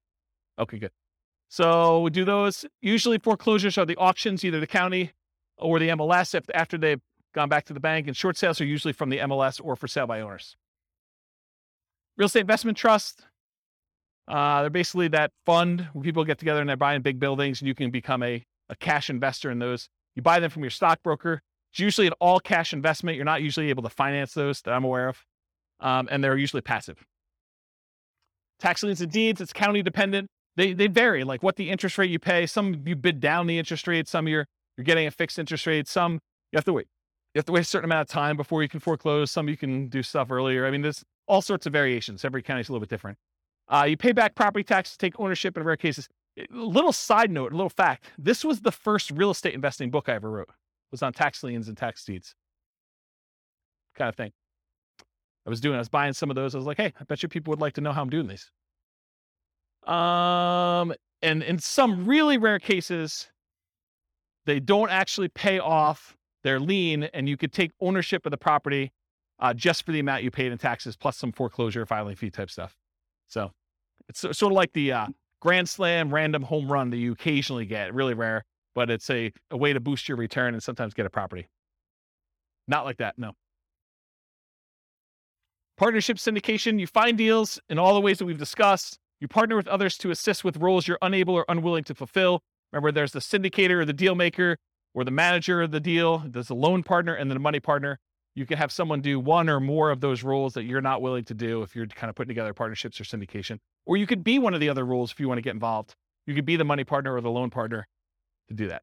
Okay, 0.59 0.77
good. 0.77 0.91
So 1.49 2.01
we 2.01 2.11
do 2.11 2.25
those. 2.25 2.65
Usually 2.81 3.17
foreclosures 3.17 3.77
are 3.77 3.85
the 3.85 3.95
auctions, 3.95 4.43
either 4.43 4.59
the 4.59 4.67
county 4.67 5.11
or 5.57 5.79
the 5.79 5.89
MLS 5.89 6.35
if 6.35 6.43
after 6.53 6.77
they've 6.77 7.01
gone 7.35 7.49
back 7.49 7.65
to 7.65 7.73
the 7.73 7.79
bank, 7.79 8.07
and 8.07 8.17
short 8.17 8.37
sales 8.37 8.59
are 8.59 8.65
usually 8.65 8.93
from 8.93 9.09
the 9.09 9.19
MLS 9.19 9.61
or 9.63 9.75
for 9.75 9.87
sale 9.87 10.07
by 10.07 10.21
owners. 10.21 10.55
Real 12.17 12.25
estate 12.27 12.39
investment 12.39 12.77
trust. 12.77 13.25
Uh, 14.27 14.61
they're 14.61 14.69
basically 14.71 15.09
that 15.09 15.31
fund 15.45 15.87
where 15.93 16.03
people 16.03 16.23
get 16.23 16.39
together 16.39 16.61
and 16.61 16.67
they're 16.67 16.77
buying 16.77 17.01
big 17.03 17.19
buildings, 17.19 17.61
and 17.61 17.67
you 17.67 17.75
can 17.75 17.91
become 17.91 18.23
a, 18.23 18.43
a 18.69 18.75
cash 18.77 19.09
investor 19.11 19.51
in 19.51 19.59
those. 19.59 19.87
You 20.15 20.23
buy 20.23 20.39
them 20.39 20.49
from 20.49 20.63
your 20.63 20.71
stockbroker. 20.71 21.41
It's 21.71 21.79
usually 21.79 22.07
an 22.07 22.13
all 22.19 22.39
cash 22.39 22.73
investment. 22.73 23.17
You're 23.17 23.25
not 23.25 23.43
usually 23.43 23.69
able 23.69 23.83
to 23.83 23.89
finance 23.89 24.33
those 24.33 24.61
that 24.61 24.71
I'm 24.71 24.85
aware 24.85 25.09
of, 25.09 25.23
um, 25.81 26.07
and 26.09 26.23
they're 26.23 26.37
usually 26.37 26.61
passive. 26.61 27.05
Tax 28.59 28.81
liens 28.81 29.01
and 29.01 29.11
deeds, 29.11 29.41
it's 29.41 29.51
county 29.51 29.83
dependent. 29.83 30.29
They, 30.55 30.71
they 30.71 30.87
vary, 30.87 31.25
like 31.25 31.43
what 31.43 31.57
the 31.57 31.69
interest 31.69 31.97
rate 31.97 32.09
you 32.09 32.17
pay. 32.17 32.45
Some 32.45 32.83
you 32.85 32.95
bid 32.95 33.19
down 33.19 33.45
the 33.45 33.59
interest 33.59 33.85
rate, 33.87 34.07
some 34.07 34.25
you're, 34.29 34.47
you're 34.77 34.85
getting 34.85 35.05
a 35.05 35.11
fixed 35.11 35.37
interest 35.37 35.67
rate, 35.67 35.89
some 35.89 36.13
you 36.13 36.57
have 36.57 36.63
to 36.63 36.71
wait 36.71 36.87
you 37.35 37.39
have 37.39 37.45
to 37.45 37.51
wait 37.51 37.59
a 37.59 37.65
certain 37.65 37.83
amount 37.83 38.01
of 38.01 38.07
time 38.07 38.37
before 38.37 38.63
you 38.63 38.69
can 38.69 38.79
foreclose. 38.79 39.29
Some 39.29 39.49
you 39.49 39.57
can 39.57 39.89
do 39.89 40.01
stuff 40.01 40.31
earlier. 40.31 40.65
I 40.65 40.71
mean, 40.71 40.81
there's 40.81 41.03
all 41.27 41.41
sorts 41.41 41.65
of 41.65 41.73
variations. 41.73 42.23
Every 42.23 42.41
county's 42.41 42.69
a 42.69 42.71
little 42.71 42.79
bit 42.79 42.89
different. 42.89 43.17
Uh, 43.67 43.85
you 43.89 43.97
pay 43.97 44.13
back 44.13 44.35
property 44.35 44.63
taxes, 44.63 44.95
take 44.95 45.19
ownership 45.19 45.57
in 45.57 45.63
rare 45.63 45.75
cases. 45.75 46.07
A 46.39 46.45
little 46.49 46.93
side 46.93 47.29
note, 47.29 47.51
a 47.51 47.55
little 47.55 47.69
fact. 47.69 48.05
This 48.17 48.45
was 48.45 48.61
the 48.61 48.71
first 48.71 49.11
real 49.11 49.31
estate 49.31 49.53
investing 49.53 49.91
book 49.91 50.07
I 50.07 50.13
ever 50.13 50.31
wrote. 50.31 50.47
It 50.47 50.91
was 50.91 51.03
on 51.03 51.11
tax 51.11 51.43
liens 51.43 51.67
and 51.67 51.75
tax 51.75 52.05
deeds. 52.05 52.35
Kind 53.97 54.07
of 54.07 54.15
thing. 54.15 54.31
I 55.45 55.49
was 55.49 55.59
doing, 55.59 55.75
I 55.75 55.79
was 55.79 55.89
buying 55.89 56.13
some 56.13 56.29
of 56.29 56.37
those. 56.37 56.55
I 56.55 56.57
was 56.57 56.67
like, 56.67 56.77
hey, 56.77 56.93
I 56.97 57.03
bet 57.03 57.21
you 57.21 57.27
people 57.27 57.51
would 57.51 57.59
like 57.59 57.73
to 57.73 57.81
know 57.81 57.91
how 57.91 58.01
I'm 58.01 58.09
doing 58.09 58.27
these. 58.27 58.49
Um, 59.85 60.93
and 61.21 61.43
in 61.43 61.59
some 61.59 62.05
really 62.05 62.37
rare 62.37 62.59
cases, 62.59 63.27
they 64.45 64.61
don't 64.61 64.89
actually 64.89 65.27
pay 65.27 65.59
off 65.59 66.15
their 66.45 66.59
lien, 66.59 67.03
and 67.05 67.27
you 67.27 67.35
could 67.35 67.51
take 67.51 67.71
ownership 67.81 68.25
of 68.25 68.29
the 68.29 68.37
property 68.37 68.93
uh, 69.39 69.51
just 69.53 69.83
for 69.83 69.91
the 69.91 69.99
amount 69.99 70.23
you 70.23 70.29
paid 70.29 70.51
in 70.51 70.57
taxes, 70.59 70.95
plus 70.95 71.17
some 71.17 71.31
foreclosure 71.31 71.85
filing 71.87 72.15
fee 72.15 72.29
type 72.29 72.51
stuff. 72.51 72.77
So 73.27 73.51
it's 74.07 74.19
sort 74.19 74.43
of 74.43 74.51
like 74.51 74.71
the 74.73 74.91
uh, 74.91 75.07
grand 75.41 75.67
slam 75.67 76.13
random 76.13 76.43
home 76.43 76.71
run 76.71 76.91
that 76.91 76.97
you 76.97 77.11
occasionally 77.11 77.65
get, 77.65 77.93
really 77.95 78.13
rare, 78.13 78.45
but 78.75 78.91
it's 78.91 79.09
a, 79.09 79.33
a 79.49 79.57
way 79.57 79.73
to 79.73 79.79
boost 79.79 80.07
your 80.07 80.17
return 80.17 80.53
and 80.53 80.61
sometimes 80.61 80.93
get 80.93 81.07
a 81.07 81.09
property. 81.09 81.47
Not 82.67 82.85
like 82.85 82.97
that, 82.97 83.17
no. 83.17 83.31
Partnership 85.77 86.17
syndication, 86.17 86.79
you 86.79 86.85
find 86.85 87.17
deals 87.17 87.59
in 87.69 87.79
all 87.79 87.95
the 87.95 88.01
ways 88.01 88.19
that 88.19 88.25
we've 88.25 88.37
discussed. 88.37 88.99
You 89.19 89.27
partner 89.27 89.55
with 89.55 89.67
others 89.67 89.97
to 89.97 90.11
assist 90.11 90.43
with 90.43 90.57
roles 90.57 90.87
you're 90.87 90.99
unable 91.01 91.33
or 91.33 91.45
unwilling 91.49 91.83
to 91.85 91.95
fulfill. 91.95 92.41
Remember, 92.71 92.91
there's 92.91 93.13
the 93.13 93.19
syndicator 93.19 93.81
or 93.81 93.85
the 93.85 93.93
deal 93.93 94.13
maker 94.13 94.57
or 94.95 95.03
the 95.03 95.11
manager 95.11 95.61
of 95.61 95.71
the 95.71 95.79
deal, 95.79 96.23
there's 96.25 96.47
the 96.47 96.55
loan 96.55 96.81
partner 96.81 97.13
and 97.13 97.29
then 97.29 97.35
the 97.35 97.41
money 97.41 97.59
partner. 97.59 97.99
You 98.33 98.45
can 98.45 98.57
have 98.57 98.71
someone 98.71 99.01
do 99.01 99.19
one 99.19 99.49
or 99.49 99.59
more 99.59 99.91
of 99.91 99.99
those 100.01 100.23
roles 100.23 100.53
that 100.53 100.63
you're 100.63 100.81
not 100.81 101.01
willing 101.01 101.25
to 101.25 101.33
do 101.33 101.61
if 101.61 101.75
you're 101.75 101.85
kind 101.85 102.09
of 102.09 102.15
putting 102.15 102.29
together 102.29 102.53
partnerships 102.53 102.99
or 102.99 103.03
syndication. 103.03 103.59
Or 103.85 103.97
you 103.97 104.07
could 104.07 104.23
be 104.23 104.39
one 104.39 104.53
of 104.53 104.61
the 104.61 104.69
other 104.69 104.85
roles 104.85 105.11
if 105.11 105.19
you 105.19 105.27
want 105.27 105.37
to 105.37 105.41
get 105.41 105.53
involved. 105.53 105.95
You 106.25 106.33
could 106.33 106.45
be 106.45 106.55
the 106.55 106.63
money 106.63 106.85
partner 106.85 107.13
or 107.13 107.21
the 107.21 107.29
loan 107.29 107.49
partner 107.49 107.87
to 108.47 108.53
do 108.53 108.69
that. 108.69 108.81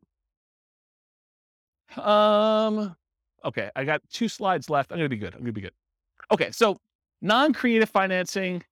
Um, 2.00 2.94
okay, 3.44 3.70
I 3.74 3.84
got 3.84 4.02
two 4.10 4.28
slides 4.28 4.70
left. 4.70 4.92
I'm 4.92 4.98
gonna 4.98 5.08
be 5.08 5.16
good. 5.16 5.34
I'm 5.34 5.40
gonna 5.40 5.52
be 5.52 5.60
good. 5.60 5.74
Okay, 6.30 6.50
so 6.50 6.78
non-creative 7.20 7.90
financing 7.90 8.62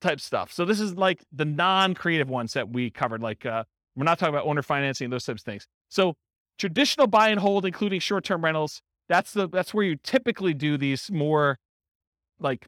type 0.00 0.20
stuff. 0.20 0.52
So 0.52 0.64
this 0.64 0.80
is 0.80 0.94
like 0.94 1.24
the 1.32 1.44
non-creative 1.44 2.28
ones 2.28 2.52
that 2.54 2.68
we 2.68 2.90
covered. 2.90 3.20
Like 3.20 3.44
uh, 3.46 3.64
we're 3.96 4.04
not 4.04 4.18
talking 4.18 4.34
about 4.34 4.46
owner 4.46 4.62
financing 4.62 5.10
those 5.10 5.24
types 5.24 5.42
of 5.42 5.44
things. 5.44 5.66
So 5.88 6.14
traditional 6.58 7.06
buy 7.06 7.28
and 7.28 7.40
hold, 7.40 7.64
including 7.64 8.00
short-term 8.00 8.44
rentals, 8.44 8.82
that's 9.08 9.32
the 9.32 9.48
that's 9.48 9.72
where 9.72 9.84
you 9.84 9.96
typically 9.96 10.54
do 10.54 10.76
these 10.76 11.10
more 11.10 11.58
like 12.38 12.66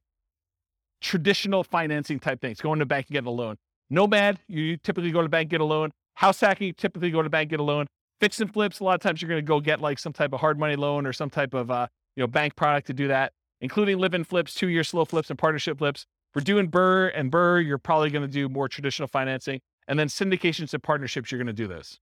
traditional 1.01 1.65
financing 1.65 2.19
type 2.19 2.41
things. 2.41 2.61
Going 2.61 2.79
to 2.79 2.87
bank 2.87 3.07
and 3.09 3.15
get 3.15 3.27
a 3.27 3.31
loan. 3.31 3.57
Nomad, 3.91 4.39
you 4.49 4.77
typically 4.77 5.11
go 5.11 5.23
to 5.23 5.29
bank 5.29 5.51
get 5.51 5.61
a 5.61 5.65
loan. 5.65 5.91
House 6.15 6.41
hacking, 6.41 6.69
you 6.69 6.73
typically 6.73 7.11
go 7.11 7.23
to 7.23 7.31
bank 7.31 7.51
get 7.51 7.61
a 7.61 7.65
loan. 7.65 7.87
Fix 8.21 8.41
and 8.41 8.53
flips, 8.53 8.81
a 8.81 8.85
lot 8.85 8.95
of 8.95 9.01
times 9.01 9.23
you're 9.23 9.29
going 9.29 9.43
to 9.43 9.47
go 9.47 9.61
get 9.61 9.81
like 9.81 9.99
some 9.99 10.13
type 10.13 10.33
of 10.33 10.41
hard 10.41 10.59
money 10.59 10.77
loan 10.77 11.07
or 11.07 11.13
some 11.13 11.31
type 11.31 11.55
of 11.55 11.71
uh, 11.71 11.87
you 12.17 12.23
know 12.23 12.27
bank 12.27 12.55
product 12.55 12.87
to 12.87 12.93
do 12.93 13.09
that, 13.09 13.33
including 13.61 13.99
live-in 13.99 14.25
flips, 14.25 14.55
two-year 14.55 14.85
slow 14.85 15.05
flips, 15.05 15.31
and 15.31 15.39
partnership 15.39 15.79
flips. 15.79 16.07
For 16.33 16.41
doing 16.41 16.71
BRRR 16.71 17.13
and 17.15 17.33
BRRRR, 17.33 17.67
you're 17.67 17.79
probably 17.79 18.11
going 18.11 18.27
to 18.27 18.33
do 18.33 18.49
more 18.49 18.69
traditional 18.69 19.09
financing, 19.09 19.61
and 19.89 19.99
then 19.99 20.09
syndications 20.09 20.73
and 20.75 20.83
partnerships, 20.83 21.33
you're 21.33 21.39
going 21.39 21.47
to 21.47 21.53
do 21.53 21.67
this. 21.67 21.99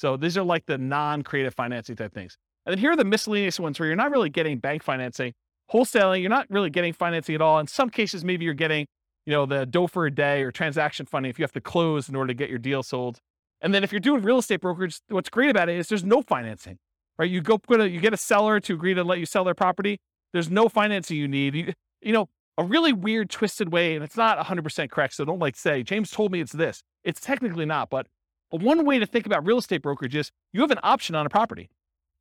So 0.00 0.16
these 0.16 0.38
are 0.38 0.42
like 0.42 0.64
the 0.64 0.78
non-creative 0.78 1.54
financing 1.54 1.94
type 1.94 2.14
things. 2.14 2.38
And 2.64 2.72
then 2.72 2.78
here 2.78 2.92
are 2.92 2.96
the 2.96 3.04
miscellaneous 3.04 3.60
ones 3.60 3.78
where 3.78 3.86
you're 3.86 3.96
not 3.96 4.10
really 4.10 4.30
getting 4.30 4.56
bank 4.56 4.82
financing, 4.82 5.34
wholesaling. 5.70 6.22
You're 6.22 6.30
not 6.30 6.46
really 6.48 6.70
getting 6.70 6.94
financing 6.94 7.34
at 7.34 7.42
all. 7.42 7.58
In 7.58 7.66
some 7.66 7.90
cases, 7.90 8.24
maybe 8.24 8.46
you're 8.46 8.54
getting 8.54 8.86
you 9.26 9.32
know 9.32 9.44
the 9.44 9.66
dough 9.66 9.86
for 9.86 10.06
a 10.06 10.10
day 10.10 10.42
or 10.42 10.50
transaction 10.50 11.04
funding 11.04 11.28
if 11.28 11.38
you 11.38 11.42
have 11.42 11.52
to 11.52 11.60
close 11.60 12.08
in 12.08 12.16
order 12.16 12.28
to 12.28 12.34
get 12.34 12.48
your 12.48 12.58
deal 12.58 12.82
sold. 12.82 13.18
And 13.60 13.74
then 13.74 13.84
if 13.84 13.92
you're 13.92 14.00
doing 14.00 14.22
real 14.22 14.38
estate 14.38 14.62
brokerage, 14.62 15.00
what's 15.08 15.28
great 15.28 15.50
about 15.50 15.68
it 15.68 15.76
is 15.76 15.88
there's 15.88 16.02
no 16.02 16.22
financing, 16.22 16.78
right? 17.18 17.30
You 17.30 17.42
go 17.42 17.58
put 17.58 17.82
a, 17.82 17.90
you 17.90 18.00
get 18.00 18.14
a 18.14 18.16
seller 18.16 18.58
to 18.58 18.72
agree 18.72 18.94
to 18.94 19.04
let 19.04 19.18
you 19.18 19.26
sell 19.26 19.44
their 19.44 19.54
property. 19.54 19.98
There's 20.32 20.50
no 20.50 20.70
financing 20.70 21.18
you 21.18 21.28
need. 21.28 21.54
You, 21.54 21.72
you 22.00 22.14
know, 22.14 22.30
a 22.56 22.64
really 22.64 22.94
weird, 22.94 23.28
twisted 23.28 23.70
way, 23.70 23.94
and 23.94 24.02
it's 24.02 24.16
not 24.16 24.38
100% 24.38 24.90
correct. 24.90 25.14
So 25.14 25.26
don't 25.26 25.40
like 25.40 25.56
say, 25.56 25.82
James 25.82 26.10
told 26.10 26.32
me 26.32 26.40
it's 26.40 26.52
this. 26.52 26.82
It's 27.04 27.20
technically 27.20 27.66
not, 27.66 27.90
but 27.90 28.06
one 28.50 28.84
way 28.84 28.98
to 28.98 29.06
think 29.06 29.26
about 29.26 29.46
real 29.46 29.58
estate 29.58 29.82
brokerage 29.82 30.14
is 30.14 30.30
you 30.52 30.60
have 30.60 30.70
an 30.70 30.80
option 30.82 31.14
on 31.14 31.26
a 31.26 31.30
property. 31.30 31.70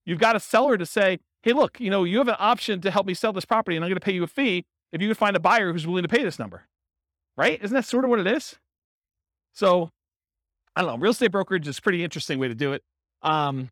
You've 0.05 0.19
got 0.19 0.35
a 0.35 0.39
seller 0.39 0.77
to 0.77 0.85
say, 0.85 1.19
hey, 1.43 1.53
look, 1.53 1.79
you 1.79 1.89
know, 1.89 2.03
you 2.03 2.17
have 2.19 2.27
an 2.27 2.35
option 2.39 2.81
to 2.81 2.91
help 2.91 3.05
me 3.05 3.13
sell 3.13 3.33
this 3.33 3.45
property 3.45 3.75
and 3.75 3.83
I'm 3.83 3.89
going 3.89 3.99
to 3.99 4.05
pay 4.05 4.13
you 4.13 4.23
a 4.23 4.27
fee 4.27 4.65
if 4.91 5.01
you 5.01 5.07
can 5.07 5.15
find 5.15 5.35
a 5.35 5.39
buyer 5.39 5.71
who's 5.71 5.85
willing 5.85 6.03
to 6.03 6.09
pay 6.09 6.23
this 6.23 6.39
number. 6.39 6.67
Right? 7.37 7.59
Isn't 7.63 7.75
that 7.75 7.85
sort 7.85 8.03
of 8.03 8.09
what 8.09 8.19
it 8.19 8.27
is? 8.27 8.57
So 9.53 9.91
I 10.75 10.81
don't 10.81 10.91
know. 10.91 10.97
Real 10.97 11.11
estate 11.11 11.31
brokerage 11.31 11.67
is 11.67 11.77
a 11.77 11.81
pretty 11.81 12.03
interesting 12.03 12.39
way 12.39 12.47
to 12.47 12.55
do 12.55 12.73
it. 12.73 12.83
Um, 13.21 13.69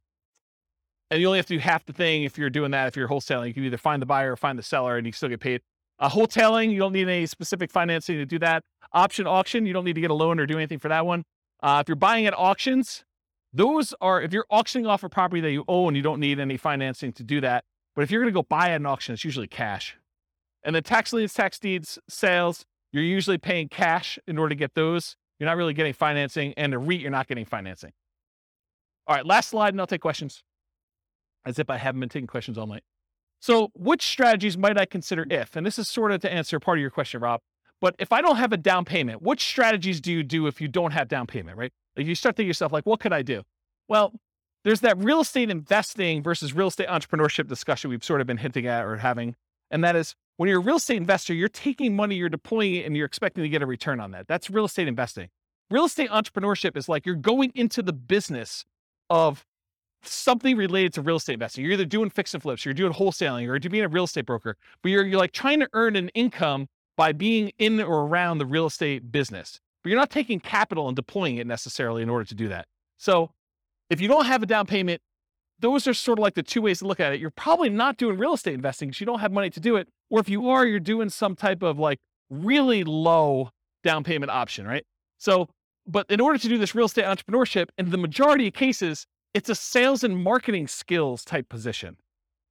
and 1.09 1.21
you 1.21 1.27
only 1.27 1.39
have 1.39 1.45
to 1.45 1.53
do 1.53 1.59
half 1.59 1.85
the 1.85 1.93
thing 1.93 2.23
if 2.23 2.37
you're 2.37 2.49
doing 2.49 2.71
that. 2.71 2.87
If 2.87 2.97
you're 2.97 3.07
wholesaling, 3.07 3.47
you 3.47 3.53
can 3.53 3.63
either 3.63 3.77
find 3.77 4.01
the 4.01 4.05
buyer 4.05 4.33
or 4.33 4.35
find 4.35 4.59
the 4.59 4.63
seller, 4.63 4.97
and 4.97 5.05
you 5.05 5.13
still 5.13 5.29
get 5.29 5.39
paid. 5.39 5.61
Uh, 5.99 6.09
wholesaling, 6.09 6.71
you 6.71 6.79
don't 6.79 6.93
need 6.93 7.07
any 7.07 7.25
specific 7.25 7.71
financing 7.71 8.17
to 8.17 8.25
do 8.25 8.37
that. 8.39 8.63
Option 8.93 9.25
auction, 9.25 9.65
you 9.65 9.73
don't 9.73 9.85
need 9.85 9.95
to 9.95 10.01
get 10.01 10.11
a 10.11 10.13
loan 10.13 10.39
or 10.39 10.45
do 10.45 10.57
anything 10.57 10.79
for 10.79 10.89
that 10.89 11.05
one. 11.05 11.23
Uh, 11.61 11.81
if 11.83 11.89
you're 11.89 11.95
buying 11.95 12.25
at 12.25 12.37
auctions, 12.37 13.03
those 13.53 13.93
are 14.01 14.21
if 14.21 14.33
you're 14.33 14.45
auctioning 14.49 14.85
off 14.85 15.03
a 15.03 15.09
property 15.09 15.41
that 15.41 15.51
you 15.51 15.63
own, 15.67 15.89
and 15.89 15.97
you 15.97 16.03
don't 16.03 16.19
need 16.19 16.39
any 16.39 16.57
financing 16.57 17.11
to 17.13 17.23
do 17.23 17.41
that. 17.41 17.63
But 17.95 18.03
if 18.03 18.11
you're 18.11 18.21
going 18.21 18.31
to 18.31 18.37
go 18.37 18.43
buy 18.43 18.69
at 18.69 18.75
an 18.75 18.85
auction, 18.85 19.13
it's 19.13 19.25
usually 19.25 19.47
cash. 19.47 19.97
And 20.63 20.75
then 20.75 20.83
tax 20.83 21.13
liens, 21.13 21.33
tax 21.33 21.57
deeds, 21.57 21.97
sales, 22.07 22.65
you're 22.91 23.03
usually 23.03 23.37
paying 23.37 23.69
cash 23.69 24.19
in 24.27 24.37
order 24.37 24.49
to 24.49 24.55
get 24.55 24.75
those. 24.75 25.15
You're 25.39 25.49
not 25.49 25.57
really 25.57 25.73
getting 25.73 25.93
financing, 25.93 26.53
and 26.57 26.73
a 26.73 26.77
REIT, 26.77 26.99
you're 26.99 27.11
not 27.11 27.27
getting 27.27 27.45
financing. 27.45 27.91
All 29.07 29.15
right, 29.15 29.25
last 29.25 29.49
slide, 29.49 29.73
and 29.73 29.79
I'll 29.79 29.87
take 29.87 30.01
questions. 30.01 30.43
As 31.45 31.59
if 31.59 31.69
I 31.69 31.77
haven't 31.77 32.01
been 32.01 32.09
taking 32.09 32.27
questions 32.27 32.57
all 32.57 32.67
night. 32.67 32.83
So, 33.39 33.69
which 33.73 34.05
strategies 34.05 34.57
might 34.57 34.79
I 34.79 34.85
consider 34.85 35.25
if? 35.29 35.55
And 35.55 35.65
this 35.65 35.79
is 35.79 35.87
sort 35.87 36.11
of 36.11 36.21
to 36.21 36.31
answer 36.31 36.59
part 36.59 36.79
of 36.79 36.81
your 36.81 36.89
question, 36.89 37.21
Rob. 37.21 37.41
But 37.79 37.95
if 37.99 38.11
I 38.11 38.21
don't 38.21 38.37
have 38.37 38.53
a 38.53 38.57
down 38.57 38.85
payment, 38.85 39.21
which 39.21 39.43
strategies 39.43 40.01
do 40.01 40.11
you 40.11 40.23
do 40.23 40.47
if 40.47 40.59
you 40.59 40.67
don't 40.67 40.91
have 40.91 41.07
down 41.07 41.27
payment, 41.27 41.57
right? 41.57 41.71
Like 41.95 42.07
you 42.07 42.15
start 42.15 42.35
thinking 42.35 42.47
yourself, 42.47 42.71
like, 42.71 42.85
what 42.85 42.99
could 42.99 43.13
I 43.13 43.21
do? 43.21 43.43
Well, 43.87 44.13
there's 44.63 44.81
that 44.81 44.97
real 44.97 45.21
estate 45.21 45.49
investing 45.49 46.21
versus 46.23 46.53
real 46.53 46.67
estate 46.67 46.87
entrepreneurship 46.87 47.47
discussion 47.47 47.89
we've 47.89 48.03
sort 48.03 48.21
of 48.21 48.27
been 48.27 48.37
hinting 48.37 48.67
at 48.67 48.83
or 48.83 48.97
having. 48.97 49.35
And 49.71 49.83
that 49.83 49.95
is 49.95 50.15
when 50.37 50.49
you're 50.49 50.59
a 50.59 50.63
real 50.63 50.77
estate 50.77 50.97
investor, 50.97 51.33
you're 51.33 51.49
taking 51.49 51.95
money, 51.95 52.15
you're 52.15 52.29
deploying 52.29 52.75
it, 52.75 52.85
and 52.85 52.95
you're 52.95 53.05
expecting 53.05 53.43
to 53.43 53.49
get 53.49 53.61
a 53.61 53.65
return 53.65 53.99
on 53.99 54.11
that. 54.11 54.27
That's 54.27 54.49
real 54.49 54.65
estate 54.65 54.87
investing. 54.87 55.29
Real 55.69 55.85
estate 55.85 56.09
entrepreneurship 56.09 56.77
is 56.77 56.87
like 56.87 57.05
you're 57.05 57.15
going 57.15 57.51
into 57.55 57.81
the 57.81 57.93
business 57.93 58.65
of 59.09 59.45
something 60.03 60.55
related 60.55 60.93
to 60.93 61.01
real 61.01 61.17
estate 61.17 61.33
investing. 61.33 61.63
You're 61.63 61.73
either 61.73 61.85
doing 61.85 62.09
fix 62.09 62.33
and 62.33 62.41
flips, 62.41 62.65
you're 62.65 62.73
doing 62.73 62.93
wholesaling, 62.93 63.47
or 63.47 63.57
you're 63.57 63.69
being 63.69 63.83
a 63.83 63.89
real 63.89 64.05
estate 64.05 64.25
broker, 64.25 64.57
but 64.81 64.91
you're, 64.91 65.05
you're 65.05 65.19
like 65.19 65.31
trying 65.31 65.59
to 65.59 65.69
earn 65.73 65.95
an 65.95 66.09
income 66.09 66.67
by 66.97 67.13
being 67.13 67.51
in 67.57 67.79
or 67.79 68.01
around 68.01 68.39
the 68.39 68.45
real 68.45 68.65
estate 68.65 69.11
business. 69.11 69.61
But 69.83 69.91
you're 69.91 69.99
not 69.99 70.09
taking 70.09 70.39
capital 70.39 70.87
and 70.87 70.95
deploying 70.95 71.37
it 71.37 71.47
necessarily 71.47 72.01
in 72.01 72.09
order 72.09 72.25
to 72.25 72.35
do 72.35 72.49
that. 72.49 72.67
So 72.97 73.31
if 73.89 74.01
you 74.01 74.07
don't 74.07 74.25
have 74.25 74.43
a 74.43 74.45
down 74.45 74.65
payment, 74.65 75.01
those 75.59 75.87
are 75.87 75.93
sort 75.93 76.19
of 76.19 76.23
like 76.23 76.33
the 76.33 76.43
two 76.43 76.61
ways 76.61 76.79
to 76.79 76.87
look 76.87 76.99
at 76.99 77.13
it. 77.13 77.19
You're 77.19 77.31
probably 77.31 77.69
not 77.69 77.97
doing 77.97 78.17
real 78.17 78.33
estate 78.33 78.53
investing 78.53 78.89
because 78.89 78.99
you 78.99 79.05
don't 79.05 79.19
have 79.19 79.31
money 79.31 79.49
to 79.51 79.59
do 79.59 79.75
it. 79.75 79.87
Or 80.09 80.19
if 80.19 80.27
you 80.27 80.49
are, 80.49 80.65
you're 80.65 80.79
doing 80.79 81.09
some 81.09 81.35
type 81.35 81.63
of 81.63 81.79
like 81.79 81.99
really 82.29 82.83
low 82.83 83.51
down 83.83 84.03
payment 84.03 84.31
option, 84.31 84.67
right? 84.67 84.83
So, 85.17 85.49
but 85.85 86.05
in 86.09 86.19
order 86.19 86.37
to 86.37 86.47
do 86.47 86.57
this 86.57 86.75
real 86.75 86.87
estate 86.87 87.05
entrepreneurship, 87.05 87.67
in 87.77 87.91
the 87.91 87.97
majority 87.97 88.47
of 88.47 88.53
cases, 88.53 89.05
it's 89.33 89.49
a 89.49 89.55
sales 89.55 90.03
and 90.03 90.21
marketing 90.21 90.67
skills 90.67 91.23
type 91.23 91.47
position 91.47 91.97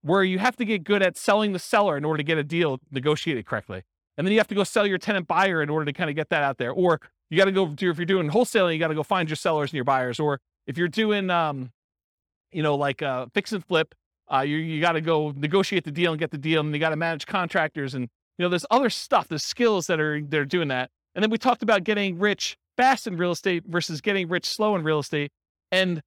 where 0.02 0.22
you 0.22 0.38
have 0.38 0.56
to 0.56 0.64
get 0.64 0.84
good 0.84 1.02
at 1.02 1.16
selling 1.16 1.52
the 1.52 1.58
seller 1.58 1.96
in 1.96 2.04
order 2.04 2.18
to 2.18 2.22
get 2.22 2.38
a 2.38 2.44
deal 2.44 2.78
negotiated 2.90 3.44
correctly. 3.44 3.82
And 4.16 4.26
then 4.26 4.32
you 4.32 4.38
have 4.38 4.48
to 4.48 4.54
go 4.54 4.64
sell 4.64 4.86
your 4.86 4.98
tenant 4.98 5.26
buyer 5.26 5.62
in 5.62 5.68
order 5.68 5.84
to 5.84 5.92
kind 5.92 6.08
of 6.08 6.16
get 6.16 6.30
that 6.30 6.42
out 6.42 6.58
there. 6.58 6.72
Or 6.72 7.00
you 7.30 7.36
got 7.36 7.46
to 7.46 7.52
go 7.52 7.66
do, 7.66 7.90
if 7.90 7.98
you're 7.98 8.06
doing 8.06 8.30
wholesaling, 8.30 8.72
you 8.72 8.78
got 8.78 8.88
to 8.88 8.94
go 8.94 9.02
find 9.02 9.28
your 9.28 9.36
sellers 9.36 9.70
and 9.70 9.74
your 9.74 9.84
buyers. 9.84 10.18
Or 10.18 10.40
if 10.66 10.78
you're 10.78 10.88
doing, 10.88 11.30
um, 11.30 11.70
you 12.52 12.62
know, 12.62 12.74
like 12.76 13.02
uh, 13.02 13.26
fix 13.34 13.52
and 13.52 13.64
flip, 13.64 13.94
uh, 14.32 14.40
you 14.40 14.56
you 14.56 14.80
got 14.80 14.92
to 14.92 15.00
go 15.00 15.32
negotiate 15.36 15.84
the 15.84 15.92
deal 15.92 16.12
and 16.12 16.18
get 16.18 16.30
the 16.30 16.38
deal, 16.38 16.60
and 16.60 16.72
you 16.72 16.80
got 16.80 16.90
to 16.90 16.96
manage 16.96 17.26
contractors, 17.26 17.94
and 17.94 18.08
you 18.38 18.42
know, 18.42 18.48
there's 18.48 18.66
other 18.70 18.90
stuff, 18.90 19.28
there's 19.28 19.44
skills 19.44 19.86
that 19.86 20.00
are 20.00 20.20
they're 20.20 20.44
doing 20.44 20.68
that. 20.68 20.90
And 21.14 21.22
then 21.22 21.30
we 21.30 21.38
talked 21.38 21.62
about 21.62 21.84
getting 21.84 22.18
rich 22.18 22.56
fast 22.76 23.06
in 23.06 23.16
real 23.16 23.30
estate 23.30 23.64
versus 23.66 24.00
getting 24.00 24.28
rich 24.28 24.46
slow 24.46 24.74
in 24.74 24.82
real 24.82 24.98
estate, 24.98 25.30
and 25.70 26.02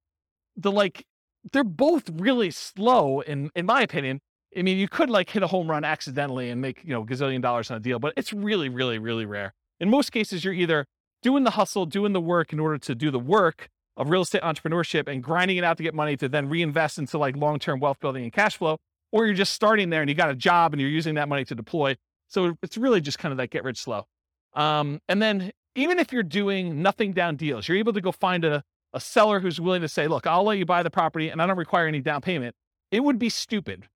the 0.56 0.70
like, 0.70 1.06
they're 1.52 1.64
both 1.64 2.10
really 2.10 2.50
slow 2.50 3.20
in 3.20 3.50
in 3.54 3.64
my 3.66 3.82
opinion. 3.82 4.20
I 4.56 4.62
mean, 4.62 4.78
you 4.78 4.88
could 4.88 5.10
like 5.10 5.30
hit 5.30 5.42
a 5.42 5.46
home 5.46 5.70
run 5.70 5.84
accidentally 5.84 6.50
and 6.50 6.60
make 6.60 6.82
you 6.84 6.92
know 6.92 7.04
gazillion 7.04 7.40
dollars 7.40 7.70
on 7.70 7.76
a 7.76 7.80
deal, 7.80 7.98
but 7.98 8.12
it's 8.16 8.32
really, 8.32 8.68
really, 8.68 8.98
really 8.98 9.26
rare. 9.26 9.54
In 9.78 9.88
most 9.88 10.12
cases, 10.12 10.44
you're 10.44 10.54
either 10.54 10.84
doing 11.22 11.44
the 11.44 11.52
hustle, 11.52 11.86
doing 11.86 12.12
the 12.12 12.20
work 12.20 12.52
in 12.52 12.60
order 12.60 12.78
to 12.78 12.94
do 12.94 13.10
the 13.10 13.18
work, 13.18 13.68
of 14.00 14.08
real 14.08 14.22
estate 14.22 14.40
entrepreneurship 14.40 15.08
and 15.08 15.22
grinding 15.22 15.58
it 15.58 15.64
out 15.64 15.76
to 15.76 15.82
get 15.82 15.94
money 15.94 16.16
to 16.16 16.26
then 16.26 16.48
reinvest 16.48 16.98
into 16.98 17.18
like 17.18 17.36
long-term 17.36 17.80
wealth 17.80 18.00
building 18.00 18.24
and 18.24 18.32
cash 18.32 18.56
flow, 18.56 18.78
or 19.12 19.26
you're 19.26 19.34
just 19.34 19.52
starting 19.52 19.90
there 19.90 20.00
and 20.00 20.08
you 20.08 20.16
got 20.16 20.30
a 20.30 20.34
job 20.34 20.72
and 20.72 20.80
you're 20.80 20.90
using 20.90 21.16
that 21.16 21.28
money 21.28 21.44
to 21.44 21.54
deploy. 21.54 21.94
So 22.28 22.56
it's 22.62 22.78
really 22.78 23.02
just 23.02 23.18
kind 23.18 23.30
of 23.30 23.36
that 23.36 23.50
get 23.50 23.62
rich 23.62 23.78
slow. 23.78 24.06
Um, 24.54 25.00
and 25.08 25.20
then 25.20 25.50
even 25.74 25.98
if 25.98 26.12
you're 26.12 26.22
doing 26.22 26.80
nothing 26.80 27.12
down 27.12 27.36
deals, 27.36 27.68
you're 27.68 27.76
able 27.76 27.92
to 27.92 28.00
go 28.00 28.10
find 28.10 28.44
a, 28.44 28.62
a 28.94 29.00
seller 29.00 29.38
who's 29.38 29.60
willing 29.60 29.82
to 29.82 29.88
say, 29.88 30.08
look, 30.08 30.26
I'll 30.26 30.44
let 30.44 30.56
you 30.56 30.64
buy 30.64 30.82
the 30.82 30.90
property 30.90 31.28
and 31.28 31.42
I 31.42 31.46
don't 31.46 31.58
require 31.58 31.86
any 31.86 32.00
down 32.00 32.22
payment. 32.22 32.54
It 32.90 33.00
would 33.00 33.18
be 33.18 33.28
stupid. 33.28 33.88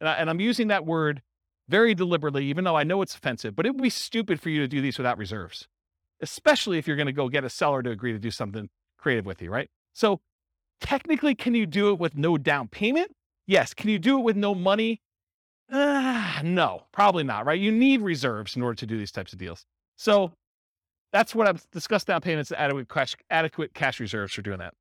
And, 0.00 0.08
I, 0.08 0.14
and 0.14 0.30
I'm 0.30 0.40
using 0.40 0.68
that 0.68 0.86
word 0.86 1.22
very 1.68 1.94
deliberately, 1.94 2.46
even 2.46 2.64
though 2.64 2.76
I 2.76 2.84
know 2.84 3.02
it's 3.02 3.14
offensive, 3.14 3.54
but 3.54 3.66
it 3.66 3.70
would 3.70 3.82
be 3.82 3.90
stupid 3.90 4.40
for 4.40 4.50
you 4.50 4.60
to 4.60 4.68
do 4.68 4.80
these 4.80 4.98
without 4.98 5.18
reserves, 5.18 5.68
especially 6.20 6.78
if 6.78 6.86
you're 6.86 6.96
going 6.96 7.06
to 7.06 7.12
go 7.12 7.28
get 7.28 7.44
a 7.44 7.50
seller 7.50 7.82
to 7.82 7.90
agree 7.90 8.12
to 8.12 8.18
do 8.18 8.30
something 8.30 8.68
creative 8.98 9.24
with 9.24 9.40
you, 9.40 9.50
right? 9.50 9.68
So 9.92 10.20
technically, 10.80 11.34
can 11.34 11.54
you 11.54 11.66
do 11.66 11.90
it 11.90 11.98
with 11.98 12.16
no 12.16 12.36
down 12.36 12.68
payment? 12.68 13.14
Yes. 13.46 13.74
Can 13.74 13.90
you 13.90 13.98
do 13.98 14.18
it 14.18 14.22
with 14.22 14.36
no 14.36 14.54
money? 14.54 15.00
Uh, 15.70 16.40
no, 16.42 16.84
probably 16.92 17.22
not, 17.22 17.46
right? 17.46 17.60
You 17.60 17.70
need 17.70 18.00
reserves 18.00 18.56
in 18.56 18.62
order 18.62 18.74
to 18.76 18.86
do 18.86 18.98
these 18.98 19.12
types 19.12 19.32
of 19.32 19.38
deals. 19.38 19.64
So 19.96 20.32
that's 21.12 21.34
what 21.34 21.46
I've 21.46 21.64
discussed 21.70 22.08
down 22.08 22.20
payments, 22.20 22.50
adequate 22.52 22.88
cash, 22.88 23.16
adequate 23.30 23.74
cash 23.74 24.00
reserves 24.00 24.32
for 24.32 24.42
doing 24.42 24.58
that. 24.58 24.74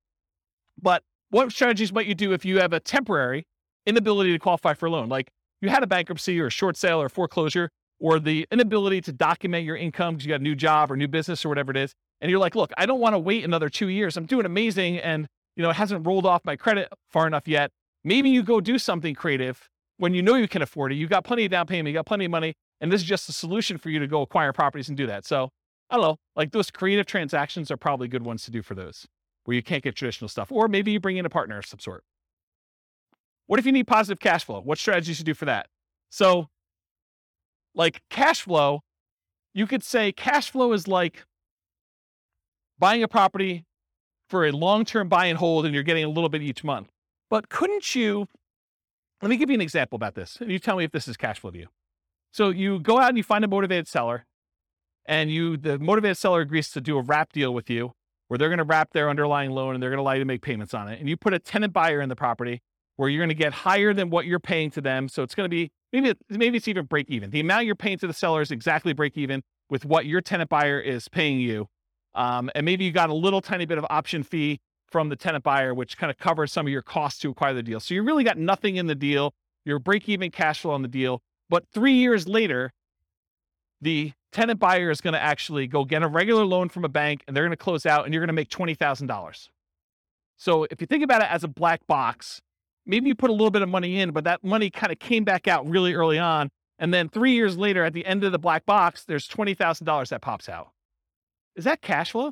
But 0.82 1.04
what 1.30 1.52
strategies 1.52 1.94
might 1.94 2.08
you 2.08 2.16
do 2.16 2.34
if 2.34 2.46
you 2.46 2.60
have 2.60 2.74
a 2.74 2.80
temporary 2.80 3.46
inability 3.85 4.31
to 4.34 4.39
qualify 4.39 4.73
for 4.73 4.88
a 4.88 4.91
loan? 4.91 5.10
Like 5.10 5.30
you 5.61 5.69
had 5.69 5.84
a 5.84 5.88
bankruptcy 5.88 6.39
or 6.39 6.47
a 6.47 6.51
short 6.51 6.77
sale 6.77 7.01
or 7.01 7.10
foreclosure 7.10 7.69
or 7.99 8.19
the 8.19 8.47
inability 8.51 9.01
to 9.01 9.11
document 9.11 9.65
your 9.65 9.76
income 9.76 10.15
because 10.15 10.26
you 10.26 10.30
got 10.30 10.39
a 10.39 10.43
new 10.43 10.56
job 10.56 10.91
or 10.91 10.95
new 10.95 11.07
business 11.07 11.43
or 11.45 11.49
whatever 11.49 11.72
it 11.72 11.77
is. 11.77 11.93
And 12.22 12.31
you're 12.31 12.39
like, 12.39 12.56
look, 12.56 12.72
I 12.77 12.85
don't 12.85 12.99
want 12.99 13.14
to 13.14 13.19
wait 13.19 13.43
another 13.43 13.69
two 13.69 13.88
years. 13.88 14.18
I'm 14.18 14.26
doing 14.26 14.45
amazing. 14.45 14.97
And, 14.99 15.27
you 15.56 15.64
know, 15.64 15.69
it 15.69 15.76
hasn't 15.76 16.06
rolled 16.06 16.26
off 16.26 16.43
my 16.45 16.56
credit 16.56 16.89
far 17.10 17.27
enough 17.27 17.47
yet. 17.47 17.72
Maybe 18.03 18.30
you 18.30 18.43
go 18.43 18.61
do 18.61 18.80
something 18.80 19.14
creative 19.15 19.68
when 19.97 20.14
you 20.14 20.22
know 20.22 20.35
you 20.35 20.47
can 20.47 20.61
afford 20.61 20.93
it. 20.93 20.95
You've 20.95 21.10
got 21.10 21.26
plenty 21.26 21.45
of 21.45 21.51
down 21.51 21.68
payment, 21.68 21.88
you 21.88 21.93
got 21.93 22.06
plenty 22.06 22.26
of 22.26 22.31
money. 22.31 22.53
And 22.81 22.91
this 22.91 23.01
is 23.01 23.07
just 23.07 23.27
a 23.27 23.34
solution 23.34 23.77
for 23.77 23.89
you 23.89 23.99
to 23.99 24.07
go 24.07 24.22
acquire 24.22 24.53
properties 24.53 24.88
and 24.88 24.97
do 24.97 25.07
that. 25.07 25.26
So 25.26 25.49
I 25.89 25.95
don't 25.95 26.03
know, 26.03 26.18
like 26.35 26.51
those 26.51 26.72
creative 26.72 27.06
transactions 27.06 27.69
are 27.72 27.77
probably 27.77 28.07
good 28.07 28.23
ones 28.23 28.43
to 28.45 28.51
do 28.51 28.61
for 28.61 28.76
those 28.76 29.06
where 29.43 29.56
you 29.56 29.64
can't 29.64 29.84
get 29.84 29.95
traditional 29.95 30.30
stuff. 30.30 30.51
Or 30.51 30.68
maybe 30.68 30.91
you 30.91 30.99
bring 30.99 31.18
in 31.18 31.26
a 31.26 31.30
partner 31.30 31.57
of 31.57 31.65
some 31.65 31.80
sort. 31.80 32.03
What 33.49 33.57
if 33.57 33.65
you 33.65 33.71
need 33.71 33.88
positive 33.88 34.19
cash 34.19 34.43
flow? 34.43 34.61
What 34.61 34.77
strategies 34.77 35.17
should 35.17 35.27
you 35.27 35.34
do 35.34 35.35
for 35.35 35.45
that? 35.45 35.69
So, 36.11 36.49
like 37.73 38.03
cash 38.07 38.43
flow, 38.43 38.81
you 39.55 39.65
could 39.65 39.84
say 39.84 40.11
cash 40.11 40.51
flow 40.51 40.71
is 40.71 40.88
like 40.88 41.26
buying 42.77 43.01
a 43.01 43.07
property 43.07 43.65
for 44.30 44.45
a 44.45 44.51
long 44.51 44.85
term 44.85 45.09
buy 45.09 45.26
and 45.26 45.39
hold, 45.39 45.65
and 45.65 45.73
you're 45.73 45.81
getting 45.81 46.03
a 46.03 46.09
little 46.09 46.30
bit 46.30 46.43
each 46.43 46.63
month. 46.63 46.91
But 47.27 47.49
couldn't 47.49 47.95
you? 47.95 48.27
Let 49.19 49.30
me 49.30 49.35
give 49.35 49.49
you 49.49 49.55
an 49.55 49.61
example 49.61 49.95
about 49.95 50.13
this, 50.13 50.38
and 50.39 50.51
you 50.51 50.59
tell 50.59 50.77
me 50.77 50.84
if 50.84 50.91
this 50.91 51.07
is 51.07 51.17
cash 51.17 51.39
flow 51.39 51.49
to 51.49 51.57
you. 51.57 51.67
So 52.31 52.49
you 52.51 52.80
go 52.80 52.99
out 52.99 53.09
and 53.09 53.17
you 53.17 53.23
find 53.23 53.43
a 53.43 53.47
motivated 53.47 53.88
seller, 53.88 54.27
and 55.07 55.31
you 55.31 55.57
the 55.57 55.80
motivated 55.80 56.17
seller 56.17 56.41
agrees 56.41 56.69
to 56.73 56.81
do 56.81 56.99
a 56.99 57.01
wrap 57.01 57.34
deal 57.34 57.51
with 57.51 57.67
you, 57.67 57.93
where 58.27 58.38
they're 58.38 58.49
going 58.49 58.59
to 58.59 58.63
wrap 58.63 58.93
their 58.93 59.09
underlying 59.09 59.49
loan 59.49 59.73
and 59.73 59.81
they're 59.81 59.89
going 59.89 59.97
to 59.97 60.03
allow 60.03 60.13
you 60.13 60.19
to 60.19 60.26
make 60.26 60.43
payments 60.43 60.76
on 60.76 60.88
it. 60.88 60.99
And 60.99 61.09
you 61.09 61.17
put 61.17 61.34
a 61.34 61.39
tenant 61.39 61.73
buyer 61.73 61.99
in 61.99 62.09
the 62.09 62.15
property 62.15 62.61
where 62.99 63.07
you're 63.07 63.21
going 63.21 63.30
to 63.30 63.34
get 63.34 63.53
higher 63.53 63.93
than 63.93 64.09
what 64.09 64.26
you're 64.26 64.41
paying 64.41 64.69
to 64.69 64.81
them. 64.81 65.07
So 65.07 65.23
it's 65.23 65.34
going 65.34 65.45
to 65.45 65.49
be 65.49 65.71
maybe 65.93 66.13
maybe 66.30 66.57
it's 66.57 66.67
even 66.67 66.85
break 66.85 67.09
even. 67.09 67.30
The 67.30 67.39
amount 67.39 67.65
you're 67.65 67.76
paying 67.76 67.97
to 67.99 68.07
the 68.07 68.13
seller 68.13 68.41
is 68.41 68.51
exactly 68.51 68.91
break 68.91 69.17
even 69.17 69.41
with 69.69 69.85
what 69.85 70.05
your 70.05 70.19
tenant 70.19 70.49
buyer 70.49 70.81
is 70.81 71.07
paying 71.07 71.39
you. 71.39 71.67
Um, 72.13 72.51
and 72.55 72.65
maybe 72.65 72.84
you 72.84 72.91
got 72.91 73.09
a 73.09 73.13
little 73.13 73.39
tiny 73.39 73.65
bit 73.65 73.77
of 73.77 73.85
option 73.89 74.21
fee 74.21 74.59
from 74.91 75.07
the 75.07 75.15
tenant 75.15 75.45
buyer, 75.45 75.73
which 75.73 75.97
kind 75.97 76.11
of 76.11 76.17
covers 76.17 76.51
some 76.51 76.65
of 76.65 76.73
your 76.73 76.81
costs 76.81 77.21
to 77.21 77.30
acquire 77.30 77.53
the 77.53 77.63
deal. 77.63 77.80
So 77.80 77.93
you 77.93 78.03
really 78.03 78.26
got 78.26 78.38
nothing 78.38 78.76
in 78.76 78.88
the 78.88 78.95
deal. 78.95 79.31
You're 79.63 79.80
break 79.80 80.09
even 80.09 80.30
cash 80.30 80.59
flow 80.59 80.71
on 80.71 80.81
the 80.81 80.89
deal. 80.89 81.21
But 81.49 81.63
three 81.73 81.93
years 81.93 82.27
later, 82.27 82.73
the 83.80 84.11
tenant 84.34 84.59
buyer 84.59 84.91
is 84.91 84.99
going 84.99 85.13
to 85.13 85.23
actually 85.23 85.67
go 85.67 85.85
get 85.85 86.03
a 86.03 86.07
regular 86.09 86.43
loan 86.43 86.67
from 86.67 86.84
a 86.84 86.89
bank 86.89 87.23
and 87.27 87.38
they're 87.38 87.45
going 87.45 87.51
to 87.51 87.57
close 87.57 87.85
out 87.85 88.03
and 88.03 88.13
you're 88.13 88.19
going 88.19 88.27
to 88.27 88.34
make 88.34 88.49
$20,000. 88.49 89.47
So 90.35 90.67
if 90.69 90.81
you 90.81 90.88
think 90.88 91.05
about 91.05 91.21
it 91.21 91.31
as 91.31 91.45
a 91.45 91.47
black 91.47 91.88
box, 91.88 92.41
maybe 92.90 93.07
you 93.07 93.16
put 93.16 93.30
a 93.30 93.34
little 93.34 93.52
bit 93.52 93.61
of 93.61 93.70
money 93.70 93.99
in, 93.99 94.11
but 94.11 94.24
that 94.24 94.44
money 94.44 94.70
kind 94.72 94.91
of 94.91 94.98
came 94.98 95.24
back 95.24 95.48
out 95.48 95.68
really 95.70 95.94
early 95.94 96.18
on. 96.18 96.49
And 96.80 96.94
then 96.94 97.07
three 97.07 97.34
years 97.34 97.56
later, 97.56 97.86
at 97.86 97.94
the 97.94 98.06
end 98.06 98.24
of 98.24 98.32
the 98.32 98.40
black 98.40 98.66
box, 98.66 99.06
there's 99.06 99.28
$20,000 99.28 100.10
that 100.10 100.22
pops 100.22 100.49
out. 100.49 100.70
Is 101.56 101.66
that 101.66 101.82
cash 101.82 102.11
flow? 102.11 102.32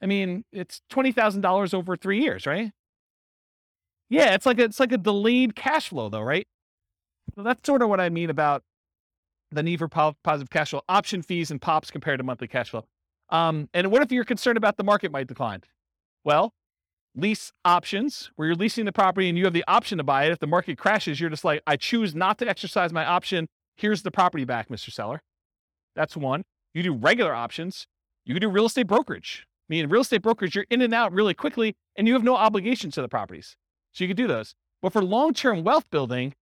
I 0.00 0.06
mean, 0.06 0.44
it's 0.52 0.82
$20,000 0.92 1.74
over 1.74 1.96
three 1.96 2.20
years, 2.20 2.46
right? 2.46 2.70
Yeah, 4.08 4.34
it's 4.34 4.46
like 4.46 4.58
a, 4.58 4.64
it's 4.64 4.78
like 4.78 4.92
a 4.92 4.98
delayed 4.98 5.56
cash 5.56 5.88
flow 5.88 6.08
though, 6.08 6.20
right? 6.20 6.46
So 7.34 7.42
that's 7.42 7.66
sort 7.66 7.82
of 7.82 7.88
what 7.88 8.00
I 8.00 8.08
mean 8.08 8.30
about 8.30 8.62
the 9.50 9.62
need 9.62 9.78
for 9.78 9.88
positive 9.88 10.50
cash 10.50 10.70
flow, 10.70 10.82
option 10.88 11.22
fees 11.22 11.50
and 11.50 11.60
pops 11.60 11.90
compared 11.90 12.18
to 12.18 12.24
monthly 12.24 12.46
cash 12.46 12.70
flow. 12.70 12.84
Um, 13.30 13.68
and 13.72 13.90
what 13.90 14.02
if 14.02 14.12
you're 14.12 14.24
concerned 14.24 14.58
about 14.58 14.76
the 14.76 14.84
market 14.84 15.10
might 15.10 15.26
decline? 15.26 15.62
Well, 16.24 16.52
lease 17.14 17.52
options 17.64 18.30
where 18.36 18.46
you're 18.48 18.56
leasing 18.56 18.84
the 18.84 18.92
property 18.92 19.28
and 19.28 19.36
you 19.36 19.44
have 19.44 19.52
the 19.52 19.64
option 19.68 19.98
to 19.98 20.04
buy 20.04 20.24
it. 20.24 20.32
If 20.32 20.38
the 20.38 20.46
market 20.46 20.78
crashes, 20.78 21.20
you're 21.20 21.30
just 21.30 21.44
like, 21.44 21.62
I 21.66 21.76
choose 21.76 22.14
not 22.14 22.38
to 22.38 22.48
exercise 22.48 22.92
my 22.92 23.04
option. 23.04 23.48
Here's 23.76 24.02
the 24.02 24.10
property 24.10 24.44
back, 24.44 24.68
Mr. 24.68 24.90
Seller. 24.90 25.20
That's 25.94 26.16
one. 26.16 26.42
You 26.74 26.82
do 26.82 26.94
regular 26.94 27.34
options. 27.34 27.86
You 28.24 28.34
can 28.34 28.40
do 28.40 28.48
real 28.48 28.66
estate 28.66 28.86
brokerage. 28.86 29.46
I 29.68 29.74
mean, 29.74 29.88
real 29.88 30.02
estate 30.02 30.22
brokerage, 30.22 30.54
you're 30.54 30.66
in 30.70 30.80
and 30.80 30.94
out 30.94 31.12
really 31.12 31.34
quickly 31.34 31.74
and 31.96 32.06
you 32.06 32.14
have 32.14 32.24
no 32.24 32.36
obligations 32.36 32.94
to 32.94 33.02
the 33.02 33.08
properties. 33.08 33.56
So 33.92 34.04
you 34.04 34.08
can 34.08 34.16
do 34.16 34.26
those. 34.26 34.54
But 34.80 34.92
for 34.92 35.02
long 35.02 35.34
term 35.34 35.62
wealth 35.64 35.84
building, 35.90 36.34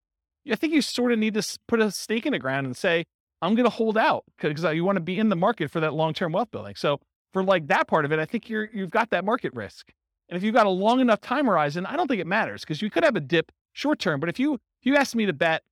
I 0.51 0.57
think 0.57 0.73
you 0.73 0.83
sort 0.83 1.13
of 1.13 1.19
need 1.19 1.35
to 1.35 1.59
put 1.69 1.81
a 1.81 1.91
stake 1.91 2.27
in 2.27 2.33
the 2.33 2.39
ground 2.39 2.67
and 2.67 2.77
say, 2.77 3.05
I'm 3.43 3.55
going 3.55 3.65
to 3.65 3.71
hold 3.71 3.97
out 3.97 4.25
because 4.39 4.63
you 4.75 4.85
want 4.85 4.97
to 4.97 5.01
be 5.01 5.19
in 5.19 5.29
the 5.29 5.37
market 5.37 5.71
for 5.71 5.81
that 5.81 5.95
long 5.95 6.15
term 6.15 6.33
wealth 6.33 6.51
building. 6.51 6.75
So 6.77 7.01
for 7.33 7.43
like 7.43 7.69
that 7.69 7.89
part 7.89 8.05
of 8.05 8.13
it, 8.13 8.19
I 8.19 8.25
think 8.25 8.49
you're 8.49 8.69
you've 8.73 8.91
got 8.91 9.11
that 9.11 9.25
market 9.25 9.55
risk. 9.55 9.93
And 10.31 10.37
if 10.37 10.45
you've 10.45 10.55
got 10.55 10.67
a 10.67 10.71
long 10.71 11.01
enough 11.01 11.21
time 11.21 11.47
horizon, 11.47 11.85
I 11.85 11.97
don't 11.97 12.07
think 12.07 12.21
it 12.21 12.27
matters 12.27 12.63
because 12.63 12.81
you 12.81 12.89
could 12.89 13.05
have 13.05 13.17
a 13.17 13.21
dip 13.21 13.51
short 13.73 13.99
term. 13.99 14.21
But 14.21 14.29
if 14.29 14.39
you 14.39 14.55
if 14.55 14.85
you 14.85 14.97
ask 14.97 15.15
me 15.15 15.27
to 15.27 15.33
bet 15.33 15.63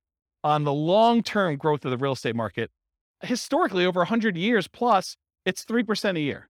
on 0.43 0.65
the 0.65 0.73
long 0.73 1.23
term 1.23 1.55
growth 1.55 1.85
of 1.85 1.91
the 1.91 1.97
real 1.97 2.11
estate 2.11 2.35
market, 2.35 2.69
historically 3.21 3.85
over 3.85 4.01
100 4.01 4.37
years 4.37 4.67
plus, 4.67 5.15
it's 5.45 5.63
three 5.63 5.83
percent 5.83 6.17
a 6.17 6.21
year. 6.21 6.49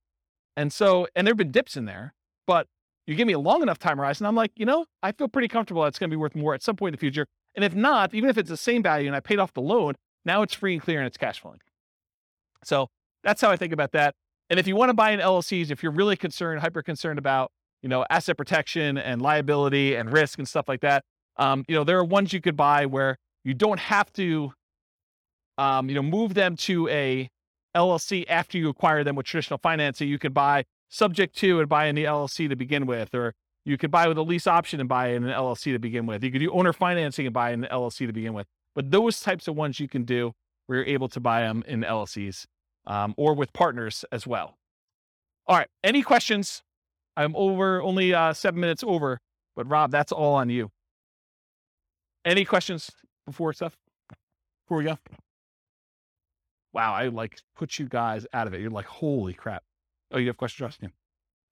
And 0.57 0.73
so, 0.73 1.07
and 1.15 1.25
there've 1.25 1.37
been 1.37 1.51
dips 1.51 1.77
in 1.77 1.85
there, 1.85 2.13
but 2.45 2.67
you 3.05 3.15
give 3.15 3.27
me 3.27 3.33
a 3.33 3.39
long 3.39 3.61
enough 3.61 3.79
time 3.79 3.97
horizon, 3.97 4.25
I'm 4.25 4.35
like, 4.35 4.51
you 4.55 4.65
know, 4.65 4.85
I 5.01 5.11
feel 5.11 5.27
pretty 5.27 5.47
comfortable 5.47 5.83
that 5.83 5.89
it's 5.89 5.99
going 5.99 6.09
to 6.09 6.13
be 6.13 6.19
worth 6.19 6.35
more 6.35 6.53
at 6.53 6.61
some 6.61 6.75
point 6.75 6.93
in 6.93 6.97
the 6.97 6.99
future. 6.99 7.27
And 7.55 7.63
if 7.63 7.73
not, 7.73 8.13
even 8.13 8.29
if 8.29 8.37
it's 8.37 8.49
the 8.49 8.57
same 8.57 8.83
value 8.83 9.07
and 9.07 9.15
I 9.15 9.19
paid 9.19 9.39
off 9.39 9.53
the 9.53 9.61
loan, 9.61 9.95
now 10.25 10.41
it's 10.41 10.53
free 10.53 10.73
and 10.73 10.81
clear 10.81 10.99
and 10.99 11.07
it's 11.07 11.17
cash 11.17 11.39
flowing. 11.39 11.59
So 12.63 12.89
that's 13.23 13.41
how 13.41 13.49
I 13.49 13.55
think 13.55 13.73
about 13.73 13.93
that. 13.93 14.15
And 14.49 14.59
if 14.59 14.67
you 14.67 14.75
want 14.75 14.89
to 14.89 14.93
buy 14.93 15.11
in 15.11 15.19
LLCs, 15.19 15.71
if 15.71 15.81
you're 15.81 15.91
really 15.91 16.17
concerned, 16.17 16.61
hyper 16.61 16.83
concerned 16.83 17.19
about, 17.19 17.51
you 17.81 17.89
know, 17.89 18.05
asset 18.09 18.37
protection 18.37 18.97
and 18.97 19.21
liability 19.21 19.95
and 19.95 20.11
risk 20.11 20.39
and 20.39 20.47
stuff 20.47 20.67
like 20.67 20.81
that, 20.81 21.03
um, 21.37 21.63
you 21.67 21.75
know, 21.75 21.83
there 21.83 21.97
are 21.97 22.03
ones 22.03 22.33
you 22.33 22.41
could 22.41 22.57
buy 22.57 22.85
where 22.85 23.17
you 23.43 23.53
don't 23.53 23.79
have 23.79 24.11
to, 24.13 24.51
um, 25.57 25.89
you 25.89 25.95
know, 25.95 26.01
move 26.01 26.33
them 26.33 26.55
to 26.57 26.87
a 26.89 27.29
LLC 27.75 28.25
after 28.27 28.57
you 28.57 28.69
acquire 28.69 29.03
them 29.03 29.15
with 29.15 29.25
traditional 29.25 29.57
financing. 29.57 30.09
You 30.09 30.19
could 30.19 30.33
buy 30.33 30.65
subject 30.89 31.35
to 31.37 31.59
and 31.59 31.69
buy 31.69 31.85
in 31.85 31.95
the 31.95 32.03
LLC 32.03 32.49
to 32.49 32.55
begin 32.55 32.85
with, 32.85 33.13
or 33.13 33.33
you 33.63 33.77
could 33.77 33.91
buy 33.91 34.07
with 34.07 34.17
a 34.17 34.21
lease 34.21 34.47
option 34.47 34.79
and 34.79 34.89
buy 34.89 35.09
in 35.09 35.23
an 35.23 35.31
LLC 35.31 35.71
to 35.71 35.79
begin 35.79 36.05
with. 36.05 36.23
You 36.23 36.31
could 36.31 36.39
do 36.39 36.51
owner 36.51 36.73
financing 36.73 37.25
and 37.25 37.33
buy 37.33 37.51
in 37.51 37.63
an 37.63 37.69
LLC 37.69 38.07
to 38.07 38.13
begin 38.13 38.33
with. 38.33 38.47
But 38.75 38.91
those 38.91 39.19
types 39.19 39.47
of 39.47 39.55
ones 39.55 39.79
you 39.79 39.87
can 39.87 40.03
do 40.03 40.33
where 40.67 40.79
you're 40.79 40.87
able 40.87 41.09
to 41.09 41.19
buy 41.19 41.41
them 41.41 41.63
in 41.67 41.81
LLCs 41.81 42.45
um, 42.85 43.13
or 43.17 43.33
with 43.33 43.53
partners 43.53 44.05
as 44.11 44.27
well. 44.27 44.57
All 45.47 45.57
right. 45.57 45.67
Any 45.83 46.01
questions? 46.01 46.63
I'm 47.19 47.35
over 47.35 47.81
only 47.81 48.13
uh, 48.13 48.31
seven 48.33 48.61
minutes 48.61 48.81
over, 48.85 49.19
but 49.55 49.67
Rob, 49.69 49.91
that's 49.91 50.11
all 50.13 50.35
on 50.35 50.49
you. 50.49 50.71
Any 52.23 52.45
questions 52.45 52.89
before 53.25 53.51
stuff? 53.53 53.77
Before 54.65 54.77
we 54.77 54.85
go? 54.85 54.97
Wow, 56.73 56.93
I 56.93 57.07
like 57.07 57.39
put 57.57 57.79
you 57.79 57.87
guys 57.87 58.25
out 58.31 58.47
of 58.47 58.53
it. 58.53 58.61
You're 58.61 58.69
like, 58.69 58.85
holy 58.85 59.33
crap. 59.33 59.63
Oh, 60.11 60.17
you 60.17 60.27
have 60.27 60.37
questions, 60.37 60.77
Josh? 60.77 60.89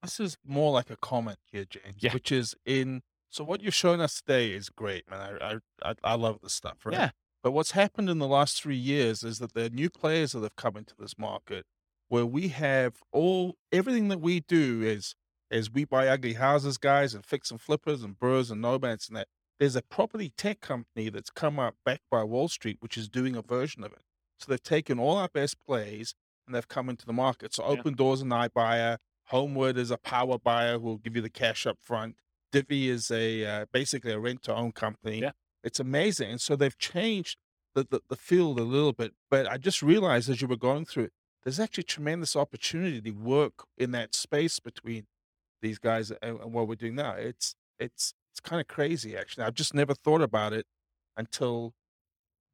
This 0.03 0.19
is 0.19 0.37
more 0.45 0.71
like 0.71 0.89
a 0.89 0.95
comment 0.97 1.39
here, 1.51 1.65
James, 1.65 1.97
Yeah. 1.99 2.13
which 2.13 2.31
is 2.31 2.55
in. 2.65 3.01
So 3.29 3.43
what 3.43 3.61
you're 3.61 3.71
showing 3.71 3.99
us 3.99 4.21
today 4.21 4.51
is 4.51 4.69
great, 4.69 5.09
man. 5.09 5.19
I 5.41 5.53
I 5.83 5.91
I, 5.91 5.95
I 6.03 6.15
love 6.15 6.39
this 6.41 6.53
stuff, 6.53 6.85
right? 6.85 6.93
Yeah. 6.93 7.09
But 7.43 7.51
what's 7.51 7.71
happened 7.71 8.09
in 8.09 8.19
the 8.19 8.27
last 8.27 8.61
three 8.61 8.77
years 8.77 9.23
is 9.23 9.39
that 9.39 9.53
there 9.53 9.65
are 9.65 9.69
new 9.69 9.89
players 9.89 10.31
that 10.31 10.43
have 10.43 10.55
come 10.55 10.77
into 10.77 10.93
this 10.97 11.17
market 11.17 11.65
where 12.07 12.25
we 12.25 12.47
have 12.49 12.95
all 13.11 13.55
everything 13.71 14.07
that 14.09 14.21
we 14.21 14.39
do 14.41 14.81
is 14.81 15.13
is 15.49 15.71
we 15.71 15.85
buy 15.85 16.07
ugly 16.07 16.33
houses, 16.33 16.77
guys, 16.77 17.13
and 17.13 17.25
fix 17.25 17.51
and 17.51 17.61
flippers 17.61 18.03
and 18.03 18.19
BRRRRs 18.19 18.51
and 18.51 18.61
nomads 18.61 19.07
and 19.07 19.17
that. 19.17 19.27
There's 19.59 19.75
a 19.75 19.81
property 19.81 20.31
tech 20.37 20.61
company 20.61 21.09
that's 21.09 21.31
come 21.31 21.57
up 21.57 21.75
backed 21.83 22.09
by 22.11 22.23
Wall 22.23 22.47
Street, 22.47 22.77
which 22.79 22.95
is 22.95 23.09
doing 23.09 23.35
a 23.35 23.41
version 23.41 23.83
of 23.83 23.91
it. 23.91 24.01
So 24.39 24.51
they've 24.51 24.61
taken 24.61 24.99
all 24.99 25.17
our 25.17 25.29
best 25.29 25.57
plays 25.65 26.13
and 26.45 26.55
they've 26.55 26.67
come 26.67 26.89
into 26.89 27.07
the 27.07 27.13
market. 27.13 27.55
So 27.55 27.63
Yeah. 27.63 27.81
Opendoor's 27.81 28.21
an 28.21 28.29
iBuyer, 28.29 28.97
Homeward 29.27 29.77
is 29.77 29.91
a 29.91 29.97
power 29.97 30.37
buyer 30.37 30.79
who 30.79 30.85
will 30.85 30.97
give 30.97 31.15
you 31.15 31.21
the 31.21 31.29
cash 31.29 31.65
up 31.67 31.79
front. 31.81 32.15
Divvy 32.51 32.87
is 32.87 33.11
a 33.11 33.45
uh, 33.45 33.65
basically 33.73 34.13
a 34.13 34.19
rent 34.19 34.43
to 34.43 34.55
own 34.55 34.71
company. 34.71 35.21
Yeah. 35.21 35.31
It's 35.63 35.79
amazing. 35.81 36.31
And 36.31 36.41
so 36.41 36.55
they've 36.55 36.77
changed 36.77 37.37
the, 37.75 37.85
the, 37.89 38.01
the 38.09 38.15
field 38.15 38.57
a 38.59 38.63
little 38.63 38.93
bit. 38.93 39.13
But 39.29 39.49
I 39.51 39.57
just 39.57 39.81
realized 39.81 40.29
as 40.29 40.41
you 40.41 40.47
were 40.47 40.55
going 40.55 40.85
through 40.85 41.05
it, 41.05 41.13
there's 41.43 41.59
actually 41.59 41.83
tremendous 41.83 42.35
opportunity 42.35 43.01
to 43.01 43.11
work 43.11 43.65
in 43.77 43.91
that 43.91 44.15
space 44.15 44.59
between 44.59 45.07
these 45.61 45.79
guys 45.79 46.11
and, 46.11 46.39
and 46.39 46.53
what 46.53 46.67
we're 46.67 46.75
doing 46.75 46.95
now. 46.95 47.13
It's 47.13 47.55
it's 47.79 48.13
it's 48.31 48.39
kind 48.39 48.61
of 48.61 48.67
crazy 48.67 49.17
actually. 49.17 49.45
I've 49.45 49.53
just 49.53 49.73
never 49.73 49.93
thought 49.93 50.21
about 50.21 50.53
it 50.53 50.65
until 51.15 51.73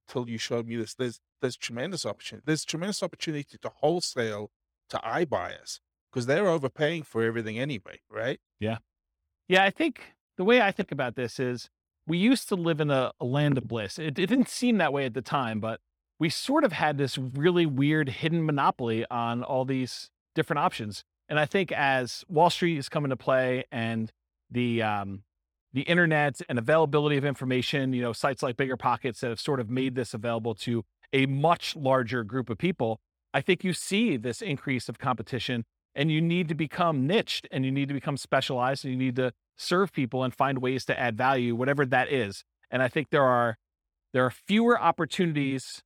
until 0.08 0.30
you 0.30 0.38
showed 0.38 0.68
me 0.68 0.76
this. 0.76 0.94
There's 0.94 1.20
there's 1.42 1.58
tremendous 1.58 2.06
opportunity. 2.06 2.44
There's 2.46 2.66
tremendous 2.66 3.04
opportunity 3.04 3.58
to 3.62 3.70
wholesale 3.70 4.52
to 4.90 4.98
iBuyers 4.98 5.80
because 6.12 6.26
they're 6.26 6.48
overpaying 6.48 7.04
for 7.04 7.24
everything 7.24 7.60
anyway, 7.60 8.00
right? 8.10 8.40
Yeah, 8.60 8.78
Yeah, 9.48 9.64
I 9.64 9.70
think 9.70 10.16
the 10.38 10.44
way 10.44 10.62
I 10.62 10.72
think 10.72 10.92
about 10.92 11.16
this 11.16 11.40
is 11.40 11.70
we 12.06 12.18
used 12.18 12.50
to 12.50 12.56
live 12.56 12.80
in 12.80 12.92
a, 12.92 13.12
a 13.20 13.26
land 13.26 13.58
of 13.58 13.68
bliss. 13.68 13.98
It, 13.98 14.20
it 14.20 14.28
didn't 14.28 14.50
seem 14.50 14.78
that 14.78 14.94
way 14.94 15.06
at 15.06 15.14
the 15.14 15.22
time, 15.22 15.60
but 15.60 15.80
we 16.20 16.30
sort 16.30 16.64
of 16.64 16.72
had 16.72 16.98
this 16.98 17.18
really 17.18 17.66
weird 17.66 18.10
hidden 18.10 18.46
monopoly 18.46 19.06
on 19.10 19.44
all 19.44 19.66
these 19.66 20.10
different 20.36 20.60
options. 20.60 21.04
And 21.34 21.40
I 21.40 21.48
think 21.48 21.72
as 21.72 22.24
Wall 22.30 22.52
Street 22.52 22.78
is 22.78 22.90
coming 22.90 23.10
to 23.10 23.16
play 23.16 23.64
and 23.72 24.12
the 24.52 24.84
um, 24.84 25.24
the 25.74 25.82
internet 25.82 26.40
and 26.48 26.60
availability 26.60 27.18
of 27.18 27.26
information, 27.26 27.92
you 27.92 28.04
know, 28.04 28.14
sites 28.14 28.44
like 28.44 28.56
Bigger 28.56 28.78
Pockets 28.78 29.22
that 29.22 29.30
have 29.30 29.40
sort 29.40 29.60
of 29.60 29.68
made 29.68 29.96
this 29.96 30.14
available 30.14 30.54
to 30.54 30.86
a 31.12 31.26
much 31.26 31.76
larger 31.76 32.24
group 32.24 32.52
of 32.52 32.60
people, 32.60 33.00
I 33.34 33.42
think 33.42 33.64
you 33.64 33.74
see 33.74 34.16
this 34.16 34.44
increase 34.44 34.88
of 34.88 35.00
competition 35.00 35.66
and 35.96 36.12
you 36.12 36.22
need 36.22 36.50
to 36.50 36.54
become 36.54 37.08
niched 37.08 37.48
and 37.52 37.66
you 37.66 37.72
need 37.72 37.88
to 37.88 37.96
become 37.96 38.16
specialized 38.16 38.86
and 38.86 38.94
you 38.94 39.00
need 39.00 39.16
to 39.16 39.34
serve 39.58 39.92
people 39.92 40.24
and 40.24 40.36
find 40.36 40.60
ways 40.60 40.86
to 40.86 41.00
add 41.00 41.18
value, 41.18 41.56
whatever 41.56 41.84
that 41.84 42.14
is. 42.14 42.44
And 42.70 42.84
I 42.84 42.90
think 42.90 43.08
there 43.10 43.26
are 43.26 43.58
there 44.14 44.24
are 44.24 44.30
fewer 44.30 44.80
opportunities 44.80 45.82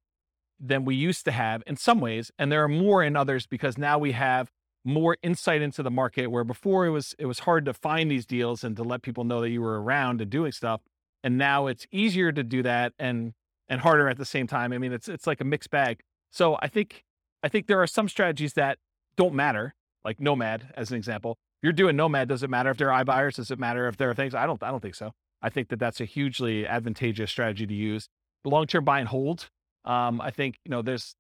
than 0.60 0.84
we 0.84 0.95
used 0.95 1.24
to 1.24 1.32
have 1.32 1.64
in 1.65 1.78
some 1.78 2.02
ways, 2.02 2.34
and 2.38 2.52
there 2.52 2.65
are 2.65 2.68
more 2.68 3.02
in 3.02 3.15
others 3.15 3.48
because 3.48 3.78
now 3.78 3.98
we 3.98 4.11
have 4.11 4.52
more 4.88 5.18
insight 5.22 5.61
into 5.61 5.84
the 5.84 5.91
market 5.91 6.27
where 6.27 6.45
before 6.45 6.85
it 6.85 6.91
was 6.91 7.14
it 7.19 7.26
was 7.26 7.39
hard 7.39 7.65
to 7.65 7.73
find 7.73 8.09
these 8.09 8.26
deals 8.26 8.64
and 8.64 8.77
to 8.77 8.84
let 8.84 9.01
people 9.01 9.26
know 9.26 9.41
that 9.41 9.49
you 9.49 9.61
were 9.61 9.81
around 9.81 10.22
and 10.22 10.31
doing 10.31 10.51
stuff 10.51 10.80
and 11.23 11.38
now 11.38 11.68
it's 11.68 11.85
easier 11.91 12.31
to 12.31 12.41
do 12.41 12.64
that 12.64 12.93
and 12.97 13.34
and 13.68 13.81
harder 13.81 14.07
at 14.07 14.18
the 14.18 14.23
same 14.23 14.47
time. 14.47 14.72
I 14.72 14.77
mean 14.77 14.93
it's 14.93 15.09
it's 15.09 15.27
like 15.27 15.41
a 15.41 15.43
mixed 15.43 15.69
bag. 15.69 15.99
So 16.31 16.57
i 16.61 16.69
think 16.69 17.03
i 17.43 17.49
think 17.49 17.68
there 17.68 17.81
are 17.81 17.88
some 17.88 18.07
strategies 18.07 18.53
that 18.53 18.77
don't 19.18 19.34
matter 19.34 19.76
like 20.05 20.22
nomad 20.22 20.72
as 20.77 20.89
an 20.89 20.95
example. 20.95 21.31
If 21.31 21.64
you're 21.64 21.73
doing 21.73 21.97
nomad 21.97 22.30
does 22.30 22.41
it 22.41 22.49
matter 22.49 22.69
if 22.69 22.77
there 22.77 22.93
are 22.93 23.03
iBuyers? 23.03 23.35
Does 23.35 23.51
it 23.51 23.59
matter 23.59 23.89
if 23.89 23.97
there 23.97 24.09
are 24.09 24.15
things? 24.15 24.34
I 24.34 24.45
don't 24.45 24.64
i 24.64 24.72
don't 24.72 24.81
think 24.81 24.95
so. 24.95 25.11
I 25.41 25.49
think 25.49 25.68
that 25.68 25.80
that's 25.80 25.99
a 25.99 26.05
hugely 26.05 26.65
advantageous 26.65 27.30
strategy 27.30 27.68
to 27.68 27.73
use. 27.73 28.07
Long-term 28.45 28.85
buy 28.85 28.99
and 28.99 29.09
hold 29.09 29.49
um, 29.84 30.22
i 30.22 30.31
think 30.31 30.59
you 30.64 30.72
know 30.72 30.81
there's 30.81 31.14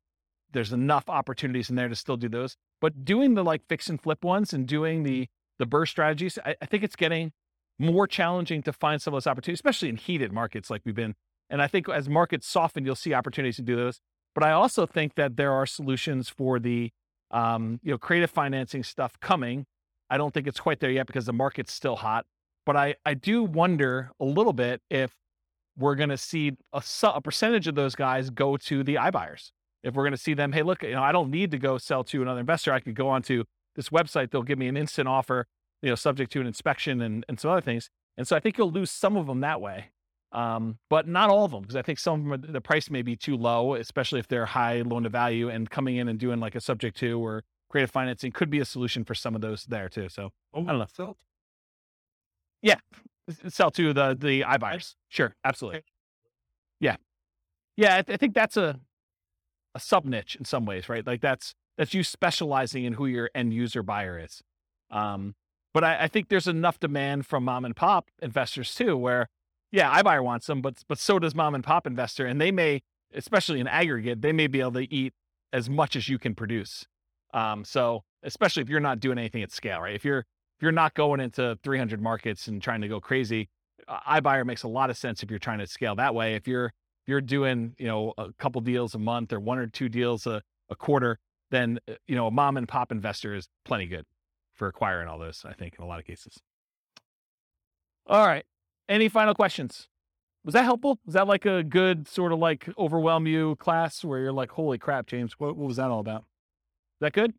there's 0.53 0.71
enough 0.71 1.09
opportunities 1.09 1.69
in 1.69 1.75
there 1.75 1.89
to 1.89 1.95
still 1.95 2.15
do 2.15 2.29
those 2.29 2.55
but 2.81 3.05
doing 3.05 3.33
the 3.33 3.43
like 3.43 3.61
fix 3.67 3.89
and 3.89 4.01
flip 4.01 4.23
ones 4.23 4.53
and 4.53 4.67
doing 4.67 5.03
the 5.03 5.27
the 5.59 5.65
BRRRR 5.65 5.87
strategies, 5.87 6.37
I, 6.45 6.55
I 6.61 6.65
think 6.65 6.83
it's 6.83 6.95
getting 6.95 7.31
more 7.79 8.07
challenging 8.07 8.61
to 8.63 8.73
find 8.73 9.01
some 9.01 9.13
of 9.13 9.17
those 9.17 9.27
opportunities, 9.27 9.57
especially 9.57 9.89
in 9.89 9.97
heated 9.97 10.31
markets 10.31 10.69
like 10.69 10.81
we've 10.85 10.95
been. 10.95 11.15
And 11.49 11.61
I 11.61 11.67
think 11.67 11.89
as 11.89 12.09
markets 12.09 12.47
soften, 12.47 12.85
you'll 12.85 12.95
see 12.95 13.13
opportunities 13.13 13.55
to 13.57 13.61
do 13.61 13.75
those. 13.75 13.99
But 14.35 14.43
I 14.43 14.51
also 14.51 14.85
think 14.85 15.15
that 15.15 15.37
there 15.37 15.51
are 15.51 15.65
solutions 15.65 16.29
for 16.29 16.59
the 16.59 16.91
um, 17.31 17.79
you 17.83 17.91
know 17.91 17.97
creative 17.97 18.29
financing 18.29 18.83
stuff 18.83 19.19
coming. 19.19 19.65
I 20.09 20.17
don't 20.17 20.33
think 20.33 20.47
it's 20.47 20.59
quite 20.59 20.79
there 20.79 20.91
yet 20.91 21.07
because 21.07 21.25
the 21.25 21.33
market's 21.33 21.73
still 21.73 21.97
hot. 21.97 22.25
But 22.65 22.75
I 22.75 22.95
I 23.05 23.13
do 23.13 23.43
wonder 23.43 24.11
a 24.19 24.25
little 24.25 24.53
bit 24.53 24.81
if 24.89 25.15
we're 25.77 25.95
going 25.95 26.09
to 26.09 26.17
see 26.17 26.53
a, 26.73 26.83
a 27.03 27.21
percentage 27.21 27.67
of 27.67 27.75
those 27.75 27.95
guys 27.95 28.29
go 28.29 28.57
to 28.57 28.83
the 28.83 28.95
iBuyers 28.95 29.51
if 29.87 29.95
we're 29.95 30.03
going 30.03 30.11
to 30.11 30.17
see 30.17 30.33
them, 30.33 30.51
hey, 30.51 30.63
look, 30.63 30.83
you 30.83 30.91
know, 30.91 31.03
I 31.03 31.11
don't 31.11 31.31
need 31.31 31.51
to 31.51 31.57
go 31.57 31.77
sell 31.77 32.03
to 32.05 32.21
another 32.21 32.39
investor. 32.39 32.73
I 32.73 32.79
could 32.79 32.95
go 32.95 33.09
onto 33.09 33.43
this 33.75 33.89
website. 33.89 34.31
They'll 34.31 34.43
give 34.43 34.59
me 34.59 34.67
an 34.67 34.77
instant 34.77 35.07
offer, 35.07 35.47
you 35.81 35.89
know, 35.89 35.95
subject 35.95 36.31
to 36.33 36.41
an 36.41 36.47
inspection 36.47 37.01
and, 37.01 37.25
and 37.29 37.39
some 37.39 37.51
other 37.51 37.61
things. 37.61 37.89
And 38.17 38.27
so 38.27 38.35
I 38.35 38.39
think 38.39 38.57
you'll 38.57 38.71
lose 38.71 38.91
some 38.91 39.15
of 39.15 39.27
them 39.27 39.41
that 39.41 39.61
way, 39.61 39.91
um, 40.31 40.79
but 40.89 41.07
not 41.07 41.29
all 41.29 41.45
of 41.45 41.51
them 41.51 41.61
because 41.61 41.75
I 41.75 41.81
think 41.83 41.99
some 41.99 42.31
of 42.31 42.41
them, 42.41 42.51
the 42.51 42.61
price 42.61 42.89
may 42.89 43.01
be 43.01 43.15
too 43.15 43.37
low, 43.37 43.75
especially 43.75 44.19
if 44.19 44.27
they're 44.27 44.47
high 44.47 44.81
loan 44.81 45.03
to 45.03 45.09
value 45.09 45.49
and 45.49 45.69
coming 45.69 45.97
in 45.97 46.07
and 46.07 46.19
doing 46.19 46.39
like 46.39 46.55
a 46.55 46.61
subject 46.61 46.97
to 46.97 47.19
or 47.19 47.43
creative 47.69 47.91
financing 47.91 48.31
could 48.31 48.49
be 48.49 48.59
a 48.59 48.65
solution 48.65 49.03
for 49.03 49.13
some 49.13 49.35
of 49.35 49.41
those 49.41 49.65
there 49.65 49.89
too. 49.89 50.09
So 50.09 50.31
oh, 50.53 50.61
I 50.61 50.65
don't 50.65 50.79
know. 50.79 50.87
Sell. 50.91 51.17
Yeah, 52.61 52.79
sell 53.49 53.71
to 53.71 53.93
the 53.93 54.17
the 54.19 54.41
iBuyers. 54.41 54.95
Sure, 55.09 55.35
absolutely. 55.43 55.83
Yeah, 56.79 56.95
yeah. 57.75 57.97
I, 57.97 58.01
th- 58.01 58.15
I 58.15 58.17
think 58.17 58.33
that's 58.33 58.57
a 58.57 58.79
a 59.75 59.79
sub 59.79 60.05
niche 60.05 60.35
in 60.35 60.45
some 60.45 60.65
ways, 60.65 60.89
right? 60.89 61.05
Like 61.05 61.21
that's 61.21 61.53
that's 61.77 61.93
you 61.93 62.03
specializing 62.03 62.83
in 62.83 62.93
who 62.93 63.05
your 63.05 63.29
end 63.35 63.53
user 63.53 63.83
buyer 63.83 64.19
is. 64.19 64.41
Um, 64.89 65.35
but 65.73 65.83
I, 65.83 66.03
I, 66.03 66.07
think 66.07 66.29
there's 66.29 66.47
enough 66.47 66.79
demand 66.79 67.25
from 67.25 67.43
mom 67.43 67.65
and 67.65 67.75
pop 67.75 68.09
investors 68.21 68.73
too, 68.73 68.97
where 68.97 69.27
yeah, 69.71 70.01
iBuyer 70.01 70.23
wants 70.23 70.47
them, 70.47 70.61
but 70.61 70.83
but 70.87 70.97
so 70.97 71.19
does 71.19 71.35
mom 71.35 71.53
and 71.53 71.63
pop 71.63 71.85
investor, 71.85 72.25
and 72.25 72.39
they 72.39 72.51
may, 72.51 72.81
especially 73.13 73.59
in 73.59 73.67
aggregate, 73.67 74.21
they 74.21 74.31
may 74.31 74.47
be 74.47 74.61
able 74.61 74.73
to 74.73 74.93
eat 74.93 75.13
as 75.51 75.69
much 75.69 75.95
as 75.95 76.07
you 76.07 76.17
can 76.17 76.35
produce. 76.35 76.85
Um, 77.33 77.65
so 77.65 78.03
especially 78.23 78.63
if 78.63 78.69
you're 78.69 78.79
not 78.79 78.99
doing 78.99 79.17
anything 79.17 79.43
at 79.43 79.51
scale, 79.51 79.81
right? 79.81 79.93
If 79.93 80.05
you're 80.05 80.19
if 80.19 80.63
you're 80.63 80.71
not 80.71 80.95
going 80.95 81.19
into 81.19 81.59
300 81.63 82.01
markets 82.01 82.47
and 82.47 82.61
trying 82.61 82.81
to 82.81 82.87
go 82.87 82.99
crazy, 82.99 83.49
iBuyer 83.87 84.45
makes 84.45 84.63
a 84.63 84.67
lot 84.67 84.89
of 84.89 84.97
sense 84.97 85.21
if 85.21 85.29
you're 85.29 85.39
trying 85.39 85.59
to 85.59 85.67
scale 85.67 85.95
that 85.95 86.15
way. 86.15 86.33
If 86.35 86.47
you're 86.47 86.73
you're 87.07 87.21
doing, 87.21 87.73
you 87.77 87.87
know, 87.87 88.13
a 88.17 88.33
couple 88.33 88.61
deals 88.61 88.93
a 88.93 88.99
month 88.99 89.31
or 89.33 89.39
one 89.39 89.57
or 89.57 89.67
two 89.67 89.89
deals 89.89 90.27
a, 90.27 90.41
a 90.69 90.75
quarter, 90.75 91.19
then, 91.49 91.79
uh, 91.89 91.93
you 92.07 92.15
know, 92.15 92.27
a 92.27 92.31
mom 92.31 92.57
and 92.57 92.67
pop 92.67 92.91
investor 92.91 93.33
is 93.33 93.47
plenty 93.63 93.87
good 93.87 94.05
for 94.53 94.67
acquiring 94.67 95.07
all 95.07 95.17
those, 95.17 95.45
I 95.47 95.53
think, 95.53 95.75
in 95.77 95.83
a 95.83 95.87
lot 95.87 95.99
of 95.99 96.05
cases. 96.05 96.39
All 98.05 98.25
right. 98.25 98.45
Any 98.89 99.09
final 99.09 99.33
questions? 99.33 99.87
Was 100.43 100.53
that 100.53 100.63
helpful? 100.63 100.99
Was 101.05 101.13
that 101.13 101.27
like 101.27 101.45
a 101.45 101.63
good 101.63 102.07
sort 102.07 102.31
of 102.31 102.39
like 102.39 102.69
overwhelm 102.77 103.27
you 103.27 103.55
class 103.57 104.03
where 104.03 104.19
you're 104.19 104.31
like, 104.31 104.51
holy 104.51 104.77
crap, 104.77 105.07
James, 105.07 105.39
what, 105.39 105.57
what 105.57 105.67
was 105.67 105.77
that 105.77 105.89
all 105.89 105.99
about? 105.99 106.21
Is 106.21 107.01
that 107.01 107.13
good? 107.13 107.33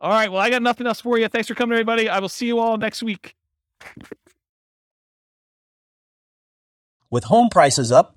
All 0.00 0.10
right. 0.10 0.30
Well, 0.30 0.40
I 0.40 0.50
got 0.50 0.62
nothing 0.62 0.86
else 0.86 1.00
for 1.00 1.16
you. 1.16 1.28
Thanks 1.28 1.46
for 1.46 1.54
coming, 1.54 1.74
everybody. 1.74 2.08
I 2.08 2.18
will 2.18 2.28
see 2.28 2.46
you 2.46 2.58
all 2.58 2.76
next 2.76 3.04
week. 3.04 3.36
With 7.08 7.24
home 7.24 7.48
prices 7.50 7.92
up, 7.92 8.16